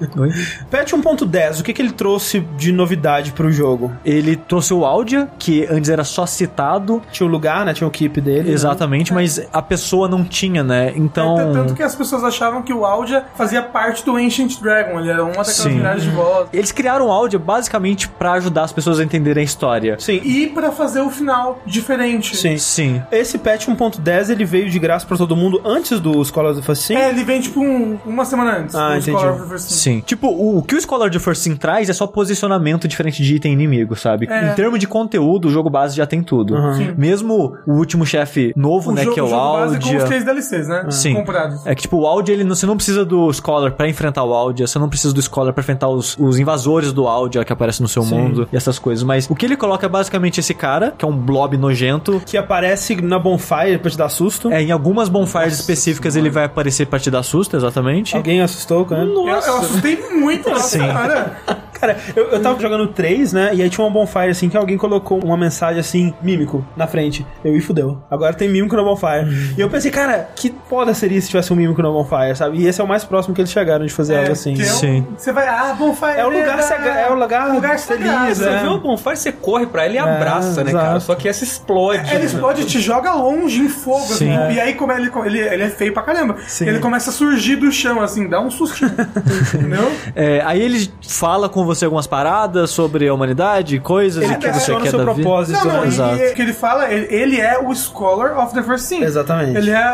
3. 0.00 0.16
Oi? 0.16 0.30
Patch 0.70 0.92
1.10, 0.92 1.60
o 1.60 1.64
que, 1.64 1.72
que 1.72 1.82
ele 1.82 1.92
trouxe 1.92 2.40
de 2.56 2.72
novidade 2.72 3.32
pro 3.32 3.50
jogo? 3.52 3.92
Ele 4.04 4.36
trouxe 4.36 4.72
o 4.74 4.84
Audia, 4.84 5.28
que 5.38 5.66
antes 5.70 5.90
era 5.90 6.04
só 6.04 6.26
citado, 6.26 7.02
Tinha 7.10 7.26
o 7.26 7.30
lugar, 7.30 7.64
né? 7.64 7.74
Tinha 7.74 7.86
o 7.86 7.90
keep 7.90 8.20
dele. 8.20 8.48
né? 8.48 8.50
exatamente, 8.52 9.12
mas 9.12 9.40
a 9.52 9.62
pessoa 9.62 10.08
não 10.08 10.24
tinha, 10.24 10.62
né? 10.62 10.92
Então. 10.96 11.38
É, 11.40 11.52
tanto 11.52 11.74
que 11.74 11.82
as 11.82 11.94
pessoas 11.94 12.24
achavam 12.24 12.62
que 12.62 12.72
o 12.72 12.84
Audia 12.84 13.24
fazia 13.34 13.62
parte 13.62 14.04
do 14.04 14.16
Ancient 14.16 14.60
Dragon, 14.60 15.00
ele 15.00 15.10
era 15.10 15.22
uma 15.22 15.30
daquelas 15.30 15.56
Sim. 15.56 15.70
milhares 15.70 16.02
de 16.02 16.10
voz. 16.10 16.48
Eles 16.52 16.72
criaram 16.72 17.06
o 17.06 17.10
Audia 17.10 17.38
basicamente 17.38 18.08
pra 18.08 18.32
ajudar 18.32 18.62
as 18.64 18.72
pessoas 18.72 19.00
a 19.00 19.04
entenderem 19.04 19.40
a 19.42 19.44
história. 19.44 19.96
Sim. 19.98 20.20
E 20.24 20.46
pra 20.48 20.70
fazer 20.72 21.00
o 21.00 21.10
final 21.10 21.60
diferente. 21.66 22.36
Sim. 22.36 22.56
Sim. 22.58 23.02
Esse 23.10 23.38
patch 23.38 23.66
1.10 23.68 24.30
ele 24.30 24.44
veio 24.52 24.70
de 24.70 24.78
graça 24.78 25.06
pra 25.06 25.16
todo 25.16 25.34
mundo 25.34 25.60
antes 25.64 25.98
do 25.98 26.22
Scholars 26.24 26.58
of 26.58 26.76
Sim. 26.76 26.94
É, 26.94 27.08
ele 27.10 27.24
vem 27.24 27.40
tipo 27.40 27.60
um- 27.60 27.98
uma 28.04 28.24
semana 28.24 28.58
antes. 28.58 28.74
Ah, 28.74 28.90
do 28.90 28.96
entendi. 28.98 29.10
Scholar 29.12 29.32
of 29.34 29.42
the 29.42 29.48
First. 29.48 29.70
Sim. 29.70 30.02
Tipo, 30.04 30.28
o, 30.28 30.58
o 30.58 30.62
que 30.62 30.74
o 30.74 30.80
Scholar 30.80 31.08
de 31.10 31.18
First 31.18 31.42
Sin 31.42 31.56
traz 31.56 31.88
é 31.88 31.92
só 31.92 32.06
posicionamento 32.06 32.86
diferente 32.86 33.22
de 33.22 33.34
item 33.36 33.52
inimigo, 33.52 33.96
sabe? 33.96 34.26
É. 34.30 34.50
Em 34.50 34.54
termos 34.54 34.78
de 34.78 34.86
conteúdo, 34.86 35.48
o 35.48 35.50
jogo 35.50 35.70
base 35.70 35.96
já 35.96 36.06
tem 36.06 36.22
tudo. 36.22 36.54
Sim. 36.74 36.92
Mesmo 36.96 37.56
o 37.66 37.72
último 37.72 38.04
chefe 38.06 38.52
novo, 38.56 38.90
O 38.90 38.94
né, 38.94 39.02
jogo, 39.04 39.14
que 39.14 39.20
é 39.20 39.22
o, 39.22 39.28
jogo 39.28 39.52
base 39.58 39.74
com 39.78 39.84
os 39.84 39.90
Audia. 39.90 40.04
três 40.06 40.24
DLCs, 40.24 40.68
né? 40.68 40.86
Sim. 40.90 41.14
Comprados. 41.14 41.66
É 41.66 41.74
que, 41.74 41.82
tipo, 41.82 41.96
o 41.98 42.06
Audia, 42.06 42.32
ele 42.32 42.44
não, 42.44 42.54
você 42.54 42.66
não 42.66 42.76
precisa 42.76 43.04
do 43.04 43.32
Scholar 43.32 43.72
pra 43.72 43.88
enfrentar 43.88 44.22
o 44.24 44.32
Audia, 44.34 44.66
você 44.66 44.78
não 44.78 44.88
precisa 44.88 45.12
do 45.14 45.22
Scholar 45.22 45.52
pra 45.52 45.62
enfrentar 45.62 45.88
os, 45.88 46.16
os 46.18 46.38
invasores 46.38 46.92
do 46.92 47.06
Audia 47.06 47.44
que 47.44 47.52
aparecem 47.52 47.82
no 47.82 47.88
seu 47.88 48.04
mundo 48.04 48.48
e 48.52 48.56
essas 48.56 48.78
coisas. 48.78 49.02
Mas 49.04 49.28
o 49.30 49.34
que 49.34 49.46
ele 49.46 49.56
coloca 49.56 49.86
é 49.86 49.88
basicamente 49.88 50.40
esse 50.40 50.52
cara, 50.54 50.92
que 50.96 51.04
é 51.04 51.08
um 51.08 51.16
blob 51.16 51.56
nojento. 51.56 52.20
Que 52.26 52.36
aparece 52.36 53.00
na 53.00 53.18
bonfire 53.18 53.78
pra 53.78 53.90
te 53.90 53.96
dar 53.96 54.08
susto. 54.08 54.41
É, 54.50 54.62
em 54.62 54.70
algumas 54.70 55.08
bonfires 55.08 55.54
específicas 55.54 56.16
ele 56.16 56.30
vai 56.30 56.44
aparecer 56.44 56.86
pra 56.86 56.98
te 56.98 57.10
dar 57.10 57.22
susto, 57.22 57.56
exatamente. 57.56 58.16
Alguém 58.16 58.40
assustou, 58.40 58.84
cara? 58.84 59.02
Eu, 59.02 59.28
eu 59.28 59.34
assustei 59.34 59.96
muito, 60.10 60.48
nossa 60.48 60.68
Sim. 60.68 60.86
cara. 60.86 61.36
Cara, 61.82 61.96
eu, 62.14 62.28
eu 62.30 62.40
tava 62.40 62.60
jogando 62.60 62.86
3, 62.86 63.32
né? 63.32 63.50
E 63.54 63.60
aí 63.60 63.68
tinha 63.68 63.84
uma 63.84 63.90
bonfire 63.92 64.28
assim 64.30 64.48
que 64.48 64.56
alguém 64.56 64.76
colocou 64.78 65.18
uma 65.18 65.36
mensagem 65.36 65.80
assim, 65.80 66.14
mímico, 66.22 66.64
na 66.76 66.86
frente. 66.86 67.26
Eu, 67.44 67.56
e 67.56 67.60
fudeu. 67.60 68.00
Agora 68.08 68.32
tem 68.32 68.48
mímico 68.48 68.76
na 68.76 68.84
bonfire. 68.84 69.26
E 69.58 69.60
eu 69.60 69.68
pensei, 69.68 69.90
cara, 69.90 70.28
que 70.36 70.54
foda 70.70 70.94
seria 70.94 71.20
se 71.20 71.28
tivesse 71.28 71.52
um 71.52 71.56
mímico 71.56 71.82
na 71.82 71.90
bonfire, 71.90 72.36
sabe? 72.36 72.58
E 72.58 72.68
esse 72.68 72.80
é 72.80 72.84
o 72.84 72.86
mais 72.86 73.02
próximo 73.02 73.34
que 73.34 73.40
eles 73.40 73.50
chegaram 73.50 73.84
de 73.84 73.92
fazer 73.92 74.16
algo 74.16 74.30
assim. 74.30 74.54
que 74.54 74.62
é 74.62 74.66
um- 74.66 74.68
Sim. 74.76 75.06
Você 75.18 75.32
vai, 75.32 75.48
ah, 75.48 75.74
Bonfire. 75.76 76.12
É 76.18 76.24
o 76.24 76.30
lugar 76.30 76.62
cega- 76.62 76.90
é 76.90 77.10
o 77.10 77.14
lugar 77.18 77.52
lugar 77.52 77.76
feliz, 77.80 78.04
sagrado. 78.06 78.34
Você 78.36 78.48
é. 78.48 78.58
vê 78.62 78.68
o 78.68 78.78
bonfire, 78.78 79.16
você 79.16 79.32
corre 79.32 79.66
pra 79.66 79.84
ele 79.86 79.96
e 79.96 79.98
abraça, 79.98 80.62
né, 80.62 80.70
exato. 80.70 80.86
cara? 80.86 81.00
Só 81.00 81.14
que 81.16 81.28
essa 81.28 81.42
explode. 81.42 82.14
Ele 82.14 82.26
explode, 82.26 82.64
te 82.64 82.78
joga 82.80 83.12
longe 83.14 83.60
em 83.60 83.68
fogo, 83.68 84.04
assim, 84.04 84.26
Sim. 84.32 84.52
e 84.54 84.60
aí 84.60 84.74
como 84.74 84.92
ele, 84.92 85.10
ele, 85.26 85.38
ele 85.40 85.62
é 85.64 85.68
feio 85.70 85.92
pra 85.92 86.02
caramba. 86.04 86.36
Sim. 86.46 86.68
Ele 86.68 86.78
começa 86.78 87.10
a 87.10 87.12
surgir 87.12 87.56
do 87.56 87.72
chão, 87.72 88.00
assim, 88.00 88.28
dá 88.28 88.40
um 88.40 88.50
sustinho. 88.50 88.92
entendeu? 89.54 89.90
É, 90.14 90.42
aí 90.44 90.62
ele 90.62 90.88
fala 91.08 91.48
com 91.48 91.64
você 91.64 91.71
algumas 91.86 92.06
paradas 92.06 92.70
sobre 92.70 93.08
a 93.08 93.14
humanidade, 93.14 93.78
coisas 93.80 94.22
Ele 94.24 94.32
e 94.34 94.36
que 94.36 94.52
você 94.52 94.74
quer 94.76 94.90
seu 94.90 94.98
da 94.98 95.12
vida. 95.12 95.22
propósito, 95.22 95.58
Não, 95.66 95.72
não, 95.74 95.80
né? 95.80 95.84
e- 95.84 95.88
Exato. 95.88 96.16
e 96.22 96.28
o 96.30 96.34
que 96.34 96.42
ele 96.42 96.52
fala, 96.52 96.92
ele, 96.92 97.06
ele 97.14 97.40
é 97.40 97.58
o 97.58 97.74
Scholar 97.74 98.38
of 98.38 98.54
the 98.54 98.62
First 98.62 98.84
Sin. 98.84 99.02
Exatamente. 99.02 99.56
Ele 99.56 99.70
é 99.70 99.90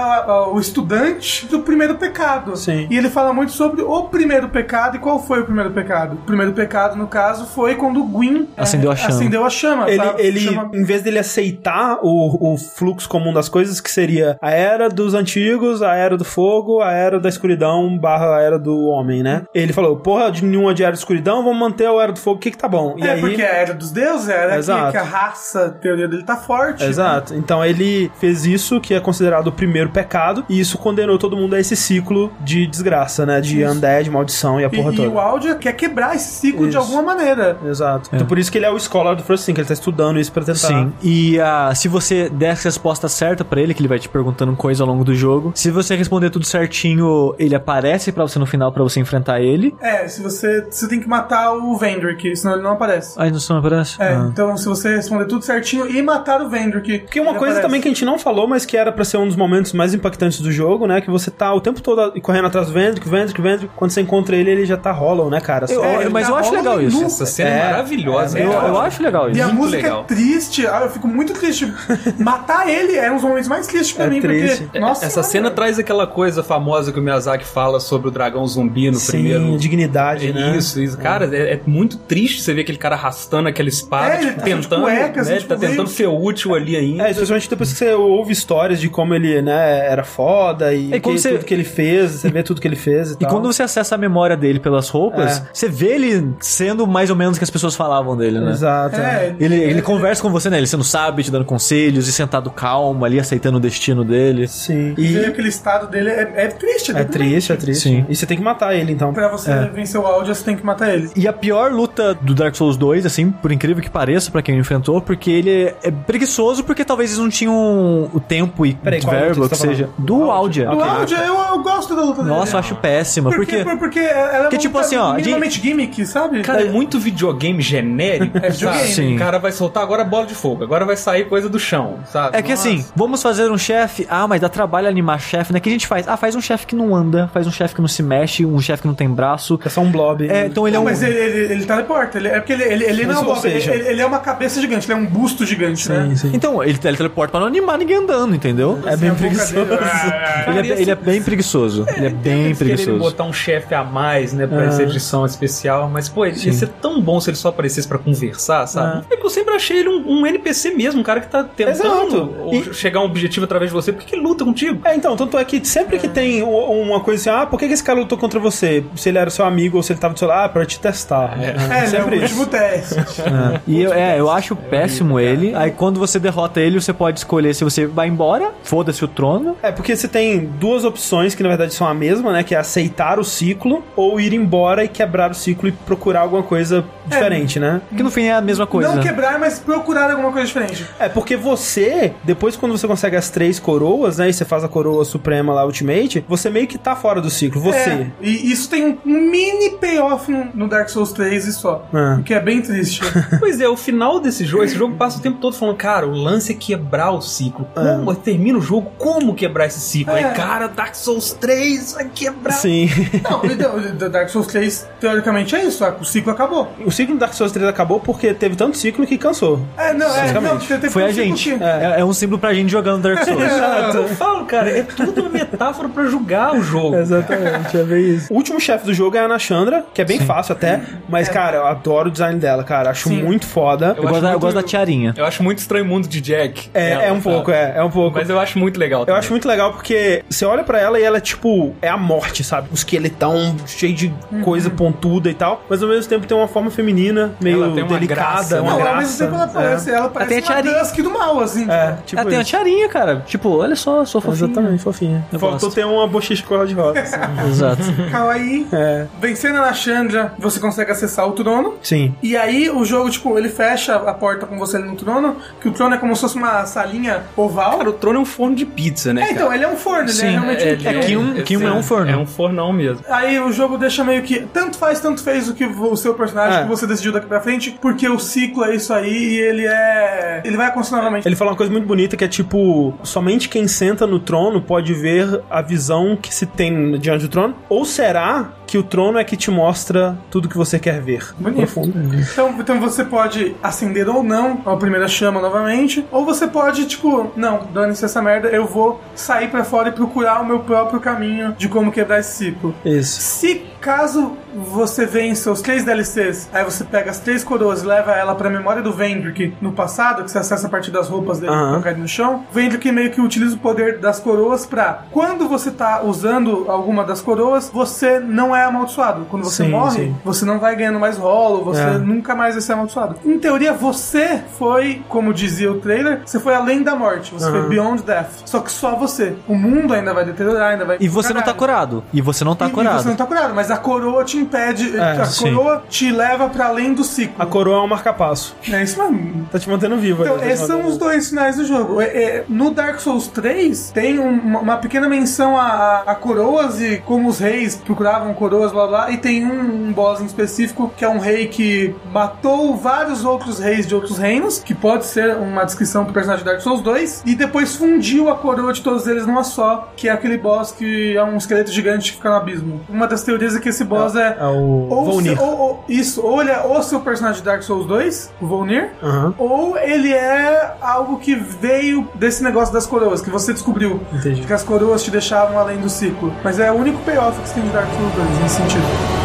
o 0.53 0.59
estudante 0.59 1.47
do 1.47 1.61
primeiro 1.61 1.95
pecado. 1.97 2.57
Sim. 2.57 2.87
E 2.91 2.97
ele 2.97 3.09
fala 3.09 3.33
muito 3.33 3.53
sobre 3.53 3.83
o 3.83 4.05
primeiro 4.05 4.49
pecado 4.49 4.97
e 4.97 4.99
qual 5.01 5.19
foi 5.23 5.41
o 5.41 5.45
primeiro 5.45 5.71
pecado. 5.71 6.15
O 6.15 6.27
primeiro 6.27 6.53
pecado, 6.53 6.97
no 6.97 7.07
caso, 7.07 7.47
foi 7.47 7.75
quando 7.75 8.01
o 8.01 8.05
Gwyn 8.05 8.49
é, 8.57 8.63
Acendeu 8.63 8.91
a 8.91 8.97
chama. 8.97 9.15
Acendeu 9.15 9.45
a 9.45 9.51
chama, 9.51 9.91
Ele, 9.91 10.03
ele 10.19 10.41
Chama- 10.41 10.71
em 10.75 10.85
vez 10.85 11.03
dele 11.03 11.19
aceitar 11.19 11.99
o, 12.03 12.53
o 12.55 12.57
fluxo 12.59 13.09
comum 13.09 13.33
das 13.33 13.49
coisas, 13.49 13.81
que 13.81 13.91
seria 13.91 14.37
a 14.41 14.51
era 14.51 14.89
dos 14.89 15.15
antigos, 15.15 15.83
a 15.83 15.95
era 15.95 16.17
do 16.17 16.25
fogo, 16.25 16.81
a 16.83 16.93
era 16.93 17.19
da 17.21 17.29
escuridão, 17.29 17.97
barra 17.99 18.37
a 18.37 18.41
era 18.43 18.59
do 18.59 18.87
homem, 18.87 19.23
né? 19.23 19.43
Ele 19.55 19.73
falou, 19.73 19.97
porra, 19.97 20.31
de 20.31 20.45
nenhuma 20.45 20.75
de 20.75 20.83
era 20.83 20.93
de 20.93 20.99
escuridão, 20.99 21.43
vamos 21.45 21.68
manter 21.69 21.87
a 21.87 21.93
era 22.03 22.13
do 22.13 22.19
fogo, 22.19 22.37
o 22.37 22.41
que 22.41 22.51
que 22.51 22.59
tá 22.59 22.69
bom? 22.69 22.95
E 22.99 23.03
é, 23.03 23.13
aí... 23.13 23.21
porque 23.21 23.43
a 23.43 23.47
era 23.49 23.75
dos 23.75 23.91
deuses, 23.91 24.29
a 24.29 24.35
era 24.35 24.53
que, 24.53 24.59
Exato. 24.59 24.91
que 24.93 24.97
a 24.97 25.03
raça, 25.03 25.67
a 25.67 25.71
teoria 25.71 26.09
dele 26.09 26.23
tá 26.25 26.37
forte. 26.37 26.85
Exato. 26.85 27.35
Então 27.35 27.65
ele 27.65 28.11
fez 28.19 28.45
isso, 28.47 28.81
que 28.81 28.95
é 28.95 29.01
considerado 29.01 29.49
o 29.49 29.53
primeiro 29.53 29.91
pecado, 29.91 30.45
e 30.49 30.59
isso 30.59 30.79
condenou 30.79 31.19
todo 31.19 31.37
mundo 31.37 31.55
a 31.55 31.61
esse 31.61 31.77
ciclo 31.77 32.33
de 32.41 32.67
desgraça, 32.67 33.25
né? 33.27 33.41
De 33.41 33.61
Isso. 33.63 33.73
undead, 33.73 34.11
maldição 34.11 34.61
e 34.61 34.65
a 34.65 34.69
E, 34.69 34.71
porra 34.77 34.93
e 34.93 34.97
toda. 34.97 35.09
o 35.09 35.19
áudio 35.19 35.57
quer 35.59 35.73
quebrar 35.73 36.15
esse 36.15 36.35
ciclo 36.37 36.65
de 36.65 36.71
Isso. 36.71 36.79
alguma 36.79 37.03
maneira. 37.03 37.57
Exato. 37.65 38.11
Então 38.13 38.27
por 38.27 38.39
isso 38.39 38.51
que 38.51 38.59
ele 38.59 38.67
é 38.67 38.71
o 38.71 38.79
scholar 38.79 39.15
do 39.15 39.23
Thing, 39.23 39.55
que 39.55 39.61
ele 39.61 39.69
tá 39.69 39.75
estudando 39.75 40.19
isso 40.19 40.33
pra 40.33 40.43
tentar... 40.43 40.59
Sim, 40.59 40.93
e 41.03 41.39
ah, 41.41 41.73
se 41.75 41.89
você 41.89 42.29
der 42.29 42.51
a 42.51 42.55
resposta 42.55 43.09
certa 43.09 43.45
pra 43.45 43.61
ele, 43.61 43.75
que 43.75 43.81
ele 43.81 43.89
vai 43.89 43.99
te 43.99 44.09
perguntando 44.09 44.55
coisa 44.57 44.83
ao 44.83 44.89
longo 44.89 45.05
do 45.05 45.15
jogo, 45.15 45.53
se 45.55 45.71
você 45.71 45.95
responder 45.97 46.31
tudo 46.31 46.45
certinho, 46.45 47.35
ele 47.39 47.55
aparece 47.55 48.13
pra 48.13 48.27
você 48.27 48.39
no 48.39 48.47
final 48.47 48.73
pra 48.73 48.83
você 48.83 49.01
enfrentar 49.01 49.41
ele. 49.41 49.75
É, 49.81 50.07
se 50.09 50.23
você, 50.23 50.63
você 50.71 50.89
tem 50.89 51.01
que 51.01 51.09
matar 51.09 51.53
o 51.53 51.58
Vendrick, 51.77 52.35
senão 52.37 52.55
ele 52.55 52.63
não 52.63 52.73
aparece. 52.73 53.15
Aí 53.21 53.31
no 53.31 53.39
som 53.41 53.57
aparece? 53.57 53.97
É, 54.01 54.09
Ah. 54.15 54.29
então 54.33 54.57
se 54.57 54.67
você 54.67 54.97
responder 54.97 55.27
tudo 55.27 55.45
certinho 55.45 55.89
e 55.89 56.03
matar 56.03 56.41
o 56.41 56.49
Vendrick. 56.49 57.01
Porque 57.01 57.21
uma 57.21 57.31
ele 57.31 57.39
coisa 57.39 57.55
aparece. 57.55 57.63
também 57.69 57.81
que 57.81 57.89
a 57.89 57.91
gente 57.91 58.05
não 58.05 58.19
falou, 58.19 58.47
mas 58.47 58.65
que 58.65 58.77
era 58.77 58.91
pra 58.93 59.05
ser 59.05 59.17
um 59.17 59.27
dos 59.27 59.37
momentos 59.37 59.73
mais 59.73 59.95
impactantes 59.95 60.41
do 60.41 60.51
jogo, 60.53 60.87
né? 60.87 61.01
Que 61.01 61.11
você 61.11 61.31
tá 61.31 61.53
o 61.55 61.61
tempo 61.61 61.81
todo 61.81 62.13
correndo 62.21 62.47
atrás 62.47 62.67
do 62.69 62.73
Vendrick, 62.73 63.09
Vendrick, 63.09 63.41
Vendrick. 63.41 63.73
Quando 63.77 63.91
você 63.91 64.01
encontra 64.01 64.37
ele, 64.37 64.51
ele 64.51 64.67
já 64.67 64.77
tá 64.77 64.93
hollow, 64.93 65.29
né, 65.31 65.41
cara? 65.41 65.67
Eu- 65.69 65.81
Só- 65.81 65.85
eu- 66.03 66.11
mas 66.11 66.27
tá 66.27 66.33
eu 66.33 66.37
acho 66.37 66.55
legal 66.55 66.81
isso. 66.83 67.05
Essa 67.05 67.27
cena 67.27 67.51
é, 67.51 67.59
É, 67.59 67.65
maravilhosa. 67.71 68.39
Eu, 68.39 68.49
né? 68.49 68.69
eu 68.69 68.79
acho 68.81 69.03
legal 69.03 69.29
isso. 69.31 69.39
E 69.39 69.43
a 69.43 69.47
Muito 69.47 69.59
música 69.59 69.83
legal. 69.83 70.01
é 70.03 70.05
triste, 70.05 70.67
ah, 70.67 70.81
eu 70.85 70.91
fico 70.91 71.07
muito 71.09 71.33
triste. 71.33 71.73
Matar 72.19 72.69
ele 72.69 72.97
era 72.97 73.11
um 73.13 73.17
dos 73.17 73.25
momentos 73.25 73.49
mais 73.49 73.67
tristes 73.67 73.93
pra 73.97 74.07
É 74.07 74.11
mim, 74.11 74.21
triste. 74.21 74.65
porque. 74.65 74.79
Nossa, 74.79 75.05
Essa 75.07 75.23
senhora. 75.23 75.49
cena 75.49 75.51
traz 75.51 75.79
aquela 75.79 76.07
coisa 76.07 76.43
famosa 76.43 76.93
que 76.93 76.99
o 76.99 77.03
Miyazaki 77.03 77.45
fala 77.45 77.81
sobre 77.81 78.09
o 78.09 78.11
dragão 78.11 78.47
zumbi 78.47 78.91
no 78.91 78.99
Sim, 78.99 79.13
primeiro. 79.13 79.57
dignidade, 79.59 80.29
É 80.29 80.33
né? 80.33 80.57
Isso, 80.57 80.81
isso. 80.81 80.97
Cara, 80.99 81.27
é, 81.39 81.53
é 81.55 81.61
muito 81.67 81.97
triste 81.99 82.43
você 82.43 82.53
ver 82.55 82.63
aquele 82.63 82.79
cara 82.79 82.95
arrastando 82.95 83.49
aquela 83.49 83.69
espada, 83.69 84.15
É, 84.15 84.19
tipo, 84.19 84.33
tá 84.41 84.45
de 84.45 84.51
tentando. 84.55 84.83
cueca, 84.83 85.21
assim, 85.21 85.31
né, 85.31 85.37
ele 85.37 85.45
tá 85.47 85.55
tipo, 85.55 85.61
tentando 85.67 85.77
meio- 85.85 85.89
ser 85.97 86.07
útil 86.07 86.55
ali 86.55 86.77
ainda. 86.77 87.07
É, 87.07 87.11
especialmente 87.11 87.49
depois 87.51 87.73
que 87.73 87.79
você 87.79 87.93
ouve 87.93 88.33
histórias 88.33 88.81
de 88.81 88.89
como 88.89 89.15
ele, 89.15 89.41
né, 89.43 89.87
era 89.91 90.05
foda 90.05 90.73
e 90.75 90.93
É, 90.95 91.01
quando 91.01 91.15
que- 91.17 91.21
você- 91.23 91.33
tudo 91.33 91.45
que 91.45 91.55
ele 91.55 91.65
fez, 91.65 92.11
você 92.13 92.31
vê 92.31 92.43
tudo 92.43 92.61
que 92.61 92.69
ele 92.69 92.77
fez 92.77 93.11
e, 93.13 93.15
E 93.15 93.17
tal. 93.19 93.31
quando 93.31 93.47
você 93.53 93.63
acessa 93.63 93.95
a 93.95 93.99
memória 93.99 94.37
dele 94.37 94.61
pelas 94.61 94.89
roupas, 94.89 95.39
É. 95.39 95.49
você 95.53 95.69
vê 95.69 95.89
ele 95.95 96.35
sendo 96.41 96.87
mais 96.87 97.11
ou 97.11 97.17
menos 97.17 97.37
o 97.37 97.41
que 97.41 97.45
as 97.45 97.51
pessoas 97.51 97.75
falavam 97.75 98.17
dele, 98.17 98.41
né? 98.41 98.51
Exato. 98.51 98.97
É, 98.97 99.35
Ele, 99.39 99.55
ele 99.57 99.83
conversa 99.83 100.21
com 100.23 100.31
você, 100.31 100.49
né? 100.51 100.59
Ele 100.59 100.67
sendo 100.67 100.85
sábio, 100.85 101.23
te 101.25 101.31
dando 101.31 101.45
conselhos 101.45 102.09
e 102.09 102.13
sentado 102.13 102.51
calmo 102.51 103.05
ali, 103.05 103.19
aceitando 103.21 103.59
o 103.59 103.61
destino 103.61 104.05
dele. 104.05 104.49
Sim. 104.49 104.95
ver 104.95 105.23
E 105.23 105.27
aquele 105.27 105.49
estado 105.49 105.87
dele 105.89 106.09
é, 106.11 106.33
é 106.37 106.47
triste, 106.49 106.91
é 106.91 106.95
deprimente. 106.95 107.09
triste, 107.33 107.53
é 107.53 107.57
triste. 107.57 107.83
Sim. 107.83 108.07
E 108.09 108.17
você 108.17 108.27
tem 108.27 108.37
que 108.37 108.43
matar 108.43 108.75
ele, 108.75 108.93
então. 108.93 109.13
Pra 109.13 109.29
você 109.29 109.51
É. 109.51 109.69
vencer 109.69 110.01
o 110.01 110.07
áudio, 110.07 110.35
você 110.35 110.45
tem 110.45 110.57
que 110.57 110.65
matar 110.65 110.93
ele. 110.95 111.11
E 111.17 111.28
a 111.29 111.33
pior 111.33 111.71
luta 111.73 112.15
do 112.15 112.35
Dark 112.35 112.55
Souls 112.55 112.77
2, 112.77 113.07
assim, 113.07 113.31
por 113.31 113.53
incrível 113.53 113.83
que 113.83 113.91
pareça, 113.91 114.31
pra 114.31 114.43
quem 114.43 114.59
enfrentou, 114.59 115.01
porque 115.01 115.31
ele 115.31 115.75
é 115.83 115.91
preguiçoso, 115.91 116.65
porque 116.65 116.85
talvez 116.85 117.11
eles 117.11 117.23
não 117.23 117.29
tinham 117.31 118.09
o 118.13 118.21
tempo 118.21 118.65
e 118.67 118.75
Peraí, 118.75 119.01
verbo, 119.01 119.43
que 119.43 119.49
tá 119.51 119.57
falando? 119.57 119.75
seja. 119.77 119.91
Do 119.99 120.31
Aldia. 120.31 120.71
O 120.71 120.75
Ok. 120.79 120.89
áudio, 120.89 121.17
eu, 121.19 121.35
eu 121.35 121.63
gosto 121.63 121.95
da 121.95 122.03
luta 122.03 122.23
dele. 122.23 122.35
Nossa, 122.35 122.55
eu 122.57 122.59
acho 122.61 122.75
péssima, 122.77 123.31
Por 123.31 123.37
porque. 123.39 123.65
porque 123.79 123.99
ela 123.99 124.39
é 124.39 124.43
Porque, 124.43 124.59
tipo 124.59 124.79
assim, 124.79 124.97
ó, 124.97 125.11
de- 125.17 125.23
minimamente 125.23 125.61
gimmick, 125.61 126.05
sabe? 126.07 126.43
Cara, 126.43 126.63
é 126.63 126.71
muito 126.71 126.99
videogame 126.99 127.61
genérico. 127.61 128.39
É 128.39 128.51
videogame. 128.51 128.89
Sim. 128.89 129.15
O 129.17 129.19
cara 129.19 129.39
vai 129.39 129.53
soltar 129.53 129.83
agora 129.83 130.05
bola 130.05 130.27
de 130.27 130.35
fogo, 130.35 130.65
agora 130.65 130.85
vai 130.85 130.97
sair 130.97 131.29
coisa 131.29 131.49
do 131.49 131.59
chão, 131.59 131.99
sabe? 132.11 132.37
É 132.37 132.43
que 132.43 132.51
Nossa. 132.51 132.69
assim, 132.69 132.85
vamos 132.97 133.23
fazer 133.23 133.51
um 133.51 133.59
chefe. 133.59 134.07
Ah, 134.11 134.27
mas 134.27 134.41
dá 134.41 134.49
trabalho 134.49 134.89
animar 134.89 135.21
chefe, 135.21 135.53
né? 135.53 135.61
Que 135.61 135.69
a 135.69 135.73
gente 135.73 135.87
faz? 135.87 136.07
Ah, 136.09 136.17
faz 136.17 136.35
um 136.35 136.41
chefe 136.41 136.67
que 136.67 136.75
não 136.75 136.95
anda, 136.95 137.29
faz 137.33 137.47
um 137.47 137.51
chefe 137.53 137.75
que 137.75 137.81
não 137.81 137.89
se 137.89 138.03
mexe, 138.03 138.45
um 138.47 138.61
chefe 138.61 138.83
que 138.83 138.89
não 138.89 138.95
tem 138.95 139.09
braço. 139.09 139.59
É 139.65 139.69
só 139.69 139.81
um 139.81 139.91
blob. 139.91 140.29
É, 140.29 140.47
então 140.47 140.67
ele 140.67 140.77
é 140.77 140.81
um. 140.81 140.85
mas 140.85 141.03
ele, 141.03 141.18
ele, 141.19 141.53
ele 141.55 141.65
teleporta. 141.67 142.19
Ele, 142.19 142.29
é 142.29 142.39
porque 142.41 142.53
ele, 142.53 142.65
ele, 142.65 142.85
ele 142.85 143.07
não 143.07 143.15
é 143.15 143.19
um 143.19 143.21
ou 143.21 143.35
Bob, 143.35 143.41
seja- 143.41 143.75
ele, 143.75 143.89
ele 143.89 144.01
é 144.01 144.07
uma 144.07 144.19
cabeça 144.21 144.61
gigante, 144.61 144.87
ele 144.87 144.93
é 144.93 144.97
um 145.03 145.07
busto 145.07 145.45
gigante, 145.45 145.89
né? 145.89 146.07
Sim, 146.11 146.17
sim. 146.17 146.31
Então, 146.35 146.63
ele, 146.63 146.79
ele 146.85 146.97
teleporta 146.97 147.31
pra 147.33 147.41
não 147.41 147.47
animar 147.47 147.79
ninguém 147.79 147.97
andando, 147.99 148.35
entendeu? 148.35 148.79
É 148.87 148.97
bem 148.97 149.11
boca 149.11 149.21
preguiçoso. 149.21 149.53
dele, 149.65 149.79
ah, 149.83 150.45
Ele 150.49 150.59
é, 150.59 150.63
Cara, 150.69 150.81
ele 150.83 150.91
é 150.91 150.95
bem 150.95 151.23
preguiçoso. 151.23 151.87
Ele 151.97 152.07
é 152.07 152.11
bem 152.11 152.45
Eles 152.47 152.59
preguiçoso. 152.59 152.99
botar 152.99 153.25
um 153.25 153.33
chefe 153.33 153.75
a 153.75 153.83
mais, 153.85 154.33
né, 154.33 154.47
pra 154.47 154.61
Ah. 154.63 154.65
essa 154.67 154.83
edição 154.83 155.25
especial, 155.27 155.89
mas, 155.93 156.09
pô, 156.09 156.25
ele 156.25 156.39
ia 156.39 156.53
ser 156.53 156.69
tão 156.81 157.01
bom 157.01 157.21
se 157.21 157.31
ele 157.31 157.37
só 157.37 157.49
aparecesse 157.49 157.87
pra 157.89 157.99
conversar, 157.99 158.67
sabe? 158.67 159.05
É 159.11 159.17
que 159.17 159.25
eu 159.25 159.31
sempre 159.31 159.55
achei 159.55 159.79
ele 159.79 159.89
um, 159.89 160.21
um 160.21 160.27
NPC 160.27 160.71
mesmo, 160.71 161.01
um 161.01 161.05
cara 161.05 161.21
que 161.21 161.29
tá 161.29 161.43
tentando 161.45 162.35
ou 162.41 162.55
E- 162.55 162.75
chegar 162.75 163.01
a 163.01 163.03
um 163.03 163.07
objetivo 163.07 163.45
através 163.45 163.71
de 163.71 163.75
você, 163.75 163.93
porque 163.93 164.15
ele 164.15 164.23
luta 164.23 164.45
contigo. 164.45 164.81
É, 164.85 164.95
então, 164.95 165.17
tanto 165.17 165.37
é 165.39 165.45
que 165.45 165.65
sempre 165.67 165.99
que 165.99 166.09
tem 166.09 166.43
u- 166.43 166.49
uma 166.49 167.01
coisa 167.01 167.21
assim, 167.31 167.43
ah, 167.43 167.47
por 167.47 167.59
que 167.59 167.67
que 167.67 167.75
esse 167.75 167.83
cara 167.85 167.99
lutou 167.99 168.17
contra 168.19 168.39
você? 168.39 168.85
Se 168.97 169.09
ele 169.09 169.19
era 169.19 169.31
seu 169.31 169.45
amigo 169.45 169.77
ou 169.77 169.83
se 169.83 169.93
ele 169.93 170.01
tava 170.01 170.15
do 170.15 170.19
seu 170.19 170.29
lado, 170.29 170.47
ah, 170.47 170.49
pra 170.49 170.65
te 170.65 170.79
testar. 170.79 171.08
É, 171.15 171.49
ele 171.49 171.59
é 171.59 171.85
o 171.85 171.89
sempre 171.89 172.19
último 172.21 172.43
isso. 172.43 172.47
teste. 172.47 172.99
É. 173.29 173.61
E 173.67 173.83
eu, 173.83 173.93
é, 173.93 174.19
eu 174.19 174.31
acho 174.31 174.57
péssimo 174.57 175.21
ele. 175.21 175.55
Aí 175.55 175.71
quando 175.71 176.01
você 176.01 176.19
derrota 176.19 176.61
ele, 176.61 176.81
você 176.81 176.93
pode 176.93 177.19
escolher 177.19 177.55
se 177.55 177.63
você 177.63 177.87
vai 177.87 178.09
embora, 178.09 178.53
foda-se 178.63 179.05
o 179.05 179.09
trono. 179.09 179.57
É, 179.63 179.71
porque 179.71 179.95
você 179.95 180.09
tem 180.09 180.47
duas 180.47 180.85
opções 180.85 181.35
que 181.35 181.43
na 181.43 181.49
verdade 181.51 181.75
são 181.75 181.87
a 181.87 181.93
mesma, 181.93 182.33
né? 182.33 182.43
Que 182.43 182.55
é 182.55 182.59
aceitar 182.59 183.19
o 183.19 183.25
ciclo 183.25 183.85
ou 183.95 184.19
ir 184.19 184.33
embora 184.33 184.85
e 184.85 184.89
quebrar 184.89 185.31
o 185.31 185.35
ciclo 185.35 185.69
e 185.69 185.73
procurar 185.73 186.21
alguma 186.21 186.43
coisa 186.43 186.85
diferente, 187.07 187.61
né? 187.61 187.81
Que 187.95 188.03
no 188.03 188.11
fim 188.11 188.25
é 188.25 188.35
a 188.35 188.41
mesma 188.41 188.67
coisa. 188.67 188.95
Não 188.95 189.03
quebrar, 189.03 189.39
mas 189.39 189.59
procurar 189.59 190.11
alguma 190.11 190.33
coisa 190.33 190.47
diferente. 190.47 190.87
É, 190.99 191.09
porque 191.09 191.37
você, 191.37 192.15
depois 192.25 192.57
quando 192.57 192.77
você 192.77 192.87
consegue 192.87 193.17
as 193.17 193.31
três 193.31 193.59
coroas, 193.59 194.19
né? 194.19 194.29
E 194.29 194.33
você 194.33 194.45
faz 194.45 194.65
a 194.65 194.69
coroa 194.69 195.05
suprema 195.05 195.53
lá, 195.53 195.65
Ultimate, 195.65 196.25
você 196.29 196.51
meio 196.51 196.67
que 196.67 196.79
tá 196.79 196.97
fora 196.97 197.21
do 197.21 197.31
ciclo. 197.31 197.61
Você. 197.61 197.77
É, 197.79 198.07
e 198.21 198.51
isso 198.51 198.71
tem 198.71 198.85
um 198.85 198.99
mini 199.05 199.71
payoff 199.71 200.31
no, 200.31 200.49
no 200.55 200.69
Dark 200.69 200.89
Souls 200.89 200.98
3 201.07 201.47
e 201.47 201.53
só. 201.53 201.87
É. 201.93 202.15
O 202.21 202.23
que 202.23 202.35
é 202.35 202.41
bem 202.41 202.61
triste. 202.61 203.01
Pois 203.39 203.61
é, 203.61 203.69
o 203.69 203.77
final 203.77 204.21
desse 204.21 204.45
jogo, 204.45 204.65
esse 204.65 204.75
jogo 204.77 204.95
passa 204.97 205.19
o 205.19 205.21
tempo 205.23 205.39
todo 205.41 205.55
falando, 205.55 205.77
cara, 205.77 206.07
o 206.07 206.11
lance 206.13 206.53
é 206.53 206.55
quebrar 206.55 207.13
o 207.13 207.21
ciclo. 207.21 207.67
Como? 207.75 208.15
Termina 208.17 208.59
o 208.59 208.61
jogo, 208.63 208.91
como 208.99 209.35
quebrar 209.35 209.67
esse 209.67 209.81
ciclo? 209.81 210.13
É. 210.15 210.25
Aí, 210.25 210.35
cara, 210.35 210.67
Dark 210.67 210.95
Souls 210.95 211.33
3 211.33 211.93
vai 211.95 212.11
quebrar. 212.13 212.53
Sim. 212.53 212.89
Não, 213.29 213.45
então, 213.45 214.11
Dark 214.11 214.29
Souls 214.29 214.47
3, 214.49 214.87
teoricamente, 215.01 215.55
é 215.55 215.65
isso. 215.65 215.85
O 216.01 216.05
ciclo 216.05 216.33
acabou. 216.33 216.69
o 216.85 216.91
ciclo 216.91 217.15
do 217.15 217.19
Dark 217.21 217.33
Souls 217.35 217.53
3 217.53 217.69
acabou 217.69 218.01
porque 218.01 218.35
teve 218.35 218.57
tanto 218.57 218.77
ciclo 218.77 219.07
que 219.07 219.17
cansou. 219.17 219.61
É, 219.77 219.93
não, 219.93 220.07
é, 220.15 220.33
não, 220.41 220.59
teve 220.59 220.91
Foi 220.91 221.03
um 221.03 221.07
a 221.07 221.09
ciclo 221.13 221.25
gente. 221.25 221.55
que- 221.57 221.65
É, 221.65 222.01
é 222.01 222.05
um 222.05 222.13
símbolo 222.13 222.39
pra 222.39 222.53
gente 222.55 222.71
jogando 222.71 223.03
Dark 223.03 223.25
Souls. 223.25 223.43
Eu 223.95 224.09
falo, 224.17 224.45
cara, 224.47 224.71
é 224.71 224.83
tudo 224.83 225.21
uma 225.23 225.31
metáfora 225.31 225.89
pra 225.89 226.05
julgar 226.07 226.55
o 226.55 226.63
jogo. 226.63 226.97
Exatamente, 226.97 227.77
é 227.77 227.83
bem 227.85 228.15
isso. 228.17 228.33
O 228.33 228.37
último 228.37 228.61
chefe 228.61 228.85
do 228.87 228.95
jogo 228.95 229.17
é 229.17 229.21
a 229.21 229.25
Ana 229.25 229.39
Chandra, 229.39 229.85
que 229.95 230.01
é 230.01 230.05
bem 230.05 230.21
fácil 230.21 230.53
até, 230.53 230.81
mas, 231.09 231.29
cara, 231.29 231.57
eu 231.59 231.67
adoro 231.67 232.09
o 232.09 232.13
design 232.13 232.39
dela, 232.39 232.63
cara. 232.65 232.91
Acho 232.91 233.09
Sim. 233.09 233.23
muito 233.23 233.47
foda. 233.47 233.95
Eu, 233.97 234.03
gosto 234.03 234.13
acho 234.15 234.21
da, 234.23 234.29
eu 234.29 234.33
muito- 234.33 234.41
gosto 234.43 234.55
da 234.57 234.63
tiarinha. 234.63 235.15
Eu 235.17 235.25
acho 235.25 235.43
muito 235.43 235.59
estranho 235.59 235.85
o 235.85 235.89
mundo 235.89 236.09
de 236.09 236.21
Jack. 236.21 236.71
É, 236.75 236.91
Ela, 236.93 237.03
é 237.05 237.13
um 237.13 237.21
sabe? 237.21 237.35
pouco, 237.35 237.51
é, 237.51 237.73
é 237.77 237.83
um 237.83 237.91
pouco. 237.91 238.19
Mas 238.19 238.29
eu 238.31 238.39
acho 238.39 238.59
muito 238.59 238.79
legal. 238.79 239.03
Eu 239.03 239.07
também. 239.07 239.19
acho 239.19 239.31
muito 239.31 239.47
legal 239.49 239.73
porque 239.73 240.25
você 240.29 240.45
olha 240.45 240.63
pra 240.65 240.79
ela 240.81 240.99
e 240.99 241.03
ela 241.03 241.19
é 241.19 241.21
tipo, 241.21 241.75
é 241.83 241.89
a 241.89 241.97
morte, 241.97 242.43
sabe? 242.45 242.69
Um 242.71 242.75
esqueletão 242.75 243.57
cheio 243.67 243.95
de 243.95 244.13
coisa 244.43 244.71
pontuda 244.71 245.31
e 245.31 245.35
tal, 245.35 245.63
mas 245.69 245.83
ao 245.83 245.89
mesmo 245.89 246.09
tempo 246.09 246.27
tem 246.27 246.37
uma 246.37 246.49
forma 246.49 246.71
feminina, 246.71 247.33
meio 247.41 247.63
Ela 247.65 247.75
tem 247.75 247.83
uma 247.85 247.95
delicada, 247.95 248.23
graça, 248.25 248.61
uma 248.63 248.71
Não, 248.71 248.77
graça. 248.79 248.91
ao 248.93 248.97
mesmo 248.99 249.19
tempo 249.19 249.35
ela 249.35 249.49
parece, 249.49 249.91
ela 249.91 250.09
parece 250.09 250.29
tem 250.31 250.39
a 250.39 250.41
uma 250.41 250.47
tiarinha. 250.63 250.83
Dusk 250.83 250.97
do 251.03 251.11
mal, 251.11 251.41
assim. 251.41 251.71
É, 251.71 251.87
tipo. 251.93 252.03
tipo 252.07 252.21
Ela 252.21 252.29
tem 252.31 252.39
a 252.39 252.43
isso. 252.43 252.51
tiarinha, 252.51 252.89
cara. 252.89 253.23
Tipo, 253.27 253.49
olha 253.59 253.77
só, 253.77 254.05
sou 254.05 254.21
fofinha. 254.21 254.47
Exatamente, 254.51 254.83
fofinha. 254.83 255.27
Eu 255.33 255.39
Faltou 255.39 255.59
gosto. 255.69 255.75
ter 255.75 255.85
uma 255.85 256.07
bochicha 256.07 256.45
cor 256.47 256.67
de 256.67 256.75
rosa. 256.75 257.01
assim. 257.01 257.17
Exato. 257.49 257.83
Kawaii. 258.11 258.67
é, 258.73 259.07
Vencendo 259.21 259.55
na 259.59 259.73
Chandra, 259.73 260.33
você 260.39 260.59
consegue 260.61 260.78
acessar 260.93 261.27
o 261.29 261.33
trono. 261.33 261.75
sim. 261.83 262.15
E 262.23 262.37
aí 262.37 262.69
o 262.71 262.85
jogo, 262.85 263.11
tipo, 263.11 263.37
ele 263.39 263.49
fecha 263.49 263.97
a 263.97 264.13
porta 264.15 264.47
com 264.47 264.59
você 264.59 264.77
ali 264.77 264.89
no 264.89 264.97
trono, 264.97 265.37
que 265.61 265.69
o 265.69 265.73
trono 265.73 265.95
é 265.95 265.99
como 265.99 266.15
se 266.15 266.23
fosse 266.23 266.37
uma 266.37 266.65
salinha 266.67 267.23
oval. 267.37 267.79
Cara, 267.79 267.91
o 267.91 267.93
trono 267.95 268.19
é 268.19 268.23
um 268.23 268.25
forno 268.25 268.55
de 268.57 268.65
pizza, 268.67 269.13
né? 269.13 269.23
é, 269.29 269.33
então, 269.33 269.53
ele 269.53 269.65
é 269.65 269.69
um 269.69 269.77
forno, 269.77 270.03
ele 270.03 270.11
é 270.11 270.15
Sim, 270.15 270.31
realmente 270.31 270.63
um 270.65 270.67
ele 270.67 270.89
é 270.89 271.01
que 271.01 271.17
um- 271.17 271.35
que 271.43 271.57
um 271.57 271.67
é 271.69 271.73
um 271.73 271.83
forno. 271.83 272.11
É 272.11 272.17
um 272.17 272.27
fornão 272.27 272.73
mesmo. 272.73 273.05
Aí 273.09 273.39
o 273.39 273.53
jogo 273.53 273.77
deixa 273.79 274.03
meio 274.05 274.23
que. 274.23 274.41
Tanto 274.53 274.77
faz, 274.79 275.01
tanto 275.01 275.23
fez 275.23 275.49
o 275.49 275.55
que 275.55 275.65
o 275.65 275.97
seu 275.97 276.15
personagem 276.15 276.59
É. 276.61 276.63
que 276.63 276.69
você 276.69 276.87
decidiu 276.87 277.13
daqui 277.13 277.27
pra 277.27 277.41
frente, 277.41 277.77
porque 277.81 278.09
o 278.09 278.19
ciclo 278.19 278.65
é 278.65 278.75
isso 278.75 278.93
aí 278.93 279.09
e 279.13 279.39
ele 279.41 279.67
é. 279.67 280.43
Ele 280.45 280.57
vai 280.57 280.67
acontecer 280.67 280.95
novamente. 280.97 281.27
Ele 281.27 281.37
fala 281.37 281.51
uma 281.53 281.57
coisa 281.57 281.71
muito 281.73 281.87
bonita 281.87 282.17
que 282.17 282.25
é 282.25 282.29
tipo: 282.29 282.95
somente 283.03 283.49
quem 283.49 283.67
senta 283.69 284.07
no 284.07 284.19
trono 284.19 284.61
pode 284.61 284.93
ver 284.95 285.41
a 285.51 285.61
visão 285.63 286.17
que 286.21 286.33
se 286.35 286.47
tem 286.47 286.99
diante 286.99 287.23
do 287.23 287.29
trono? 287.29 287.55
Ou 287.69 287.85
será 287.85 288.51
que 288.69 288.77
o 288.77 288.83
trono 288.83 289.19
é 289.19 289.25
que 289.25 289.35
te 289.35 289.51
mostra 289.51 290.19
tudo 290.31 290.47
que 290.47 290.57
você 290.57 290.79
quer 290.79 291.01
ver? 291.01 291.35
Bonito. 291.39 291.73
Profundo. 291.73 292.15
Então, 292.15 292.55
então 292.61 292.79
você 292.79 293.03
pode 293.03 293.57
acender 293.63 294.07
ou 294.07 294.23
não 294.23 294.61
a 294.67 294.77
primeira 294.77 295.09
chama 295.09 295.41
novamente, 295.41 296.05
ou 296.11 296.23
você 296.23 296.47
pode, 296.47 296.85
tipo, 296.85 297.33
não, 297.35 297.67
dane-se 297.73 298.05
essa 298.05 298.21
merda, 298.21 298.49
eu 298.49 298.67
vou 298.67 299.01
sair 299.15 299.49
pra 299.49 299.65
fora 299.65 299.89
e 299.89 299.93
procurar 299.93 300.43
o 300.43 300.47
meu 300.47 300.61
próprio 300.61 301.01
caminho 301.01 301.55
de 301.57 301.67
como 301.67 301.91
quebrar 301.91 302.21
esse 302.21 302.45
ciclo. 302.45 302.75
Isso. 302.85 303.19
Se 303.23 303.65
caso 303.81 304.33
você 304.55 305.07
vença 305.07 305.51
os 305.51 305.61
três 305.63 305.85
DLCs, 305.85 306.49
aí 306.53 306.65
você 306.65 306.85
pega 306.85 307.11
as 307.11 307.21
três 307.21 307.45
coroas 307.45 307.83
e 307.83 307.87
leva 307.87 308.13
ela 308.13 308.35
pra 308.35 308.51
memória 308.51 308.83
do 308.83 308.93
Vendrick 308.93 309.55
no 309.61 309.73
passado, 309.73 310.25
que 310.25 310.31
você 310.31 310.39
acessa 310.39 310.67
a 310.67 310.71
partir 310.71 310.91
das 310.91 311.09
roupas 311.09 311.39
dele 311.39 311.53
Aham. 311.53 311.83
que 311.83 311.91
no 311.95 312.09
chão, 312.09 312.45
Vendrick 312.53 312.91
meio 312.91 313.11
que 313.11 313.21
utiliza 313.21 313.55
o 313.55 313.59
poder 313.59 313.99
das 313.99 314.19
coroas 314.19 314.67
pra, 314.67 315.03
quando 315.11 315.49
você 315.49 315.71
tá 315.71 316.03
usando 316.03 316.67
alguma 316.69 317.05
das 317.05 317.21
coroas, 317.21 317.71
você 317.73 318.19
não 318.19 318.55
é 318.55 318.65
amaldiçoado. 318.65 319.27
Quando 319.31 319.45
você 319.45 319.65
Sim, 319.65 319.71
morre, 319.71 319.97
sim. 320.07 320.17
você 320.25 320.45
não 320.45 320.59
vai 320.59 320.75
ganhando 320.77 320.99
mais 320.99 321.17
rolo, 321.17 321.65
você 321.65 321.81
É. 321.83 321.99
nunca 321.99 322.35
mais 322.35 322.55
vai 322.55 322.63
ser 322.63 322.73
amaldiçoado. 322.73 323.17
Em 323.25 323.39
teoria, 323.39 323.73
você 323.73 324.43
foi, 324.59 325.03
como 325.09 325.33
dizia 325.33 325.71
o 325.71 325.79
trailer, 325.81 326.21
você 326.25 326.41
foi 326.41 326.55
além 326.55 326.83
da 326.83 326.95
morte, 326.97 327.33
você 327.33 327.51
foi 327.51 327.63
beyond 327.69 328.03
death. 328.03 328.43
Só 328.45 328.61
que 328.61 328.71
só 328.73 328.95
você. 328.97 329.37
O 329.47 329.55
mundo 329.55 329.95
ainda 329.95 330.13
vai 330.13 330.25
deteriorar, 330.25 330.73
ainda 330.73 330.85
vai. 330.85 330.97
E 331.01 331.09
você 331.09 331.29
não 331.33 331.41
tá 331.41 331.47
Caralho. 331.55 331.59
curado. 331.59 332.05
E 332.13 332.21
você 332.21 332.45
não 332.45 332.55
tá 332.57 332.67
E- 332.67 332.69
e 332.69 332.73
curado. 332.73 333.03
você 333.03 333.09
não 333.09 333.17
tá 333.17 333.27
curado, 333.27 333.55
mas 333.55 333.68
a 333.71 333.77
coroa 333.77 334.25
te 334.25 334.37
impede. 334.37 334.97
É, 334.97 335.01
a 335.21 335.25
sim. 335.25 335.45
coroa 335.55 335.83
te 335.89 336.11
leva 336.11 336.49
pra 336.49 336.67
além 336.67 336.93
do 336.95 337.05
ciclo. 337.05 337.35
A 337.39 337.47
coroa 337.47 337.79
é 337.79 337.81
um 337.81 337.87
marca-passo. 337.89 338.57
É 338.71 338.83
isso 338.83 338.99
mesmo. 339.03 339.47
Tá 339.51 339.59
te 339.59 339.69
mantendo 339.69 339.97
vivo. 339.97 340.23
Então, 340.23 340.39
tá 340.39 340.47
esses 340.47 340.67
são 340.67 340.87
os 340.87 340.97
dois 340.99 341.29
finais 341.29 341.57
do 341.57 341.65
jogo. 341.65 342.01
É, 342.01 342.05
é, 342.07 342.45
no 342.49 342.71
Dark 342.71 342.99
Souls 343.01 343.27
3, 343.29 343.91
tem 343.93 344.19
um- 344.19 344.29
uma, 344.39 344.61
uma 344.61 344.77
pequena 344.77 345.09
menção 345.09 345.57
a, 345.57 345.63
a- 345.67 346.03
a 346.13 346.15
coroas 346.15 346.81
e 346.81 346.99
como 346.99 347.29
os 347.29 347.39
reis 347.39 347.77
procuravam 347.77 348.33
coroas, 348.35 348.73
blá 348.73 348.87
blá, 348.87 349.11
e 349.11 349.17
tem 349.19 349.45
um, 349.47 349.89
um 349.89 349.93
boss 349.93 350.21
em 350.21 350.27
específico, 350.27 350.93
que 350.97 351.05
é 351.05 351.09
um 351.09 351.19
rei 351.19 351.47
que 351.49 351.95
matou 352.13 352.77
vários 352.77 353.25
outros 353.25 353.59
reis 353.59 353.87
de 353.87 353.95
outros 353.95 354.19
reinos, 354.19 354.59
que 354.59 354.75
pode 354.75 355.07
ser 355.07 355.37
uma 355.37 355.65
descrição 355.65 356.05
pro 356.05 356.13
personagem 356.13 356.45
de 356.45 356.51
Dark 356.51 356.61
Souls 356.63 356.81
2, 356.83 357.23
e 357.27 357.35
depois 357.35 357.77
fundiu 357.77 358.29
a 358.29 358.37
coroa 358.37 358.73
de 358.73 358.83
todos 358.83 359.07
eles 359.07 359.27
numa 359.27 359.45
só, 359.45 359.91
que 359.97 360.09
é 360.09 360.13
aquele 360.13 360.37
boss 360.39 360.73
que 360.73 361.17
é 361.17 361.23
um 361.23 361.37
esqueleto 361.37 361.71
gigante 361.71 362.11
que 362.11 362.17
fica 362.17 362.31
no 362.31 362.37
abismo. 362.37 362.81
Uma 362.89 363.07
das 363.07 363.23
teorias 363.23 363.55
é 363.59 363.63
que 363.63 363.69
esse 363.69 363.85
boss 363.85 364.15
é. 364.17 364.37
É 364.41 364.45
o 364.47 364.89
ou, 364.91 365.05
Volnir. 365.05 365.37
se- 365.37 365.43
ou- 365.43 365.59
ou- 365.59 365.85
isso, 365.89 366.25
ou 366.25 366.41
ele 366.41 366.51
é 366.51 366.61
o 366.65 366.83
seu 366.83 367.01
personagem 367.01 367.41
de 367.41 367.45
Dark 367.47 367.63
Souls 367.63 367.87
2, 367.87 368.31
o 368.41 368.47
Volnir, 368.47 368.91
Aham. 369.03 369.35
ou 369.39 369.77
ele 369.79 370.13
é 370.13 370.75
algo 370.81 371.19
que 371.19 371.35
veio 371.35 372.09
desse 372.15 372.43
negócio 372.43 372.73
das 372.73 372.87
coroas, 372.87 373.21
que 373.21 373.31
você 373.31 373.53
descobriu. 373.53 374.01
Entendi. 374.13 374.43
Que 374.43 374.53
as 374.53 374.63
coroas 374.63 375.03
te 375.03 375.11
deixavam 375.11 375.59
além 375.59 375.79
do 375.79 375.89
ciclo. 375.89 376.33
Mas 376.45 376.59
é 376.59 376.71
o 376.71 376.75
único 376.75 376.99
payoff 377.05 377.39
que 377.41 377.49
você 377.49 377.55
tem 377.55 377.65
de 377.65 377.71
Dark 377.71 377.89
Souls 377.95 378.13
2 378.15 378.43
nesse 378.43 378.55
sentido. 378.57 379.18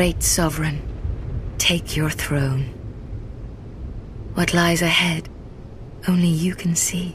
Great 0.00 0.22
sovereign, 0.22 0.80
take 1.58 1.94
your 1.94 2.08
throne. 2.08 2.62
What 4.32 4.54
lies 4.54 4.80
ahead, 4.80 5.28
only 6.08 6.28
you 6.28 6.54
can 6.54 6.74
see. 6.74 7.14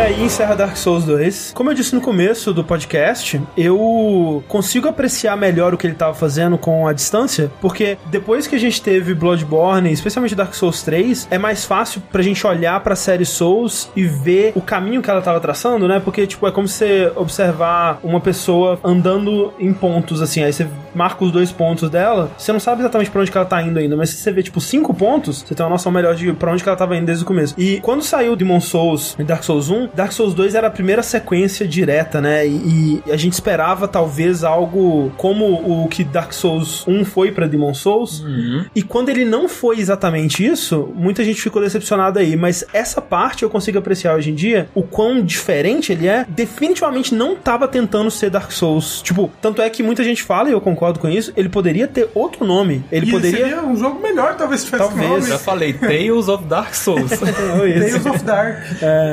Aí 0.00 0.24
encerra 0.24 0.56
Dark 0.56 0.76
Souls 0.76 1.04
2. 1.04 1.52
Como 1.54 1.70
eu 1.70 1.74
disse 1.74 1.94
no 1.94 2.00
começo 2.00 2.54
do 2.54 2.64
podcast, 2.64 3.40
eu 3.56 4.42
consigo 4.48 4.88
apreciar 4.88 5.36
melhor 5.36 5.74
o 5.74 5.76
que 5.76 5.86
ele 5.86 5.94
tava 5.94 6.14
fazendo 6.14 6.56
com 6.56 6.86
a 6.86 6.92
distância, 6.92 7.50
porque 7.60 7.98
depois 8.06 8.46
que 8.46 8.56
a 8.56 8.58
gente 8.58 8.80
teve 8.80 9.14
Bloodborne, 9.14 9.92
especialmente 9.92 10.34
Dark 10.34 10.54
Souls 10.54 10.82
3, 10.82 11.28
é 11.30 11.38
mais 11.38 11.64
fácil 11.64 12.02
pra 12.10 12.22
gente 12.22 12.46
olhar 12.46 12.80
pra 12.80 12.96
série 12.96 13.26
Souls 13.26 13.90
e 13.94 14.04
ver 14.04 14.52
o 14.54 14.60
caminho 14.60 15.02
que 15.02 15.10
ela 15.10 15.20
tava 15.20 15.38
traçando, 15.38 15.86
né? 15.86 16.00
Porque, 16.02 16.26
tipo, 16.26 16.46
é 16.46 16.50
como 16.50 16.66
você 16.66 17.12
observar 17.14 18.00
uma 18.02 18.20
pessoa 18.20 18.80
andando 18.82 19.52
em 19.58 19.72
pontos, 19.72 20.22
assim, 20.22 20.42
aí 20.42 20.52
você 20.52 20.66
marca 20.94 21.24
os 21.24 21.32
dois 21.32 21.52
pontos 21.52 21.88
dela, 21.90 22.30
você 22.36 22.52
não 22.52 22.60
sabe 22.60 22.82
exatamente 22.82 23.10
pra 23.10 23.20
onde 23.20 23.30
que 23.30 23.36
ela 23.36 23.46
tá 23.46 23.62
indo 23.62 23.78
ainda, 23.78 23.96
mas 23.96 24.10
se 24.10 24.16
você 24.16 24.32
vê, 24.32 24.42
tipo, 24.42 24.60
cinco 24.60 24.92
pontos, 24.94 25.44
você 25.46 25.54
tem 25.54 25.64
uma 25.64 25.70
noção 25.70 25.92
melhor 25.92 26.14
de 26.14 26.32
pra 26.32 26.52
onde 26.52 26.62
que 26.62 26.68
ela 26.68 26.76
tava 26.78 26.96
indo 26.96 27.06
desde 27.06 27.24
o 27.24 27.26
começo. 27.26 27.54
E 27.58 27.80
quando 27.80 28.02
saiu 28.02 28.36
Demon 28.36 28.60
Souls 28.60 29.16
e 29.18 29.24
Dark 29.24 29.42
Souls 29.42 29.68
1, 29.70 29.88
Dark 29.94 30.12
Souls 30.12 30.34
2 30.34 30.54
era 30.54 30.66
a 30.66 30.70
primeira 30.70 31.02
sequência 31.02 31.66
direta, 31.66 32.20
né? 32.20 32.46
E, 32.46 33.02
e 33.06 33.12
a 33.12 33.16
gente 33.16 33.32
esperava 33.32 33.86
talvez 33.88 34.44
algo 34.44 35.12
como 35.16 35.44
o 35.46 35.88
que 35.88 36.04
Dark 36.04 36.32
Souls 36.32 36.86
1 36.86 37.04
foi 37.04 37.32
pra 37.32 37.46
Demon 37.46 37.74
Souls. 37.74 38.24
E 38.74 38.82
quando 38.82 39.08
ele 39.08 39.24
não 39.24 39.48
foi 39.48 39.78
exatamente 39.78 40.44
isso, 40.44 40.92
muita 40.94 41.24
gente 41.24 41.40
ficou 41.40 41.62
decepcionada 41.62 42.20
aí. 42.20 42.36
Mas 42.36 42.64
essa 42.72 43.00
parte 43.00 43.42
eu 43.42 43.50
consigo 43.50 43.78
apreciar 43.78 44.14
hoje 44.14 44.30
em 44.30 44.34
dia, 44.34 44.68
o 44.74 44.82
quão 44.82 45.22
diferente 45.22 45.92
ele 45.92 46.06
é. 46.06 46.24
Definitivamente 46.28 47.14
não 47.14 47.36
tava 47.36 47.68
tentando 47.68 48.10
ser 48.10 48.30
Dark 48.30 48.50
Souls. 48.50 49.02
Tipo, 49.02 49.30
tanto 49.40 49.62
é 49.62 49.70
que 49.70 49.82
muita 49.82 50.02
gente 50.02 50.22
fala, 50.22 50.48
e 50.48 50.52
eu 50.52 50.60
concordo 50.60 50.79
com 50.98 51.08
isso, 51.08 51.32
ele 51.36 51.48
poderia 51.48 51.86
ter 51.86 52.08
outro 52.14 52.44
nome. 52.44 52.82
Ele 52.90 53.06
e 53.06 53.10
poderia. 53.10 53.38
seria 53.38 53.62
um 53.62 53.76
jogo 53.76 54.00
melhor, 54.00 54.34
talvez, 54.36 54.60
se 54.62 54.66
tivesse 54.66 54.88
Talvez. 54.88 55.08
nome. 55.10 55.22
Já 55.26 55.38
falei, 55.38 55.72
Tales 55.74 56.28
of 56.28 56.44
Dark 56.44 56.74
Souls. 56.74 57.10
Tales 57.20 58.06
of 58.06 58.24
Dark. 58.24 58.58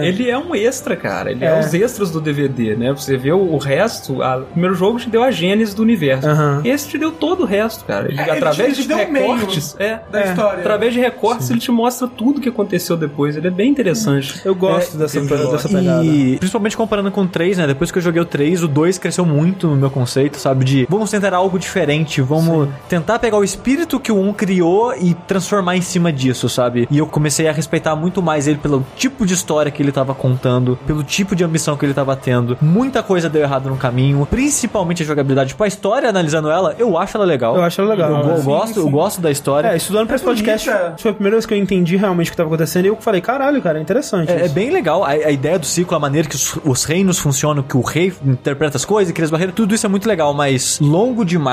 Ele 0.04 0.30
é 0.30 0.38
um 0.38 0.56
extra, 0.56 0.96
cara. 0.96 1.32
Ele 1.32 1.44
é. 1.44 1.60
os 1.60 1.74
extras 1.74 2.12
do 2.12 2.22
DVD, 2.22 2.76
né? 2.76 2.92
Você 2.92 3.18
vê 3.18 3.32
o, 3.32 3.38
o 3.54 3.58
resto. 3.58 4.22
A, 4.22 4.38
o 4.38 4.44
primeiro 4.46 4.76
jogo 4.76 5.00
te 5.00 5.10
deu 5.10 5.24
a 5.24 5.32
gênese 5.32 5.76
do 5.76 5.82
universo. 5.82 6.28
Esse 6.64 6.88
te 6.90 6.98
deu 6.98 7.12
todo 7.12 7.44
o 7.44 7.46
resto, 7.46 7.86
cara. 7.86 8.08
Ele, 8.08 8.20
É, 8.20 8.24
ele 8.24 8.32
através 8.32 8.70
te- 8.76 8.76
te 8.76 8.82
de 8.84 8.88
deu 8.88 9.08
o 9.08 9.12
meio 9.12 9.34
recortes. 9.36 9.76
É, 9.80 10.00
da 10.12 10.22
é, 10.22 10.30
história. 10.30 10.60
Através 10.60 10.94
de 10.94 11.00
recortes, 11.00 11.50
ele 11.50 11.60
te 11.60 11.72
mostra 11.72 12.08
tudo 12.08 12.40
que 12.42 12.50
aconteceu 12.50 12.96
depois. 12.98 13.36
Ele 13.36 13.48
é 13.48 13.52
bem 13.52 13.70
interessante. 13.70 14.42
Eu 14.46 14.56
gosto 14.56 14.98
dessa, 14.98 15.20
dessa 15.22 15.70
pegada. 15.70 16.04
E 16.06 16.38
principalmente 16.38 16.78
comparando 16.78 17.12
com 17.12 17.22
o 17.22 17.28
3, 17.28 17.58
né? 17.58 17.68
Depois 17.68 17.92
que 17.92 17.98
eu 17.98 18.02
joguei 18.02 18.22
o 18.22 18.26
3, 18.26 18.64
o 18.64 18.68
2 18.68 18.98
cresceu 18.98 19.26
muito 19.26 19.68
no 19.68 19.76
meu 19.76 19.90
conceito, 19.90 20.38
sabe? 20.38 20.64
De 20.66 20.88
vamos 20.90 21.10
tentar 21.12 21.34
algo 21.34 21.57
diferente, 21.58 22.22
vamos 22.22 22.70
tentar 22.90 23.20
pegar 23.20 23.38
o 23.38 23.44
espírito 23.44 24.00
que 24.00 24.12
o 24.12 24.20
1 24.20 24.34
criou 24.34 24.94
e 24.96 25.14
transformar 25.14 25.76
em 25.76 25.82
cima 25.82 26.12
disso, 26.12 26.50
sabe? 26.50 26.88
E 26.90 26.98
eu 26.98 27.06
comecei 27.08 27.48
a 27.48 27.52
respeitar 27.52 27.96
muito 27.96 28.22
mais 28.22 28.48
ele 28.48 28.58
pelo 28.58 28.86
tipo 28.96 29.26
de 29.26 29.34
história 29.34 29.72
que 29.72 29.82
ele 29.82 29.92
tava 29.92 30.14
contando, 30.14 30.78
pelo 30.86 31.04
tipo 31.04 31.36
de 31.36 31.44
ambição 31.44 31.76
que 31.78 31.86
ele 31.86 31.94
tava 31.94 32.16
tendo. 32.16 32.58
Muita 32.62 33.02
coisa 33.04 33.30
deu 33.30 33.42
errado 33.42 33.70
no 33.70 33.78
caminho, 33.78 34.26
principalmente 34.30 35.04
a 35.04 35.06
jogabilidade. 35.06 35.50
Tipo, 35.50 35.64
a 35.64 35.68
história, 35.68 36.10
analisando 36.10 36.50
ela, 36.50 36.76
eu 36.78 36.98
acho 36.98 37.18
ela 37.18 37.26
legal. 37.26 37.56
Eu 37.56 37.64
acho 37.64 37.82
ela 37.82 37.90
legal. 37.90 38.12
Eu, 38.24 38.30
eu 38.30 38.38
Sim, 38.38 38.44
gosto, 38.44 38.80
eu 38.80 38.84
sim. 38.86 38.92
gosto 38.92 39.22
da 39.22 39.32
história. 39.32 39.70
É, 39.70 39.78
estudando 39.78 40.08
pra 40.08 40.16
esse 40.16 40.26
bonita. 40.26 40.44
podcast, 40.52 41.02
foi 41.02 41.12
a 41.12 41.14
primeira 41.14 41.36
vez 41.36 41.46
que 41.46 41.54
eu 41.54 41.58
entendi 41.58 41.96
realmente 41.96 42.28
o 42.28 42.32
que 42.32 42.38
tava 42.38 42.50
acontecendo 42.50 42.86
e 42.86 42.88
eu 42.90 42.98
falei, 42.98 43.22
caralho, 43.22 43.62
cara, 43.62 43.80
é 43.80 43.82
interessante. 43.82 44.32
É, 44.32 44.46
é 44.46 44.50
bem 44.50 44.70
legal 44.70 45.04
a, 45.04 45.10
a 45.10 45.32
ideia 45.32 45.58
do 45.60 45.66
ciclo, 45.66 45.96
a 45.96 46.00
maneira 46.00 46.28
que 46.28 46.36
os, 46.36 46.58
os 46.64 46.84
reinos 46.84 47.20
funcionam, 47.20 47.64
que 47.64 47.78
o 47.78 47.82
rei 47.82 48.14
interpreta 48.26 48.78
as 48.78 48.86
coisas, 48.86 49.12
cria 49.14 49.26
as 49.26 49.32
barreiras, 49.32 49.56
tudo 49.56 49.74
isso 49.74 49.86
é 49.86 49.90
muito 49.90 50.08
legal, 50.08 50.34
mas 50.34 50.80
longo 50.80 51.24
demais, 51.26 51.47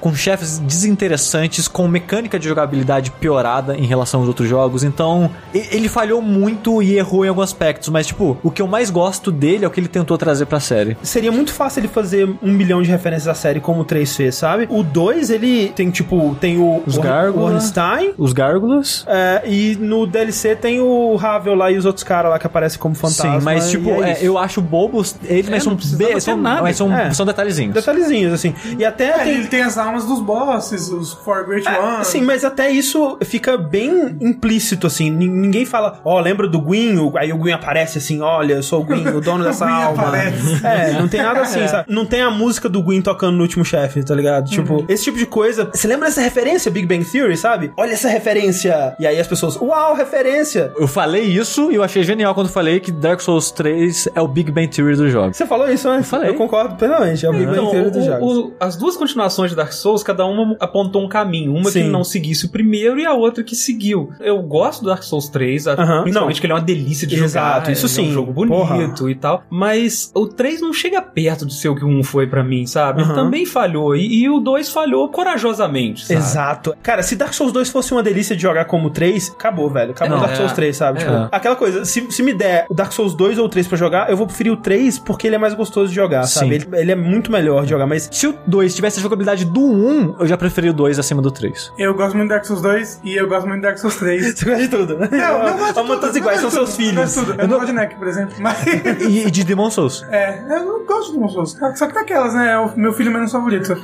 com 0.00 0.14
chefes 0.14 0.58
desinteressantes, 0.58 1.68
com 1.68 1.86
mecânica 1.88 2.38
de 2.38 2.48
jogabilidade 2.48 3.10
piorada 3.10 3.76
em 3.76 3.84
relação 3.86 4.20
aos 4.20 4.28
outros 4.28 4.48
jogos. 4.48 4.82
Então, 4.84 5.30
ele 5.52 5.88
falhou 5.88 6.22
muito 6.22 6.82
e 6.82 6.96
errou 6.96 7.24
em 7.24 7.28
alguns 7.28 7.44
aspectos, 7.44 7.88
mas 7.88 8.06
tipo, 8.06 8.36
o 8.42 8.50
que 8.50 8.62
eu 8.62 8.66
mais 8.66 8.90
gosto 8.90 9.30
dele 9.30 9.64
é 9.64 9.68
o 9.68 9.70
que 9.70 9.80
ele 9.80 9.88
tentou 9.88 10.16
trazer 10.16 10.46
pra 10.46 10.60
série. 10.60 10.96
Seria 11.02 11.30
muito 11.32 11.52
fácil 11.52 11.80
ele 11.80 11.88
fazer 11.88 12.28
um 12.42 12.52
milhão 12.52 12.80
de 12.82 12.90
referências 12.90 13.28
à 13.28 13.34
série 13.34 13.60
como 13.60 13.80
o 13.82 13.84
3 13.84 14.16
fez, 14.16 14.34
sabe? 14.34 14.66
O 14.70 14.82
2, 14.82 15.30
ele 15.30 15.68
tem, 15.74 15.90
tipo, 15.90 16.36
tem 16.40 16.58
o, 16.58 16.82
Os 16.86 16.96
Ornstein, 16.98 18.14
Os 18.16 18.32
gárgulas. 18.32 19.04
é, 19.08 19.42
e 19.46 19.76
no 19.80 20.06
DLC 20.06 20.54
tem 20.56 20.80
o 20.80 21.16
Ravel 21.16 21.54
lá 21.54 21.70
e 21.70 21.76
os 21.76 21.84
outros 21.84 22.04
caras 22.04 22.30
lá 22.30 22.38
que 22.38 22.46
aparecem 22.46 22.78
como 22.78 22.94
fantasma. 22.94 23.38
Sim, 23.38 23.44
mas 23.44 23.70
tipo, 23.70 23.90
é 24.02 24.12
é, 24.12 24.18
eu 24.22 24.38
acho 24.38 24.60
bobos 24.60 25.16
eles, 25.24 25.48
mas 25.48 25.64
não 25.64 25.78
são, 25.78 26.20
são, 26.20 26.36
nada. 26.36 26.62
mas 26.62 26.76
são, 26.76 26.92
É. 26.96 27.12
são 27.12 27.26
detalhezinhos. 27.26 27.74
Detalhezinhos, 27.74 28.32
assim. 28.32 28.54
E 28.78 28.84
até 28.84 29.04
É, 29.10 29.24
tem... 29.34 29.40
ele 29.40 29.48
tem 29.48 29.62
as 29.62 29.78
almas 29.78 30.04
dos 30.04 30.20
bosses, 30.20 30.88
os 30.90 31.12
Four 31.12 31.44
Great 31.46 31.68
Ones. 31.68 32.06
Sim, 32.08 32.22
mas 32.22 32.44
até 32.44 32.70
isso 32.70 33.18
fica 33.24 33.56
bem 33.56 34.16
implícito, 34.20 34.86
assim. 34.86 35.10
Nin- 35.10 35.28
Ninguém 35.44 35.64
fala, 35.66 36.00
ó, 36.04 36.20
lembra 36.20 36.48
do 36.48 36.60
Gwyn? 36.60 37.12
Aí 37.16 37.32
o 37.32 37.36
Gwyn 37.38 37.52
aparece 37.52 37.98
assim, 37.98 38.20
olha, 38.20 38.54
eu 38.54 38.62
sou 38.62 38.80
o 38.80 38.84
Gwyn, 38.84 39.06
o 39.08 39.20
dono 39.20 39.44
dessa 39.44 39.64
O 39.64 39.68
Gwyn 39.68 39.82
alma. 39.82 40.02
aparece. 40.02 40.64
É, 40.64 40.92
não 40.92 41.08
tem 41.08 41.22
nada 41.22 41.40
assim, 41.42 41.66
sabe? 41.68 41.84
Não 41.92 42.06
tem 42.06 42.20
a 42.22 42.30
música 42.30 42.68
do 42.68 42.82
Gwyn 42.82 43.02
tocando 43.02 43.36
no 43.36 43.42
último 43.42 43.64
chefe, 43.64 44.02
tá 44.02 44.14
ligado? 44.14 44.48
Tipo, 44.48 44.84
esse 44.88 45.04
tipo 45.04 45.18
de 45.18 45.26
coisa. 45.26 45.70
Você 45.72 45.86
lembra 45.86 46.06
dessa 46.08 46.20
referência, 46.20 46.70
Big 46.70 46.86
Bang 46.86 47.04
Theory, 47.04 47.36
sabe? 47.36 47.72
Olha 47.76 47.92
essa 47.92 48.08
referência. 48.08 48.94
E 48.98 49.06
aí 49.06 49.18
as 49.20 49.26
pessoas, 49.26 49.56
uau, 49.56 49.94
referência. 49.94 50.72
Eu 50.78 50.86
falei 50.88 51.22
isso 51.22 51.70
e 51.70 51.74
eu 51.76 51.82
achei 51.82 52.02
genial 52.02 52.34
quando 52.34 52.48
falei 52.48 52.80
que 52.80 52.90
Dark 52.90 53.20
Souls 53.20 53.50
3 53.50 54.08
é 54.14 54.20
o 54.20 54.28
Big 54.28 54.50
Bang 54.50 54.68
Theory 54.68 54.96
dos 54.96 55.10
jogos. 55.12 55.36
Você 55.36 55.46
falou 55.46 55.68
isso, 55.70 55.88
né? 55.88 55.98
Eu 55.98 56.04
falei. 56.04 56.30
Eu 56.30 56.34
concordo 56.34 56.74
plenamente. 56.76 57.24
É 57.24 57.28
o 57.28 57.32
Big 57.32 57.46
Bang 57.46 57.58
Então, 57.58 57.70
Theory 57.70 57.90
dos 57.90 58.02
o- 58.02 58.06
jogos. 58.06 58.36
o- 58.38 58.52
as 58.60 58.76
duas 58.76 58.96
continuações 58.96 59.23
de 59.28 59.54
Dark 59.56 59.72
Souls, 59.72 60.02
cada 60.02 60.24
uma 60.26 60.56
apontou 60.60 61.02
um 61.02 61.08
caminho. 61.08 61.54
Uma 61.54 61.70
Sim. 61.70 61.84
que 61.84 61.88
não 61.88 62.04
seguisse 62.04 62.46
o 62.46 62.48
primeiro 62.48 62.98
e 62.98 63.06
a 63.06 63.12
outra 63.12 63.42
que 63.44 63.54
seguiu. 63.56 64.10
Eu 64.20 64.42
gosto 64.42 64.82
do 64.82 64.88
Dark 64.88 65.02
Souls 65.02 65.28
3, 65.28 65.66
a- 65.68 65.72
Aham, 65.72 66.02
principalmente 66.02 66.36
não. 66.36 66.40
que 66.40 66.46
ele 66.46 66.52
é 66.52 66.56
uma 66.56 66.62
delícia 66.62 67.06
de 67.06 67.14
Exato, 67.22 67.60
jogar. 67.60 67.72
isso 67.72 67.86
ele 67.86 67.92
É 67.92 67.94
sim. 67.96 68.10
um 68.10 68.12
jogo 68.12 68.32
bonito 68.32 68.54
Porra. 68.56 69.10
e 69.10 69.14
tal. 69.14 69.42
Mas 69.50 70.10
o 70.14 70.26
3 70.26 70.60
não 70.60 70.72
chega 70.72 71.00
perto 71.02 71.46
de 71.46 71.54
ser 71.54 71.68
o 71.68 71.74
que 71.76 71.84
o 71.84 71.88
1 71.88 72.02
foi 72.02 72.26
pra 72.26 72.42
mim, 72.44 72.66
sabe? 72.66 73.00
Ele 73.02 73.10
Aham. 73.10 73.14
também 73.24 73.44
falhou. 73.46 73.94
E, 73.96 74.22
e 74.22 74.28
o 74.30 74.40
2 74.40 74.70
falhou 74.70 75.08
corajosamente, 75.08 76.06
sabe? 76.06 76.20
Exato. 76.20 76.74
Cara, 76.82 77.02
se 77.02 77.16
Dark 77.16 77.32
Souls 77.34 77.52
2 77.52 77.68
fosse 77.70 77.92
uma 77.92 78.02
delícia 78.02 78.34
de 78.36 78.42
jogar 78.42 78.64
como 78.66 78.88
o 78.88 78.90
3, 78.90 79.30
acabou, 79.30 79.68
velho. 79.70 79.90
Acabou 79.92 80.18
É, 80.18 80.20
Dark 80.20 80.36
Souls 80.36 80.52
é. 80.52 80.54
3, 80.54 80.76
sabe? 80.76 80.98
É. 81.02 81.04
Tipo, 81.04 81.28
aquela 81.32 81.56
coisa, 81.56 81.84
se, 81.84 82.10
se 82.10 82.22
me 82.22 82.32
der 82.32 82.66
o 82.70 82.74
Dark 82.74 82.92
Souls 82.92 83.14
2 83.14 83.38
ou 83.38 83.46
o 83.46 83.48
3 83.48 83.66
pra 83.66 83.76
jogar, 83.76 84.10
eu 84.10 84.16
vou 84.16 84.26
preferir 84.26 84.52
o 84.52 84.56
3 84.56 84.98
porque 84.98 85.26
ele 85.26 85.36
é 85.36 85.38
mais 85.38 85.54
gostoso 85.54 85.88
de 85.88 85.94
jogar, 85.94 86.22
Sim. 86.24 86.40
sabe? 86.40 86.54
Ele, 86.54 86.66
ele 86.74 86.92
é 86.92 86.96
muito 86.96 87.30
melhor 87.30 87.64
de 87.64 87.70
jogar, 87.70 87.86
mas 87.86 88.08
Se 88.10 88.26
o 88.26 88.34
2 88.46 88.74
tivesse 88.74 88.98
a 88.98 89.02
jogabilidade 89.14 89.44
do 89.44 89.60
1, 89.60 90.16
eu 90.20 90.26
já 90.26 90.36
preferi 90.36 90.68
o 90.68 90.72
2 90.72 90.98
acima 90.98 91.22
do 91.22 91.30
3. 91.30 91.72
Eu 91.78 91.94
gosto 91.94 92.16
muito 92.16 92.28
de 92.28 92.34
Dark 92.34 92.44
Souls 92.44 92.60
2 92.62 93.00
e 93.04 93.14
eu 93.14 93.28
gosto 93.28 93.46
muito 93.46 93.56
de 93.60 93.62
Dark 93.62 93.78
Souls 93.78 93.96
3. 93.96 94.34
Você 94.38 94.44
gosta 94.44 94.62
de 94.62 94.68
tudo, 94.68 94.98
né? 94.98 95.08
Não, 95.10 95.38
não 95.38 95.58
gosto 95.58 95.66
de 95.68 95.88
tudo, 95.88 96.00
todos 96.00 96.16
iguais, 96.16 96.40
são 96.40 96.50
seus 96.50 96.76
filhos. 96.76 97.14
tudo. 97.14 97.34
Eu 97.40 97.48
não 97.48 97.56
gosto 97.58 97.66
de 97.66 97.72
Neck, 97.72 97.94
por 97.96 98.08
exemplo. 98.08 98.34
Mas, 98.40 98.64
E, 99.08 99.26
e 99.26 99.30
de 99.30 99.44
Demon 99.44 99.70
Souls. 99.70 100.04
é, 100.10 100.40
eu 100.50 100.64
não 100.64 100.84
gosto 100.86 101.08
de 101.08 101.12
Demon 101.14 101.28
Souls. 101.28 101.56
Só 101.76 101.86
que 101.86 101.94
daquelas, 101.94 102.34
né? 102.34 102.52
É 102.52 102.58
o 102.58 102.76
meu 102.76 102.92
filho 102.92 103.10
menos 103.12 103.30
favorito. 103.32 103.76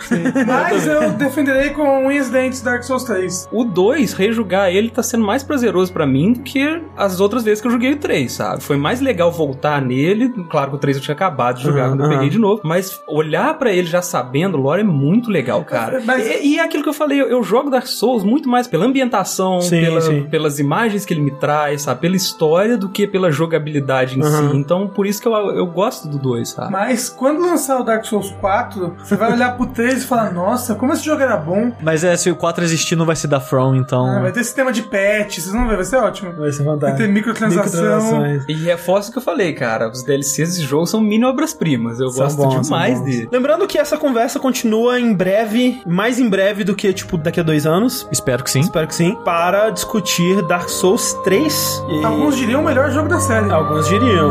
Mas 0.46 0.86
eu 0.86 1.10
defenderei 1.12 1.70
com 1.70 2.06
unhas 2.06 2.28
dentes 2.30 2.60
Dark 2.60 2.82
Souls 2.82 3.04
3. 3.04 3.48
O 3.52 3.64
2, 3.64 4.12
rejogar 4.12 4.70
ele 4.70 4.90
tá 4.90 5.02
sendo 5.02 5.24
mais 5.24 5.42
prazeroso 5.42 5.92
pra 5.92 6.06
mim 6.06 6.32
do 6.32 6.40
que 6.40 6.82
as 6.96 7.20
outras 7.20 7.44
vezes 7.44 7.60
que 7.60 7.66
eu 7.66 7.72
joguei 7.72 7.92
o 7.92 7.96
3, 7.96 8.30
sabe? 8.32 8.62
Foi 8.62 8.76
mais 8.76 9.00
legal 9.00 9.30
voltar 9.30 9.80
nele. 9.80 10.28
Claro 10.50 10.70
que 10.70 10.76
o 10.76 10.78
3 10.78 10.96
eu 10.96 11.02
tinha 11.02 11.14
acabado 11.14 11.56
de 11.58 11.64
jogar 11.64 11.82
Aham, 11.86 11.90
quando 11.96 12.04
eu 12.04 12.10
peguei 12.10 12.30
de 12.30 12.38
novo. 12.38 12.60
Mas 12.64 13.00
olhar 13.08 13.54
pra 13.58 13.72
ele 13.72 13.86
já 13.86 14.02
sabendo, 14.02 14.56
o 14.56 14.60
lore 14.60 14.80
é 14.80 14.84
muito 14.84 15.19
legal, 15.28 15.64
cara. 15.64 16.00
Mas- 16.04 16.24
E, 16.24 16.54
e 16.54 16.58
é 16.58 16.62
aquilo 16.62 16.84
que 16.84 16.88
eu 16.88 16.92
falei, 16.94 17.20
eu, 17.20 17.26
eu 17.28 17.42
jogo 17.42 17.68
Dark 17.70 17.86
Souls 17.88 18.22
muito 18.22 18.48
mais 18.48 18.68
pela 18.68 18.84
ambientação, 18.86 19.60
Sim, 19.60 19.80
pela- 19.80 20.00
sim. 20.00 20.22
pelas 20.30 20.60
imagens 20.60 21.04
que 21.04 21.12
ele 21.12 21.20
me 21.20 21.32
traz, 21.32 21.82
sabe? 21.82 22.00
Pela 22.00 22.14
história 22.14 22.78
do 22.78 22.88
que 22.88 23.06
pela 23.08 23.32
jogabilidade 23.32 24.16
em 24.16 24.22
Aham. 24.22 24.50
si. 24.52 24.56
Então, 24.56 24.86
por 24.86 25.06
isso 25.06 25.20
que 25.20 25.26
eu, 25.26 25.32
eu 25.34 25.66
gosto 25.66 26.06
do 26.06 26.16
2, 26.18 26.48
sabe? 26.50 26.70
Mas 26.70 27.08
quando 27.08 27.40
lançar 27.40 27.80
o 27.80 27.82
Dark 27.82 28.04
Souls 28.04 28.30
4, 28.40 28.94
você 28.98 29.16
vai 29.16 29.32
olhar 29.32 29.56
pro 29.56 29.66
3 29.66 30.02
e 30.02 30.06
falar: 30.06 30.32
Nossa, 30.32 30.74
como 30.76 30.92
esse 30.92 31.04
jogo 31.04 31.20
era 31.22 31.36
bom. 31.36 31.72
Mas 31.82 32.04
é, 32.04 32.16
se 32.16 32.30
o 32.30 32.36
4 32.36 32.62
existir, 32.62 32.94
não 32.94 33.06
vai 33.06 33.16
ser 33.16 33.26
da 33.26 33.40
From, 33.40 33.74
então. 33.74 34.06
Ah, 34.06 34.20
vai 34.20 34.30
ter 34.32 34.44
sistema 34.44 34.70
de 34.70 34.82
patch, 34.82 35.38
vocês 35.38 35.50
vão 35.52 35.66
ver, 35.66 35.74
vai 35.76 35.84
ser 35.84 35.96
ótimo. 35.96 36.32
Vai 36.32 36.52
ser 36.52 36.62
Vai 36.62 36.74
fantástico. 36.74 36.98
ter 37.02 37.08
microtransação. 37.08 38.24
E 38.48 38.54
reforço 38.54 39.08
o 39.10 39.12
que 39.12 39.18
eu 39.18 39.22
falei, 39.22 39.52
cara. 39.52 39.88
Os 39.90 40.02
DLCs 40.02 40.50
desse 40.50 40.62
jogo 40.62 40.86
são 40.86 41.00
mini 41.00 41.24
obras-primas. 41.24 41.98
Eu 42.00 42.08
São 42.10 42.24
gosto 42.24 42.36
bons, 42.36 42.62
demais 42.62 43.00
dele. 43.02 43.28
Lembrando 43.30 43.66
que 43.66 43.78
essa 43.78 43.96
conversa 43.96 44.38
continua 44.38 44.98
em 45.10 45.14
breve, 45.14 45.82
mais 45.86 46.18
em 46.18 46.28
breve 46.28 46.62
do 46.64 46.74
que, 46.74 46.92
tipo, 46.92 47.18
daqui 47.18 47.40
a 47.40 47.42
dois 47.42 47.66
anos. 47.66 48.06
Espero 48.12 48.44
que 48.44 48.50
sim. 48.50 48.60
Espero 48.60 48.86
que 48.86 48.94
sim. 48.94 49.14
Para 49.24 49.70
discutir 49.70 50.40
Dark 50.46 50.68
Souls 50.68 51.12
3. 51.24 51.82
E 51.90 52.04
Alguns 52.04 52.36
diriam 52.36 52.60
o 52.62 52.64
melhor 52.64 52.90
jogo 52.92 53.08
da 53.08 53.18
série. 53.20 53.50
alguns 53.50 53.88
diriam. 53.88 54.30